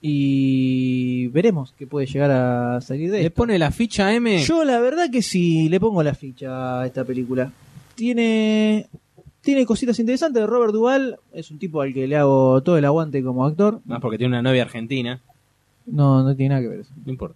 y 0.01 1.27
veremos 1.27 1.73
qué 1.77 1.85
puede 1.85 2.07
llegar 2.07 2.31
a 2.31 2.81
salir 2.81 3.11
de 3.11 3.19
¿Le 3.19 3.25
esto. 3.27 3.35
pone 3.35 3.59
la 3.59 3.69
ficha 3.71 4.13
M? 4.13 4.43
Yo 4.43 4.63
la 4.65 4.79
verdad 4.79 5.09
que 5.11 5.21
sí, 5.21 5.69
le 5.69 5.79
pongo 5.79 6.01
la 6.01 6.13
ficha 6.15 6.81
a 6.81 6.85
esta 6.87 7.03
película. 7.05 7.51
Tiene 7.95 8.87
tiene 9.41 9.65
cositas 9.65 9.97
interesantes. 9.99 10.45
Robert 10.45 10.73
Duvall 10.73 11.17
es 11.33 11.49
un 11.51 11.59
tipo 11.59 11.81
al 11.81 11.93
que 11.93 12.07
le 12.07 12.15
hago 12.15 12.61
todo 12.63 12.77
el 12.77 12.85
aguante 12.85 13.23
como 13.23 13.45
actor. 13.45 13.79
Más 13.85 13.99
porque 14.01 14.17
tiene 14.17 14.33
una 14.39 14.41
novia 14.41 14.63
argentina, 14.63 15.19
No, 15.85 16.23
no 16.23 16.35
tiene 16.35 16.49
nada 16.49 16.61
que 16.61 16.67
ver 16.67 16.79
eso. 16.81 16.91
no 17.05 17.11
importa. 17.11 17.35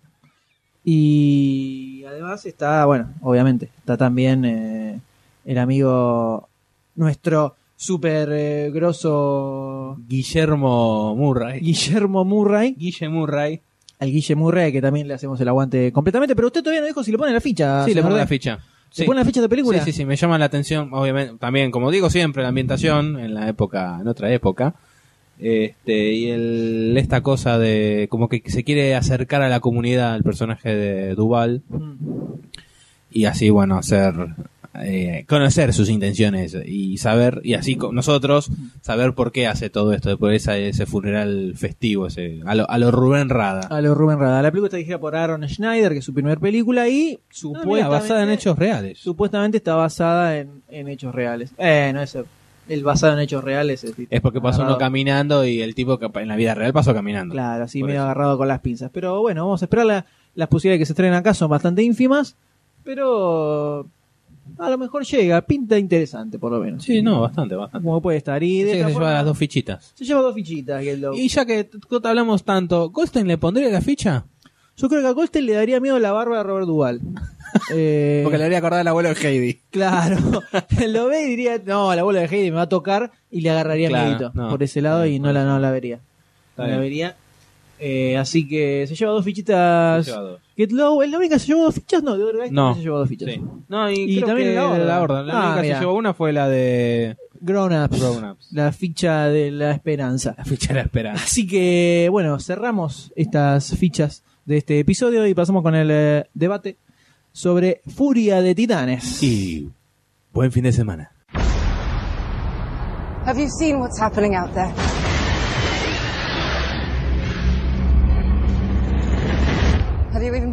Y 0.84 2.04
además 2.08 2.46
está, 2.46 2.86
bueno, 2.86 3.12
obviamente, 3.22 3.70
está 3.78 3.98
también 3.98 4.46
eh, 4.46 5.00
el 5.46 5.58
amigo 5.58 6.48
nuestro 6.96 7.56
super 7.76 8.30
eh, 8.32 8.72
grosso 8.72 9.98
Guillermo 10.08 11.16
Murray. 11.16 11.60
Guillermo 11.60 12.24
Murray. 12.26 12.76
Guille 12.78 13.10
Murray. 13.10 13.62
Al 14.00 14.12
Guille 14.12 14.36
Murray, 14.36 14.72
que 14.74 14.82
también 14.82 15.08
le 15.08 15.14
hacemos 15.14 15.40
el 15.40 15.48
aguante 15.48 15.92
completamente. 15.92 16.36
Pero 16.36 16.48
usted 16.48 16.62
todavía 16.62 16.82
no 16.82 16.88
dijo 16.88 17.04
si 17.04 17.12
le 17.12 17.18
pone 17.18 17.32
la 17.34 17.42
ficha. 17.42 17.86
Sí, 17.86 17.94
le 17.94 18.02
D. 18.02 18.10
la 18.10 18.28
ficha. 18.28 18.56
¿Le 18.56 18.64
Sí. 18.92 19.04
pone 19.04 19.20
la 19.20 19.26
ficha 19.26 19.42
de 19.42 19.50
película? 19.50 19.80
Sí, 19.80 19.92
sí, 19.92 19.98
sí, 20.00 20.06
me 20.06 20.16
llama 20.16 20.38
la 20.38 20.46
atención, 20.46 20.90
obviamente, 20.94 21.36
también, 21.38 21.70
como 21.72 21.92
digo 21.92 22.10
siempre, 22.10 22.44
la 22.44 22.50
ambientación 22.50 23.20
en 23.20 23.34
la 23.34 23.50
época, 23.50 23.98
en 24.00 24.08
otra 24.08 24.32
época, 24.32 24.76
este, 25.38 26.14
y 26.14 26.28
el, 26.30 26.96
esta 26.98 27.20
cosa 27.22 27.58
de, 27.60 28.08
como 28.10 28.30
que 28.30 28.42
se 28.46 28.64
quiere 28.64 28.96
acercar 28.96 29.42
a 29.42 29.50
la 29.50 29.60
comunidad 29.60 30.14
al 30.14 30.24
personaje 30.24 30.74
de 30.74 31.14
Duval, 31.16 31.62
Mm. 31.68 31.94
y 33.12 33.26
así, 33.26 33.50
bueno, 33.50 33.78
hacer, 33.78 34.14
eh, 34.84 35.26
conocer 35.28 35.74
sus 35.74 35.90
intenciones 35.90 36.56
y 36.66 36.98
saber, 36.98 37.42
y 37.44 37.54
así 37.54 37.78
nosotros, 37.92 38.50
saber 38.82 39.14
por 39.14 39.32
qué 39.32 39.48
hace 39.48 39.70
todo 39.70 39.94
esto, 39.94 40.18
esa- 40.32 40.58
ese 40.58 40.86
funeral 40.86 41.54
festivo, 41.56 42.08
ese, 42.08 42.42
a, 42.46 42.56
lo, 42.56 42.70
a 42.70 42.78
lo 42.78 42.92
Rubén 42.92 43.30
Rada. 43.30 43.62
A 43.70 43.82
lo 43.82 43.94
Rubén 43.96 44.20
Rada. 44.20 44.42
La 44.42 44.52
película 44.52 44.68
está 44.68 44.78
dirigida 44.78 45.00
por 45.00 45.16
Aaron 45.16 45.48
Schneider, 45.48 45.92
que 45.94 46.00
es 46.00 46.06
su 46.06 46.14
primer 46.14 46.40
película, 46.40 46.88
y 46.90 47.20
supuestamente, 47.30 47.88
basada 47.90 48.24
en 48.24 48.30
hechos 48.30 48.58
reales. 48.58 49.00
supuestamente 49.00 49.58
está 49.58 49.76
basada 49.76 50.38
en, 50.38 50.64
en 50.70 50.88
hechos 50.88 51.14
reales. 51.16 51.52
Eh, 51.58 51.92
no 51.94 52.02
es 52.02 52.18
el 52.68 52.84
basado 52.84 53.14
en 53.14 53.20
hechos 53.20 53.44
reales. 53.44 53.84
Es, 53.84 53.94
Es 54.10 54.22
porque 54.22 54.42
pasó 54.42 54.64
uno 54.64 54.78
caminando 54.80 55.46
y 55.46 55.62
el 55.62 55.76
tipo 55.76 56.00
que 56.00 56.10
en 56.20 56.28
la 56.28 56.36
vida 56.36 56.56
real 56.56 56.74
pasó 56.74 56.94
caminando. 56.96 57.34
Claro, 57.34 57.64
así 57.66 57.80
Por 57.80 57.90
medio 57.90 58.00
eso. 58.02 58.06
agarrado 58.06 58.38
con 58.40 58.48
las 58.48 58.60
pinzas. 58.62 58.90
Pero 58.92 59.22
bueno, 59.22 59.44
vamos 59.46 59.62
a 59.62 59.66
esperar. 59.66 59.86
la- 59.86 60.06
las 60.34 60.48
posibilidades 60.50 60.80
de 60.80 60.82
que 60.82 60.86
se 60.88 60.94
estrenen 60.94 61.14
acá 61.14 61.34
son 61.34 61.50
bastante 61.50 61.82
ínfimas, 61.84 62.36
pero 62.84 63.88
a 64.60 64.70
lo 64.70 64.78
mejor 64.78 65.04
llega. 65.06 65.42
Pinta 65.42 65.78
interesante, 65.78 66.38
por 66.40 66.52
lo 66.52 66.60
menos. 66.60 66.84
Sí, 66.84 67.02
no, 67.02 67.22
bastante, 67.22 67.56
bastante. 67.56 67.84
Como 67.86 68.02
puede 68.02 68.18
estar. 68.18 68.42
Y 68.44 68.64
de 68.64 68.66
Sí, 68.66 68.72
que 68.72 68.78
esta 68.80 68.88
se 68.90 68.94
lleva 68.96 69.14
las 69.14 69.26
dos 69.26 69.38
fichitas. 69.38 69.92
se 69.96 70.06
lleva 70.06 70.22
dos 70.22 70.34
fichitas. 70.36 70.84
Y, 70.84 70.90
el 70.90 71.02
do- 71.02 71.14
Y 71.14 71.28
ya 71.28 71.46
que 71.46 71.64
t- 71.66 71.78
hablamos 72.04 72.44
tanto, 72.44 72.90
¿Goldstein 72.90 73.28
le 73.28 73.38
pondría 73.38 73.70
la 73.70 73.82
ficha? 73.82 74.26
Yo 74.78 74.90
creo 74.90 75.02
que 75.02 75.08
a 75.08 75.12
Goldstein 75.12 75.46
le 75.46 75.54
daría 75.54 75.80
miedo 75.80 75.98
la 76.00 76.12
barba 76.12 76.38
de 76.38 76.44
Robert 76.44 76.68
Duval. 76.68 77.02
Eh, 77.74 78.20
Porque 78.24 78.38
le 78.38 78.44
haría 78.44 78.58
acordar 78.58 78.82
al 78.82 78.88
abuelo 78.90 79.14
de 79.14 79.16
Heidi. 79.16 79.62
Claro, 79.72 80.18
lo 80.90 81.08
ve 81.08 81.22
y 81.24 81.30
diría, 81.30 81.62
no, 81.66 81.96
la 81.96 82.04
bola 82.04 82.20
de 82.20 82.26
Heidi 82.28 82.52
me 82.52 82.58
va 82.58 82.64
a 82.64 82.70
tocar 82.70 83.12
y 83.32 83.40
le 83.40 83.50
agarraría 83.50 83.88
Claro, 83.88 84.06
miedito 84.06 84.32
no. 84.34 84.50
por 84.50 84.62
ese 84.62 84.82
lado 84.82 85.06
y 85.06 85.20
no 85.20 85.32
la, 85.32 85.46
no 85.46 85.58
la 85.58 85.72
vería. 85.72 86.02
No 86.58 86.64
la 86.66 86.70
bien. 86.72 86.80
vería. 86.82 87.16
Eh, 87.80 88.18
así 88.18 88.48
que 88.48 88.86
se 88.88 88.96
lleva 88.96 89.12
dos 89.12 89.26
fichitas. 89.26 90.06
Se 90.06 90.12
lleva 90.12 90.24
dos. 90.24 90.42
Get 90.56 90.72
Low, 90.72 91.02
¿es 91.02 91.10
la 91.12 91.18
única 91.18 91.36
que 91.36 91.40
se 91.40 91.48
llevó 91.48 91.64
dos 91.64 91.76
fichas? 91.76 92.02
No, 92.04 92.18
de 92.18 92.24
Other 92.24 92.52
No. 92.52 92.74
se 92.76 92.82
llevó 92.82 93.00
dos 93.00 93.10
fichas. 93.10 93.30
Sí. 93.34 93.42
No, 93.68 93.92
y, 93.92 93.96
Y 93.96 94.16
creo 94.18 94.28
también 94.28 94.50
que 94.50 94.56
la 94.56 94.68
Horda. 94.70 94.86
La, 94.86 95.02
Horda. 95.02 95.24
La 95.24 95.34
Ah, 95.34 95.46
única 95.48 95.62
que 95.64 95.74
se 95.74 95.80
llevó 95.82 95.94
una 95.96 96.14
fue 96.14 96.32
la 96.32 96.48
de 96.48 97.18
Grown 97.42 97.74
Ups. 97.74 98.00
Grown 98.00 98.24
Ups. 98.32 98.48
La 98.54 98.72
ficha 98.72 99.26
de 99.28 99.52
la 99.52 99.72
esperanza. 99.72 100.34
La 100.38 100.46
ficha 100.46 100.70
de 100.70 100.74
la 100.76 100.82
esperanza. 100.82 101.24
Así 101.26 101.46
que, 101.46 102.08
bueno, 102.10 102.40
cerramos 102.40 103.12
estas 103.16 103.76
fichas 103.78 104.24
de 104.46 104.58
este 104.58 104.80
episodio 104.80 105.28
y 105.28 105.34
pasamos 105.34 105.62
con 105.62 105.76
el 105.76 105.90
eh, 105.92 106.26
debate 106.34 106.78
sobre 107.34 107.82
Furia 107.94 108.42
de 108.42 108.56
Titanes. 108.56 109.22
Y 109.22 109.70
buen 110.32 110.52
fin 110.54 110.64
de 110.64 110.72
semana. 110.72 111.12
Have 113.26 113.42
you 113.42 113.50
seen 113.50 113.78
what's 113.82 114.00
happening 114.00 114.36
out 114.36 114.54
there? 114.54 114.72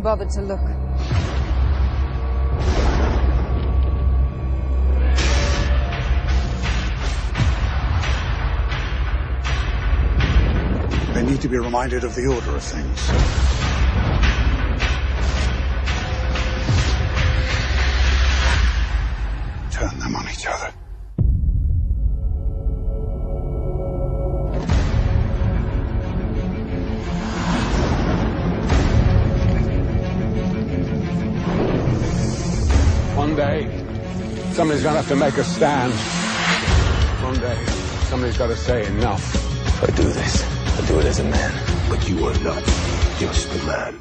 Bothered 0.02 0.30
to 0.30 0.42
look? 0.42 0.60
They 11.14 11.22
need 11.22 11.40
to 11.42 11.48
be 11.48 11.58
reminded 11.58 12.02
of 12.02 12.14
the 12.16 12.26
order 12.26 12.56
of 12.56 12.62
things. 12.64 13.06
Turn 19.70 19.98
them 20.00 20.16
on 20.16 20.28
each 20.28 20.46
other. 20.46 20.81
Somebody's 34.62 34.84
gonna 34.84 34.98
have 34.98 35.08
to 35.08 35.16
make 35.16 35.36
a 35.38 35.42
stand. 35.42 35.92
One 37.20 37.34
day, 37.40 37.64
somebody's 38.10 38.38
gotta 38.38 38.56
say 38.56 38.86
enough. 38.86 39.34
If 39.66 39.82
I 39.82 39.86
do 39.86 40.04
this, 40.04 40.44
I 40.78 40.86
do 40.86 41.00
it 41.00 41.06
as 41.06 41.18
a 41.18 41.24
man. 41.24 41.52
But 41.88 42.08
you 42.08 42.24
are 42.24 42.38
not 42.44 42.62
just 43.18 43.50
a 43.50 43.66
man. 43.66 43.98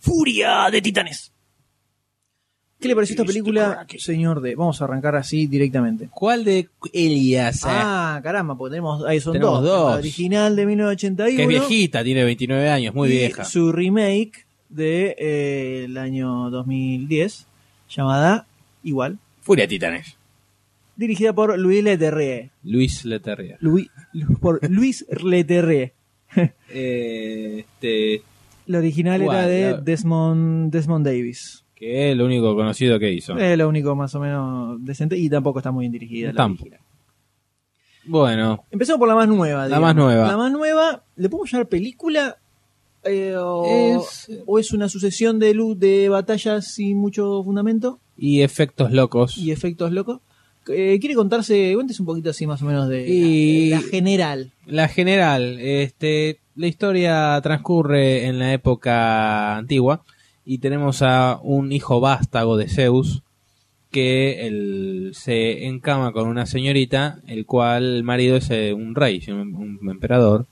Furia 0.00 0.68
de 0.70 0.82
Titanes. 0.82 1.35
¿Qué 2.86 2.88
le 2.88 2.94
pareció 2.94 3.14
esta 3.14 3.24
película, 3.24 3.86
señor 3.98 4.40
D? 4.40 4.54
Vamos 4.54 4.80
a 4.80 4.84
arrancar 4.84 5.16
así 5.16 5.46
directamente. 5.46 6.08
¿Cuál 6.12 6.44
de 6.44 6.68
Elias? 6.92 7.60
Ah, 7.64 8.20
caramba, 8.22 8.56
porque 8.56 8.72
tenemos, 8.74 9.04
ahí 9.04 9.20
son 9.20 9.32
Tenemos 9.34 9.62
dos. 9.62 9.64
dos. 9.64 9.90
La 9.92 9.96
original 9.98 10.56
de 10.56 10.66
1981. 10.66 11.36
que 11.36 11.42
es 11.42 11.48
viejita, 11.68 12.02
tiene 12.04 12.24
29 12.24 12.68
años, 12.70 12.94
muy 12.94 13.08
y 13.08 13.12
vieja. 13.12 13.44
Su 13.44 13.72
remake 13.72 14.46
de 14.68 15.14
eh, 15.18 15.84
el 15.86 15.96
año 15.98 16.50
2010, 16.50 17.46
llamada 17.94 18.46
igual, 18.82 19.18
Furia 19.42 19.66
Titanes. 19.68 20.16
dirigida 20.96 21.32
por 21.32 21.58
Louis 21.58 21.82
Leterrier. 21.84 22.50
Luis 22.64 23.04
Leterrier. 23.04 23.58
Louis, 23.60 23.88
por 24.40 24.60
Luis 24.70 25.04
Leterrier. 25.22 25.92
Eh, 26.68 27.60
este, 27.80 28.22
La 28.66 28.78
original 28.78 29.22
era 29.22 29.46
de 29.46 29.70
La- 29.70 29.76
Desmond, 29.80 30.70
Desmond 30.72 31.06
Davis. 31.06 31.62
Que 31.76 32.10
es 32.10 32.16
lo 32.16 32.24
único 32.24 32.54
conocido 32.56 32.98
que 32.98 33.12
hizo. 33.12 33.36
Es 33.38 33.56
lo 33.56 33.68
único 33.68 33.94
más 33.94 34.12
o 34.16 34.20
menos 34.20 34.82
decente 34.84 35.16
y 35.16 35.28
tampoco 35.28 35.58
está 35.60 35.70
muy 35.70 35.82
bien 35.82 35.92
dirigida. 35.92 36.28
la 36.32 36.34
Tampoco. 36.34 36.70
Bueno, 38.04 38.64
Empezamos 38.70 38.98
por 39.00 39.08
la 39.08 39.14
más 39.16 39.28
nueva. 39.28 39.66
La 39.68 39.80
más 39.80 39.94
nueva. 39.94 40.28
La 40.28 40.36
más 40.36 40.52
nueva, 40.52 41.02
¿le 41.16 41.28
podemos 41.28 41.50
llamar 41.50 41.68
película? 41.68 42.36
Eh, 43.04 43.34
o, 43.36 43.64
Es- 44.00 44.28
o 44.46 44.58
es 44.58 44.72
una 44.72 44.88
sucesión 44.88 45.38
de 45.38 45.54
luz 45.54 45.78
de 45.78 46.08
batallas 46.08 46.72
sin 46.72 46.96
mucho 46.98 47.42
fundamento 47.44 48.00
y 48.16 48.42
efectos 48.42 48.90
locos. 48.92 49.36
y 49.38 49.50
efectos 49.50 49.92
locos? 49.92 50.20
Eh, 50.68 50.98
¿Quiere 51.00 51.14
contarse? 51.14 51.72
Cuéntese 51.74 52.02
un 52.02 52.06
poquito 52.06 52.30
así 52.30 52.46
más 52.46 52.62
o 52.62 52.64
menos 52.64 52.88
de 52.88 53.08
Y- 53.08 53.68
la, 53.70 53.76
de 53.78 53.82
la 53.84 53.88
general. 53.90 54.52
La 54.66 54.88
general, 54.88 55.58
este, 55.60 56.38
la 56.56 56.66
historia 56.66 57.40
transcurre 57.42 58.26
en 58.26 58.38
la 58.40 58.52
época 58.52 59.56
antigua 59.56 60.02
y 60.46 60.58
tenemos 60.58 61.02
a 61.02 61.38
un 61.42 61.72
hijo 61.72 62.00
vástago 62.00 62.56
de 62.56 62.68
Zeus 62.68 63.22
que 63.90 64.46
él 64.46 65.12
se 65.14 65.66
encama 65.66 66.12
con 66.12 66.28
una 66.28 66.46
señorita, 66.46 67.18
el 67.26 67.44
cual 67.46 67.84
el 67.96 68.02
marido 68.04 68.36
es 68.36 68.48
eh, 68.50 68.72
un 68.72 68.94
rey, 68.94 69.22
un, 69.28 69.54
un 69.82 69.90
emperador, 69.90 70.46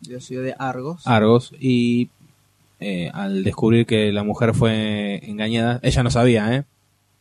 De 0.00 0.14
la 0.14 0.20
ciudad 0.20 0.42
de 0.44 0.54
Argos. 0.58 1.06
Argos, 1.06 1.52
y 1.60 2.08
eh, 2.80 3.10
al 3.14 3.44
descubrir 3.44 3.86
que 3.86 4.12
la 4.12 4.24
mujer 4.24 4.54
fue 4.54 5.20
engañada, 5.28 5.78
ella 5.82 6.02
no 6.02 6.10
sabía, 6.10 6.54
¿eh? 6.56 6.64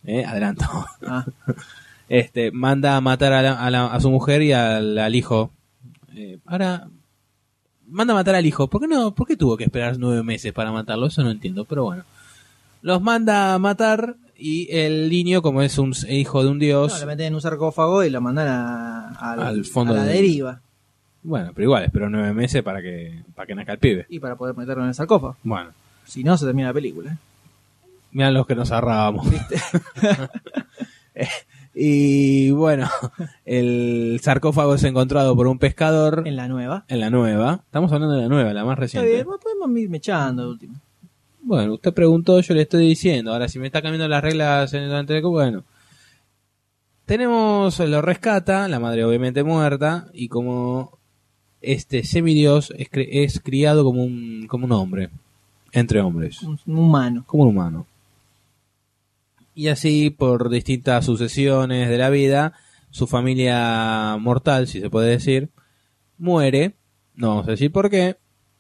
Eh, 0.04 0.26
Adelanto. 0.26 0.66
Ah, 1.06 1.26
este, 2.10 2.52
manda 2.52 2.96
a 2.98 3.02
matar 3.02 3.34
a, 3.34 3.42
la- 3.42 3.64
a 3.66 3.70
la- 3.70 3.86
a 3.88 4.00
su 4.00 4.10
mujer 4.10 4.42
y 4.42 4.52
al, 4.52 4.98
al 4.98 5.16
hijo. 5.16 5.52
Eh, 6.16 6.40
ahora, 6.46 6.88
manda 7.92 8.14
a 8.14 8.18
matar 8.18 8.36
al 8.36 8.46
hijo. 8.46 8.68
¿Por 8.68 8.82
qué 8.82 8.88
no? 8.88 9.14
¿Por 9.14 9.28
qué 9.28 9.38
tuvo 9.38 9.58
que 9.58 9.66
esperar 9.66 9.98
nueve 10.00 10.24
meses 10.24 10.52
para 10.54 10.72
matarlo? 10.72 11.08
Eso 11.08 11.24
no 11.24 11.30
entiendo, 11.32 11.66
pero 11.66 11.84
bueno. 11.84 12.04
Los 12.82 13.02
manda 13.02 13.54
a 13.54 13.60
matar 13.60 14.16
y 14.38 14.68
el 14.76 15.10
niño, 15.12 15.44
como 15.44 15.62
es 15.62 15.78
un 15.78 15.94
hijo 16.10 16.44
de 16.44 16.50
un 16.50 16.58
no, 16.58 16.62
dios, 16.66 17.00
la 17.00 17.06
meten 17.06 17.28
en 17.28 17.36
un 17.36 17.42
sarcófago 17.42 18.04
y 18.04 18.10
la 18.10 18.20
mandan 18.20 18.48
a, 18.48 19.10
al- 19.10 19.40
Al 19.42 19.66
fondo 19.66 19.94
a 19.94 19.98
la 19.98 20.04
de- 20.06 20.14
deriva. 20.14 20.62
bueno, 21.22 21.52
pero 21.54 21.66
igual, 21.66 21.84
esperó 21.84 22.10
nueve 22.10 22.34
meses 22.34 22.64
para 22.64 22.82
que, 22.82 23.22
para 23.36 23.46
que 23.46 23.54
nazca 23.54 23.74
el 23.74 23.78
pibe. 23.80 24.08
Y 24.10 24.20
para 24.20 24.36
poder 24.36 24.58
meterlo 24.58 24.82
en 24.82 24.90
el 24.90 24.96
sarcófago. 24.96 25.38
Bueno, 25.44 25.70
Si 26.06 26.24
no, 26.24 26.36
se 26.38 26.46
termina 26.46 26.70
la 26.70 26.74
película. 26.74 27.12
¿eh? 27.12 27.18
miran 28.14 28.34
los 28.34 28.48
que 28.48 28.56
nos 28.56 28.72
ahorrábamos. 28.72 29.28
y 31.74 32.52
bueno, 32.52 32.90
el 33.46 34.20
sarcófago 34.22 34.76
es 34.76 34.84
encontrado 34.84 35.36
por 35.36 35.48
un 35.48 35.58
pescador 35.60 36.24
En 36.26 36.36
la 36.36 36.48
nueva. 36.48 36.86
en 36.88 37.00
la 37.00 37.10
nueva. 37.10 37.62
Estamos 37.66 37.92
hablando 37.92 38.16
de 38.16 38.24
la 38.24 38.28
nueva, 38.30 38.54
la 38.54 38.64
más 38.66 38.74
Está 38.74 38.82
reciente. 38.82 39.12
bien, 39.12 39.26
podemos 39.26 39.80
ir 39.80 39.90
mechando 39.90 40.50
último. 40.50 40.76
Bueno, 41.44 41.74
usted 41.74 41.94
preguntó, 41.94 42.40
yo 42.40 42.54
le 42.54 42.62
estoy 42.64 42.88
diciendo. 42.88 43.34
Ahora, 43.34 43.48
si 43.48 43.58
me 43.60 43.68
está 43.68 43.82
cambiando 43.82 44.08
las 44.08 44.22
reglas 44.22 44.74
en 44.74 44.84
el 44.84 45.22
bueno. 45.24 45.64
Tenemos, 47.06 47.80
lo 47.80 48.02
rescata, 48.02 48.68
la 48.68 48.80
madre 48.80 49.04
obviamente 49.04 49.44
muerta, 49.44 50.08
y 50.14 50.28
como 50.30 50.98
este 51.62 52.04
semidios 52.04 52.72
es, 52.78 52.90
es 52.94 53.40
criado 53.40 53.84
como 53.84 54.04
un, 54.04 54.46
como 54.48 54.66
un 54.66 54.72
hombre, 54.72 55.10
entre 55.72 56.00
hombres, 56.02 56.42
un 56.44 56.58
humano. 56.66 57.24
como 57.28 57.44
un 57.44 57.50
humano. 57.50 57.88
Y 59.54 59.68
así, 59.68 60.10
por 60.10 60.50
distintas 60.50 61.06
sucesiones 61.06 61.90
de 61.90 61.98
la 61.98 62.10
vida, 62.10 62.54
su 62.90 63.08
familia 63.08 64.18
mortal, 64.20 64.68
si 64.68 64.80
se 64.82 64.90
puede 64.90 65.10
decir, 65.10 65.50
muere. 66.18 66.76
No 67.16 67.30
vamos 67.30 67.48
a 67.48 67.52
decir 67.52 67.72
por 67.72 67.90
qué. 67.90 68.18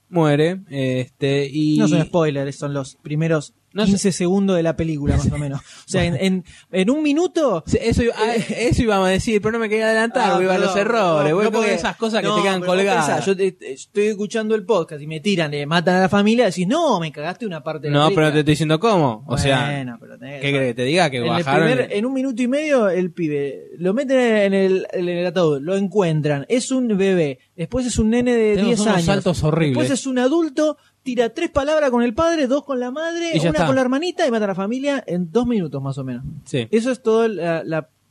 Muere. 0.10 0.62
Este, 0.70 1.48
y 1.52 1.78
No 1.78 1.88
son 1.88 2.04
spoilers, 2.06 2.58
son 2.58 2.74
los 2.74 2.96
primeros 2.96 3.54
No 3.74 3.84
sé. 3.86 3.92
15 3.92 4.12
segundos 4.12 4.56
de 4.58 4.64
la 4.64 4.76
película, 4.76 5.16
más 5.18 5.32
o 5.32 5.38
menos. 5.38 5.62
O 5.62 5.64
sea, 5.90 6.04
en, 6.04 6.16
en, 6.18 6.44
en 6.72 6.90
un 6.90 7.02
minuto. 7.02 7.64
Eso, 7.82 8.04
iba- 8.04 8.14
ah, 8.18 8.34
eso 8.58 8.82
íbamos 8.82 9.08
a 9.08 9.12
decir, 9.12 9.42
pero 9.42 9.54
no 9.54 9.60
me 9.60 9.70
quería 9.70 9.86
adelantar, 9.88 10.32
Ah, 10.32 10.36
voy 10.38 10.46
a 10.48 10.58
los 10.58 10.76
errores, 10.76 11.32
no, 11.34 11.42
no, 11.44 11.52
porque- 11.52 11.74
esas 11.74 11.96
cosas 11.96 12.22
que 12.22 12.28
te 12.28 12.42
quedan 12.42 12.62
colgadas. 12.62 13.26
yo 13.26 13.36
te- 13.36 13.52
te- 13.54 13.74
estoy 13.74 14.08
escuchando 14.08 14.56
el 14.56 14.66
podcast 14.66 15.02
y 15.02 15.08
me 15.08 15.20
tiran, 15.22 15.52
le 15.52 15.66
matan 15.66 15.96
a 15.96 16.00
la 16.02 16.10
familia, 16.10 16.46
decís, 16.46 16.68
no, 16.68 17.00
me 17.00 17.12
cagaste 17.12 17.46
una 17.46 17.64
parte 17.64 17.88
de 17.88 17.94
la 17.94 18.00
No, 18.00 18.06
película. 18.08 18.16
pero 18.16 18.28
no 18.28 18.34
te 18.34 18.40
estoy 18.40 18.52
diciendo 18.54 18.80
cómo. 18.80 19.24
O 19.28 19.38
sea, 19.38 19.66
Bueno, 19.68 19.98
pero 20.00 20.18
tenés- 20.18 20.42
¿qué 20.42 20.50
crees 20.52 20.68
que 20.70 20.74
te 20.74 20.84
diga? 20.84 21.10
Que 21.10 21.18
en, 21.18 21.24
el 21.24 21.30
bajaron. 21.30 21.68
primer- 21.70 21.94
en 21.94 22.06
un 22.06 22.14
minuto 22.14 22.42
y 22.42 22.48
medio 22.48 22.90
el 22.90 23.12
pibe 23.12 23.70
lo 23.78 23.94
meten 23.94 24.20
en 24.20 24.54
el, 24.54 24.88
en 24.92 25.08
el 25.10 25.26
ataúd, 25.26 25.62
lo 25.62 25.76
encuentran, 25.78 26.46
es 26.50 26.72
un 26.72 26.88
bebé, 26.98 27.40
después 27.56 27.86
es 27.86 27.98
un 27.98 28.10
nene 28.10 28.34
de 28.34 28.50
Tenemos 28.56 28.68
10 28.68 28.80
unos 28.82 28.94
años, 28.96 29.06
saltos 29.06 29.44
horribles. 29.44 29.78
después 29.80 30.00
es 30.00 30.06
un 30.08 30.20
adulto, 30.20 30.78
tira 31.04 31.30
tres 31.34 31.50
palabras 31.50 31.90
con 31.90 32.04
el 32.04 32.14
padre, 32.14 32.48
dos 32.48 32.64
con 32.64 32.80
la 32.80 32.92
madre, 32.92 33.32
una 33.40 33.50
está. 33.50 33.66
con 33.66 33.76
la 33.76 33.82
hermanita 33.82 34.28
y 34.28 34.32
mata 34.32 34.46
a 34.46 34.50
la 34.50 34.56
familia 34.56 35.04
en 35.08 35.32
dos 35.32 35.46
minutos 35.48 35.82
más 35.82 35.98
o 35.98 36.04
menos. 36.04 36.24
Sí. 36.46 36.68
Eso 36.72 36.92
es 36.92 37.02
todo 37.02 37.28
la, 37.28 37.64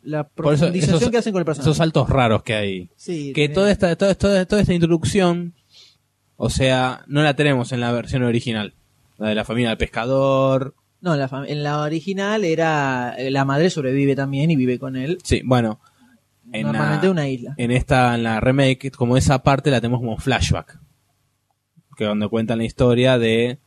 la, 0.03 0.29
profundización 0.29 0.97
esos, 0.97 1.11
que 1.11 1.19
hacen 1.19 1.33
con 1.33 1.41
el 1.41 1.45
personaje. 1.47 1.69
esos 1.69 1.77
saltos 1.77 2.09
raros 2.09 2.43
que 2.43 2.55
hay. 2.55 2.91
Sí, 2.97 3.33
que 3.33 3.49
tenés- 3.51 3.55
toda 3.55 3.71
esta, 3.71 3.97
toda, 3.97 4.15
toda, 4.15 4.45
toda 4.47 4.62
esta 4.62 4.75
introducción, 4.75 5.55
o 6.37 6.51
sea, 6.51 7.05
no 7.07 7.23
la 7.23 7.35
tenemos 7.35 7.73
en 7.73 7.81
la 7.81 7.93
versión 7.93 8.23
original. 8.23 8.75
La 9.19 9.29
de 9.29 9.35
la 9.35 9.45
familia 9.45 9.69
del 9.69 9.79
pescador. 9.79 10.75
No, 11.03 11.15
la 11.17 11.29
en 11.47 11.62
la 11.62 11.81
original 11.81 12.45
era 12.45 13.15
la 13.19 13.45
madre 13.45 13.71
sobrevive 13.71 14.17
también 14.17 14.51
y 14.51 14.57
vive 14.57 14.79
con 14.79 14.97
él. 14.97 15.19
Sí, 15.23 15.43
bueno. 15.45 15.81
En 16.53 16.62
Normalmente 16.67 17.07
la- 17.07 17.12
una 17.12 17.29
isla. 17.29 17.55
En 17.59 17.71
esta, 17.71 18.15
en 18.15 18.23
la 18.25 18.41
remake, 18.41 18.91
como 18.91 19.17
esa 19.17 19.43
parte 19.43 19.71
la 19.71 19.81
tenemos 19.81 20.01
como 20.01 20.17
flashback. 20.19 20.79
Que 22.01 22.06
donde 22.06 22.28
cuentan 22.28 22.56
la 22.56 22.64
historia 22.64 23.18
de 23.18 23.59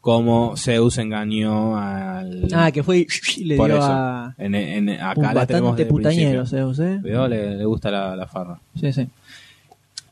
cómo 0.00 0.56
Zeus 0.56 0.98
engañó 0.98 1.76
al... 1.76 2.46
Ah, 2.54 2.70
que 2.70 2.84
fue 2.84 3.08
y 3.36 3.44
le 3.44 3.56
Por 3.56 3.66
dio 3.70 3.78
eso. 3.78 3.88
a 3.90 4.34
En, 4.38 4.54
en- 4.54 4.88
acá 4.90 5.30
un 5.30 5.34
la 5.34 5.44
tenemos 5.44 5.70
bastante 5.70 5.72
desde 5.74 5.82
el 5.82 5.88
putañero, 5.88 6.38
principio. 6.42 6.46
Zeus, 6.46 6.78
¿eh? 6.78 6.98
Cuidado, 7.02 7.26
le, 7.26 7.56
le 7.56 7.64
gusta 7.64 7.90
la, 7.90 8.14
la 8.14 8.28
farra. 8.28 8.60
Sí, 8.78 8.92
sí. 8.92 9.08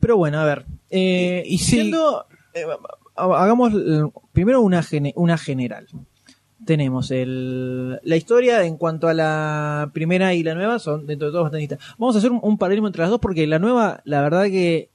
Pero 0.01 0.17
bueno, 0.17 0.41
a 0.41 0.45
ver. 0.45 0.65
Eh, 0.91 1.45
Y- 1.47 1.55
y 1.55 1.59
sí. 1.59 1.77
siendo, 1.77 2.27
eh, 2.55 2.65
ha- 3.15 3.43
hagamos 3.45 3.73
eh, 3.73 4.03
primero 4.33 4.61
una, 4.61 4.83
gene- 4.83 5.13
una 5.15 5.39
general. 5.39 5.87
Tenemos 6.67 7.13
el, 7.13 8.01
la 8.03 8.17
historia 8.17 8.65
en 8.65 8.77
cuanto 8.79 9.07
a 9.07 9.15
la 9.15 9.91
primera 9.93 10.35
y 10.35 10.43
la 10.43 10.57
nueva 10.57 10.81
son 10.81 11.07
dentro 11.07 11.27
de 11.29 11.33
todo 11.33 11.43
bastante 11.43 11.61
distintas. 11.61 11.87
Vamos 11.99 12.17
a 12.17 12.19
hacer 12.19 12.33
un, 12.33 12.41
un 12.43 12.59
paralelismo 12.59 12.89
entre 12.89 13.03
las 13.03 13.11
dos 13.11 13.21
porque 13.21 13.47
la 13.47 13.61
nueva, 13.61 14.01
la 14.05 14.23
verdad 14.23 14.47
que 14.47 14.89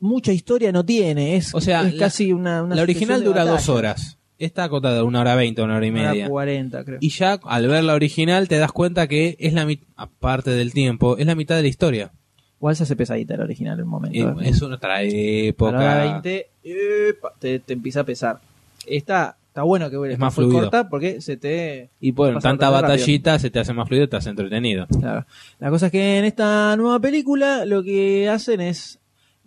mucha 0.00 0.32
historia 0.32 0.72
no 0.72 0.84
tiene. 0.84 1.36
Es, 1.36 1.54
O 1.54 1.60
sea, 1.60 1.82
es 1.86 1.94
la- 1.94 1.98
casi 2.00 2.32
una, 2.32 2.62
una 2.62 2.74
la 2.76 2.82
original 2.82 3.22
dura 3.24 3.44
dos 3.44 3.68
horas. 3.68 4.18
Esta 4.38 4.64
acotada 4.64 4.94
de 4.96 5.02
una 5.02 5.20
hora 5.20 5.34
veinte, 5.34 5.60
una 5.60 5.76
hora 5.76 5.86
y 5.86 5.90
Una 5.90 6.00
hora 6.00 6.10
media. 6.12 6.28
40, 6.28 6.84
creo. 6.84 6.98
Y 7.00 7.10
ya 7.10 7.38
al 7.44 7.68
ver 7.68 7.84
la 7.84 7.94
original 7.94 8.48
te 8.48 8.56
das 8.58 8.72
cuenta 8.72 9.06
que 9.06 9.36
es 9.38 9.52
la 9.52 9.66
mitad, 9.66 9.86
aparte 9.96 10.50
del 10.50 10.72
tiempo, 10.72 11.18
es 11.18 11.26
la 11.26 11.34
mitad 11.34 11.56
de 11.56 11.62
la 11.62 11.68
historia. 11.68 12.10
Igual 12.58 12.74
se 12.76 12.84
hace 12.84 12.96
pesadita 12.96 13.36
la 13.36 13.44
original 13.44 13.78
en 13.78 13.84
un 13.84 13.90
momento. 13.90 14.40
¿eh? 14.40 14.48
es 14.48 14.62
otra 14.62 15.02
época. 15.02 15.70
A 15.70 15.72
la 15.72 15.78
hora 16.04 16.12
20, 16.22 16.48
epa, 16.64 17.32
te, 17.38 17.58
te 17.58 17.72
empieza 17.74 18.00
a 18.00 18.04
pesar. 18.04 18.40
Esta 18.86 19.36
está 19.48 19.62
bueno 19.62 19.90
que 19.90 19.96
Es 20.06 20.12
está 20.12 20.24
más 20.24 20.34
fluido. 20.34 20.60
corta 20.60 20.88
porque 20.88 21.20
se 21.20 21.36
te 21.36 21.90
Y 22.00 22.12
bueno, 22.12 22.38
tanta 22.40 22.70
rápido. 22.70 22.82
batallita 22.82 23.38
se 23.38 23.50
te 23.50 23.58
hace 23.58 23.74
más 23.74 23.88
fluido, 23.88 24.08
te 24.08 24.16
hace 24.16 24.30
entretenido. 24.30 24.86
Claro. 24.86 25.26
La 25.58 25.68
cosa 25.70 25.86
es 25.86 25.92
que 25.92 26.18
en 26.18 26.24
esta 26.24 26.74
nueva 26.76 26.98
película 26.98 27.66
lo 27.66 27.82
que 27.82 28.28
hacen 28.28 28.60
es 28.62 28.99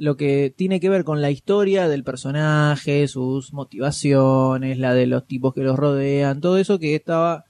lo 0.03 0.17
que 0.17 0.53
tiene 0.53 0.81
que 0.81 0.89
ver 0.89 1.05
con 1.05 1.21
la 1.21 1.31
historia 1.31 1.88
del 1.88 2.03
personaje, 2.03 3.07
sus 3.07 3.53
motivaciones, 3.53 4.77
la 4.77 4.93
de 4.93 5.07
los 5.07 5.25
tipos 5.25 5.53
que 5.53 5.61
los 5.61 5.80
rodean, 5.80 6.41
todo 6.41 6.57
eso 6.57 6.77
que 6.77 6.93
estaba 6.93 7.45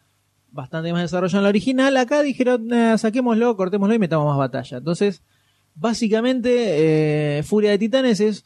bastante 0.52 0.94
más 0.94 1.02
desarrollado 1.02 1.40
en 1.40 1.44
la 1.46 1.50
original. 1.50 1.98
Acá 1.98 2.22
dijeron, 2.22 2.68
"Nah, 2.68 3.00
saquémoslo, 3.00 3.58
cortémoslo 3.58 3.96
y 3.96 4.00
metamos 4.00 4.28
más 4.28 4.38
batalla. 4.38 4.78
Entonces, 4.78 5.24
básicamente, 5.74 7.40
eh, 7.40 7.42
Furia 7.42 7.72
de 7.72 7.80
Titanes 7.80 8.20
es 8.20 8.46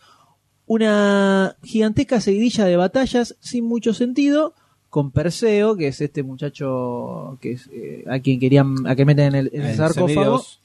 una 0.66 1.58
gigantesca 1.62 2.22
seguidilla 2.22 2.64
de 2.64 2.78
batallas 2.78 3.36
sin 3.42 3.66
mucho 3.66 3.94
sentido 3.94 4.54
con 4.90 5.12
Perseo, 5.12 5.76
que 5.76 5.90
es 5.90 6.00
este 6.00 6.24
muchacho 6.24 7.38
que 7.42 7.52
es, 7.52 7.70
eh, 7.74 8.06
a 8.08 8.20
quien 8.20 8.40
querían 8.40 8.88
a 8.88 8.96
que 8.96 9.04
meten 9.04 9.28
en 9.28 9.36
el, 9.36 9.50
en 9.52 9.64
El 9.64 9.76
sarcófago, 9.76 10.08
semidios. 10.08 10.62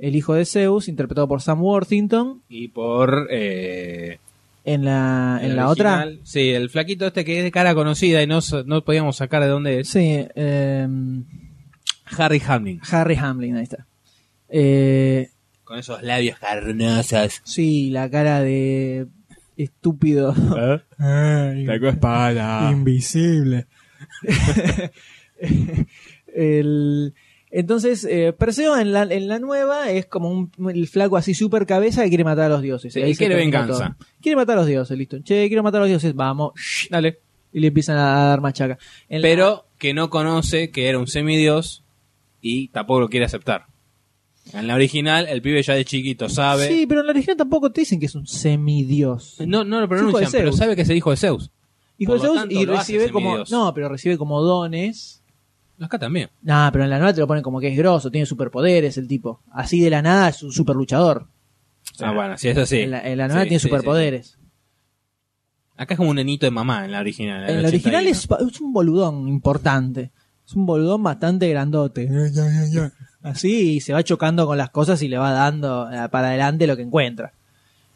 El 0.00 0.16
hijo 0.16 0.34
de 0.34 0.44
Zeus, 0.44 0.88
interpretado 0.88 1.28
por 1.28 1.42
Sam 1.42 1.62
Worthington, 1.62 2.42
Y 2.48 2.68
por... 2.68 3.28
Eh, 3.30 4.18
en 4.64 4.84
la 4.84 5.40
en 5.42 5.56
la 5.56 5.68
otra, 5.68 6.06
Sí, 6.22 6.50
el 6.50 6.68
flaquito 6.68 7.06
este 7.06 7.24
que 7.24 7.38
es 7.38 7.44
de 7.44 7.50
cara 7.50 7.74
conocida 7.74 8.22
y 8.22 8.26
no, 8.26 8.40
no 8.66 8.84
podíamos 8.84 9.16
sacar 9.16 9.42
de 9.42 9.48
dónde 9.48 9.80
es. 9.80 9.88
sí, 9.88 10.26
eh, 10.34 10.86
Harry 12.16 12.42
Hamlin. 12.46 12.80
Harry 12.90 13.16
Hamlin, 13.16 13.56
ahí 13.56 13.62
está. 13.62 13.86
Eh, 14.48 15.30
Con 15.64 15.78
esos 15.78 16.02
labios 16.02 16.38
carnosos. 16.38 17.40
sí, 17.44 17.90
la 17.90 18.10
cara 18.10 18.40
de 18.42 19.06
estúpido. 19.56 20.34
Sacó 20.34 21.88
espada. 21.88 22.70
Invisible. 22.70 23.66
el, 26.34 27.14
entonces, 27.50 28.04
eh, 28.04 28.32
Perseo 28.32 28.78
en 28.78 28.92
la, 28.92 29.02
en 29.02 29.26
la 29.28 29.38
nueva 29.38 29.90
es 29.90 30.06
como 30.06 30.30
un, 30.30 30.50
el 30.72 30.86
flaco 30.88 31.16
así 31.16 31.34
super 31.34 31.66
cabeza 31.66 32.02
que 32.04 32.08
quiere 32.08 32.24
matar 32.24 32.46
a 32.46 32.48
los 32.50 32.62
dioses. 32.62 32.92
Sí, 32.92 33.00
Y 33.00 33.14
quiere 33.16 33.34
venganza. 33.34 33.96
todo. 33.98 34.06
Quiere 34.20 34.36
matar 34.36 34.56
a 34.58 34.60
los 34.60 34.68
dioses, 34.68 34.96
listo. 34.96 35.18
Che, 35.22 35.48
quiero 35.48 35.62
matar 35.62 35.78
a 35.80 35.84
los 35.84 35.88
dioses, 35.88 36.14
vamos. 36.14 36.52
Dale. 36.90 37.18
Y 37.52 37.60
le 37.60 37.66
empiezan 37.68 37.96
a 37.98 38.26
dar 38.26 38.40
machaca. 38.40 38.78
En 39.08 39.22
la- 39.22 39.28
Pero 39.28 39.66
que 39.78 39.92
no 39.94 40.10
conoce 40.10 40.70
que 40.70 40.88
era 40.88 40.98
un 40.98 41.06
semidios 41.08 41.82
y 42.40 42.68
tampoco 42.68 43.00
lo 43.00 43.08
quiere 43.08 43.26
aceptar. 43.26 43.66
En 44.52 44.66
la 44.66 44.74
original, 44.74 45.26
el 45.28 45.42
pibe 45.42 45.62
ya 45.62 45.74
de 45.74 45.84
chiquito 45.84 46.28
sabe. 46.28 46.68
Sí, 46.68 46.86
pero 46.86 47.00
en 47.00 47.06
la 47.06 47.12
original 47.12 47.36
tampoco 47.36 47.70
te 47.72 47.82
dicen 47.82 48.00
que 48.00 48.06
es 48.06 48.14
un 48.14 48.26
semidios. 48.26 49.36
No, 49.46 49.64
no 49.64 49.80
lo 49.80 49.88
pronuncian, 49.88 50.30
pero 50.32 50.52
sabe 50.52 50.76
que 50.76 50.82
es 50.82 50.88
el 50.88 50.96
hijo 50.96 51.10
de 51.10 51.16
Zeus. 51.16 51.50
Hijo 51.98 52.12
Por 52.12 52.20
de 52.20 52.26
Zeus 52.26 52.38
tanto, 52.40 52.54
y 52.54 52.64
recibe 52.64 53.10
como. 53.10 53.38
No, 53.50 53.74
pero 53.74 53.88
recibe 53.88 54.16
como 54.16 54.40
dones. 54.40 55.19
Acá 55.80 55.98
también. 55.98 56.28
Nah, 56.42 56.70
pero 56.70 56.84
en 56.84 56.90
la 56.90 56.98
nueva 56.98 57.14
te 57.14 57.20
lo 57.20 57.26
ponen 57.26 57.42
como 57.42 57.58
que 57.58 57.68
es 57.68 57.76
grosso, 57.76 58.10
tiene 58.10 58.26
superpoderes 58.26 58.98
el 58.98 59.08
tipo. 59.08 59.40
Así 59.50 59.80
de 59.80 59.88
la 59.90 60.02
nada 60.02 60.28
es 60.28 60.42
un 60.42 60.52
super 60.52 60.76
luchador. 60.76 61.26
ah, 62.00 62.12
bueno, 62.12 62.36
sí, 62.36 62.48
eso 62.48 62.66
sí. 62.66 62.80
En 62.80 62.90
la, 62.90 63.00
en 63.08 63.16
la 63.18 63.28
nueva 63.28 63.42
Sí, 63.44 63.48
tiene 63.48 63.60
sí, 63.60 63.68
superpoderes. 63.68 64.26
sí, 64.26 64.32
sí. 64.34 64.40
Acá 65.76 65.94
es 65.94 65.98
como 65.98 66.10
un 66.10 66.16
nenito 66.16 66.44
de 66.44 66.50
mamá 66.50 66.84
en 66.84 66.92
la 66.92 67.00
original. 67.00 67.48
En 67.48 67.62
la 67.62 67.68
original 67.68 68.06
es, 68.06 68.28
es 68.48 68.60
un 68.60 68.72
boludón 68.74 69.26
importante. 69.28 70.10
Es 70.46 70.54
un 70.54 70.66
boludón 70.66 71.02
bastante 71.02 71.48
grandote. 71.48 72.08
Así 73.22 73.76
y 73.76 73.80
se 73.80 73.92
va 73.94 74.02
chocando 74.02 74.46
con 74.46 74.58
las 74.58 74.68
cosas 74.70 75.00
y 75.02 75.08
le 75.08 75.16
va 75.16 75.30
dando 75.32 75.90
eh, 75.90 76.08
para 76.10 76.28
adelante 76.28 76.66
lo 76.66 76.76
que 76.76 76.82
encuentra. 76.82 77.32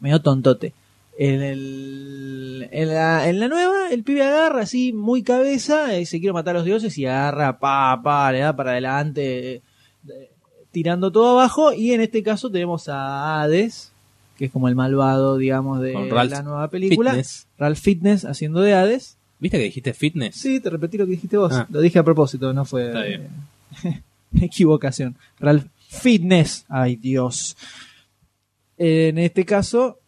Medio 0.01 0.20
tontote. 0.23 0.73
En, 1.16 1.43
el, 1.43 2.69
en, 2.73 2.89
la, 2.89 3.28
en 3.28 3.39
la 3.39 3.49
nueva, 3.49 3.91
el 3.91 4.03
pibe 4.03 4.23
agarra 4.23 4.62
así, 4.62 4.93
muy 4.93 5.23
cabeza, 5.23 5.99
y 5.99 6.07
se 6.07 6.19
quiere 6.19 6.32
matar 6.32 6.57
a 6.57 6.59
los 6.59 6.66
dioses 6.66 6.97
y 6.99 7.07
agarra, 7.07 7.59
pa, 7.59 8.01
pa, 8.03 8.32
le 8.32 8.41
da 8.41 8.57
para 8.57 8.73
adelante, 8.73 9.62
eh, 10.09 10.31
tirando 10.73 11.12
todo 11.12 11.39
abajo. 11.39 11.73
Y 11.73 11.93
en 11.93 12.01
este 12.01 12.23
caso 12.23 12.51
tenemos 12.51 12.89
a 12.89 13.43
Hades, 13.43 13.93
que 14.36 14.47
es 14.47 14.51
como 14.51 14.69
el 14.69 14.74
malvado, 14.74 15.36
digamos, 15.36 15.81
de 15.81 15.93
la 15.93 16.43
nueva 16.43 16.69
película. 16.69 17.11
Fitness. 17.12 17.47
Ralph 17.59 17.78
Fitness 17.78 18.24
haciendo 18.24 18.61
de 18.61 18.74
Hades. 18.74 19.16
¿Viste 19.39 19.59
que 19.59 19.65
dijiste 19.65 19.93
fitness? 19.93 20.36
Sí, 20.36 20.61
te 20.61 20.70
repetí 20.70 20.97
lo 20.97 21.05
que 21.05 21.12
dijiste 21.12 21.36
vos. 21.36 21.53
Ah. 21.53 21.66
Lo 21.70 21.81
dije 21.81 21.99
a 21.99 22.03
propósito, 22.03 22.53
no 22.53 22.65
fue 22.65 22.86
Está 22.86 23.03
bien. 23.03 23.28
eh, 23.85 24.03
equivocación. 24.41 25.16
Ralph 25.39 25.66
Fitness. 25.89 26.65
Ay, 26.69 26.97
Dios. 26.97 27.57
En 28.78 29.19
este 29.19 29.45
caso, 29.45 30.01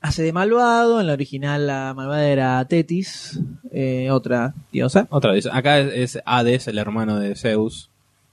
hace 0.00 0.22
de 0.22 0.32
malvado. 0.32 1.00
En 1.00 1.06
la 1.06 1.12
original, 1.12 1.66
la 1.66 1.92
malvada 1.94 2.28
era 2.28 2.64
Tetis, 2.66 3.40
eh, 3.72 4.10
otra 4.10 4.54
diosa. 4.72 5.06
Otra 5.10 5.32
vez. 5.32 5.46
Acá 5.50 5.78
es, 5.78 6.16
es 6.16 6.22
Hades, 6.24 6.68
el 6.68 6.78
hermano 6.78 7.18
de 7.18 7.34
Zeus. 7.36 7.88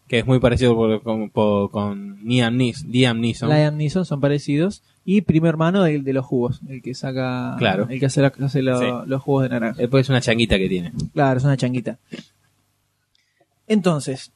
Que 0.07 0.19
es 0.19 0.25
muy 0.25 0.39
parecido 0.39 0.73
por- 0.73 1.03
con, 1.03 1.29
por- 1.29 1.69
con 1.69 2.19
Liam 2.23 2.55
Nees- 2.57 2.85
Liam 2.87 3.19
Neeson. 3.19 3.49
Liam 3.49 3.75
Neeson 3.75 4.05
son 4.05 4.21
parecidos. 4.21 4.81
Y 5.03 5.21
primo 5.21 5.47
hermano 5.47 5.83
del 5.83 6.03
de 6.05 6.13
los 6.13 6.25
jugos, 6.25 6.61
el 6.69 6.81
que 6.81 6.93
saca. 6.93 7.55
Claro. 7.57 7.87
El 7.89 7.99
que 7.99 8.05
hace, 8.05 8.21
la- 8.21 8.31
hace 8.41 8.61
lo- 8.61 8.79
Sí. 8.79 8.85
los 9.05 9.21
jugos 9.21 9.43
de 9.43 9.49
naranja. 9.49 9.77
Después 9.81 10.05
es 10.05 10.09
una 10.09 10.21
changuita 10.21 10.57
que 10.57 10.69
tiene. 10.69 10.93
Claro, 11.13 11.37
es 11.37 11.43
una 11.43 11.57
changuita. 11.57 11.97
Entonces, 13.67 14.31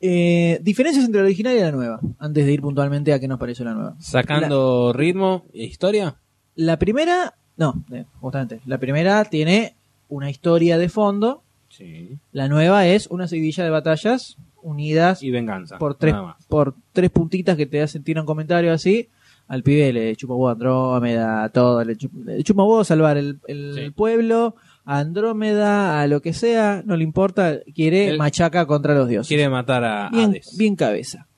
eh, 0.00 0.58
diferencias 0.62 1.04
entre 1.04 1.20
la 1.20 1.26
original 1.26 1.56
y 1.56 1.60
la 1.60 1.72
nueva, 1.72 2.00
antes 2.18 2.44
de 2.46 2.52
ir 2.52 2.60
puntualmente 2.60 3.12
a 3.12 3.20
qué 3.20 3.28
nos 3.28 3.38
pareció 3.38 3.64
la 3.64 3.74
nueva. 3.74 3.94
Sacando 4.00 4.92
ritmo 4.92 5.44
e 5.52 5.64
historia. 5.64 6.16
La, 6.58 6.76
primera, 6.76 7.34
no, 7.56 7.84
eh, 7.92 8.04
justamente, 8.20 8.60
la 8.66 8.78
primera 8.78 9.24
tiene 9.24 9.74
una 10.08 10.28
historia 10.28 10.76
de 10.76 10.88
fondo, 10.88 11.42
Sí. 11.68 12.18
la 12.32 12.48
nueva 12.48 12.84
es 12.86 13.06
una 13.08 13.28
seguidilla 13.28 13.62
de 13.62 13.70
batallas 13.70 14.36
unidas 14.62 15.22
Y 15.22 15.30
venganza. 15.30 15.78
por 15.78 15.94
tres, 15.94 16.14
por 16.48 16.74
tres 16.92 17.10
puntitas 17.10 17.56
que 17.56 17.66
te 17.66 17.80
hacen 17.80 18.02
tirar 18.02 18.22
un 18.22 18.26
comentario 18.26 18.72
así. 18.72 19.08
Al 19.46 19.62
pibe 19.62 19.92
le 19.92 20.16
chupa 20.16 20.34
huevo 20.34 20.48
Andrómeda, 20.50 21.48
todo, 21.50 21.84
le 21.84 21.96
chupa, 21.96 22.18
le 22.32 22.42
chupa 22.42 22.64
huevo 22.64 22.82
salvar 22.84 23.16
el, 23.18 23.38
el 23.46 23.72
Sí. 23.74 23.90
pueblo, 23.90 24.56
a 24.84 24.98
Andrómeda, 24.98 26.00
a 26.00 26.06
lo 26.08 26.20
que 26.20 26.32
sea, 26.32 26.82
no 26.84 26.96
le 26.96 27.04
importa, 27.04 27.58
quiere 27.74 28.08
Él- 28.08 28.18
machaca 28.18 28.66
contra 28.66 28.94
los 28.94 29.08
dioses. 29.08 29.28
Quiere 29.28 29.48
matar 29.48 29.84
a 29.84 30.08
bien, 30.10 30.30
Hades. 30.30 30.56
bien 30.58 30.74
cabeza. 30.74 31.28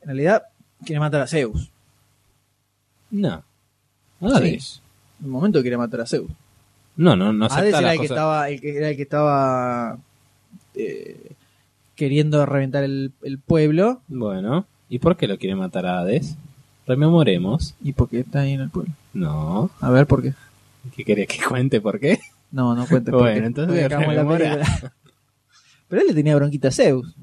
En 0.00 0.08
realidad, 0.08 0.42
quiere 0.84 0.98
matar 1.00 1.20
a 1.22 1.26
Zeus. 1.26 1.70
No. 3.10 3.44
Hades. 4.24 4.80
En 5.20 5.26
un 5.26 5.32
momento 5.32 5.60
quiere 5.62 5.76
matar 5.76 6.00
a 6.02 6.06
Zeus. 6.06 6.30
No, 6.96 7.16
no, 7.16 7.32
no 7.32 7.46
Hades 7.46 7.74
era 7.74 7.92
el 7.92 7.98
que 7.98 8.06
estaba, 8.06 8.48
el 8.48 8.60
que, 8.60 8.76
era 8.76 8.90
el 8.90 8.96
que 8.96 9.02
estaba 9.02 9.98
eh, 10.74 11.32
queriendo 11.94 12.44
reventar 12.46 12.84
el, 12.84 13.12
el 13.22 13.38
pueblo. 13.38 14.00
Bueno, 14.08 14.66
¿y 14.88 14.98
por 14.98 15.16
qué 15.16 15.26
lo 15.26 15.38
quiere 15.38 15.56
matar 15.56 15.86
a 15.86 16.00
Hades? 16.00 16.36
Rememoremos. 16.86 17.74
¿Y 17.82 17.92
por 17.92 18.08
qué 18.08 18.20
está 18.20 18.40
ahí 18.40 18.52
en 18.52 18.60
el 18.60 18.70
pueblo? 18.70 18.92
No. 19.12 19.70
A 19.80 19.90
ver, 19.90 20.06
¿por 20.06 20.22
qué? 20.22 20.34
¿Qué 20.94 21.04
querés 21.04 21.28
que 21.28 21.42
cuente 21.42 21.80
por 21.80 21.98
qué? 21.98 22.18
No, 22.50 22.74
no 22.74 22.86
cuentes 22.86 23.10
por 23.10 23.22
Bueno, 23.22 23.40
qué. 23.40 23.46
entonces 23.46 23.90
la. 23.90 24.92
Pero 25.88 26.02
él 26.02 26.08
le 26.08 26.14
tenía 26.14 26.36
bronquita 26.36 26.68
a 26.68 26.72
Zeus. 26.72 27.14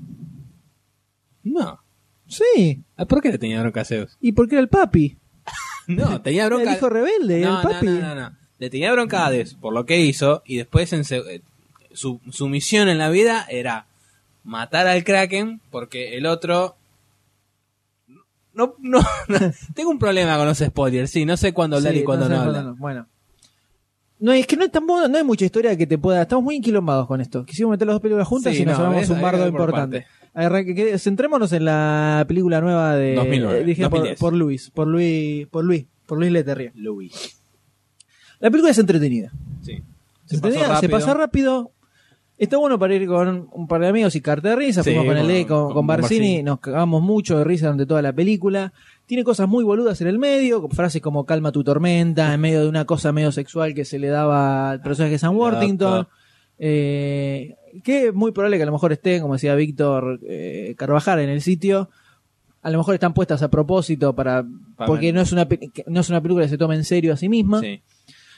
No. 1.43 1.79
Sí. 2.27 2.81
Ah, 2.97 3.05
¿Por 3.05 3.21
qué 3.21 3.29
le 3.31 3.37
tenía 3.37 3.61
bronca 3.61 3.81
a 3.81 3.85
Zeus? 3.85 4.17
¿Y 4.21 4.31
por 4.31 4.47
qué 4.47 4.55
era 4.55 4.61
el 4.61 4.69
papi? 4.69 5.17
No, 5.95 6.21
tenía 6.23 6.45
bronca. 6.47 6.71
El 6.71 6.77
hijo 6.77 6.89
rebelde, 6.89 7.41
no, 7.41 7.61
el 7.61 7.67
papi. 7.67 7.85
No, 7.87 7.99
no, 7.99 8.15
no, 8.15 8.29
no. 8.29 8.37
Le 8.59 8.69
tenía 8.69 8.91
bronca 8.91 9.23
a 9.23 9.27
Hades 9.27 9.55
por 9.55 9.73
lo 9.73 9.85
que 9.85 9.99
hizo 9.99 10.43
y 10.45 10.57
después 10.57 10.91
en 10.93 11.03
se- 11.03 11.17
eh, 11.35 11.41
su, 11.93 12.19
su 12.31 12.47
misión 12.47 12.89
en 12.89 12.97
la 12.99 13.09
vida 13.09 13.45
era 13.49 13.85
matar 14.43 14.87
al 14.87 15.03
Kraken 15.03 15.61
porque 15.71 16.17
el 16.17 16.25
otro... 16.27 16.75
No, 18.53 18.75
no, 18.79 18.99
tengo 19.75 19.89
un 19.91 19.97
problema 19.99 20.35
con 20.37 20.45
los 20.45 20.57
spoilers, 20.59 21.09
sí, 21.09 21.25
no 21.25 21.37
sé 21.37 21.53
cuándo 21.53 21.77
hablar 21.77 21.93
Sí, 21.93 21.99
y 21.99 22.03
cuándo 22.03 22.25
sé 22.25 22.31
no, 22.33 22.37
cuándo 22.37 22.59
hablar. 22.59 22.73
no. 22.73 22.75
Bueno. 22.79 23.07
No, 24.21 24.31
es 24.31 24.45
que 24.47 24.55
no, 24.55 24.63
es 24.63 24.71
tan 24.71 24.85
bueno- 24.87 25.07
no 25.07 25.17
hay 25.17 25.23
mucha 25.23 25.43
historia 25.45 25.75
que 25.75 25.85
te 25.87 25.97
pueda. 25.97 26.21
Estamos 26.21 26.43
muy 26.45 26.55
enquilombados 26.55 27.07
con 27.07 27.19
esto. 27.21 27.43
Quisimos 27.43 27.71
meter 27.71 27.87
las 27.87 27.95
dos 27.95 28.01
películas 28.01 28.27
juntas 28.27 28.55
Sí, 28.55 28.61
y 28.61 28.65
nos 28.65 28.77
no, 28.77 28.85
un 29.15 29.21
bardo 29.21 29.47
importante. 29.47 30.05
Arranque- 30.33 30.73
que- 30.75 30.97
centrémonos 30.99 31.51
en 31.53 31.65
la 31.65 32.23
película 32.27 32.61
nueva 32.61 32.95
de 32.95 33.15
2009, 33.15 33.57
eh, 33.57 33.59
dirigida 33.63 33.89
por, 33.89 33.99
2010. 33.99 34.19
por 34.19 34.33
Luis, 34.33 34.69
por 34.69 34.87
Luis, 34.87 35.47
por 35.47 35.65
Luis, 35.65 35.85
por 36.05 36.17
Luis 36.19 36.31
Leterrier. 36.31 36.71
Louis. 36.75 37.37
La 38.39 38.49
película 38.49 38.71
es 38.71 38.77
entretenida. 38.77 39.31
Sí. 39.61 39.81
Se, 40.25 40.35
Se 40.35 40.41
pasó 40.41 40.47
entretenida, 40.47 40.67
se 40.67 40.73
rápido. 40.87 40.91
pasa 40.91 41.13
rápido. 41.13 41.71
Está 42.37 42.57
bueno 42.57 42.79
para 42.79 42.95
ir 42.95 43.07
con 43.07 43.49
un 43.51 43.67
par 43.67 43.81
de 43.81 43.87
amigos 43.87 44.15
y 44.15 44.21
carta 44.21 44.49
de 44.49 44.55
risa. 44.55 44.81
Sí, 44.83 44.91
Fuimos 44.91 45.05
con 45.05 45.17
el 45.17 45.25
con- 45.47 45.57
con, 45.57 45.65
con 45.65 45.73
con 45.73 45.87
Barcini, 45.87 46.19
Barcini. 46.19 46.43
nos 46.43 46.59
cagamos 46.59 47.01
mucho 47.03 47.37
de 47.37 47.43
risa 47.43 47.67
durante 47.67 47.85
toda 47.85 48.01
la 48.01 48.13
película. 48.13 48.73
Tiene 49.11 49.25
cosas 49.25 49.49
muy 49.49 49.65
boludas 49.65 49.99
en 49.99 50.07
el 50.07 50.17
medio, 50.17 50.69
frases 50.69 51.01
como 51.01 51.25
calma 51.25 51.51
tu 51.51 51.65
tormenta, 51.65 52.33
en 52.33 52.39
medio 52.39 52.61
de 52.61 52.69
una 52.69 52.85
cosa 52.85 53.11
medio 53.11 53.33
sexual 53.33 53.73
que 53.73 53.83
se 53.83 53.99
le 53.99 54.07
daba 54.07 54.71
al 54.71 54.81
personaje 54.81 55.11
de 55.11 55.19
Sam 55.19 55.35
Worthington. 55.35 56.07
Eh, 56.57 57.57
que 57.83 58.07
es 58.07 58.13
muy 58.13 58.31
probable 58.31 58.55
que 58.55 58.63
a 58.63 58.67
lo 58.67 58.71
mejor 58.71 58.93
estén, 58.93 59.21
como 59.21 59.33
decía 59.33 59.53
Víctor 59.55 60.21
eh, 60.25 60.75
Carvajal, 60.77 61.19
en 61.19 61.27
el 61.29 61.41
sitio. 61.41 61.89
A 62.61 62.71
lo 62.71 62.77
mejor 62.77 62.93
están 62.93 63.13
puestas 63.13 63.43
a 63.43 63.49
propósito 63.51 64.15
para, 64.15 64.45
Para 64.77 64.87
porque 64.87 65.07
ver. 65.07 65.15
no 65.15 65.19
es 65.19 65.33
una 65.33 65.45
no 65.87 65.99
es 65.99 66.09
una 66.09 66.21
película 66.21 66.45
que 66.45 66.49
se 66.51 66.57
toma 66.57 66.75
en 66.75 66.85
serio 66.85 67.11
a 67.11 67.17
sí 67.17 67.27
misma. 67.27 67.59
Sí. 67.59 67.81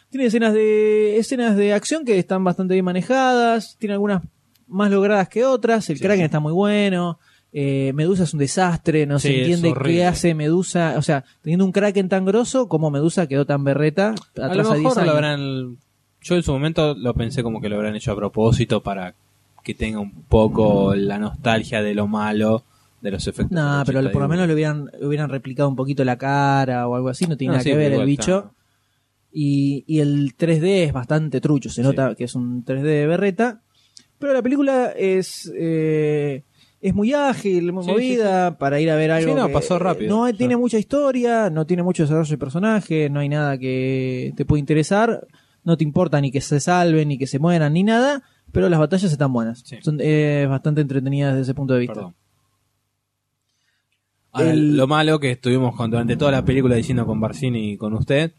Tiene 0.10 0.26
escenas 0.26 0.56
de 0.56 1.20
escenas 1.20 1.56
de 1.56 1.72
acción 1.74 2.04
que 2.04 2.18
están 2.18 2.44
bastante 2.44 2.74
bien 2.74 2.86
manejadas. 2.86 3.78
Tiene 3.78 3.94
algunas 3.94 4.24
más 4.66 4.90
logradas 4.90 5.30
que 5.30 5.46
otras. 5.46 5.88
El 5.92 5.98
Sí, 5.98 6.02
Kraken 6.02 6.22
sí. 6.22 6.26
está 6.26 6.40
muy 6.40 6.52
bueno. 6.52 7.20
Eh, 7.56 7.92
Medusa 7.94 8.24
es 8.24 8.34
un 8.34 8.40
desastre. 8.40 9.06
No 9.06 9.20
Sí, 9.20 9.28
se 9.28 9.40
entiende 9.42 9.74
qué 9.86 10.06
hace 10.06 10.34
Medusa. 10.34 10.96
O 10.98 11.02
sea, 11.04 11.24
teniendo 11.42 11.66
un 11.66 11.72
Kraken 11.72 12.10
tan 12.10 12.26
grosso 12.26 12.68
como 12.68 12.90
Medusa 12.90 13.28
quedó 13.28 13.46
tan 13.46 13.64
berreta. 13.64 14.16
A 14.42 14.46
Atrás 14.48 14.66
lo 14.68 14.72
a 14.72 14.76
10 14.76 14.84
mejor 14.84 15.06
lo 15.06 15.12
habrán... 15.12 15.78
Yo 16.22 16.36
en 16.36 16.44
su 16.44 16.52
momento 16.54 16.96
lo 16.96 17.14
pensé 17.14 17.44
como 17.44 17.62
que 17.62 17.70
lo 17.70 17.76
habrán 17.76 17.96
hecho 17.96 18.12
a 18.12 18.16
propósito 18.16 18.82
para 18.82 19.14
que 19.64 19.74
tenga 19.74 20.00
un 20.00 20.24
poco 20.24 20.96
la 20.96 21.20
nostalgia 21.20 21.82
de 21.84 21.94
lo 21.94 22.08
malo 22.08 22.64
de 23.02 23.12
los 23.12 23.28
efectos. 23.28 23.52
No, 23.52 23.84
pero 23.86 23.98
por 24.00 24.04
lo 24.22 24.26
81. 24.26 24.28
menos 24.30 24.48
le 24.48 24.54
hubieran, 24.54 24.90
le 25.00 25.06
hubieran 25.06 25.30
replicado 25.30 25.68
un 25.70 25.76
poquito 25.76 26.04
la 26.06 26.18
cara 26.18 26.88
o 26.88 26.96
algo 26.96 27.10
así. 27.10 27.28
No 27.28 27.36
tiene 27.38 27.52
No, 27.52 27.54
nada 27.56 27.64
sí, 27.64 27.70
que 27.72 27.76
ver 27.78 27.94
el 27.94 28.06
bicho. 28.06 28.38
está. 28.38 28.52
Y, 29.34 29.84
y 29.88 30.00
el 30.00 30.36
3D 30.38 30.86
es 30.86 30.94
bastante 30.94 31.42
trucho. 31.42 31.70
Se 31.70 31.84
nota 31.84 32.16
que 32.16 32.24
es 32.24 32.36
un 32.36 32.64
3D 32.64 32.82
de 32.84 33.08
berreta. 33.08 33.62
Pero 34.18 34.32
la 34.34 34.42
película 34.42 34.94
es 34.96 35.52
eh, 35.58 36.44
es 36.84 36.94
muy 36.94 37.14
ágil, 37.14 37.72
muy 37.74 37.84
Sí, 37.84 37.90
movida 37.92 38.58
para 38.58 38.80
ir 38.80 38.92
a 38.92 38.96
ver 38.96 39.10
algo. 39.12 39.32
Sí, 39.32 39.36
no, 39.40 39.48
que- 39.48 39.54
pasó 39.54 39.80
rápido. 39.80 40.16
No 40.16 40.32
tiene 40.34 40.58
mucha 40.58 40.78
historia, 40.78 41.50
no 41.50 41.66
tiene 41.66 41.82
mucho 41.82 42.04
desarrollo 42.04 42.30
de 42.30 42.38
personaje, 42.38 43.10
no 43.10 43.20
hay 43.22 43.30
nada 43.30 43.58
que 43.58 44.34
te 44.36 44.46
pueda 44.46 44.60
interesar. 44.60 45.26
No 45.64 45.78
te 45.78 45.84
importa 45.86 46.20
ni 46.20 46.30
que 46.32 46.42
se 46.42 46.60
salven, 46.60 47.08
ni 47.08 47.18
que 47.18 47.26
se 47.26 47.40
mueran, 47.40 47.74
ni 47.74 47.84
nada. 47.84 48.22
Pero 48.52 48.70
las 48.70 48.80
batallas 48.80 49.12
están 49.12 49.32
buenas. 49.34 49.64
Son 49.82 49.98
eh, 50.02 50.46
bastante 50.50 50.82
entretenidas 50.82 51.34
desde 51.34 51.44
ese 51.44 51.54
punto 51.56 51.74
de 51.74 51.80
vista. 51.80 51.94
Perdón. 51.96 52.16
Ahora, 54.32 54.52
El- 54.52 54.76
Lo 54.78 54.88
malo 54.88 55.20
que 55.20 55.32
estuvimos 55.32 55.76
con, 55.76 55.90
durante 55.92 56.18
toda 56.18 56.32
la 56.32 56.44
película 56.46 56.76
diciendo 56.76 57.06
con 57.06 57.20
Barcini 57.20 57.72
y 57.72 57.78
con 57.78 57.94
usted, 57.94 58.34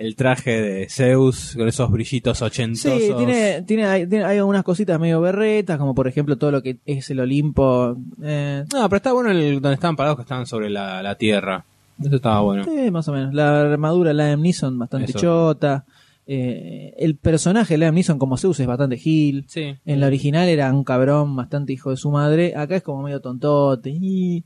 el 0.00 0.16
traje 0.16 0.60
de 0.60 0.88
Zeus 0.88 1.54
con 1.56 1.68
esos 1.68 1.90
brillitos 1.90 2.40
ochentosos. 2.42 3.00
Sí, 3.02 3.12
tiene, 3.16 3.62
tiene, 3.62 3.84
hay, 3.86 4.06
tiene- 4.06 4.24
hay 4.24 4.38
algunas 4.38 4.62
cositas 4.64 4.98
medio 4.98 5.20
berretas, 5.20 5.78
como 5.78 5.94
por 5.94 6.08
ejemplo 6.08 6.36
todo 6.38 6.50
lo 6.50 6.62
que 6.62 6.78
es 6.86 7.08
el 7.10 7.20
Olimpo. 7.20 7.96
Eh, 8.22 8.64
No, 8.72 8.88
pero 8.88 8.96
está 8.96 9.12
bueno 9.12 9.30
el, 9.30 9.60
donde 9.60 9.74
estaban 9.74 9.96
parados 9.96 10.16
que 10.16 10.22
estaban 10.22 10.46
sobre 10.46 10.70
la, 10.70 11.02
la 11.02 11.14
tierra. 11.16 11.64
Eso 12.02 12.16
estaba 12.16 12.40
bueno. 12.40 12.64
sí, 12.64 12.90
más 12.90 13.06
o 13.08 13.12
menos. 13.12 13.34
La 13.34 13.60
armadura 13.60 14.08
de 14.08 14.14
Liam 14.14 14.40
Neeson 14.40 14.78
bastante 14.78 15.10
Eso. 15.10 15.18
chota. 15.18 15.84
Eh, 16.26 16.94
el 16.98 17.16
personaje 17.16 17.74
de 17.74 17.78
Liam 17.78 17.94
Neeson 17.94 18.18
como 18.18 18.36
Zeus 18.38 18.58
es 18.60 18.66
bastante 18.66 18.96
gil. 18.96 19.44
Sí. 19.48 19.74
En 19.84 20.00
la 20.00 20.06
original 20.06 20.48
era 20.48 20.72
un 20.72 20.84
cabrón 20.84 21.34
bastante 21.36 21.72
hijo 21.72 21.90
de 21.90 21.96
su 21.96 22.10
madre. 22.10 22.54
Acá 22.56 22.76
es 22.76 22.82
como 22.82 23.02
medio 23.02 23.20
tontote. 23.20 23.90
y- 23.90 24.44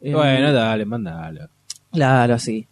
eh, 0.00 0.14
Bueno, 0.14 0.52
dale, 0.52 0.84
mandalo. 0.84 1.48
Claro, 1.92 2.38
sí. 2.38 2.66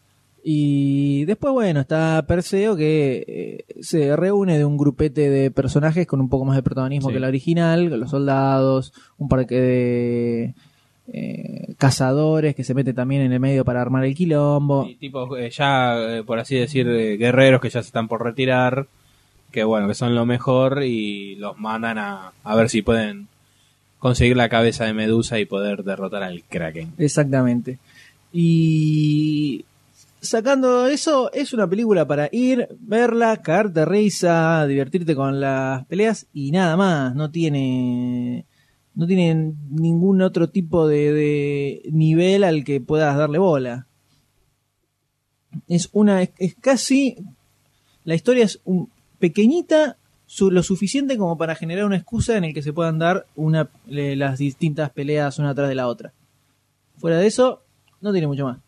Y 0.50 1.26
después, 1.26 1.52
bueno, 1.52 1.80
está 1.80 2.24
Perseo 2.26 2.74
que 2.74 3.22
eh, 3.28 3.64
se 3.82 4.16
reúne 4.16 4.56
de 4.56 4.64
un 4.64 4.78
grupete 4.78 5.28
de 5.28 5.50
personajes 5.50 6.06
con 6.06 6.22
un 6.22 6.30
poco 6.30 6.46
más 6.46 6.56
de 6.56 6.62
protagonismo 6.62 7.10
Sí. 7.10 7.12
que 7.14 7.20
la 7.20 7.28
original, 7.28 7.84
los 8.00 8.08
soldados, 8.08 8.94
un 9.18 9.28
par 9.28 9.46
que 9.46 9.60
de 9.60 10.54
eh, 11.12 11.74
cazadores 11.76 12.54
que 12.54 12.64
se 12.64 12.72
meten 12.72 12.94
también 12.94 13.20
en 13.20 13.32
el 13.34 13.40
medio 13.40 13.62
para 13.62 13.82
armar 13.82 14.06
el 14.06 14.14
quilombo. 14.14 14.86
Y 14.88 14.94
tipo, 14.94 15.36
eh, 15.36 15.50
ya, 15.50 16.22
por 16.24 16.38
así 16.38 16.56
decir, 16.56 16.86
guerreros 17.18 17.60
que 17.60 17.68
ya 17.68 17.82
se 17.82 17.88
están 17.88 18.08
por 18.08 18.24
retirar, 18.24 18.86
que 19.52 19.64
bueno, 19.64 19.86
que 19.86 19.94
son 19.94 20.14
lo 20.14 20.24
mejor 20.24 20.82
y 20.82 21.34
los 21.36 21.58
mandan 21.58 21.98
a, 21.98 22.32
a 22.42 22.56
ver 22.56 22.70
si 22.70 22.80
pueden 22.80 23.28
conseguir 23.98 24.38
la 24.38 24.48
cabeza 24.48 24.86
de 24.86 24.94
Medusa 24.94 25.38
y 25.38 25.44
poder 25.44 25.84
derrotar 25.84 26.22
al 26.22 26.42
Kraken. 26.44 26.92
Exactamente. 26.96 27.78
Y 28.32 29.64
sacando 30.28 30.86
eso, 30.86 31.32
es 31.32 31.52
una 31.52 31.68
película 31.68 32.06
para 32.06 32.28
ir, 32.30 32.68
verla, 32.80 33.38
cagarte 33.38 33.84
risa, 33.84 34.66
divertirte 34.66 35.14
con 35.14 35.40
las 35.40 35.86
peleas 35.86 36.26
y 36.32 36.50
nada 36.50 36.76
más. 36.76 37.14
No 37.14 37.30
tiene, 37.30 38.46
no 38.94 39.06
tiene 39.06 39.54
ningún 39.70 40.22
otro 40.22 40.50
tipo 40.50 40.86
de, 40.86 41.82
nivel 41.90 42.44
al 42.44 42.64
que 42.64 42.80
puedas 42.80 43.16
darle 43.16 43.38
bola. 43.38 43.86
Es 45.66 45.88
una, 45.92 46.22
es, 46.22 46.54
casi, 46.60 47.16
la 48.04 48.14
historia 48.14 48.44
es 48.44 48.60
un, 48.64 48.90
pequeñita, 49.18 49.96
lo 50.38 50.62
suficiente 50.62 51.16
como 51.16 51.38
para 51.38 51.54
generar 51.54 51.86
una 51.86 51.96
excusa 51.96 52.36
en 52.36 52.44
el 52.44 52.54
que 52.54 52.62
se 52.62 52.74
puedan 52.74 52.98
dar 52.98 53.26
una, 53.34 53.70
las 53.86 54.38
distintas 54.38 54.90
peleas 54.90 55.38
una 55.38 55.54
tras 55.54 55.68
de 55.68 55.74
la 55.74 55.88
otra. 55.88 56.12
Fuera 56.98 57.16
de 57.16 57.26
eso, 57.26 57.62
no 58.00 58.12
tiene 58.12 58.26
mucho 58.26 58.44
más. 58.44 58.67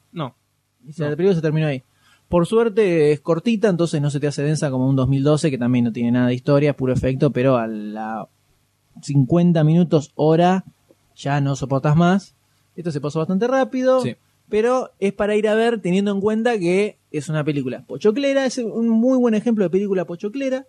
No. 0.83 0.91
Y 0.91 0.93
se- 0.93 1.03
La 1.09 1.17
película 1.17 1.35
se 1.37 1.43
terminó 1.43 1.67
ahí. 1.67 1.83
Por 2.29 2.47
suerte 2.47 3.11
es 3.13 3.21
cortita, 3.21 3.69
entonces 3.69 4.01
no 4.01 4.09
se 4.11 4.21
te 4.21 4.29
hace 4.29 4.43
densa 4.43 4.71
como 4.71 4.89
un 4.89 4.95
2012, 4.97 5.51
que 5.51 5.59
también 5.59 5.85
no 5.87 5.93
tiene 5.93 6.13
nada 6.13 6.29
de 6.29 6.35
historia, 6.35 6.77
puro 6.77 6.93
efecto, 6.93 7.31
pero 7.33 7.57
a 7.57 7.67
la 7.67 8.29
50 9.03 9.65
minutos, 9.65 10.13
hora, 10.15 10.65
ya 11.17 11.41
no 11.41 11.57
soportas 11.57 11.97
más. 11.97 12.35
Esto 12.77 12.93
se 12.93 13.01
pasó 13.01 13.19
bastante 13.19 13.49
rápido, 13.49 14.01
Sí. 14.03 14.15
pero 14.49 14.91
es 15.01 15.13
para 15.13 15.35
ir 15.35 15.49
a 15.49 15.55
ver 15.57 15.81
teniendo 15.81 16.13
en 16.13 16.21
cuenta 16.21 16.57
que 16.59 16.99
es 17.11 17.29
una 17.29 17.43
película 17.43 17.85
pochoclera, 17.85 18.47
es 18.47 18.59
un 18.59 18.89
muy 18.89 19.19
buen 19.19 19.35
ejemplo 19.35 19.65
de 19.65 19.71
película 19.71 20.05
pochoclera. 20.05 20.67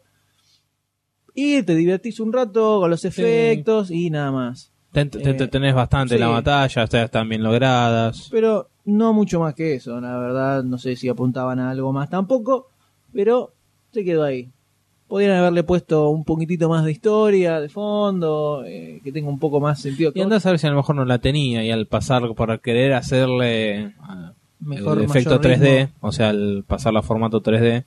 Y 1.36 1.62
te 1.64 1.76
divertís 1.76 2.20
un 2.20 2.34
rato 2.34 2.80
con 2.80 2.90
los 2.90 3.06
efectos 3.06 3.92
y 3.92 4.10
nada 4.10 4.32
más. 4.32 4.72
Te, 4.92 5.06
te- 5.06 5.30
Eh, 5.30 5.34
te 5.36 5.48
tenés 5.48 5.74
bastante 5.76 6.16
sí. 6.16 6.20
la 6.20 6.28
batalla, 6.28 6.84
están 6.84 7.30
bien 7.30 7.44
logradas. 7.44 8.28
Pero 8.32 8.70
no 8.86 9.14
mucho 9.14 9.40
más 9.40 9.56
que 9.56 9.76
eso, 9.76 9.99
la 10.02 10.18
verdad. 10.18 10.64
No 10.64 10.78
sé 10.78 10.95
si 10.95 11.10
apuntaban 11.10 11.60
a 11.60 11.72
algo 11.72 11.94
más 11.94 12.10
tampoco, 12.10 12.68
pero 13.14 13.53
se 13.91 14.03
quedó 14.03 14.24
ahí. 14.24 14.49
Podrían 15.08 15.32
haberle 15.34 15.64
puesto 15.64 16.10
un 16.10 16.24
poquitito 16.24 16.70
más 16.70 16.86
de 16.86 16.91
historia, 16.94 17.60
de 17.60 17.68
fondo, 17.68 18.64
eh, 18.66 19.02
que 19.03 19.12
tenga 19.12 19.28
un 19.30 19.40
poco 19.40 19.60
más 19.60 19.82
sentido. 19.82 20.12
Y 20.16 20.22
andás 20.22 20.45
a 20.45 20.52
ver 20.52 20.60
si 20.60 20.68
a 20.68 20.70
lo 20.70 20.78
mejor 20.78 20.95
no 20.95 21.03
la 21.03 21.20
tenía 21.20 21.66
y 21.66 21.72
al 21.72 21.86
pasar 21.86 22.34
por 22.34 22.62
querer 22.62 22.94
hacerle 22.94 23.94
ah, 23.99 24.32
Mejor, 24.62 24.99
el 24.99 25.06
efecto 25.06 25.40
mayor 25.40 25.60
3D, 25.60 25.80
ritmo. 25.80 25.94
o 25.99 26.12
sea, 26.12 26.30
al 26.30 26.64
pasarla 26.66 26.99
a 26.99 27.03
formato 27.03 27.41
3D, 27.41 27.84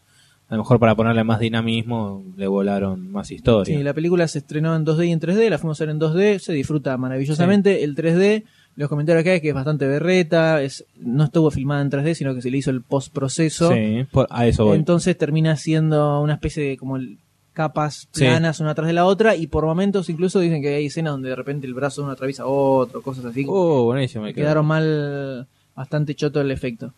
A 0.48 0.54
lo 0.54 0.58
mejor 0.58 0.78
para 0.78 0.94
ponerle 0.94 1.24
más 1.24 1.40
dinamismo 1.40 2.24
le 2.36 2.46
volaron 2.46 3.10
más 3.10 3.30
historia. 3.30 3.74
Sí, 3.74 3.82
la 3.82 3.94
película 3.94 4.28
se 4.28 4.40
estrenó 4.40 4.76
en 4.76 4.84
2D 4.84 5.06
y 5.06 5.12
en 5.12 5.20
3D, 5.20 5.48
la 5.48 5.58
fuimos 5.58 5.80
a 5.80 5.84
ver 5.84 5.94
en 5.94 6.00
2D, 6.00 6.38
se 6.40 6.52
disfruta 6.52 6.96
maravillosamente. 6.98 7.84
El 7.84 7.96
3D, 7.96 8.44
los 8.76 8.88
comentarios 8.88 9.22
acá 9.22 9.34
es 9.34 9.40
que 9.40 9.48
es 9.50 9.54
bastante 9.54 9.86
berreta, 9.86 10.60
es, 10.62 10.84
no 11.00 11.24
estuvo 11.24 11.50
filmada 11.50 11.82
en 11.82 11.90
3D, 11.90 12.14
sino 12.14 12.34
que 12.34 12.42
se 12.42 12.50
le 12.50 12.58
hizo 12.58 12.70
el 12.70 12.82
post-proceso. 12.82 13.72
Sí, 13.72 14.04
por- 14.10 14.26
a 14.30 14.46
eso 14.46 14.64
voy. 14.66 14.76
Entonces 14.76 15.16
termina 15.16 15.56
siendo 15.56 16.20
una 16.20 16.34
especie 16.34 16.62
de 16.70 16.76
como 16.76 16.96
el- 16.96 17.18
capas 17.52 18.08
Sí. 18.10 18.24
planas 18.24 18.58
una 18.58 18.70
atrás 18.72 18.88
de 18.88 18.92
la 18.94 19.04
otra 19.04 19.36
y 19.36 19.46
por 19.46 19.64
momentos 19.64 20.08
incluso 20.10 20.40
dicen 20.40 20.60
que 20.60 20.74
hay 20.74 20.86
escenas 20.86 21.12
donde 21.12 21.28
de 21.28 21.36
repente 21.36 21.68
el 21.68 21.74
brazo 21.74 22.00
de 22.00 22.06
uno 22.06 22.12
atraviesa 22.14 22.46
otro, 22.46 23.00
cosas 23.00 23.26
así. 23.26 23.44
Oh, 23.48 23.84
buenísimo. 23.84 24.24
que 24.24 24.34
quedaron 24.34 24.66
mal, 24.66 25.46
bastante 25.76 26.16
choto 26.16 26.40
el 26.40 26.50
efecto. 26.50 26.92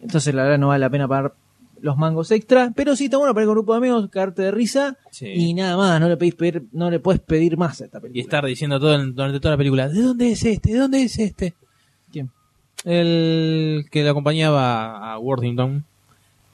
Entonces 0.00 0.34
la 0.34 0.44
verdad 0.44 0.58
no 0.58 0.68
vale 0.68 0.80
la 0.80 0.88
pena 0.88 1.06
pagar 1.06 1.34
los 1.80 1.96
mangos 1.96 2.30
extra, 2.30 2.72
pero 2.74 2.96
sí 2.96 3.04
está 3.04 3.16
bueno 3.18 3.34
para 3.34 3.44
ir 3.44 3.48
con 3.48 3.56
un 3.58 3.62
grupo 3.62 3.72
de 3.72 3.78
amigos, 3.78 4.08
caerte 4.10 4.42
de 4.42 4.50
risa 4.50 4.96
Sí. 5.10 5.26
y 5.28 5.54
nada 5.54 5.76
más, 5.76 6.00
no 6.00 6.08
le 6.08 6.16
pedís 6.16 6.34
pedir, 6.34 6.64
no 6.72 6.90
le 6.90 7.00
puedes 7.00 7.20
pedir 7.20 7.56
más 7.56 7.80
a 7.80 7.84
esta 7.86 7.98
Y 7.98 8.00
película. 8.02 8.22
estar 8.22 8.44
diciendo 8.46 8.78
todo 8.80 8.96
durante 9.12 9.40
toda 9.40 9.52
la 9.54 9.58
película, 9.58 9.88
¿de 9.88 10.00
dónde 10.02 10.32
es 10.32 10.44
este? 10.44 10.72
¿De 10.72 10.78
dónde 10.78 11.02
es 11.02 11.18
este? 11.18 11.54
¿Quién? 12.12 12.30
El 12.84 13.86
que 13.90 14.02
le 14.02 14.08
acompañaba 14.10 15.12
a 15.12 15.18
Worthington, 15.18 15.84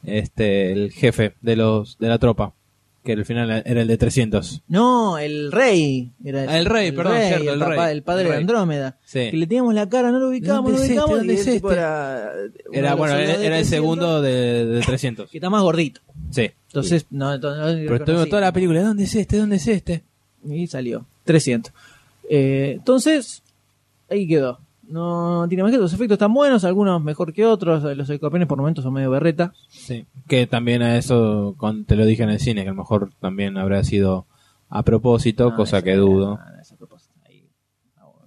este, 0.05 0.73
el 0.73 0.90
jefe 0.93 1.35
de 1.40 1.57
los 1.57 1.99
de 1.99 2.09
la 2.09 2.19
tropa, 2.19 2.55
que 3.04 3.12
al 3.14 3.24
final 3.24 3.62
era 3.66 3.82
el 3.82 3.88
de 3.88 3.96
300. 3.98 4.62
No, 4.68 5.18
el 5.18 5.50
rey. 5.50 6.12
Era 6.24 6.42
Ah, 6.48 6.58
el 6.58 6.66
rey, 6.66 6.92
perdón, 6.92 7.16
cierto, 7.18 7.52
el 7.54 7.58
papá- 7.60 7.86
rey. 7.86 7.92
el 7.96 8.02
padre 8.02 8.22
El 8.24 8.30
de. 8.30 8.36
Andrómeda. 8.36 8.98
Sí. 9.04 9.28
Que 9.30 9.36
le 9.36 9.46
teníamos 9.46 9.74
la 9.74 9.88
cara, 9.88 10.10
no 10.12 10.18
lo 10.20 10.28
ubicábamos, 10.28 10.72
no 10.72 10.78
¿Dónde 10.78 10.78
lo 10.78 10.82
este? 10.82 10.92
ubicábamos. 10.92 11.18
¿Dónde 11.18 11.32
y 11.32 11.36
el 11.36 11.40
es 11.48 11.54
tipo 11.54 11.70
este? 11.70 12.78
era, 12.78 12.94
bueno, 12.94 13.14
era, 13.16 13.32
el 13.34 13.40
300, 13.40 13.66
segundo 13.68 14.22
de, 14.22 14.66
de 14.66 14.80
300. 14.82 15.30
Que 15.30 15.38
está 15.38 15.50
más 15.50 15.62
gordito. 15.62 16.00
Sí. 16.30 16.50
Entonces, 16.68 17.06
no, 17.10 17.34
entonces 17.34 17.60
no 17.60 17.80
Pero 17.84 17.96
estuvimos 17.96 18.28
toda 18.28 18.42
la 18.42 18.52
película, 18.52 18.82
¿dónde 18.82 19.04
es 19.04 19.14
este? 19.14 19.36
¿Dónde 19.36 19.56
es 19.56 19.66
este? 19.66 20.02
Y 20.48 20.66
salió. 20.68 21.04
300. 21.24 21.72
Eh, 22.30 22.74
entonces, 22.78 23.42
ahí 24.08 24.26
quedó. 24.28 24.60
No 24.93 25.47
tiene 25.48 25.62
más 25.62 25.73
que. 25.73 25.78
Los 25.78 25.93
efectos 25.93 26.16
están 26.16 26.35
buenos, 26.35 26.64
algunos 26.64 27.02
mejor 27.02 27.32
que 27.32 27.47
otros. 27.47 27.82
Los 27.97 28.10
escorpiones 28.10 28.47
por 28.48 28.59
momentos 28.59 28.85
son 28.85 28.93
medio 28.93 29.10
berreta. 29.10 29.52
Sí. 29.69 30.06
Que 30.28 30.47
también 30.47 30.82
a 30.82 30.97
eso, 30.98 31.55
con- 31.56 31.85
te 31.85 31.97
lo 31.97 32.05
dije 32.05 32.23
en 32.23 32.31
el 32.31 32.39
cine, 32.40 32.62
que 32.62 32.69
a 32.69 32.73
lo 32.73 32.78
mejor 32.78 33.10
también 33.20 33.56
habrá 33.56 33.82
sido 33.85 34.27
a 34.69 34.82
propósito, 34.82 35.51
No, 35.51 35.56
cosa 35.56 35.82
que 35.82 35.94
dudo. 35.97 36.36
no, 36.39 36.60
esa 36.60 36.77
propósito. 36.77 37.12
Ahí 37.27 37.48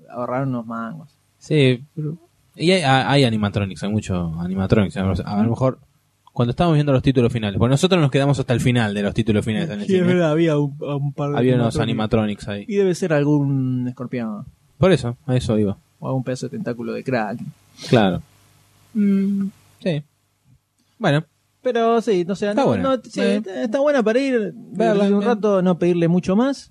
ahorraron 0.09 0.49
unos 0.49 0.65
mangos. 0.65 1.17
Sí, 1.37 1.83
pero- 1.95 2.17
y 2.55 2.71
hay, 2.71 2.81
hay 2.83 3.23
animatronics, 3.25 3.83
hay 3.83 3.91
mucho 3.91 4.33
animatronics. 4.39 4.95
A 4.97 5.43
lo 5.43 5.49
mejor 5.49 5.79
cuando 6.31 6.51
estábamos 6.51 6.75
viendo 6.75 6.91
los 6.93 7.03
títulos 7.03 7.31
finales, 7.31 7.57
porque 7.59 7.71
nosotros 7.71 8.01
nos 8.01 8.11
quedamos 8.11 8.39
hasta 8.39 8.53
el 8.53 8.59
final 8.59 8.93
de 8.93 9.03
los 9.03 9.13
títulos 9.13 9.45
finales 9.45 9.69
en 9.69 9.81
el 9.81 9.85
Sí, 9.87 9.93
es 9.95 9.99
cine. 10.01 10.13
verdad, 10.13 10.31
había 10.31 10.57
un, 10.57 10.75
un 10.79 11.13
par 11.13 11.31
de 11.31 11.37
Había 11.37 11.55
unos 11.55 11.77
animatronics. 11.79 12.47
animatronics 12.47 12.47
ahí. 12.49 12.65
Y 12.67 12.75
debe 12.77 12.95
ser 12.95 13.13
algún 13.13 13.87
escorpión. 13.87 14.45
Por 14.77 14.91
eso, 14.91 15.15
a 15.25 15.35
eso 15.35 15.57
iba. 15.59 15.77
O 16.05 16.07
algún 16.07 16.23
pedazo 16.23 16.45
de 16.47 16.51
tentáculo 16.57 16.93
de 16.93 17.03
crack. 17.03 17.39
Claro. 17.89 18.21
Mm, 18.93 19.47
sí. 19.83 20.03
Bueno, 20.99 21.23
Pero 21.61 21.99
sí, 21.99 22.23
no 22.25 22.35
sé, 22.35 22.49
Está 22.49 22.61
no- 22.61 22.67
buena. 22.67 22.83
no- 22.95 23.01
sí, 23.03 23.19
Eh. 23.19 23.41
está 23.63 23.79
buena 23.79 24.03
para 24.03 24.19
ir, 24.19 24.53
Verla, 24.55 25.05
un 25.05 25.23
rato, 25.23 25.63
no 25.63 25.79
pedirle 25.79 26.07
mucho 26.07 26.35
más. 26.35 26.69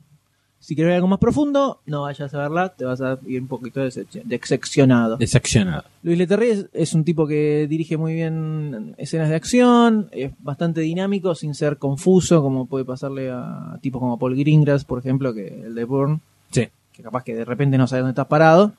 Si 0.60 0.76
quieres 0.76 0.90
ver 0.90 0.94
algo 0.98 1.08
más 1.08 1.18
profundo, 1.18 1.80
no 1.84 2.02
vayas 2.02 2.32
a 2.32 2.38
verla, 2.38 2.68
te 2.68 2.84
vas 2.84 3.00
a 3.00 3.18
ir 3.26 3.40
un 3.42 3.48
poquito 3.48 3.80
decepcio- 3.80 4.22
decepcionado. 4.24 5.16
decepcionado. 5.16 5.82
Luis 6.04 6.16
Leterrier 6.16 6.52
es, 6.52 6.66
es 6.72 6.94
un 6.94 7.02
tipo 7.04 7.26
que 7.26 7.66
dirige 7.68 7.96
muy 7.96 8.14
bien 8.14 8.94
escenas 8.96 9.28
de 9.30 9.34
acción, 9.34 10.08
es 10.12 10.30
bastante 10.38 10.80
dinámico 10.80 11.34
sin 11.34 11.54
ser 11.56 11.76
confuso, 11.78 12.40
como 12.40 12.66
puede 12.66 12.84
pasarle 12.84 13.30
a 13.32 13.76
tipos 13.82 13.98
como 14.00 14.16
Paul 14.16 14.36
Greengrass, 14.36 14.84
por 14.84 15.00
ejemplo, 15.00 15.34
que 15.34 15.62
el 15.66 15.74
de 15.74 15.84
Bourne, 15.84 16.20
Sí. 16.52 16.68
que 16.92 17.02
capaz 17.02 17.24
que 17.24 17.34
de 17.34 17.44
repente 17.44 17.76
no 17.78 17.88
sabes 17.88 18.02
dónde 18.04 18.12
estás 18.12 18.28
parado. 18.28 18.72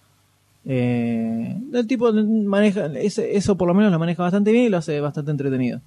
Eh, 0.68 1.58
el 1.74 1.88
tipo 1.88 2.12
maneja, 2.12 2.88
ese- 2.98 3.36
eso 3.38 3.56
por 3.56 3.68
lo 3.68 3.74
menos 3.74 3.92
lo 3.92 4.00
maneja 4.00 4.24
bastante 4.24 4.52
bien 4.52 4.66
y 4.66 4.70
lo 4.70 4.78
hace 4.78 5.00
bastante 5.00 5.32
entretenido. 5.32 5.80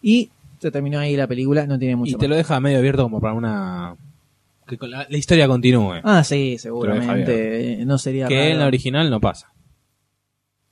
Y 0.00 0.30
se 0.60 0.70
terminó 0.70 0.98
ahí 1.00 1.16
la 1.16 1.26
película, 1.26 1.66
no 1.66 1.78
tiene 1.78 1.96
mucho 1.96 2.10
Y 2.10 2.18
te 2.18 2.26
más. 2.26 2.30
lo 2.30 2.36
deja 2.36 2.60
medio 2.60 2.78
abierto 2.78 3.02
como 3.02 3.20
para 3.20 3.34
una... 3.34 3.96
Que 4.66 4.78
la, 4.86 5.06
la 5.10 5.16
historia 5.18 5.48
continúe. 5.48 6.00
Ah, 6.04 6.22
sí, 6.22 6.56
seguramente. 6.58 7.82
No 7.84 7.98
sería 7.98 8.28
que 8.28 8.50
en 8.52 8.58
la 8.60 8.66
original 8.66 9.10
no 9.10 9.20
pasa. 9.20 9.48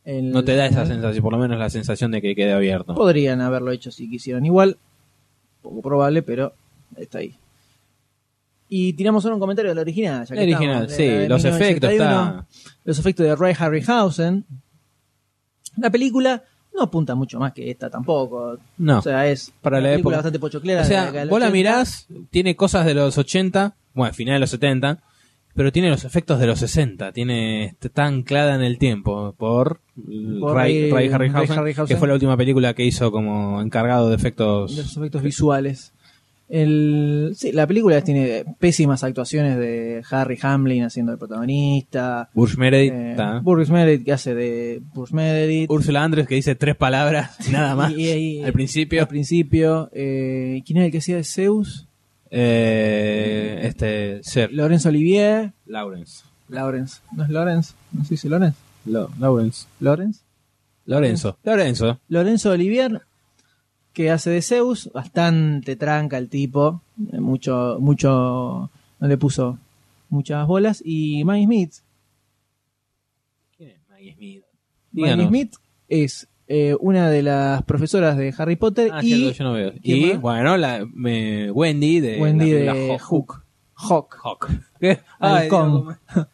El- 0.05 0.31
No 0.31 0.45
te 0.45 0.55
da 0.55 0.67
esa 0.67 0.87
sensación, 0.87 1.23
por 1.23 1.33
lo 1.33 1.39
menos 1.39 1.59
la 1.59 1.71
sensación 1.71 2.11
de 2.13 2.23
que 2.23 2.35
quede 2.37 2.53
abierto. 2.53 2.95
Podrían 2.95 3.41
haberlo 3.41 3.73
hecho 3.73 3.91
si 3.91 4.09
quisieran 4.09 4.47
igual. 4.47 4.77
Poco 5.61 5.83
probable, 5.83 6.23
pero 6.23 6.53
está 6.97 7.19
ahí. 7.19 7.35
Y 8.73 8.93
tiramos 8.93 9.25
ahora 9.25 9.35
un 9.35 9.41
comentario 9.41 9.71
del 9.71 9.79
original. 9.81 10.25
Ya 10.27 10.35
que 10.37 10.43
El 10.45 10.55
original, 10.55 10.83
estamos, 10.89 10.97
sí, 10.97 11.03
de 11.03 11.15
la 11.17 11.21
de 11.23 11.29
los 11.29 11.45
efectos 11.45 11.91
1981. 11.91 12.47
Los 12.85 12.99
efectos 13.01 13.27
de 13.27 13.37
Ray 13.37 13.55
Harryhausen. 13.59 14.45
La 15.77 15.91
película 15.91 16.45
no 16.75 16.83
apunta 16.83 17.15
mucho 17.15 17.39
más 17.41 17.53
que 17.53 17.71
esta 17.71 17.91
tampoco. 17.91 18.59
No. 18.79 18.99
O 18.99 19.03
sea, 19.03 19.29
es 19.29 19.53
Para 19.61 19.79
una 19.79 19.89
la 19.89 19.93
película 19.95 20.15
época. 20.15 20.17
bastante 20.19 20.39
pochoclera. 20.39 20.81
O 20.81 20.83
de 20.85 20.89
sea, 20.89 21.11
la 21.11 21.25
vos 21.27 21.41
la 21.41 21.47
80. 21.47 21.51
mirás, 21.51 22.07
tiene 22.31 22.55
cosas 22.57 22.87
de 22.87 22.95
los 22.95 23.19
80, 23.19 23.75
bueno, 23.95 24.15
final 24.15 24.35
de 24.35 24.41
los 24.41 24.51
70, 24.51 25.03
pero 25.55 25.73
tiene 25.73 25.91
los 25.91 26.05
efectos 26.05 26.39
de 26.39 26.47
los 26.47 26.61
60, 26.61 27.11
tiene 27.13 27.75
está 27.81 28.05
anclada 28.07 28.55
en 28.55 28.63
el 28.63 28.79
tiempo 28.79 29.35
por, 29.37 29.81
Por 30.41 30.55
Ray, 30.55 30.91
Ray- 30.93 31.09
Harryhausen, 31.09 31.49
Ray 31.57 31.59
Harryhausen. 31.59 31.87
que 31.87 31.97
fue 31.99 32.07
la 32.07 32.15
última 32.15 32.37
película 32.37 32.73
que 32.75 32.85
hizo 32.85 33.11
como 33.11 33.61
encargado 33.61 34.05
de 34.05 34.11
de 34.11 34.17
efectos. 34.17 34.77
los 34.77 34.97
efectos 34.97 35.23
visuales. 35.23 35.93
El, 36.53 37.33
sí, 37.37 37.53
la 37.53 37.65
película 37.67 38.03
tiene 38.03 38.45
pésimas 38.59 39.05
actuaciones 39.05 39.57
de 39.57 40.03
Harry 40.11 40.37
Hamlin 40.43 40.83
haciendo 40.83 41.13
de 41.13 41.19
protagonista. 41.19 42.29
Burge 42.35 42.57
Meredith, 42.57 42.93
Eh. 42.93 43.17
Burgess 43.43 43.71
Meredith 43.71 44.05
que 44.05 44.13
hace 44.13 44.35
de 44.35 44.83
Burgess 44.93 45.15
Meredith. 45.15 45.71
Úrsula 45.71 46.03
Andrés 46.03 46.27
que 46.27 46.35
dice 46.35 46.57
tres 46.57 46.75
palabras, 46.75 47.37
nada 47.53 47.77
más. 47.77 47.93
Y- 47.93 48.11
y- 48.11 48.43
al 48.43 48.53
principio. 48.53 49.01
Al 49.01 49.09
principio. 49.09 49.89
eh, 49.93 50.61
¿Quién 50.67 50.79
era 50.79 50.87
el 50.87 50.93
que 50.93 50.99
hacía 50.99 51.17
de 51.17 51.25
Zeus? 51.25 51.87
Eh, 52.33 53.61
este, 53.63 54.21
Ser, 54.23 54.53
Laurence 54.53 54.89
Olivier. 54.89 55.53
Lawrence. 55.67 56.25
Lawrence. 56.49 57.01
¿No 57.13 57.25
es 57.25 57.31
Lawrence? 57.31 57.75
¿No 57.93 58.05
se 58.05 58.15
dice 58.15 58.29
Lawrence? 58.29 58.59
Lo- 58.87 59.11
Lawrence. 59.21 59.67
¿Lawrence? 59.79 60.21
Lorenzo. 60.87 61.39
Lorenzo. 61.45 62.01
Lorenzo 62.09 62.51
Olivier, 62.51 63.01
que 63.93 64.11
hace 64.11 64.31
de 64.31 64.43
Zeus, 64.43 64.91
bastante 64.93 65.77
tranca 65.77 66.17
el 66.19 66.29
tipo, 66.29 66.83
eh, 67.13 67.21
mucho, 67.21 67.77
mucho, 67.81 68.71
no 69.01 69.09
le 69.09 69.17
puso 69.19 69.59
muchas 70.09 70.47
bolas, 70.47 70.83
y 70.85 71.25
Maggie 71.25 71.45
Smith. 71.47 71.73
¿Quién 73.57 73.71
es 73.71 73.79
Maggie 73.89 74.15
Smith? 74.15 74.43
Maggie 74.93 75.05
Díganos. 75.13 75.29
Smith 75.29 75.55
es 75.89 76.29
eh, 76.49 76.77
una 76.81 77.11
de 77.11 77.23
las 77.23 77.63
profesoras 77.65 78.17
de 78.17 78.35
Harry 78.37 78.57
Potter 78.57 78.91
Ah, 78.93 79.01
y 79.03 79.09
cierto, 79.09 79.39
yo 79.39 79.45
no 79.45 79.53
veo. 79.53 79.73
¿quién 79.83 79.99
Y 79.99 80.17
bueno, 80.17 80.57
la, 80.57 80.85
me- 80.93 81.51
Wendy 81.51 82.01
de 82.01 82.21
Wendy 82.21 82.65
la 82.65 82.75
de 82.75 82.99
Hook. 82.99 83.01
Hook. 83.33 83.45
Hawk. 83.75 84.17
Hawk. 84.25 84.51
¿Qué? 84.81 85.01
Ay, 85.19 85.43
Halcón. 85.45 85.99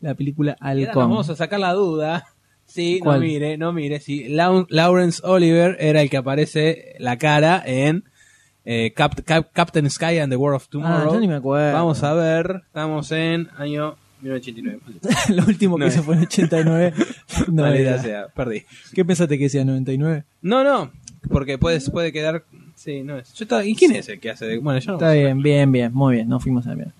La 0.00 0.14
película 0.14 0.56
Halcón. 0.60 0.94
vamos 1.10 1.28
a 1.28 1.36
sacar 1.36 1.60
la 1.60 1.74
duda. 1.74 2.24
Sí, 2.70 3.00
¿Cuál? 3.02 3.20
no 3.20 3.26
mire, 3.26 3.58
no 3.58 3.72
mire. 3.72 4.00
Sí, 4.00 4.26
Lawrence 4.28 5.20
Oliver 5.24 5.76
era 5.80 6.02
el 6.02 6.08
que 6.10 6.16
aparece 6.16 6.94
la 6.98 7.18
cara 7.18 7.62
en 7.66 8.04
eh, 8.64 8.92
Cap- 8.94 9.22
Cap- 9.24 9.48
Captain 9.52 9.88
Sky 9.90 10.18
and 10.18 10.30
the 10.32 10.36
World 10.36 10.56
of 10.56 10.64
Ah, 10.64 10.68
Tomorrow. 10.70 11.14
yo 11.14 11.20
ni 11.20 11.28
me 11.28 11.34
acuerdo. 11.36 11.72
Vamos 11.72 12.02
a 12.02 12.14
ver. 12.14 12.62
Estamos 12.66 13.10
en 13.12 13.48
año 13.56 13.96
1989. 14.22 14.80
Lo 15.34 15.44
último 15.46 15.76
que 15.76 15.84
No. 15.84 15.88
hizo 15.88 16.02
fue 16.02 16.14
en 16.16 16.22
89. 16.22 16.92
No, 17.48 17.62
Maldita 17.62 17.90
era. 17.90 18.02
sea, 18.02 18.26
perdí. 18.28 18.64
¿Qué 18.94 19.04
pensaste 19.04 19.38
que 19.38 19.44
decía 19.44 19.64
99? 19.64 20.24
No, 20.42 20.62
no, 20.62 20.92
porque 21.30 21.58
puede, 21.58 21.80
puede 21.90 22.12
quedar. 22.12 22.44
Sí, 22.76 23.02
no 23.02 23.18
es. 23.18 23.32
Yo 23.34 23.44
estaba- 23.44 23.64
¿Y 23.64 23.74
quién 23.74 23.94
es 23.96 24.08
el 24.08 24.20
que 24.20 24.30
hace 24.30 24.46
de.? 24.46 24.58
Bueno, 24.58 24.78
yo 24.80 24.92
no. 24.92 24.96
Está 24.98 25.12
bien, 25.12 25.42
bien, 25.42 25.72
bien, 25.72 25.92
muy 25.92 26.16
bien, 26.16 26.28
nos 26.28 26.42
fuimos 26.42 26.66
a 26.66 26.74
bien. 26.74 26.92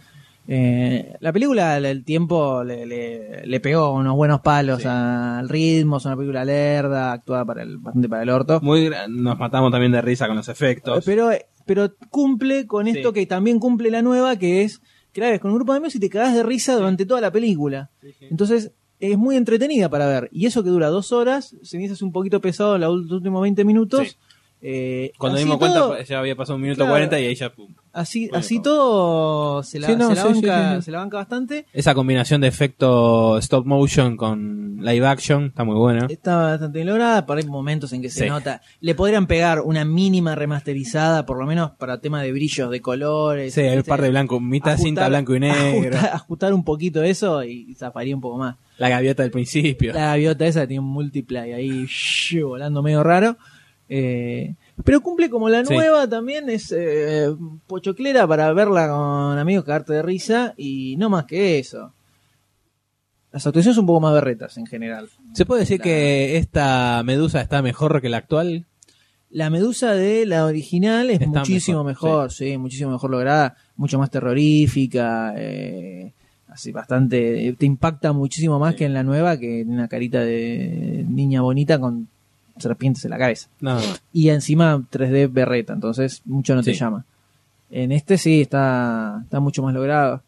Eh, 0.53 1.15
la 1.21 1.33
película, 1.33 1.77
el 1.79 2.03
tiempo 2.05 2.65
le, 2.65 2.85
le- 2.85 3.47
le 3.47 3.61
pegó 3.61 3.95
unos 3.95 4.17
buenos 4.17 4.41
palos 4.41 4.83
Sí. 4.83 4.89
al 4.91 5.49
ritmo, 5.49 5.99
es 5.99 6.05
una 6.07 6.17
película 6.17 6.45
lerda, 6.45 7.13
actuada 7.13 7.45
para 7.45 7.63
el, 7.63 7.79
bastante 7.79 8.09
para 8.09 8.25
el 8.25 8.31
orto. 8.31 8.59
Muy, 8.61 8.91
nos 9.09 9.39
matamos 9.39 9.71
también 9.71 9.93
de 9.93 10.03
risa 10.03 10.27
con 10.27 10.35
los 10.35 10.49
efectos. 10.49 11.05
Pero, 11.05 11.31
pero 11.67 11.95
cumple 12.09 12.67
con 12.67 12.87
Sí. 12.87 12.93
esto 12.99 13.13
que 13.13 13.27
también 13.27 13.61
cumple 13.61 13.91
la 13.93 14.03
nueva, 14.03 14.37
que 14.37 14.63
es 14.65 14.81
que 15.13 15.21
la 15.21 15.31
ves 15.31 15.39
con 15.39 15.53
un 15.53 15.57
grupo 15.59 15.73
de 15.73 15.79
amigos 15.79 15.95
y 15.95 16.01
te 16.01 16.11
cagás 16.11 16.35
de 16.35 16.43
risa 16.43 16.75
durante 16.75 17.07
toda 17.07 17.21
la 17.21 17.31
película. 17.31 17.91
Entonces, 18.21 18.73
es 18.99 19.17
muy 19.17 19.37
entretenida 19.37 19.89
para 19.89 20.07
ver. 20.09 20.29
Y 20.33 20.47
eso 20.47 20.65
que 20.65 20.71
dura 20.71 20.89
dos 20.89 21.13
horas, 21.13 21.55
se 21.63 21.79
me 21.79 21.89
hace 21.89 22.05
un 22.05 22.11
poquito 22.13 22.41
pesado 22.41 22.77
los 22.77 23.09
últimos 23.11 23.41
20 23.43 23.65
minutos. 23.65 24.19
Eh, 24.63 25.13
Cuando 25.17 25.39
dimos 25.39 25.59
todo- 25.59 25.89
cuenta 25.89 26.05
ya 26.05 26.19
había 26.19 26.37
pasado 26.37 26.57
un 26.57 26.63
minuto 26.63 26.79
Claro. 26.81 26.93
40 26.93 27.19
y 27.21 27.27
ahí 27.27 27.35
ya 27.35 27.51
pum. 27.51 27.73
Así, 27.93 28.29
así 28.33 28.61
todo 28.63 29.63
se 29.63 29.81
la, 29.81 29.89
Sí, 29.89 29.97
no, 29.97 30.11
se 30.11 30.15
la 30.15 30.23
sí, 30.23 30.29
banca, 30.35 30.71
sí, 30.71 30.77
sí. 30.77 30.83
se 30.83 30.91
la 30.93 30.99
banca 30.99 31.17
bastante. 31.17 31.67
Esa 31.73 31.95
combinación 31.95 32.41
de 32.41 32.49
efecto 32.49 33.39
stop 33.39 33.67
motion 33.67 34.17
con 34.17 34.79
live 34.85 35.07
action 35.07 35.47
está 35.47 35.65
muy 35.65 35.75
buena. 35.77 36.07
Está 36.09 36.37
bastante 36.37 36.79
bien 36.79 36.89
lograda, 36.89 37.27
por 37.27 37.39
ahí 37.39 37.45
momentos 37.45 37.93
en 37.93 38.03
que 38.03 38.11
se 38.11 38.25
Sí. 38.25 38.29
nota. 38.31 38.61
Le 38.81 38.95
podrían 38.95 39.27
pegar 39.27 39.61
una 39.61 39.85
mínima 39.85 40.35
remasterizada, 40.35 41.27
por 41.27 41.39
lo 41.39 41.47
menos 41.47 41.73
para 41.73 42.01
tema 42.01 42.23
de 42.23 42.31
brillos, 42.33 42.71
de 42.71 42.81
colores. 42.81 43.55
Sí, 43.55 43.63
hay 43.63 43.79
un 43.79 43.83
par 43.83 44.03
de 44.03 44.11
blanco, 44.11 44.39
mitad 44.41 44.75
Ajustar- 44.75 44.85
cinta 44.85 45.09
blanco 45.09 45.35
y 45.35 45.41
negro. 45.41 45.97
Ajustar, 45.97 46.15
ajustar 46.15 46.55
un 46.55 46.65
poquito 46.65 47.03
eso 47.03 47.43
y 47.43 47.75
zafaría 47.75 48.15
un 48.15 48.21
poco 48.21 48.39
más. 48.39 48.57
La 48.79 48.89
gaviota 48.89 49.23
del 49.23 49.33
principio. 49.33 49.93
La 49.93 50.07
gaviota 50.07 50.47
esa 50.47 50.67
tiene 50.67 50.81
un 50.81 50.87
multiply 50.91 51.53
ahí 51.53 51.87
shh, 51.87 52.43
volando 52.43 52.83
medio 52.83 53.03
raro. 53.03 53.37
Eh, 53.93 54.55
pero 54.85 55.01
cumple 55.01 55.29
como 55.29 55.49
la 55.49 55.65
Sí. 55.65 55.75
nueva 55.75 56.09
también, 56.09 56.49
es 56.49 56.73
eh, 56.77 57.29
pochoclera 57.67 58.25
para 58.27 58.53
verla 58.53 58.87
con 58.89 59.37
amigos, 59.37 59.65
cagarte 59.65 59.95
de 59.95 60.03
risa 60.03 60.55
y 60.57 60.95
no 60.97 61.11
más 61.11 61.25
que 61.25 61.59
eso. 61.59 61.93
Las 63.33 63.47
actuaciones 63.47 63.75
son 63.75 63.83
un 63.83 63.87
poco 63.89 64.01
más 64.01 64.13
berretas 64.15 64.57
en 64.59 64.67
general. 64.67 65.09
¿Se 65.35 65.45
puede 65.45 65.63
decir 65.63 65.79
La- 65.81 65.85
que 65.85 66.37
esta 66.37 67.03
medusa 67.05 67.41
está 67.41 67.63
mejor 67.63 68.01
que 68.01 68.09
la 68.09 68.19
actual? 68.19 68.67
La 69.29 69.51
medusa 69.51 69.93
de 69.93 70.27
la 70.27 70.47
original 70.47 71.11
es 71.11 71.21
Está 71.21 71.41
muchísimo 71.41 71.85
mejor, 71.85 72.11
mejor, 72.11 72.33
sí. 72.33 72.57
muchísimo 72.59 72.91
mejor 72.91 73.11
lograda, 73.11 73.57
mucho 73.77 73.99
más 73.99 74.11
terrorífica, 74.11 75.35
eh, 75.37 76.13
así 76.49 76.73
bastante, 76.73 77.55
te 77.57 77.67
impacta 77.67 78.13
muchísimo 78.13 78.59
más 78.59 78.75
que 78.75 78.85
en 78.85 78.95
la 78.95 79.05
nueva, 79.05 79.37
que 79.39 79.47
tiene 79.65 79.75
una 79.75 79.87
carita 79.89 80.21
de 80.21 81.05
niña 81.09 81.43
bonita 81.43 81.79
con 81.79 82.09
serpientes 82.61 83.05
en 83.05 83.11
la 83.11 83.19
cabeza. 83.19 83.49
Y 84.13 84.29
encima 84.29 84.77
3D 84.91 85.33
berreta, 85.33 85.73
entonces 85.73 86.23
mucho 86.25 86.55
no 86.55 86.63
te 86.63 86.73
Sí. 86.75 86.79
llama. 86.81 87.05
En 87.71 87.93
este 87.93 88.19
sí, 88.19 88.41
está, 88.41 89.21
está 89.23 89.39
mucho 89.41 89.63
más 89.63 89.73
logrado. 89.75 90.23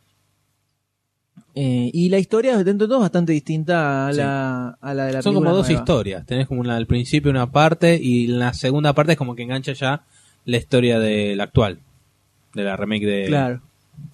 Eh, 1.54 1.90
y 1.92 2.08
la 2.08 2.18
historia, 2.18 2.56
dentro 2.64 2.86
de 2.86 2.90
todo, 2.90 2.98
es 2.98 3.02
bastante 3.02 3.32
distinta 3.32 4.06
a 4.06 4.12
la, 4.12 4.68
a 4.80 4.94
la 4.94 5.04
de 5.06 5.12
la 5.12 5.22
Son 5.22 5.32
película 5.32 5.50
como 5.50 5.56
dos 5.58 5.68
nueva. 5.68 5.80
historias. 5.82 6.26
Tenés 6.26 6.46
como 6.46 6.60
una 6.60 6.76
al 6.76 6.86
principio 6.86 7.30
una 7.30 7.50
parte 7.50 7.98
y 8.00 8.26
la 8.28 8.54
segunda 8.54 8.94
parte 8.94 9.12
es 9.12 9.18
como 9.18 9.34
que 9.34 9.42
engancha 9.42 9.72
ya 9.72 10.02
la 10.46 10.56
historia 10.56 10.98
de 10.98 11.36
la 11.36 11.44
actual. 11.44 11.80
De 12.54 12.64
la 12.64 12.76
remake 12.76 13.04
de... 13.06 13.24
Claro. 13.26 13.60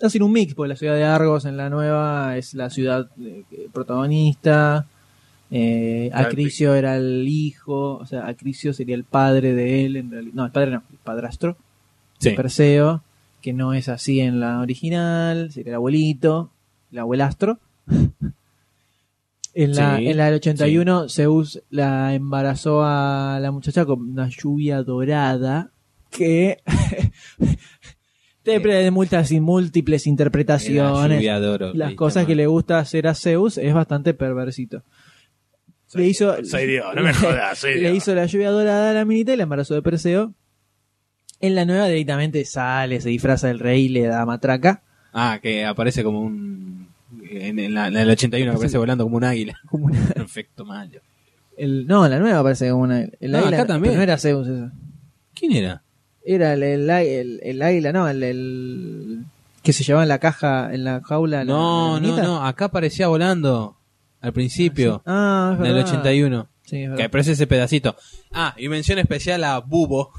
Hacen 0.03 0.23
un 0.23 0.33
mix, 0.33 0.55
porque 0.55 0.71
la 0.71 0.77
ciudad 0.77 0.95
de 0.95 1.05
Argos 1.05 1.45
en 1.45 1.57
la 1.57 1.71
nueva 1.71 2.37
es 2.37 2.55
la 2.55 2.71
ciudad 2.71 3.09
eh, 3.21 3.45
protagonista. 3.73 4.87
Eh, 5.51 6.11
Acricio 6.13 6.75
era 6.75 6.97
el 6.97 7.27
hijo, 7.27 7.97
o 7.97 8.07
sea, 8.07 8.27
Acricio 8.27 8.73
sería 8.73 8.95
el 8.95 9.05
padre 9.05 9.55
de 9.55 9.85
él, 9.87 9.97
en 9.97 10.11
realidad. 10.11 10.35
No, 10.35 10.45
el 10.45 10.53
padre 10.53 10.71
no, 10.73 10.83
el 10.91 10.99
padrastro 11.03 11.57
Sí. 12.19 12.31
de 12.31 12.37
Perseo, 12.37 13.03
que 13.41 13.53
no 13.53 13.73
es 13.73 13.89
así 13.89 14.21
en 14.21 14.41
la 14.41 14.61
original, 14.61 15.51
sería 15.53 15.71
el 15.71 15.77
abuelito, 15.77 16.51
el 16.93 16.99
abuelastro. 16.99 17.59
En 19.55 19.75
la, 19.75 19.97
Sí, 19.97 20.07
en 20.07 20.17
la 20.19 20.27
del 20.27 20.35
81, 20.35 21.09
Zeus 21.09 21.63
la 21.71 22.15
embarazó 22.15 22.85
a 22.85 23.39
la 23.41 23.51
muchacha 23.51 23.85
con 23.85 24.01
una 24.11 24.29
lluvia 24.29 24.85
dorada 24.85 25.73
que 26.11 26.59
Siempre 28.45 28.75
de 28.77 28.91
múltiples, 28.91 29.33
múltiples 29.41 30.07
interpretaciones. 30.07 31.19
Lluvia 31.19 31.41
de 31.41 31.49
oro, 31.49 31.75
Las 31.75 31.95
cosas 31.95 32.25
que 32.25 32.35
le 32.35 32.47
gusta 32.47 32.79
hacer 32.79 33.07
a 33.09 33.15
Zeus 33.15 33.59
es 33.59 33.75
bastante 33.75 34.15
perversito. 34.15 34.83
Le 35.95 36.07
hizo, 36.07 36.45
soy 36.45 36.67
Dios, 36.67 36.87
no 36.95 37.03
me 37.03 37.13
jodas, 37.15 37.59
soy 37.59 37.75
le 37.75 37.81
Dios. 37.81 37.97
hizo 37.97 38.15
la 38.15 38.27
lluvia 38.27 38.51
dorada 38.51 38.91
a 38.91 38.95
la 38.95 39.05
minita 39.05 39.33
y 39.33 39.37
la 39.37 39.43
embarazó 39.45 39.75
de 39.75 39.83
Perseo. 39.83 40.35
En 41.41 41.55
la 41.55 41.65
nueva 41.65 41.87
directamente 41.87 42.45
sale, 42.45 43.01
se 43.01 43.11
disfraza 43.11 43.47
del 43.49 43.61
rey 43.61 43.85
y 43.85 43.89
le 43.91 44.03
da 44.07 44.27
matraca. 44.27 44.83
Ah, 45.13 45.39
que 45.41 45.65
aparece 45.65 46.03
como 46.03 46.21
un... 46.21 46.89
En, 47.31 47.59
en 47.59 47.75
la, 47.75 47.87
en 47.89 47.97
el 47.97 48.11
81 48.11 48.51
que 48.51 48.57
aparece 48.57 48.77
volando 48.79 49.05
como 49.05 49.17
un 49.19 49.25
águila. 49.25 49.59
Como 49.71 49.87
un 49.87 49.95
efecto 50.17 50.65
malo. 50.65 51.01
El, 51.57 51.87
no, 51.87 52.05
en 52.05 52.11
la 52.11 52.19
nueva 52.19 52.43
parece 52.43 52.71
como 52.71 52.83
una. 52.85 53.01
El 53.21 53.33
No, 53.33 53.39
águila, 53.39 53.57
acá 53.59 53.67
también. 53.67 53.97
no 53.97 54.03
era 54.03 54.17
Zeus 54.19 54.47
eso. 54.47 54.71
¿Quién 55.35 55.53
era? 55.53 55.83
Era 56.25 56.53
el, 56.55 56.63
el, 56.63 56.91
el- 56.91 57.41
el 57.43 57.63
águila, 57.63 57.93
no, 57.93 58.09
el, 58.09 58.23
el 58.23 59.25
que 59.63 59.73
se 59.73 59.83
llevaba 59.85 60.03
en 60.05 60.09
la 60.11 60.19
caja, 60.19 60.73
en 60.75 60.85
la 60.85 61.01
jaula. 61.03 61.39
la- 61.39 61.53
No, 61.53 61.99
la 62.01 62.07
no, 62.07 62.23
no. 62.23 62.47
Acá 62.47 62.67
aparecía 62.67 63.09
volando. 63.09 63.77
Al 64.21 64.33
principio. 64.33 65.03
Ah, 65.07 65.53
el 65.57 65.63
verdad. 65.63 65.87
81. 65.89 66.49
Sí, 66.65 66.83
es 66.83 66.97
Que 66.97 67.05
aparece 67.05 67.33
ese 67.33 67.47
pedacito. 67.47 67.97
Ah, 68.33 68.55
y 68.59 68.69
mención 68.69 68.99
especial 68.99 69.43
a 69.45 69.59
Bubo. 69.61 70.11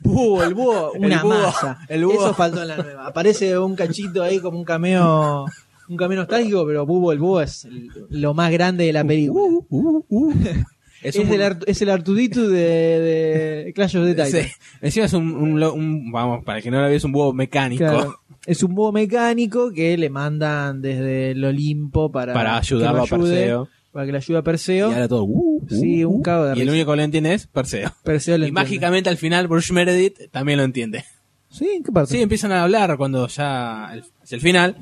Búho, 0.00 0.42
el 0.42 0.54
búho, 0.54 0.92
El 0.94 1.04
una 1.04 1.22
búho, 1.22 1.34
masa. 1.42 1.78
el 1.88 2.04
búho. 2.04 2.14
Eso 2.14 2.34
faltó 2.34 2.62
en 2.62 2.68
la 2.68 2.76
nueva. 2.76 3.06
Aparece 3.06 3.56
un 3.58 3.74
cachito 3.76 4.22
ahí 4.22 4.38
como 4.40 4.58
un 4.58 4.64
cameo, 4.64 5.46
un 5.88 5.96
cameo 5.96 6.18
nostálgico, 6.18 6.66
pero 6.66 6.84
Búho, 6.84 7.12
el 7.12 7.18
búho 7.18 7.40
es 7.40 7.64
el- 7.64 7.90
lo 8.10 8.34
más 8.34 8.50
grande 8.50 8.84
de 8.86 8.92
la 8.92 9.04
película. 9.04 9.60
Es 11.04 11.16
es, 11.16 11.24
un- 11.24 11.32
el 11.32 11.56
es 11.66 11.82
el 11.82 11.90
Artudito 11.90 12.48
de, 12.48 13.64
de 13.66 13.72
Clash 13.74 13.96
of 13.96 14.04
the 14.06 14.14
Titans. 14.24 14.30
Sí. 14.46 14.52
Encima 14.80 15.06
es 15.06 15.12
un, 15.12 15.30
un 15.36 15.62
un- 15.62 16.10
Vamos, 16.12 16.42
para 16.44 16.58
el 16.58 16.64
que 16.64 16.70
no 16.70 16.80
lo 16.80 16.86
vea, 16.88 16.96
es 16.96 17.04
un 17.04 17.12
búho 17.12 17.32
mecánico. 17.32 17.84
Claro. 17.84 18.18
Es 18.46 18.62
un 18.62 18.74
búho 18.74 18.92
mecánico 18.92 19.72
que 19.72 19.96
le 19.96 20.10
mandan 20.10 20.82
desde 20.82 21.30
el 21.30 21.42
Olimpo 21.42 22.12
para, 22.12 22.34
Para 22.34 22.58
ayudarlo 22.58 22.98
lo 22.98 23.04
a 23.04 23.06
Perseo. 23.06 23.68
Para 23.90 24.04
que 24.04 24.12
le 24.12 24.18
ayude 24.18 24.36
a 24.36 24.42
Perseo. 24.42 24.90
Y 24.90 24.92
ahora 24.92 25.08
todo. 25.08 25.24
uh, 25.24 25.56
uh, 25.62 25.66
Sí, 25.70 26.04
un 26.04 26.16
uh. 26.16 26.22
cago 26.22 26.44
de 26.44 26.50
Y 26.50 26.60
el 26.60 26.66
risa. 26.66 26.72
único 26.72 26.90
que 26.90 26.96
lo 26.98 27.02
entiende 27.04 27.32
es 27.32 27.46
Perseo. 27.46 27.90
Perseo 28.02 28.36
lo 28.36 28.44
y 28.44 28.48
entiende. 28.48 28.60
mágicamente 28.60 29.08
al 29.08 29.16
final 29.16 29.48
Bruce 29.48 29.72
Meredith 29.72 30.30
también 30.30 30.58
lo 30.58 30.64
entiende. 30.64 31.04
Sí, 31.48 31.66
¿en 31.74 31.84
qué 31.84 31.90
parte? 31.90 32.12
Sí, 32.12 32.20
empiezan 32.20 32.52
a 32.52 32.64
hablar 32.64 32.98
cuando 32.98 33.26
ya 33.28 33.86
hacia 33.86 34.36
el 34.36 34.40
final. 34.42 34.76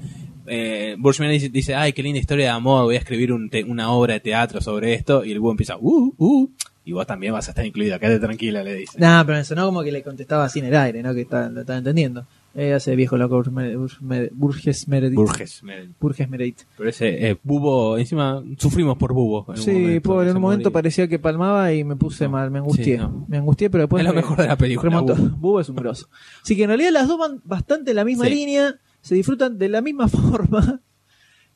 Eh, 0.47 0.97
Meredith 0.99 1.53
dice, 1.53 1.75
ay, 1.75 1.93
qué 1.93 2.03
linda 2.03 2.19
historia 2.19 2.47
de 2.47 2.51
amor, 2.51 2.85
voy 2.85 2.97
a 2.97 2.99
escribir 2.99 3.33
un 3.33 3.49
te- 3.51 3.65
una 3.65 3.91
obra 3.91 4.15
de 4.15 4.21
teatro 4.21 4.61
sobre 4.61 4.95
esto. 4.95 5.25
Y 5.25 5.33
el 5.33 5.41
búho 5.41 5.51
empieza, 5.53 5.77
uh, 5.79 6.15
uh. 6.17 6.51
Y 6.85 6.93
vos 6.93 7.07
también 7.07 7.33
vas 7.33 7.47
a 7.47 7.53
estar 7.53 7.65
incluida, 7.65 7.99
quédate 8.01 8.19
tranquila, 8.19 8.63
le 8.65 8.75
dice. 8.75 8.99
Nah, 8.99 9.23
pero 9.25 9.39
me 9.39 9.45
sonó 9.45 9.67
como 9.67 9.85
que 9.85 9.93
le 9.93 10.03
contestaba 10.03 10.45
así 10.45 10.59
en 10.59 10.65
el 10.67 10.75
aire, 10.75 11.01
¿no? 11.03 11.15
Que 11.15 11.21
está, 11.21 11.49
lo 11.49 11.61
estaba 11.61 11.79
entendiendo. 11.79 12.27
Eh, 12.55 12.75
hace 12.75 12.95
viejo 12.97 13.17
loco 13.17 13.37
Burges 13.37 13.53
Mere- 13.55 13.77
Burges 13.77 14.03
Mere- 14.03 14.31
Burges 14.33 14.89
Meredith. 14.89 15.15
Burges 15.17 15.63
Meredith. 15.63 15.91
Burges 16.01 16.29
Meredith. 16.29 16.59
Pero 16.77 16.91
ese 16.91 17.31
eh, 17.31 17.37
Bubo, 17.43 17.97
encima 17.97 18.43
sufrimos 18.59 18.99
por 18.99 19.15
Bubo. 19.15 19.47
en 19.55 19.57
Sí, 19.57 19.71
momento, 19.71 20.03
pobre, 20.11 20.31
en 20.31 20.37
un 20.37 20.43
momento 20.43 20.65
moría. 20.69 20.73
parecía 20.75 21.09
que 21.09 21.19
palmaba 21.21 21.73
y 21.73 21.85
me 21.85 21.95
puse 21.97 22.27
mal, 22.29 22.51
me 22.51 22.59
angustié. 22.59 22.97
Sí, 22.97 22.99
no. 22.99 23.25
Me 23.29 23.39
angustié, 23.39 23.71
pero 23.71 23.85
después. 23.85 24.01
Es 24.03 24.07
lo 24.07 24.13
me- 24.13 24.21
mejor 24.21 24.37
de 24.39 24.49
la 24.49 24.57
película. 24.59 25.01
Bubbo. 25.01 25.15
Bubbo 25.39 25.61
es 25.61 25.69
un 25.71 25.77
grosso. 25.77 26.09
Así 26.43 26.57
que 26.57 26.65
en 26.65 26.69
realidad 26.71 26.91
las 26.91 27.07
dos 27.09 27.17
van 27.19 27.41
bastante 27.45 27.91
en 27.93 27.97
la 27.97 28.05
misma 28.05 28.27
Sí. 28.27 28.35
línea, 28.35 28.75
se 29.03 29.15
disfrutan 29.15 29.59
de 29.59 29.69
la 29.69 29.83
misma 29.83 30.09
forma. 30.09 30.81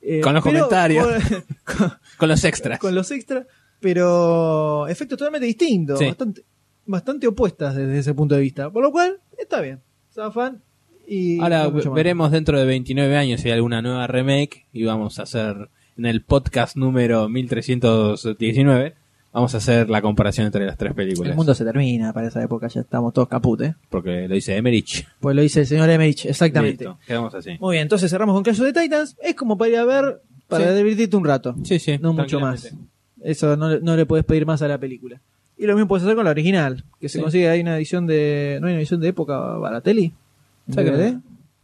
eh, 0.02 0.20
Con 0.20 0.35
los 0.35 0.43
comentarios. 0.43 1.06
Con, 1.64 1.93
Con 2.18 2.28
los 2.28 2.44
extras. 2.44 2.78
con 2.78 2.94
los 2.94 3.10
extras, 3.10 3.47
pero 3.81 4.86
efectos 4.89 5.18
totalmente 5.18 5.47
distintos, 5.47 5.98
Sí. 5.98 6.06
bastante, 6.06 6.44
bastante 6.85 7.27
opuestas 7.27 7.74
desde 7.74 7.98
ese 7.98 8.12
punto 8.14 8.35
de 8.35 8.43
vista. 8.43 8.70
Por 8.70 8.82
lo 8.82 8.93
cual, 8.93 9.20
está 9.39 9.60
bien. 9.62 9.81
Zafan 10.12 10.62
y. 11.06 11.40
Ahora 11.40 11.68
veremos 11.68 12.31
dentro 12.31 12.59
de 12.59 12.66
29 12.66 13.16
años 13.16 13.40
si 13.40 13.48
hay 13.48 13.55
alguna 13.55 13.81
nueva 13.82 14.06
remake 14.06 14.66
y 14.73 14.85
vamos 14.85 15.18
a 15.18 15.23
hacer 15.24 15.70
en 15.97 16.05
el 16.06 16.23
podcast 16.24 16.77
número 16.77 17.28
1319 17.28 18.94
vamos 19.36 19.54
a 19.54 19.58
hacer 19.58 19.90
la 19.90 20.00
comparación 20.00 20.46
entre 20.46 20.64
las 20.64 20.76
tres 20.78 20.94
películas. 20.94 21.30
El 21.30 21.36
mundo 21.36 21.54
se 21.54 21.62
termina 21.64 22.12
para 22.12 22.28
esa 22.28 22.42
época, 22.42 22.68
ya 22.68 22.80
estamos 22.80 23.12
todos 23.12 23.28
caput, 23.28 23.60
¿eh? 23.60 23.74
Porque 23.90 24.26
lo 24.26 24.34
dice 24.34 24.56
Emerich. 24.56 25.06
Pues 25.20 25.36
lo 25.36 25.42
dice 25.42 25.60
el 25.60 25.66
señor 25.66 25.90
Emmerich, 25.90 26.24
exactamente. 26.24 26.84
Listo, 26.84 26.98
quedamos 27.06 27.34
así. 27.34 27.50
Muy 27.60 27.74
bien, 27.74 27.82
entonces 27.82 28.10
cerramos 28.10 28.34
con 28.34 28.42
Clash 28.42 28.60
of 28.62 28.72
the 28.72 28.80
Titans. 28.80 29.16
Es 29.22 29.34
como 29.34 29.58
para 29.58 29.70
ir 29.70 29.76
a 29.76 29.84
ver, 29.84 30.22
para 30.48 30.70
Sí. 30.70 30.74
divertirte 30.78 31.16
un 31.16 31.24
rato. 31.24 31.54
Sí, 31.64 31.78
sí. 31.78 31.98
No 32.00 32.12
mucho 32.14 32.40
más. 32.40 32.74
Eso 33.22 33.56
no, 33.56 33.68
le- 33.68 33.80
no 33.80 33.94
le 33.96 34.06
puedes 34.06 34.24
pedir 34.24 34.46
más 34.46 34.62
a 34.62 34.68
la 34.68 34.78
película. 34.78 35.20
Y 35.58 35.66
lo 35.66 35.74
mismo 35.74 35.88
puedes 35.88 36.04
hacer 36.04 36.16
con 36.16 36.24
la 36.24 36.30
original, 36.30 36.84
que 37.00 37.08
se 37.08 37.18
Sí. 37.18 37.22
consigue, 37.22 37.48
hay 37.48 37.60
una 37.60 37.76
edición 37.76 38.06
de... 38.06 38.58
¿No 38.60 38.66
hay 38.68 38.72
una 38.72 38.80
edición 38.80 39.00
de 39.00 39.08
época 39.08 39.38
Baratelli? 39.38 40.12
¿En 40.68 40.74
¿Sabes? 40.74 41.14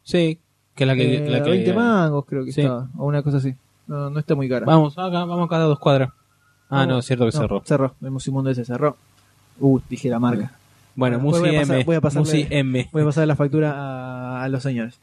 Sí, 0.02 0.38
que 0.74 0.84
la 0.86 0.94
que, 0.94 1.16
Eh, 1.16 1.30
la 1.30 1.42
que 1.42 1.50
20 1.50 1.72
mangos 1.72 2.24
creo 2.26 2.44
que 2.44 2.52
Sí. 2.52 2.60
estaba, 2.60 2.88
o 2.98 3.06
una 3.06 3.22
cosa 3.22 3.38
así. 3.38 3.54
No, 3.86 4.10
no 4.10 4.18
está 4.18 4.34
muy 4.34 4.48
cara. 4.48 4.64
Vamos, 4.66 4.94
acá, 4.98 5.24
vamos 5.24 5.48
cada 5.48 5.64
dos 5.64 5.78
cuadras. 5.78 6.10
Ah, 6.72 6.86
no, 6.86 6.98
es 6.98 7.04
cierto 7.06 7.26
que 7.26 7.32
no, 7.36 7.40
cerró. 7.42 7.62
Cerró, 7.64 7.94
el 8.02 8.10
Musimundo 8.10 8.50
ese 8.50 8.64
cerró. 8.64 8.96
Uh, 9.60 9.78
dije 9.88 10.08
la 10.08 10.18
marca. 10.18 10.52
Bueno, 10.94 11.16
Después 11.18 11.40
Musi 11.40 11.50
voy 11.50 11.56
a 11.56 11.60
pasar- 11.60 11.76
M. 11.76 11.84
voy 11.84 11.94
a 11.96 12.58
M. 12.58 12.88
Voy 12.92 13.02
a 13.02 13.04
pasar 13.06 13.26
la 13.28 13.36
factura 13.36 13.72
a, 13.76 14.44
a 14.44 14.48
los 14.48 14.62
señores. 14.62 14.98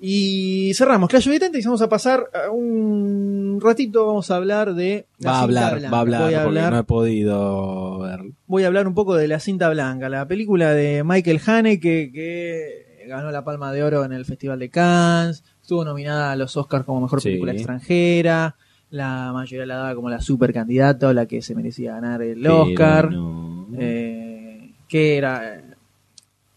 Y 0.00 0.72
cerramos 0.74 1.08
Clash 1.08 1.28
of 1.28 1.34
y 1.34 1.62
vamos 1.64 1.82
a 1.82 1.88
pasar 1.88 2.24
a 2.32 2.50
un 2.52 3.58
ratito, 3.60 4.06
vamos 4.06 4.30
a 4.30 4.36
hablar 4.36 4.74
de 4.74 5.06
la 5.18 5.32
Va 5.32 5.38
a 5.38 5.42
hablar, 5.42 5.72
blanca. 5.72 5.90
va 5.90 5.96
a 5.96 6.00
hablar, 6.00 6.20
Voy 6.22 6.34
a 6.34 6.42
porque 6.44 6.58
hablar, 6.60 6.72
no 6.72 6.78
he 6.78 6.84
podido 6.84 7.98
ver. 7.98 8.20
voy 8.46 8.62
a 8.62 8.66
hablar 8.68 8.86
un 8.86 8.94
poco 8.94 9.16
de 9.16 9.26
la 9.26 9.40
cinta 9.40 9.68
blanca, 9.70 10.08
la 10.08 10.28
película 10.28 10.70
de 10.72 11.02
Michael 11.04 11.40
Haneke 11.44 12.12
que 12.12 13.06
ganó 13.08 13.32
la 13.32 13.42
Palma 13.42 13.72
de 13.72 13.82
Oro 13.82 14.04
en 14.04 14.12
el 14.12 14.24
Festival 14.24 14.60
de 14.60 14.68
Cannes, 14.68 15.42
estuvo 15.62 15.84
nominada 15.84 16.30
a 16.30 16.36
los 16.36 16.56
Oscars 16.56 16.84
como 16.84 17.00
mejor 17.00 17.20
Sí. 17.20 17.30
película 17.30 17.52
extranjera, 17.52 18.54
la 18.90 19.32
mayoría 19.32 19.66
la 19.66 19.76
daba 19.76 19.94
como 19.94 20.10
la 20.10 20.20
super 20.20 20.52
candidata 20.52 21.08
o 21.08 21.12
la 21.12 21.26
que 21.26 21.42
se 21.42 21.54
merecía 21.54 21.94
ganar 21.94 22.22
el 22.22 22.46
Oscar. 22.46 23.12
No. 23.12 23.66
Eh, 23.78 24.72
que 24.88 25.18
era 25.18 25.62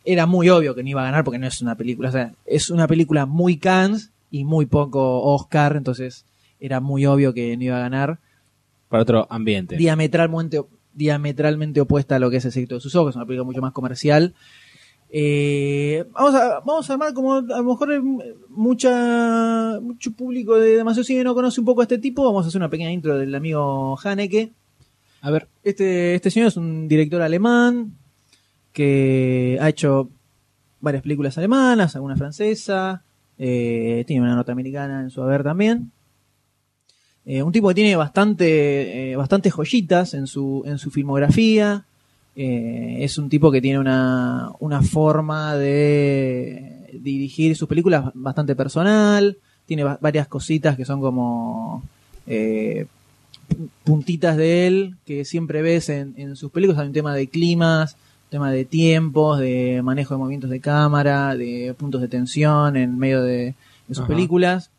era 0.03 0.26
muy 0.26 0.49
obvio 0.49 0.74
que 0.76 0.84
no 0.84 0.90
iba 0.90 1.02
a 1.02 1.06
ganar 1.06 1.24
porque 1.24 1.38
no 1.38 1.48
es 1.48 1.62
una 1.62 1.76
película, 1.76 2.10
o 2.10 2.12
sea, 2.12 2.34
es 2.45 2.70
una 2.70 2.88
película 2.88 3.26
muy 3.26 3.58
Cannes 3.58 4.12
y 4.32 4.44
muy 4.44 4.66
poco 4.66 5.22
Oscar, 5.22 5.76
entonces 5.76 6.26
era 6.60 6.80
muy 6.80 7.06
obvio 7.06 7.34
que 7.34 7.56
no 7.58 7.64
iba 7.64 7.78
a 7.78 7.82
ganar. 7.82 8.20
Para 8.90 9.03
otro 9.03 9.28
ambiente. 9.30 9.78
Diametralmente, 9.78 10.62
diametralmente 10.94 11.82
opuesta 11.82 12.16
a 12.16 12.20
lo 12.20 12.30
que 12.30 12.38
es 12.38 12.45
El 12.45 12.52
secreto 12.52 12.76
de 12.76 12.82
sus 12.82 12.95
ojos, 12.95 13.12
es 13.12 13.16
una 13.16 13.26
película 13.26 13.45
mucho 13.45 13.62
más 13.62 13.74
comercial. 13.74 14.34
Eh, 15.14 16.06
vamos, 16.14 16.36
a, 16.36 16.62
vamos 16.62 16.90
a 16.90 16.94
armar 16.94 17.14
como 17.14 17.34
a 17.34 17.42
lo 17.42 17.64
mejor 17.64 18.02
mucha 18.48 19.78
mucho 19.82 20.14
público 20.14 20.56
de 20.56 20.78
demasiado 20.78 21.04
cine 21.04 21.26
no 21.26 21.36
conoce 21.36 21.60
un 21.60 21.66
poco 21.66 21.82
a 21.82 21.84
este 21.84 21.98
tipo. 21.98 22.24
Vamos 22.24 22.46
a 22.46 22.48
hacer 22.48 22.60
una 22.60 22.70
pequeña 22.70 22.92
intro 22.92 23.18
del 23.18 23.36
amigo 23.36 24.00
Haneke. 24.02 24.52
A 25.22 25.32
ver. 25.32 25.48
Este, 25.64 26.16
este 26.16 26.32
señor 26.32 26.48
es 26.48 26.58
un 26.58 26.88
director 26.88 27.22
alemán 27.22 27.94
que 28.74 29.58
ha 29.62 29.70
hecho 29.70 30.10
varias 30.80 31.04
películas 31.04 31.38
alemanas, 31.38 31.96
alguna 31.96 32.16
francesa, 32.16 33.04
eh, 33.38 34.04
tiene 34.08 34.24
una 34.24 34.36
norteamericana 34.36 35.02
en 35.02 35.10
su 35.10 35.22
haber 35.22 35.44
también. 35.44 35.92
Eh, 37.26 37.44
un 37.44 37.52
tipo 37.52 37.68
que 37.68 37.76
tiene 37.76 37.96
bastante, 37.96 39.12
eh, 39.12 39.16
bastantes 39.16 39.54
joyitas 39.54 40.14
en 40.16 40.26
su, 40.26 40.64
en 40.66 40.80
su 40.80 40.90
filmografía. 40.90 41.86
Eh, 42.43 43.03
es 43.03 43.19
un 43.19 43.30
tipo 43.30 43.51
que 43.51 43.61
tiene 43.61 43.77
una, 43.77 44.49
una 44.59 44.81
forma 44.81 45.55
de 45.55 46.89
dirigir 46.93 47.55
sus 47.55 47.68
películas 47.69 48.05
bastante 48.15 48.55
personal. 48.55 49.38
Tiene 49.68 49.84
va- 49.84 49.99
varias 50.01 50.27
cositas 50.27 50.76
que 50.76 50.84
son 50.84 51.01
como 51.01 51.84
eh, 52.26 52.88
puntitas 53.84 54.38
de 54.38 54.65
él 54.65 54.95
que 55.05 55.23
siempre 55.23 55.61
ves 55.61 55.89
en, 55.89 56.15
en 56.18 56.35
sus 56.35 56.51
películas. 56.51 56.81
Hay 56.81 56.88
un 56.88 56.93
tema 56.93 57.13
de 57.13 57.27
climas, 57.27 57.95
tema 58.31 58.51
de 58.51 58.65
tiempos, 58.65 59.39
de 59.39 59.81
manejo 59.84 60.15
de 60.15 60.18
movimientos 60.18 60.49
de 60.49 60.59
cámara, 60.61 61.35
de 61.35 61.76
puntos 61.77 62.01
de 62.01 62.07
tensión 62.07 62.76
en 62.76 62.97
medio 62.97 63.22
de, 63.22 63.38
de 63.38 63.55
sus 63.89 63.99
Ajá. 63.99 64.07
películas. 64.07 64.72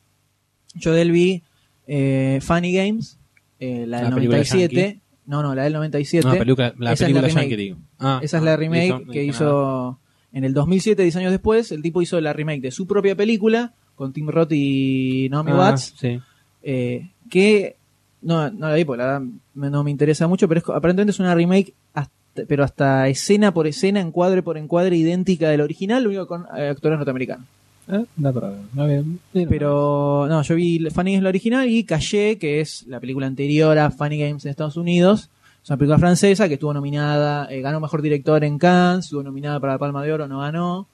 Yo 0.74 0.92
de 0.92 1.02
él 1.02 1.12
vi 1.12 1.42
eh, 1.86 2.40
Funny 2.42 2.72
Games, 2.72 3.18
eh, 3.60 3.84
la 3.86 3.98
del 3.98 4.10
La 4.10 4.14
película 4.16 4.38
97. 4.38 4.98
No, 5.26 5.42
no, 5.42 5.54
la 5.54 5.62
del 5.64 5.72
97. 5.74 6.26
No, 6.26 6.32
la 6.34 6.38
película- 6.40 6.74
la 6.78 6.92
Esa 6.92 7.04
película 7.06 7.26
es 7.28 7.34
la 7.34 7.40
remake. 7.42 7.76
Ah, 7.98 8.20
Esa 8.22 8.38
es 8.38 8.42
la 8.42 8.52
ah, 8.52 8.56
remake 8.56 8.82
listo, 8.82 9.00
no 9.06 9.12
que 9.12 9.24
hizo 9.24 9.98
en 10.32 10.44
el 10.44 10.52
2007, 10.54 11.02
10 11.02 11.16
años 11.16 11.30
después. 11.30 11.70
El 11.72 11.82
tipo 11.82 12.02
hizo 12.02 12.20
la 12.20 12.32
remake 12.32 12.60
de 12.62 12.70
su 12.70 12.86
propia 12.86 13.14
película 13.14 13.74
con 13.94 14.12
Tim 14.12 14.28
Roth 14.28 14.52
y 14.52 15.28
Naomi 15.30 15.52
Ah, 15.52 15.56
Watts. 15.58 15.94
sí. 15.98 16.20
eh, 16.62 17.10
que 17.30 17.76
no, 18.20 18.50
no 18.50 18.68
la 18.68 18.74
vi 18.74 18.84
porque 18.84 18.98
la 19.02 19.18
verdad 19.18 19.22
no 19.54 19.84
me 19.84 19.90
interesa 19.90 20.26
mucho, 20.28 20.48
pero 20.48 20.58
es, 20.60 20.68
aparentemente 20.68 21.10
es 21.12 21.20
una 21.20 21.34
remake, 21.34 21.74
hasta- 21.94 22.12
pero 22.48 22.64
hasta 22.64 23.08
escena 23.08 23.52
por 23.54 23.66
escena, 23.66 24.00
encuadre 24.00 24.42
por 24.42 24.56
encuadre, 24.58 24.96
idéntica 24.96 25.50
del 25.50 25.60
original, 25.60 26.02
lo 26.02 26.08
único 26.10 26.26
con 26.26 26.46
eh, 26.56 26.68
actores 26.68 26.98
norteamericanos. 26.98 27.46
Eh. 27.92 29.46
Pero 29.48 30.26
no, 30.28 30.42
yo 30.42 30.54
vi 30.54 30.78
Funny 30.90 31.12
Games 31.12 31.22
la 31.22 31.28
original 31.28 31.68
y 31.68 31.84
Calle, 31.84 32.38
que 32.38 32.60
es 32.60 32.86
la 32.86 33.00
película 33.00 33.26
anterior 33.26 33.78
a 33.78 33.90
Funny 33.90 34.18
Games 34.18 34.44
en 34.44 34.50
Estados 34.50 34.76
Unidos. 34.76 35.28
Es 35.62 35.70
una 35.70 35.76
película 35.76 35.98
francesa 35.98 36.48
que 36.48 36.54
estuvo 36.54 36.74
nominada, 36.74 37.46
eh, 37.50 37.60
ganó 37.60 37.80
mejor 37.80 38.02
director 38.02 38.42
en 38.42 38.58
Cannes, 38.58 39.04
estuvo 39.06 39.22
nominada 39.22 39.60
para 39.60 39.74
la 39.74 39.78
Palma 39.78 40.02
de 40.02 40.12
Oro, 40.12 40.26
no 40.26 40.40
ganó. 40.40 40.88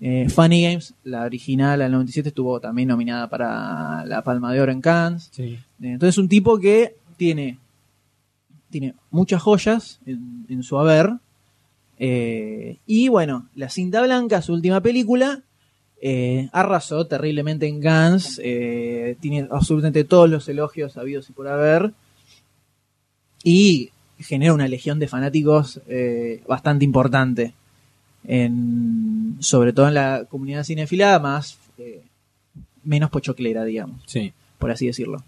Eh, 0.00 0.28
Funny 0.28 0.64
Games, 0.64 0.94
la 1.04 1.22
original, 1.22 1.78
la 1.78 1.84
del 1.84 1.92
97, 1.92 2.30
estuvo 2.30 2.58
también 2.60 2.88
nominada 2.88 3.28
para 3.30 4.04
la 4.04 4.22
Palma 4.22 4.52
de 4.52 4.60
Oro 4.60 4.72
en 4.72 4.80
Cannes. 4.80 5.28
Sí. 5.30 5.42
Eh, 5.44 5.58
Entonces 5.80 6.18
un 6.18 6.28
tipo 6.28 6.58
que 6.58 6.96
tiene, 7.16 7.58
tiene 8.68 8.94
muchas 9.10 9.40
joyas 9.40 10.00
en, 10.04 10.44
en 10.48 10.62
su 10.64 10.76
haber. 10.78 11.12
Eh, 12.04 12.78
y 12.84 13.08
bueno, 13.08 13.48
La 13.54 13.68
Cinta 13.68 14.02
Blanca, 14.02 14.42
su 14.42 14.52
última 14.52 14.80
película, 14.80 15.42
eh, 16.04 16.48
arrasó 16.52 17.06
terriblemente 17.06 17.66
en 17.68 17.80
Cannes. 17.80 18.40
eh, 18.42 19.16
tiene 19.20 19.46
absolutamente 19.50 20.02
todos 20.04 20.28
los 20.28 20.48
elogios 20.48 20.96
habidos 20.96 21.30
y 21.30 21.32
por 21.32 21.46
haber. 21.48 21.92
Y 23.44 23.90
genera 24.18 24.52
una 24.54 24.68
legión 24.68 24.98
de 24.98 25.08
fanáticos 25.08 25.80
eh, 25.88 26.42
bastante 26.46 26.84
importante. 26.84 27.54
En, 28.24 29.36
sobre 29.40 29.72
todo 29.72 29.88
en 29.88 29.94
la 29.94 30.26
comunidad 30.28 30.62
cinefila 30.64 31.18
más 31.18 31.58
eh, 31.78 32.02
menos 32.84 33.10
pochoclera, 33.10 33.64
digamos 33.64 34.00
Sí. 34.06 34.32
por 34.58 34.70
así 34.70 34.86
decirlo. 34.86 35.24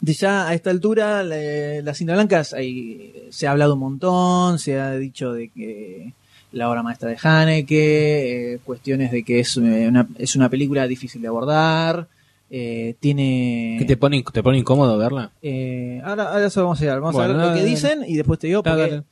De 0.00 0.12
ya 0.12 0.46
a 0.46 0.54
esta 0.54 0.70
altura, 0.70 1.22
la, 1.24 1.36
la 1.82 1.94
cinta 1.94 2.12
blanca 2.14 2.42
hay- 2.52 3.26
se 3.30 3.46
ha 3.46 3.50
hablado 3.50 3.74
un 3.74 3.80
montón, 3.80 4.58
se 4.58 4.78
ha 4.78 4.92
dicho 4.96 5.32
de 5.32 5.48
que 5.48 6.12
la 6.56 6.70
obra 6.70 6.82
maestra 6.82 7.08
de 7.10 7.18
Haneke, 7.22 8.54
eh, 8.54 8.58
cuestiones 8.64 9.10
de 9.12 9.22
que 9.22 9.40
es 9.40 9.56
eh, 9.56 9.86
una, 9.88 10.08
es 10.18 10.34
una 10.36 10.48
película 10.48 10.86
difícil 10.86 11.20
de 11.22 11.28
abordar, 11.28 12.08
eh, 12.50 12.94
tiene... 13.00 13.76
¿Qué 13.78 13.84
te 13.84 13.96
pone, 13.96 14.24
te 14.32 14.42
pone 14.42 14.58
incómodo 14.58 14.96
verla? 14.96 15.30
Eh, 15.42 16.00
ahora, 16.04 16.32
ahora 16.32 16.46
eso 16.46 16.62
vamos 16.62 16.80
a 16.80 16.84
ver, 16.84 17.00
vamos 17.00 17.20
a 17.20 17.26
ver 17.26 17.36
lo 17.36 17.54
que 17.54 17.64
dicen 17.64 18.04
y 18.06 18.16
después 18.16 18.38
te 18.38 18.46
digo 18.46 18.62
porque 18.62 18.80
dale. 18.80 19.02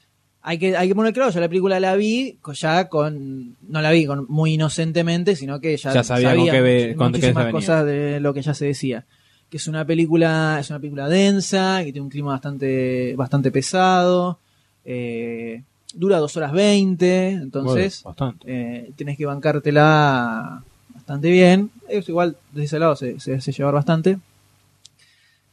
hay 0.40 0.58
que, 0.58 0.76
hay 0.76 0.88
que 0.88 0.94
poner 0.94 1.12
claro, 1.12 1.30
yo 1.30 1.40
la 1.40 1.48
película 1.48 1.78
la 1.80 1.96
vi 1.96 2.38
ya 2.54 2.88
con, 2.88 3.56
no 3.68 3.82
la 3.82 3.90
vi 3.90 4.06
con, 4.06 4.26
muy 4.28 4.54
inocentemente, 4.54 5.36
sino 5.36 5.60
que 5.60 5.76
ya, 5.76 5.92
Ya 5.92 6.02
sabía 6.04 6.34
con 6.34 6.46
qué 6.46 6.60
ve- 6.60 6.96
muchísimas 6.98 7.50
cosas 7.50 7.84
de 7.84 8.20
lo 8.20 8.32
que 8.32 8.42
ya 8.42 8.54
se 8.54 8.66
decía. 8.66 9.04
Que 9.50 9.58
es 9.58 9.68
una 9.68 9.84
película, 9.84 10.56
es 10.58 10.70
una 10.70 10.78
película 10.78 11.08
densa, 11.08 11.78
que 11.84 11.92
tiene 11.92 12.00
un 12.00 12.08
clima 12.10 12.30
bastante, 12.30 13.14
bastante 13.16 13.50
pesado, 13.50 14.38
eh, 14.84 15.62
dura 15.94 16.18
dos 16.18 16.36
horas 16.36 16.52
veinte, 16.52 17.30
entonces 17.30 18.02
Bueno, 18.02 18.16
bastante. 18.16 18.46
eh, 18.46 18.90
tenés 18.96 19.16
que 19.16 19.26
bancártela 19.26 20.62
bastante 20.94 21.30
bien. 21.30 21.70
Eso 21.88 22.10
igual, 22.12 22.36
de 22.52 22.64
ese 22.64 22.78
lado 22.78 22.96
se, 22.96 23.18
se 23.20 23.34
hace 23.34 23.52
llevar 23.52 23.74
bastante. 23.74 24.18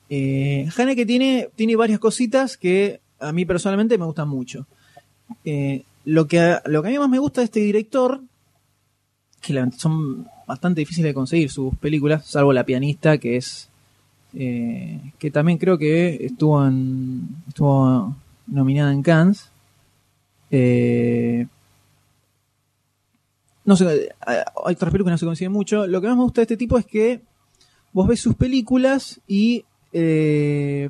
Eh, 0.10 0.68
Haneke 0.78 1.06
tiene, 1.06 1.50
tiene 1.56 1.76
varias 1.76 2.00
cositas 2.00 2.58
que 2.58 3.00
a 3.20 3.32
mí 3.32 3.46
personalmente 3.46 3.98
me 3.98 4.06
gustan 4.06 4.28
mucho. 4.28 4.66
Eh, 5.46 5.84
lo, 6.06 6.28
que 6.28 6.40
a, 6.40 6.62
lo 6.66 6.82
que 6.82 6.90
a 6.90 6.92
mí 6.92 7.00
más 7.00 7.10
me 7.10 7.20
gusta 7.20 7.42
de 7.42 7.46
este 7.46 7.62
director, 7.62 8.22
que 9.42 9.64
son 9.78 10.28
bastante 10.48 10.82
difíciles 10.82 11.10
de 11.10 11.14
conseguir 11.14 11.50
sus 11.50 11.76
películas, 11.78 12.26
salvo 12.28 12.52
La 12.52 12.66
pianista, 12.66 13.18
que 13.18 13.38
es. 13.38 13.70
eh, 14.34 15.00
que 15.20 15.32
también 15.32 15.58
creo 15.58 15.78
que 15.78 16.26
estuvo 16.26 16.66
en, 16.66 17.28
estuvo 17.48 18.16
nominada 18.48 18.92
en 18.92 19.04
Cannes. 19.04 19.50
Eh, 20.52 21.48
no 23.64 23.76
sé, 23.76 23.86
eh, 24.06 24.10
hay 24.28 24.74
otras 24.74 24.92
películas 24.92 25.12
que 25.12 25.12
no 25.14 25.18
se 25.18 25.26
consiguen 25.26 25.52
mucho. 25.52 25.88
Lo 25.88 26.02
que 26.02 26.08
más 26.08 26.18
me 26.18 26.24
gusta 26.24 26.42
de 26.42 26.44
este 26.44 26.58
tipo 26.58 26.78
es 26.78 26.86
que 26.86 27.22
vos 27.94 28.08
ves 28.08 28.20
sus 28.20 28.36
películas 28.36 29.22
y 29.28 29.64
eh, 29.94 30.90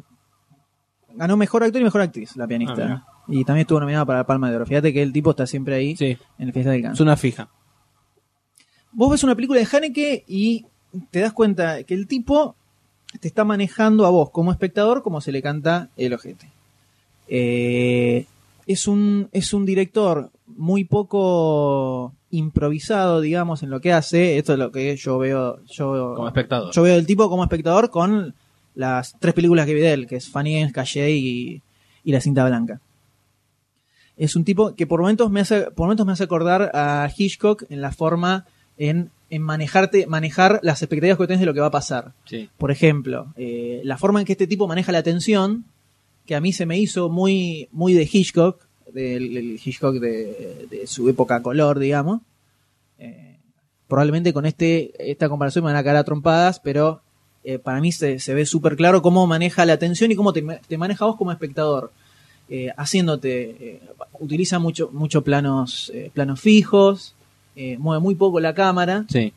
ganó 1.14 1.38
mejor 1.38 1.64
actor 1.64 1.82
y 1.82 1.84
mejor 1.84 2.02
actriz, 2.02 2.36
la 2.38 2.46
Ah, 2.46 2.48
pianista. 2.48 2.76
mira. 2.76 3.06
y 3.28 3.46
también 3.46 3.62
estuvo 3.62 3.80
nominada 3.80 4.06
para 4.06 4.20
la 4.20 4.26
Palma 4.26 4.50
de 4.50 4.56
Oro. 4.58 4.66
Fíjate 4.66 4.92
que 4.94 5.02
el 5.02 5.14
tipo 5.14 5.30
está 5.32 5.46
siempre 5.48 5.76
ahí 5.76 5.96
Sí. 5.96 6.18
en 6.40 6.48
el 6.48 6.54
Fiesta 6.54 6.72
del 6.72 6.82
Cannes. 6.82 6.98
Es 6.98 7.02
una 7.02 7.16
fija. 7.18 7.50
Vos 8.94 9.10
ves 9.12 9.24
una 9.24 9.36
película 9.36 9.60
de 9.60 9.68
Haneke 9.72 10.24
y 10.28 10.66
te 11.12 11.20
das 11.22 11.32
cuenta 11.34 11.84
que 11.84 11.94
el 11.94 12.08
tipo 12.08 12.56
te 13.20 13.28
está 13.28 13.44
manejando 13.46 14.06
a 14.06 14.10
vos 14.10 14.32
como 14.32 14.52
espectador 14.52 15.02
como 15.04 15.22
se 15.22 15.32
le 15.32 15.42
canta 15.42 15.90
el 15.98 16.14
ojete. 16.14 16.50
Eh, 17.28 18.26
es, 18.68 18.88
un, 18.88 19.30
es 19.32 19.54
un 19.54 19.66
director 19.66 20.32
muy 20.46 20.84
poco 20.84 22.14
improvisado, 22.30 23.22
digamos, 23.22 23.64
en 23.64 23.70
lo 23.70 23.82
que 23.82 23.94
hace. 23.94 24.38
Esto 24.38 24.54
es 24.54 24.60
lo 24.60 24.72
que 24.72 24.96
yo 24.96 25.18
veo. 25.18 25.64
Yo, 25.66 26.14
Como 26.16 26.28
espectador. 26.28 26.74
Yo 26.74 26.82
veo 26.82 26.96
el 26.96 27.06
tipo 27.06 27.30
como 27.30 27.44
espectador 27.44 27.90
con 27.90 28.34
las 28.76 29.16
tres 29.20 29.34
películas 29.34 29.66
que 29.66 29.74
vi 29.74 29.82
de 29.82 29.94
él, 29.94 30.08
que 30.08 30.16
es 30.16 30.30
Funny 30.30 30.56
Games, 30.56 30.74
Calle 30.74 31.12
y, 31.12 31.62
y 32.04 32.12
La 32.12 32.22
Cinta 32.22 32.46
Blanca. 32.46 32.80
Es 34.18 34.36
un 34.36 34.44
tipo 34.44 34.76
que 34.76 34.88
por 34.88 35.02
momentos 35.02 35.32
me 35.32 35.42
hace, 35.42 35.72
por 35.72 35.86
momentos 35.86 36.06
me 36.06 36.14
hace 36.14 36.24
acordar 36.24 36.72
a 36.74 37.10
Hitchcock 37.16 37.64
en 37.70 37.82
la 37.82 37.92
forma 37.92 38.46
en, 38.78 39.10
en 39.30 39.42
manejarte, 39.42 40.08
manejar 40.08 40.60
las 40.64 40.82
expectativas 40.82 41.18
que 41.18 41.28
tenés 41.28 41.40
de 41.40 41.46
lo 41.46 41.54
que 41.54 41.60
va 41.60 41.68
a 41.68 41.72
pasar. 41.72 42.14
Sí. 42.26 42.50
Por 42.58 42.72
ejemplo, 42.72 43.34
eh, 43.36 43.82
la 43.84 43.98
forma 43.98 44.20
en 44.20 44.26
que 44.26 44.34
este 44.34 44.48
tipo 44.48 44.68
maneja 44.68 44.92
la 44.92 45.00
atención, 45.00 45.66
que 46.32 46.36
a 46.36 46.40
mí 46.40 46.53
se 46.53 46.66
me 46.66 46.80
hizo 46.80 47.10
muy, 47.10 47.68
muy 47.74 47.94
de 47.94 48.08
Hitchcock, 48.10 48.66
del, 48.94 49.34
del 49.34 49.60
Hitchcock 49.62 49.95
de, 49.95 50.66
de 50.70 50.88
su 50.88 51.10
época 51.10 51.41
color, 51.41 51.78
digamos. 51.78 52.22
Eh, 52.99 53.36
probablemente 53.90 54.32
con 54.32 54.45
este 54.45 54.94
esta 55.12 55.28
comparación 55.28 55.66
me 55.66 55.72
van 55.74 55.76
a 55.76 55.84
caer 55.84 55.98
a 55.98 56.06
trompadas, 56.06 56.62
pero 56.62 57.02
eh, 57.44 57.60
para 57.60 57.82
mí 57.82 57.91
se, 57.91 58.18
se 58.20 58.34
ve 58.34 58.45
súper 58.45 58.78
claro 58.78 59.02
cómo 59.02 59.28
maneja 59.28 59.66
la 59.66 59.74
atención 59.74 60.10
y 60.10 60.16
cómo 60.16 60.32
te, 60.32 60.41
te 60.70 60.78
maneja 60.78 61.03
vos 61.06 61.18
como 61.18 61.34
espectador. 61.34 61.91
Eh, 62.48 62.70
haciéndote, 62.78 63.82
utiliza 64.22 64.58
mucho, 64.58 64.90
mucho 64.94 65.26
planos, 65.26 65.91
planos 66.14 66.40
fijos, 66.40 67.14
mueve 67.78 68.02
muy 68.02 68.16
poco 68.16 68.40
la 68.40 68.53
cámara 68.53 69.06
Sí. 69.10 69.34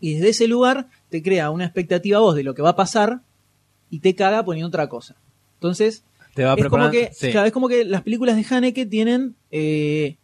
y 0.00 0.14
desde 0.14 0.30
ese 0.30 0.48
lugar 0.48 0.86
te 1.10 1.22
crea 1.22 1.50
una 1.50 1.66
expectativa 1.66 2.18
vos 2.20 2.34
de 2.34 2.44
lo 2.44 2.54
que 2.54 2.62
va 2.62 2.70
a 2.70 2.76
pasar 2.76 3.20
y 3.90 3.98
te 3.98 4.14
caga 4.14 4.42
poniendo 4.42 4.68
otra 4.68 4.88
cosa. 4.88 5.16
Entonces, 5.56 6.02
Te 6.34 6.44
va 6.44 6.54
es 6.54 6.66
como 6.66 6.90
que, 6.90 7.10
sí. 7.12 7.30
claro, 7.30 7.46
es 7.46 7.52
como 7.52 7.68
que 7.68 7.84
las 7.84 8.02
películas 8.02 8.36
de 8.36 8.46
Haneke 8.54 8.86
tienen, 8.86 9.34
eh, 9.50 10.16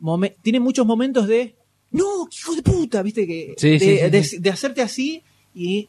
momen- 0.00 0.34
tienen 0.42 0.62
muchos 0.62 0.86
momentos 0.86 1.26
de 1.26 1.54
no, 1.92 2.28
hijo 2.30 2.54
de 2.54 2.62
puta, 2.62 3.02
viste 3.02 3.26
que 3.26 3.54
Sí, 3.58 3.70
de, 3.72 3.78
sí, 3.78 3.84
de- 4.36 4.38
de 4.40 4.50
hacerte 4.50 4.80
así 4.82 5.22
y 5.54 5.88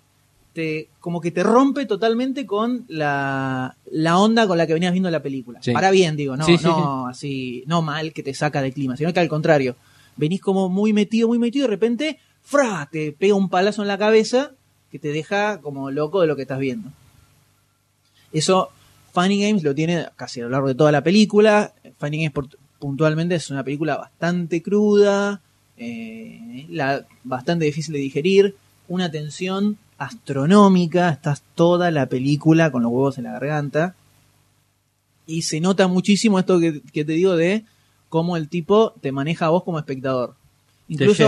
te 0.53 0.89
como 0.99 1.21
que 1.21 1.31
te 1.31 1.43
rompe 1.43 1.85
totalmente 1.85 2.45
con 2.45 2.83
la, 2.89 3.77
la 3.89 4.17
onda 4.19 4.47
con 4.47 4.57
la 4.57 4.67
que 4.67 4.73
venías 4.73 4.91
viendo 4.91 5.09
la 5.11 5.21
película. 5.21 5.59
Para 5.73 5.91
bien, 5.91 6.17
digo, 6.17 6.35
no, 6.35 6.45
no 6.67 7.07
así, 7.07 7.63
no 7.67 7.81
mal 7.81 8.11
que 8.13 8.23
te 8.23 8.33
saca 8.33 8.61
del 8.61 8.73
clima, 8.73 8.97
sino 8.97 9.13
que 9.13 9.19
al 9.21 9.29
contrario, 9.29 9.75
venís 10.17 10.41
como 10.41 10.67
muy 10.67 10.91
metido, 10.91 11.27
muy 11.29 11.39
metido, 11.39 11.65
y 11.65 11.67
de 11.67 11.71
repente, 11.71 12.19
¡fra! 12.41 12.89
te 12.91 13.13
pega 13.13 13.35
un 13.35 13.47
palazo 13.49 13.81
en 13.83 13.87
la 13.87 13.97
cabeza 13.97 14.51
que 14.91 14.99
te 14.99 15.09
deja 15.13 15.61
como 15.61 15.89
loco 15.89 16.19
de 16.19 16.27
lo 16.27 16.35
que 16.35 16.41
estás 16.41 16.59
viendo. 16.59 16.89
Eso 18.33 18.69
Funny 19.13 19.41
Games 19.41 19.63
lo 19.63 19.73
tiene 19.75 20.07
casi 20.15 20.39
a 20.41 20.43
lo 20.43 20.49
largo 20.49 20.67
de 20.67 20.75
toda 20.75 20.91
la 20.91 21.03
película. 21.03 21.73
Funny 21.99 22.17
Games 22.17 22.31
por- 22.31 22.49
puntualmente 22.79 23.35
es 23.35 23.49
una 23.49 23.63
película 23.63 23.97
bastante 23.97 24.61
cruda, 24.61 25.41
eh, 25.77 26.65
la- 26.69 27.05
bastante 27.23 27.65
difícil 27.65 27.93
de 27.93 27.99
digerir, 27.99 28.55
una 28.87 29.09
tensión 29.11 29.77
astronómica, 29.97 31.09
estás 31.09 31.43
toda 31.55 31.91
la 31.91 32.07
película 32.07 32.71
con 32.71 32.83
los 32.83 32.91
huevos 32.91 33.17
en 33.17 33.25
la 33.25 33.33
garganta. 33.33 33.95
Y 35.27 35.43
se 35.43 35.59
nota 35.61 35.87
muchísimo 35.87 36.39
esto 36.39 36.59
que, 36.59 36.81
que 36.91 37.05
te 37.05 37.13
digo 37.13 37.35
de 37.35 37.63
cómo 38.09 38.35
el 38.37 38.49
tipo 38.49 38.93
te 39.01 39.11
maneja 39.11 39.45
a 39.45 39.49
vos 39.49 39.63
como 39.63 39.79
espectador. 39.79 40.33
Incluso, 40.89 41.23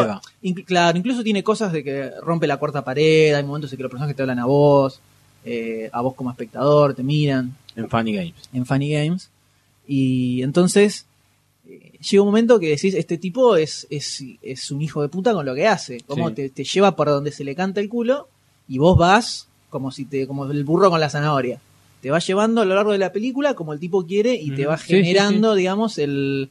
claro, 0.65 0.97
incluso 0.97 1.23
tiene 1.23 1.41
cosas 1.43 1.71
de 1.71 1.83
que 1.83 2.11
rompe 2.21 2.47
la 2.47 2.57
cuarta 2.57 2.83
pared, 2.83 3.33
hay 3.33 3.43
momentos 3.43 3.71
en 3.71 3.77
que 3.77 3.83
los 3.83 3.89
personajes 3.91 4.15
te 4.15 4.21
hablan 4.23 4.39
a 4.39 4.45
vos, 4.45 4.99
eh, 5.45 5.89
a 5.93 6.01
vos 6.01 6.15
como 6.15 6.31
espectador, 6.31 6.93
te 6.95 7.03
miran 7.03 7.55
En 7.75 7.89
Funny 7.89 8.13
Games. 8.13 8.33
en 8.53 8.65
Funny 8.65 8.91
Games. 8.91 9.29
Y 9.87 10.41
entonces 10.43 11.05
eh, 11.67 11.91
llega 12.09 12.21
un 12.23 12.27
momento 12.29 12.59
que 12.59 12.69
decís, 12.69 12.93
este 12.93 13.17
tipo 13.17 13.55
es, 13.55 13.87
es, 13.89 14.23
es 14.41 14.71
un 14.71 14.81
hijo 14.81 15.01
de 15.01 15.09
puta 15.09 15.33
con 15.33 15.45
lo 15.45 15.55
que 15.55 15.67
hace. 15.67 16.01
Como 16.01 16.29
Sí. 16.29 16.35
te, 16.35 16.49
te 16.49 16.63
lleva 16.63 16.95
por 16.95 17.07
donde 17.07 17.31
se 17.31 17.43
le 17.43 17.55
canta 17.55 17.81
el 17.81 17.89
culo 17.89 18.27
y 18.67 18.77
vos 18.77 18.97
vas 18.97 19.47
como 19.69 19.91
si 19.91 20.05
te, 20.05 20.27
como 20.27 20.45
el 20.45 20.63
burro 20.63 20.89
con 20.89 20.99
la 20.99 21.09
zanahoria. 21.09 21.59
Te 22.01 22.11
va 22.11 22.19
llevando 22.19 22.61
a 22.61 22.65
lo 22.65 22.75
largo 22.75 22.91
de 22.91 22.97
la 22.97 23.11
película 23.11 23.53
como 23.55 23.73
el 23.73 23.79
tipo 23.79 24.05
quiere 24.05 24.35
y 24.35 24.51
te 24.51 24.65
va 24.65 24.77
Sí, 24.77 24.83
sí, 24.87 24.93
generando, 24.95 25.55
digamos, 25.55 25.97
el, 25.97 26.49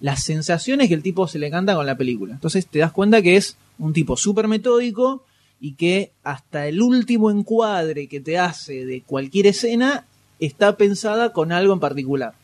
las 0.00 0.22
sensaciones 0.22 0.88
que 0.88 0.94
el 0.94 1.02
tipo 1.02 1.26
se 1.28 1.38
le 1.38 1.50
canta 1.50 1.74
con 1.74 1.84
la 1.86 1.96
película. 1.98 2.32
Entonces 2.34 2.66
te 2.66 2.78
das 2.78 2.92
cuenta 2.92 3.20
que 3.20 3.36
es 3.36 3.56
un 3.78 3.92
tipo 3.92 4.16
súper 4.16 4.48
metódico 4.48 5.24
y 5.60 5.72
que 5.74 6.12
hasta 6.22 6.66
el 6.66 6.80
último 6.82 7.30
encuadre 7.30 8.06
que 8.06 8.20
te 8.20 8.38
hace 8.38 8.84
de 8.86 9.02
cualquier 9.02 9.48
escena 9.48 10.06
está 10.46 10.76
pensada 10.76 11.32
con 11.32 11.52
algo 11.52 11.72
en 11.72 11.80
particular. 11.80 12.34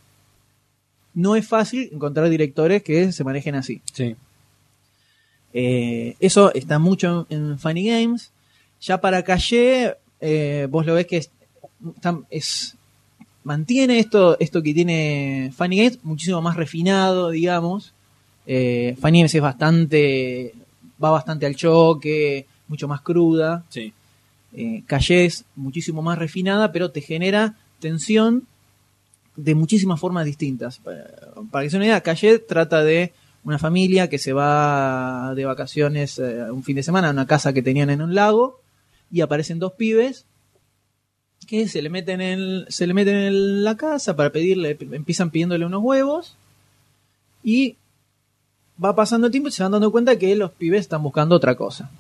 No 1.15 1.35
es 1.37 1.47
fácil 1.47 1.89
encontrar 1.93 2.29
directores 2.31 2.83
que 2.83 3.13
se 3.13 3.25
manejen 3.25 3.55
así. 3.57 3.81
Sí. 3.93 4.15
Eh, 5.53 6.17
eso 6.21 6.53
está 6.55 6.79
mucho 6.79 7.27
en, 7.31 7.39
en 7.51 7.59
Funny 7.59 7.87
Games. 7.89 8.31
Ya 8.81 9.01
para 9.01 9.23
Calle, 9.25 9.97
eh, 10.21 10.67
vos 10.71 10.87
lo 10.87 10.95
ves 10.95 11.07
que 11.07 11.17
es, 11.19 11.31
está- 11.97 12.21
es- 12.31 12.77
mantiene 13.45 13.99
esto, 13.99 14.39
esto 14.41 14.63
que 14.63 14.75
tiene 14.75 15.53
Funny 15.57 15.79
Games 15.79 15.99
muchísimo 16.05 16.41
más 16.43 16.57
refinado, 16.57 17.31
digamos. 17.31 17.93
Eh, 18.47 18.97
Funny 19.01 19.21
Games 19.21 19.35
es 19.35 19.43
bastante, 19.43 20.55
va 21.03 21.11
bastante 21.11 21.47
al 21.47 21.57
choque, 21.57 22.47
mucho 22.69 22.87
más 22.89 23.01
cruda. 23.01 23.65
Sí. 23.71 23.93
Calle 24.87 25.27
es 25.27 25.45
muchísimo 25.57 26.01
más 26.01 26.19
refinada, 26.19 26.73
pero 26.73 26.91
te 26.91 27.01
genera 27.03 27.55
tensión 27.81 28.47
de 29.37 29.55
muchísimas 29.55 30.01
formas 30.01 30.25
distintas. 30.25 30.79
Para, 30.79 31.07
para 31.51 31.65
que 31.65 31.71
se 31.71 31.77
una 31.77 31.87
idea, 31.87 32.01
Calle 32.01 32.39
trata 32.39 32.83
de 32.83 33.13
una 33.45 33.59
familia 33.59 34.09
que 34.09 34.19
se 34.19 34.33
va 34.33 35.33
de 35.35 35.45
vacaciones 35.45 36.19
eh, 36.19 36.51
un 36.51 36.63
fin 36.63 36.77
de 36.77 36.83
semana 36.83 37.09
a 37.09 37.13
una 37.13 37.27
casa 37.27 37.53
que 37.53 37.63
tenían 37.63 37.91
en 37.91 38.03
un 38.03 38.15
lago 38.15 38.61
y 39.11 39.21
aparecen 39.21 39.59
dos 39.59 39.73
pibes 39.73 40.27
que 41.47 41.67
se 41.67 41.81
le 41.81 41.89
meten 41.89 42.21
en, 42.21 42.67
se 42.69 42.87
le 42.87 42.93
meten 42.93 43.17
en 43.17 43.65
la 43.65 43.77
casa 43.77 44.15
para 44.17 44.31
pedirle, 44.31 44.77
empiezan 44.93 45.31
pidiéndole 45.31 45.65
unos 45.65 45.83
huevos 45.83 46.37
y 47.43 47.77
va 48.83 48.95
pasando 48.95 49.29
el 49.29 49.31
tiempo 49.31 49.49
y 49.49 49.53
se 49.53 49.63
van 49.63 49.73
dando 49.73 49.91
cuenta 49.91 50.19
que 50.19 50.37
los 50.37 50.51
pibes 50.51 50.81
están 50.81 51.03
buscando 51.03 51.35
otra 51.35 51.55
cosa. 51.55 51.91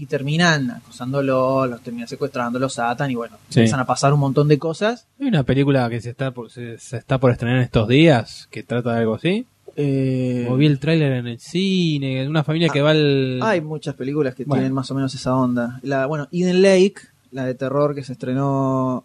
Y 0.00 0.06
terminan 0.06 0.70
acosándolo, 0.70 1.66
los 1.66 1.82
terminan 1.82 2.08
secuestrando, 2.08 2.58
los 2.58 2.78
atan 2.78 3.10
y 3.10 3.14
bueno, 3.14 3.36
Sí. 3.50 3.60
empiezan 3.60 3.80
a 3.80 3.84
pasar 3.84 4.12
un 4.14 4.20
montón 4.20 4.48
de 4.48 4.58
cosas. 4.58 5.06
Hay 5.20 5.26
una 5.28 5.42
película 5.42 5.88
que 5.90 6.00
se 6.00 6.08
está 6.10 6.30
por, 6.30 6.50
se, 6.50 6.78
se 6.78 6.96
está 6.96 7.18
por 7.18 7.30
estrenar 7.30 7.58
estos 7.60 7.86
días 7.86 8.48
que 8.50 8.62
trata 8.62 8.94
de 8.94 9.00
algo 9.00 9.14
así. 9.16 9.44
Eh, 9.76 10.46
O 10.50 10.56
vi 10.56 10.66
el 10.66 10.78
tráiler 10.80 11.12
en 11.12 11.26
el 11.26 11.38
cine, 11.38 12.26
una 12.28 12.42
familia 12.44 12.68
que 12.70 12.80
va 12.82 12.90
al... 12.92 13.40
Hay 13.42 13.60
muchas 13.60 13.94
películas 13.94 14.34
que 14.34 14.44
Bueno. 14.44 14.62
tienen 14.62 14.74
más 14.74 14.90
o 14.90 14.94
menos 14.94 15.14
esa 15.14 15.34
onda. 15.34 15.78
La, 15.82 16.06
bueno, 16.06 16.28
Eden 16.32 16.62
Lake, 16.62 16.94
la 17.30 17.44
de 17.44 17.54
terror 17.54 17.94
que 17.94 18.02
se 18.02 18.12
estrenó, 18.14 19.04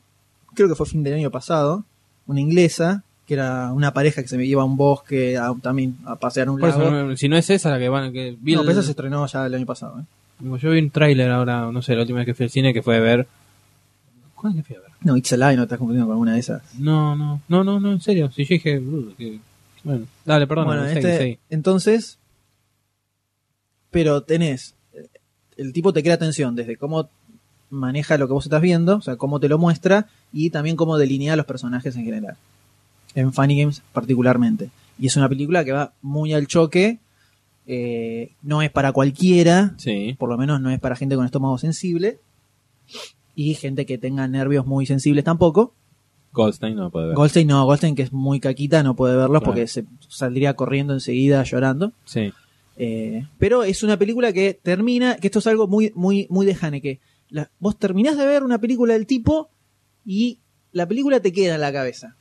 creo 0.53 0.67
que 0.69 0.75
fue 0.75 0.85
fin 0.87 1.03
del 1.03 1.13
año 1.15 1.29
pasado, 1.29 1.83
una 2.25 2.39
inglesa, 2.41 3.03
que 3.27 3.33
era 3.35 3.71
una 3.73 3.93
pareja 3.93 4.21
que 4.21 4.27
se 4.27 4.37
me 4.37 4.47
lleva 4.47 4.61
a 4.63 4.65
un 4.65 4.77
bosque 4.77 5.37
a- 5.37 5.53
también 5.61 5.97
a 6.05 6.15
pasear 6.15 6.49
un 6.49 6.63
eso, 6.63 6.79
lago. 6.91 7.15
si 7.17 7.27
no 7.29 7.37
es 7.37 7.49
esa 7.49 7.69
la 7.69 7.79
que 7.79 7.89
van... 7.89 8.11
Que 8.13 8.35
vi 8.39 8.53
no, 8.53 8.61
el- 8.61 8.67
pero 8.67 8.79
esa 8.79 8.85
se 8.85 8.91
estrenó 8.91 9.25
ya 9.27 9.45
el 9.45 9.53
año 9.53 9.65
pasado. 9.65 9.99
¿eh? 9.99 10.03
Yo 10.39 10.71
vi 10.71 10.79
un 10.79 10.89
tráiler 10.89 11.31
ahora, 11.31 11.71
no 11.71 11.81
sé, 11.81 11.95
la 11.95 12.01
última 12.01 12.19
vez 12.19 12.25
que 12.25 12.33
fui 12.33 12.43
al 12.45 12.49
cine 12.49 12.73
que 12.73 12.81
fue 12.81 12.97
a 12.97 12.99
ver... 12.99 13.27
¿Cuándo 14.35 14.57
que 14.61 14.63
fui 14.63 14.75
a 14.75 14.79
ver? 14.79 14.89
No, 15.01 15.15
It's 15.17 15.31
Alive, 15.33 15.55
no 15.55 15.63
estás 15.63 15.77
confundiendo 15.77 16.07
con 16.07 16.13
alguna 16.13 16.33
de 16.33 16.39
esas. 16.39 16.61
No, 16.77 17.15
no, 17.15 17.41
no, 17.47 17.63
no, 17.63 17.79
no, 17.79 17.91
en 17.93 18.01
serio. 18.01 18.29
Si 18.31 18.43
yo 18.43 18.49
dije... 18.49 18.79
"Uh, 18.79 19.13
que- 19.17 19.39
Bueno, 19.83 20.05
dale, 20.25 20.45
perdón. 20.47 20.65
bueno, 20.65 20.85
este, 20.85 21.39
entonces, 21.49 22.17
pero 23.91 24.23
tenés, 24.23 24.75
eh, 24.93 25.07
el 25.57 25.71
tipo 25.73 25.93
te 25.93 26.01
crea 26.03 26.15
atención 26.15 26.55
desde 26.55 26.75
cómo 26.77 27.09
maneja 27.69 28.17
lo 28.17 28.27
que 28.27 28.33
vos 28.33 28.45
estás 28.45 28.61
viendo, 28.61 28.97
o 28.97 29.01
sea, 29.01 29.15
cómo 29.15 29.39
te 29.39 29.47
lo 29.49 29.57
muestra 29.57 30.07
y 30.33 30.49
también 30.49 30.75
cómo 30.75 30.97
delinea 30.97 31.33
a 31.33 31.35
los 31.35 31.45
personajes 31.45 31.95
en 31.95 32.03
general. 32.05 32.35
En 33.15 33.31
Funny 33.33 33.59
Games 33.59 33.81
particularmente. 33.93 34.69
Y 34.99 35.07
es 35.07 35.15
una 35.15 35.29
película 35.29 35.63
que 35.63 35.71
va 35.71 35.93
muy 36.01 36.33
al 36.33 36.47
choque, 36.47 36.99
eh, 37.67 38.31
no 38.43 38.61
es 38.61 38.69
para 38.71 38.91
cualquiera, 38.91 39.73
Sí. 39.77 40.15
por 40.19 40.29
lo 40.29 40.37
menos 40.37 40.61
no 40.61 40.69
es 40.69 40.79
para 40.79 40.95
gente 40.95 41.15
con 41.15 41.25
estómago 41.25 41.57
sensible 41.57 42.19
y 43.35 43.53
gente 43.55 43.85
que 43.85 43.97
tenga 43.97 44.27
nervios 44.27 44.65
muy 44.65 44.85
sensibles 44.85 45.23
tampoco. 45.23 45.73
Goldstein 46.31 46.75
no 46.75 46.89
puede 46.91 47.07
ver. 47.07 47.15
Goldstein 47.15 47.47
no, 47.47 47.65
Goldstein 47.65 47.95
que 47.95 48.03
es 48.03 48.11
muy 48.13 48.39
caquita 48.39 48.83
no 48.83 48.95
puede 48.95 49.15
verlos 49.15 49.39
Claro. 49.39 49.45
porque 49.45 49.67
se 49.67 49.85
saldría 50.09 50.55
corriendo 50.55 50.93
enseguida 50.93 51.43
llorando. 51.43 51.93
Sí. 52.05 52.33
Eh, 52.77 53.25
pero 53.39 53.63
es 53.63 53.83
una 53.83 53.97
película 53.97 54.33
que 54.33 54.53
termina, 54.61 55.15
que 55.15 55.27
esto 55.27 55.39
es 55.39 55.47
algo 55.47 55.67
muy, 55.67 55.91
muy, 55.95 56.27
muy 56.29 56.45
de 56.45 56.57
Haneke. 56.59 56.99
La- 57.29 57.49
vos 57.59 57.77
terminás 57.79 58.17
de 58.17 58.25
ver 58.25 58.43
una 58.43 58.59
película 58.59 58.93
del 58.93 59.07
tipo 59.07 59.49
y 60.05 60.39
la 60.73 60.85
película 60.87 61.21
te 61.21 61.31
queda 61.31 61.55
en 61.55 61.61
la 61.61 61.71
cabeza. 61.71 62.15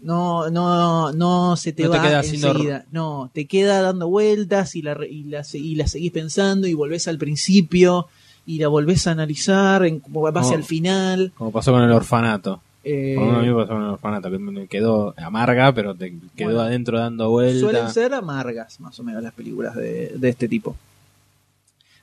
No, 0.00 0.48
no, 0.50 1.12
no 1.12 1.56
se 1.56 1.72
te 1.72 1.82
No 1.84 1.90
te 1.90 1.98
va 1.98 2.04
queda 2.04 2.18
haciendo 2.20 2.48
enseguida. 2.48 2.84
No, 2.92 3.30
te 3.34 3.46
queda 3.46 3.82
dando 3.82 4.08
vueltas 4.08 4.76
y 4.76 4.82
la, 4.82 4.96
y, 5.04 5.24
la, 5.24 5.44
y 5.52 5.74
la 5.74 5.86
seguís 5.88 6.12
pensando 6.12 6.66
y 6.68 6.74
volvés 6.74 7.08
al 7.08 7.18
principio 7.18 8.06
y 8.46 8.58
la 8.58 8.68
volvés 8.68 9.06
a 9.06 9.10
analizar 9.10 9.84
en 9.84 9.98
como 10.00 10.22
va 10.22 10.28
hacia 10.30 10.42
Como- 10.42 10.54
el 10.54 10.64
final. 10.64 11.32
Como 11.36 11.50
pasó 11.52 11.72
con 11.72 11.82
el 11.82 11.90
orfanato. 11.90 12.60
Eh, 12.84 13.16
mí 13.18 13.48
me 13.48 13.54
pasó 13.54 13.72
con 13.74 13.82
el 13.82 13.88
orfanato, 13.90 14.30
que 14.30 14.38
me 14.38 14.66
quedó 14.68 15.12
amarga, 15.18 15.74
pero 15.74 15.94
te 15.94 16.14
quedó 16.36 16.50
Bueno, 16.50 16.60
adentro 16.60 16.98
dando 16.98 17.28
vueltas. 17.28 17.60
Suelen 17.60 17.90
ser 17.90 18.14
amargas, 18.14 18.80
más 18.80 18.98
o 19.00 19.02
menos, 19.02 19.22
las 19.22 19.34
películas 19.34 19.74
de, 19.74 20.12
de 20.16 20.28
este 20.28 20.48
tipo. 20.48 20.76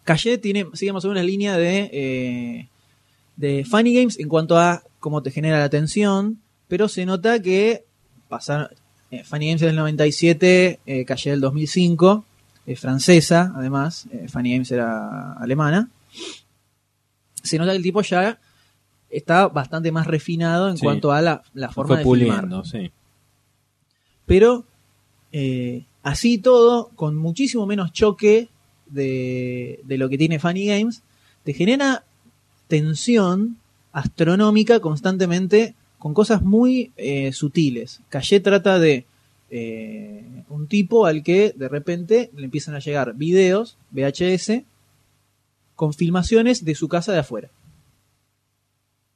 Calle 0.03 0.37
tiene, 0.37 0.67
sigue 0.73 0.93
más 0.93 1.03
o 1.05 1.07
menos 1.07 1.23
la 1.23 1.27
línea 1.27 1.57
de, 1.57 1.89
eh, 1.91 2.67
de 3.37 3.65
Funny 3.65 3.95
Games 3.95 4.19
en 4.19 4.27
cuanto 4.29 4.57
a 4.57 4.83
cómo 4.99 5.23
te 5.23 5.31
genera 5.31 5.57
la 5.59 5.69
tensión, 5.69 6.39
pero 6.67 6.87
se 6.87 7.05
nota 7.05 7.41
que 7.41 7.85
pasaron. 8.29 8.67
eh, 9.11 9.23
Funny 9.23 9.47
Games 9.47 9.61
es 9.61 9.67
del 9.67 9.75
97, 9.75 10.79
eh, 10.85 11.05
Calle 11.05 11.31
del 11.31 11.41
2005, 11.41 12.25
es 12.65 12.79
francesa, 12.79 13.53
además, 13.55 14.07
eh, 14.11 14.27
Funny 14.27 14.51
Games 14.53 14.71
era 14.71 15.33
alemana. 15.33 15.89
Se 17.43 17.57
nota 17.59 17.71
que 17.71 17.77
el 17.77 17.83
tipo 17.83 18.01
ya 18.01 18.39
está 19.09 19.47
bastante 19.47 19.91
más 19.91 20.07
refinado 20.07 20.69
en 20.69 20.77
Sí. 20.77 20.83
cuanto 20.83 21.11
a 21.11 21.21
la, 21.21 21.43
forma 21.71 21.87
fue 21.89 21.97
de 21.97 22.03
puliendo, 22.03 22.63
filmar. 22.63 22.65
sí. 22.65 22.91
Pero 24.25 24.65
eh, 25.31 25.85
así 26.01 26.37
todo, 26.39 26.89
con 26.95 27.15
muchísimo 27.15 27.65
menos 27.67 27.91
choque 27.93 28.49
de, 28.87 29.79
de 29.83 29.97
lo 29.97 30.09
que 30.09 30.17
tiene 30.17 30.39
Funny 30.39 30.65
Games, 30.65 31.03
te 31.43 31.53
genera 31.53 32.03
tensión 32.67 33.57
astronómica 33.91 34.79
constantemente 34.79 35.75
con 36.05 36.13
cosas 36.13 36.43
muy 36.43 36.91
eh, 36.97 37.33
sutiles. 37.33 38.01
Calle 38.09 38.39
trata 38.39 38.77
de 38.77 39.07
eh, 39.49 40.43
un 40.49 40.67
tipo 40.67 41.07
al 41.07 41.23
que 41.23 41.51
de 41.55 41.67
repente 41.67 42.29
le 42.35 42.45
empiezan 42.45 42.75
a 42.75 42.79
llegar 42.79 43.15
videos 43.15 43.75
VHS 43.89 44.61
con 45.73 45.95
filmaciones 45.95 46.63
de 46.63 46.75
su 46.75 46.89
casa 46.89 47.11
de 47.11 47.17
afuera. 47.17 47.49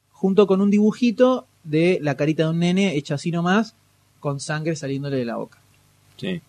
Junto 0.09 0.47
con 0.47 0.61
un 0.61 0.71
dibujito 0.71 1.45
de 1.63 1.99
la 2.01 2.17
carita 2.17 2.45
de 2.45 2.49
un 2.49 2.57
nene 2.57 2.95
hecha 2.95 3.13
así 3.13 3.29
nomás, 3.29 3.75
con 4.19 4.39
sangre 4.39 4.75
saliéndole 4.75 5.17
de 5.17 5.25
la 5.25 5.35
boca. 5.35 5.59
Sí. 6.17 6.41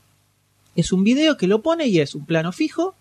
Es 0.74 0.90
un 0.90 1.04
video 1.04 1.36
que 1.36 1.48
lo 1.48 1.60
pone 1.60 1.86
y 1.86 2.00
es 2.00 2.14
un 2.14 2.24
plano 2.24 2.50
fijo 2.52 2.94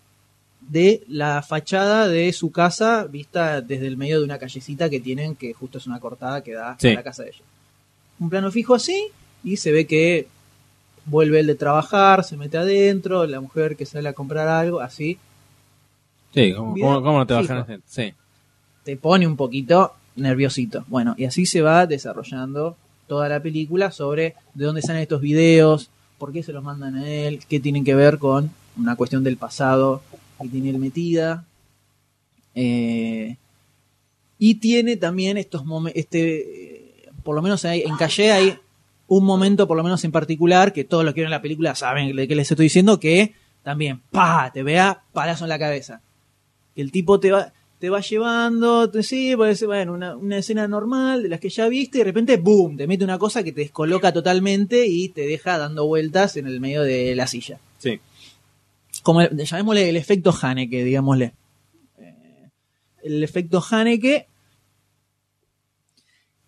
de 0.70 1.02
la 1.08 1.42
fachada 1.42 2.06
de 2.06 2.32
su 2.32 2.52
casa 2.52 3.04
vista 3.04 3.60
desde 3.60 3.86
el 3.88 3.96
medio 3.96 4.18
de 4.20 4.24
una 4.24 4.38
callecita 4.38 4.88
que 4.88 5.00
tienen, 5.00 5.34
que 5.34 5.52
justo 5.52 5.78
es 5.78 5.86
una 5.86 5.98
cortada 5.98 6.42
que 6.44 6.52
da 6.52 6.76
Sí. 6.78 6.88
a 6.88 6.94
la 6.94 7.02
casa 7.02 7.24
de 7.24 7.30
ellos. 7.30 7.42
Un 8.20 8.30
plano 8.30 8.50
fijo 8.52 8.74
así 8.74 9.06
y 9.42 9.56
se 9.56 9.72
ve 9.72 9.86
que 9.86 10.28
vuelve 11.06 11.40
él 11.40 11.46
de 11.48 11.54
trabajar, 11.56 12.22
se 12.22 12.36
mete 12.36 12.56
adentro, 12.58 13.26
la 13.26 13.40
mujer 13.40 13.74
que 13.76 13.84
sale 13.86 14.08
a 14.08 14.12
comprar 14.12 14.46
algo, 14.46 14.80
así. 14.80 15.18
Sí, 16.34 16.52
¿cómo, 16.54 16.74
cómo- 16.74 17.02
cómo 17.02 17.18
no 17.18 17.26
te 17.26 17.34
bajan? 17.34 17.82
Sí. 17.86 18.12
te 18.84 18.96
pone 18.96 19.26
un 19.26 19.36
poquito 19.36 19.92
nerviosito. 20.16 20.84
Bueno, 20.88 21.14
y 21.18 21.24
así 21.24 21.46
se 21.46 21.60
va 21.62 21.86
desarrollando 21.86 22.76
toda 23.08 23.28
la 23.28 23.40
película 23.42 23.90
sobre 23.90 24.34
de 24.54 24.64
dónde 24.64 24.82
salen 24.82 25.02
estos 25.02 25.20
videos, 25.20 25.90
por 26.18 26.32
qué 26.32 26.42
se 26.42 26.52
los 26.52 26.62
mandan 26.62 26.94
a 26.96 27.08
él, 27.08 27.40
qué 27.48 27.58
tienen 27.60 27.84
que 27.84 27.94
ver 27.94 28.18
con 28.18 28.50
una 28.78 28.94
cuestión 28.96 29.22
del 29.24 29.36
pasado 29.36 30.02
que 30.40 30.48
tiene 30.48 30.70
él 30.70 30.78
metida. 30.78 31.44
Eh, 32.54 33.36
y 34.38 34.54
tiene 34.56 34.96
también 34.96 35.36
estos 35.36 35.64
momentos, 35.64 36.00
este, 36.00 37.04
eh, 37.04 37.08
por 37.22 37.34
lo 37.34 37.42
menos 37.42 37.64
en 37.64 37.96
Calle 37.96 38.32
hay 38.32 38.58
un 39.06 39.24
momento, 39.24 39.66
por 39.66 39.76
lo 39.76 39.82
menos 39.82 40.02
en 40.04 40.12
particular, 40.12 40.72
que 40.72 40.84
todos 40.84 41.04
los 41.04 41.14
que 41.14 41.22
ven 41.22 41.30
la 41.30 41.42
película 41.42 41.74
saben 41.74 42.14
de 42.14 42.28
qué 42.28 42.34
les 42.34 42.50
estoy 42.50 42.66
diciendo, 42.66 42.98
que 43.00 43.34
también, 43.62 44.00
pa, 44.10 44.50
te 44.52 44.62
vea 44.62 45.02
palazo 45.12 45.44
en 45.44 45.50
la 45.50 45.58
cabeza. 45.58 46.00
Que 46.74 46.80
el 46.80 46.92
tipo 46.92 47.20
te 47.20 47.32
va, 47.32 47.52
te 47.78 47.90
va 47.90 48.00
llevando, 48.00 48.88
te, 48.88 49.02
sí, 49.02 49.34
puede 49.36 49.56
ser, 49.56 49.68
bueno, 49.68 49.92
una, 49.92 50.16
una 50.16 50.38
escena 50.38 50.68
normal 50.68 51.24
de 51.24 51.28
las 51.28 51.40
que 51.40 51.50
ya 51.50 51.68
viste, 51.68 51.98
y 51.98 52.00
de 52.00 52.04
repente, 52.04 52.36
boom, 52.36 52.76
te 52.76 52.86
mete 52.86 53.04
una 53.04 53.18
cosa 53.18 53.42
que 53.42 53.52
te 53.52 53.62
descoloca 53.62 54.12
totalmente 54.12 54.86
y 54.86 55.08
te 55.08 55.26
deja 55.26 55.58
dando 55.58 55.86
vueltas 55.86 56.36
en 56.36 56.46
el 56.46 56.60
medio 56.60 56.82
de 56.82 57.14
la 57.14 57.26
silla. 57.26 57.58
Sí. 57.78 58.00
Como 59.02 59.22
llamémosle 59.22 59.88
el 59.88 59.96
efecto 59.96 60.34
Haneke, 60.40 60.84
digámosle. 60.84 61.32
Eh, 61.98 62.48
el 63.04 63.22
efecto 63.24 63.62
Haneke. 63.70 64.26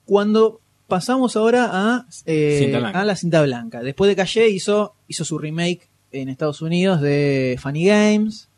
Cuando 0.05 0.61
pasamos 0.89 1.37
ahora 1.37 1.71
a, 1.73 2.07
eh, 2.27 2.59
a 3.01 3.05
la 3.05 3.17
cinta 3.17 3.43
blanca. 3.43 3.83
Después 3.83 4.09
de 4.09 4.17
Calle 4.17 4.49
hizo, 4.49 4.95
hizo 5.09 5.25
su 5.25 5.39
remake 5.39 5.89
en 6.11 6.29
Estados 6.29 6.61
Unidos 6.61 7.01
de 7.01 7.59
Funny 7.61 7.87
Games. 7.87 8.49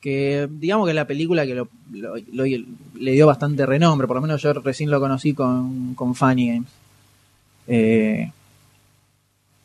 Que 0.00 0.48
digamos 0.50 0.86
que 0.86 0.90
es 0.92 0.96
la 0.96 1.06
película 1.06 1.44
que 1.44 1.54
lo- 1.54 1.68
lo- 1.92 2.14
lo- 2.32 2.44
le 2.44 3.10
dio 3.12 3.26
bastante 3.26 3.66
renombre. 3.66 4.06
Por 4.06 4.16
lo 4.16 4.22
menos 4.22 4.40
yo 4.40 4.52
recién 4.54 4.90
lo 4.90 5.00
conocí 5.00 5.34
con, 5.34 5.94
con 5.94 6.14
Funny 6.14 6.48
Games. 6.48 6.68
Eh, 7.66 8.30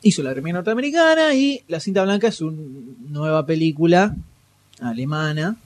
hizo 0.04 0.24
la 0.24 0.34
remake 0.34 0.54
norteamericana 0.54 1.34
y 1.36 1.64
La 1.68 1.80
cinta 1.80 2.04
blanca 2.04 2.28
es 2.28 2.42
una 2.42 2.58
nueva 3.08 3.46
película 3.46 4.16
alemana, 4.80 5.58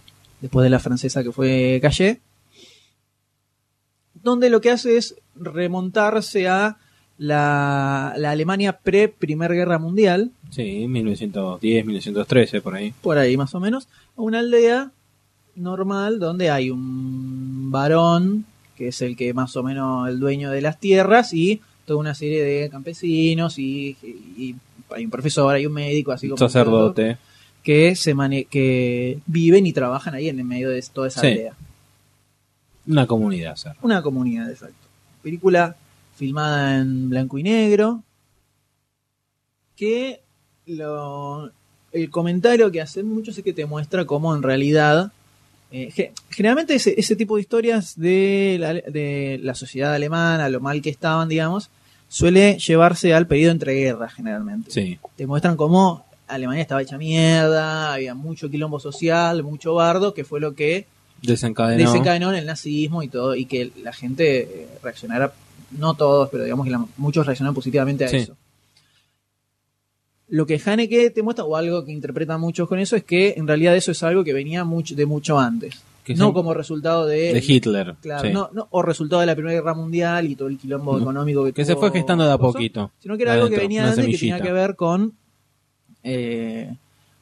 después 0.42 0.64
de 0.64 0.70
la 0.70 0.80
francesa 0.80 1.24
que 1.24 1.32
fue 1.32 1.80
Calle, 1.82 2.20
donde 4.14 4.50
lo 4.50 4.62
que 4.62 4.72
hace 4.72 4.98
es 4.98 5.16
remontarse 5.36 6.48
a 6.48 6.78
la, 7.18 8.14
la 8.18 8.32
Alemania 8.32 8.78
pre-Primer 8.80 9.54
Guerra 9.54 9.80
Mundial, 9.80 10.32
Sí, 10.50 10.88
1910, 10.88 11.86
1913, 11.86 12.62
por 12.62 12.76
ahí. 12.76 12.94
por 13.02 13.18
ahí 13.18 13.36
más 13.38 13.56
o 13.56 13.60
menos, 13.60 13.88
a 14.18 14.22
una 14.22 14.40
aldea 14.40 14.92
normal 15.56 16.20
donde 16.20 16.50
hay 16.50 16.70
un 16.70 17.72
varón 17.72 18.46
que 18.76 18.90
es 18.90 19.02
el 19.02 19.16
que 19.16 19.34
más 19.34 19.56
o 19.56 19.64
menos 19.64 20.10
el 20.10 20.20
dueño 20.20 20.52
de 20.52 20.62
las 20.62 20.80
tierras 20.80 21.34
y 21.34 21.62
toda 21.86 22.00
una 22.00 22.16
serie 22.16 22.44
de 22.44 22.70
campesinos 22.70 23.58
y, 23.60 23.96
y 24.04 24.56
hay 24.90 25.06
un 25.06 25.12
profesor, 25.12 25.54
hay 25.56 25.66
un 25.66 25.74
médico, 25.74 26.12
así 26.12 26.28
como 26.28 26.38
Sacerdote. 26.38 27.18
que 27.64 27.96
se 27.96 28.14
mane- 28.14 28.46
que 28.46 29.20
viven 29.26 29.66
y 29.66 29.74
trabajan 29.74 30.14
ahí 30.16 30.30
en 30.30 30.40
el 30.40 30.46
medio 30.46 30.70
de 30.70 30.84
toda 30.94 31.08
esa 31.08 31.22
Sí. 31.22 31.28
aldea. 31.28 31.54
Una 32.88 33.08
comunidad, 33.08 33.56
sea. 33.56 33.76
Una 33.82 34.02
comunidad, 34.04 34.50
exacto. 34.50 34.76
Película 35.24 35.76
filmada 36.16 36.78
en 36.78 37.10
blanco 37.10 37.38
y 37.40 37.44
negro. 37.44 38.04
Que 39.76 40.22
lo, 40.68 41.50
el 41.92 42.10
comentario 42.10 42.72
que 42.72 42.82
hacen 42.82 43.08
muchos 43.08 43.38
es 43.38 43.44
que 43.44 43.54
te 43.54 43.66
muestra 43.66 44.06
cómo 44.06 44.36
en 44.36 44.44
realidad. 44.44 45.12
Eh, 45.76 45.92
ge- 45.92 46.12
generalmente 46.30 46.76
ese, 46.76 46.94
ese 46.98 47.16
tipo 47.16 47.36
de 47.36 47.42
historias 47.42 48.00
de 48.00 48.58
la, 48.60 48.74
de 48.74 49.40
la 49.44 49.56
sociedad 49.56 49.94
alemana, 49.94 50.48
lo 50.50 50.60
mal 50.62 50.82
que 50.82 50.90
estaban, 50.90 51.28
digamos, 51.28 51.70
suele 52.08 52.58
llevarse 52.60 53.14
al 53.14 53.28
periodo 53.28 53.52
entre 53.52 53.74
guerras, 53.74 54.14
generalmente. 54.14 54.72
Sí. 54.72 55.00
Te 55.18 55.28
muestran 55.28 55.58
cómo 55.58 56.06
Alemania 56.28 56.62
estaba 56.62 56.82
hecha 56.82 56.98
mierda, 56.98 57.94
había 57.94 58.14
mucho 58.16 58.50
quilombo 58.50 58.80
social, 58.80 59.44
mucho 59.44 59.74
bardo, 59.74 60.14
que 60.14 60.24
fue 60.24 60.40
lo 60.40 60.56
que 60.56 60.86
Desencadenó. 61.22 61.84
desencadenó 61.84 62.30
en 62.32 62.38
el 62.38 62.46
nazismo 62.46 63.04
y 63.04 63.08
todo, 63.10 63.36
y 63.36 63.46
que 63.46 63.72
la 63.84 63.92
gente 63.94 64.40
eh, 64.42 64.68
reaccionara, 64.84 65.34
no 65.72 65.94
todos, 65.96 66.30
pero 66.30 66.44
digamos 66.44 66.66
que 66.66 66.72
la- 66.72 66.86
muchos 66.98 67.26
reaccionaron 67.26 67.56
positivamente 67.56 68.06
a 68.06 68.10
Sí. 68.10 68.18
eso. 68.18 68.36
Lo 70.30 70.46
que 70.48 70.60
Haneke 70.66 71.12
te 71.12 71.22
muestra, 71.22 71.46
o 71.46 71.56
algo 71.56 71.86
que 71.86 71.92
interpretan 71.92 72.42
muchos 72.42 72.68
con 72.68 72.80
eso, 72.80 72.96
es 72.96 73.04
que 73.04 73.36
en 73.38 73.48
realidad 73.48 73.76
eso 73.76 73.92
es 73.92 74.02
algo 74.04 74.24
que 74.24 74.34
venía 74.34 74.64
mucho, 74.64 74.96
de 74.96 75.06
mucho 75.06 75.38
antes. 75.40 75.82
Que 76.04 76.14
no 76.16 76.34
como 76.34 76.54
resultado 76.54 77.06
de, 77.08 77.34
de 77.34 77.44
Hitler, 77.48 77.96
Claro, 78.02 78.28
sí. 78.28 78.34
no, 78.34 78.50
no, 78.54 78.68
o 78.70 78.82
resultado 78.84 79.22
de 79.22 79.26
la 79.26 79.34
Primera 79.36 79.56
Guerra 79.56 79.74
Mundial 79.74 80.26
y 80.30 80.36
todo 80.36 80.48
el 80.50 80.58
quilombo 80.60 80.94
No. 80.94 81.00
económico 81.02 81.44
que, 81.46 81.52
Que 81.54 81.66
se 81.66 81.76
fue 81.76 81.92
gestando 81.92 82.26
de 82.26 82.32
a 82.32 82.38
poquito. 82.38 82.92
Sino 83.00 83.18
que 83.18 83.24
era 83.24 83.34
algo 83.34 83.50
que 83.50 83.58
venía 83.58 83.88
antes 83.88 84.06
que 84.06 84.18
tenía 84.18 84.40
que 84.40 84.52
ver 84.52 84.76
con 84.76 85.14
eh, 86.04 86.76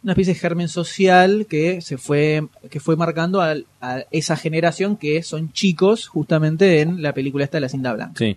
una 0.04 0.12
especie 0.12 0.34
de 0.34 0.40
germen 0.40 0.68
social 0.68 1.46
que 1.50 1.80
se 1.82 1.98
fue 1.98 2.46
que 2.70 2.80
fue 2.82 2.98
marcando 2.98 3.40
al- 3.42 3.66
a, 3.80 4.04
esa 4.12 4.36
generación 4.36 4.98
que 4.98 5.24
son 5.24 5.54
chicos 5.54 6.08
justamente 6.10 6.82
en 6.82 7.02
la 7.02 7.14
película 7.14 7.46
esta 7.46 7.58
de 7.58 7.62
la 7.62 7.70
cinta 7.70 7.94
blanca. 7.94 8.16
Sí. 8.18 8.36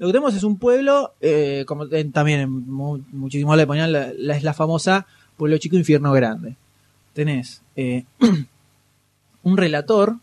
Lo 0.00 0.06
que 0.08 0.12
tenemos 0.12 0.34
es 0.34 0.42
un 0.42 0.58
pueblo, 0.58 1.12
eh, 1.20 1.64
como 1.68 1.84
en- 1.84 2.10
también 2.10 2.40
en 2.40 2.50
mu- 2.50 2.98
muchísimo 3.12 3.54
le 3.54 3.66
ponían 3.66 3.92
la, 3.92 4.10
la- 4.16 4.36
es 4.36 4.42
la 4.42 4.52
famosa 4.54 5.06
pueblo 5.36 5.56
chico 5.58 5.76
infierno 5.76 6.12
grande. 6.12 6.56
Tenés 7.12 7.62
eh, 7.76 8.04
un 9.42 9.56
relator 9.56 10.16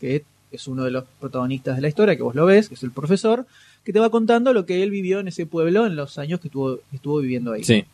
que 0.00 0.24
es 0.50 0.66
uno 0.66 0.84
de 0.84 0.90
los 0.90 1.04
protagonistas 1.20 1.76
de 1.76 1.82
la 1.82 1.88
historia, 1.88 2.16
que 2.16 2.22
vos 2.22 2.34
lo 2.34 2.44
ves, 2.46 2.68
que 2.68 2.74
es 2.74 2.82
el 2.82 2.90
profesor, 2.90 3.46
que 3.84 3.92
te 3.92 3.98
va 4.00 4.10
contando 4.10 4.52
lo 4.52 4.66
que 4.66 4.82
él 4.82 4.90
vivió 4.90 5.20
en 5.20 5.28
ese 5.28 5.46
pueblo 5.46 5.86
en 5.86 5.96
los 5.96 6.18
años 6.18 6.40
que 6.40 6.48
estuvo, 6.48 6.76
que 6.90 6.96
estuvo 6.96 7.18
viviendo 7.20 7.52
ahí. 7.52 7.64
Sí. 7.64 7.84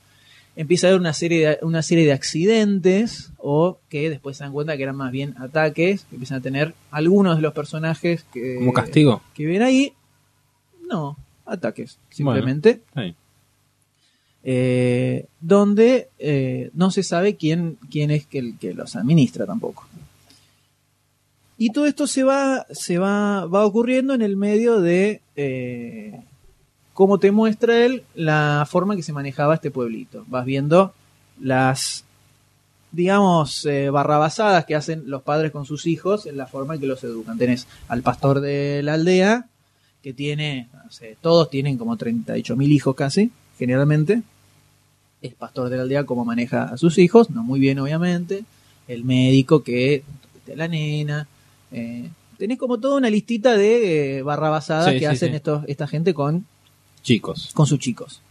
Empieza 0.56 0.89
a 0.89 0.90
haber 0.90 1.01
una 1.01 1.12
serie, 1.12 1.48
de, 1.48 1.59
una 1.62 1.82
serie 1.82 2.05
de 2.05 2.12
accidentes 2.12 3.30
o 3.39 3.78
que 3.89 4.10
después 4.10 4.36
se 4.36 4.44
dan 4.44 4.52
cuenta 4.52 4.76
que 4.76 4.82
eran 4.82 4.97
más 4.97 5.12
bien 5.12 5.35
ataques, 5.39 6.05
que 6.10 6.16
empiezan 6.16 6.39
a 6.39 6.40
tener 6.40 6.74
algunos 6.90 7.36
de 7.36 7.43
los 7.43 7.52
personajes 7.52 8.24
que, 8.32 8.56
Como 8.56 8.72
castigo. 8.72 9.22
que 9.35 9.47
ven 9.47 9.62
ahí. 9.62 9.93
No, 10.89 11.16
ataques, 11.44 11.98
simplemente. 12.10 12.82
Bueno. 12.94 13.15
Eh, 14.44 15.27
donde 15.40 16.09
eh, 16.19 16.70
no 16.73 16.90
se 16.90 17.02
sabe 17.02 17.36
quién, 17.36 17.77
quién 17.90 18.10
es 18.10 18.27
que, 18.27 18.39
el 18.39 18.59
que 18.59 18.73
los 18.73 18.97
administra 18.97 19.47
tampoco. 19.47 19.86
Y 21.59 21.70
todo 21.70 21.86
esto 21.86 22.06
se 22.06 22.23
va, 22.23 22.66
se 22.70 22.98
va, 22.98 23.44
va 23.47 23.66
ocurriendo 23.66 24.15
en 24.15 24.23
el 24.23 24.36
medio 24.36 24.81
de 24.81 25.20
eh, 25.35 26.23
cómo 26.94 27.19
te 27.19 27.32
muestra 27.32 27.85
él 27.85 28.05
la 28.15 28.65
forma 28.70 28.94
que 28.94 29.02
se 29.02 29.12
manejaba 29.12 29.55
este 29.55 29.73
pueblito. 29.73 30.24
Vas 30.28 30.44
viendo 30.44 30.94
las, 31.40 32.05
digamos, 32.93 33.65
eh, 33.66 33.90
barrabasadas 33.90 34.66
que 34.66 34.77
hacen 34.77 35.10
los 35.10 35.23
padres 35.23 35.51
con 35.51 35.65
sus 35.65 35.86
hijos 35.86 36.27
en 36.27 36.36
la 36.36 36.47
forma 36.47 36.74
en 36.74 36.81
que 36.81 36.86
los 36.86 37.02
educan. 37.02 37.39
Tenés 37.39 37.66
al 37.89 38.02
pastor 38.02 38.40
de 38.40 38.81
la 38.85 38.94
aldea, 38.94 39.48
que 40.02 40.12
tiene, 40.12 40.68
no 40.84 40.90
sé, 40.90 41.16
todos 41.20 41.50
tienen 41.50 41.76
como 41.76 41.96
38 41.96 42.56
mil 42.56 42.70
hijos 42.72 42.94
casi, 42.94 43.30
generalmente. 43.58 44.22
El 45.20 45.32
pastor 45.32 45.68
de 45.68 45.76
la 45.76 45.82
aldea, 45.82 46.04
cómo 46.04 46.24
maneja 46.24 46.64
a 46.64 46.76
sus 46.76 46.98
hijos, 46.98 47.30
no 47.30 47.42
muy 47.42 47.58
bien, 47.58 47.78
obviamente. 47.80 48.44
El 48.86 49.04
médico 49.04 49.62
que 49.62 50.02
de 50.46 50.56
la 50.56 50.68
nena. 50.68 51.26
eh, 51.72 52.08
tenés 52.38 52.56
como 52.58 52.78
toda 52.78 52.96
una 52.96 53.10
listita 53.10 53.56
de 53.56 54.18
eh, 54.18 54.22
barrabasadas 54.22 54.86
Sí, 54.86 54.92
que 54.92 54.98
sí, 55.00 55.04
hacen 55.06 55.30
sí. 55.30 55.36
Estos, 55.36 55.64
esta 55.66 55.86
gente 55.88 56.14
con 56.14 56.46
Chicos. 57.02 57.50
con 57.52 57.66
sus 57.66 57.78
chicos. 57.80 58.22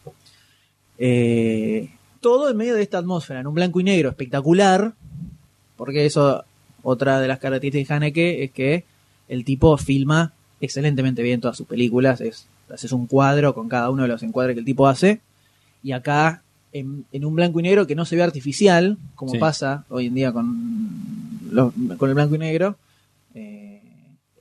Eh, 0.98 1.90
todo 2.22 2.50
en 2.50 2.58
medio 2.58 2.74
de 2.76 2.82
esta 2.82 2.98
atmósfera, 2.98 3.42
en 3.42 3.48
un 3.48 3.54
blanco 3.54 3.80
y 3.80 3.84
negro 3.84 4.10
espectacular, 4.10 4.94
porque 5.76 6.06
eso, 6.06 6.44
otra 6.84 7.20
de 7.20 7.28
las 7.28 7.40
características 7.40 7.88
de 8.00 8.06
Haneke 8.06 8.44
es 8.46 8.52
que 8.52 8.86
el 9.28 9.44
tipo 9.46 9.78
filma 9.78 10.34
excelentemente 10.62 11.22
bien 11.24 11.42
todas 11.42 11.58
sus 11.58 11.68
películas, 11.68 12.22
es, 12.22 12.46
haces 12.74 12.92
un 12.92 13.08
cuadro 13.08 13.54
con 13.54 13.70
cada 13.70 13.90
uno 13.90 14.04
de 14.04 14.08
los 14.10 14.24
encuadres 14.24 14.54
que 14.56 14.60
el 14.60 14.66
tipo 14.66 14.88
hace, 14.88 15.22
y 15.84 15.92
acá 15.92 16.42
en, 16.74 17.06
en 17.12 17.26
un 17.26 17.36
blanco 17.36 17.60
y 17.60 17.64
negro 17.64 17.88
que 17.88 17.96
no 17.96 18.06
se 18.06 18.16
ve 18.16 18.24
artificial, 18.24 18.98
como 19.16 19.32
Sí. 19.34 19.38
pasa 19.38 19.86
hoy 19.90 20.08
en 20.08 20.16
día 20.16 20.32
con, 20.32 21.50
los- 21.52 21.74
con 21.98 22.10
el 22.10 22.16
blanco 22.16 22.36
y 22.36 22.40
negro, 22.40 22.76
eh, 23.36 23.82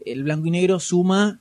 el 0.05 0.23
blanco 0.25 0.47
y 0.47 0.51
negro 0.51 0.81
suma 0.81 1.39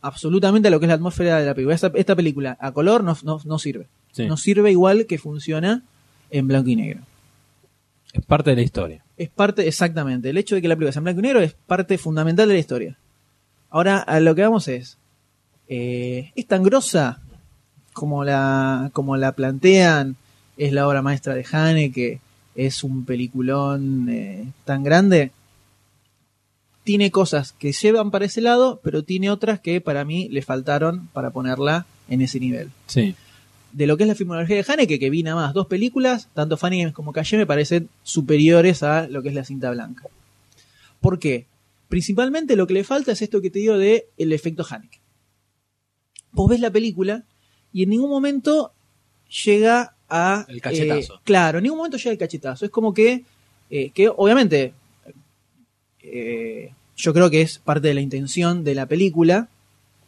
absolutamente 0.00 0.68
a 0.68 0.70
lo 0.70 0.78
que 0.78 0.86
es 0.86 0.88
la 0.88 0.94
atmósfera 0.94 1.38
de 1.40 1.46
la 1.46 1.54
película. 1.54 1.74
Esta, 1.74 1.90
esta 1.94 2.14
película 2.14 2.56
a 2.60 2.70
color 2.72 3.02
no, 3.02 3.16
no, 3.24 3.40
no 3.44 3.58
sirve. 3.58 3.86
Sí. 4.12 4.26
No 4.26 4.36
sirve 4.36 4.70
igual 4.70 5.06
que 5.06 5.18
funciona 5.18 5.82
en 6.30 6.46
blanco 6.46 6.68
y 6.70 6.76
negro. 6.76 7.00
Es 8.12 8.24
parte 8.24 8.50
de 8.50 8.56
la 8.56 8.62
historia. 8.62 9.02
Es 9.16 9.28
parte, 9.28 9.66
exactamente. 9.66 10.30
El 10.30 10.36
hecho 10.38 10.54
de 10.54 10.62
que 10.62 10.68
la 10.68 10.76
película 10.76 10.92
sea 10.92 11.00
en 11.00 11.04
blanco 11.04 11.20
y 11.20 11.22
negro 11.22 11.40
es 11.40 11.52
parte 11.66 11.98
fundamental 11.98 12.46
de 12.48 12.54
la 12.54 12.60
historia. 12.60 12.96
Ahora, 13.70 13.98
a 13.98 14.20
lo 14.20 14.34
que 14.34 14.42
vamos 14.42 14.68
es. 14.68 14.96
eh, 15.68 16.32
es 16.34 16.46
tan 16.46 16.62
grosa 16.62 17.20
como 17.92 18.24
la, 18.24 18.90
como 18.92 19.16
la 19.16 19.32
plantean. 19.32 20.16
Es 20.56 20.72
la 20.72 20.88
obra 20.88 21.02
maestra 21.02 21.34
de 21.34 21.44
Haneke. 21.50 22.20
Es 22.54 22.82
un 22.82 23.04
peliculón 23.04 24.08
eh, 24.08 24.46
tan 24.64 24.82
grande. 24.82 25.30
Tiene 26.84 27.10
cosas 27.10 27.52
que 27.52 27.72
llevan 27.72 28.10
para 28.10 28.24
ese 28.24 28.40
lado, 28.40 28.80
pero 28.82 29.04
tiene 29.04 29.30
otras 29.30 29.60
que 29.60 29.80
para 29.80 30.04
mí 30.04 30.28
le 30.30 30.40
faltaron 30.42 31.08
para 31.12 31.30
ponerla 31.30 31.84
en 32.08 32.22
ese 32.22 32.40
nivel 32.40 32.70
Sí. 32.86 33.14
de 33.72 33.86
lo 33.86 33.96
que 33.98 34.04
es 34.04 34.08
la 34.08 34.14
filmografía 34.14 34.56
de 34.56 34.64
Haneke, 34.66 34.98
que 34.98 35.10
vi 35.10 35.22
nada 35.22 35.36
más 35.36 35.52
dos 35.54 35.66
películas, 35.66 36.28
tanto 36.32 36.56
Funny 36.56 36.78
Games 36.78 36.94
como 36.94 37.12
Calle 37.12 37.36
me 37.36 37.44
parecen 37.46 37.90
superiores 38.02 38.82
a 38.82 39.06
lo 39.06 39.22
que 39.22 39.28
es 39.28 39.34
la 39.34 39.44
cinta 39.44 39.70
blanca. 39.70 40.04
¿Por 41.02 41.18
qué? 41.18 41.44
Principalmente 41.88 42.56
lo 42.56 42.66
que 42.66 42.74
le 42.74 42.84
falta 42.84 43.12
es 43.12 43.22
esto 43.22 43.40
que 43.40 43.50
te 43.50 43.58
digo 43.58 43.78
de 43.78 44.08
el 44.16 44.32
efecto 44.32 44.64
Haneke. 44.68 45.00
Vos 46.32 46.48
ves 46.48 46.60
la 46.60 46.70
película 46.70 47.24
y 47.72 47.82
en 47.82 47.90
ningún 47.90 48.10
momento 48.10 48.72
llega 49.44 49.96
a... 50.08 50.44
El 50.48 50.60
cachetazo. 50.60 51.14
eh, 51.14 51.20
claro, 51.24 51.58
en 51.58 51.64
ningún 51.64 51.78
momento 51.78 51.96
llega 51.96 52.12
el 52.12 52.18
cachetazo. 52.18 52.64
Es 52.64 52.70
como 52.70 52.92
que, 52.92 53.24
eh, 53.70 53.90
que 53.90 54.08
obviamente, 54.08 54.74
eh, 56.02 56.72
yo 56.96 57.14
creo 57.14 57.30
que 57.30 57.40
es 57.40 57.58
parte 57.58 57.88
de 57.88 57.94
la 57.94 58.00
intención 58.00 58.64
de 58.64 58.74
la 58.74 58.86
película, 58.86 59.48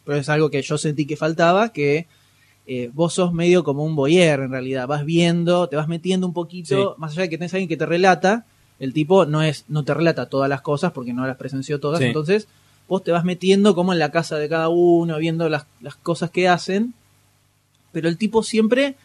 pero 0.05 0.17
es 0.17 0.29
algo 0.29 0.51
que 0.51 0.61
yo 0.61 0.77
sentí 0.77 1.05
que 1.05 1.17
faltaba, 1.17 1.71
que 1.73 2.07
eh, 2.67 2.91
vos 2.93 3.13
sos 3.13 3.33
medio 3.33 3.63
como 3.63 3.83
un 3.83 3.95
boyer 3.95 4.39
en 4.39 4.51
realidad, 4.51 4.87
vas 4.87 5.05
viendo, 5.05 5.67
te 5.67 5.75
vas 5.75 5.87
metiendo 5.87 6.27
un 6.27 6.33
poquito, 6.33 6.95
más 6.97 7.13
allá 7.13 7.23
de 7.23 7.29
que 7.29 7.37
tenés 7.37 7.53
a 7.53 7.57
alguien 7.57 7.69
que 7.69 7.77
te 7.77 7.85
relata, 7.85 8.45
el 8.81 8.91
tipo 8.93 9.25
no 9.25 9.41
es 9.41 9.63
no 9.69 9.83
te 9.85 9.93
relata 9.93 10.25
todas 10.27 10.49
las 10.49 10.59
cosas 10.61 10.91
porque 10.91 11.13
no 11.13 11.25
las 11.25 11.37
presenció 11.37 11.79
todas, 11.79 11.99
Sí. 11.99 12.05
entonces 12.07 12.47
vos 12.89 13.01
te 13.03 13.11
vas 13.11 13.23
metiendo 13.23 13.73
como 13.75 13.93
en 13.93 13.99
la 13.99 14.11
casa 14.11 14.37
de 14.37 14.49
cada 14.49 14.67
uno, 14.67 15.17
viendo 15.17 15.47
las, 15.47 15.65
las 15.79 15.95
cosas 15.95 16.29
que 16.31 16.49
hacen, 16.49 16.93
pero 17.93 18.09
el 18.09 18.17
tipo 18.17 18.43
siempre 18.43 18.95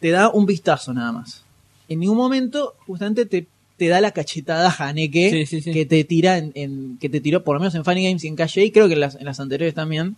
te 0.00 0.10
da 0.10 0.28
un 0.28 0.46
vistazo 0.46 0.92
nada 0.94 1.10
más. 1.10 1.42
En 1.88 1.98
ningún 2.00 2.16
momento 2.16 2.74
justamente 2.86 3.26
te, 3.26 3.46
te 3.78 3.88
da 3.88 4.00
la 4.00 4.12
cachetada 4.12 4.74
Haneke 4.78 5.30
Sí, 5.30 5.46
sí, 5.46 5.60
sí. 5.60 5.72
que 5.72 5.86
te 5.86 6.04
tira 6.04 6.38
en, 6.38 6.52
en- 6.54 6.98
que 7.00 7.08
te 7.08 7.20
tiró 7.20 7.42
por 7.42 7.54
lo 7.56 7.60
menos 7.60 7.74
en 7.74 7.84
Funny 7.84 8.04
Games 8.04 8.22
y 8.24 8.28
en 8.28 8.36
Calle 8.36 8.64
y 8.64 8.70
creo 8.70 8.86
que 8.86 8.94
en 8.94 9.00
las, 9.00 9.14
en 9.16 9.24
las 9.24 9.40
anteriores 9.40 9.74
también 9.74 10.16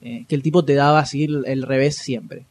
eh, 0.00 0.24
que 0.28 0.34
el 0.36 0.42
tipo 0.42 0.64
te 0.64 0.74
daba 0.74 1.00
así 1.00 1.24
el, 1.24 1.44
el 1.46 1.62
revés 1.64 1.96
siempre. 1.96 2.44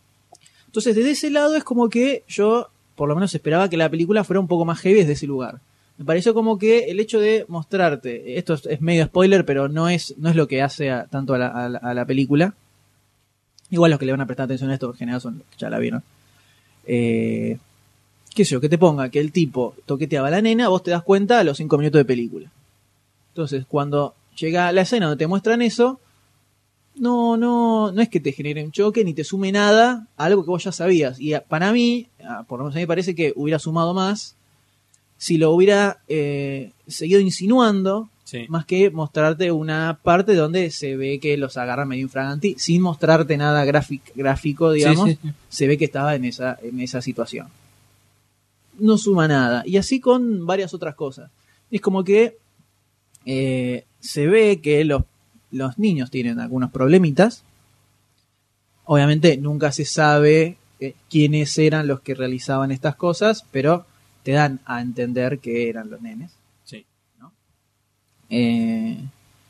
Entonces, 0.65 0.95
desde 0.95 1.11
ese 1.11 1.29
lado 1.29 1.55
es 1.55 1.63
como 1.63 1.87
que 1.89 2.23
yo, 2.27 2.67
por 2.95 3.07
lo 3.07 3.15
menos, 3.15 3.33
esperaba 3.33 3.69
que 3.69 3.77
la 3.77 3.89
película 3.89 4.23
fuera 4.25 4.39
un 4.41 4.47
poco 4.49 4.65
más 4.65 4.79
heavy 4.81 4.99
desde 4.99 5.13
ese 5.13 5.25
lugar. 5.27 5.59
Me 5.97 6.05
pareció 6.05 6.33
como 6.33 6.57
que 6.59 6.91
el 6.91 6.99
hecho 6.99 7.19
de 7.19 7.45
mostrarte, 7.47 8.37
esto 8.37 8.53
es, 8.53 8.81
medio 8.81 9.05
spoiler, 9.05 9.45
pero 9.45 9.67
no 9.67 9.89
es, 9.89 10.13
no 10.17 10.29
es 10.29 10.35
lo 10.35 10.47
que 10.47 10.61
hace 10.61 10.91
tanto 11.09 11.33
a 11.33 11.37
la, 11.39 11.47
a 11.47 11.69
la- 11.69 11.79
a 11.79 11.93
la 11.93 12.05
película. 12.05 12.53
Igual 13.71 13.91
los 13.91 13.99
que 13.99 14.05
le 14.05 14.11
van 14.13 14.21
a 14.21 14.25
prestar 14.27 14.45
atención 14.45 14.69
a 14.69 14.75
esto, 14.75 14.87
en 14.91 14.93
general, 14.97 15.21
son 15.21 15.39
que 15.51 15.57
ya 15.57 15.69
la 15.69 15.79
vieron. 15.79 16.03
Eh, 16.85 17.57
qué 18.33 18.45
sé 18.45 18.51
yo, 18.51 18.61
que 18.61 18.69
te 18.69 18.77
ponga 18.77 19.09
que 19.09 19.19
el 19.19 19.31
tipo 19.31 19.75
toqueteaba 19.85 20.27
a 20.27 20.31
la 20.31 20.41
nena, 20.41 20.69
vos 20.69 20.83
te 20.83 20.91
das 20.91 21.03
cuenta 21.03 21.39
a 21.39 21.43
los 21.43 21.57
cinco 21.57 21.77
minutos 21.77 21.99
de 21.99 22.05
película. 22.05 22.51
Entonces, 23.29 23.65
cuando 23.67 24.13
llega 24.39 24.71
la 24.71 24.81
escena 24.81 25.07
donde 25.07 25.23
te 25.23 25.27
muestran 25.27 25.61
eso, 25.63 25.99
no, 26.95 27.37
no, 27.37 27.91
no 27.91 28.01
es 28.01 28.09
que 28.09 28.19
te 28.19 28.31
genere 28.31 28.63
un 28.63 28.71
choque 28.71 29.03
ni 29.03 29.13
te 29.13 29.23
sume 29.23 29.51
nada 29.51 30.07
a 30.15 30.25
algo 30.25 30.43
que 30.43 30.49
vos 30.51 30.63
ya 30.63 30.71
sabías. 30.71 31.19
Y 31.19 31.33
para 31.49 31.73
mí, 31.73 32.07
por 32.47 32.59
lo 32.59 32.65
menos 32.65 32.75
a 32.75 32.77
mí 32.77 32.83
me 32.83 32.87
parece 32.87 33.15
que 33.15 33.33
hubiera 33.35 33.59
sumado 33.59 33.93
más 33.93 34.35
si 35.17 35.37
lo 35.37 35.51
hubiera 35.51 35.99
eh, 36.07 36.71
seguido 36.87 37.19
insinuando, 37.19 38.09
Sí. 38.23 38.45
más 38.49 38.65
que 38.65 38.89
mostrarte 38.91 39.53
una 39.53 39.99
parte 40.03 40.35
donde 40.35 40.69
se 40.69 40.97
ve 40.97 41.17
que 41.17 41.37
los 41.37 41.55
agarra 41.55 41.85
medio 41.85 42.03
infraganti, 42.03 42.55
sin 42.57 42.81
mostrarte 42.81 43.37
nada 43.37 43.63
gráfic- 43.65 44.11
gráfico, 44.15 44.73
digamos, 44.73 45.11
sí, 45.11 45.17
sí. 45.23 45.29
se 45.47 45.65
ve 45.65 45.77
que 45.77 45.85
estaba 45.85 46.13
en 46.13 46.25
esa, 46.25 46.57
en 46.61 46.81
esa 46.81 47.01
situación. 47.01 47.47
No 48.79 48.97
suma 48.97 49.29
nada. 49.29 49.63
Y 49.65 49.77
así 49.77 50.01
con 50.01 50.45
varias 50.45 50.73
otras 50.73 50.93
cosas. 50.95 51.31
Es 51.71 51.79
como 51.79 52.03
que 52.03 52.37
eh, 53.25 53.85
se 54.01 54.27
ve 54.27 54.59
que 54.61 54.83
los, 54.83 55.03
los 55.51 55.79
niños 55.79 56.11
tienen 56.11 56.41
algunos 56.41 56.69
problemitas. 56.69 57.43
Obviamente 58.83 59.37
nunca 59.37 59.71
se 59.71 59.85
sabe 59.85 60.57
eh, 60.81 60.95
quiénes 61.09 61.57
eran 61.57 61.87
los 61.87 62.01
que 62.01 62.13
realizaban 62.13 62.71
estas 62.71 62.97
cosas, 62.97 63.45
pero 63.51 63.85
te 64.27 64.33
dan 64.33 64.59
a 64.65 64.81
entender 64.81 65.39
que 65.39 65.69
eran 65.69 65.89
los 65.89 66.01
nenes. 66.01 66.31
Sí. 66.65 66.85
Eh, 68.29 68.97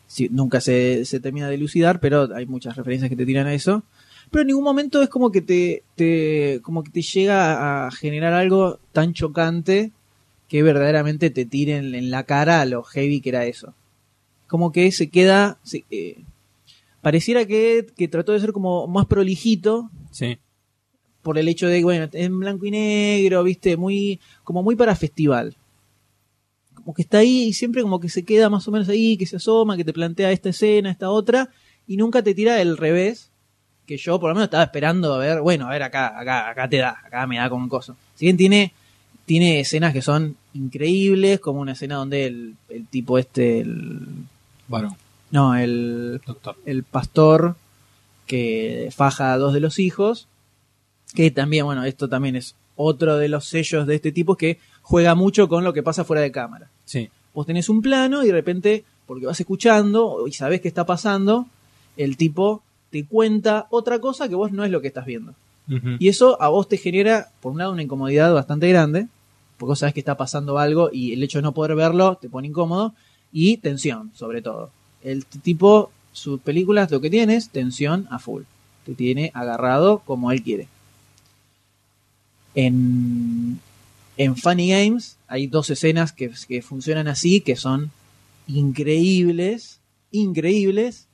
sí, 0.06 0.30
nunca 0.32 0.62
se, 0.62 1.04
se 1.04 1.20
termina 1.20 1.50
de 1.50 1.56
elucidar, 1.56 2.00
pero 2.00 2.30
hay 2.36 2.46
muchas 2.46 2.76
referencias 2.76 3.10
que 3.10 3.16
te 3.16 3.26
tiran 3.26 3.48
a 3.48 3.56
eso. 3.56 3.82
Pero 4.30 4.42
en 4.42 4.48
ningún 4.50 4.64
momento 4.64 5.02
es 5.02 5.10
como 5.10 5.32
que 5.32 5.42
te, 5.42 5.82
te- 5.96 6.60
como 6.62 6.84
que 6.84 6.92
te 6.92 7.02
llega 7.02 7.88
a 7.88 7.92
generar 7.92 8.34
algo 8.34 8.80
tan 8.92 9.14
chocante 9.14 9.90
que 10.48 10.62
verdaderamente 10.62 11.32
te 11.32 11.46
tiren 11.46 11.96
en 11.96 12.12
la 12.12 12.24
cara 12.24 12.62
a 12.62 12.66
lo 12.66 12.84
heavy 12.84 13.20
que 13.20 13.30
era 13.30 13.46
eso. 13.46 13.74
Como 14.46 14.72
que 14.72 14.92
se 14.92 15.10
queda, 15.10 15.58
se- 15.64 15.86
eh, 15.90 16.20
pareciera 17.02 17.46
que, 17.48 17.88
que 17.98 18.08
trató 18.08 18.34
de 18.34 18.42
ser 18.42 18.52
como 18.54 18.86
más 18.86 19.08
prolijito 19.08 19.90
Sí. 20.12 20.38
Por 21.28 21.38
el 21.38 21.50
hecho 21.50 21.68
de 21.68 21.80
que, 21.80 21.84
bueno, 21.84 22.08
en 22.14 22.40
blanco 22.40 22.66
y 22.68 22.72
negro, 22.72 23.44
viste, 23.44 23.76
muy, 23.76 24.18
como 24.46 24.64
muy 24.64 24.78
para 24.78 24.96
festival. 24.96 25.58
Como 26.74 26.94
que 26.94 27.02
está 27.02 27.18
ahí 27.18 27.48
y 27.48 27.54
siempre 27.54 27.82
como 27.82 28.00
que 28.00 28.08
se 28.08 28.24
queda 28.24 28.50
más 28.50 28.66
o 28.66 28.72
menos 28.72 28.88
ahí, 28.88 29.18
que 29.18 29.26
se 29.26 29.36
asoma, 29.36 29.76
que 29.76 29.84
te 29.84 29.92
plantea 29.92 30.32
esta 30.32 30.48
escena, 30.48 30.90
esta 30.90 31.10
otra, 31.10 31.50
y 31.86 31.98
nunca 31.98 32.24
te 32.24 32.34
tira 32.34 32.62
el 32.62 32.78
revés, 32.78 33.30
que 33.86 33.98
yo 33.98 34.22
por 34.22 34.30
lo 34.30 34.36
menos 34.36 34.46
estaba 34.46 34.64
esperando 34.64 35.16
a 35.16 35.18
ver, 35.18 35.42
bueno, 35.42 35.68
a 35.68 35.72
ver 35.72 35.84
acá, 35.84 36.18
acá, 36.18 36.50
acá 36.50 36.70
te 36.70 36.78
da, 36.78 36.96
acá 37.04 37.28
me 37.28 37.40
da 37.40 37.50
con 37.50 37.62
un 37.62 37.68
coso. 37.68 37.98
Si 38.16 38.24
bien 38.24 38.38
tiene, 38.38 38.72
tiene 39.26 39.60
escenas 39.60 39.92
que 39.92 40.02
son 40.02 40.38
increíbles, 40.54 41.42
como 41.42 41.60
una 41.60 41.74
escena 41.74 41.96
donde 41.96 42.26
el, 42.28 42.56
el 42.70 42.88
tipo 42.88 43.18
este, 43.18 43.60
el, 43.60 44.08
Varón. 44.70 44.96
no, 45.32 45.58
el, 45.58 46.22
Doctor. 46.26 46.56
el 46.66 46.84
pastor 46.84 47.58
que 48.28 48.94
faja 48.96 49.34
a 49.34 49.38
dos 49.38 49.54
de 49.54 49.60
los 49.60 49.78
hijos, 49.78 50.30
que 51.18 51.32
también, 51.32 51.66
bueno, 51.66 51.84
esto 51.84 52.08
también 52.08 52.36
es 52.36 52.54
otro 52.76 53.18
de 53.18 53.28
los 53.28 53.46
sellos 53.46 53.88
de 53.88 53.96
este 53.96 54.12
tipo 54.12 54.36
que 54.36 54.60
juega 54.84 55.16
mucho 55.16 55.50
con 55.50 55.64
lo 55.64 55.74
que 55.74 55.82
pasa 55.82 56.04
fuera 56.04 56.22
de 56.22 56.32
cámara. 56.32 56.70
Sí. 56.86 57.10
Vos 57.34 57.48
tenés 57.48 57.70
un 57.70 57.82
plano 57.82 58.24
y 58.24 58.28
de 58.28 58.34
repente, 58.34 58.86
porque 59.08 59.26
vas 59.26 59.40
escuchando 59.40 60.28
y 60.28 60.34
sabés 60.34 60.62
qué 60.62 60.68
está 60.68 60.86
pasando, 60.86 61.48
el 61.98 62.18
tipo 62.18 62.62
te 62.92 63.04
cuenta 63.04 63.66
otra 63.72 63.98
cosa 63.98 64.30
que 64.30 64.36
vos 64.36 64.52
no 64.52 64.64
es 64.64 64.70
lo 64.70 64.80
que 64.80 64.90
estás 64.90 65.08
viendo. 65.08 65.34
Y 65.98 66.08
eso 66.08 66.40
a 66.40 66.50
vos 66.50 66.70
te 66.70 66.78
genera, 66.78 67.32
por 67.42 67.52
un 67.52 67.58
lado, 67.58 67.72
una 67.72 67.82
incomodidad 67.82 68.32
bastante 68.32 68.70
grande, 68.70 69.08
porque 69.58 69.70
vos 69.70 69.80
sabés 69.80 69.96
que 69.96 70.02
está 70.02 70.18
pasando 70.18 70.60
algo 70.60 70.92
y 70.94 71.14
el 71.14 71.24
hecho 71.24 71.40
de 71.40 71.42
no 71.42 71.54
poder 71.54 71.76
verlo 71.76 72.20
te 72.22 72.30
pone 72.30 72.48
incómodo, 72.48 72.94
y 73.32 73.58
tensión, 73.58 74.12
sobre 74.14 74.44
todo. 74.44 74.70
El 75.04 75.26
tipo, 75.26 75.90
sus 76.12 76.40
películas 76.42 76.92
lo 76.92 77.02
que 77.02 77.10
tiene 77.10 77.38
es 77.38 77.50
tensión 77.50 78.06
a 78.12 78.20
full. 78.20 78.44
Te 78.86 78.94
tiene 78.94 79.32
agarrado 79.34 80.04
como 80.06 80.32
él 80.32 80.44
quiere. 80.44 80.68
En, 82.58 83.60
Funny 84.36 84.72
Games 84.72 85.18
hay 85.28 85.46
dos 85.46 85.70
escenas 85.70 86.12
que, 86.12 86.62
funcionan 86.64 87.08
así, 87.08 87.42
que 87.42 87.56
son 87.56 87.92
increíbles, 88.48 89.80
increíbles. 90.12 91.08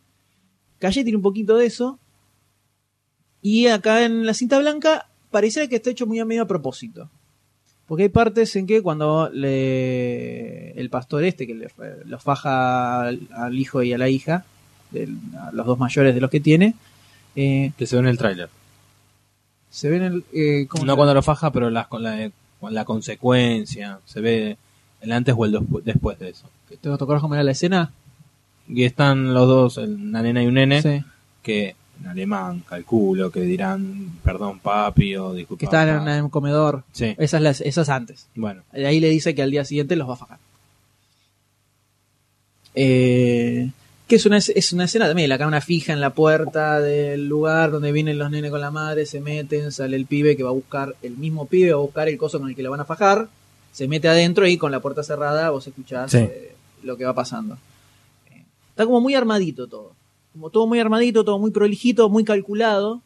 Calle 0.80 1.04
tiene 1.04 1.18
un 1.18 1.24
poquito 1.24 1.58
de 1.58 1.66
eso, 1.66 2.00
y 3.42 3.68
acá 3.68 4.06
en 4.06 4.26
la 4.26 4.34
cinta 4.34 4.58
blanca 4.58 5.08
pareciera 5.32 5.68
que 5.68 5.76
está 5.76 5.90
hecho 5.90 6.08
muy 6.08 6.20
a 6.20 6.26
medio 6.26 6.44
a 6.44 6.48
propósito. 6.48 7.10
Porque 7.88 8.04
hay 8.04 8.10
partes 8.10 8.56
en 8.56 8.66
que 8.66 8.82
cuando 8.82 9.30
le, 9.30 10.72
el 10.72 10.90
pastor 10.90 11.26
este, 11.26 11.46
que 11.46 11.56
le, 11.56 11.68
los 12.06 12.24
faja 12.24 13.02
al, 13.02 13.60
hijo 13.60 13.84
y 13.84 13.92
a 13.92 13.98
la 13.98 14.08
hija, 14.08 14.46
a 15.38 15.52
los 15.52 15.66
dos 15.66 15.78
mayores 15.78 16.16
de 16.16 16.22
los 16.22 16.32
que 16.32 16.40
tiene, 16.40 16.76
eh, 17.36 17.74
Que 17.78 17.86
se 17.86 17.98
ve 17.98 18.04
en 18.04 18.08
el 18.08 18.18
tráiler. 18.18 18.50
Se 19.74 19.90
ven 19.90 20.04
el... 20.04 20.24
eh, 20.34 20.68
¿cómo 20.70 20.86
No 20.86 20.96
cuando 20.96 21.16
lo 21.16 21.24
faja, 21.24 21.52
pero 21.52 21.70
la, 21.72 21.86
con 21.90 22.04
la, 22.04 22.30
la 22.62 22.86
consecuencia. 22.86 24.00
Se 24.06 24.22
ve 24.22 24.56
el 25.02 25.12
antes 25.12 25.34
o 25.36 25.46
el 25.46 25.54
despu- 25.54 25.82
después 25.82 26.20
de 26.20 26.30
eso. 26.30 26.48
¿Te 26.70 26.78
te 26.78 26.90
acordás 26.90 27.22
cómo 27.22 27.34
era 27.34 27.44
la 27.44 27.52
escena? 27.52 27.92
Y 28.70 28.84
están 28.84 29.34
los 29.34 29.48
dos, 29.48 29.78
una 29.78 30.22
nena 30.22 30.44
y 30.44 30.46
un 30.46 30.54
nene, 30.54 30.82
Sí. 30.82 31.02
que 31.42 31.76
en 32.02 32.08
alemán 32.08 32.64
calculo 32.68 33.32
que 33.32 33.42
dirán 33.42 34.12
perdón 34.24 34.60
papi 34.60 35.16
o 35.16 35.34
disculpa. 35.34 35.60
Que 35.60 35.66
estaban 35.66 35.90
en 35.90 36.00
papá". 36.00 36.24
un 36.24 36.30
comedor. 36.30 36.84
Sí. 36.92 37.16
Esa 37.18 37.38
es, 37.38 37.44
la, 37.44 37.50
esa 37.50 37.82
es 37.82 37.90
antes. 37.90 38.28
Bueno, 38.36 38.62
De 38.72 38.86
ahí 38.86 39.00
le 39.00 39.10
dice 39.10 39.34
que 39.34 39.42
al 39.42 39.52
día 39.52 39.66
siguiente 39.66 39.96
los 39.96 40.08
va 40.08 40.14
a 40.14 40.18
fajar. 40.18 40.38
Eh, 42.76 43.70
que 44.14 44.18
es 44.18 44.26
una, 44.28 44.38
es 44.38 44.74
una 44.74 44.84
escena 44.84 45.08
también, 45.08 45.28
la 45.28 45.40
cámara 45.40 45.60
fija 45.60 45.92
en 45.92 46.00
la 46.00 46.12
puerta 46.12 46.80
del 46.80 47.28
lugar 47.28 47.72
donde 47.72 47.92
vienen 47.92 48.20
los 48.20 48.30
nenes 48.30 48.52
con 48.52 48.62
la 48.62 48.70
madre, 48.70 49.08
se 49.08 49.20
meten, 49.22 49.72
sale 49.72 49.96
el 49.96 50.06
pibe 50.06 50.38
que 50.38 50.44
va 50.44 50.50
a 50.50 50.54
buscar, 50.54 50.96
el 51.02 51.18
mismo 51.18 51.48
pibe 51.48 51.72
va 51.74 51.80
a 51.80 51.82
buscar 51.82 52.08
el 52.10 52.16
coso 52.18 52.40
con 52.40 52.48
el 52.50 52.56
que 52.56 52.62
le 52.62 52.70
van 52.70 52.80
a 52.80 52.86
fajar, 52.86 53.28
se 53.72 53.88
mete 53.88 54.08
adentro 54.08 54.46
y 54.48 54.56
con 54.60 54.72
la 54.72 54.82
puerta 54.82 55.02
cerrada 55.02 55.50
vos 55.50 55.66
escuchás 55.66 56.12
Sí. 56.12 56.18
eh, 56.20 56.54
lo 56.84 56.96
que 56.96 57.06
va 57.06 57.16
pasando. 57.16 57.58
Eh, 58.30 58.44
Está 58.70 58.86
como 58.86 59.02
muy 59.02 59.16
armadito 59.16 59.66
todo. 59.66 59.94
Como 60.34 60.52
todo 60.52 60.68
muy 60.68 60.80
armadito, 60.80 61.24
todo 61.26 61.40
muy 61.40 61.50
prolijito, 61.50 62.08
muy 62.08 62.24
calculado. 62.24 63.02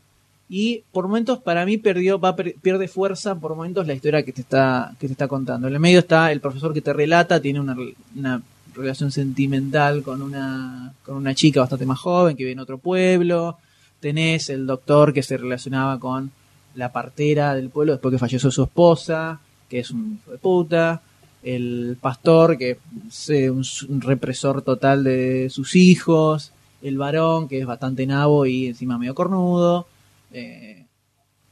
Y 0.50 0.84
por 0.92 1.08
momentos 1.08 1.40
para 1.40 1.66
mí 1.66 1.78
perdió, 1.78 2.20
va, 2.20 2.36
pierde 2.36 2.90
fuerza 2.90 3.36
por 3.36 3.56
momentos 3.56 3.88
la 3.88 3.94
historia 3.94 4.24
que 4.24 4.34
te 4.34 4.42
está, 4.42 4.94
que 5.00 5.08
te 5.08 5.14
está 5.14 5.30
contando. 5.30 5.70
En 5.70 5.74
el 5.74 5.80
medio 5.80 6.00
está 6.00 6.34
el 6.34 6.42
profesor 6.42 6.74
que 6.74 6.82
te 6.82 6.92
relata, 6.92 7.40
tiene 7.42 7.62
una 7.62 8.42
relación 8.78 9.12
sentimental 9.12 10.04
con 10.04 10.22
una, 10.22 10.94
con 11.04 11.16
una 11.18 11.36
chica 11.36 11.60
bastante 11.62 11.86
más 11.86 12.00
joven 12.00 12.36
que 12.38 12.44
vive 12.44 12.54
en 12.54 12.60
otro 12.60 12.78
pueblo. 12.78 13.58
Tenés 14.00 14.50
el 14.50 14.66
doctor 14.66 15.14
que 15.14 15.24
se 15.24 15.38
relacionaba 15.38 16.00
con 16.00 16.32
la 16.76 16.92
partera 16.92 17.56
del 17.56 17.70
pueblo 17.70 17.94
después 17.94 18.12
que 18.12 18.20
falleció 18.20 18.52
su 18.52 18.64
esposa, 18.64 19.40
que 19.70 19.80
es 19.80 19.92
un 19.92 20.20
hijo 20.22 20.32
de 20.32 20.38
puta. 20.38 21.02
El 21.44 21.98
pastor 22.00 22.58
que 22.58 22.78
es 23.08 23.30
eh, 23.30 23.50
un, 23.50 23.64
represor 24.02 24.62
total 24.62 25.04
de 25.04 25.50
sus 25.50 25.76
hijos. 25.76 26.52
El 26.82 26.98
varón 26.98 27.48
que 27.48 27.60
es 27.60 27.66
bastante 27.66 28.06
nabo 28.06 28.46
y 28.46 28.68
encima 28.68 28.98
medio 28.98 29.16
cornudo. 29.16 29.88
Eh, 30.32 30.86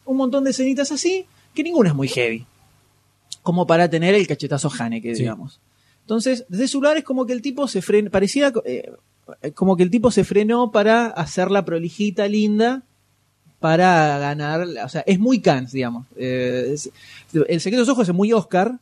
un 0.06 0.18
montón 0.18 0.44
de 0.44 0.52
escenitas 0.52 0.92
así, 0.92 1.26
que 1.54 1.64
ninguna 1.64 1.90
es 1.90 1.96
muy 1.96 2.08
heavy. 2.08 2.46
Como 3.42 3.66
para 3.66 3.90
tener 3.90 4.14
el 4.16 4.28
cachetazo 4.28 4.72
Haneke, 4.78 5.16
Sí. 5.16 5.22
digamos. 5.24 5.60
Entonces, 6.06 6.46
desde 6.50 6.68
su 6.68 6.80
lugar 6.82 6.98
es 6.98 7.04
como 7.04 7.26
que 7.26 7.34
el 7.34 7.42
tipo 7.42 7.68
se 7.68 7.82
frena, 7.82 8.10
parecía 8.12 8.54
eh, 8.64 8.92
como 9.56 9.76
que 9.76 9.82
el 9.84 9.90
tipo 9.90 10.12
se 10.12 10.24
frenó 10.24 10.72
para 10.72 11.08
hacerla 11.08 11.66
prolijita, 11.66 12.28
linda, 12.28 12.84
para 13.60 14.20
ganar, 14.20 14.68
o 14.84 14.90
sea, 14.90 15.02
es 15.08 15.18
muy 15.20 15.40
Cans, 15.40 15.72
digamos. 15.72 16.06
Eh, 16.16 16.70
es- 16.74 16.92
el 17.34 17.60
secreto 17.60 17.78
de 17.78 17.88
los 17.88 17.90
ojos 17.90 18.08
es 18.08 18.14
muy 18.14 18.32
Oscar, 18.34 18.78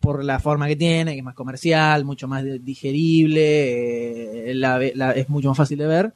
por 0.00 0.24
la 0.24 0.38
forma 0.40 0.68
que 0.68 0.76
tiene, 0.76 1.12
que 1.12 1.18
es 1.18 1.24
más 1.24 1.34
comercial, 1.34 2.04
mucho 2.06 2.28
más 2.28 2.44
digerible, 2.64 4.50
eh, 4.50 4.54
la 4.54 4.78
la- 4.94 5.12
es 5.12 5.28
mucho 5.28 5.48
más 5.48 5.56
fácil 5.56 5.78
de 5.78 5.86
ver. 5.86 6.12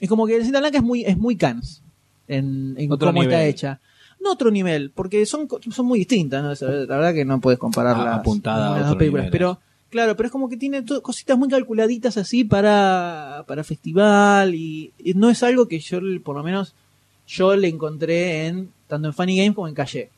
Es 0.00 0.08
como 0.08 0.26
que 0.26 0.36
el 0.36 0.44
Cinta 0.44 0.60
Blanca 0.60 0.78
es 0.78 0.84
muy, 0.84 1.04
es 1.04 1.18
muy 1.18 1.36
Cans 1.36 1.82
en, 2.28 2.74
cómo 2.88 3.22
está 3.24 3.44
hecha. 3.48 3.80
No 4.20 4.32
otro 4.32 4.50
nivel, 4.50 4.90
porque 4.90 5.24
son, 5.26 5.48
son 5.70 5.86
muy 5.86 6.00
distintas, 6.00 6.42
¿no? 6.42 6.68
La 6.68 6.96
verdad 6.96 7.14
que 7.14 7.24
no 7.24 7.40
puedes 7.40 7.58
comparar 7.58 7.96
Ah, 7.96 8.04
las, 8.04 8.18
apuntada 8.18 8.76
a 8.76 8.80
las 8.80 8.96
películas, 8.96 9.26
nivel, 9.26 9.30
pero 9.30 9.60
claro, 9.90 10.16
pero 10.16 10.26
es 10.26 10.32
como 10.32 10.48
que 10.48 10.56
tiene 10.56 10.84
cositas 11.02 11.38
muy 11.38 11.48
calculaditas 11.48 12.16
así 12.16 12.44
para, 12.44 13.44
para 13.46 13.64
festival 13.64 14.54
y, 14.54 14.92
y 14.98 15.14
no 15.14 15.30
es 15.30 15.42
algo 15.42 15.68
que 15.68 15.78
yo, 15.78 16.00
por 16.24 16.36
lo 16.36 16.42
menos, 16.42 16.74
yo 17.26 17.54
le 17.56 17.68
encontré 17.68 18.46
en 18.46 18.70
tanto 18.88 19.08
en 19.08 19.14
Funny 19.14 19.36
Games 19.36 19.54
como 19.54 19.68
en 19.68 19.74
Calle. 19.74 20.10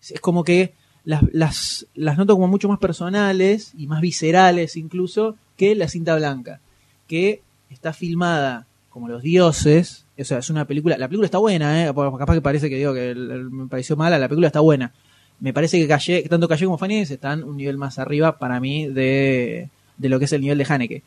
Es, 0.00 0.12
es 0.12 0.20
como 0.20 0.42
que 0.42 0.74
las, 1.04 1.22
las, 1.32 1.86
las 1.94 2.18
noto 2.18 2.34
como 2.34 2.48
mucho 2.48 2.68
más 2.68 2.78
personales 2.78 3.72
y 3.76 3.86
más 3.86 4.00
viscerales 4.00 4.76
incluso 4.76 5.36
que 5.56 5.74
la 5.74 5.88
cinta 5.88 6.16
blanca, 6.16 6.60
que 7.06 7.42
está 7.70 7.92
filmada 7.92 8.66
como 8.88 9.08
los 9.08 9.22
dioses, 9.22 10.04
o 10.22 10.24
sea, 10.24 10.38
es 10.38 10.50
una 10.50 10.64
película, 10.64 10.96
la 10.98 11.08
película 11.08 11.26
está 11.26 11.38
buena, 11.38 11.82
¿eh? 11.84 11.86
capaz 11.86 12.34
que 12.34 12.40
parece 12.42 12.68
que 12.70 12.76
digo 12.76 12.94
que 12.94 13.10
el- 13.10 13.30
el- 13.30 13.50
me 13.50 13.66
pareció 13.68 13.96
mala, 13.96 14.18
la 14.18 14.28
película 14.28 14.46
está 14.48 14.60
buena. 14.60 14.92
Me 15.40 15.52
parece 15.52 15.78
que 15.80 15.88
Calle, 15.88 16.22
tanto 16.28 16.48
Calle 16.48 16.64
como 16.66 16.76
Games 16.78 17.10
están 17.10 17.42
un 17.44 17.56
nivel 17.56 17.76
más 17.76 17.98
arriba 17.98 18.38
para 18.38 18.60
mí 18.60 18.86
de, 18.86 19.68
de 19.98 20.08
lo 20.08 20.18
que 20.18 20.24
es 20.26 20.32
el 20.32 20.40
nivel 20.40 20.58
de 20.58 20.66
Haneke. 20.68 21.02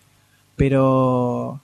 Pero 0.56 1.62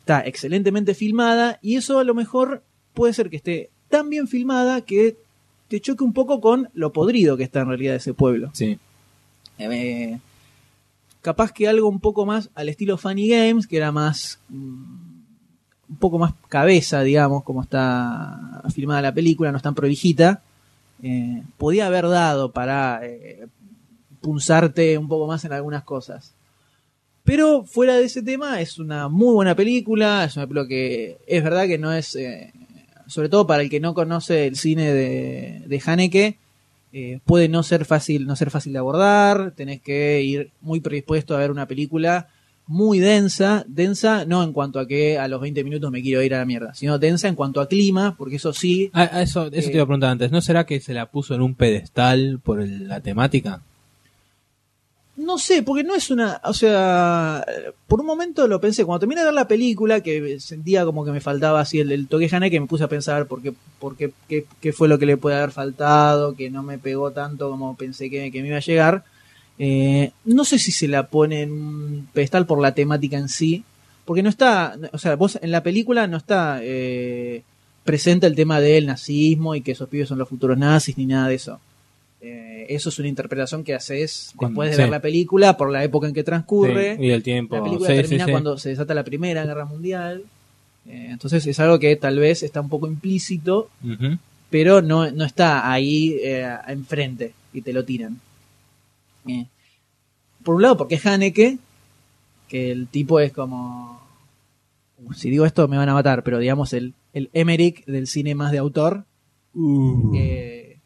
está 0.00 0.20
excelentemente 0.20 0.94
filmada 0.94 1.58
y 1.62 1.76
eso 1.76 1.98
a 1.98 2.04
lo 2.04 2.14
mejor 2.14 2.62
puede 2.94 3.12
ser 3.12 3.28
que 3.30 3.36
esté 3.36 3.70
tan 3.88 4.08
bien 4.10 4.28
filmada 4.28 4.80
que 4.82 5.16
te 5.68 5.80
choque 5.80 6.04
un 6.04 6.12
poco 6.12 6.40
con 6.40 6.68
lo 6.74 6.92
podrido 6.92 7.36
que 7.36 7.42
está 7.44 7.60
en 7.60 7.68
realidad 7.68 7.96
ese 7.96 8.14
pueblo. 8.14 8.50
Sí. 8.52 8.78
Eh, 9.58 10.18
capaz 11.22 11.50
que 11.52 11.66
algo 11.66 11.88
un 11.88 11.98
poco 11.98 12.24
más 12.26 12.50
al 12.54 12.68
estilo 12.68 12.98
Funny 12.98 13.28
Games, 13.28 13.66
que 13.66 13.78
era 13.78 13.90
más 13.90 14.38
mm, 14.48 15.05
un 15.88 15.96
poco 15.96 16.18
más 16.18 16.34
cabeza, 16.48 17.02
digamos, 17.02 17.44
como 17.44 17.62
está 17.62 18.62
filmada 18.74 19.02
la 19.02 19.14
película, 19.14 19.50
no 19.50 19.56
es 19.56 19.62
tan 19.62 19.74
prolijita, 19.74 20.42
eh, 21.02 21.42
podía 21.58 21.86
haber 21.86 22.08
dado 22.08 22.50
para 22.52 23.00
eh, 23.04 23.46
punzarte 24.20 24.98
un 24.98 25.08
poco 25.08 25.26
más 25.26 25.44
en 25.44 25.52
algunas 25.52 25.84
cosas. 25.84 26.32
Pero 27.24 27.64
fuera 27.64 27.96
de 27.96 28.04
ese 28.04 28.22
tema, 28.22 28.60
es 28.60 28.78
una 28.78 29.08
muy 29.08 29.34
buena 29.34 29.54
película, 29.54 30.24
es 30.24 30.36
una 30.36 30.46
película 30.46 30.68
que 30.68 31.18
es 31.26 31.42
verdad 31.42 31.66
que 31.66 31.78
no 31.78 31.92
es, 31.92 32.14
eh, 32.14 32.52
sobre 33.06 33.28
todo 33.28 33.46
para 33.46 33.62
el 33.62 33.70
que 33.70 33.80
no 33.80 33.94
conoce 33.94 34.46
el 34.46 34.56
cine 34.56 34.92
de, 34.92 35.62
de 35.66 35.82
Haneke, 35.84 36.38
eh, 36.92 37.18
puede 37.24 37.48
no 37.48 37.62
ser 37.62 37.84
fácil, 37.84 38.26
no 38.26 38.36
ser 38.36 38.50
fácil 38.50 38.72
de 38.72 38.78
abordar, 38.78 39.52
tenés 39.56 39.82
que 39.82 40.22
ir 40.22 40.50
muy 40.60 40.80
predispuesto 40.80 41.34
a 41.34 41.38
ver 41.38 41.50
una 41.50 41.66
película 41.66 42.28
muy 42.68 42.98
densa, 42.98 43.64
densa 43.68 44.24
no 44.24 44.42
en 44.42 44.52
cuanto 44.52 44.80
a 44.80 44.86
que 44.88 45.18
a 45.18 45.28
los 45.28 45.40
20 45.40 45.62
minutos 45.64 45.90
me 45.92 46.02
quiero 46.02 46.22
ir 46.22 46.34
a 46.34 46.38
la 46.38 46.44
mierda, 46.44 46.74
sino 46.74 46.98
densa 46.98 47.28
en 47.28 47.34
cuanto 47.36 47.60
a 47.60 47.68
clima, 47.68 48.16
porque 48.18 48.36
eso 48.36 48.52
sí, 48.52 48.90
Ah, 48.92 49.08
ah, 49.12 49.22
eso 49.22 49.46
eso 49.46 49.68
Eh, 49.68 49.70
te 49.70 49.74
iba 49.74 49.84
a 49.84 49.86
preguntar 49.86 50.10
antes. 50.10 50.32
¿No 50.32 50.40
será 50.40 50.66
que 50.66 50.80
se 50.80 50.92
la 50.94 51.06
puso 51.06 51.34
en 51.34 51.42
un 51.42 51.54
pedestal 51.54 52.40
por 52.42 52.60
el- 52.60 52.88
la 52.88 53.00
temática? 53.00 53.62
No 55.16 55.38
sé, 55.38 55.62
porque 55.62 55.82
no 55.82 55.94
es 55.94 56.10
una. 56.10 56.42
O 56.44 56.52
sea, 56.52 57.42
por 57.86 58.00
un 58.00 58.06
momento 58.06 58.46
lo 58.46 58.60
pensé. 58.60 58.84
Cuando 58.84 59.00
terminé 59.00 59.22
de 59.22 59.26
ver 59.26 59.34
la 59.34 59.48
película, 59.48 60.02
que 60.02 60.38
sentía 60.40 60.84
como 60.84 61.06
que 61.06 61.10
me 61.10 61.22
faltaba 61.22 61.60
así 61.60 61.80
el, 61.80 61.90
el 61.90 62.06
toque 62.06 62.28
Haneke, 62.30 62.60
me 62.60 62.66
puse 62.66 62.84
a 62.84 62.88
pensar 62.88 63.26
por 63.26 63.40
qué, 63.40 63.54
por 63.78 63.96
qué, 63.96 64.12
qué, 64.28 64.44
qué 64.60 64.72
fue 64.74 64.88
lo 64.88 64.98
que 64.98 65.06
le 65.06 65.16
puede 65.16 65.36
haber 65.36 65.52
faltado, 65.52 66.34
que 66.36 66.50
no 66.50 66.62
me 66.62 66.76
pegó 66.76 67.12
tanto 67.12 67.48
como 67.48 67.76
pensé 67.78 68.10
que, 68.10 68.30
que 68.30 68.42
me 68.42 68.48
iba 68.48 68.58
a 68.58 68.60
llegar. 68.60 69.04
Eh, 69.58 70.10
no 70.24 70.44
sé 70.44 70.58
si 70.58 70.70
se 70.72 70.86
la 70.88 71.06
pone 71.08 71.42
en 71.42 71.52
un 71.52 72.08
pedestal 72.12 72.46
por 72.46 72.60
la 72.60 72.74
temática 72.74 73.16
en 73.16 73.28
sí, 73.28 73.64
porque 74.04 74.22
no 74.22 74.28
está. 74.28 74.76
O 74.92 74.98
sea, 74.98 75.16
vos 75.16 75.38
en 75.40 75.50
la 75.50 75.62
película 75.62 76.06
no 76.06 76.16
está 76.18 76.60
eh, 76.62 77.42
presente 77.84 78.26
el 78.26 78.34
tema 78.34 78.60
del 78.60 78.86
nazismo 78.86 79.54
y 79.54 79.62
que 79.62 79.72
esos 79.72 79.88
pibes 79.88 80.08
son 80.08 80.18
los 80.18 80.28
futuros 80.28 80.58
nazis 80.58 80.98
ni 80.98 81.06
nada 81.06 81.28
de 81.28 81.34
eso. 81.36 81.60
Eh, 82.20 82.66
eso 82.68 82.88
es 82.88 82.98
una 82.98 83.08
interpretación 83.08 83.62
que 83.64 83.74
haces 83.74 84.32
Cuando- 84.36 84.60
después 84.62 84.70
de 84.70 84.76
sí. 84.76 84.82
ver 84.82 84.90
la 84.90 85.00
película, 85.00 85.56
por 85.56 85.70
la 85.70 85.84
época 85.84 86.06
en 86.08 86.14
que 86.14 86.24
transcurre. 86.24 86.96
Sí, 86.96 87.04
y 87.04 87.10
el 87.10 87.22
tiempo. 87.22 87.56
La 87.56 87.62
película 87.64 87.88
Sí, 87.90 87.94
termina 87.96 88.26
cuando 88.28 88.58
se 88.58 88.70
desata 88.70 88.92
la 88.94 89.04
Primera 89.04 89.44
Guerra 89.44 89.64
Mundial. 89.64 90.22
Eh, 90.88 91.08
entonces 91.10 91.46
es 91.46 91.58
algo 91.60 91.78
que 91.78 91.96
tal 91.96 92.18
vez 92.18 92.42
está 92.42 92.60
un 92.60 92.68
poco 92.68 92.86
implícito, 92.86 93.70
pero 94.50 94.82
no, 94.82 95.10
no 95.10 95.24
está 95.24 95.70
ahí 95.72 96.16
eh, 96.22 96.46
enfrente 96.68 97.32
y 97.52 97.62
te 97.62 97.72
lo 97.72 97.84
tiran. 97.84 98.20
Eh, 99.28 99.46
por 100.42 100.54
un 100.56 100.62
lado, 100.62 100.76
porque 100.76 100.96
es 100.96 101.06
Haneke, 101.06 101.58
que 102.48 102.70
el 102.70 102.86
tipo 102.88 103.18
es 103.20 103.32
como. 103.32 104.00
uh, 105.04 105.12
Si 105.12 105.30
digo 105.30 105.44
esto 105.44 105.66
me 105.68 105.76
van 105.76 105.88
a 105.88 105.94
matar, 105.94 106.22
pero 106.22 106.38
digamos 106.38 106.72
el, 106.72 106.94
el 107.12 107.30
Emmerich 107.32 107.84
del 107.86 108.06
cine 108.06 108.34
más 108.34 108.52
de 108.52 108.58
autor. 108.58 109.04
Eh, 110.14 110.78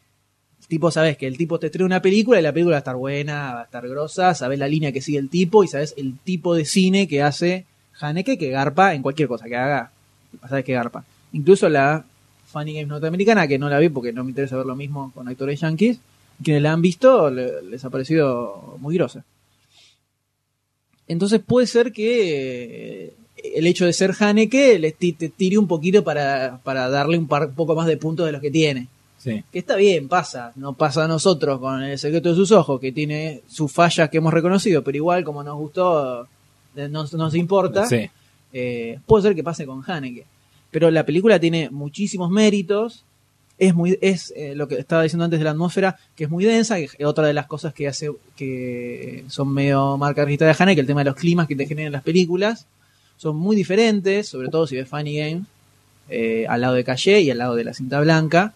el 0.60 0.66
tipo, 0.66 0.90
sabes 0.90 1.16
que 1.16 1.26
el 1.26 1.36
tipo 1.36 1.58
te 1.58 1.68
trae 1.70 1.84
una 1.84 2.00
película 2.00 2.38
y 2.38 2.42
la 2.42 2.52
película 2.52 2.74
va 2.74 2.78
a 2.78 2.84
estar 2.84 2.96
buena, 2.96 3.54
va 3.54 3.60
a 3.62 3.64
estar 3.64 3.86
grosa, 3.88 4.34
sabes 4.34 4.58
la 4.58 4.68
línea 4.68 4.92
que 4.92 5.02
sigue 5.02 5.18
el 5.18 5.28
tipo 5.28 5.64
y 5.64 5.68
sabes 5.68 5.94
el 5.96 6.16
tipo 6.18 6.54
de 6.54 6.64
cine 6.64 7.08
que 7.08 7.22
hace 7.22 7.66
Haneke 8.00 8.38
que 8.38 8.50
garpa 8.50 8.94
en 8.94 9.02
cualquier 9.02 9.28
cosa 9.28 9.46
que 9.46 9.56
haga. 9.56 9.90
Sabes 10.48 10.64
que 10.64 10.72
garpa. 10.72 11.04
Incluso 11.32 11.68
la 11.68 12.04
Funny 12.46 12.72
Games 12.74 12.88
norteamericana, 12.88 13.46
que 13.48 13.58
no 13.58 13.68
la 13.68 13.78
vi 13.78 13.88
porque 13.88 14.12
no 14.12 14.24
me 14.24 14.30
interesa 14.30 14.56
ver 14.56 14.66
lo 14.66 14.76
mismo 14.76 15.10
con 15.12 15.28
actores 15.28 15.60
yankees, 15.60 16.00
quienes 16.42 16.62
la 16.62 16.72
han 16.72 16.82
visto 16.82 17.30
le- 17.30 17.62
les 17.62 17.84
ha 17.84 17.90
parecido 17.90 18.76
muy 18.80 18.94
grosa. 18.96 19.24
Entonces 21.08 21.40
puede 21.44 21.66
ser 21.66 21.92
que 21.92 23.04
eh, 23.04 23.14
el 23.54 23.66
hecho 23.66 23.84
de 23.84 23.92
ser 23.92 24.14
Haneke 24.18 24.78
le 24.78 24.92
ti- 24.92 25.12
te 25.12 25.28
tire 25.28 25.58
un 25.58 25.66
poquito 25.66 26.04
para, 26.04 26.60
para 26.62 26.88
darle 26.88 27.18
un, 27.18 27.26
par, 27.26 27.46
un 27.48 27.54
poco 27.54 27.74
más 27.74 27.86
de 27.86 27.96
puntos 27.96 28.26
de 28.26 28.32
los 28.32 28.40
que 28.40 28.50
tiene. 28.50 28.86
Sí. 29.18 29.42
Que 29.52 29.58
está 29.58 29.76
bien, 29.76 30.08
pasa. 30.08 30.52
No 30.56 30.72
pasa 30.74 31.04
a 31.04 31.08
nosotros 31.08 31.58
con 31.58 31.82
El 31.82 31.98
secreto 31.98 32.30
de 32.30 32.34
sus 32.36 32.52
ojos, 32.52 32.80
que 32.80 32.92
tiene 32.92 33.42
sus 33.48 33.70
fallas 33.70 34.08
que 34.08 34.18
hemos 34.18 34.32
reconocido, 34.32 34.82
pero 34.84 34.96
igual 34.96 35.24
como 35.24 35.42
nos 35.42 35.56
gustó, 35.58 36.22
eh, 36.76 36.88
no 36.88 37.04
no 37.04 37.18
nos 37.18 37.34
importa. 37.34 37.86
Sí. 37.86 38.08
Eh, 38.52 38.98
puede 39.06 39.22
ser 39.24 39.34
que 39.34 39.42
pase 39.44 39.66
con 39.66 39.82
Haneke. 39.86 40.24
Pero 40.70 40.90
la 40.90 41.04
película 41.04 41.38
tiene 41.40 41.68
muchísimos 41.70 42.30
méritos. 42.30 43.04
Es 43.60 43.74
muy, 43.74 43.98
es 44.00 44.32
eh, 44.34 44.54
lo 44.56 44.66
que 44.68 44.76
estaba 44.76 45.02
diciendo 45.02 45.26
antes 45.26 45.38
de 45.38 45.44
la 45.44 45.50
atmósfera, 45.50 45.98
que 46.16 46.24
es 46.24 46.30
muy 46.30 46.46
densa, 46.46 46.76
que 46.76 46.84
es 46.84 47.04
otra 47.04 47.26
de 47.26 47.34
las 47.34 47.46
cosas 47.46 47.74
que 47.74 47.86
hace, 47.86 48.10
que 48.34 49.22
son 49.28 49.52
medio 49.52 49.98
marca 49.98 50.24
registrada 50.24 50.54
de 50.54 50.62
Haneke, 50.64 50.80
el 50.80 50.86
tema 50.86 51.02
de 51.02 51.10
los 51.10 51.14
climas 51.14 51.46
que 51.46 51.54
te 51.54 51.66
generan 51.66 51.92
las 51.92 52.02
películas. 52.02 52.66
Son 53.18 53.36
muy 53.36 53.54
diferentes, 53.54 54.28
sobre 54.28 54.48
todo 54.48 54.66
si 54.66 54.76
ves 54.76 54.88
Funny 54.88 55.14
Game, 55.14 55.42
eh, 56.08 56.46
al 56.48 56.62
lado 56.62 56.72
de 56.72 56.84
Calle 56.84 57.20
y 57.20 57.30
al 57.30 57.36
lado 57.36 57.54
de 57.54 57.64
la 57.64 57.74
cinta 57.74 58.00
blanca. 58.00 58.54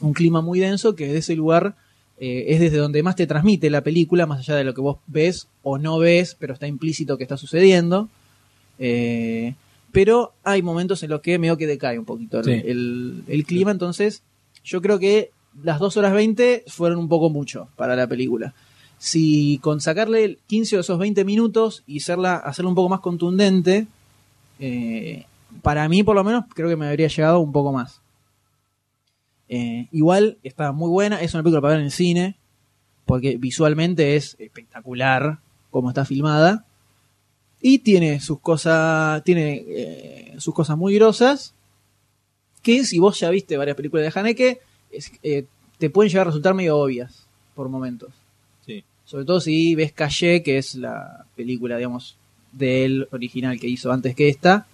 Un 0.00 0.14
clima 0.14 0.40
muy 0.40 0.58
denso 0.58 0.96
que 0.96 1.06
de 1.06 1.18
ese 1.18 1.36
lugar 1.36 1.74
eh, 2.18 2.46
es 2.48 2.60
desde 2.60 2.78
donde 2.78 3.02
más 3.02 3.14
te 3.14 3.26
transmite 3.26 3.68
la 3.68 3.82
película, 3.82 4.24
más 4.24 4.38
allá 4.38 4.56
de 4.56 4.64
lo 4.64 4.72
que 4.72 4.80
vos 4.80 4.96
ves 5.06 5.48
o 5.62 5.76
no 5.76 5.98
ves, 5.98 6.34
pero 6.38 6.54
está 6.54 6.66
implícito 6.66 7.18
que 7.18 7.24
está 7.24 7.36
sucediendo. 7.36 8.08
Pero 9.92 10.34
hay 10.44 10.62
momentos 10.62 11.02
en 11.02 11.10
los 11.10 11.20
que 11.20 11.38
medio 11.38 11.56
que 11.56 11.66
decae 11.66 11.98
un 11.98 12.04
poquito 12.04 12.38
el, 12.40 12.44
Sí. 12.44 12.52
el- 12.64 13.24
el 13.26 13.44
clima, 13.46 13.70
entonces 13.70 14.22
yo 14.64 14.82
creo 14.82 14.98
que 14.98 15.30
las 15.62 15.78
2 15.80 15.96
horas 15.96 16.12
20 16.12 16.64
fueron 16.68 16.98
un 16.98 17.08
poco 17.08 17.30
mucho 17.30 17.68
para 17.76 17.96
la 17.96 18.06
película. 18.06 18.54
Si 18.98 19.58
con 19.62 19.80
sacarle 19.80 20.38
15 20.46 20.76
de 20.76 20.80
esos 20.80 20.98
20 20.98 21.24
minutos 21.24 21.82
y 21.86 21.98
hacerla, 21.98 22.36
hacerla 22.36 22.68
un 22.70 22.74
poco 22.74 22.88
más 22.88 23.00
contundente, 23.00 23.86
eh, 24.58 25.24
para 25.62 25.88
mí 25.88 26.02
por 26.02 26.16
lo 26.16 26.24
menos 26.24 26.44
creo 26.54 26.68
que 26.68 26.76
me 26.76 26.86
habría 26.88 27.08
llegado 27.08 27.40
un 27.40 27.52
poco 27.52 27.72
más. 27.72 28.00
Eh, 29.48 29.88
igual 29.92 30.36
está 30.42 30.72
muy 30.72 30.90
buena, 30.90 31.20
es 31.22 31.32
una 31.34 31.42
película 31.42 31.62
para 31.62 31.72
ver 31.74 31.80
en 31.80 31.86
el 31.86 31.92
cine, 31.92 32.36
porque 33.06 33.36
visualmente 33.38 34.16
es 34.16 34.36
espectacular 34.38 35.38
como 35.70 35.88
está 35.88 36.04
filmada. 36.04 36.66
Y 37.60 37.80
tiene 37.80 38.20
sus 38.20 38.38
cosas, 38.40 39.22
tiene 39.24 39.64
eh, 39.68 40.34
sus 40.38 40.54
cosas 40.54 40.76
muy 40.76 40.94
grosas, 40.94 41.54
que 42.62 42.84
si 42.84 42.98
vos 42.98 43.18
ya 43.18 43.30
viste 43.30 43.56
varias 43.56 43.76
películas 43.76 44.12
de 44.12 44.20
Haneke, 44.20 44.60
es- 44.90 45.12
eh, 45.22 45.44
te 45.78 45.90
pueden 45.90 46.08
llegar 46.10 46.26
a 46.26 46.30
resultar 46.30 46.54
medio 46.54 46.76
obvias 46.78 47.26
por 47.54 47.68
momentos. 47.68 48.10
Sí. 48.66 48.84
Sobre 49.04 49.24
todo 49.24 49.40
si 49.40 49.74
ves 49.74 49.92
Calle, 49.92 50.42
que 50.42 50.58
es 50.58 50.74
la 50.74 51.24
película, 51.36 51.76
digamos, 51.76 52.16
del 52.52 53.08
original 53.12 53.58
que 53.58 53.68
hizo 53.68 53.92
antes 53.92 54.14
que 54.14 54.28
esta. 54.28 54.66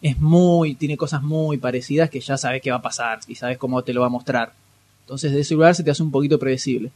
Es 0.00 0.20
muy, 0.20 0.74
tiene 0.74 0.96
cosas 0.96 1.22
muy 1.22 1.58
parecidas 1.58 2.08
que 2.10 2.20
ya 2.20 2.36
sabes 2.36 2.62
qué 2.62 2.70
va 2.70 2.76
a 2.76 2.82
pasar 2.82 3.18
y 3.26 3.34
sabes 3.34 3.58
cómo 3.58 3.82
te 3.82 3.92
lo 3.92 4.00
va 4.02 4.06
a 4.06 4.10
mostrar. 4.10 4.52
Entonces 5.02 5.32
de 5.32 5.40
ese 5.40 5.54
lugar 5.54 5.74
se 5.74 5.82
te 5.82 5.90
hace 5.90 6.02
un 6.02 6.10
poquito 6.12 6.38
predecible. 6.38 6.90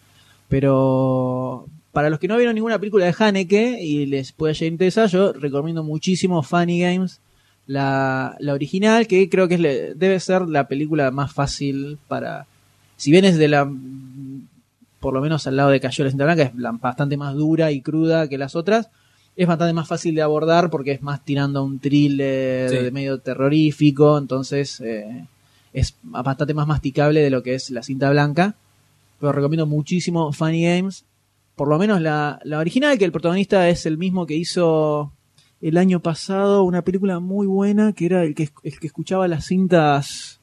Pero 0.49 1.67
para 1.93 2.09
los 2.11 2.19
que 2.19 2.29
no 2.29 2.37
vieron 2.37 2.55
ninguna 2.55 2.79
película 2.79 3.05
de 3.05 3.15
Haneke 3.17 3.79
y 3.83 4.07
les 4.07 4.33
pueda 4.33 4.53
llegar 4.55 4.71
a 4.71 4.73
interesar, 4.73 5.09
yo 5.09 5.33
recomiendo 5.33 5.85
muchísimo 5.85 6.43
Funny 6.43 6.81
Games, 6.81 7.21
la, 7.67 8.35
la 8.41 8.55
original, 8.55 9.07
que 9.07 9.29
creo 9.29 9.47
que 9.47 9.55
es 9.55 9.99
debe 9.99 10.19
ser 10.21 10.43
la 10.43 10.67
película 10.69 11.11
más 11.11 11.33
fácil 11.33 11.99
para... 12.09 12.47
Si 12.97 13.11
bien 13.11 13.25
es 13.25 13.37
de 13.39 13.49
la... 13.49 13.71
Por 15.01 15.15
lo 15.15 15.21
menos 15.21 15.47
al 15.47 15.57
lado 15.57 15.71
de 15.71 15.81
Cayó 15.81 16.05
la 16.05 16.11
cinta 16.11 16.25
blanca, 16.25 16.43
es 16.45 16.53
bastante 16.81 17.17
más 17.17 17.35
dura 17.35 17.73
y 17.73 17.81
cruda 17.81 18.29
que 18.29 18.39
las 18.39 18.55
otras. 18.57 18.89
Es 19.37 19.47
bastante 19.49 19.73
más 19.73 19.89
fácil 19.89 20.15
de 20.15 20.23
abordar 20.23 20.71
porque 20.71 20.93
es 20.93 21.03
más 21.03 21.25
tirando 21.25 21.59
a 21.61 21.63
un 21.63 21.79
thriller 21.81 22.71
Sí. 22.71 22.77
de 22.77 22.91
medio 22.91 23.19
terrorífico, 23.19 24.17
entonces 24.19 24.81
eh, 24.81 25.27
es 25.73 25.97
bastante 26.03 26.55
más 26.55 26.67
masticable 26.67 27.21
de 27.21 27.31
lo 27.31 27.43
que 27.43 27.55
es 27.55 27.71
la 27.71 27.83
cinta 27.83 28.11
blanca. 28.11 28.55
Pero 29.19 29.33
recomiendo 29.33 29.67
muchísimo 29.67 30.33
Funny 30.33 30.63
Games. 30.65 31.05
Por 31.63 31.69
lo 31.69 31.79
menos 31.79 32.01
la, 32.01 32.41
la 32.43 32.59
original, 32.59 32.99
que 32.99 33.05
el 33.05 33.13
protagonista 33.13 33.69
es 33.69 33.87
el 33.87 33.97
mismo 33.97 34.27
que 34.27 34.35
hizo 34.35 35.13
el 35.61 35.77
año 35.77 36.01
pasado 36.01 36.65
una 36.65 36.83
película 36.83 37.21
muy 37.21 37.47
buena, 37.47 37.93
que 37.93 38.07
era 38.07 38.25
el 38.25 38.35
que, 38.35 38.49
el 38.65 38.81
que 38.81 38.87
escuchaba 38.89 39.29
las 39.29 39.45
cintas, 39.47 40.41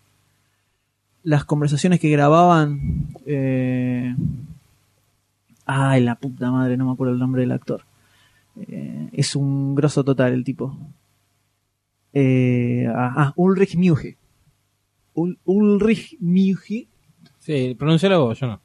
las 1.23 1.43
conversaciones 1.43 1.99
que 1.99 2.09
grababan. 2.09 3.07
Eh... 3.25 4.15
Ay, 5.65 6.01
la 6.03 6.15
puta 6.15 6.51
madre, 6.51 6.77
no 6.77 6.85
me 6.85 6.93
acuerdo 6.93 7.11
el 7.15 7.19
nombre 7.19 7.41
del 7.41 7.51
actor. 7.51 7.81
Eh, 8.57 9.09
es 9.11 9.35
un 9.35 9.75
grosso 9.75 10.05
total 10.05 10.31
el 10.31 10.45
tipo. 10.45 10.77
Eh, 12.13 12.87
ah, 12.87 13.13
ah, 13.17 13.33
Ulrich 13.35 13.75
Muge. 13.75 14.15
Ul- 15.15 15.37
Ulrich 15.43 16.15
Muge. 16.21 16.87
Sí, 17.39 17.75
pronuncialo 17.77 18.23
vos, 18.23 18.39
yo 18.39 18.47
no. 18.47 18.61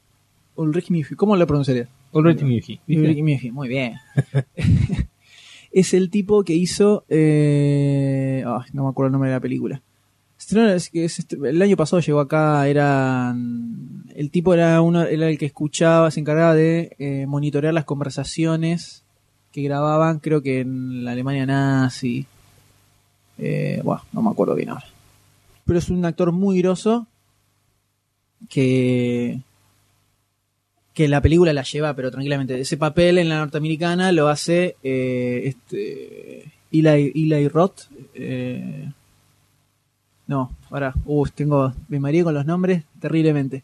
Ulrich 0.55 0.89
Muge. 0.89 1.17
¿Cómo 1.17 1.35
lo 1.35 1.45
pronunciaría? 1.45 1.89
Ulrich 2.15 2.41
Muge. 2.41 2.79
Ulrich 2.87 3.51
muy 3.51 3.67
bien. 3.67 3.95
es 5.71 5.93
el 5.93 6.09
tipo 6.09 6.43
que 6.43 6.53
hizo. 6.53 7.03
eh, 7.09 8.43
no 8.73 8.83
me 8.83 8.89
acuerdo 8.89 9.07
el 9.07 9.11
nombre 9.11 9.29
de 9.29 9.35
la 9.35 9.41
película. 9.41 9.81
El 10.51 11.61
año 11.61 11.75
pasado 11.75 12.01
llegó 12.01 12.19
acá, 12.19 12.67
era. 12.67 13.35
El 14.15 14.31
tipo 14.31 14.53
era 14.53 14.81
uno, 14.81 15.03
era 15.03 15.29
el 15.29 15.37
que 15.37 15.45
escuchaba, 15.45 16.11
se 16.11 16.19
encargaba 16.19 16.53
de 16.53 16.95
eh, 16.99 17.25
monitorear 17.27 17.73
las 17.73 17.85
conversaciones 17.85 19.03
que 19.51 19.63
grababan, 19.63 20.19
creo 20.19 20.41
que 20.41 20.61
en 20.61 21.03
la 21.03 21.11
Alemania 21.11 21.45
nazi. 21.45 22.25
Eh, 23.37 23.81
bueno, 23.83 24.03
no 24.13 24.21
me 24.21 24.29
acuerdo 24.29 24.55
bien 24.55 24.69
ahora. 24.69 24.85
Pero 25.65 25.79
es 25.79 25.89
un 25.89 26.05
actor 26.05 26.31
muy 26.31 26.59
grosso 26.59 27.07
que 28.49 29.41
que 30.95 31.07
la 31.07 31.21
película 31.21 31.53
la 31.53 31.61
lleva, 31.63 31.93
pero 31.95 32.09
tranquilamente. 32.09 32.59
Ese 32.59 32.77
papel 32.77 33.19
en 33.19 33.29
la 33.29 33.37
norteamericana 33.37 34.11
lo 34.11 34.29
hace 34.29 34.77
eh, 34.81 35.41
este 35.45 36.51
Eli, 36.71 37.11
Eli 37.13 37.47
Roth. 37.49 37.81
eh, 38.15 38.89
no, 40.27 40.55
ahora, 40.71 40.93
uh, 41.05 41.27
tengo, 41.27 41.71
me 41.87 41.99
mareé 41.99 42.23
con 42.23 42.33
los 42.33 42.45
nombres 42.47 42.83
terriblemente. 42.99 43.63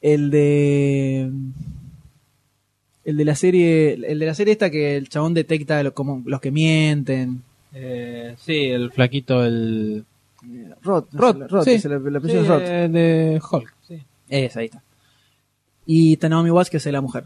El 0.00 0.30
de 0.30 1.30
el 3.04 3.16
de 3.16 3.24
la 3.24 3.34
serie, 3.34 3.92
el 3.94 4.18
de 4.18 4.26
la 4.26 4.34
serie 4.34 4.52
esta 4.52 4.70
que 4.70 4.96
el 4.96 5.08
chabón 5.08 5.34
detecta 5.34 5.82
lo- 5.82 5.92
como 5.92 6.22
los 6.26 6.40
que 6.40 6.50
mienten. 6.50 7.42
Eh, 7.74 8.34
sí, 8.38 8.64
el 8.66 8.90
flaquito, 8.92 9.44
el... 9.44 10.04
Roth, 10.82 11.08
sé, 11.12 11.18
Roth, 11.48 11.64
sí. 11.64 11.70
es 11.72 11.82
Sí, 11.82 11.88
Roth. 12.48 12.62
de, 12.62 12.88
de 12.88 13.40
Hulk, 13.50 13.74
sí. 13.86 14.02
Es, 14.28 14.56
ahí 14.56 14.66
está. 14.66 14.82
Y 15.92 16.12
está 16.12 16.28
Naomi 16.28 16.52
Watts, 16.52 16.70
que 16.70 16.76
es 16.76 16.86
la 16.86 17.00
mujer. 17.00 17.24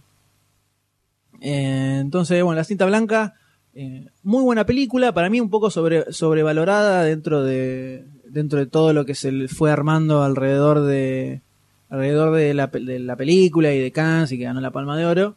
Eh, 1.42 1.98
entonces, 2.00 2.42
bueno, 2.42 2.56
La 2.56 2.64
cinta 2.64 2.86
blanca, 2.86 3.34
eh, 3.74 4.06
muy 4.22 4.42
buena 4.42 4.64
película, 4.64 5.12
para 5.12 5.28
mí 5.28 5.38
un 5.38 5.50
poco 5.50 5.70
sobre, 5.70 6.10
sobrevalorada 6.14 7.04
dentro 7.04 7.44
de, 7.44 8.06
dentro 8.26 8.58
de 8.58 8.64
todo 8.64 8.94
lo 8.94 9.04
que 9.04 9.14
se 9.14 9.32
le 9.32 9.48
fue 9.48 9.70
armando 9.70 10.22
alrededor 10.22 10.80
de 10.80 11.42
alrededor 11.90 12.34
de 12.34 12.54
la, 12.54 12.68
de 12.68 13.00
la 13.00 13.16
película 13.16 13.70
y 13.74 13.80
de 13.80 13.92
Cannes 13.92 14.32
y 14.32 14.38
que 14.38 14.44
ganó 14.44 14.62
la 14.62 14.70
Palma 14.70 14.96
de 14.96 15.04
Oro. 15.04 15.36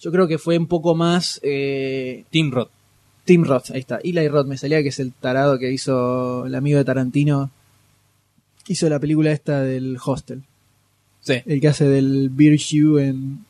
Yo 0.00 0.10
creo 0.10 0.26
que 0.26 0.38
fue 0.38 0.58
un 0.58 0.66
poco 0.66 0.96
más... 0.96 1.38
Eh, 1.44 2.24
Tim 2.30 2.50
Roth. 2.50 2.70
Tim 3.24 3.44
Roth, 3.44 3.70
ahí 3.70 3.78
está. 3.78 4.00
Eli 4.02 4.26
Roth 4.26 4.48
me 4.48 4.58
salía 4.58 4.82
que 4.82 4.88
es 4.88 4.98
el 4.98 5.12
tarado 5.12 5.60
que 5.60 5.70
hizo 5.70 6.46
el 6.46 6.54
amigo 6.56 6.78
de 6.78 6.84
Tarantino. 6.84 7.52
Hizo 8.66 8.88
la 8.88 8.98
película 8.98 9.30
esta 9.30 9.62
del 9.62 9.98
Hostel. 10.04 10.42
Sí. 11.26 11.42
El 11.44 11.60
que 11.60 11.66
hace 11.68 11.84
del 11.88 12.28
Virtue 12.30 12.98
en, 13.02 13.44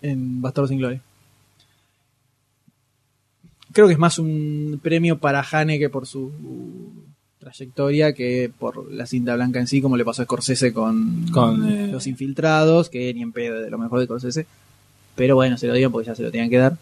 en 0.00 0.40
Bastardo 0.40 0.68
sin 0.68 0.78
Gloria. 0.78 1.02
Creo 3.72 3.86
que 3.86 3.92
es 3.92 3.98
más 3.98 4.18
un 4.18 4.80
premio 4.82 5.18
para 5.18 5.42
Haneke 5.48 5.90
por 5.90 6.06
su 6.06 6.32
trayectoria 7.38 8.14
que 8.14 8.50
por 8.58 8.90
la 8.90 9.06
cinta 9.06 9.34
blanca 9.36 9.60
en 9.60 9.66
sí, 9.66 9.82
como 9.82 9.96
le 9.98 10.04
pasó 10.04 10.22
a 10.22 10.24
Scorsese 10.24 10.72
con, 10.72 11.26
Con, 11.30 11.68
eh, 11.68 11.88
Los 11.88 12.06
Infiltrados, 12.06 12.88
que 12.88 13.12
ni 13.12 13.20
en 13.22 13.32
pedo 13.32 13.60
de 13.60 13.68
lo 13.70 13.76
mejor 13.78 13.98
de 13.98 14.06
Scorsese. 14.06 14.46
Pero 15.14 15.34
bueno, 15.34 15.58
se 15.58 15.66
lo 15.66 15.74
dieron 15.74 15.92
porque 15.92 16.06
ya 16.06 16.14
se 16.14 16.22
lo 16.22 16.30
tenían 16.30 16.48
que 16.48 16.56
dar. 16.56 16.78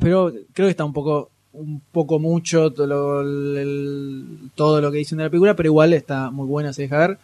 Pero 0.00 0.30
creo 0.52 0.66
que 0.68 0.70
está 0.70 0.84
un 0.84 0.92
poco 0.92 1.30
un 1.52 1.80
poco 1.90 2.18
mucho 2.18 2.70
todo 2.70 2.86
lo, 2.86 3.20
el- 3.22 4.50
todo 4.54 4.80
lo 4.82 4.92
que 4.92 4.98
dicen 4.98 5.16
de 5.18 5.24
la 5.24 5.30
película, 5.30 5.56
pero 5.56 5.68
igual 5.70 5.94
está 5.94 6.30
muy 6.30 6.46
buena, 6.46 6.72
se 6.72 6.82
deja 6.82 6.98
ver. 6.98 7.18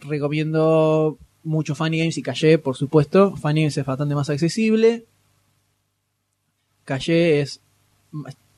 Recomiendo 0.00 1.16
mucho 1.44 1.74
Funny 1.74 1.98
Games 1.98 2.18
y 2.18 2.22
Calle, 2.22 2.58
por 2.58 2.76
supuesto. 2.76 3.34
Funny 3.36 3.62
Games 3.62 3.76
es 3.78 3.86
bastante 3.86 4.14
más 4.14 4.28
accesible. 4.30 5.04
Calle 6.84 7.40
es, 7.40 7.60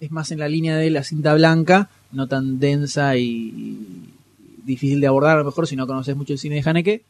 es 0.01 0.11
más 0.11 0.31
en 0.31 0.39
la 0.39 0.49
línea 0.49 0.77
de 0.77 0.91
la 0.91 1.03
cinta 1.03 1.35
blanca, 1.35 1.89
no 2.13 2.27
tan 2.29 2.59
densa 2.61 3.17
y 3.17 3.75
difícil 4.65 5.01
de 5.01 5.07
abordar 5.07 5.37
a 5.37 5.39
lo 5.41 5.45
mejor 5.47 5.67
si 5.67 5.77
no 5.77 5.87
conoces 5.87 6.15
mucho 6.17 6.35
el 6.35 6.39
cine 6.39 6.57
de 6.63 6.69
Haneke. 6.69 7.03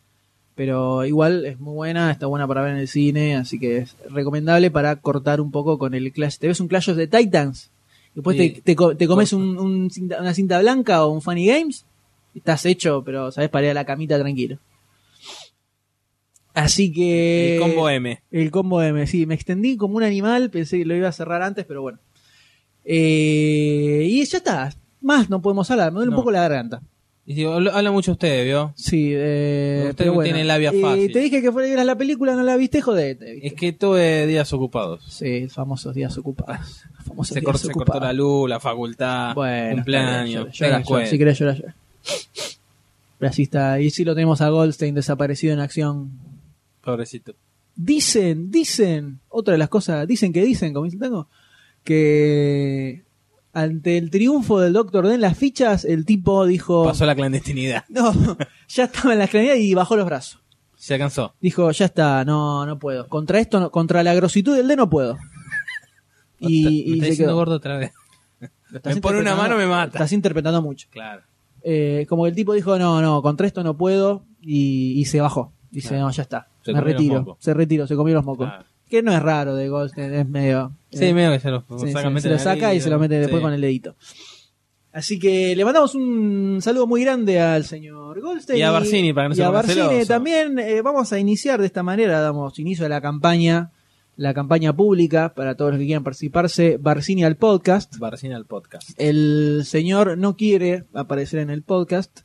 Pero 0.54 1.04
igual 1.04 1.44
es 1.46 1.60
muy 1.60 1.74
buena, 1.74 2.10
está 2.10 2.26
buena 2.26 2.46
para 2.48 2.62
ver 2.62 2.72
en 2.72 2.78
el 2.78 2.88
cine, 2.88 3.36
así 3.36 3.60
que 3.60 3.78
es 3.78 3.94
recomendable 4.10 4.70
para 4.72 4.96
cortar 4.96 5.40
un 5.40 5.52
poco 5.52 5.78
con 5.78 5.94
el 5.94 6.12
Clash. 6.12 6.38
¿Te 6.38 6.48
ves 6.48 6.58
un 6.60 6.66
Clash 6.66 6.92
the 6.94 7.06
Titans? 7.06 7.70
Después 8.14 8.36
Sí. 8.36 8.50
te, 8.50 8.60
te 8.62 8.74
co- 8.76 8.96
te 8.96 9.06
comes 9.06 9.32
un- 9.32 9.56
un 9.58 9.90
cinta- 9.90 10.20
una 10.20 10.34
cinta 10.34 10.58
blanca 10.60 11.04
o 11.04 11.12
un 11.12 11.22
Funny 11.22 11.46
Games. 11.46 11.84
Estás 12.38 12.64
hecho, 12.66 13.02
pero 13.04 13.30
sabes, 13.30 13.50
para 13.50 13.66
ir 13.66 13.70
a 13.70 13.74
la 13.74 13.84
camita 13.84 14.18
tranquilo. 14.18 14.58
Así 16.54 16.92
que. 16.92 17.54
El 17.56 17.60
combo 17.62 17.88
M. 17.88 18.22
El 18.30 18.50
combo 18.50 18.82
M, 18.82 19.06
sí. 19.06 19.26
Me 19.26 19.34
extendí 19.34 19.76
como 19.76 19.96
un 19.96 20.02
animal, 20.02 20.50
pensé 20.50 20.78
que 20.78 20.84
lo 20.84 20.96
iba 20.96 21.08
a 21.08 21.12
cerrar 21.12 21.42
antes, 21.42 21.64
pero 21.66 21.82
bueno. 21.82 21.98
Eh, 22.84 24.06
y 24.08 24.24
ya 24.24 24.38
está. 24.38 24.74
Más 25.00 25.30
no 25.30 25.40
podemos 25.40 25.70
hablar, 25.70 25.92
me 25.92 25.96
duele 25.98 26.10
No. 26.10 26.16
un 26.16 26.20
poco 26.22 26.32
la 26.32 26.40
garganta. 26.40 26.82
Y 27.24 27.34
digo, 27.34 27.52
habla 27.52 27.92
mucho 27.92 28.12
usted, 28.12 28.46
¿vio? 28.46 28.72
Sí, 28.74 29.12
eh, 29.14 29.80
Usted 29.90 29.96
pero 29.96 30.14
bueno. 30.14 30.24
tiene 30.32 30.44
labia 30.46 30.70
Eh, 30.70 30.80
fácil. 30.80 31.12
te 31.12 31.18
dije 31.18 31.42
que 31.42 31.52
fuera 31.52 31.70
a 31.70 31.76
ver 31.76 31.84
la 31.84 31.98
película, 31.98 32.34
no 32.34 32.42
la 32.42 32.56
viste, 32.56 32.80
jodete. 32.80 33.32
¿viste? 33.34 33.46
Es 33.48 33.52
que 33.52 33.72
tuve 33.74 34.26
días 34.26 34.50
ocupados. 34.54 35.04
Sí, 35.08 35.46
famosos 35.48 35.94
días 35.94 36.16
ocupados. 36.16 36.84
Famosos 37.04 37.34
Se, 37.34 37.40
días 37.40 37.44
cor- 37.44 37.58
se 37.58 37.70
cortó 37.70 38.00
la 38.00 38.14
luz, 38.14 38.48
la 38.48 38.58
facultad, 38.58 39.34
Bueno, 39.34 39.74
cumpleaños. 39.76 40.48
llora, 40.58 40.82
llora. 40.82 41.06
Si 41.06 41.18
querés 41.18 41.38
llorar, 41.38 41.56
llora. 41.60 41.74
Pero 43.18 43.30
así 43.30 43.42
está. 43.42 43.80
Y 43.80 43.90
sí 43.90 44.04
lo 44.04 44.14
tenemos 44.14 44.40
a 44.40 44.48
Goldstein 44.48 44.94
desaparecido 44.94 45.52
en 45.52 45.60
acción. 45.60 46.12
Pobrecito. 46.82 47.34
Dicen, 47.74 48.50
dicen, 48.50 49.20
otra 49.28 49.52
de 49.52 49.58
las 49.58 49.68
cosas, 49.68 50.06
dicen 50.06 50.32
que 50.32 50.44
dicen, 50.44 50.72
como 50.72 50.84
dice 50.84 50.96
el 50.96 51.00
tango, 51.02 51.28
que 51.84 53.04
ante 53.52 53.98
el 53.98 54.10
triunfo 54.10 54.60
del 54.60 54.72
Doctor 54.72 55.06
D 55.06 55.14
en 55.14 55.20
las 55.20 55.36
fichas, 55.36 55.84
el 55.84 56.04
tipo 56.04 56.46
dijo, 56.46 56.84
Pasó 56.84 57.06
la 57.06 57.14
clandestinidad. 57.14 57.84
no, 57.88 58.36
ya 58.68 58.84
estaba 58.84 59.12
en 59.12 59.18
la 59.18 59.24
esclavidad 59.24 59.54
y 59.54 59.74
bajó 59.74 59.96
los 59.96 60.06
brazos. 60.06 60.40
Se 60.76 60.94
alcanzó. 60.94 61.34
Dijo, 61.40 61.70
ya 61.72 61.86
está, 61.86 62.24
no, 62.24 62.64
no 62.64 62.78
puedo. 62.78 63.08
Contra 63.08 63.40
esto, 63.40 63.58
no- 63.58 63.70
contra 63.70 64.02
la 64.04 64.14
grositud 64.14 64.56
del 64.56 64.68
D 64.68 64.76
no 64.76 64.88
puedo. 64.88 65.18
Y, 66.38 66.84
me 67.00 67.08
está 67.08 67.16
se 67.16 67.22
quedó. 67.24 67.34
gordo 67.34 67.56
otra 67.56 67.78
vez. 67.78 67.92
Me 68.84 68.96
pone 69.00 69.18
una 69.18 69.34
mano, 69.34 69.56
me 69.56 69.66
mata. 69.66 69.96
Estás 69.98 70.12
interpretando 70.12 70.62
mucho. 70.62 70.88
Claro. 70.90 71.22
Eh, 71.70 72.06
como 72.08 72.22
que 72.24 72.30
el 72.30 72.34
tipo 72.34 72.54
dijo, 72.54 72.78
no, 72.78 73.02
no, 73.02 73.20
contra 73.20 73.46
esto 73.46 73.62
no 73.62 73.76
puedo, 73.76 74.24
y, 74.40 74.98
y 74.98 75.04
se 75.04 75.20
bajó. 75.20 75.52
Dice, 75.70 75.88
Claro. 75.90 76.04
no, 76.06 76.10
ya 76.12 76.22
está, 76.22 76.48
Se 76.62 76.72
me 76.72 76.80
retiro. 76.80 77.36
Se 77.40 77.52
retiró, 77.52 77.86
se 77.86 77.94
comió 77.94 78.14
los 78.14 78.24
mocos. 78.24 78.48
Claro. 78.48 78.64
Que 78.88 79.02
no 79.02 79.12
es 79.12 79.20
raro 79.20 79.54
de 79.54 79.68
Goldstein, 79.68 80.14
es 80.14 80.26
medio... 80.26 80.72
Sí, 80.90 81.04
eh, 81.04 81.12
medio 81.12 81.30
que 81.32 81.40
se 81.40 81.50
lo 81.50 81.62
sí, 81.78 81.92
saca, 81.92 82.20
se 82.20 82.30
lo 82.30 82.38
saca 82.38 82.72
y 82.74 82.80
se 82.80 82.88
lo 82.88 82.98
mete 82.98 83.18
después 83.20 83.42
con 83.42 83.52
el 83.52 83.60
dedito. 83.60 83.94
Así 84.92 85.18
que 85.18 85.54
le 85.54 85.64
mandamos 85.66 85.94
un 85.94 86.58
saludo 86.62 86.86
muy 86.86 87.02
grande 87.04 87.38
al 87.38 87.64
señor 87.64 88.18
Goldstein. 88.20 88.58
Y 88.58 88.62
a 88.62 88.70
Barcini, 88.70 89.12
para 89.12 89.26
que 89.26 89.28
no 89.28 89.34
y 89.34 89.36
se 89.36 89.42
a 89.44 89.48
ponga 89.48 89.62
Barcini 89.62 90.06
también. 90.06 90.58
eh, 90.58 90.80
vamos 90.80 91.12
a 91.12 91.18
iniciar 91.18 91.60
de 91.60 91.66
esta 91.66 91.82
manera, 91.82 92.20
damos 92.20 92.58
inicio 92.58 92.86
a 92.86 92.88
la 92.88 93.02
campaña, 93.02 93.70
la 94.18 94.34
campaña 94.34 94.74
pública 94.74 95.32
para 95.32 95.54
todos 95.54 95.70
los 95.70 95.78
que 95.78 95.86
quieran 95.86 96.02
participarse. 96.02 96.76
Barcini 96.76 97.22
al 97.22 97.36
podcast. 97.36 97.98
Barcina 97.98 98.36
al 98.36 98.46
podcast. 98.46 98.90
El 98.98 99.62
señor 99.64 100.18
no 100.18 100.36
quiere 100.36 100.86
aparecer 100.92 101.38
en 101.38 101.50
el 101.50 101.62
podcast, 101.62 102.22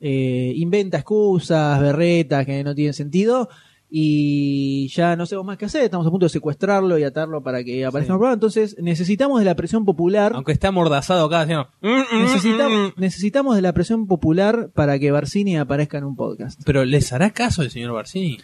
eh, 0.00 0.52
inventa 0.56 0.98
excusas, 0.98 1.80
berretas 1.80 2.44
que 2.44 2.62
no 2.62 2.74
tienen 2.74 2.92
sentido 2.92 3.48
y 3.88 4.88
ya 4.88 5.16
no 5.16 5.26
sabemos 5.26 5.46
más 5.46 5.58
qué 5.58 5.64
hacer, 5.64 5.82
estamos 5.82 6.06
a 6.06 6.10
punto 6.10 6.26
de 6.26 6.30
secuestrarlo 6.30 6.96
y 6.98 7.02
atarlo 7.02 7.42
para 7.42 7.64
que 7.64 7.84
aparezca 7.84 8.12
en 8.12 8.14
el 8.14 8.18
programa, 8.18 8.34
entonces 8.34 8.76
necesitamos 8.78 9.40
de 9.40 9.46
la 9.46 9.56
presión 9.56 9.84
popular. 9.84 10.32
Aunque 10.34 10.52
está 10.52 10.68
amordazado 10.68 11.26
acá 11.26 11.40
haciendo. 11.40 11.68
Necesitamos, 11.80 12.92
necesitamos 12.96 13.56
de 13.56 13.62
la 13.62 13.72
presión 13.72 14.06
popular 14.06 14.70
para 14.74 14.98
que 14.98 15.10
Barcini 15.10 15.56
aparezca 15.56 15.98
en 15.98 16.04
un 16.04 16.14
podcast. 16.14 16.60
Pero 16.64 16.84
¿les 16.84 17.12
hará 17.12 17.30
caso 17.30 17.62
el 17.62 17.70
señor 17.70 17.92
Barcini? 17.92 18.38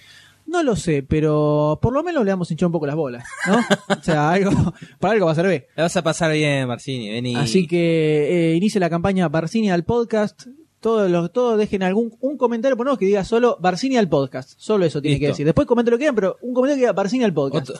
No 0.46 0.62
lo 0.62 0.76
sé, 0.76 1.02
pero 1.02 1.78
por 1.82 1.92
lo 1.92 2.02
menos 2.02 2.24
le 2.24 2.30
vamos 2.30 2.48
a 2.50 2.52
hinchar 2.52 2.66
un 2.66 2.72
poco 2.72 2.86
las 2.86 2.96
bolas, 2.96 3.24
¿no? 3.46 3.58
o 3.58 4.02
sea, 4.02 4.30
algo, 4.32 4.50
para 5.00 5.14
algo 5.14 5.26
va 5.26 5.32
a 5.32 5.34
servir. 5.34 5.66
La 5.74 5.84
vas 5.84 5.96
a 5.96 6.02
pasar 6.02 6.32
bien, 6.32 6.68
Barcini. 6.68 7.10
Vení. 7.10 7.34
Así 7.34 7.66
que 7.66 8.52
eh, 8.52 8.54
inicie 8.54 8.80
la 8.80 8.88
campaña 8.90 9.28
Barcini 9.28 9.70
al 9.70 9.84
podcast. 9.84 10.46
Todos 10.80 11.10
los, 11.10 11.32
todos 11.32 11.58
dejen 11.58 11.82
algún 11.82 12.16
un 12.20 12.36
comentario, 12.36 12.76
ponemos 12.76 12.98
que 12.98 13.06
diga 13.06 13.24
solo 13.24 13.56
Barcini 13.60 13.96
al 13.96 14.08
podcast. 14.08 14.54
Solo 14.56 14.84
eso 14.84 15.02
tiene 15.02 15.18
que 15.18 15.28
decir. 15.28 15.44
Después 15.44 15.66
comenten 15.66 15.90
lo 15.90 15.96
que 15.98 16.02
quieran, 16.02 16.14
pero 16.14 16.36
un 16.42 16.54
comentario 16.54 16.76
que 16.76 16.82
diga 16.82 16.92
Barcini 16.92 17.24
al 17.24 17.34
podcast. 17.34 17.70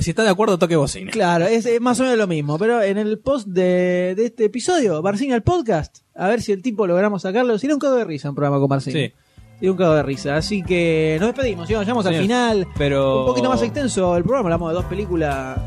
Si 0.00 0.10
está 0.10 0.22
de 0.22 0.28
acuerdo, 0.28 0.58
toque 0.58 0.76
bocina. 0.76 1.10
Claro, 1.10 1.46
es, 1.46 1.64
es 1.64 1.80
más 1.80 1.98
o 2.00 2.02
menos 2.02 2.18
lo 2.18 2.26
mismo. 2.26 2.58
Pero 2.58 2.82
en 2.82 2.98
el 2.98 3.18
post 3.18 3.48
de, 3.48 4.14
de 4.14 4.26
este 4.26 4.44
episodio, 4.44 5.00
Barcini 5.00 5.32
al 5.32 5.42
podcast, 5.42 6.00
a 6.14 6.28
ver 6.28 6.42
si 6.42 6.52
el 6.52 6.60
tipo 6.60 6.86
logramos 6.86 7.22
sacarlo. 7.22 7.58
Sería 7.58 7.74
un 7.74 7.80
cago 7.80 7.96
de 7.96 8.04
risa 8.04 8.28
un 8.28 8.34
programa 8.34 8.58
con 8.58 8.68
Barcini. 8.68 9.06
Sí. 9.06 9.12
Sería 9.60 9.72
un 9.72 9.76
cago 9.76 9.94
de 9.94 10.02
risa. 10.02 10.36
Así 10.36 10.62
que 10.62 11.18
nos 11.20 11.28
despedimos, 11.28 11.68
llegamos 11.68 12.06
al 12.06 12.14
final. 12.16 12.66
Pero. 12.78 13.20
Un 13.20 13.26
poquito 13.26 13.48
más 13.50 13.62
extenso 13.62 14.16
el 14.16 14.22
programa, 14.24 14.46
hablamos 14.48 14.70
de 14.70 14.74
dos 14.74 14.84
películas 14.86 15.58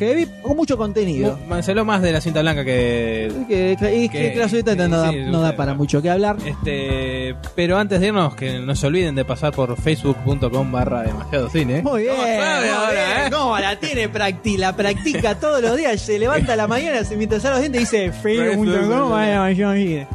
heavy 0.00 0.26
con 0.42 0.54
mucho 0.56 0.76
contenido. 0.76 1.38
Habló 1.70 1.84
más 1.86 2.02
de 2.02 2.12
la 2.12 2.20
cinta 2.20 2.42
blanca 2.42 2.64
que. 2.66 3.32
Que, 3.48 3.76
que- 3.80 3.96
y 3.96 4.08
que, 4.10 4.18
Que- 4.18 4.32
que 4.34 4.38
la 4.40 4.48
solita 4.48 4.74
no, 4.74 4.88
da, 5.00 5.10
sí, 5.10 5.16
no 5.30 5.40
da 5.40 5.56
para 5.56 5.72
mucho 5.74 6.02
que 6.02 6.10
hablar. 6.10 6.36
Este, 6.44 7.34
pero 7.54 7.78
antes 7.78 8.00
de 8.00 8.08
irnos, 8.08 8.34
que 8.34 8.58
no 8.58 8.74
se 8.74 8.86
olviden 8.88 9.14
de 9.14 9.24
pasar 9.24 9.52
por 9.54 9.74
facebook.com 9.80 10.70
barra 10.72 11.02
demasiado 11.04 11.48
cine. 11.48 11.80
Muy 11.82 12.02
bien, 12.02 12.14
sabe 12.16 12.60
muy 12.66 12.68
ahora, 12.74 12.90
bien. 12.92 13.26
eh? 13.26 13.30
¿Cómo 13.32 13.58
la 13.58 13.76
tiene? 13.80 14.12
Practi- 14.12 14.58
la 14.58 14.76
practica 14.76 15.34
todos 15.40 15.62
los 15.62 15.76
días. 15.76 15.98
Se 16.00 16.18
levanta 16.18 16.52
a 16.54 16.56
la 16.56 16.66
mañana, 16.66 17.02
se 17.04 17.16
mientras 17.16 17.40
sale 17.42 17.54
los 17.54 17.60
dientes 17.60 17.80
y 17.80 17.84
dice 17.84 18.12
Facebook.com 18.12 19.10
barra 19.10 19.26
demasiado 19.30 19.72
cine. 19.74 20.06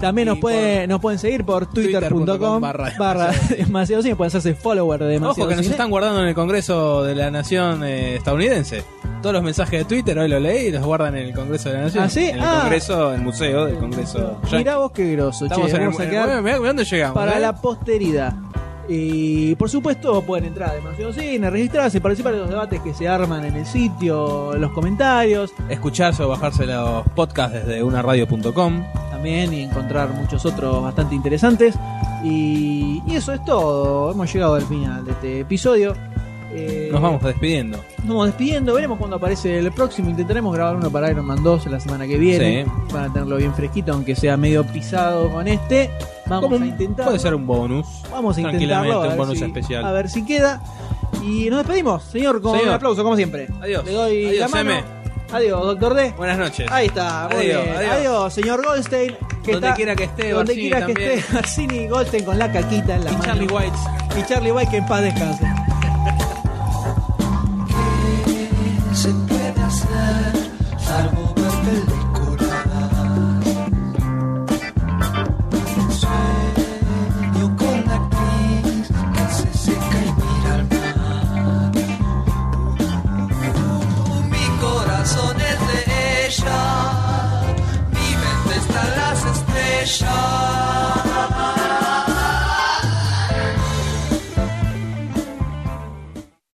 También 0.00 0.28
nos, 0.28 0.38
puede, 0.38 0.86
nos 0.86 1.00
pueden 1.00 1.18
seguir 1.18 1.44
por 1.44 1.66
twitter.com 1.66 2.24
Twitter.com 2.24 2.60
barra, 2.60 2.92
barra 2.98 3.30
demasiado 3.56 4.02
cine. 4.02 4.16
Pueden 4.16 4.28
hacerse 4.28 4.54
follower 4.54 5.00
de 5.00 5.06
demasiado 5.08 5.42
Ojo 5.42 5.48
que 5.48 5.56
nos 5.56 5.64
cine. 5.64 5.74
están 5.74 5.90
guardando 5.90 6.22
en 6.22 6.28
el 6.28 6.34
Congreso 6.34 7.04
de 7.04 7.14
la 7.14 7.30
Nación 7.30 7.84
eh, 7.84 8.16
estadounidense. 8.16 8.82
Todos 9.22 9.34
los 9.34 9.42
mensajes 9.42 9.80
de 9.80 9.84
Twitter 9.84 10.18
hoy 10.18 10.28
lo 10.28 10.40
leí 10.40 10.68
y 10.68 10.70
los 10.72 10.82
guardan 10.82 11.14
en 11.16 11.26
el 11.26 11.34
Congreso 11.34 11.68
de 11.68 11.74
la 11.76 11.80
Nación. 11.82 12.04
¿Ah, 12.04 12.08
sí? 12.08 12.24
En 12.30 12.36
el 12.36 12.40
Ah. 12.42 12.58
Congreso, 12.62 13.12
el 13.12 13.20
museo 13.20 13.66
del 13.66 13.76
Congreso. 13.78 14.40
Mirá 14.50 14.78
vos 14.78 14.92
qué 14.92 15.12
grosso, 15.12 15.40
che. 15.40 15.44
Estamos 15.46 15.70
en 15.70 15.76
el- 15.76 15.82
Vamos 15.88 16.00
a 16.00 16.08
quedar 16.08 16.42
mirá 16.42 16.56
dónde 16.58 16.84
llegamos. 16.84 17.14
para 17.14 17.36
eh? 17.36 17.40
la 17.40 17.54
posteridad. 17.60 18.32
Y 18.92 19.54
por 19.54 19.70
supuesto 19.70 20.20
pueden 20.22 20.46
entrar 20.46 20.70
a 20.70 20.74
demasiado 20.74 21.12
cine, 21.12 21.48
registrarse, 21.48 22.00
participar 22.00 22.32
de 22.32 22.40
los 22.40 22.50
debates 22.50 22.80
que 22.80 22.92
se 22.92 23.06
arman 23.06 23.44
en 23.44 23.54
el 23.54 23.64
sitio, 23.64 24.52
en 24.52 24.60
los 24.60 24.72
comentarios. 24.72 25.52
Escucharse 25.68 26.24
o 26.24 26.28
bajarse 26.28 26.66
los 26.66 27.06
podcasts 27.14 27.54
desde 27.54 27.84
unaradio.com. 27.84 28.84
también 29.12 29.54
y 29.54 29.62
encontrar 29.62 30.12
muchos 30.12 30.44
otros 30.44 30.82
bastante 30.82 31.14
interesantes. 31.14 31.76
Y, 32.24 33.00
y 33.06 33.14
eso 33.14 33.32
es 33.32 33.44
todo. 33.44 34.10
Hemos 34.10 34.32
llegado 34.32 34.54
al 34.54 34.66
final 34.66 35.04
de 35.04 35.12
este 35.12 35.40
episodio. 35.40 35.94
Eh, 36.52 36.88
Nos 36.90 37.00
vamos 37.00 37.22
despidiendo. 37.22 37.78
nos 37.98 38.08
vamos 38.08 38.26
despidiendo. 38.26 38.74
Veremos 38.74 38.98
cuando 38.98 39.16
aparece 39.16 39.58
el 39.58 39.70
próximo. 39.72 40.10
Intentaremos 40.10 40.52
grabar 40.54 40.76
uno 40.76 40.90
para 40.90 41.10
Iron 41.10 41.24
Man 41.26 41.42
2 41.42 41.66
la 41.66 41.78
semana 41.80 42.06
que 42.06 42.16
viene. 42.18 42.64
Sí. 42.64 42.70
Para 42.92 43.12
tenerlo 43.12 43.36
bien 43.36 43.54
fresquito, 43.54 43.92
aunque 43.92 44.16
sea 44.16 44.36
medio 44.36 44.64
pisado 44.64 45.30
con 45.30 45.46
este. 45.46 45.90
Vamos 46.26 46.50
Como 46.50 46.64
a 46.64 46.68
intentar. 46.68 47.06
Puede 47.06 47.18
ser 47.18 47.34
un 47.34 47.46
bonus. 47.46 47.86
Vamos 48.10 48.36
a 48.38 48.40
Tranquilamente, 48.42 48.88
intentarlo. 48.88 49.02
a 49.02 49.08
un 49.12 49.16
bonus 49.16 49.38
si- 49.38 49.44
especial. 49.44 49.84
A 49.84 49.92
ver 49.92 50.08
si 50.08 50.24
queda. 50.24 50.60
Y 51.24 51.50
nos 51.50 51.58
despedimos, 51.60 52.02
señor, 52.04 52.40
con 52.40 52.52
Señor. 52.52 52.68
un 52.68 52.74
aplauso, 52.74 53.02
como 53.02 53.14
siempre. 53.16 53.48
Adiós. 53.60 53.84
Le 53.84 53.92
doy 53.92 54.26
Adiós, 54.26 54.40
la 54.40 54.48
mano. 54.48 54.70
M. 54.72 54.84
Adiós, 55.32 55.62
doctor 55.62 55.94
D. 55.94 56.12
Buenas 56.16 56.38
noches. 56.38 56.66
Ahí 56.72 56.86
está, 56.86 57.28
muy 57.30 57.42
Adiós, 57.46 57.62
bien. 57.64 57.76
adiós. 57.76 57.92
Adiós, 57.94 58.34
señor 58.34 58.64
Goldstein. 58.66 59.14
que 59.44 59.52
Donde 59.52 59.66
está- 59.68 59.76
quiera 59.76 59.96
que 59.96 60.04
esté, 60.04 60.30
Donde 60.32 60.52
Barcini 60.52 60.60
quiera 60.70 60.86
que 60.86 60.92
esté, 61.16 61.32
Barcini 61.34 61.76
y 61.78 61.88
Goldstein 61.88 62.24
con 62.24 62.38
la 62.38 62.50
caquita 62.52 62.96
en 62.96 63.04
la 63.04 63.10
Y 63.10 63.12
mano. 63.14 63.24
Charlie 63.24 63.46
White. 63.48 63.76
Y 64.18 64.22
Charlie 64.26 64.52
White 64.52 64.70
que 64.70 64.76
en 64.78 64.86
paz 64.86 65.02
descanse. 65.02 65.44